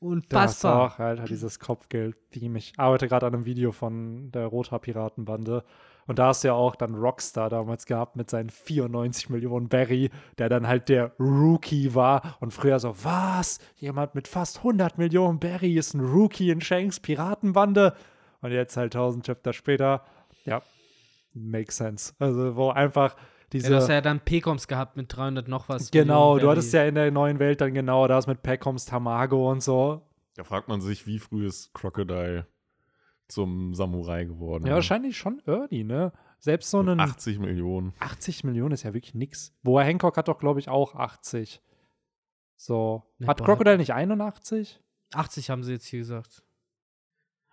Das 0.00 0.08
Unfassbar. 0.08 0.80
auch, 0.94 0.98
Alter, 1.00 1.24
dieses 1.24 1.58
Kopfgeld-Theme. 1.58 2.58
Ich 2.58 2.74
arbeite 2.76 3.08
gerade 3.08 3.26
an 3.26 3.34
einem 3.34 3.44
Video 3.46 3.72
von 3.72 4.30
der 4.30 4.46
Rothaar-Piratenbande. 4.46 5.64
Und 6.08 6.18
da 6.18 6.28
hast 6.28 6.42
du 6.42 6.48
ja 6.48 6.54
auch 6.54 6.74
dann 6.74 6.94
Rockstar 6.94 7.50
damals 7.50 7.84
gehabt 7.84 8.16
mit 8.16 8.30
seinen 8.30 8.48
94 8.48 9.28
Millionen 9.28 9.68
Barry, 9.68 10.10
der 10.38 10.48
dann 10.48 10.66
halt 10.66 10.88
der 10.88 11.12
Rookie 11.20 11.94
war. 11.94 12.38
Und 12.40 12.52
früher 12.52 12.80
so, 12.80 12.94
was? 13.04 13.58
Jemand 13.76 14.14
mit 14.14 14.26
fast 14.26 14.58
100 14.58 14.96
Millionen 14.96 15.38
Barry 15.38 15.76
ist 15.76 15.92
ein 15.92 16.00
Rookie 16.00 16.50
in 16.50 16.62
Shanks 16.62 16.98
Piratenbande? 16.98 17.94
Und 18.40 18.52
jetzt 18.52 18.78
halt 18.78 18.96
1000 18.96 19.26
Chapter 19.26 19.52
später, 19.52 20.02
ja, 20.46 20.62
makes 21.34 21.76
sense. 21.76 22.14
Also, 22.18 22.56
wo 22.56 22.70
einfach 22.70 23.14
diese. 23.52 23.70
Ja, 23.70 23.76
das 23.76 23.88
ja 23.88 24.00
dann 24.00 24.20
Pekoms 24.20 24.66
gehabt 24.66 24.96
mit 24.96 25.14
300 25.14 25.46
noch 25.46 25.68
was. 25.68 25.90
genau, 25.90 26.36
Millionen 26.36 26.40
du 26.42 26.50
hattest 26.50 26.72
ja 26.72 26.84
in 26.84 26.94
der 26.94 27.10
neuen 27.10 27.38
Welt 27.38 27.60
dann 27.60 27.74
genau 27.74 28.08
das 28.08 28.26
mit 28.26 28.42
Peckoms 28.42 28.86
Tamago 28.86 29.50
und 29.50 29.62
so. 29.62 30.00
Da 30.36 30.44
fragt 30.44 30.68
man 30.68 30.80
sich, 30.80 31.06
wie 31.06 31.18
früh 31.18 31.46
ist 31.46 31.74
Crocodile 31.74 32.46
zum 33.28 33.74
Samurai 33.74 34.24
geworden? 34.24 34.66
Ja, 34.66 34.74
wahrscheinlich 34.74 35.16
schon 35.16 35.40
early, 35.46 35.84
ne? 35.84 36.12
Selbst 36.40 36.70
so 36.70 36.78
Mit 36.82 36.90
einen 36.90 37.00
80 37.00 37.38
Millionen. 37.38 37.92
80 37.98 38.44
Millionen 38.44 38.72
ist 38.72 38.82
ja 38.84 38.94
wirklich 38.94 39.14
nix. 39.14 39.52
Boa 39.62 39.82
Hancock 39.82 40.16
hat 40.16 40.28
doch, 40.28 40.38
glaube 40.38 40.60
ich, 40.60 40.68
auch 40.68 40.94
80. 40.94 41.60
So. 42.56 43.04
Ne, 43.18 43.26
hat 43.26 43.38
Boa- 43.38 43.46
Crocodile 43.46 43.76
nicht 43.78 43.92
81? 43.92 44.80
80 45.14 45.50
haben 45.50 45.62
sie 45.62 45.72
jetzt 45.72 45.86
hier 45.86 45.98
gesagt. 46.00 46.44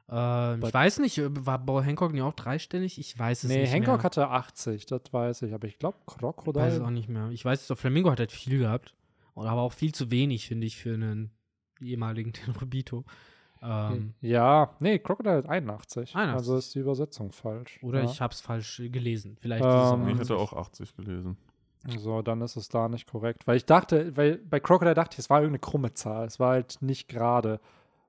Ähm, 0.07 0.61
ich 0.63 0.73
weiß 0.73 0.99
nicht, 0.99 1.17
äh, 1.17 1.29
war 1.45 1.57
Boa 1.57 1.81
Hancock 1.81 2.13
nicht 2.13 2.21
auch 2.21 2.33
dreistellig? 2.33 2.99
Ich 2.99 3.17
weiß 3.17 3.43
es 3.43 3.49
Nee, 3.49 3.61
nicht 3.61 3.71
Hancock 3.71 3.97
mehr. 3.97 4.03
hatte 4.03 4.27
80, 4.29 4.85
das 4.85 5.01
weiß 5.11 5.41
ich. 5.43 5.53
Aber 5.53 5.67
ich 5.67 5.79
glaube, 5.79 5.97
Ich 6.01 6.13
weiß 6.13 6.15
es 6.15 6.23
auch 6.23 6.35
Crocodile. 6.43 6.91
nicht 6.91 7.09
mehr. 7.09 7.29
Ich 7.31 7.43
weiß, 7.43 7.65
doch, 7.67 7.77
Flamingo 7.77 8.11
hat 8.11 8.19
halt 8.19 8.31
viel 8.31 8.59
gehabt. 8.59 8.93
Aber 9.33 9.61
auch 9.61 9.73
viel 9.73 9.93
zu 9.93 10.11
wenig, 10.11 10.47
finde 10.47 10.67
ich, 10.67 10.77
für 10.77 10.93
einen 10.93 11.31
ehemaligen 11.81 12.33
Tenrobito. 12.33 13.03
Ähm, 13.65 14.13
Ja, 14.21 14.75
nee, 14.79 14.99
Crocodile 14.99 15.37
hat 15.37 15.49
81. 15.49 16.15
81. 16.15 16.33
Also 16.33 16.57
ist 16.57 16.75
die 16.75 16.79
Übersetzung 16.79 17.31
falsch. 17.31 17.79
Oder 17.81 18.03
ja. 18.03 18.05
ich 18.05 18.21
habe 18.21 18.33
es 18.33 18.41
falsch 18.41 18.81
gelesen. 18.91 19.37
Vielleicht 19.41 19.63
Ähm, 19.63 19.71
ist 19.71 19.75
es 19.75 19.89
Ich 19.91 20.13
auch 20.13 20.19
hätte 20.19 20.37
auch 20.37 20.53
80 20.53 20.95
gelesen. 20.95 21.37
So, 21.97 22.21
dann 22.21 22.41
ist 22.41 22.55
es 22.55 22.69
da 22.69 22.89
nicht 22.89 23.07
korrekt. 23.07 23.45
Weil 23.45 23.57
ich 23.57 23.65
dachte, 23.65 24.15
weil 24.17 24.37
bei 24.37 24.59
Crocodile 24.59 24.95
dachte 24.95 25.15
ich, 25.15 25.19
es 25.19 25.29
war 25.29 25.39
irgendeine 25.39 25.59
krumme 25.59 25.93
Zahl. 25.93 26.25
Es 26.25 26.39
war 26.39 26.51
halt 26.51 26.77
nicht 26.81 27.07
gerade. 27.07 27.59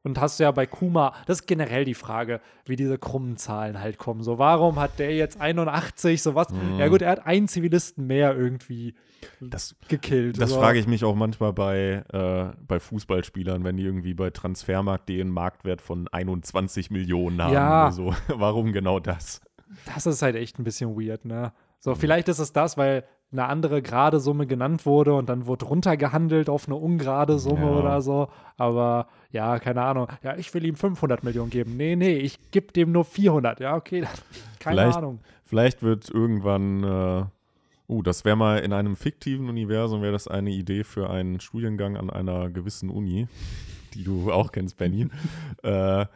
Und 0.07 0.21
hast 0.21 0.39
du 0.39 0.45
ja 0.45 0.53
bei 0.53 0.67
Kuma, 0.67 1.13
das 1.27 1.41
ist 1.41 1.47
generell 1.47 1.85
die 1.85 1.95
Frage, 1.95 2.41
wie 2.65 2.77
diese 2.77 2.97
krummen 2.97 3.37
Zahlen 3.37 3.81
halt 3.81 3.99
kommen. 3.99 4.23
So, 4.23 4.39
warum 4.39 4.79
hat 4.79 5.01
der 5.01 5.13
jetzt 5.17 5.41
81, 5.41 6.23
sowas? 6.23 6.49
Mhm. 6.51 6.79
Ja, 6.79 6.87
gut, 6.87 7.03
er 7.03 7.11
hat 7.11 7.27
einen 7.27 7.49
Zivilisten 7.49 8.07
mehr 8.07 8.37
irgendwie 8.37 8.95
Das, 9.41 9.75
gekillt. 9.89 10.41
das 10.41 10.51
so. 10.51 10.61
frage 10.61 10.79
ich 10.79 10.87
mich 10.87 11.03
auch 11.05 11.17
manchmal 11.17 11.53
bei, 11.53 12.05
äh, 12.13 12.57
bei 12.69 12.79
Fußballspielern, 12.79 13.65
wenn 13.65 13.77
die 13.77 13.83
irgendwie 13.85 14.15
bei 14.15 14.31
Transfermarkt.de 14.31 15.21
einen 15.21 15.31
Marktwert 15.31 15.81
von 15.83 16.07
21 16.07 16.93
Millionen 16.93 17.43
haben 17.43 17.53
Ja. 17.53 17.83
oder 17.87 17.93
so. 17.93 18.15
Warum 18.29 18.73
genau 18.73 19.01
das? 19.01 19.41
Das 19.93 20.07
ist 20.07 20.23
halt 20.23 20.37
echt 20.37 20.61
ein 20.61 20.65
bisschen 20.65 20.97
weird, 20.97 21.25
ne? 21.25 21.53
So, 21.81 21.97
vielleicht 21.97 22.29
ist 22.29 22.39
es 22.39 22.53
das, 22.53 22.77
weil 22.79 23.03
eine 23.33 23.47
andere 23.47 23.83
gerade 23.83 24.21
Summe 24.21 24.47
genannt 24.47 24.87
wurde 24.87 25.15
und 25.15 25.29
dann 25.29 25.47
wurde 25.47 25.67
runtergehandelt 25.67 26.49
auf 26.49 26.67
eine 26.69 26.77
ungerade 26.77 27.39
Summe 27.39 27.67
Ja. 27.67 27.79
oder 27.79 28.01
so. 28.01 28.29
Aber 28.57 29.09
ja, 29.31 29.59
keine 29.59 29.83
Ahnung. 29.83 30.09
Ja, 30.23 30.37
ich 30.37 30.53
will 30.55 30.65
ihm 30.65 30.77
500 30.77 31.25
Millionen 31.25 31.51
geben. 31.51 31.77
Nee, 31.77 31.97
nee, 31.97 32.17
ich 32.17 32.39
gebe 32.53 32.73
dem 32.73 32.93
nur 32.93 33.05
400. 33.05 33.61
Ja, 33.61 33.75
okay, 33.77 34.03
keine 34.61 34.77
Vielleicht- 34.83 34.97
Ahnung. 34.99 35.19
Vielleicht 35.45 35.83
wird 35.83 36.11
irgendwann, 36.11 36.83
äh, 36.83 37.25
uh, 37.89 38.03
das 38.03 38.25
wäre 38.25 38.37
mal 38.37 38.59
in 38.59 38.73
einem 38.73 38.97
fiktiven 38.97 39.49
Universum, 39.49 40.03
wäre 40.03 40.13
das 40.13 40.27
eine 40.29 40.51
Idee 40.51 40.83
für 40.83 41.09
einen 41.11 41.39
Studiengang 41.41 41.97
an 41.97 42.11
einer 42.11 42.49
gewissen 42.51 42.91
Uni, 42.91 43.29
die 43.95 44.03
du 44.03 44.33
auch 44.33 44.51
kennst, 44.51 44.77
Benny. 44.77 45.09
äh, 45.63 46.07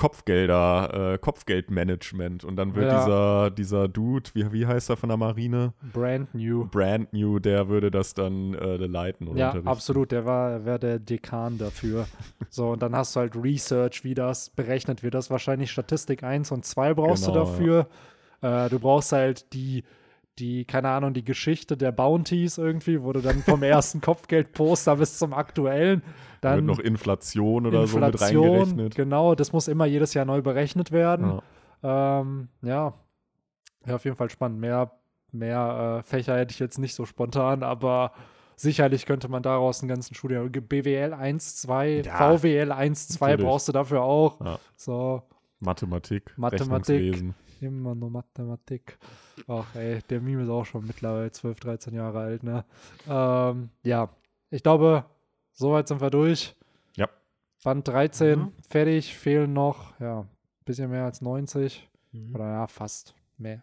Kopfgelder, 0.00 1.12
äh, 1.14 1.18
Kopfgeldmanagement. 1.18 2.44
Und 2.44 2.56
dann 2.56 2.74
wird 2.74 2.90
Ja. 2.90 2.98
dieser, 3.04 3.50
dieser 3.50 3.88
Dude, 3.88 4.30
wie, 4.34 4.50
wie 4.52 4.66
heißt 4.66 4.88
er 4.90 4.96
von 4.96 5.10
der 5.10 5.18
Marine? 5.18 5.74
Brand 5.92 6.34
new. 6.34 6.66
Brand 6.66 7.12
New, 7.12 7.38
der 7.38 7.68
würde 7.68 7.90
das 7.90 8.14
dann 8.14 8.54
äh, 8.54 8.76
leiten 8.76 9.28
oder 9.28 9.38
Ja, 9.38 9.54
absolut. 9.66 10.10
Der 10.12 10.24
war, 10.24 10.64
wäre 10.64 10.78
der 10.78 10.98
Dekan 10.98 11.58
dafür. 11.58 12.06
so, 12.48 12.70
und 12.70 12.82
dann 12.82 12.96
hast 12.96 13.14
du 13.14 13.20
halt 13.20 13.36
Research, 13.36 14.02
wie 14.02 14.14
das 14.14 14.48
berechnet 14.50 15.02
wird. 15.02 15.14
Das 15.14 15.26
ist 15.26 15.30
wahrscheinlich 15.30 15.70
Statistik 15.70 16.22
1 16.24 16.50
und 16.50 16.64
2 16.64 16.94
brauchst 16.94 17.26
Genau, 17.26 17.44
du 17.44 17.50
dafür. 17.50 17.86
Äh, 18.40 18.70
du 18.70 18.78
brauchst 18.80 19.12
halt 19.12 19.52
die, 19.52 19.84
die, 20.40 20.64
keine 20.64 20.88
Ahnung, 20.88 21.12
die 21.14 21.24
Geschichte 21.24 21.76
der 21.76 21.92
Bounties 21.92 22.58
irgendwie, 22.58 23.04
du 23.12 23.20
dann 23.20 23.42
vom 23.42 23.62
ersten 23.62 24.00
Kopfgeldposter 24.00 24.96
bis 24.96 25.18
zum 25.18 25.32
aktuellen 25.34 26.02
dann 26.40 26.64
noch 26.64 26.78
Inflation 26.78 27.66
oder 27.66 27.86
so 27.86 27.98
mit 27.98 28.12
Inflation, 28.12 28.48
reingerechnet. 28.48 28.94
genau, 28.94 29.34
das 29.34 29.52
muss 29.52 29.68
immer 29.68 29.84
jedes 29.84 30.14
Jahr 30.14 30.24
neu 30.24 30.40
berechnet 30.40 30.90
werden. 30.90 31.40
Ja. 31.82 32.20
Ähm, 32.20 32.48
ja. 32.62 32.94
ja, 33.86 33.94
auf 33.94 34.04
jeden 34.04 34.16
Fall 34.16 34.30
spannend. 34.30 34.58
Mehr, 34.58 34.90
mehr 35.32 35.98
äh, 35.98 36.02
Fächer 36.02 36.38
hätte 36.38 36.52
ich 36.52 36.58
jetzt 36.58 36.78
nicht 36.78 36.94
so 36.94 37.04
spontan, 37.04 37.62
aber 37.62 38.12
sicherlich 38.56 39.06
könnte 39.06 39.28
man 39.28 39.42
daraus 39.42 39.80
einen 39.82 39.88
ganzen 39.88 40.14
Studium. 40.14 40.50
BWL 40.50 41.12
1, 41.12 41.56
2, 41.56 42.02
Ja, 42.06 42.36
VWL 42.36 42.72
1, 42.72 43.08
2 43.08 43.26
natürlich. 43.26 43.46
brauchst 43.46 43.68
du 43.68 43.72
dafür 43.72 44.02
auch. 44.02 44.40
Ja. 44.40 44.58
So, 44.76 45.22
Mathematik, 45.58 46.32
Mathematik. 46.38 47.22
Immer 47.60 47.94
nur 47.94 48.10
Mathematik. 48.10 48.98
Ach 49.46 49.74
ey, 49.74 50.00
der 50.08 50.20
Meme 50.20 50.42
ist 50.44 50.48
auch 50.48 50.64
schon 50.64 50.86
mittlerweile 50.86 51.30
12, 51.30 51.60
13 51.60 51.94
Jahre 51.94 52.18
alt, 52.20 52.42
ne? 52.42 52.64
Ähm, 53.08 53.68
ja, 53.82 54.08
ich 54.50 54.62
glaube, 54.62 55.04
soweit 55.52 55.86
sind 55.88 56.00
wir 56.00 56.10
durch. 56.10 56.56
Ja. 56.96 57.08
Band 57.62 57.86
13 57.86 58.38
Mhm. 58.38 58.52
fertig, 58.66 59.14
fehlen 59.16 59.52
noch, 59.52 59.98
ja, 60.00 60.20
ein 60.20 60.28
bisschen 60.64 60.90
mehr 60.90 61.04
als 61.04 61.20
90. 61.20 61.86
Mhm. 62.12 62.34
Oder 62.34 62.44
ja, 62.50 62.66
fast 62.66 63.14
mehr. 63.36 63.62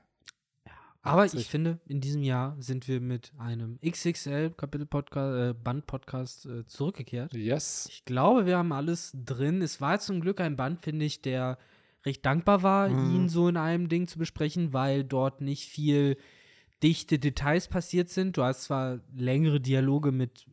Aber 1.02 1.22
80. 1.24 1.40
ich 1.40 1.48
finde, 1.48 1.80
in 1.86 2.02
diesem 2.02 2.22
Jahr 2.22 2.56
sind 2.60 2.88
wir 2.90 3.00
mit 3.00 3.32
einem 3.38 3.80
XXL 3.82 4.50
Kapitel-Podcast, 4.52 5.52
äh, 5.52 5.54
Band-Podcast 5.54 6.46
äh, 6.46 6.66
zurückgekehrt. 6.66 7.34
Yes. 7.34 7.88
Ich 7.90 8.04
glaube, 8.04 8.46
wir 8.46 8.58
haben 8.58 8.74
alles 8.74 9.14
drin. 9.16 9.62
Es 9.62 9.80
war 9.80 10.00
zum 10.00 10.20
Glück 10.20 10.42
ein 10.42 10.58
Band, 10.58 10.84
finde 10.84 11.06
ich, 11.06 11.22
der 11.22 11.58
recht 12.08 12.26
dankbar 12.26 12.64
war, 12.64 12.90
Mhm. 12.90 13.16
ihn 13.16 13.30
so 13.30 13.48
in 13.48 13.58
einem 13.58 13.88
Ding 13.90 14.08
zu 14.08 14.18
besprechen, 14.18 14.74
weil 14.74 15.04
dort 15.04 15.42
nicht 15.42 15.66
viel 15.70 16.18
dichte 16.82 17.20
Details 17.20 17.68
passiert 17.68 18.10
sind. 18.10 18.38
Du 18.38 18.44
hast 18.44 18.64
zwar 18.64 19.00
längere 19.16 19.60
Dialoge 19.60 20.12
mit 20.12 20.46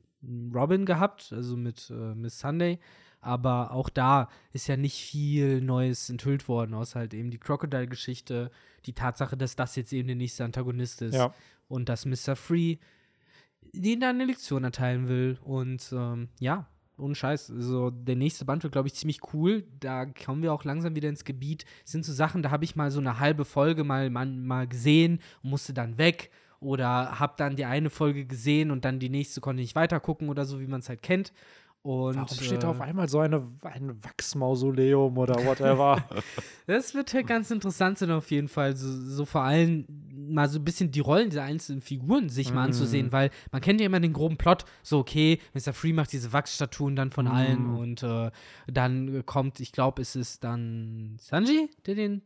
Robin 0.55 0.85
gehabt, 0.87 1.33
also 1.33 1.57
mit 1.57 1.91
äh, 1.91 2.15
Miss 2.15 2.39
Sunday, 2.39 2.79
aber 3.21 3.73
auch 3.73 3.89
da 3.91 4.29
ist 4.53 4.67
ja 4.69 4.77
nicht 4.77 5.01
viel 5.03 5.61
Neues 5.61 6.09
enthüllt 6.11 6.49
worden, 6.49 6.75
außer 6.75 6.99
halt 7.01 7.15
eben 7.15 7.31
die 7.31 7.39
Crocodile-Geschichte, 7.39 8.51
die 8.87 8.93
Tatsache, 8.95 9.37
dass 9.37 9.55
das 9.57 9.77
jetzt 9.77 9.93
eben 9.93 10.09
der 10.09 10.17
nächste 10.17 10.45
Antagonist 10.45 11.03
ist 11.03 11.15
Ja. 11.15 11.35
und 11.69 11.89
dass 11.89 12.05
Mr. 12.07 12.37
Free 12.37 12.77
denen 13.73 14.03
eine 14.05 14.25
Lektion 14.27 14.65
erteilen 14.65 15.09
will. 15.09 15.39
Und 15.43 15.91
ähm, 15.93 16.29
ja, 16.41 16.69
ohne 16.99 17.15
Scheiß. 17.15 17.51
Also 17.51 17.91
der 17.91 18.16
nächste 18.16 18.45
Band 18.45 18.62
wird, 18.62 18.73
glaube 18.73 18.89
ich, 18.89 18.95
ziemlich 18.95 19.21
cool. 19.33 19.65
Da 19.81 20.07
kommen 20.07 20.43
wir 20.43 20.53
auch 20.53 20.65
langsam 20.65 20.95
wieder 20.95 21.09
ins 21.09 21.25
Gebiet. 21.25 21.65
Das 21.83 21.93
sind 21.93 22.05
so 22.05 22.12
Sachen, 22.12 22.43
da 22.43 22.51
habe 22.51 22.65
ich 22.65 22.77
mal 22.77 22.91
so 22.91 23.01
eine 23.01 23.19
halbe 23.19 23.45
Folge 23.45 23.85
mal, 23.85 24.11
mal, 24.11 24.27
mal 24.27 24.66
gesehen 24.66 25.21
und 25.43 25.51
musste 25.51 25.75
dann 25.75 25.99
weg. 25.99 26.31
Oder 26.61 27.19
habe 27.19 27.35
dann 27.37 27.57
die 27.57 27.66
eine 27.66 27.91
Folge 27.91 28.25
gesehen 28.25 28.71
und 28.71 28.85
dann 28.85 28.99
die 28.99 29.11
nächste 29.11 29.41
konnte 29.41 29.62
ich 29.62 29.75
weitergucken 29.75 30.31
oder 30.31 30.47
so, 30.47 30.61
wie 30.61 30.66
man 30.66 30.81
es 30.81 30.89
halt 30.89 31.03
kennt. 31.03 31.33
Und, 31.85 32.16
Warum 32.16 32.39
steht 32.39 32.62
da 32.62 32.69
äh, 32.69 32.70
auf 32.70 32.81
einmal 32.81 33.11
so 33.11 33.19
eine, 33.19 33.47
ein 33.62 34.02
Wachsmausoleum 34.02 35.19
oder 35.19 35.35
whatever? 35.44 36.02
Das 36.66 36.94
wird 36.94 37.12
halt 37.12 37.27
ganz 37.27 37.51
interessant 37.51 37.98
sein, 37.98 38.11
auf 38.11 38.31
jeden 38.31 38.48
Fall. 38.48 38.74
So, 38.74 38.89
so 38.90 39.27
vor 39.27 39.43
allem 39.43 39.85
mal 40.11 40.48
so 40.48 40.59
ein 40.59 40.65
bisschen 40.65 40.90
die 40.90 41.01
Rollen 41.01 41.28
dieser 41.28 41.43
einzelnen 41.43 41.82
Figuren 41.82 42.31
sich 42.31 42.48
mal 42.48 42.62
Mhm. 42.62 42.66
anzusehen, 42.69 43.12
weil 43.12 43.28
man 43.52 43.61
kennt 43.61 43.81
ja 43.82 43.86
immer 43.86 44.01
den 44.01 44.15
groben 44.15 44.39
Plot. 44.39 44.65
So, 44.82 44.98
okay, 45.01 45.39
Mr. 45.52 45.74
Free 45.74 45.93
macht 45.93 46.11
diese 46.12 46.32
Wachsstatuen 46.32 46.97
dann 46.97 47.11
von 47.11 47.27
allen 47.27 47.73
Mhm. 47.73 47.77
und 47.77 48.02
äh, 48.02 48.31
dann 48.66 49.27
kommt, 49.27 49.61
ich 49.61 49.73
glaube, 49.73 50.01
es 50.01 50.16
ist 50.16 50.43
dann 50.43 51.16
Sanji, 51.20 51.69
der 51.85 51.97
den. 51.97 52.23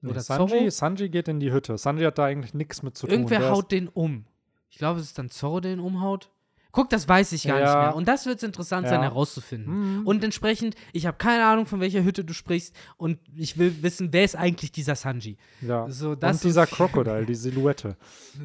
Nee, 0.00 0.10
Oder 0.12 0.20
Sanji, 0.22 0.48
Zorro? 0.48 0.70
Sanji 0.70 1.10
geht 1.10 1.28
in 1.28 1.38
die 1.38 1.52
Hütte. 1.52 1.76
Sanji 1.76 2.04
hat 2.04 2.16
da 2.16 2.24
eigentlich 2.24 2.54
nichts 2.54 2.82
mit 2.82 2.96
zu 2.96 3.06
tun. 3.06 3.14
Irgendwer 3.14 3.40
Der 3.40 3.50
haut 3.50 3.70
den 3.70 3.88
um. 3.88 4.24
Ich 4.70 4.78
glaube, 4.78 5.00
es 5.00 5.04
ist 5.06 5.18
dann 5.18 5.28
Zorro, 5.28 5.60
der 5.60 5.74
ihn 5.74 5.80
umhaut. 5.80 6.30
Guck, 6.72 6.88
das 6.88 7.06
weiß 7.06 7.32
ich 7.32 7.44
gar 7.46 7.56
nicht 7.60 7.68
Ja. 7.68 7.82
mehr. 7.82 7.94
Und 7.96 8.08
das 8.08 8.24
wird 8.24 8.42
interessant 8.42 8.88
sein, 8.88 9.00
Ja. 9.00 9.08
herauszufinden. 9.10 10.00
Mhm. 10.00 10.06
Und 10.06 10.24
entsprechend, 10.24 10.74
ich 10.94 11.06
habe 11.06 11.18
keine 11.18 11.44
Ahnung, 11.44 11.66
von 11.66 11.80
welcher 11.80 12.02
Hütte 12.02 12.24
du 12.24 12.32
sprichst. 12.32 12.74
Und 12.96 13.18
ich 13.36 13.58
will 13.58 13.82
wissen, 13.82 14.08
wer 14.12 14.24
ist 14.24 14.36
eigentlich 14.36 14.72
dieser 14.72 14.94
Sanji? 14.94 15.36
ja. 15.60 15.88
So, 15.90 16.14
das 16.14 16.36
Und 16.38 16.44
dieser 16.44 16.66
Crocodile, 17.06 17.26
die 17.26 17.34
Silhouette. 17.34 17.96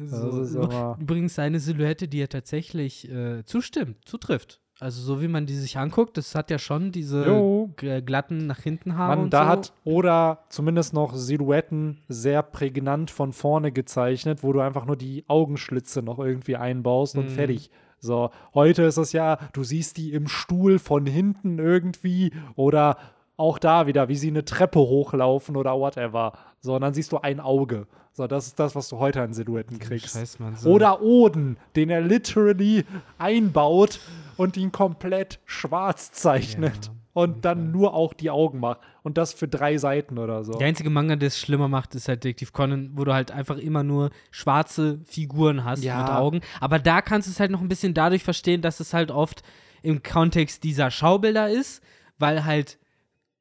So, 0.06 0.60
aber- 0.62 0.98
Übrigens 1.00 1.34
seine 1.34 1.58
Silhouette, 1.60 2.06
die 2.08 2.20
er 2.20 2.28
tatsächlich 2.28 3.10
äh, 3.10 3.44
zustimmt, 3.44 3.96
zutrifft. 4.06 4.60
Also 4.80 5.02
so 5.02 5.20
wie 5.20 5.26
man 5.26 5.44
die 5.46 5.56
sich 5.56 5.76
anguckt, 5.76 6.16
das 6.18 6.36
hat 6.36 6.50
ja 6.52 6.58
schon 6.60 6.92
diese 6.92 7.26
Jo. 7.26 7.72
g- 7.76 8.00
glatten 8.00 8.46
nach 8.46 8.60
hinten 8.60 8.96
Haare 8.96 9.16
Man, 9.16 9.24
und 9.24 9.32
da 9.32 9.42
so. 9.44 9.48
hat 9.48 9.72
oder 9.82 10.44
zumindest 10.50 10.94
noch 10.94 11.14
Silhouetten 11.16 12.02
sehr 12.06 12.44
prägnant 12.44 13.10
von 13.10 13.32
vorne 13.32 13.72
gezeichnet, 13.72 14.44
wo 14.44 14.52
du 14.52 14.60
einfach 14.60 14.84
nur 14.86 14.96
die 14.96 15.24
Augenschlitze 15.26 16.00
noch 16.02 16.20
irgendwie 16.20 16.54
einbaust 16.54 17.16
und 17.16 17.24
Mhm. 17.30 17.30
fertig. 17.34 17.70
So, 18.00 18.30
heute 18.54 18.82
ist 18.84 18.96
es 18.96 19.12
ja, 19.12 19.38
du 19.52 19.64
siehst 19.64 19.96
die 19.96 20.12
im 20.12 20.28
Stuhl 20.28 20.78
von 20.78 21.06
hinten 21.06 21.58
irgendwie 21.58 22.32
oder 22.54 22.96
auch 23.36 23.58
da 23.58 23.86
wieder, 23.86 24.08
wie 24.08 24.16
sie 24.16 24.28
eine 24.28 24.44
Treppe 24.44 24.80
hochlaufen 24.80 25.56
oder 25.56 25.78
whatever. 25.78 26.32
So, 26.60 26.74
und 26.74 26.80
dann 26.80 26.94
siehst 26.94 27.12
du 27.12 27.18
ein 27.18 27.40
Auge. 27.40 27.86
So, 28.12 28.26
das 28.26 28.48
ist 28.48 28.58
das, 28.58 28.74
was 28.74 28.88
du 28.88 28.98
heute 28.98 29.22
an 29.22 29.32
Silhouetten 29.32 29.78
kriegst. 29.78 30.14
Scheiß, 30.16 30.40
Mann, 30.40 30.56
so. 30.56 30.70
Oder 30.70 31.02
Oden, 31.02 31.56
den 31.76 31.88
er 31.88 32.00
literally 32.00 32.84
einbaut 33.16 34.00
und 34.36 34.56
ihn 34.56 34.72
komplett 34.72 35.38
schwarz 35.44 36.10
zeichnet 36.10 36.86
Ja, 36.86 36.92
und 37.18 37.44
dann 37.44 37.72
nur 37.72 37.94
auch 37.94 38.12
die 38.14 38.30
Augen 38.30 38.60
macht. 38.60 38.80
Und 39.02 39.18
das 39.18 39.32
für 39.32 39.48
drei 39.48 39.76
Seiten 39.78 40.18
oder 40.18 40.44
so. 40.44 40.52
Der 40.58 40.66
einzige 40.68 40.90
Manga, 40.90 41.16
der 41.16 41.26
es 41.28 41.38
schlimmer 41.38 41.66
macht, 41.68 41.94
ist 41.94 42.08
halt 42.08 42.22
Detective 42.24 42.52
Conan, 42.52 42.90
wo 42.94 43.04
du 43.04 43.12
halt 43.12 43.30
einfach 43.30 43.56
immer 43.58 43.82
nur 43.82 44.10
schwarze 44.30 45.00
Figuren 45.04 45.64
hast 45.64 45.82
Ja. 45.82 45.98
mit 45.98 46.08
Augen. 46.10 46.40
Aber 46.60 46.78
da 46.78 47.02
kannst 47.02 47.26
du 47.28 47.32
es 47.32 47.40
halt 47.40 47.50
noch 47.50 47.60
ein 47.60 47.68
bisschen 47.68 47.94
dadurch 47.94 48.22
verstehen, 48.22 48.62
dass 48.62 48.80
es 48.80 48.94
halt 48.94 49.10
oft 49.10 49.42
im 49.82 50.02
Kontext 50.02 50.62
dieser 50.64 50.90
Schaubilder 50.90 51.48
ist, 51.48 51.82
weil 52.18 52.44
halt 52.44 52.78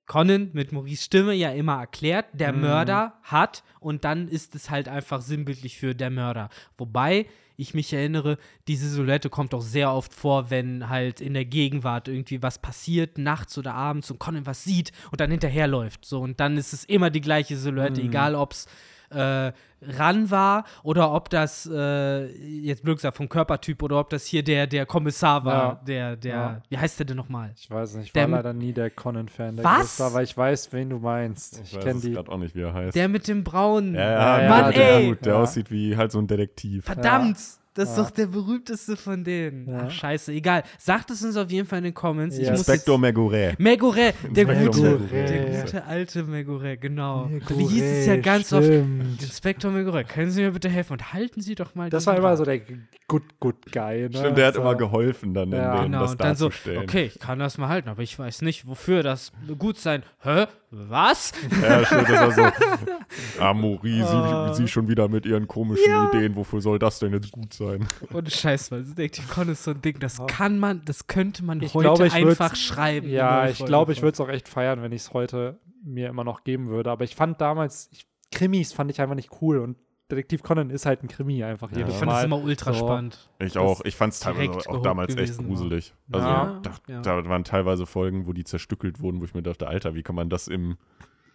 Conan 0.06 0.52
mit 0.54 0.72
Maurice 0.72 1.04
Stimme 1.04 1.34
ja 1.34 1.52
immer 1.52 1.80
erklärt, 1.80 2.28
der 2.34 2.54
Mhm. 2.54 2.62
Mörder 2.62 3.14
hat 3.24 3.64
und 3.80 4.06
dann 4.06 4.28
ist 4.30 4.56
es 4.56 4.70
halt 4.70 4.88
einfach 4.88 5.22
sinnbildlich 5.22 5.78
für 5.78 5.94
der 5.96 6.10
Mörder. 6.10 6.50
Wobei 6.78 7.26
ich 7.58 7.74
mich 7.74 7.92
erinnere, 7.92 8.38
diese 8.68 8.88
Silhouette 8.90 9.30
kommt 9.30 9.54
auch 9.54 9.62
sehr 9.62 9.92
oft 9.92 10.14
vor, 10.14 10.50
wenn 10.52 10.90
halt 10.90 11.20
in 11.20 11.34
der 11.34 11.46
Gegenwart 11.46 12.08
irgendwie 12.08 12.42
was 12.44 12.60
passiert, 12.60 13.18
nachts 13.18 13.58
oder 13.58 13.74
abends 13.74 14.10
und 14.12 14.20
Conan 14.20 14.46
was 14.46 14.64
sieht 14.64 14.92
und 15.12 15.20
dann 15.20 15.32
hinterherläuft. 15.32 16.06
So, 16.06 16.22
und 16.22 16.40
dann 16.40 16.56
ist 16.58 16.72
es 16.74 16.84
immer 16.86 17.10
die 17.10 17.22
gleiche 17.22 17.58
Silhouette, 17.58 18.00
Mhm. 18.02 18.08
egal 18.10 18.36
ob 18.36 18.54
es 18.54 18.68
äh, 19.10 19.52
ran 19.82 20.32
war 20.32 20.66
oder 20.84 21.14
ob 21.14 21.30
das 21.30 21.70
äh, 21.72 22.26
jetzt 22.62 22.84
blöd 22.84 22.98
gesagt 22.98 23.16
vom 23.18 23.30
Körpertyp 23.30 23.84
oder 23.84 24.00
ob 24.00 24.10
das 24.10 24.26
hier 24.26 24.44
der, 24.44 24.66
der 24.68 24.86
Kommissar 24.86 25.46
war, 25.46 25.54
Ja. 25.74 25.82
der, 25.86 26.16
der, 26.16 26.36
Ja. 26.36 26.62
wie 26.70 26.78
heißt 26.78 27.00
der 27.00 27.06
denn 27.06 27.18
nochmal? 27.18 27.52
Ich 27.56 27.70
weiß 27.70 27.96
nicht, 27.96 28.08
ich 28.08 28.14
Der 28.14 28.24
war 28.32 28.38
leider 28.40 28.54
nie 28.54 28.74
der 28.74 28.90
Conan-Fan. 28.90 29.56
der 29.58 29.66
Was? 29.66 29.78
größte, 29.80 30.04
Aber 30.06 30.24
ich 30.24 30.36
weiß, 30.36 30.74
wen 30.74 30.90
du 30.90 30.98
meinst. 31.00 31.60
Ich, 31.60 31.72
Ich 31.72 31.78
weiß 31.78 31.84
kenne 31.84 32.00
die. 32.02 32.12
gerade 32.12 32.32
auch 32.32 32.38
nicht, 32.38 32.56
wie 32.56 32.62
er 32.62 32.74
heißt. 32.74 32.96
Der 32.96 33.08
mit 33.08 33.28
dem 33.28 33.44
braunen. 33.44 33.94
ja, 33.96 34.02
Ja, 34.12 34.42
ja, 34.42 34.50
Mann, 34.50 34.72
der, 34.74 34.96
ey! 34.98 35.16
Der 35.16 35.34
Ja. 35.34 35.40
aussieht 35.42 35.70
wie 35.72 35.96
halt 35.96 36.12
so 36.12 36.20
ein 36.20 36.28
Detektiv. 36.28 36.86
Verdammt! 36.86 37.38
Das 37.78 37.92
ist 37.92 37.98
Ja. 37.98 38.04
doch 38.04 38.10
der 38.12 38.26
berühmteste 38.26 38.98
von 38.98 39.24
denen. 39.24 39.70
Ja. 39.70 39.84
Ach, 39.86 39.92
scheiße, 39.92 40.32
egal. 40.34 40.64
Sagt 40.80 41.12
es 41.12 41.24
uns 41.24 41.38
auf 41.38 41.52
jeden 41.52 41.68
Fall 41.68 41.78
in 41.78 41.84
den 41.86 41.94
Comments. 41.94 42.36
Ich 42.36 42.46
Ja. 42.46 42.52
muss 42.52 42.62
Inspektor 42.62 42.96
jetzt 42.96 43.02
Megoret. 43.02 43.60
Megoret, 43.60 44.16
der 44.32 44.50
Inspektor 44.50 44.98
gute, 44.98 45.08
der 45.14 45.62
gute 45.62 45.86
alte 45.86 46.24
Megoret, 46.24 46.82
genau. 46.82 47.30
Wie 47.50 47.66
hieß 47.68 47.84
es 47.84 48.06
ja 48.08 48.18
ganz 48.18 48.52
oft. 48.52 48.66
stimmt. 48.66 49.22
Inspektor 49.22 49.70
Megoret, 49.72 50.10
können 50.10 50.32
Sie 50.32 50.42
mir 50.42 50.52
bitte 50.52 50.70
helfen 50.70 50.94
und 50.94 51.14
halten 51.14 51.40
Sie 51.42 51.54
doch 51.54 51.76
mal 51.76 51.90
Das 51.92 52.08
war 52.08 52.18
immer 52.18 52.30
Rat. 52.30 52.38
so 52.40 52.46
der 52.46 52.60
Good, 53.08 53.40
Good 53.40 53.72
Guy. 53.72 54.10
Ne? 54.10 54.18
Stimmt, 54.18 54.38
der 54.38 54.48
hat 54.48 54.56
so. 54.56 54.62
immer 54.62 54.76
geholfen, 54.76 55.34
dann 55.34 55.50
in 55.52 55.58
Ja. 55.60 55.76
dem, 55.78 55.84
Genau, 55.92 56.00
das 56.02 56.12
und 56.14 56.22
dann 56.22 56.36
so, 56.36 56.46
darzustellen. 56.50 56.82
okay, 56.84 57.06
ich 57.14 57.20
kann 57.20 57.38
das 57.40 57.58
mal 57.60 57.70
halten, 57.70 57.90
aber 57.90 58.02
ich 58.02 58.18
weiß 58.18 58.42
nicht, 58.42 58.68
wofür 58.68 59.04
das 59.04 59.32
gut 59.58 59.78
sein. 59.78 60.04
Hä? 60.24 60.46
Was? 60.70 61.32
Ja, 61.62 61.86
stimmt, 61.86 62.10
das 62.10 62.38
war 62.38 62.52
so. 62.52 62.66
Ah, 63.40 63.54
Mori, 63.54 64.02
Ah. 64.04 64.54
sie, 64.54 64.64
sie 64.64 64.68
schon 64.68 64.88
wieder 64.90 65.08
mit 65.08 65.26
ihren 65.26 65.48
komischen 65.48 66.10
Ideen. 66.10 66.36
Wofür 66.36 66.60
soll 66.60 66.78
das 66.78 67.00
denn 67.00 67.14
jetzt 67.14 67.32
gut 67.32 67.54
sein? 67.54 67.88
Ohne 68.14 68.30
Scheiß, 68.30 68.72
weil 68.72 68.84
Detective 68.84 69.28
Conan 69.34 69.54
ist 69.54 69.64
so 69.64 69.72
ein 69.72 69.82
Ding, 69.82 69.98
das 70.00 70.20
kann 70.28 70.60
man, 70.60 70.82
das 70.86 71.08
könnte 71.08 71.44
man 71.46 71.62
Ich 71.62 71.74
heute 71.74 71.84
glaube, 71.96 72.12
einfach 72.14 72.56
schreiben. 72.56 73.08
Ja, 73.10 73.48
ich 73.48 73.64
glaube, 73.64 73.94
ich 73.94 74.02
würde 74.02 74.14
es 74.14 74.20
auch 74.20 74.28
echt 74.30 74.50
feiern, 74.50 74.82
wenn 74.82 74.92
ich 74.92 75.04
es 75.04 75.14
heute 75.14 75.58
mir 75.86 76.10
immer 76.10 76.26
noch 76.26 76.44
geben 76.44 76.68
würde. 76.68 76.92
Aber 76.92 77.06
ich 77.06 77.16
fand 77.16 77.40
damals, 77.40 77.88
ich, 77.94 78.06
Krimis 78.32 78.74
fand 78.74 78.92
ich 78.92 79.00
einfach 79.00 79.16
nicht 79.16 79.32
cool. 79.42 79.60
Und 79.60 79.78
Detektiv 80.10 80.42
Conan 80.42 80.70
ist 80.70 80.86
halt 80.86 81.04
ein 81.04 81.08
Krimi 81.10 81.44
einfach 81.44 81.70
Ja. 81.72 81.80
jedes 81.80 81.94
Ich 81.96 82.00
fand 82.00 82.12
Mal. 82.12 82.16
das 82.16 82.24
immer 82.26 82.42
ultra 82.42 82.72
So. 82.74 82.80
spannend. 82.86 83.30
Ich 83.40 83.58
auch. 83.58 83.82
Ich 83.84 83.96
fand 83.96 84.14
es 84.14 84.20
teilweise 84.22 84.70
auch 84.70 84.82
damals 84.82 85.16
echt 85.16 85.38
war. 85.38 85.46
gruselig. 85.46 85.94
Also 86.12 86.28
Ja. 86.28 86.60
da, 86.64 86.72
Ja. 86.88 87.02
da 87.02 87.26
waren 87.30 87.44
teilweise 87.44 87.86
Folgen, 87.86 88.26
wo 88.26 88.32
die 88.34 88.46
zerstückelt 88.46 89.02
wurden, 89.02 89.20
wo 89.20 89.26
ich 89.26 89.34
mir 89.34 89.42
dachte, 89.44 89.68
Alter, 89.68 89.96
wie 89.96 90.04
kann 90.04 90.16
man 90.16 90.30
das 90.30 90.48
im, 90.48 90.78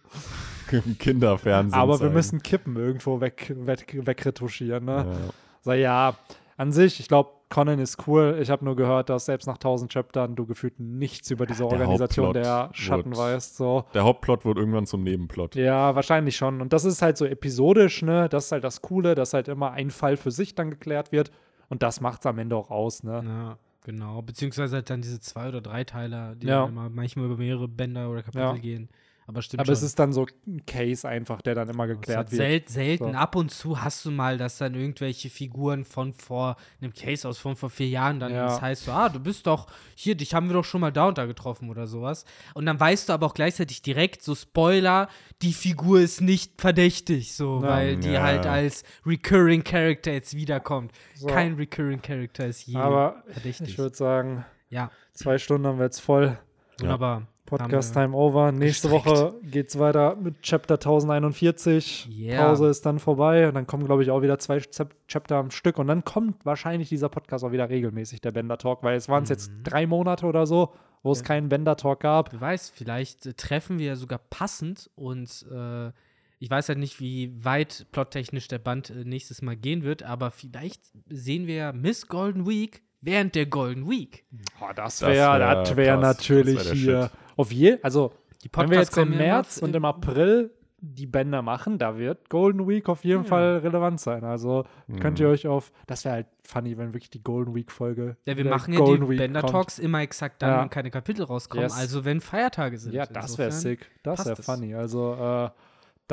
im 0.71 0.97
Kinderfernsehen 0.97 1.79
Aber 1.79 1.93
wir 1.93 1.99
zeigen? 1.99 2.13
müssen 2.13 2.41
Kippen 2.43 2.75
irgendwo 2.75 3.21
weg, 3.21 3.53
weg, 3.55 3.95
wegretuschieren. 4.01 4.85
Ne? 4.85 5.05
Ja. 5.07 5.29
So, 5.61 5.73
ja, 5.73 6.15
an 6.57 6.71
sich, 6.71 6.99
ich 6.99 7.07
glaube, 7.07 7.29
Conan 7.53 7.79
ist 7.79 8.07
cool. 8.07 8.37
Ich 8.41 8.49
habe 8.49 8.65
nur 8.65 8.75
gehört, 8.75 9.09
dass 9.09 9.25
selbst 9.25 9.45
nach 9.45 9.55
1000 9.55 9.91
Chaptern 9.93 10.35
du 10.35 10.45
gefühlt 10.45 10.79
nichts 10.79 11.29
über 11.31 11.45
diese 11.45 11.59
Der 11.67 11.67
Organisation 11.71 12.25
Hauptplot 12.27 12.45
der 12.45 12.69
Schatten 12.73 13.11
wird- 13.11 13.17
weißt. 13.17 13.57
So. 13.57 13.85
Der 13.93 14.03
Hauptplot 14.03 14.43
wird 14.45 14.57
irgendwann 14.57 14.85
zum 14.85 15.03
Nebenplot. 15.03 15.55
Ja, 15.55 15.95
wahrscheinlich 15.95 16.35
schon. 16.35 16.61
Und 16.61 16.73
das 16.73 16.83
ist 16.85 17.01
halt 17.01 17.17
so 17.17 17.25
episodisch, 17.25 18.01
ne? 18.01 18.27
Das 18.29 18.45
ist 18.45 18.51
halt 18.51 18.63
das 18.63 18.81
Coole, 18.81 19.13
dass 19.15 19.33
halt 19.33 19.47
immer 19.47 19.71
ein 19.71 19.91
Fall 19.91 20.17
für 20.17 20.31
sich 20.31 20.55
dann 20.55 20.69
geklärt 20.71 21.11
wird. 21.11 21.31
Und 21.69 21.83
das 21.83 22.01
macht 22.01 22.21
es 22.21 22.25
am 22.25 22.37
Ende 22.39 22.55
auch 22.55 22.71
aus, 22.71 23.03
ne? 23.03 23.21
Ja, 23.25 23.57
genau. 23.85 24.21
Beziehungsweise 24.21 24.75
halt 24.77 24.89
dann 24.89 25.01
diese 25.01 25.19
zwei 25.19 25.47
oder 25.49 25.61
drei 25.61 25.83
Teiler, 25.83 26.35
die 26.35 26.47
Ja. 26.47 26.61
dann 26.61 26.69
immer 26.69 26.89
manchmal 26.89 27.25
über 27.25 27.37
mehrere 27.37 27.67
Bänder 27.67 28.09
oder 28.09 28.21
Kapitel 28.23 28.41
Ja. 28.41 28.53
gehen. 28.53 28.89
Aber 29.25 29.41
stimmt 29.41 29.61
Aber 29.61 29.67
schon. 29.67 29.73
es 29.73 29.83
ist 29.83 29.99
dann 29.99 30.11
so 30.11 30.25
ein 30.45 30.65
Case 30.65 31.07
einfach, 31.07 31.41
der 31.41 31.55
dann 31.55 31.69
immer 31.69 31.87
geklärt 31.87 32.31
wird. 32.31 32.37
sel 32.37 32.63
selten. 32.67 33.11
So. 33.13 33.17
Ab 33.17 33.35
und 33.35 33.51
zu 33.51 33.81
hast 33.81 34.03
du 34.05 34.11
mal, 34.11 34.37
dass 34.37 34.57
dann 34.57 34.75
irgendwelche 34.75 35.29
Figuren 35.29 35.85
von 35.85 36.13
vor 36.13 36.57
einem 36.81 36.93
Case 36.93 37.27
aus 37.27 37.37
von 37.37 37.55
vor 37.55 37.69
vier 37.69 37.87
Jahren 37.87 38.19
dann 38.19 38.33
Ja. 38.33 38.45
das 38.47 38.61
heißt 38.61 38.83
so, 38.85 38.91
ah, 38.91 39.07
du 39.09 39.19
bist 39.21 39.47
doch 39.47 39.67
hier, 39.95 40.15
dich 40.15 40.33
haben 40.33 40.47
wir 40.47 40.53
doch 40.55 40.65
schon 40.65 40.81
mal 40.81 40.91
da 40.91 41.07
und 41.07 41.17
da 41.17 41.25
getroffen 41.25 41.69
oder 41.69 41.87
sowas. 41.87 42.25
Und 42.53 42.65
dann 42.65 42.79
weißt 42.79 43.07
du 43.09 43.13
aber 43.13 43.25
auch 43.27 43.33
gleichzeitig 43.33 43.81
direkt 43.81 44.21
so 44.23 44.35
Spoiler, 44.35 45.07
die 45.41 45.53
Figur 45.53 45.99
ist 46.01 46.19
nicht 46.21 46.59
verdächtig, 46.59 47.33
so, 47.33 47.61
Ja. 47.63 47.69
weil 47.69 47.95
die 47.97 48.11
Ja. 48.11 48.23
halt 48.23 48.45
als 48.45 48.83
recurring 49.05 49.63
Character 49.63 50.11
jetzt 50.11 50.35
wiederkommt. 50.35 50.91
So. 51.15 51.27
Kein 51.27 51.55
recurring 51.55 52.01
Character 52.01 52.47
ist 52.47 52.67
je 52.67 52.75
Aber 52.75 53.23
verdächtig. 53.29 53.69
ich 53.69 53.77
würde 53.77 53.95
sagen, 53.95 54.43
ja. 54.69 54.91
zwei 55.13 55.37
Stunden 55.37 55.65
haben 55.67 55.77
wir 55.79 55.85
jetzt 55.85 56.01
voll. 56.01 56.37
Wunderbar. 56.79 57.27
Podcast 57.45 57.95
Haben 57.95 58.11
Time 58.13 58.17
over. 58.17 58.51
Nächste 58.51 58.87
gestreckt. 58.89 59.05
Woche 59.17 59.35
geht's 59.43 59.77
weiter 59.77 60.15
mit 60.15 60.41
Chapter 60.41 60.75
1041. 60.75 62.09
Yeah. 62.09 62.47
Pause 62.47 62.67
ist 62.67 62.85
dann 62.85 62.99
vorbei 62.99 63.47
und 63.47 63.53
dann 63.53 63.67
kommen, 63.67 63.85
glaube 63.85 64.01
ich, 64.03 64.09
auch 64.11 64.21
wieder 64.21 64.39
zwei 64.39 64.59
Chap- 64.59 64.95
Chapter 65.07 65.35
am 65.37 65.51
Stück 65.51 65.77
und 65.77 65.87
dann 65.87 66.03
kommt 66.03 66.45
wahrscheinlich 66.45 66.89
dieser 66.89 67.09
Podcast 67.09 67.43
auch 67.43 67.51
wieder 67.51 67.69
regelmäßig, 67.69 68.21
der 68.21 68.31
Bender 68.31 68.57
Talk, 68.57 68.81
weil 68.83 68.95
es 68.95 69.09
waren 69.09 69.23
es 69.23 69.29
jetzt 69.29 69.51
drei 69.63 69.85
Monate 69.85 70.25
oder 70.25 70.45
so, 70.47 70.73
wo 71.03 71.11
es 71.11 71.19
Mhm. 71.19 71.23
Ja. 71.23 71.27
keinen 71.27 71.49
Bender 71.49 71.75
Talk 71.75 71.99
gab. 71.99 72.31
Wer 72.33 72.41
weiß, 72.41 72.69
vielleicht 72.69 73.25
äh, 73.25 73.33
treffen 73.33 73.77
wir 73.77 73.87
ja 73.87 73.95
sogar 73.95 74.19
passend 74.29 74.89
und 74.95 75.45
äh, 75.51 75.91
ich 76.39 76.49
weiß 76.49 76.69
halt 76.69 76.79
nicht, 76.79 76.99
wie 76.99 77.33
weit 77.43 77.87
plottechnisch 77.91 78.47
der 78.47 78.59
Band 78.59 78.89
äh, 78.89 79.03
nächstes 79.05 79.41
Mal 79.41 79.55
gehen 79.55 79.83
wird, 79.83 80.03
aber 80.03 80.31
vielleicht 80.31 80.81
sehen 81.09 81.45
wir 81.47 81.55
ja 81.55 81.71
Miss 81.73 82.07
Golden 82.07 82.47
Week 82.47 82.81
während 83.03 83.35
der 83.35 83.45
Golden 83.45 83.89
Week. 83.89 84.25
Oh, 84.61 84.71
das 84.75 85.01
wäre 85.01 85.39
wär 85.39 85.39
das 85.55 85.75
wär 85.75 85.97
natürlich 85.97 86.55
Das 86.57 86.67
wär 86.67 86.73
hier. 86.75 87.01
Shit. 87.03 87.11
Auf 87.35 87.51
je, 87.51 87.77
also 87.81 88.13
Die 88.43 88.49
wenn 88.55 88.69
wir 88.71 88.79
jetzt 88.79 88.97
im 88.97 89.09
März 89.11 89.57
und 89.59 89.75
im 89.75 89.85
April 89.85 90.51
die 90.85 91.05
Bänder 91.05 91.41
machen, 91.41 91.77
da 91.77 91.97
wird 91.97 92.29
Golden 92.29 92.67
Week 92.67 92.89
auf 92.89 93.05
jeden 93.05 93.23
Ja. 93.23 93.29
Fall 93.29 93.57
relevant 93.59 94.01
sein. 94.01 94.25
Also 94.25 94.65
könnt 94.99 95.17
Mhm. 95.17 95.25
ihr 95.25 95.29
euch 95.31 95.47
auf, 95.47 95.71
das 95.87 96.03
wäre 96.03 96.15
halt 96.15 96.27
funny, 96.43 96.77
wenn 96.77 96.93
wirklich 96.93 97.09
die 97.09 97.23
Golden 97.23 97.55
Week 97.55 97.71
Folge. 97.71 98.17
Ja, 98.25 98.35
wir 98.35 98.43
machen 98.43 98.73
ja 98.73 98.79
Golden 98.81 99.05
die 99.09 99.17
Week 99.17 99.33
kommt. 99.33 99.49
Talks 99.49 99.79
immer 99.79 100.01
exakt 100.01 100.41
dann, 100.41 100.49
Ja. 100.49 100.61
wenn 100.61 100.69
keine 100.69 100.91
Kapitel 100.91 101.23
rauskommen, 101.23 101.63
Yes. 101.63 101.77
also 101.77 102.03
wenn 102.03 102.19
Feiertage 102.19 102.77
sind. 102.77 102.93
Ja, 102.93 103.05
das 103.05 103.37
wäre 103.37 103.51
sick. 103.53 103.89
Das 104.03 104.25
wäre 104.25 104.35
funny. 104.35 104.75
Also, 104.75 105.13
äh, 105.13 105.49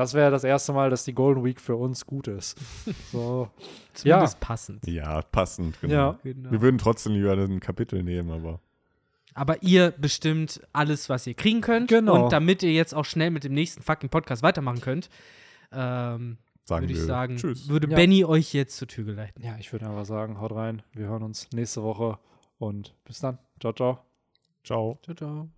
das 0.00 0.14
wäre 0.14 0.30
das 0.30 0.44
erste 0.44 0.72
Mal, 0.72 0.90
dass 0.90 1.04
die 1.04 1.12
Golden 1.12 1.44
Week 1.44 1.60
für 1.60 1.76
uns 1.76 2.06
gut 2.06 2.28
ist. 2.28 2.58
So. 3.12 3.48
Zumindest 3.94 4.40
passend. 4.40 4.86
Ja, 4.86 5.22
passend, 5.22 5.80
genau. 5.80 5.94
Ja. 5.94 6.18
Genau. 6.22 6.50
Wir 6.50 6.60
würden 6.62 6.78
trotzdem 6.78 7.12
lieber 7.12 7.32
ein 7.32 7.60
Kapitel 7.60 8.02
nehmen, 8.02 8.30
aber. 8.30 8.60
Aber 9.34 9.62
ihr 9.62 9.90
bestimmt 9.90 10.60
alles, 10.72 11.08
was 11.08 11.26
ihr 11.26 11.34
kriegen 11.34 11.60
könnt. 11.60 11.88
Genau. 11.88 12.24
Und 12.24 12.32
damit 12.32 12.62
ihr 12.62 12.72
jetzt 12.72 12.94
auch 12.94 13.04
schnell 13.04 13.30
mit 13.30 13.44
dem 13.44 13.52
nächsten 13.52 13.82
fucking 13.82 14.08
Podcast 14.08 14.42
weitermachen 14.42 14.80
könnt, 14.80 15.10
ähm, 15.72 16.38
würde 16.68 16.92
ich 16.92 17.00
sagen, 17.00 17.36
Tschüss. 17.36 17.68
würde 17.68 17.88
Ja. 17.90 17.96
Benny 17.96 18.24
euch 18.24 18.52
jetzt 18.52 18.76
zur 18.76 18.88
Tür 18.88 19.04
geleiten. 19.04 19.42
Ja, 19.42 19.56
ich 19.58 19.72
würde 19.72 19.86
einfach 19.86 20.06
sagen, 20.06 20.40
haut 20.40 20.52
rein. 20.52 20.82
Wir 20.92 21.06
hören 21.06 21.22
uns 21.22 21.48
nächste 21.52 21.82
Woche 21.82 22.18
und 22.58 22.94
bis 23.04 23.20
dann. 23.20 23.38
Ciao, 23.60 23.72
ciao. 23.72 23.98
Ciao. 24.64 24.98
Ciao, 25.02 25.14
ciao. 25.14 25.50